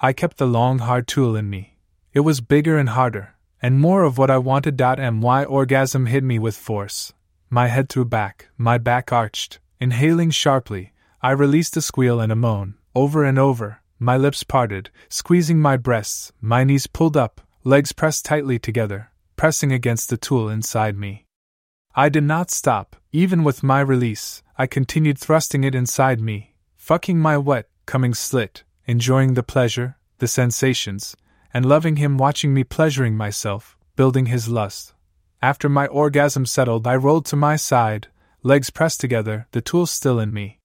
I 0.00 0.12
kept 0.12 0.38
the 0.38 0.46
long, 0.46 0.80
hard 0.80 1.06
tool 1.06 1.36
in 1.36 1.48
me. 1.48 1.78
It 2.12 2.20
was 2.20 2.40
bigger 2.40 2.76
and 2.76 2.88
harder, 2.88 3.34
and 3.62 3.80
more 3.80 4.02
of 4.04 4.18
what 4.18 4.30
I 4.30 4.38
wanted. 4.38 4.80
My 4.80 5.44
orgasm 5.44 6.06
hit 6.06 6.24
me 6.24 6.38
with 6.38 6.56
force. 6.56 7.12
My 7.50 7.68
head 7.68 7.88
threw 7.88 8.04
back, 8.04 8.48
my 8.58 8.78
back 8.78 9.12
arched. 9.12 9.60
Inhaling 9.78 10.30
sharply, 10.30 10.92
I 11.22 11.30
released 11.32 11.76
a 11.76 11.82
squeal 11.82 12.18
and 12.18 12.32
a 12.32 12.36
moan, 12.36 12.74
over 12.94 13.24
and 13.24 13.38
over, 13.38 13.82
my 13.98 14.16
lips 14.16 14.42
parted, 14.42 14.90
squeezing 15.08 15.58
my 15.58 15.76
breasts, 15.76 16.32
my 16.40 16.64
knees 16.64 16.86
pulled 16.86 17.16
up, 17.16 17.42
legs 17.62 17.92
pressed 17.92 18.24
tightly 18.24 18.58
together, 18.58 19.10
pressing 19.36 19.70
against 19.70 20.08
the 20.08 20.16
tool 20.16 20.48
inside 20.48 20.96
me. 20.96 21.25
I 21.98 22.10
did 22.10 22.24
not 22.24 22.50
stop, 22.50 22.94
even 23.10 23.42
with 23.42 23.62
my 23.62 23.80
release, 23.80 24.42
I 24.58 24.66
continued 24.66 25.16
thrusting 25.16 25.64
it 25.64 25.74
inside 25.74 26.20
me, 26.20 26.54
fucking 26.76 27.18
my 27.18 27.38
wet, 27.38 27.70
coming 27.86 28.12
slit, 28.12 28.64
enjoying 28.84 29.32
the 29.32 29.42
pleasure, 29.42 29.96
the 30.18 30.28
sensations, 30.28 31.16
and 31.54 31.64
loving 31.64 31.96
him 31.96 32.18
watching 32.18 32.52
me 32.52 32.64
pleasuring 32.64 33.16
myself, 33.16 33.78
building 33.96 34.26
his 34.26 34.46
lust. 34.46 34.92
After 35.40 35.70
my 35.70 35.86
orgasm 35.86 36.44
settled, 36.44 36.86
I 36.86 36.96
rolled 36.96 37.24
to 37.26 37.36
my 37.36 37.56
side, 37.56 38.08
legs 38.42 38.68
pressed 38.68 39.00
together, 39.00 39.46
the 39.52 39.62
tool 39.62 39.86
still 39.86 40.20
in 40.20 40.34
me. 40.34 40.60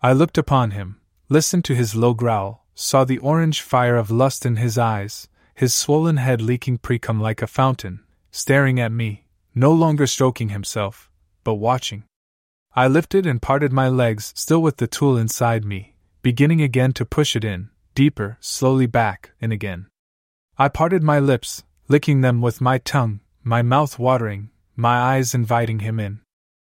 I 0.00 0.12
looked 0.12 0.38
upon 0.38 0.70
him, 0.70 1.00
listened 1.28 1.64
to 1.64 1.74
his 1.74 1.96
low 1.96 2.14
growl, 2.14 2.64
saw 2.76 3.02
the 3.02 3.18
orange 3.18 3.60
fire 3.60 3.96
of 3.96 4.12
lust 4.12 4.46
in 4.46 4.54
his 4.54 4.78
eyes, 4.78 5.26
his 5.52 5.74
swollen 5.74 6.18
head 6.18 6.40
leaking 6.40 6.78
precum 6.78 7.20
like 7.20 7.42
a 7.42 7.48
fountain, 7.48 8.04
staring 8.30 8.78
at 8.78 8.92
me, 8.92 9.26
no 9.54 9.72
longer 9.72 10.06
stroking 10.06 10.50
himself, 10.50 11.10
but 11.44 11.54
watching. 11.54 12.04
I 12.74 12.86
lifted 12.86 13.26
and 13.26 13.42
parted 13.42 13.72
my 13.72 13.88
legs, 13.88 14.32
still 14.36 14.62
with 14.62 14.76
the 14.76 14.86
tool 14.86 15.16
inside 15.16 15.64
me, 15.64 15.94
beginning 16.22 16.62
again 16.62 16.92
to 16.92 17.04
push 17.04 17.34
it 17.34 17.44
in, 17.44 17.70
deeper, 17.94 18.38
slowly 18.40 18.86
back, 18.86 19.32
and 19.40 19.52
again. 19.52 19.88
I 20.56 20.68
parted 20.68 21.02
my 21.02 21.18
lips, 21.18 21.64
licking 21.88 22.20
them 22.20 22.40
with 22.40 22.60
my 22.60 22.78
tongue, 22.78 23.20
my 23.42 23.62
mouth 23.62 23.98
watering, 23.98 24.50
my 24.76 24.98
eyes 24.98 25.34
inviting 25.34 25.80
him 25.80 25.98
in. 25.98 26.20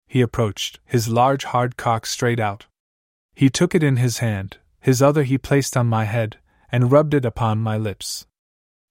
He 0.06 0.20
approached, 0.20 0.78
his 0.84 1.08
large 1.08 1.44
hard 1.44 1.76
cock 1.76 2.06
straight 2.06 2.38
out. 2.38 2.66
He 3.34 3.50
took 3.50 3.74
it 3.74 3.82
in 3.82 3.96
his 3.96 4.18
hand, 4.18 4.58
his 4.80 5.02
other 5.02 5.24
he 5.24 5.38
placed 5.38 5.76
on 5.76 5.86
my 5.86 6.04
head, 6.04 6.38
and 6.70 6.92
rubbed 6.92 7.14
it 7.14 7.24
upon 7.24 7.58
my 7.58 7.76
lips. 7.76 8.26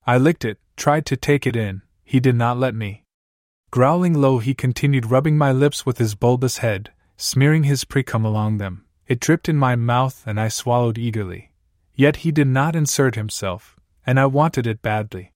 I 0.05 0.17
licked 0.17 0.43
it, 0.43 0.59
tried 0.75 1.05
to 1.07 1.17
take 1.17 1.47
it 1.47 1.55
in, 1.55 1.81
he 2.03 2.19
did 2.19 2.35
not 2.35 2.57
let 2.57 2.75
me. 2.75 3.03
Growling 3.71 4.15
low, 4.15 4.39
he 4.39 4.55
continued 4.55 5.11
rubbing 5.11 5.37
my 5.37 5.51
lips 5.51 5.85
with 5.85 5.99
his 5.99 6.15
bulbous 6.15 6.57
head, 6.57 6.91
smearing 7.17 7.65
his 7.65 7.85
precum 7.85 8.25
along 8.25 8.57
them. 8.57 8.83
It 9.05 9.19
dripped 9.19 9.47
in 9.47 9.57
my 9.57 9.75
mouth, 9.75 10.23
and 10.25 10.39
I 10.39 10.47
swallowed 10.47 10.97
eagerly. 10.97 11.51
Yet 11.93 12.17
he 12.17 12.31
did 12.31 12.47
not 12.47 12.75
insert 12.75 13.13
himself, 13.13 13.75
and 14.07 14.19
I 14.19 14.25
wanted 14.25 14.65
it 14.65 14.81
badly. 14.81 15.33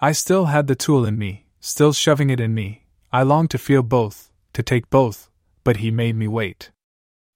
I 0.00 0.12
still 0.12 0.46
had 0.46 0.66
the 0.66 0.74
tool 0.74 1.04
in 1.04 1.18
me, 1.18 1.44
still 1.60 1.92
shoving 1.92 2.30
it 2.30 2.40
in 2.40 2.54
me. 2.54 2.86
I 3.12 3.22
longed 3.22 3.50
to 3.50 3.58
feel 3.58 3.82
both, 3.82 4.30
to 4.54 4.62
take 4.62 4.88
both, 4.88 5.28
but 5.62 5.78
he 5.78 5.90
made 5.90 6.16
me 6.16 6.26
wait. 6.26 6.70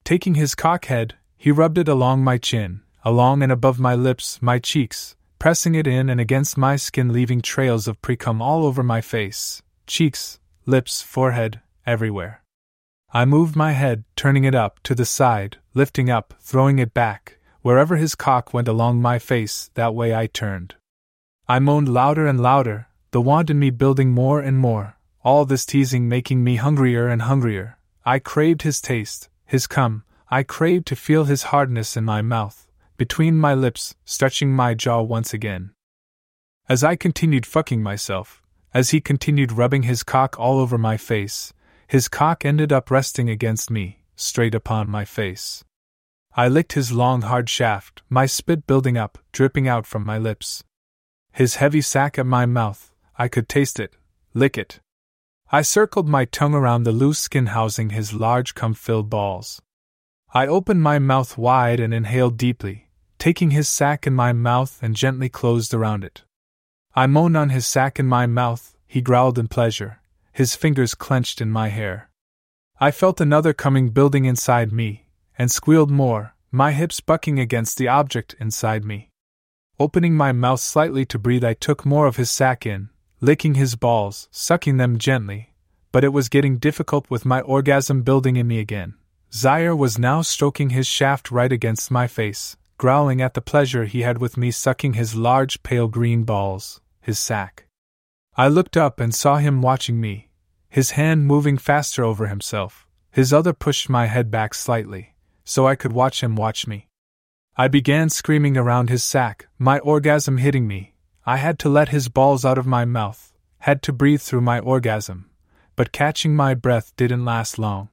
Taking 0.02 0.36
his 0.36 0.54
cock 0.54 0.86
head, 0.86 1.16
he 1.36 1.50
rubbed 1.50 1.76
it 1.76 1.88
along 1.88 2.24
my 2.24 2.38
chin, 2.38 2.80
along 3.04 3.42
and 3.42 3.52
above 3.52 3.78
my 3.78 3.94
lips, 3.94 4.40
my 4.40 4.58
cheeks, 4.58 5.14
pressing 5.38 5.74
it 5.74 5.86
in 5.86 6.08
and 6.08 6.22
against 6.22 6.56
my 6.56 6.76
skin, 6.76 7.12
leaving 7.12 7.42
trails 7.42 7.86
of 7.86 8.00
precum 8.00 8.40
all 8.40 8.64
over 8.64 8.82
my 8.82 9.02
face 9.02 9.60
cheeks, 9.92 10.40
lips, 10.64 11.02
forehead, 11.02 11.60
everywhere. 11.84 12.42
I 13.12 13.26
moved 13.26 13.54
my 13.54 13.72
head, 13.72 14.04
turning 14.16 14.44
it 14.44 14.54
up, 14.54 14.82
to 14.84 14.94
the 14.94 15.04
side, 15.04 15.58
lifting 15.74 16.08
up, 16.08 16.32
throwing 16.40 16.78
it 16.78 16.94
back. 16.94 17.36
Wherever 17.60 17.96
his 17.96 18.14
cock 18.14 18.54
went 18.54 18.68
along 18.68 19.02
my 19.02 19.18
face, 19.18 19.70
that 19.74 19.94
way 19.94 20.14
I 20.14 20.28
turned. 20.28 20.76
I 21.46 21.58
moaned 21.58 21.90
louder 21.90 22.26
and 22.26 22.40
louder, 22.40 22.86
the 23.10 23.20
want 23.20 23.50
in 23.50 23.58
me 23.58 23.68
building 23.68 24.12
more 24.12 24.40
and 24.40 24.56
more, 24.56 24.96
all 25.22 25.44
this 25.44 25.66
teasing 25.66 26.08
making 26.08 26.42
me 26.42 26.56
hungrier 26.56 27.06
and 27.08 27.20
hungrier. 27.20 27.76
I 28.02 28.18
craved 28.18 28.62
his 28.62 28.80
taste, 28.80 29.28
his 29.44 29.66
cum, 29.66 30.04
I 30.30 30.42
craved 30.42 30.86
to 30.86 30.96
feel 30.96 31.24
his 31.24 31.50
hardness 31.52 31.98
in 31.98 32.04
my 32.06 32.22
mouth, 32.22 32.66
between 32.96 33.36
my 33.36 33.52
lips, 33.52 33.94
stretching 34.06 34.54
my 34.54 34.72
jaw 34.72 35.02
once 35.02 35.34
again. 35.34 35.72
As 36.66 36.82
I 36.82 36.96
continued 36.96 37.44
fucking 37.44 37.82
myself, 37.82 38.41
as 38.74 38.90
he 38.90 39.00
continued 39.00 39.52
rubbing 39.52 39.82
his 39.82 40.02
cock 40.02 40.38
all 40.38 40.58
over 40.58 40.78
my 40.78 40.96
face, 40.96 41.52
his 41.86 42.08
cock 42.08 42.44
ended 42.44 42.72
up 42.72 42.90
resting 42.90 43.28
against 43.28 43.70
me, 43.70 44.04
straight 44.16 44.54
upon 44.54 44.88
my 44.88 45.04
face. 45.04 45.62
I 46.34 46.48
licked 46.48 46.72
his 46.72 46.92
long, 46.92 47.22
hard 47.22 47.50
shaft, 47.50 48.02
my 48.08 48.24
spit 48.24 48.66
building 48.66 48.96
up, 48.96 49.18
dripping 49.32 49.68
out 49.68 49.86
from 49.86 50.06
my 50.06 50.16
lips. 50.16 50.64
His 51.32 51.56
heavy 51.56 51.82
sack 51.82 52.18
at 52.18 52.26
my 52.26 52.46
mouth, 52.46 52.94
I 53.18 53.28
could 53.28 53.48
taste 53.48 53.78
it, 53.78 53.96
lick 54.32 54.56
it. 54.56 54.80
I 55.50 55.60
circled 55.60 56.08
my 56.08 56.24
tongue 56.24 56.54
around 56.54 56.84
the 56.84 56.92
loose 56.92 57.18
skin 57.18 57.46
housing 57.46 57.90
his 57.90 58.14
large 58.14 58.54
cum 58.54 58.72
filled 58.72 59.10
balls. 59.10 59.60
I 60.32 60.46
opened 60.46 60.82
my 60.82 60.98
mouth 60.98 61.36
wide 61.36 61.78
and 61.78 61.92
inhaled 61.92 62.38
deeply, 62.38 62.88
taking 63.18 63.50
his 63.50 63.68
sack 63.68 64.06
in 64.06 64.14
my 64.14 64.32
mouth 64.32 64.78
and 64.82 64.96
gently 64.96 65.28
closed 65.28 65.74
around 65.74 66.04
it. 66.04 66.22
I 66.94 67.06
moaned 67.06 67.38
on 67.38 67.48
his 67.48 67.66
sack 67.66 67.98
in 67.98 68.06
my 68.06 68.26
mouth, 68.26 68.76
he 68.86 69.00
growled 69.00 69.38
in 69.38 69.48
pleasure, 69.48 70.02
his 70.30 70.54
fingers 70.54 70.94
clenched 70.94 71.40
in 71.40 71.50
my 71.50 71.68
hair. 71.68 72.10
I 72.78 72.90
felt 72.90 73.18
another 73.18 73.54
coming 73.54 73.88
building 73.88 74.26
inside 74.26 74.72
me, 74.72 75.08
and 75.38 75.50
squealed 75.50 75.90
more, 75.90 76.34
my 76.50 76.72
hips 76.72 77.00
bucking 77.00 77.38
against 77.38 77.78
the 77.78 77.88
object 77.88 78.34
inside 78.38 78.84
me. 78.84 79.08
Opening 79.80 80.14
my 80.14 80.32
mouth 80.32 80.60
slightly 80.60 81.06
to 81.06 81.18
breathe, 81.18 81.44
I 81.44 81.54
took 81.54 81.86
more 81.86 82.06
of 82.06 82.16
his 82.16 82.30
sack 82.30 82.66
in, 82.66 82.90
licking 83.22 83.54
his 83.54 83.74
balls, 83.74 84.28
sucking 84.30 84.76
them 84.76 84.98
gently, 84.98 85.54
but 85.92 86.04
it 86.04 86.12
was 86.12 86.28
getting 86.28 86.58
difficult 86.58 87.08
with 87.08 87.24
my 87.24 87.40
orgasm 87.40 88.02
building 88.02 88.36
in 88.36 88.46
me 88.46 88.58
again. 88.58 88.96
Zaire 89.32 89.74
was 89.74 89.98
now 89.98 90.20
stroking 90.20 90.70
his 90.70 90.86
shaft 90.86 91.30
right 91.30 91.52
against 91.52 91.90
my 91.90 92.06
face, 92.06 92.58
growling 92.76 93.22
at 93.22 93.32
the 93.32 93.40
pleasure 93.40 93.86
he 93.86 94.02
had 94.02 94.18
with 94.18 94.36
me 94.36 94.50
sucking 94.50 94.92
his 94.92 95.14
large 95.14 95.62
pale 95.62 95.88
green 95.88 96.24
balls 96.24 96.81
his 97.02 97.18
sack. 97.18 97.66
I 98.34 98.48
looked 98.48 98.76
up 98.78 98.98
and 98.98 99.14
saw 99.14 99.36
him 99.36 99.60
watching 99.60 100.00
me, 100.00 100.30
his 100.70 100.92
hand 100.92 101.26
moving 101.26 101.58
faster 101.58 102.02
over 102.02 102.28
himself. 102.28 102.86
His 103.10 103.30
other 103.30 103.52
pushed 103.52 103.90
my 103.90 104.06
head 104.06 104.30
back 104.30 104.54
slightly, 104.54 105.14
so 105.44 105.66
I 105.66 105.74
could 105.74 105.92
watch 105.92 106.22
him 106.22 106.34
watch 106.34 106.66
me. 106.66 106.88
I 107.54 107.68
began 107.68 108.08
screaming 108.08 108.56
around 108.56 108.88
his 108.88 109.04
sack, 109.04 109.48
my 109.58 109.78
orgasm 109.80 110.38
hitting 110.38 110.66
me. 110.66 110.94
I 111.26 111.36
had 111.36 111.58
to 111.58 111.68
let 111.68 111.90
his 111.90 112.08
balls 112.08 112.46
out 112.46 112.56
of 112.56 112.66
my 112.66 112.86
mouth, 112.86 113.34
had 113.58 113.82
to 113.82 113.92
breathe 113.92 114.22
through 114.22 114.40
my 114.40 114.60
orgasm, 114.60 115.28
but 115.76 115.92
catching 115.92 116.34
my 116.34 116.54
breath 116.54 116.96
didn't 116.96 117.26
last 117.26 117.58
long. 117.58 117.90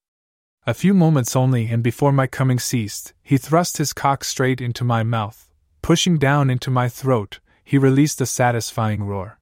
A 0.65 0.73
few 0.73 0.93
moments 0.93 1.35
only, 1.35 1.67
and 1.67 1.83
before 1.83 2.13
my 2.13 2.27
coming 2.27 2.59
ceased, 2.59 3.13
he 3.21 3.37
thrust 3.37 3.77
his 3.77 3.91
cock 3.91 4.23
straight 4.23 4.61
into 4.61 4.85
my 4.85 5.03
mouth, 5.03 5.49
pushing 5.81 6.17
down 6.17 6.49
into 6.49 6.71
my 6.71 6.87
throat, 6.87 7.39
he 7.69 7.77
released 7.77 8.19
a 8.19 8.25
satisfying 8.25 9.03
roar. 9.03 9.37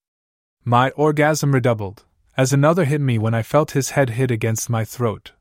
My 0.65 0.89
orgasm 0.97 1.53
redoubled, 1.53 2.03
as 2.35 2.51
another 2.51 2.83
hit 2.83 2.99
me 2.99 3.17
when 3.17 3.33
I 3.33 3.41
felt 3.41 3.71
his 3.71 3.91
head 3.91 4.09
hit 4.09 4.31
against 4.31 4.69
my 4.69 4.83
throat. 4.83 5.31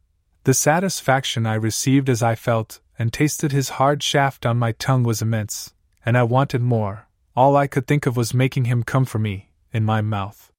The 0.44 0.54
satisfaction 0.54 1.46
I 1.46 1.54
received 1.54 2.08
as 2.08 2.22
I 2.22 2.36
felt 2.36 2.78
and 2.96 3.12
tasted 3.12 3.50
his 3.50 3.70
hard 3.80 4.04
shaft 4.04 4.46
on 4.46 4.56
my 4.56 4.70
tongue 4.70 5.02
was 5.02 5.20
immense, 5.20 5.74
and 6.04 6.16
I 6.16 6.22
wanted 6.22 6.62
more. 6.62 7.08
All 7.34 7.56
I 7.56 7.66
could 7.66 7.88
think 7.88 8.06
of 8.06 8.16
was 8.16 8.32
making 8.32 8.66
him 8.66 8.84
come 8.84 9.04
for 9.04 9.18
me, 9.18 9.50
in 9.72 9.82
my 9.82 10.00
mouth. 10.00 10.52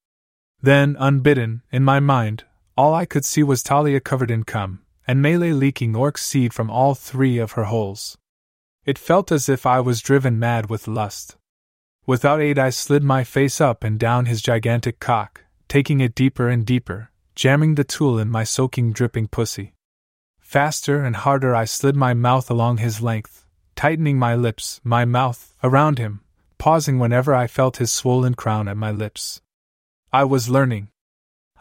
Then, 0.60 0.98
unbidden, 1.00 1.62
in 1.72 1.82
my 1.82 1.98
mind, 1.98 2.44
all 2.76 2.92
I 2.92 3.06
could 3.06 3.24
see 3.24 3.42
was 3.42 3.62
Talia 3.62 4.00
covered 4.00 4.30
in 4.30 4.44
cum, 4.44 4.82
and 5.06 5.22
Melee 5.22 5.52
leaking 5.52 5.96
orc 5.96 6.18
seed 6.18 6.52
from 6.52 6.70
all 6.70 6.94
three 6.94 7.38
of 7.38 7.52
her 7.52 7.64
holes. 7.64 8.18
It 8.84 8.98
felt 8.98 9.32
as 9.32 9.48
if 9.48 9.64
I 9.64 9.80
was 9.80 10.02
driven 10.02 10.38
mad 10.38 10.68
with 10.68 10.86
lust. 10.86 11.37
Without 12.08 12.40
aid, 12.40 12.58
I 12.58 12.70
slid 12.70 13.04
my 13.04 13.22
face 13.22 13.60
up 13.60 13.84
and 13.84 13.98
down 13.98 14.24
his 14.24 14.40
gigantic 14.40 14.98
cock, 14.98 15.44
taking 15.68 16.00
it 16.00 16.14
deeper 16.14 16.48
and 16.48 16.64
deeper, 16.64 17.10
jamming 17.34 17.74
the 17.74 17.84
tool 17.84 18.18
in 18.18 18.30
my 18.30 18.44
soaking, 18.44 18.94
dripping 18.94 19.28
pussy. 19.28 19.74
Faster 20.40 21.04
and 21.04 21.14
harder, 21.14 21.54
I 21.54 21.66
slid 21.66 21.96
my 21.96 22.14
mouth 22.14 22.50
along 22.50 22.78
his 22.78 23.02
length, 23.02 23.44
tightening 23.76 24.18
my 24.18 24.34
lips, 24.34 24.80
my 24.82 25.04
mouth, 25.04 25.52
around 25.62 25.98
him, 25.98 26.22
pausing 26.56 26.98
whenever 26.98 27.34
I 27.34 27.46
felt 27.46 27.76
his 27.76 27.92
swollen 27.92 28.32
crown 28.32 28.68
at 28.68 28.78
my 28.78 28.90
lips. 28.90 29.42
I 30.10 30.24
was 30.24 30.48
learning. 30.48 30.88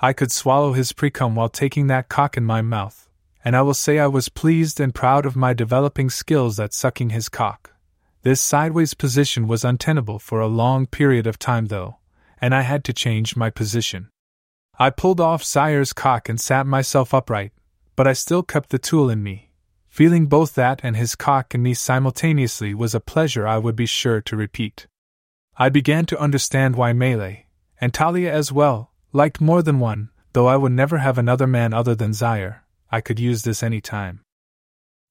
I 0.01 0.13
could 0.13 0.31
swallow 0.31 0.71
his 0.71 0.93
precum 0.93 1.35
while 1.35 1.49
taking 1.49 1.87
that 1.87 2.07
cock 2.07 2.37
in 2.37 2.45
my 2.45 2.61
mouth, 2.61 3.09
and 3.43 3.53
I 3.53 3.63
will 3.63 3.73
say 3.73 3.99
I 3.99 4.07
was 4.07 4.29
pleased 4.29 4.79
and 4.79 4.95
proud 4.95 5.25
of 5.25 5.35
my 5.35 5.53
developing 5.53 6.09
skills 6.09 6.57
at 6.57 6.73
sucking 6.73 7.09
his 7.09 7.27
cock. 7.27 7.73
This 8.27 8.41
sideways 8.41 8.93
position 8.93 9.47
was 9.47 9.63
untenable 9.63 10.19
for 10.19 10.41
a 10.41 10.47
long 10.47 10.85
period 10.85 11.27
of 11.27 11.39
time, 11.39 11.67
though, 11.67 11.99
and 12.41 12.53
I 12.53 12.63
had 12.63 12.83
to 12.83 12.91
change 12.91 13.37
my 13.37 13.49
position. 13.49 14.09
I 14.77 14.89
pulled 14.89 15.21
off 15.21 15.45
Zaire's 15.45 15.93
cock 15.93 16.27
and 16.27 16.37
sat 16.37 16.67
myself 16.67 17.13
upright, 17.13 17.53
but 17.95 18.05
I 18.05 18.11
still 18.11 18.43
kept 18.43 18.69
the 18.69 18.79
tool 18.79 19.09
in 19.09 19.23
me. 19.23 19.53
Feeling 19.87 20.25
both 20.25 20.55
that 20.55 20.81
and 20.83 20.97
his 20.97 21.15
cock 21.15 21.55
in 21.55 21.63
me 21.63 21.73
simultaneously 21.73 22.73
was 22.73 22.93
a 22.93 22.99
pleasure 22.99 23.47
I 23.47 23.59
would 23.59 23.77
be 23.77 23.85
sure 23.85 24.19
to 24.19 24.35
repeat. 24.35 24.87
I 25.55 25.69
began 25.69 26.05
to 26.07 26.19
understand 26.19 26.75
why 26.75 26.91
Melee, 26.91 27.47
and 27.79 27.93
Talia 27.93 28.33
as 28.33 28.51
well, 28.51 28.91
liked 29.13 29.39
more 29.39 29.61
than 29.61 29.79
one, 29.79 30.09
though 30.33 30.47
I 30.47 30.57
would 30.57 30.73
never 30.73 30.97
have 30.97 31.17
another 31.17 31.47
man 31.47 31.73
other 31.73 31.95
than 31.95 32.11
Zaire. 32.11 32.65
I 32.91 32.99
could 32.99 33.21
use 33.21 33.43
this 33.43 33.63
any 33.63 33.79
time. 33.79 34.25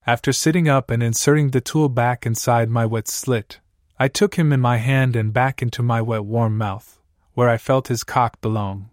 After 0.08 0.32
sitting 0.32 0.68
up 0.68 0.92
and 0.92 1.02
inserting 1.02 1.50
the 1.50 1.60
tool 1.60 1.88
back 1.88 2.24
inside 2.24 2.70
my 2.70 2.86
wet 2.86 3.08
slit, 3.08 3.58
I 3.98 4.06
took 4.06 4.36
him 4.36 4.52
in 4.52 4.60
my 4.60 4.76
hand 4.76 5.16
and 5.16 5.32
back 5.32 5.60
into 5.60 5.82
my 5.82 6.00
wet 6.00 6.24
warm 6.24 6.56
mouth, 6.56 7.00
where 7.34 7.48
I 7.48 7.58
felt 7.58 7.88
his 7.88 8.04
cock 8.04 8.40
belong. 8.40 8.90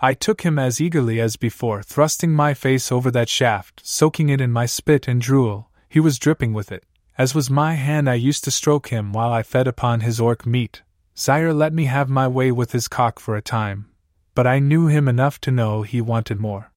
I 0.00 0.14
took 0.14 0.42
him 0.42 0.56
as 0.56 0.80
eagerly 0.80 1.20
as 1.20 1.34
before, 1.34 1.82
thrusting 1.82 2.30
my 2.30 2.54
face 2.54 2.92
over 2.92 3.10
that 3.10 3.28
shaft, 3.28 3.82
soaking 3.84 4.28
it 4.28 4.40
in 4.40 4.52
my 4.52 4.66
spit 4.66 5.08
and 5.08 5.20
drool. 5.20 5.68
He 5.88 5.98
was 5.98 6.16
dripping 6.16 6.52
with 6.52 6.70
it, 6.70 6.84
as 7.18 7.34
was 7.34 7.50
my 7.50 7.74
hand 7.74 8.08
I 8.08 8.14
used 8.14 8.44
to 8.44 8.52
stroke 8.52 8.90
him 8.90 9.12
while 9.12 9.32
I 9.32 9.42
fed 9.42 9.66
upon 9.66 10.02
his 10.02 10.20
orc 10.20 10.46
meat. 10.46 10.82
Zaire 11.18 11.52
let 11.52 11.72
me 11.72 11.86
have 11.86 12.08
my 12.08 12.28
way 12.28 12.52
with 12.52 12.70
his 12.70 12.86
cock 12.86 13.18
for 13.18 13.34
a 13.34 13.42
time, 13.42 13.90
but 14.36 14.46
I 14.46 14.60
knew 14.60 14.86
him 14.86 15.08
enough 15.08 15.40
to 15.40 15.50
know 15.50 15.82
he 15.82 16.00
wanted 16.00 16.38
more. 16.38 16.70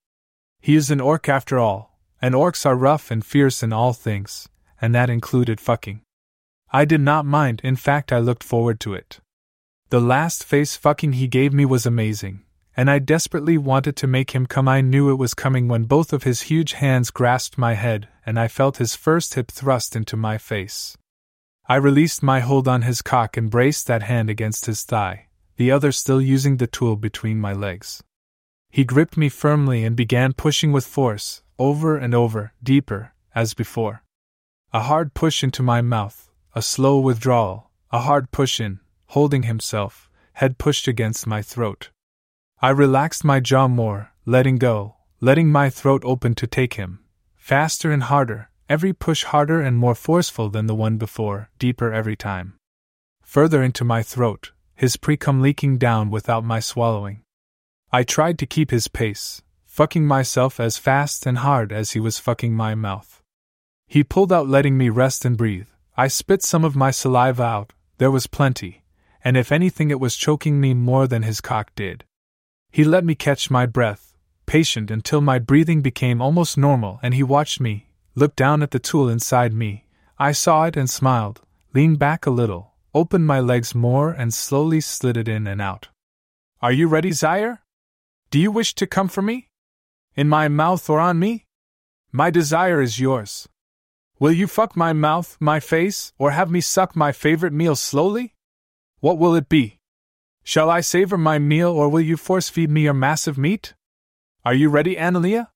He 0.59 0.75
is 0.75 0.89
an 0.89 0.99
orc 1.01 1.29
after 1.29 1.59
all, 1.59 1.88
and 2.21 2.35
orcs 2.35 2.65
are 2.65 2.75
rough 2.75 3.11
and 3.11 3.25
fierce 3.25 3.63
in 3.63 3.73
all 3.73 3.93
things, 3.93 4.49
and 4.81 4.93
that 4.93 5.09
included 5.09 5.59
fucking. 5.59 6.01
I 6.71 6.85
did 6.85 7.01
not 7.01 7.25
mind, 7.25 7.61
in 7.63 7.75
fact, 7.75 8.11
I 8.11 8.19
looked 8.19 8.43
forward 8.43 8.79
to 8.81 8.93
it. 8.93 9.19
The 9.89 9.99
last 9.99 10.43
face 10.43 10.75
fucking 10.75 11.13
he 11.13 11.27
gave 11.27 11.53
me 11.53 11.65
was 11.65 11.85
amazing, 11.85 12.43
and 12.77 12.91
I 12.91 12.99
desperately 12.99 13.57
wanted 13.57 13.95
to 13.97 14.07
make 14.07 14.31
him 14.31 14.45
come. 14.45 14.67
I 14.67 14.81
knew 14.81 15.09
it 15.09 15.15
was 15.15 15.33
coming 15.33 15.67
when 15.67 15.85
both 15.85 16.13
of 16.13 16.23
his 16.23 16.43
huge 16.43 16.73
hands 16.73 17.09
grasped 17.09 17.57
my 17.57 17.73
head 17.73 18.07
and 18.29 18.39
I 18.39 18.47
felt 18.47 18.77
his 18.77 18.95
first 18.95 19.33
hip 19.33 19.49
thrust 19.49 19.95
into 19.95 20.15
my 20.15 20.37
face. 20.37 20.95
I 21.67 21.77
released 21.77 22.21
my 22.21 22.41
hold 22.41 22.67
on 22.67 22.83
his 22.83 23.01
cock 23.01 23.37
and 23.37 23.49
braced 23.49 23.87
that 23.87 24.03
hand 24.03 24.29
against 24.29 24.67
his 24.67 24.83
thigh, 24.83 25.29
the 25.57 25.71
other 25.71 25.91
still 25.91 26.21
using 26.21 26.57
the 26.57 26.67
tool 26.67 26.95
between 26.95 27.39
my 27.39 27.53
legs. 27.53 28.03
He 28.69 28.83
gripped 28.83 29.17
me 29.17 29.29
firmly 29.29 29.83
and 29.83 29.95
began 29.95 30.33
pushing 30.33 30.71
with 30.71 30.85
force, 30.85 31.41
over 31.57 31.97
and 31.97 32.13
over, 32.13 32.53
deeper, 32.61 33.13
as 33.33 33.53
before. 33.53 34.03
A 34.71 34.81
hard 34.81 35.13
push 35.13 35.43
into 35.43 35.63
my 35.63 35.81
mouth, 35.81 36.29
a 36.53 36.61
slow 36.61 36.99
withdrawal, 36.99 37.71
a 37.91 38.01
hard 38.01 38.31
push 38.31 38.59
in, 38.59 38.79
holding 39.07 39.43
himself, 39.43 40.09
head 40.33 40.57
pushed 40.57 40.87
against 40.87 41.25
my 41.25 41.41
throat. 41.41 41.89
I 42.61 42.69
relaxed 42.69 43.23
my 43.23 43.39
jaw 43.39 43.67
more, 43.67 44.11
letting 44.25 44.57
go, 44.57 44.97
letting 45.19 45.47
my 45.47 45.69
throat 45.69 46.03
open 46.05 46.35
to 46.35 46.47
take 46.47 46.75
him. 46.75 46.99
Faster 47.35 47.91
and 47.91 48.03
harder, 48.03 48.49
every 48.69 48.93
push 48.93 49.23
harder 49.23 49.61
and 49.61 49.77
more 49.77 49.95
forceful 49.95 50.49
than 50.49 50.67
the 50.67 50.75
one 50.75 50.97
before, 50.97 51.49
deeper 51.57 51.91
every 51.91 52.15
time. 52.15 52.53
Further 53.23 53.63
into 53.63 53.83
my 53.83 54.03
throat, 54.03 54.51
his 54.75 54.95
precum 54.95 55.41
leaking 55.41 55.77
down 55.77 56.11
without 56.11 56.43
my 56.43 56.59
swallowing. 56.59 57.23
I 57.91 58.03
tried 58.03 58.37
to 58.37 58.45
keep 58.45 58.69
his 58.69 58.87
pace, 58.87 59.41
fucking 59.65 60.05
myself 60.05 60.59
as 60.59 60.77
fast 60.77 61.25
and 61.25 61.39
hard 61.39 61.71
as 61.71 61.91
he 61.91 61.99
was 61.99 62.19
fucking 62.19 62.53
my 62.53 62.75
mouth. 62.75 63.23
He 63.87 64.03
pulled 64.03 64.31
out, 64.31 64.47
letting 64.47 64.77
me 64.77 64.89
rest 64.89 65.25
and 65.25 65.35
breathe. 65.35 65.65
I 65.97 66.07
spit 66.07 66.43
some 66.43 66.63
of 66.63 66.75
my 66.75 66.91
saliva 66.91 67.41
out, 67.41 67.73
there 67.97 68.11
was 68.11 68.27
plenty, 68.27 68.83
and 69.23 69.35
if 69.35 69.51
anything, 69.51 69.89
it 69.89 69.99
was 69.99 70.15
choking 70.15 70.61
me 70.61 70.75
more 70.75 71.07
than 71.07 71.23
his 71.23 71.41
cock 71.41 71.71
did. 71.73 72.03
He 72.71 72.83
let 72.83 73.03
me 73.03 73.15
catch 73.15 73.49
my 73.49 73.65
breath, 73.65 74.15
patient 74.45 74.91
until 74.91 75.19
my 75.19 75.39
breathing 75.39 75.81
became 75.81 76.21
almost 76.21 76.59
normal, 76.59 76.99
and 77.01 77.15
he 77.15 77.23
watched 77.23 77.59
me, 77.59 77.89
looked 78.13 78.35
down 78.35 78.61
at 78.61 78.69
the 78.69 78.77
tool 78.77 79.09
inside 79.09 79.51
me. 79.51 79.87
I 80.19 80.31
saw 80.31 80.65
it 80.65 80.77
and 80.77 80.87
smiled, 80.87 81.41
leaned 81.73 81.97
back 81.97 82.27
a 82.27 82.31
little, 82.31 82.75
opened 82.93 83.25
my 83.25 83.39
legs 83.39 83.73
more, 83.73 84.11
and 84.11 84.31
slowly 84.31 84.79
slid 84.79 85.17
it 85.17 85.27
in 85.27 85.47
and 85.47 85.59
out. 85.59 85.87
Are 86.61 86.71
you 86.71 86.87
ready, 86.87 87.11
Zaire? 87.11 87.63
Do 88.31 88.37
you 88.37 88.51
wish 88.51 88.75
to 88.75 88.85
come 88.85 89.07
for 89.07 89.23
me? 89.23 89.49
In 90.15 90.29
my 90.29 90.47
mouth 90.49 90.87
or 90.87 90.99
on 90.99 91.17
me? 91.17 91.47
My 92.11 92.29
desire 92.29 92.79
is 92.79 92.99
yours. 92.99 93.49
Will 94.19 94.31
you 94.31 94.45
fuck 94.45 94.75
my 94.75 94.93
mouth, 94.93 95.35
my 95.39 95.59
face, 95.59 96.13
or 96.19 96.29
have 96.29 96.51
me 96.51 96.61
suck 96.61 96.95
my 96.95 97.11
favorite 97.11 97.53
meal 97.53 97.75
slowly? 97.75 98.35
What 98.99 99.17
will 99.17 99.33
it 99.33 99.49
be? 99.49 99.79
Shall 100.43 100.69
I 100.69 100.81
savor 100.81 101.17
my 101.17 101.39
meal 101.39 101.71
or 101.71 101.89
will 101.89 102.01
you 102.01 102.17
force 102.17 102.49
feed 102.49 102.69
me 102.69 102.81
your 102.81 102.93
massive 102.93 103.37
meat? 103.37 103.73
Are 104.45 104.53
you 104.53 104.69
ready, 104.69 104.95
Analea? 104.95 105.47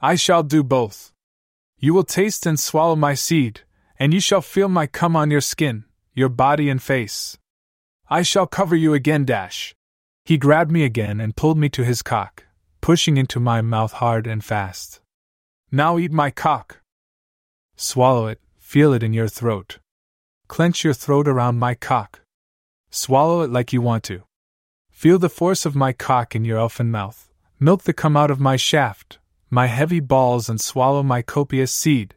I 0.00 0.16
shall 0.16 0.42
do 0.42 0.64
both. 0.64 1.12
You 1.78 1.94
will 1.94 2.04
taste 2.04 2.44
and 2.44 2.58
swallow 2.58 2.96
my 2.96 3.14
seed, 3.14 3.60
and 4.00 4.12
you 4.12 4.20
shall 4.20 4.42
feel 4.42 4.68
my 4.68 4.88
cum 4.88 5.14
on 5.14 5.30
your 5.30 5.40
skin, 5.40 5.84
your 6.12 6.28
body 6.28 6.68
and 6.68 6.82
face. 6.82 7.38
I 8.08 8.22
shall 8.22 8.48
cover 8.48 8.74
you 8.74 8.94
again, 8.94 9.24
Dash. 9.24 9.76
He 10.30 10.38
grabbed 10.38 10.70
me 10.70 10.84
again 10.84 11.18
and 11.18 11.34
pulled 11.34 11.58
me 11.58 11.68
to 11.70 11.82
his 11.84 12.02
cock, 12.02 12.44
pushing 12.80 13.16
into 13.16 13.40
my 13.40 13.60
mouth 13.62 13.94
hard 13.94 14.28
and 14.28 14.44
fast. 14.44 15.00
Now 15.72 15.98
eat 15.98 16.12
my 16.12 16.30
cock. 16.30 16.82
Swallow 17.74 18.28
it, 18.28 18.40
feel 18.56 18.92
it 18.92 19.02
in 19.02 19.12
your 19.12 19.26
throat. 19.26 19.80
Clench 20.46 20.84
your 20.84 20.94
throat 20.94 21.26
around 21.26 21.58
my 21.58 21.74
cock. 21.74 22.20
Swallow 22.90 23.40
it 23.40 23.50
like 23.50 23.72
you 23.72 23.82
want 23.82 24.04
to. 24.04 24.22
Feel 24.92 25.18
the 25.18 25.28
force 25.28 25.66
of 25.66 25.74
my 25.74 25.92
cock 25.92 26.36
in 26.36 26.44
your 26.44 26.58
elfin 26.58 26.92
mouth. 26.92 27.28
Milk 27.58 27.82
the 27.82 27.92
cum 27.92 28.16
out 28.16 28.30
of 28.30 28.38
my 28.38 28.54
shaft, 28.54 29.18
my 29.50 29.66
heavy 29.66 29.98
balls, 29.98 30.48
and 30.48 30.60
swallow 30.60 31.02
my 31.02 31.22
copious 31.22 31.72
seed. 31.72 32.14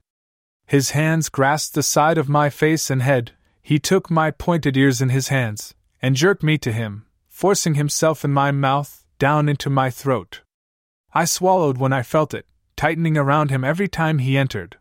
His 0.67 0.91
hands 0.91 1.29
grasped 1.29 1.73
the 1.73 1.81
side 1.81 2.19
of 2.19 2.29
my 2.29 2.51
face 2.51 2.91
and 2.91 3.01
head. 3.01 3.31
He 3.63 3.79
took 3.79 4.11
my 4.11 4.29
pointed 4.29 4.77
ears 4.77 5.01
in 5.01 5.09
his 5.09 5.29
hands 5.29 5.73
and 5.99 6.15
jerked 6.15 6.43
me 6.43 6.59
to 6.59 6.71
him, 6.71 7.07
forcing 7.33 7.73
himself 7.73 8.23
in 8.23 8.31
my 8.31 8.51
mouth, 8.51 9.03
down 9.17 9.49
into 9.49 9.67
my 9.67 9.89
throat. 9.89 10.41
I 11.15 11.25
swallowed 11.25 11.79
when 11.79 11.91
I 11.91 12.03
felt 12.03 12.31
it, 12.31 12.45
tightening 12.77 13.17
around 13.17 13.49
him 13.49 13.63
every 13.63 13.87
time 13.87 14.19
he 14.19 14.37
entered. 14.37 14.77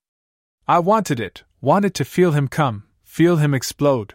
I 0.69 0.79
wanted 0.79 1.19
it, 1.19 1.45
wanted 1.63 1.95
to 1.95 2.05
feel 2.05 2.33
him 2.33 2.49
come, 2.49 2.85
feel 3.05 3.37
him 3.39 3.55
explode. 3.55 4.15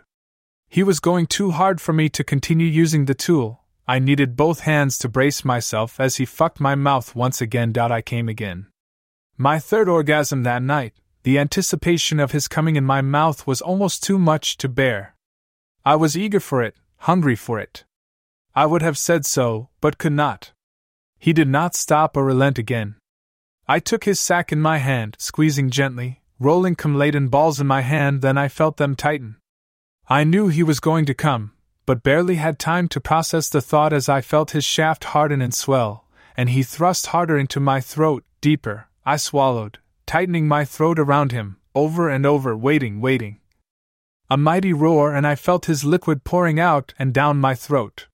He 0.69 0.83
was 0.83 0.99
going 0.99 1.25
too 1.25 1.49
hard 1.49 1.81
for 1.81 1.93
me 1.93 2.09
to 2.09 2.23
continue 2.23 2.67
using 2.67 3.05
the 3.05 3.15
tool. 3.15 3.63
I 3.87 3.97
needed 3.97 4.35
both 4.35 4.61
hands 4.61 4.99
to 4.99 5.09
brace 5.09 5.43
myself 5.43 5.99
as 5.99 6.17
he 6.17 6.25
fucked 6.25 6.59
my 6.59 6.75
mouth 6.75 7.15
once 7.15 7.41
again. 7.41 7.73
I 7.75 8.01
came 8.01 8.29
again. 8.29 8.67
My 9.35 9.57
third 9.57 9.89
orgasm 9.89 10.43
that 10.43 10.61
night, 10.61 10.93
the 11.23 11.39
anticipation 11.39 12.19
of 12.19 12.33
his 12.33 12.47
coming 12.47 12.75
in 12.75 12.85
my 12.85 13.01
mouth 13.01 13.47
was 13.47 13.61
almost 13.61 14.03
too 14.03 14.19
much 14.19 14.57
to 14.57 14.69
bear. 14.69 15.15
I 15.83 15.95
was 15.95 16.15
eager 16.15 16.39
for 16.39 16.61
it, 16.61 16.75
hungry 16.97 17.35
for 17.35 17.59
it. 17.59 17.83
I 18.57 18.65
would 18.65 18.81
have 18.81 18.97
said 18.97 19.23
so, 19.23 19.69
but 19.81 19.99
could 19.99 20.13
not. 20.13 20.51
He 21.19 21.31
did 21.31 21.47
not 21.47 21.75
stop 21.75 22.17
or 22.17 22.25
relent 22.25 22.57
again. 22.57 22.95
I 23.67 23.77
took 23.77 24.05
his 24.05 24.19
sack 24.19 24.51
in 24.51 24.59
my 24.59 24.79
hand, 24.79 25.15
squeezing 25.19 25.69
gently, 25.69 26.23
rolling 26.39 26.73
cum 26.73 26.95
laden 26.95 27.27
balls 27.27 27.61
in 27.61 27.67
my 27.67 27.81
hand, 27.81 28.23
then 28.23 28.35
I 28.35 28.47
felt 28.47 28.77
them 28.77 28.95
tighten. 28.95 29.35
I 30.09 30.23
knew 30.23 30.47
he 30.47 30.63
was 30.63 30.79
going 30.79 31.05
to 31.05 31.13
come, 31.13 31.51
but 31.85 32.01
barely 32.01 32.37
had 32.37 32.57
time 32.57 32.87
to 32.87 32.99
process 32.99 33.47
the 33.47 33.61
thought 33.61 33.93
as 33.93 34.09
I 34.09 34.21
felt 34.21 34.57
his 34.57 34.65
shaft 34.65 35.03
harden 35.13 35.39
and 35.39 35.53
swell, 35.53 36.07
and 36.35 36.49
he 36.49 36.63
thrust 36.63 37.13
harder 37.13 37.37
into 37.37 37.59
my 37.59 37.79
throat, 37.79 38.23
deeper. 38.41 38.87
I 39.05 39.17
swallowed, 39.17 39.77
tightening 40.07 40.47
my 40.47 40.65
throat 40.65 40.97
around 40.97 41.31
him, 41.31 41.57
over 41.75 42.09
and 42.09 42.25
over, 42.25 42.57
waiting, 42.57 43.01
waiting. 43.01 43.39
A 44.31 44.35
mighty 44.35 44.73
roar, 44.73 45.13
and 45.13 45.27
I 45.27 45.35
felt 45.35 45.67
his 45.67 45.85
liquid 45.85 46.23
pouring 46.23 46.59
out 46.59 46.95
and 46.97 47.13
down 47.13 47.37
my 47.37 47.53
throat. 47.53 48.07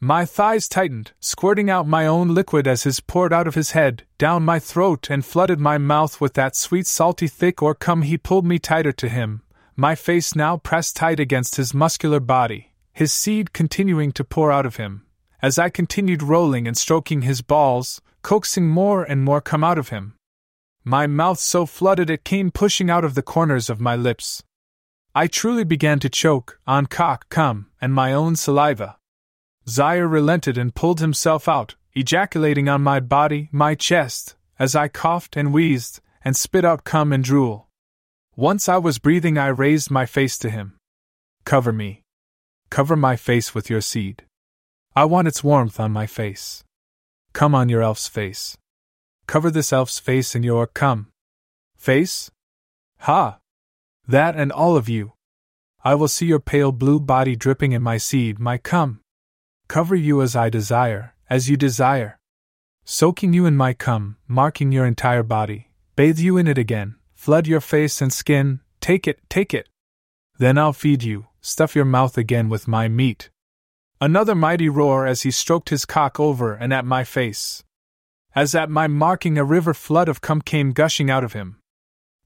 My 0.00 0.24
thighs 0.24 0.66
tightened, 0.68 1.12
squirting 1.20 1.68
out 1.68 1.86
my 1.86 2.06
own 2.06 2.34
liquid 2.34 2.66
as 2.66 2.84
his 2.84 3.00
poured 3.00 3.32
out 3.32 3.46
of 3.46 3.54
his 3.54 3.72
head, 3.72 4.04
down 4.16 4.42
my 4.44 4.58
throat, 4.58 5.08
and 5.10 5.24
flooded 5.24 5.60
my 5.60 5.76
mouth 5.76 6.20
with 6.20 6.34
that 6.34 6.56
sweet, 6.56 6.86
salty 6.86 7.28
thick 7.28 7.62
or 7.62 7.74
cum. 7.74 8.02
He 8.02 8.16
pulled 8.16 8.46
me 8.46 8.58
tighter 8.58 8.92
to 8.92 9.08
him, 9.08 9.42
my 9.76 9.94
face 9.94 10.34
now 10.34 10.56
pressed 10.56 10.96
tight 10.96 11.20
against 11.20 11.56
his 11.56 11.74
muscular 11.74 12.20
body 12.20 12.70
his 12.92 13.12
seed 13.12 13.54
continuing 13.54 14.12
to 14.12 14.22
pour 14.22 14.52
out 14.52 14.66
of 14.66 14.76
him, 14.76 15.06
as 15.40 15.58
I 15.58 15.70
continued 15.70 16.22
rolling 16.22 16.66
and 16.66 16.76
stroking 16.76 17.22
his 17.22 17.40
balls, 17.40 18.02
coaxing 18.20 18.68
more 18.68 19.04
and 19.04 19.24
more 19.24 19.40
come 19.40 19.64
out 19.64 19.78
of 19.78 19.88
him. 19.88 20.14
My 20.84 21.06
mouth 21.06 21.38
so 21.38 21.64
flooded 21.64 22.10
it 22.10 22.24
came 22.24 22.50
pushing 22.50 22.90
out 22.90 23.04
of 23.04 23.14
the 23.14 23.22
corners 23.22 23.70
of 23.70 23.80
my 23.80 23.96
lips. 23.96 24.42
I 25.14 25.28
truly 25.28 25.64
began 25.64 25.98
to 26.00 26.10
choke 26.10 26.60
on 26.66 26.86
cock, 26.86 27.30
cum, 27.30 27.70
and 27.80 27.94
my 27.94 28.12
own 28.12 28.36
saliva. 28.36 28.96
Zaire 29.70 30.08
relented 30.08 30.58
and 30.58 30.74
pulled 30.74 30.98
himself 30.98 31.48
out, 31.48 31.76
ejaculating 31.94 32.68
on 32.68 32.82
my 32.82 32.98
body, 32.98 33.48
my 33.52 33.76
chest, 33.76 34.34
as 34.58 34.74
I 34.74 34.88
coughed 34.88 35.36
and 35.36 35.52
wheezed, 35.52 36.00
and 36.24 36.36
spit 36.36 36.64
out 36.64 36.84
cum 36.84 37.12
and 37.12 37.22
drool. 37.22 37.68
Once 38.34 38.68
I 38.68 38.78
was 38.78 38.98
breathing, 38.98 39.38
I 39.38 39.46
raised 39.46 39.90
my 39.90 40.06
face 40.06 40.36
to 40.38 40.50
him. 40.50 40.76
Cover 41.44 41.72
me. 41.72 42.02
Cover 42.68 42.96
my 42.96 43.14
face 43.16 43.54
with 43.54 43.70
your 43.70 43.80
seed. 43.80 44.24
I 44.96 45.04
want 45.04 45.28
its 45.28 45.44
warmth 45.44 45.78
on 45.78 45.92
my 45.92 46.06
face. 46.06 46.64
Come 47.32 47.54
on 47.54 47.68
your 47.68 47.82
elf's 47.82 48.08
face. 48.08 48.56
Cover 49.26 49.50
this 49.50 49.72
elf's 49.72 50.00
face 50.00 50.34
in 50.34 50.42
your 50.42 50.66
come. 50.66 51.08
Face? 51.76 52.30
Ha! 53.00 53.38
That 54.08 54.34
and 54.34 54.50
all 54.50 54.76
of 54.76 54.88
you. 54.88 55.12
I 55.84 55.94
will 55.94 56.08
see 56.08 56.26
your 56.26 56.40
pale 56.40 56.72
blue 56.72 56.98
body 56.98 57.36
dripping 57.36 57.72
in 57.72 57.82
my 57.82 57.96
seed, 57.96 58.40
my 58.40 58.58
cum. 58.58 59.00
Cover 59.70 59.94
you 59.94 60.20
as 60.20 60.34
I 60.34 60.50
desire, 60.50 61.14
as 61.28 61.48
you 61.48 61.56
desire. 61.56 62.18
Soaking 62.84 63.32
you 63.32 63.46
in 63.46 63.56
my 63.56 63.72
cum, 63.72 64.16
marking 64.26 64.72
your 64.72 64.84
entire 64.84 65.22
body, 65.22 65.70
bathe 65.94 66.18
you 66.18 66.36
in 66.36 66.48
it 66.48 66.58
again, 66.58 66.96
flood 67.14 67.46
your 67.46 67.60
face 67.60 68.02
and 68.02 68.12
skin, 68.12 68.58
take 68.80 69.06
it, 69.06 69.20
take 69.28 69.54
it. 69.54 69.68
Then 70.38 70.58
I'll 70.58 70.72
feed 70.72 71.04
you, 71.04 71.28
stuff 71.40 71.76
your 71.76 71.84
mouth 71.84 72.18
again 72.18 72.48
with 72.48 72.66
my 72.66 72.88
meat. 72.88 73.30
Another 74.00 74.34
mighty 74.34 74.68
roar 74.68 75.06
as 75.06 75.22
he 75.22 75.30
stroked 75.30 75.68
his 75.68 75.84
cock 75.84 76.18
over 76.18 76.52
and 76.52 76.72
at 76.72 76.84
my 76.84 77.04
face. 77.04 77.62
As 78.34 78.56
at 78.56 78.70
my 78.70 78.88
marking, 78.88 79.38
a 79.38 79.44
river 79.44 79.72
flood 79.72 80.08
of 80.08 80.20
cum 80.20 80.42
came 80.42 80.72
gushing 80.72 81.12
out 81.12 81.22
of 81.22 81.34
him. 81.34 81.60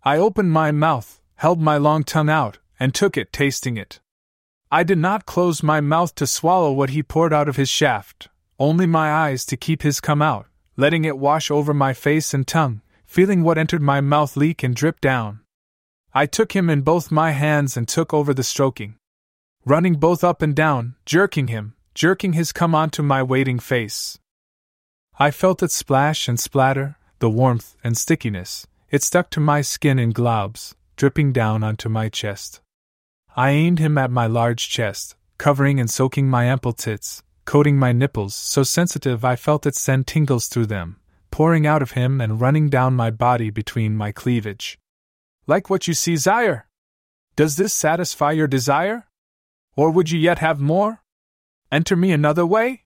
I 0.03 0.17
opened 0.17 0.51
my 0.51 0.73
mouth, 0.73 1.21
held 1.35 1.61
my 1.61 1.77
long 1.77 2.05
tongue 2.05 2.31
out, 2.31 2.57
and 2.81 2.95
took 2.95 3.19
it, 3.19 3.35
tasting 3.35 3.77
it. 3.77 4.01
I 4.75 4.83
did 4.83 4.99
not 4.99 5.25
close 5.25 5.63
my 5.63 5.81
mouth 5.81 6.17
to 6.17 6.27
swallow 6.27 6.73
what 6.73 6.91
he 6.91 7.05
poured 7.05 7.33
out 7.33 7.49
of 7.49 7.55
his 7.55 7.69
shaft, 7.69 8.29
only 8.59 8.87
my 8.87 9.09
eyes 9.09 9.47
to 9.47 9.57
keep 9.57 9.83
his 9.83 10.01
come 10.01 10.21
out, 10.21 10.49
letting 10.77 11.05
it 11.05 11.17
wash 11.17 11.49
over 11.49 11.73
my 11.73 11.93
face 11.95 12.35
and 12.35 12.45
tongue, 12.45 12.81
feeling 13.07 13.45
what 13.45 13.57
entered 13.57 13.83
my 13.83 14.01
mouth 14.01 14.37
leak 14.37 14.65
and 14.65 14.75
drip 14.75 15.01
down. 15.01 15.39
I 16.13 16.27
took 16.27 16.57
him 16.57 16.69
in 16.69 16.81
both 16.81 17.13
my 17.13 17.31
hands 17.31 17.77
and 17.77 17.87
took 17.87 18.13
over 18.13 18.35
the 18.35 18.43
stroking 18.43 18.97
running 19.65 19.95
both 19.95 20.25
up 20.25 20.43
and 20.43 20.57
down, 20.57 20.97
jerking 21.07 21.47
him, 21.47 21.75
jerking 21.95 22.33
his 22.33 22.51
cum 22.51 22.75
onto 22.75 23.01
my 23.01 23.23
waiting 23.23 23.61
face. 23.61 24.19
I 25.21 25.31
felt 25.31 25.63
it 25.63 25.71
splash 25.71 26.27
and 26.27 26.41
splatter, 26.41 26.97
the 27.21 27.31
warmth 27.31 27.77
and 27.85 27.97
stickiness. 27.97 28.67
It 28.91 29.05
stuck 29.05 29.31
to 29.31 29.41
my 29.41 29.61
skin 29.61 30.01
in 30.01 30.13
globs, 30.13 30.75
dripping 30.97 31.33
down 31.33 31.63
onto 31.63 31.89
my 31.89 32.09
chest. 32.09 32.61
I 33.37 33.51
aimed 33.51 33.81
him 33.81 33.99
at 33.99 34.13
my 34.13 34.29
large 34.29 34.69
chest, 34.69 35.17
covering 35.39 35.81
and 35.81 35.91
soaking 35.91 36.31
my 36.31 36.45
ample 36.45 36.73
tits, 36.73 37.25
coating 37.45 37.77
my 37.77 37.91
nipples 37.91 38.33
so 38.35 38.63
sensitive 38.63 39.25
I 39.25 39.35
felt 39.35 39.67
it 39.67 39.75
send 39.75 40.07
tingles 40.07 40.47
through 40.47 40.67
them, 40.67 41.01
pouring 41.33 41.67
out 41.67 41.83
of 41.83 41.93
him 41.93 42.21
and 42.21 42.41
running 42.41 42.69
down 42.69 42.95
my 42.95 43.11
body 43.11 43.51
between 43.51 43.97
my 43.97 44.13
cleavage. 44.13 44.79
Like 45.49 45.69
what 45.69 45.89
you 45.89 45.95
see, 45.95 46.15
Zaire? 46.15 46.69
Does 47.35 47.57
this 47.57 47.75
satisfy 47.75 48.31
your 48.31 48.47
desire? 48.47 49.09
Or 49.75 49.91
would 49.91 50.13
you 50.13 50.19
yet 50.21 50.39
have 50.39 50.61
more? 50.61 51.03
Enter 51.73 51.97
me 51.97 52.13
another 52.13 52.47
way? 52.47 52.85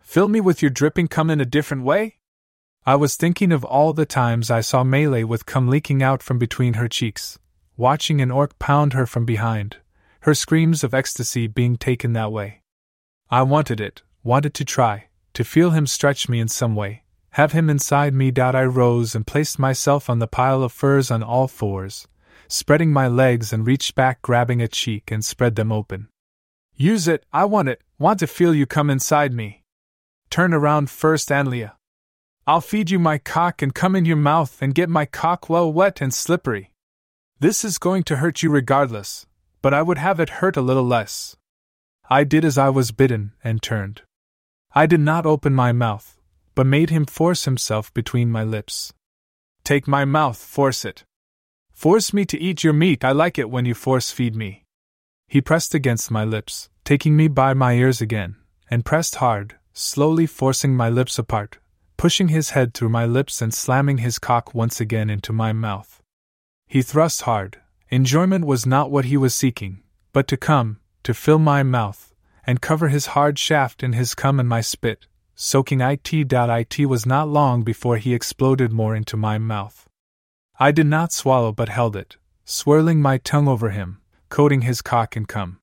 Fill 0.00 0.28
me 0.28 0.40
with 0.40 0.62
your 0.62 0.70
dripping 0.70 1.08
cum 1.08 1.28
in 1.28 1.42
a 1.42 1.44
different 1.44 1.84
way? 1.84 2.20
I 2.86 2.96
was 2.96 3.16
thinking 3.16 3.52
of 3.52 3.64
all 3.64 3.92
the 3.92 4.06
times 4.06 4.50
I 4.50 4.62
saw 4.62 4.82
Melee 4.82 5.24
with 5.24 5.44
cum 5.44 5.68
leaking 5.68 6.02
out 6.02 6.22
from 6.22 6.38
between 6.38 6.74
her 6.74 6.88
cheeks, 6.88 7.38
watching 7.76 8.20
an 8.20 8.30
orc 8.30 8.58
pound 8.58 8.92
her 8.92 9.06
from 9.06 9.24
behind, 9.24 9.78
her 10.20 10.34
screams 10.34 10.84
of 10.84 10.94
ecstasy 10.94 11.46
being 11.46 11.76
taken 11.76 12.12
that 12.12 12.32
way. 12.32 12.60
I 13.30 13.42
wanted 13.42 13.80
it, 13.80 14.02
wanted 14.22 14.54
to 14.54 14.64
try, 14.64 15.08
to 15.34 15.44
feel 15.44 15.70
him 15.70 15.86
stretch 15.86 16.28
me 16.28 16.40
in 16.40 16.48
some 16.48 16.76
way, 16.76 17.02
have 17.30 17.52
him 17.52 17.68
inside 17.68 18.14
me. 18.14 18.32
I 18.36 18.64
rose 18.64 19.14
and 19.14 19.26
placed 19.26 19.58
myself 19.58 20.08
on 20.08 20.20
the 20.20 20.28
pile 20.28 20.62
of 20.62 20.72
furs 20.72 21.10
on 21.10 21.22
all 21.22 21.48
fours, 21.48 22.06
spreading 22.46 22.92
my 22.92 23.08
legs 23.08 23.52
and 23.52 23.66
reached 23.66 23.96
back, 23.96 24.22
grabbing 24.22 24.62
a 24.62 24.68
cheek 24.68 25.10
and 25.10 25.24
spread 25.24 25.56
them 25.56 25.72
open. 25.72 26.08
Use 26.76 27.08
it, 27.08 27.24
I 27.32 27.44
want 27.44 27.68
it, 27.68 27.82
want 27.98 28.20
to 28.20 28.26
feel 28.26 28.54
you 28.54 28.66
come 28.66 28.88
inside 28.88 29.32
me. 29.32 29.62
Turn 30.30 30.54
around 30.54 30.90
first, 30.90 31.28
Analea. 31.28 31.72
I'll 32.46 32.60
feed 32.60 32.90
you 32.90 32.98
my 32.98 33.18
cock 33.18 33.62
and 33.62 33.74
come 33.74 33.96
in 33.96 34.04
your 34.04 34.16
mouth 34.16 34.60
and 34.60 34.74
get 34.74 34.88
my 34.88 35.06
cock 35.06 35.48
well 35.48 35.72
wet 35.72 36.00
and 36.00 36.12
slippery. 36.12 36.70
This 37.40 37.64
is 37.64 37.78
going 37.78 38.04
to 38.04 38.16
hurt 38.16 38.42
you 38.42 38.50
regardless, 38.50 39.26
but 39.60 39.74
I 39.74 39.82
would 39.82 39.98
have 39.98 40.20
it 40.20 40.38
hurt 40.40 40.56
a 40.56 40.62
little 40.62 40.84
less. 40.84 41.36
I 42.08 42.22
did 42.24 42.44
as 42.44 42.56
I 42.56 42.68
was 42.68 42.92
bidden 42.92 43.32
and 43.42 43.60
turned. 43.60 44.02
I 44.74 44.86
did 44.86 45.00
not 45.00 45.26
open 45.26 45.54
my 45.54 45.72
mouth, 45.72 46.20
but 46.54 46.66
made 46.66 46.90
him 46.90 47.04
force 47.04 47.44
himself 47.44 47.92
between 47.92 48.30
my 48.30 48.44
lips. 48.44 48.92
Take 49.64 49.88
my 49.88 50.04
mouth, 50.04 50.36
force 50.36 50.84
it. 50.84 51.04
Force 51.72 52.12
me 52.12 52.24
to 52.26 52.40
eat 52.40 52.62
your 52.62 52.72
meat, 52.72 53.04
I 53.04 53.12
like 53.12 53.38
it 53.38 53.50
when 53.50 53.64
you 53.64 53.74
force 53.74 54.10
feed 54.10 54.36
me. 54.36 54.64
He 55.26 55.40
pressed 55.40 55.74
against 55.74 56.10
my 56.10 56.24
lips, 56.24 56.68
taking 56.84 57.16
me 57.16 57.26
by 57.28 57.54
my 57.54 57.72
ears 57.72 58.00
again, 58.00 58.36
and 58.70 58.84
pressed 58.84 59.16
hard, 59.16 59.56
slowly 59.72 60.26
forcing 60.26 60.76
my 60.76 60.88
lips 60.88 61.18
apart, 61.18 61.58
pushing 61.96 62.28
his 62.28 62.50
head 62.50 62.74
through 62.74 62.90
my 62.90 63.06
lips 63.06 63.42
and 63.42 63.52
slamming 63.52 63.98
his 63.98 64.20
cock 64.20 64.54
once 64.54 64.80
again 64.80 65.10
into 65.10 65.32
my 65.32 65.52
mouth. 65.52 66.00
He 66.74 66.82
thrust 66.82 67.22
hard. 67.22 67.60
Enjoyment 67.88 68.46
was 68.46 68.66
not 68.66 68.90
what 68.90 69.04
he 69.04 69.16
was 69.16 69.32
seeking, 69.32 69.84
but 70.12 70.26
to 70.26 70.36
come, 70.36 70.80
to 71.04 71.14
fill 71.14 71.38
my 71.38 71.62
mouth, 71.62 72.12
and 72.48 72.60
cover 72.60 72.88
his 72.88 73.14
hard 73.14 73.38
shaft 73.38 73.84
in 73.84 73.92
his 73.92 74.16
cum 74.16 74.40
and 74.40 74.48
my 74.48 74.60
spit, 74.60 75.06
soaking 75.36 75.80
it. 75.80 76.12
It 76.12 76.86
was 76.86 77.06
not 77.06 77.28
long 77.28 77.62
before 77.62 77.98
he 77.98 78.12
exploded 78.12 78.72
more 78.72 78.96
into 78.96 79.16
my 79.16 79.38
mouth. 79.38 79.88
I 80.58 80.72
did 80.72 80.88
not 80.88 81.12
swallow 81.12 81.52
but 81.52 81.68
held 81.68 81.94
it, 81.94 82.16
swirling 82.44 83.00
my 83.00 83.18
tongue 83.18 83.46
over 83.46 83.70
him, 83.70 84.00
coating 84.28 84.62
his 84.62 84.82
cock 84.82 85.14
and 85.14 85.28
cum. 85.28 85.60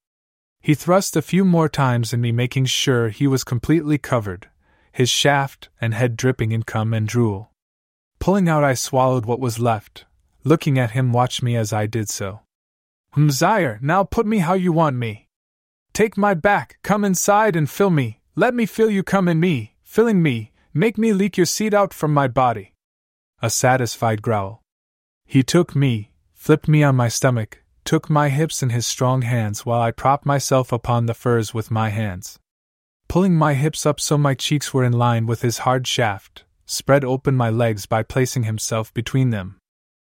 He 0.61 0.73
thrust 0.73 1.17
a 1.17 1.21
few 1.21 1.43
more 1.43 1.67
times 1.67 2.13
in 2.13 2.21
me, 2.21 2.31
making 2.31 2.67
sure 2.67 3.09
he 3.09 3.27
was 3.27 3.43
completely 3.43 3.97
covered, 3.97 4.47
his 4.93 5.09
shaft 5.09 5.67
and 5.81 5.93
head 5.93 6.15
dripping 6.15 6.53
in 6.53 6.63
cum 6.63 6.93
and 6.93 7.05
drool. 7.05 7.51
Pulling 8.19 8.47
out, 8.47 8.63
I 8.63 8.75
swallowed 8.75 9.25
what 9.25 9.41
was 9.41 9.59
left, 9.59 10.05
looking 10.43 10.79
at 10.79 10.91
him 10.91 11.13
watch 11.13 11.41
me 11.41 11.55
as 11.55 11.71
I 11.71 11.85
did 11.87 12.09
so. 12.09 12.41
Hmm, 13.13 13.27
Mzire, 13.27 13.81
now 13.81 14.03
put 14.03 14.25
me 14.25 14.39
how 14.39 14.53
you 14.53 14.71
want 14.71 14.95
me. 14.95 15.27
Take 15.93 16.17
my 16.17 16.33
back, 16.33 16.77
come 16.83 17.03
inside 17.03 17.55
and 17.55 17.69
fill 17.69 17.89
me, 17.89 18.21
let 18.35 18.53
me 18.53 18.65
feel 18.65 18.89
you 18.89 19.03
come 19.03 19.27
in 19.27 19.39
me, 19.39 19.75
filling 19.83 20.21
me, 20.23 20.51
make 20.73 20.97
me 20.97 21.11
leak 21.11 21.37
your 21.37 21.45
seed 21.45 21.73
out 21.73 21.93
from 21.93 22.13
my 22.13 22.27
body. 22.27 22.73
A 23.41 23.49
satisfied 23.49 24.21
growl. 24.21 24.61
He 25.25 25.43
took 25.43 25.75
me, 25.75 26.11
flipped 26.33 26.67
me 26.67 26.83
on 26.83 26.95
my 26.95 27.07
stomach, 27.07 27.63
took 27.83 28.09
my 28.09 28.29
hips 28.29 28.63
in 28.63 28.69
his 28.69 28.87
strong 28.87 29.23
hands 29.23 29.65
while 29.65 29.81
I 29.81 29.91
propped 29.91 30.25
myself 30.25 30.71
upon 30.71 31.05
the 31.05 31.13
furs 31.13 31.53
with 31.53 31.71
my 31.71 31.89
hands. 31.89 32.39
Pulling 33.07 33.35
my 33.35 33.53
hips 33.53 33.85
up 33.85 33.99
so 33.99 34.17
my 34.17 34.33
cheeks 34.33 34.73
were 34.73 34.85
in 34.85 34.93
line 34.93 35.25
with 35.25 35.41
his 35.41 35.59
hard 35.59 35.85
shaft, 35.85 36.45
spread 36.65 37.03
open 37.03 37.35
my 37.35 37.49
legs 37.49 37.85
by 37.85 38.03
placing 38.03 38.43
himself 38.43 38.93
between 38.93 39.31
them. 39.31 39.57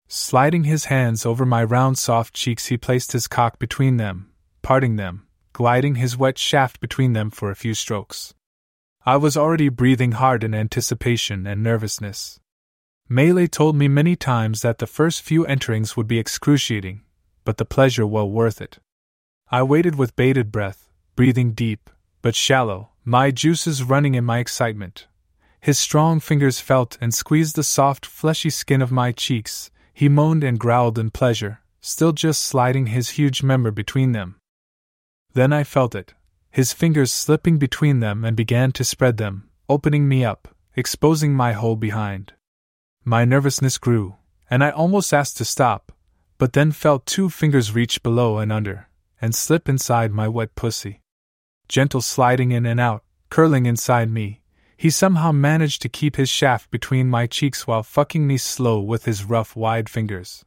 Sliding 0.08 0.66
his 0.66 0.86
hands 0.86 1.26
over 1.26 1.46
my 1.46 1.64
round 1.64 1.98
soft 1.98 2.34
cheeks, 2.34 2.68
he 2.68 2.78
placed 2.78 3.12
his 3.12 3.28
cock 3.28 3.58
between 3.58 3.98
them, 3.98 4.32
parting 4.62 4.98
them, 4.98 5.28
gliding 5.52 5.96
his 5.96 6.16
wet 6.16 6.38
shaft 6.38 6.80
between 6.80 7.14
them 7.14 7.32
for 7.32 7.50
a 7.50 7.56
few 7.56 7.74
strokes. 7.74 8.34
I 9.06 9.18
was 9.18 9.36
already 9.36 9.70
breathing 9.70 10.14
hard 10.14 10.44
in 10.44 10.54
anticipation 10.54 11.48
and 11.48 11.64
nervousness. 11.64 12.40
Melee 13.08 13.48
told 13.48 13.76
me 13.76 13.88
many 13.88 14.16
times 14.16 14.62
that 14.62 14.80
the 14.80 14.88
first 14.88 15.22
few 15.22 15.46
enterings 15.46 15.96
would 15.96 16.08
be 16.08 16.20
excruciating, 16.20 17.02
but 17.44 17.58
the 17.58 17.66
pleasure 17.66 18.06
well 18.06 18.30
worth 18.30 18.62
it. 18.62 18.80
I 19.50 19.62
waited 19.64 19.96
with 19.96 20.16
bated 20.16 20.52
breath, 20.52 20.90
breathing 21.16 21.54
deep, 21.54 21.90
but 22.22 22.36
shallow, 22.36 22.90
my 23.04 23.30
juices 23.30 23.84
running 23.84 24.16
in 24.16 24.26
my 24.26 24.40
excitement. 24.40 25.08
His 25.62 25.78
strong 25.78 26.20
fingers 26.20 26.60
felt 26.60 26.98
and 27.00 27.14
squeezed 27.14 27.56
the 27.56 27.64
soft, 27.64 28.06
fleshy 28.06 28.50
skin 28.50 28.82
of 28.82 28.92
my 28.92 29.12
cheeks. 29.12 29.70
He 29.98 30.10
moaned 30.10 30.44
and 30.44 30.60
growled 30.60 31.00
in 31.00 31.10
pleasure, 31.10 31.62
still 31.80 32.12
just 32.12 32.44
sliding 32.44 32.88
his 32.88 33.12
huge 33.12 33.42
member 33.42 33.72
between 33.72 34.12
them. 34.12 34.36
Then 35.34 35.54
I 35.54 35.64
felt 35.64 35.96
it, 35.96 36.14
his 36.52 36.74
fingers 36.74 37.14
slipping 37.14 37.58
between 37.58 38.02
them 38.02 38.26
and 38.26 38.36
began 38.36 38.74
to 38.74 38.84
spread 38.84 39.16
them, 39.16 39.50
opening 39.70 40.06
me 40.10 40.26
up, 40.26 40.50
exposing 40.76 41.34
my 41.34 41.54
hole 41.54 41.78
behind. 41.78 42.34
My 43.06 43.24
nervousness 43.24 43.78
grew, 43.78 44.18
and 44.50 44.66
I 44.66 44.72
almost 44.72 45.14
asked 45.14 45.38
to 45.38 45.46
stop, 45.46 45.94
but 46.38 46.52
then 46.52 46.74
felt 46.74 47.06
two 47.06 47.30
fingers 47.30 47.74
reach 47.74 48.04
below 48.04 48.40
and 48.40 48.52
under, 48.52 48.90
and 49.22 49.34
slip 49.34 49.70
inside 49.70 50.12
my 50.12 50.28
wet 50.28 50.56
pussy. 50.56 51.04
Gentle 51.70 52.02
sliding 52.02 52.52
in 52.52 52.66
and 52.66 52.82
out, 52.82 53.06
curling 53.30 53.66
inside 53.66 54.12
me, 54.12 54.42
he 54.78 54.90
somehow 54.90 55.32
managed 55.32 55.82
to 55.82 55.90
keep 55.90 56.16
his 56.16 56.30
shaft 56.30 56.70
between 56.70 57.10
my 57.10 57.28
cheeks 57.28 57.66
while 57.66 57.84
fucking 57.84 58.28
me 58.28 58.38
slow 58.38 58.80
with 58.80 59.06
his 59.06 59.24
rough, 59.24 59.56
wide 59.56 59.90
fingers. 59.90 60.44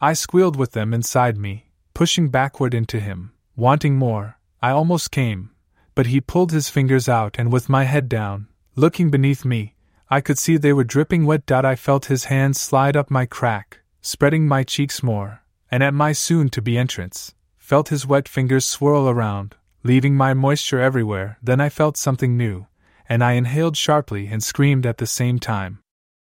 I 0.00 0.14
squealed 0.14 0.56
with 0.56 0.72
them 0.72 0.94
inside 0.94 1.36
me, 1.36 1.70
pushing 1.94 2.28
backward 2.28 2.72
into 2.72 3.00
him, 3.00 3.32
wanting 3.56 3.96
more. 3.96 4.38
I 4.62 4.70
almost 4.70 5.10
came, 5.10 5.50
but 5.94 6.06
he 6.06 6.20
pulled 6.20 6.52
his 6.52 6.70
fingers 6.70 7.08
out, 7.08 7.36
and 7.38 7.52
with 7.52 7.68
my 7.68 7.84
head 7.84 8.08
down, 8.08 8.48
looking 8.76 9.10
beneath 9.10 9.44
me, 9.44 9.74
I 10.08 10.20
could 10.20 10.38
see 10.38 10.56
they 10.56 10.72
were 10.72 10.84
dripping 10.84 11.26
wet. 11.26 11.50
I 11.50 11.76
felt 11.76 12.06
his 12.06 12.24
hands 12.24 12.60
slide 12.60 12.96
up 12.96 13.10
my 13.10 13.26
crack, 13.26 13.80
spreading 14.00 14.48
my 14.48 14.64
cheeks 14.64 15.02
more, 15.02 15.42
and 15.70 15.82
at 15.82 15.94
my 15.94 16.12
soon 16.12 16.48
to 16.50 16.62
be 16.62 16.78
entrance, 16.78 17.34
felt 17.58 17.90
his 17.90 18.06
wet 18.06 18.26
fingers 18.26 18.64
swirl 18.64 19.08
around, 19.08 19.56
leaving 19.82 20.16
my 20.16 20.32
moisture 20.34 20.80
everywhere. 20.80 21.38
Then 21.42 21.60
I 21.60 21.68
felt 21.68 21.96
something 21.96 22.36
new, 22.36 22.66
and 23.10 23.24
I 23.24 23.32
inhaled 23.32 23.76
sharply 23.76 24.28
and 24.28 24.40
screamed 24.40 24.86
at 24.86 24.98
the 24.98 25.06
same 25.06 25.40
time. 25.40 25.80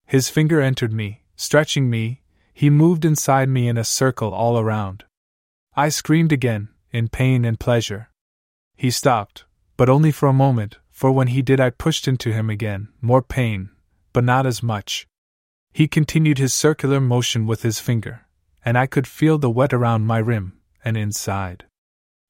His 0.07 0.31
finger 0.31 0.61
entered 0.61 0.93
me, 0.93 1.25
stretching 1.35 1.91
me, 1.91 2.23
he 2.55 2.71
moved 2.71 3.05
inside 3.05 3.49
me 3.49 3.67
in 3.67 3.77
a 3.77 3.83
circle 3.83 4.33
all 4.33 4.57
around. 4.57 5.03
I 5.75 5.89
screamed 5.89 6.31
again, 6.31 6.69
in 6.93 7.09
pain 7.09 7.45
and 7.45 7.59
pleasure. 7.59 8.11
He 8.77 8.93
stopped, 8.93 9.45
but 9.77 9.89
only 9.89 10.13
for 10.13 10.29
a 10.29 10.33
moment, 10.33 10.79
for 10.93 11.11
when 11.11 11.29
he 11.29 11.43
did, 11.43 11.59
I 11.59 11.71
pushed 11.71 12.07
into 12.07 12.33
him 12.33 12.49
again, 12.49 12.89
more 13.01 13.23
pain, 13.23 13.71
but 14.13 14.23
not 14.23 14.47
as 14.47 14.63
much. 14.63 15.09
He 15.73 15.89
continued 15.89 16.39
his 16.39 16.55
circular 16.55 17.01
motion 17.01 17.47
with 17.47 17.63
his 17.63 17.81
finger, 17.81 18.27
and 18.65 18.79
I 18.79 18.87
could 18.87 19.09
feel 19.09 19.39
the 19.39 19.51
wet 19.51 19.73
around 19.73 20.07
my 20.07 20.19
rim 20.19 20.61
and 20.85 20.97
inside. 20.97 21.65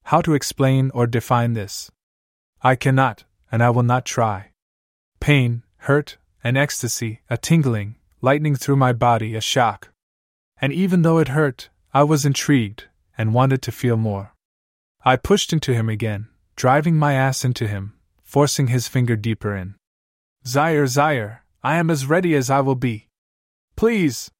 How 0.04 0.22
to 0.22 0.32
explain 0.32 0.90
or 0.94 1.06
define 1.06 1.52
this? 1.52 1.90
I 2.62 2.74
cannot, 2.74 3.24
and 3.50 3.62
I 3.62 3.70
will 3.70 3.82
not 3.82 4.04
try. 4.04 4.52
Pain, 5.20 5.62
hurt, 5.78 6.16
an 6.42 6.56
ecstasy, 6.56 7.20
a 7.28 7.36
tingling, 7.36 7.96
lightning 8.20 8.56
through 8.56 8.76
my 8.76 8.92
body, 8.92 9.34
a 9.34 9.40
shock. 9.40 9.90
And 10.60 10.72
even 10.72 11.02
though 11.02 11.18
it 11.18 11.28
hurt, 11.28 11.68
I 11.92 12.04
was 12.04 12.24
intrigued 12.24 12.84
and 13.16 13.34
wanted 13.34 13.62
to 13.62 13.72
feel 13.72 13.96
more. 13.96 14.34
I 15.04 15.16
pushed 15.16 15.52
into 15.52 15.74
him 15.74 15.88
again, 15.88 16.28
driving 16.56 16.96
my 16.96 17.14
ass 17.14 17.44
into 17.44 17.66
him, 17.66 17.94
forcing 18.22 18.68
his 18.68 18.88
finger 18.88 19.16
deeper 19.16 19.56
in. 19.56 19.74
Zaire, 20.46 20.86
Zaire, 20.86 21.44
I 21.62 21.76
am 21.76 21.90
as 21.90 22.06
ready 22.06 22.34
as 22.34 22.50
I 22.50 22.60
will 22.60 22.74
be. 22.74 23.08
Please! 23.76 24.30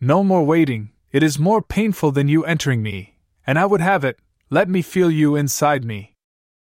No 0.00 0.24
more 0.24 0.44
waiting, 0.44 0.92
it 1.12 1.22
is 1.22 1.38
more 1.38 1.62
painful 1.62 2.12
than 2.12 2.28
you 2.28 2.44
entering 2.44 2.82
me, 2.82 3.18
and 3.46 3.58
I 3.58 3.66
would 3.66 3.80
have 3.80 4.04
it, 4.04 4.18
let 4.48 4.68
me 4.68 4.82
feel 4.82 5.10
you 5.10 5.36
inside 5.36 5.84
me. 5.84 6.14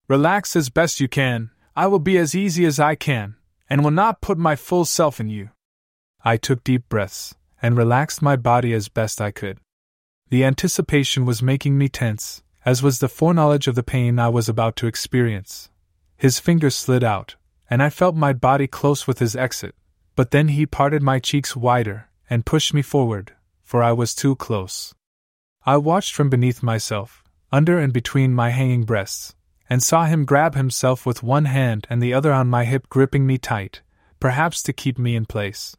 Relax 0.07 0.55
as 0.55 0.69
best 0.69 0.99
you 0.99 1.07
can, 1.07 1.51
I 1.77 1.85
will 1.85 1.99
be 1.99 2.17
as 2.17 2.33
easy 2.33 2.65
as 2.65 2.79
I 2.79 2.95
can, 2.95 3.35
and 3.69 3.83
will 3.83 3.91
not 3.91 4.19
put 4.19 4.39
my 4.39 4.55
full 4.55 4.83
self 4.83 5.19
in 5.19 5.29
you. 5.29 5.51
I 6.25 6.35
took 6.35 6.63
deep 6.63 6.89
breaths, 6.89 7.35
and 7.61 7.77
relaxed 7.77 8.19
my 8.19 8.35
body 8.35 8.73
as 8.73 8.89
best 8.89 9.21
I 9.21 9.29
could. 9.29 9.59
The 10.29 10.43
anticipation 10.43 11.23
was 11.23 11.43
making 11.43 11.77
me 11.77 11.87
tense, 11.87 12.41
as 12.65 12.81
was 12.81 12.97
the 12.97 13.07
foreknowledge 13.07 13.67
of 13.67 13.75
the 13.75 13.83
pain 13.83 14.17
I 14.17 14.29
was 14.29 14.49
about 14.49 14.75
to 14.77 14.87
experience. 14.87 15.69
His 16.17 16.39
fingers 16.39 16.75
slid 16.75 17.03
out, 17.03 17.35
and 17.69 17.83
I 17.83 17.91
felt 17.91 18.15
my 18.15 18.33
body 18.33 18.65
close 18.65 19.05
with 19.05 19.19
his 19.19 19.35
exit, 19.35 19.75
but 20.15 20.31
then 20.31 20.47
he 20.47 20.65
parted 20.65 21.03
my 21.03 21.19
cheeks 21.19 21.55
wider 21.55 22.09
and 22.27 22.43
pushed 22.43 22.73
me 22.73 22.81
forward, 22.81 23.35
for 23.61 23.83
I 23.83 23.91
was 23.91 24.15
too 24.15 24.35
close. 24.35 24.95
I 25.63 25.77
watched 25.77 26.15
from 26.15 26.31
beneath 26.31 26.63
myself, 26.63 27.23
under 27.51 27.77
and 27.77 27.93
between 27.93 28.33
my 28.33 28.49
hanging 28.49 28.83
breasts, 28.83 29.35
and 29.69 29.83
saw 29.83 30.05
him 30.05 30.25
grab 30.25 30.55
himself 30.55 31.05
with 31.05 31.23
one 31.23 31.45
hand 31.45 31.87
and 31.89 32.01
the 32.01 32.13
other 32.13 32.31
on 32.31 32.47
my 32.47 32.65
hip, 32.65 32.87
gripping 32.89 33.25
me 33.25 33.37
tight, 33.37 33.81
perhaps 34.19 34.63
to 34.63 34.73
keep 34.73 34.97
me 34.97 35.15
in 35.15 35.25
place. 35.25 35.75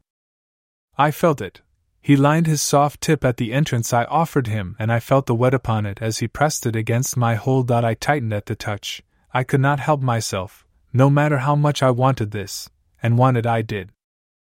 I 0.97 1.11
felt 1.11 1.41
it. 1.41 1.63
He 2.01 2.17
lined 2.17 2.47
his 2.47 2.63
soft 2.63 3.01
tip 3.01 3.25
at 3.25 3.37
the 3.37 3.53
entrance 3.53 3.93
I 3.93 4.05
offered 4.05 4.47
him, 4.47 4.77
and 4.79 4.91
I 4.91 5.01
felt 5.01 5.27
the 5.27 5.35
wet 5.35 5.55
upon 5.55 5.85
it 5.85 5.99
as 6.01 6.19
he 6.19 6.29
pressed 6.29 6.65
it 6.65 6.75
against 6.75 7.17
my 7.17 7.35
hold. 7.35 7.69
That 7.69 7.85
I 7.85 7.95
tightened 7.95 8.33
at 8.33 8.47
the 8.47 8.57
touch, 8.57 9.03
I 9.33 9.45
could 9.45 9.61
not 9.61 9.81
help 9.81 10.01
myself, 10.01 10.67
no 10.93 11.11
matter 11.11 11.39
how 11.39 11.55
much 11.55 11.83
I 11.83 11.91
wanted 11.91 12.31
this, 12.31 12.71
and 13.03 13.19
wanted 13.19 13.47
I 13.47 13.63
did. 13.63 13.91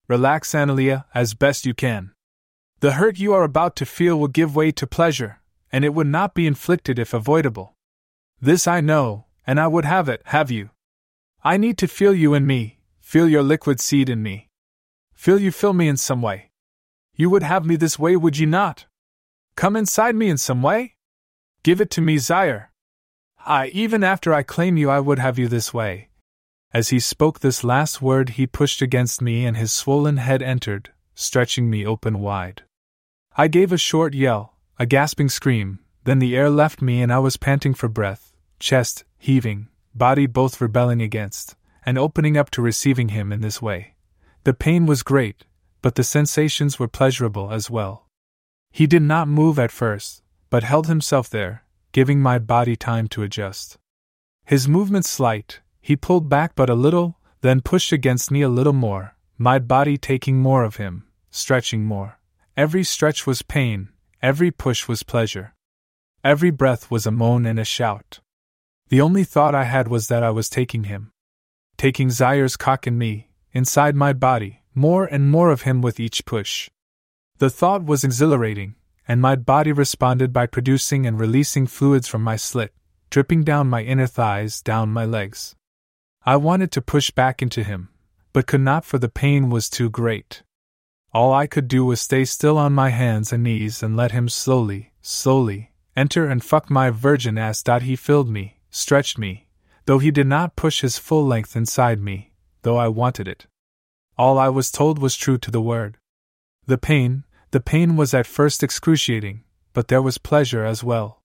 Relax, 0.07 0.51
Analea, 0.51 1.05
as 1.13 1.33
best 1.33 1.65
you 1.65 1.73
can. 1.73 2.11
The 2.81 2.93
hurt 2.93 3.19
you 3.19 3.33
are 3.33 3.43
about 3.43 3.75
to 3.77 3.85
feel 3.85 4.19
will 4.19 4.27
give 4.27 4.55
way 4.55 4.71
to 4.71 4.85
pleasure, 4.85 5.39
and 5.71 5.85
it 5.85 5.93
would 5.93 6.07
not 6.07 6.35
be 6.35 6.45
inflicted 6.45 6.99
if 6.99 7.13
avoidable. 7.13 7.73
This 8.41 8.67
I 8.67 8.81
know, 8.81 9.24
and 9.47 9.59
I 9.59 9.67
would 9.67 9.85
have 9.85 10.09
it, 10.09 10.21
have 10.25 10.51
you. 10.51 10.69
I 11.43 11.57
need 11.57 11.77
to 11.79 11.87
feel 11.87 12.13
you 12.13 12.33
in 12.33 12.47
me, 12.47 12.79
feel 12.99 13.29
your 13.29 13.43
liquid 13.43 13.79
seed 13.79 14.09
in 14.09 14.23
me. 14.23 14.49
Feel 15.13 15.39
you 15.39 15.51
fill 15.51 15.73
me 15.73 15.87
in 15.87 15.97
some 15.97 16.21
way. 16.21 16.51
You 17.15 17.29
would 17.29 17.43
have 17.43 17.65
me 17.65 17.75
this 17.75 17.97
way, 17.97 18.15
would 18.15 18.37
you 18.37 18.47
not? 18.47 18.85
Come 19.55 19.75
inside 19.75 20.15
me 20.15 20.29
in 20.29 20.37
some 20.37 20.61
way? 20.61 20.95
Give 21.63 21.79
it 21.79 21.89
to 21.91 22.01
me, 22.01 22.17
Zaire. 22.17 22.71
I, 23.45 23.67
even 23.67 24.03
after 24.03 24.33
I 24.33 24.43
claim 24.43 24.75
you, 24.75 24.89
I 24.89 24.99
would 24.99 25.19
have 25.19 25.39
you 25.39 25.47
this 25.47 25.73
way. 25.73 26.09
As 26.73 26.89
he 26.89 26.99
spoke 26.99 27.39
this 27.39 27.63
last 27.63 28.01
word, 28.01 28.29
he 28.31 28.47
pushed 28.47 28.81
against 28.81 29.21
me 29.21 29.45
and 29.45 29.55
his 29.55 29.71
swollen 29.71 30.17
head 30.17 30.41
entered, 30.41 30.91
stretching 31.13 31.69
me 31.69 31.85
open 31.85 32.19
wide. 32.19 32.63
I 33.37 33.47
gave 33.47 33.71
a 33.71 33.77
short 33.77 34.13
yell, 34.13 34.57
a 34.77 34.85
gasping 34.85 35.29
scream, 35.29 35.79
then 36.03 36.19
the 36.19 36.35
air 36.35 36.49
left 36.49 36.81
me 36.81 37.01
and 37.01 37.13
I 37.13 37.19
was 37.19 37.37
panting 37.37 37.73
for 37.73 37.87
breath, 37.87 38.33
chest 38.59 39.05
heaving, 39.25 39.67
body 39.95 40.27
both 40.27 40.61
rebelling 40.61 41.01
against, 41.01 41.55
and 41.83 41.97
opening 41.97 42.37
up 42.37 42.51
to 42.51 42.61
receiving 42.61 43.09
him 43.09 43.31
in 43.31 43.41
this 43.41 43.59
way. 43.59 43.95
The 44.43 44.53
pain 44.53 44.85
was 44.85 45.01
great, 45.01 45.45
but 45.81 45.95
the 45.95 46.03
sensations 46.03 46.77
were 46.77 46.87
pleasurable 46.87 47.51
as 47.51 47.67
well. 47.67 48.07
He 48.71 48.85
did 48.85 49.01
not 49.01 49.27
move 49.27 49.57
at 49.57 49.71
first, 49.71 50.21
but 50.51 50.61
held 50.61 50.85
himself 50.85 51.27
there, 51.27 51.63
giving 51.91 52.21
my 52.21 52.37
body 52.37 52.75
time 52.75 53.07
to 53.07 53.23
adjust. 53.23 53.79
His 54.45 54.67
movements 54.67 55.09
slight, 55.09 55.59
he 55.81 55.95
pulled 55.95 56.29
back 56.29 56.53
but 56.55 56.69
a 56.69 56.75
little, 56.75 57.17
then 57.41 57.61
pushed 57.61 57.91
against 57.91 58.29
me 58.29 58.43
a 58.43 58.55
little 58.57 58.73
more, 58.73 59.15
my 59.39 59.57
body 59.57 59.97
taking 59.97 60.37
more 60.37 60.63
of 60.63 60.75
him, 60.75 61.07
stretching 61.31 61.83
more. 61.83 62.19
Every 62.55 62.83
stretch 62.83 63.25
was 63.25 63.41
pain, 63.41 63.89
every 64.21 64.51
push 64.51 64.87
was 64.87 65.01
pleasure. 65.01 65.55
Every 66.23 66.51
breath 66.51 66.91
was 66.91 67.07
a 67.07 67.11
moan 67.11 67.47
and 67.47 67.59
a 67.59 67.65
shout. 67.65 68.19
The 68.89 69.01
only 69.01 69.23
thought 69.23 69.55
I 69.55 69.63
had 69.63 69.87
was 69.87 70.07
that 70.07 70.21
I 70.21 70.29
was 70.29 70.49
taking 70.49 70.83
him. 70.83 71.11
Taking 71.75 72.11
Zaire's 72.11 72.55
cock 72.55 72.85
in 72.85 72.97
me, 72.97 73.29
inside 73.51 73.95
my 73.95 74.13
body, 74.13 74.61
more 74.75 75.05
and 75.05 75.29
more 75.29 75.49
of 75.49 75.63
him 75.63 75.81
with 75.81 75.99
each 75.99 76.23
push. 76.25 76.69
The 77.39 77.49
thought 77.49 77.83
was 77.83 78.03
exhilarating, 78.03 78.75
and 79.07 79.21
my 79.21 79.35
body 79.35 79.71
responded 79.71 80.31
by 80.31 80.45
producing 80.45 81.05
and 81.05 81.19
releasing 81.19 81.65
fluids 81.65 82.07
from 82.07 82.21
my 82.21 82.35
slit, 82.35 82.73
dripping 83.09 83.43
down 83.43 83.69
my 83.69 83.81
inner 83.81 84.07
thighs, 84.07 84.61
down 84.61 84.89
my 84.89 85.05
legs. 85.05 85.55
I 86.23 86.37
wanted 86.37 86.71
to 86.73 86.81
push 86.81 87.11
back 87.11 87.41
into 87.41 87.63
him, 87.63 87.89
but 88.33 88.47
could 88.47 88.61
not 88.61 88.85
for 88.85 88.99
the 88.99 89.09
pain 89.09 89.49
was 89.49 89.69
too 89.69 89.89
great. 89.89 90.43
All 91.13 91.33
I 91.33 91.47
could 91.47 91.67
do 91.67 91.85
was 91.85 92.01
stay 92.01 92.25
still 92.25 92.57
on 92.57 92.73
my 92.73 92.89
hands 92.89 93.33
and 93.33 93.43
knees 93.43 93.81
and 93.81 93.95
let 93.95 94.11
him 94.11 94.29
slowly, 94.29 94.91
slowly, 95.01 95.71
enter 95.95 96.27
and 96.27 96.43
fuck 96.43 96.69
my 96.69 96.89
virgin 96.89 97.37
ass. 97.37 97.63
He 97.81 97.95
filled 97.95 98.29
me, 98.29 98.57
stretched 98.75 99.17
me, 99.17 99.47
though 99.85 99.99
he 99.99 100.11
did 100.11 100.27
not 100.27 100.55
push 100.55 100.81
his 100.81 100.97
full 100.97 101.25
length 101.25 101.55
inside 101.55 101.99
me, 101.99 102.33
though 102.63 102.77
I 102.77 102.87
wanted 102.89 103.27
it. 103.27 103.47
All 104.17 104.37
I 104.37 104.49
was 104.49 104.71
told 104.71 104.99
was 104.99 105.15
true 105.15 105.37
to 105.37 105.51
the 105.51 105.61
word. 105.61 105.97
The 106.65 106.77
pain, 106.77 107.23
the 107.51 107.59
pain 107.59 107.95
was 107.95 108.13
at 108.13 108.27
first 108.27 108.63
excruciating, 108.63 109.43
but 109.73 109.87
there 109.87 110.01
was 110.01 110.17
pleasure 110.17 110.65
as 110.65 110.83
well. 110.83 111.21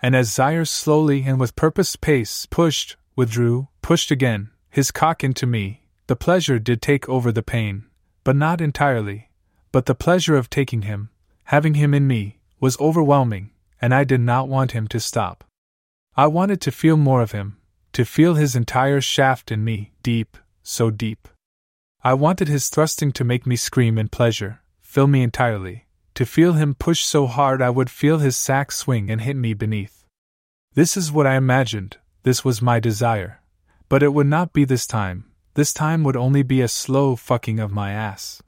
And 0.00 0.14
as 0.16 0.32
Zaire 0.32 0.64
slowly 0.64 1.24
and 1.24 1.38
with 1.38 1.56
purposed 1.56 2.00
pace 2.00 2.46
pushed, 2.46 2.96
withdrew, 3.16 3.68
pushed 3.82 4.10
again, 4.10 4.50
his 4.70 4.90
cock 4.90 5.24
into 5.24 5.46
me, 5.46 5.82
the 6.06 6.16
pleasure 6.16 6.58
did 6.58 6.80
take 6.80 7.08
over 7.08 7.32
the 7.32 7.42
pain, 7.42 7.84
but 8.24 8.36
not 8.36 8.60
entirely. 8.60 9.30
But 9.72 9.86
the 9.86 9.94
pleasure 9.94 10.36
of 10.36 10.48
taking 10.48 10.82
him, 10.82 11.10
having 11.44 11.74
him 11.74 11.92
in 11.92 12.06
me, 12.06 12.38
was 12.60 12.80
overwhelming, 12.80 13.50
and 13.80 13.92
I 13.92 14.04
did 14.04 14.20
not 14.20 14.48
want 14.48 14.72
him 14.72 14.88
to 14.88 15.00
stop. 15.00 15.44
I 16.18 16.26
wanted 16.26 16.60
to 16.62 16.72
feel 16.72 16.96
more 16.96 17.22
of 17.22 17.30
him, 17.30 17.58
to 17.92 18.04
feel 18.04 18.34
his 18.34 18.56
entire 18.56 19.00
shaft 19.00 19.52
in 19.52 19.62
me, 19.62 19.92
deep, 20.02 20.36
so 20.64 20.90
deep. 20.90 21.28
I 22.02 22.14
wanted 22.14 22.48
his 22.48 22.70
thrusting 22.70 23.12
to 23.12 23.22
make 23.22 23.46
me 23.46 23.54
scream 23.54 23.96
in 23.96 24.08
pleasure, 24.08 24.58
fill 24.80 25.06
me 25.06 25.22
entirely, 25.22 25.86
to 26.16 26.26
feel 26.26 26.54
him 26.54 26.74
push 26.74 27.04
so 27.04 27.28
hard 27.28 27.62
I 27.62 27.70
would 27.70 27.88
feel 27.88 28.18
his 28.18 28.36
sack 28.36 28.72
swing 28.72 29.12
and 29.12 29.20
hit 29.20 29.36
me 29.36 29.54
beneath. 29.54 30.06
This 30.74 30.96
is 30.96 31.12
what 31.12 31.28
I 31.28 31.36
imagined, 31.36 31.98
this 32.24 32.44
was 32.44 32.60
my 32.60 32.80
desire. 32.80 33.40
But 33.88 34.02
it 34.02 34.12
would 34.12 34.26
not 34.26 34.52
be 34.52 34.64
this 34.64 34.88
time, 34.88 35.30
this 35.54 35.72
time 35.72 36.02
would 36.02 36.16
only 36.16 36.42
be 36.42 36.60
a 36.62 36.66
slow 36.66 37.14
fucking 37.14 37.60
of 37.60 37.70
my 37.70 37.92
ass. 37.92 38.42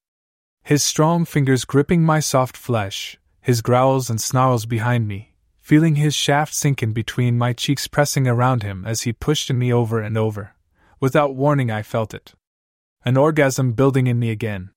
His 0.65 0.83
strong 0.83 1.25
fingers 1.25 1.65
gripping 1.65 2.03
my 2.03 2.19
soft 2.19 2.57
flesh, 2.57 3.17
his 3.41 3.63
growls 3.63 4.11
and 4.11 4.21
snarls 4.21 4.67
behind 4.67 5.07
me, 5.07 5.30
feeling 5.71 5.95
his 5.95 6.17
shaft 6.17 6.53
sink 6.53 6.83
in 6.83 6.93
between 6.93 7.39
my 7.39 7.53
cheeks 7.53 7.87
pressing 7.87 8.27
around 8.27 8.65
him 8.65 8.85
as 8.85 9.03
he 9.03 9.13
pushed 9.13 9.53
me 9.53 9.73
over 9.73 10.01
and 10.01 10.19
over. 10.19 10.57
Without 10.99 11.37
warning, 11.37 11.71
I 11.71 11.81
felt 11.81 12.13
it. 12.13 12.35
An 13.05 13.17
orgasm 13.17 13.71
building 13.75 14.09
in 14.09 14.19
me 14.19 14.31
again. 14.31 14.71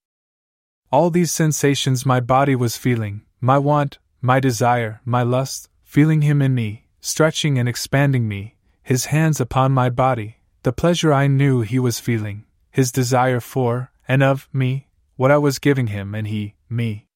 All 0.92 1.10
these 1.10 1.32
sensations 1.32 2.06
my 2.06 2.20
body 2.20 2.56
was 2.56 2.78
feeling 2.78 3.24
my 3.42 3.58
want, 3.58 3.98
my 4.22 4.40
desire, 4.40 5.02
my 5.04 5.24
lust, 5.24 5.68
feeling 5.82 6.22
him 6.22 6.44
in 6.44 6.54
me, 6.54 6.86
stretching 7.02 7.58
and 7.58 7.68
expanding 7.68 8.28
me, 8.28 8.56
his 8.84 9.06
hands 9.06 9.42
upon 9.42 9.72
my 9.72 9.90
body, 9.90 10.38
the 10.62 10.72
pleasure 10.72 11.12
I 11.12 11.26
knew 11.26 11.62
he 11.62 11.80
was 11.80 12.00
feeling, 12.00 12.46
his 12.70 12.92
desire 12.92 13.40
for, 13.40 13.92
and 14.08 14.22
of, 14.22 14.48
me, 14.54 14.90
what 15.16 15.32
I 15.32 15.40
was 15.40 15.58
giving 15.58 15.88
him, 15.88 16.14
and 16.14 16.28
he, 16.28 16.54
me. 16.70 17.08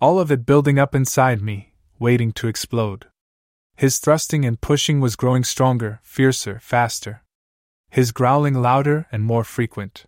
All 0.00 0.20
of 0.20 0.30
it 0.30 0.46
building 0.46 0.78
up 0.78 0.94
inside 0.94 1.42
me, 1.42 1.67
waiting 1.98 2.32
to 2.32 2.48
explode. 2.48 3.06
His 3.76 3.98
thrusting 3.98 4.44
and 4.44 4.60
pushing 4.60 5.00
was 5.00 5.16
growing 5.16 5.44
stronger, 5.44 6.00
fiercer, 6.02 6.58
faster. 6.60 7.22
His 7.90 8.12
growling 8.12 8.54
louder 8.54 9.06
and 9.12 9.22
more 9.22 9.44
frequent. 9.44 10.04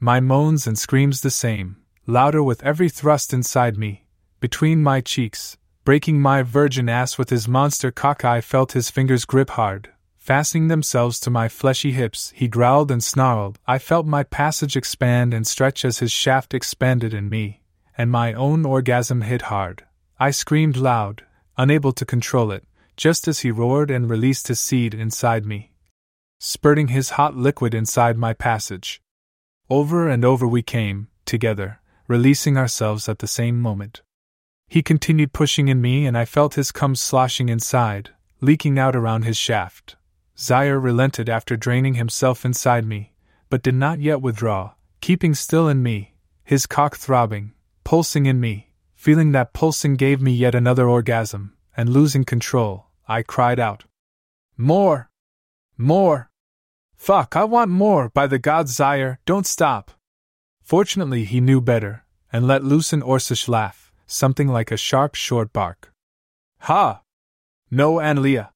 My 0.00 0.20
moans 0.20 0.66
and 0.66 0.78
screams 0.78 1.20
the 1.20 1.30
same, 1.30 1.76
louder 2.06 2.42
with 2.42 2.62
every 2.62 2.88
thrust 2.88 3.32
inside 3.32 3.76
me, 3.76 4.06
between 4.40 4.82
my 4.82 5.00
cheeks, 5.00 5.56
breaking 5.84 6.20
my 6.20 6.42
virgin 6.42 6.88
ass 6.88 7.18
with 7.18 7.30
his 7.30 7.46
monster 7.46 7.90
cock. 7.90 8.24
I 8.24 8.40
felt 8.40 8.72
his 8.72 8.90
fingers 8.90 9.24
grip 9.24 9.50
hard, 9.50 9.90
fastening 10.16 10.68
themselves 10.68 11.20
to 11.20 11.30
my 11.30 11.48
fleshy 11.48 11.92
hips. 11.92 12.32
He 12.34 12.48
growled 12.48 12.90
and 12.90 13.04
snarled. 13.04 13.58
I 13.66 13.78
felt 13.78 14.06
my 14.06 14.22
passage 14.22 14.76
expand 14.76 15.34
and 15.34 15.46
stretch 15.46 15.84
as 15.84 15.98
his 15.98 16.10
shaft 16.10 16.54
expanded 16.54 17.12
in 17.12 17.28
me, 17.28 17.62
and 17.96 18.10
my 18.10 18.32
own 18.32 18.64
orgasm 18.64 19.20
hit 19.20 19.42
hard. 19.42 19.84
I 20.24 20.30
screamed 20.30 20.78
loud, 20.78 21.22
unable 21.58 21.92
to 21.92 22.06
control 22.06 22.50
it, 22.50 22.64
just 22.96 23.28
as 23.28 23.40
he 23.40 23.50
roared 23.50 23.90
and 23.90 24.08
released 24.08 24.48
his 24.48 24.58
seed 24.58 24.94
inside 24.94 25.44
me, 25.44 25.74
spurting 26.38 26.88
his 26.88 27.10
hot 27.20 27.36
liquid 27.36 27.74
inside 27.74 28.16
my 28.16 28.32
passage. 28.32 29.02
Over 29.68 30.08
and 30.08 30.24
over 30.24 30.46
we 30.48 30.62
came, 30.62 31.08
together, 31.26 31.78
releasing 32.08 32.56
ourselves 32.56 33.06
at 33.06 33.18
the 33.18 33.26
same 33.26 33.60
moment. 33.60 34.00
He 34.66 34.82
continued 34.82 35.34
pushing 35.34 35.68
in 35.68 35.82
me, 35.82 36.06
and 36.06 36.16
I 36.16 36.24
felt 36.24 36.54
his 36.54 36.72
cum 36.72 36.94
sloshing 36.94 37.50
inside, 37.50 38.08
leaking 38.40 38.78
out 38.78 38.96
around 38.96 39.24
his 39.24 39.36
shaft. 39.36 39.96
Zaire 40.38 40.80
relented 40.80 41.28
after 41.28 41.54
draining 41.54 41.96
himself 41.96 42.46
inside 42.46 42.86
me, 42.86 43.12
but 43.50 43.62
did 43.62 43.74
not 43.74 44.00
yet 44.00 44.22
withdraw, 44.22 44.72
keeping 45.02 45.34
still 45.34 45.68
in 45.68 45.82
me, 45.82 46.14
his 46.44 46.64
cock 46.64 46.96
throbbing, 46.96 47.52
pulsing 47.84 48.24
in 48.24 48.40
me. 48.40 48.70
Feeling 49.04 49.32
that 49.32 49.52
pulsing 49.52 49.96
gave 49.96 50.22
me 50.22 50.32
yet 50.32 50.54
another 50.54 50.88
orgasm, 50.88 51.52
and 51.76 51.90
losing 51.90 52.24
control, 52.24 52.86
I 53.06 53.20
cried 53.20 53.60
out, 53.60 53.84
More! 54.56 55.10
More! 55.76 56.30
Fuck, 56.96 57.36
I 57.36 57.44
want 57.44 57.70
more, 57.70 58.08
by 58.08 58.26
the 58.26 58.38
gods, 58.38 58.76
Zaire, 58.76 59.20
don't 59.26 59.46
stop! 59.46 59.90
Fortunately, 60.62 61.26
he 61.26 61.42
knew 61.42 61.60
better, 61.60 62.06
and 62.32 62.46
let 62.46 62.64
loose 62.64 62.94
an 62.94 63.02
Orcish 63.02 63.46
laugh, 63.46 63.92
something 64.06 64.48
like 64.48 64.70
a 64.70 64.78
sharp, 64.78 65.16
short 65.16 65.52
bark. 65.52 65.92
Ha! 66.60 67.02
No, 67.70 67.96
Analea. 67.96 68.52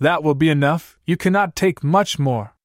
That 0.00 0.22
will 0.22 0.34
be 0.34 0.48
enough, 0.48 0.98
you 1.04 1.18
cannot 1.18 1.54
take 1.54 1.84
much 1.84 2.18
more. 2.18 2.56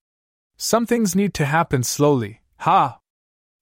Some 0.56 0.86
things 0.86 1.18
need 1.18 1.34
to 1.34 1.44
happen 1.44 1.84
slowly, 1.84 2.44
ha! 2.60 3.00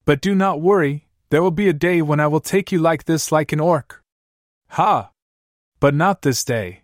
But 0.05 0.21
do 0.21 0.35
not 0.35 0.61
worry, 0.61 1.06
there 1.29 1.43
will 1.43 1.51
be 1.51 1.67
a 1.67 1.73
day 1.73 2.01
when 2.01 2.19
I 2.19 2.27
will 2.27 2.39
take 2.39 2.71
you 2.71 2.79
like 2.79 3.05
this, 3.05 3.31
like 3.31 3.51
an 3.51 3.59
orc. 3.59 4.01
Ha! 4.69 5.11
But 5.79 5.93
not 5.93 6.21
this 6.21 6.43
day. 6.43 6.81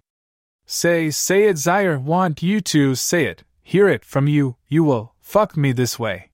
Say, 0.65 1.11
say 1.11 1.43
it, 1.43 1.57
Zaire, 1.57 1.99
want 1.99 2.41
you 2.41 2.61
to 2.61 2.95
say 2.95 3.25
it, 3.25 3.43
hear 3.61 3.87
it 3.87 4.05
from 4.05 4.27
you, 4.27 4.55
you 4.67 4.83
will, 4.83 5.13
fuck 5.19 5.57
me 5.57 5.71
this 5.71 5.99
way. 5.99 6.29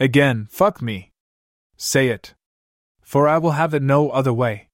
Again, 0.00 0.46
fuck 0.50 0.82
me. 0.82 1.10
Say 1.76 2.08
it. 2.08 2.34
For 3.02 3.28
I 3.28 3.38
will 3.38 3.52
have 3.52 3.74
it 3.74 3.82
no 3.82 4.10
other 4.10 4.32
way. 4.32 4.68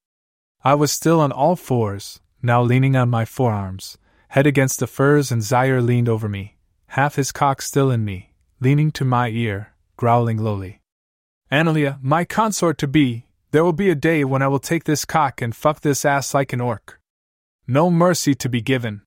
I 0.63 0.75
was 0.75 0.91
still 0.91 1.19
on 1.21 1.31
all 1.31 1.55
fours, 1.55 2.19
now 2.41 2.61
leaning 2.61 2.95
on 2.95 3.09
my 3.09 3.25
forearms, 3.25 3.97
head 4.29 4.47
against 4.47 4.79
the 4.79 4.87
furs, 4.87 5.31
and 5.31 5.43
Zaire 5.43 5.81
leaned 5.81 6.09
over 6.09 6.27
me, 6.27 6.57
half 6.87 7.15
his 7.15 7.31
cock 7.31 7.61
still 7.61 7.91
in 7.91 8.03
me, 8.03 8.33
leaning 8.59 8.91
to 8.91 9.05
my 9.05 9.29
ear, 9.29 9.73
growling 9.97 10.37
lowly. 10.37 10.78
Analea, 11.51 11.97
my 12.01 12.25
consort 12.25 12.77
to 12.77 12.87
be, 12.87 13.25
there 13.51 13.63
will 13.63 13.73
be 13.73 13.89
a 13.89 13.95
day 13.95 14.23
when 14.23 14.43
I 14.43 14.47
will 14.47 14.59
take 14.59 14.83
this 14.83 15.03
cock 15.03 15.41
and 15.41 15.55
fuck 15.55 15.81
this 15.81 16.05
ass 16.05 16.35
like 16.35 16.53
an 16.53 16.61
orc. 16.61 16.99
No 17.65 17.89
mercy 17.89 18.35
to 18.35 18.47
be 18.47 18.61
given. 18.61 19.01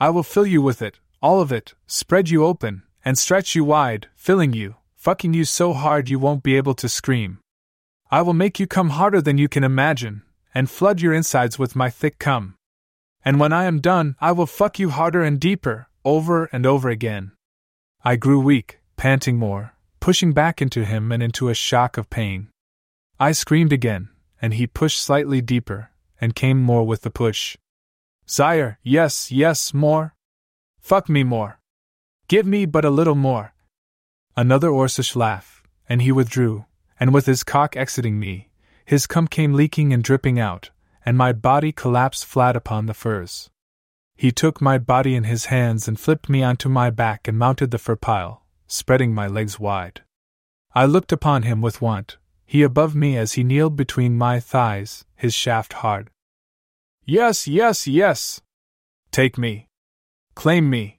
I 0.00 0.08
will 0.08 0.22
fill 0.22 0.46
you 0.46 0.62
with 0.62 0.80
it, 0.80 1.00
all 1.20 1.42
of 1.42 1.52
it, 1.52 1.74
spread 1.86 2.30
you 2.30 2.46
open, 2.46 2.82
and 3.04 3.18
stretch 3.18 3.54
you 3.54 3.62
wide, 3.62 4.08
filling 4.14 4.54
you, 4.54 4.76
fucking 4.94 5.34
you 5.34 5.44
so 5.44 5.74
hard 5.74 6.08
you 6.08 6.18
won't 6.18 6.42
be 6.42 6.56
able 6.56 6.74
to 6.74 6.88
scream. 6.88 7.40
I 8.10 8.22
will 8.22 8.34
make 8.34 8.58
you 8.58 8.66
come 8.66 8.90
harder 8.90 9.20
than 9.20 9.36
you 9.36 9.48
can 9.48 9.62
imagine, 9.62 10.22
and 10.54 10.70
flood 10.70 11.02
your 11.02 11.12
insides 11.12 11.58
with 11.58 11.76
my 11.76 11.90
thick 11.90 12.18
cum. 12.18 12.54
And 13.22 13.38
when 13.38 13.52
I 13.52 13.64
am 13.64 13.80
done, 13.80 14.16
I 14.18 14.32
will 14.32 14.46
fuck 14.46 14.78
you 14.78 14.90
harder 14.90 15.22
and 15.22 15.38
deeper, 15.38 15.88
over 16.06 16.46
and 16.46 16.64
over 16.64 16.88
again. 16.88 17.32
I 18.02 18.16
grew 18.16 18.40
weak, 18.40 18.78
panting 18.96 19.36
more, 19.36 19.74
pushing 20.06 20.32
back 20.32 20.62
into 20.62 20.84
him 20.84 21.10
and 21.10 21.20
into 21.20 21.48
a 21.48 21.54
shock 21.68 21.98
of 21.98 22.08
pain. 22.08 22.46
I 23.18 23.32
screamed 23.32 23.72
again, 23.72 24.08
and 24.40 24.54
he 24.54 24.68
pushed 24.68 25.00
slightly 25.00 25.40
deeper, 25.40 25.90
and 26.20 26.32
came 26.32 26.62
more 26.62 26.86
with 26.86 27.02
the 27.02 27.10
push. 27.10 27.56
Zaire, 28.30 28.78
yes, 28.84 29.32
yes, 29.32 29.74
more. 29.74 30.14
Fuck 30.78 31.08
me 31.08 31.24
more. 31.24 31.58
Give 32.28 32.46
me 32.46 32.66
but 32.66 32.84
a 32.84 32.96
little 32.98 33.16
more. 33.16 33.52
Another 34.36 34.68
Orcish 34.68 35.16
laugh, 35.16 35.64
and 35.88 36.00
he 36.00 36.12
withdrew, 36.12 36.66
and 37.00 37.12
with 37.12 37.26
his 37.26 37.42
cock 37.42 37.76
exiting 37.76 38.20
me, 38.20 38.48
his 38.84 39.08
cum 39.08 39.26
came 39.26 39.54
leaking 39.54 39.92
and 39.92 40.04
dripping 40.04 40.38
out, 40.38 40.70
and 41.04 41.18
my 41.18 41.32
body 41.32 41.72
collapsed 41.72 42.24
flat 42.24 42.54
upon 42.54 42.86
the 42.86 42.94
furs. 42.94 43.50
He 44.14 44.30
took 44.30 44.60
my 44.60 44.78
body 44.78 45.16
in 45.16 45.24
his 45.24 45.46
hands 45.46 45.88
and 45.88 45.98
flipped 45.98 46.28
me 46.28 46.44
onto 46.44 46.68
my 46.68 46.90
back 46.90 47.26
and 47.26 47.36
mounted 47.36 47.72
the 47.72 47.78
fur 47.78 47.96
pile, 47.96 48.45
spreading 48.66 49.14
my 49.14 49.26
legs 49.26 49.58
wide. 49.58 50.02
I 50.74 50.84
looked 50.86 51.12
upon 51.12 51.42
him 51.42 51.60
with 51.60 51.80
want, 51.80 52.18
he 52.44 52.62
above 52.62 52.94
me 52.94 53.16
as 53.16 53.32
he 53.32 53.44
kneeled 53.44 53.76
between 53.76 54.16
my 54.16 54.40
thighs, 54.40 55.04
his 55.14 55.34
shaft 55.34 55.74
hard. 55.74 56.10
Yes, 57.04 57.46
yes, 57.48 57.86
yes! 57.86 58.40
Take 59.10 59.38
me. 59.38 59.68
Claim 60.34 60.68
me. 60.68 60.98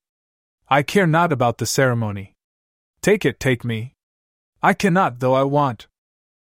I 0.69 0.83
care 0.83 1.07
not 1.07 1.31
about 1.31 1.57
the 1.57 1.65
ceremony. 1.65 2.33
Take 3.01 3.23
it, 3.23 3.39
take 3.39 3.63
me. 3.63 3.93
I 4.61 4.73
cannot, 4.73 5.19
though 5.19 5.35
I 5.35 5.43
want. 5.43 5.87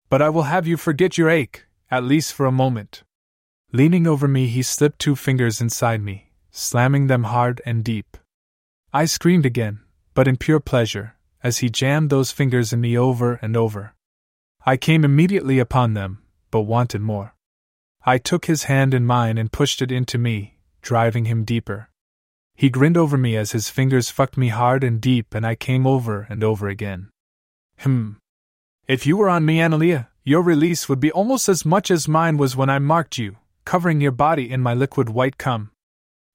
But 0.10 0.22
I 0.22 0.30
will 0.30 0.44
have 0.44 0.68
you 0.68 0.78
forget 0.78 1.18
your 1.18 1.30
ache, 1.30 1.66
at 1.90 2.04
least 2.04 2.34
for 2.34 2.46
a 2.46 2.52
moment. 2.52 3.04
Leaning 3.72 4.06
over 4.06 4.28
me, 4.28 4.48
he 4.48 4.62
slipped 4.62 5.00
two 5.00 5.16
fingers 5.16 5.62
inside 5.62 6.02
me, 6.02 6.32
slamming 6.52 7.08
them 7.08 7.24
hard 7.24 7.62
and 7.66 7.84
deep. 7.84 8.18
I 8.94 9.06
screamed 9.06 9.46
again, 9.46 9.80
but 10.14 10.28
in 10.28 10.38
pure 10.38 10.60
pleasure, 10.60 11.16
as 11.44 11.60
he 11.60 11.70
jammed 11.70 12.10
those 12.10 12.32
fingers 12.32 12.74
in 12.74 12.82
me 12.82 12.98
over 12.98 13.40
and 13.42 13.56
over. 13.56 13.94
I 14.66 14.78
came 14.78 15.04
immediately 15.04 15.60
upon 15.60 15.94
them, 15.94 16.22
but 16.52 16.62
wanted 16.62 17.02
more. 17.02 17.36
I 18.06 18.18
took 18.18 18.46
his 18.46 18.64
hand 18.64 18.94
in 18.94 19.06
mine 19.06 19.38
and 19.38 19.52
pushed 19.52 19.82
it 19.82 19.92
into 19.92 20.18
me, 20.18 20.58
driving 20.82 21.26
him 21.26 21.44
deeper. 21.44 21.90
He 22.56 22.70
grinned 22.70 22.98
over 22.98 23.18
me 23.18 23.36
as 23.36 23.54
his 23.54 23.70
fingers 23.70 24.10
fucked 24.10 24.38
me 24.38 24.50
hard 24.50 24.84
and 24.84 25.02
deep, 25.02 25.34
and 25.34 25.46
I 25.46 25.56
came 25.56 25.88
over 25.88 26.28
and 26.30 26.44
over 26.44 26.68
again. 26.68 27.10
Hmm. 27.80 28.14
If 28.88 29.08
you 29.08 29.18
were 29.18 29.30
on 29.30 29.46
me, 29.46 29.58
Analea, 29.58 30.08
your 30.24 30.42
release 30.44 30.88
would 30.88 31.00
be 31.00 31.12
almost 31.12 31.50
as 31.50 31.66
much 31.66 31.90
as 31.90 32.08
mine 32.08 32.38
was 32.38 32.56
when 32.56 32.70
I 32.70 32.78
marked 32.78 33.18
you, 33.18 33.38
covering 33.66 34.02
your 34.02 34.12
body 34.12 34.52
in 34.52 34.62
my 34.62 34.74
liquid 34.74 35.10
white 35.10 35.38
cum. 35.38 35.72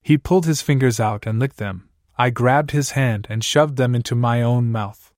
He 0.02 0.18
pulled 0.18 0.46
his 0.46 0.62
fingers 0.62 0.98
out 0.98 1.26
and 1.26 1.38
licked 1.38 1.58
them, 1.58 1.85
I 2.18 2.30
grabbed 2.30 2.70
his 2.70 2.92
hand 2.92 3.26
and 3.28 3.44
shoved 3.44 3.76
them 3.76 3.94
into 3.94 4.14
my 4.14 4.40
own 4.40 4.72
mouth. 4.72 5.12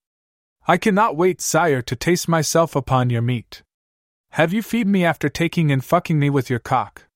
I 0.66 0.76
cannot 0.76 1.16
wait, 1.16 1.40
sire, 1.40 1.80
to 1.82 1.96
taste 1.96 2.28
myself 2.28 2.74
upon 2.74 3.08
your 3.08 3.22
meat. 3.22 3.62
Have 4.32 4.52
you 4.52 4.62
feed 4.62 4.86
me 4.86 5.04
after 5.04 5.28
taking 5.28 5.72
and 5.72 5.84
fucking 5.84 6.18
me 6.18 6.28
with 6.28 6.50
your 6.50 6.58
cock? 6.58 7.06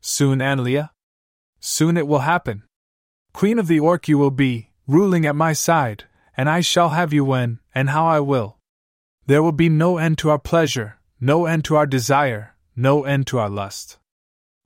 Soon, 0.00 0.38
Analea? 0.38 0.90
Soon 1.58 1.96
it 1.96 2.06
will 2.06 2.20
happen. 2.20 2.64
Queen 3.32 3.58
of 3.58 3.66
the 3.66 3.80
Orc 3.80 4.06
you 4.06 4.18
will 4.18 4.30
be, 4.30 4.70
ruling 4.86 5.26
at 5.26 5.34
my 5.34 5.52
side, 5.52 6.04
and 6.36 6.48
I 6.48 6.60
shall 6.60 6.90
have 6.90 7.12
you 7.12 7.24
when, 7.24 7.58
and 7.74 7.90
how 7.90 8.06
I 8.06 8.20
will. 8.20 8.58
There 9.26 9.42
will 9.42 9.52
be 9.52 9.68
no 9.68 9.98
end 9.98 10.18
to 10.18 10.30
our 10.30 10.38
pleasure, 10.38 10.98
no 11.18 11.46
end 11.46 11.64
to 11.64 11.76
our 11.76 11.86
desire, 11.86 12.54
no 12.76 13.04
end 13.04 13.26
to 13.28 13.38
our 13.38 13.48
lust. 13.48 13.98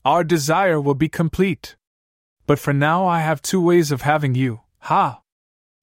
Our 0.04 0.24
desire 0.24 0.80
will 0.80 0.94
be 0.94 1.08
complete. 1.08 1.76
But 2.48 2.58
for 2.58 2.72
now 2.72 3.06
I 3.06 3.20
have 3.20 3.42
two 3.42 3.60
ways 3.60 3.92
of 3.92 4.00
having 4.02 4.34
you, 4.34 4.62
ha! 4.78 5.20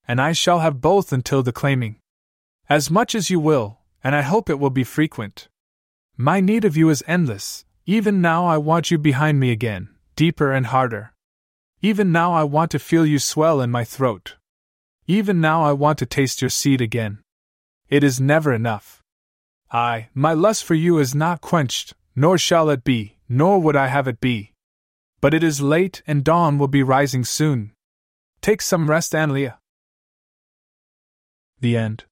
And 0.08 0.20
I 0.20 0.32
shall 0.32 0.62
have 0.62 0.82
both 0.82 1.14
until 1.14 1.44
the 1.44 1.52
claiming. 1.52 1.98
As 2.68 2.90
much 2.90 3.14
as 3.14 3.30
you 3.30 3.40
will, 3.40 3.82
and 4.04 4.16
I 4.16 4.24
hope 4.24 4.50
it 4.50 4.58
will 4.58 4.72
be 4.72 4.84
frequent. 4.84 5.48
My 6.18 6.40
need 6.40 6.66
of 6.66 6.76
you 6.76 6.90
is 6.90 7.04
endless, 7.06 7.66
even 7.86 8.20
now 8.20 8.48
I 8.48 8.58
want 8.58 8.90
you 8.90 8.98
behind 8.98 9.40
me 9.40 9.52
again, 9.52 9.90
deeper 10.16 10.52
and 10.52 10.66
harder. 10.66 11.14
Even 11.84 12.12
now 12.12 12.34
I 12.34 12.44
want 12.44 12.72
to 12.72 12.80
feel 12.80 13.06
you 13.06 13.20
swell 13.20 13.62
in 13.62 13.70
my 13.70 13.84
throat. 13.84 14.36
Even 15.06 15.40
now 15.40 15.62
I 15.62 15.72
want 15.72 16.00
to 16.00 16.08
taste 16.08 16.42
your 16.42 16.50
seed 16.50 16.82
again. 16.82 17.20
It 17.90 18.04
is 18.04 18.20
never 18.20 18.52
enough. 18.52 19.04
I, 19.72 20.08
my 20.16 20.34
lust 20.34 20.64
for 20.64 20.74
you 20.74 20.98
is 20.98 21.14
not 21.14 21.42
quenched, 21.42 21.94
nor 22.16 22.40
shall 22.40 22.72
it 22.72 22.84
be, 22.84 23.18
nor 23.30 23.62
would 23.62 23.76
I 23.76 23.86
have 23.86 24.08
it 24.08 24.20
be. 24.20 24.55
But 25.26 25.34
it 25.34 25.44
is 25.44 25.60
late 25.60 26.04
and 26.06 26.24
dawn 26.24 26.60
will 26.60 26.68
be 26.68 26.84
rising 26.84 27.24
soon. 27.24 27.72
Take 28.42 28.62
some 28.62 28.88
rest, 28.88 29.12
Analea. 29.14 29.56
The 31.60 31.76
end. 31.76 32.06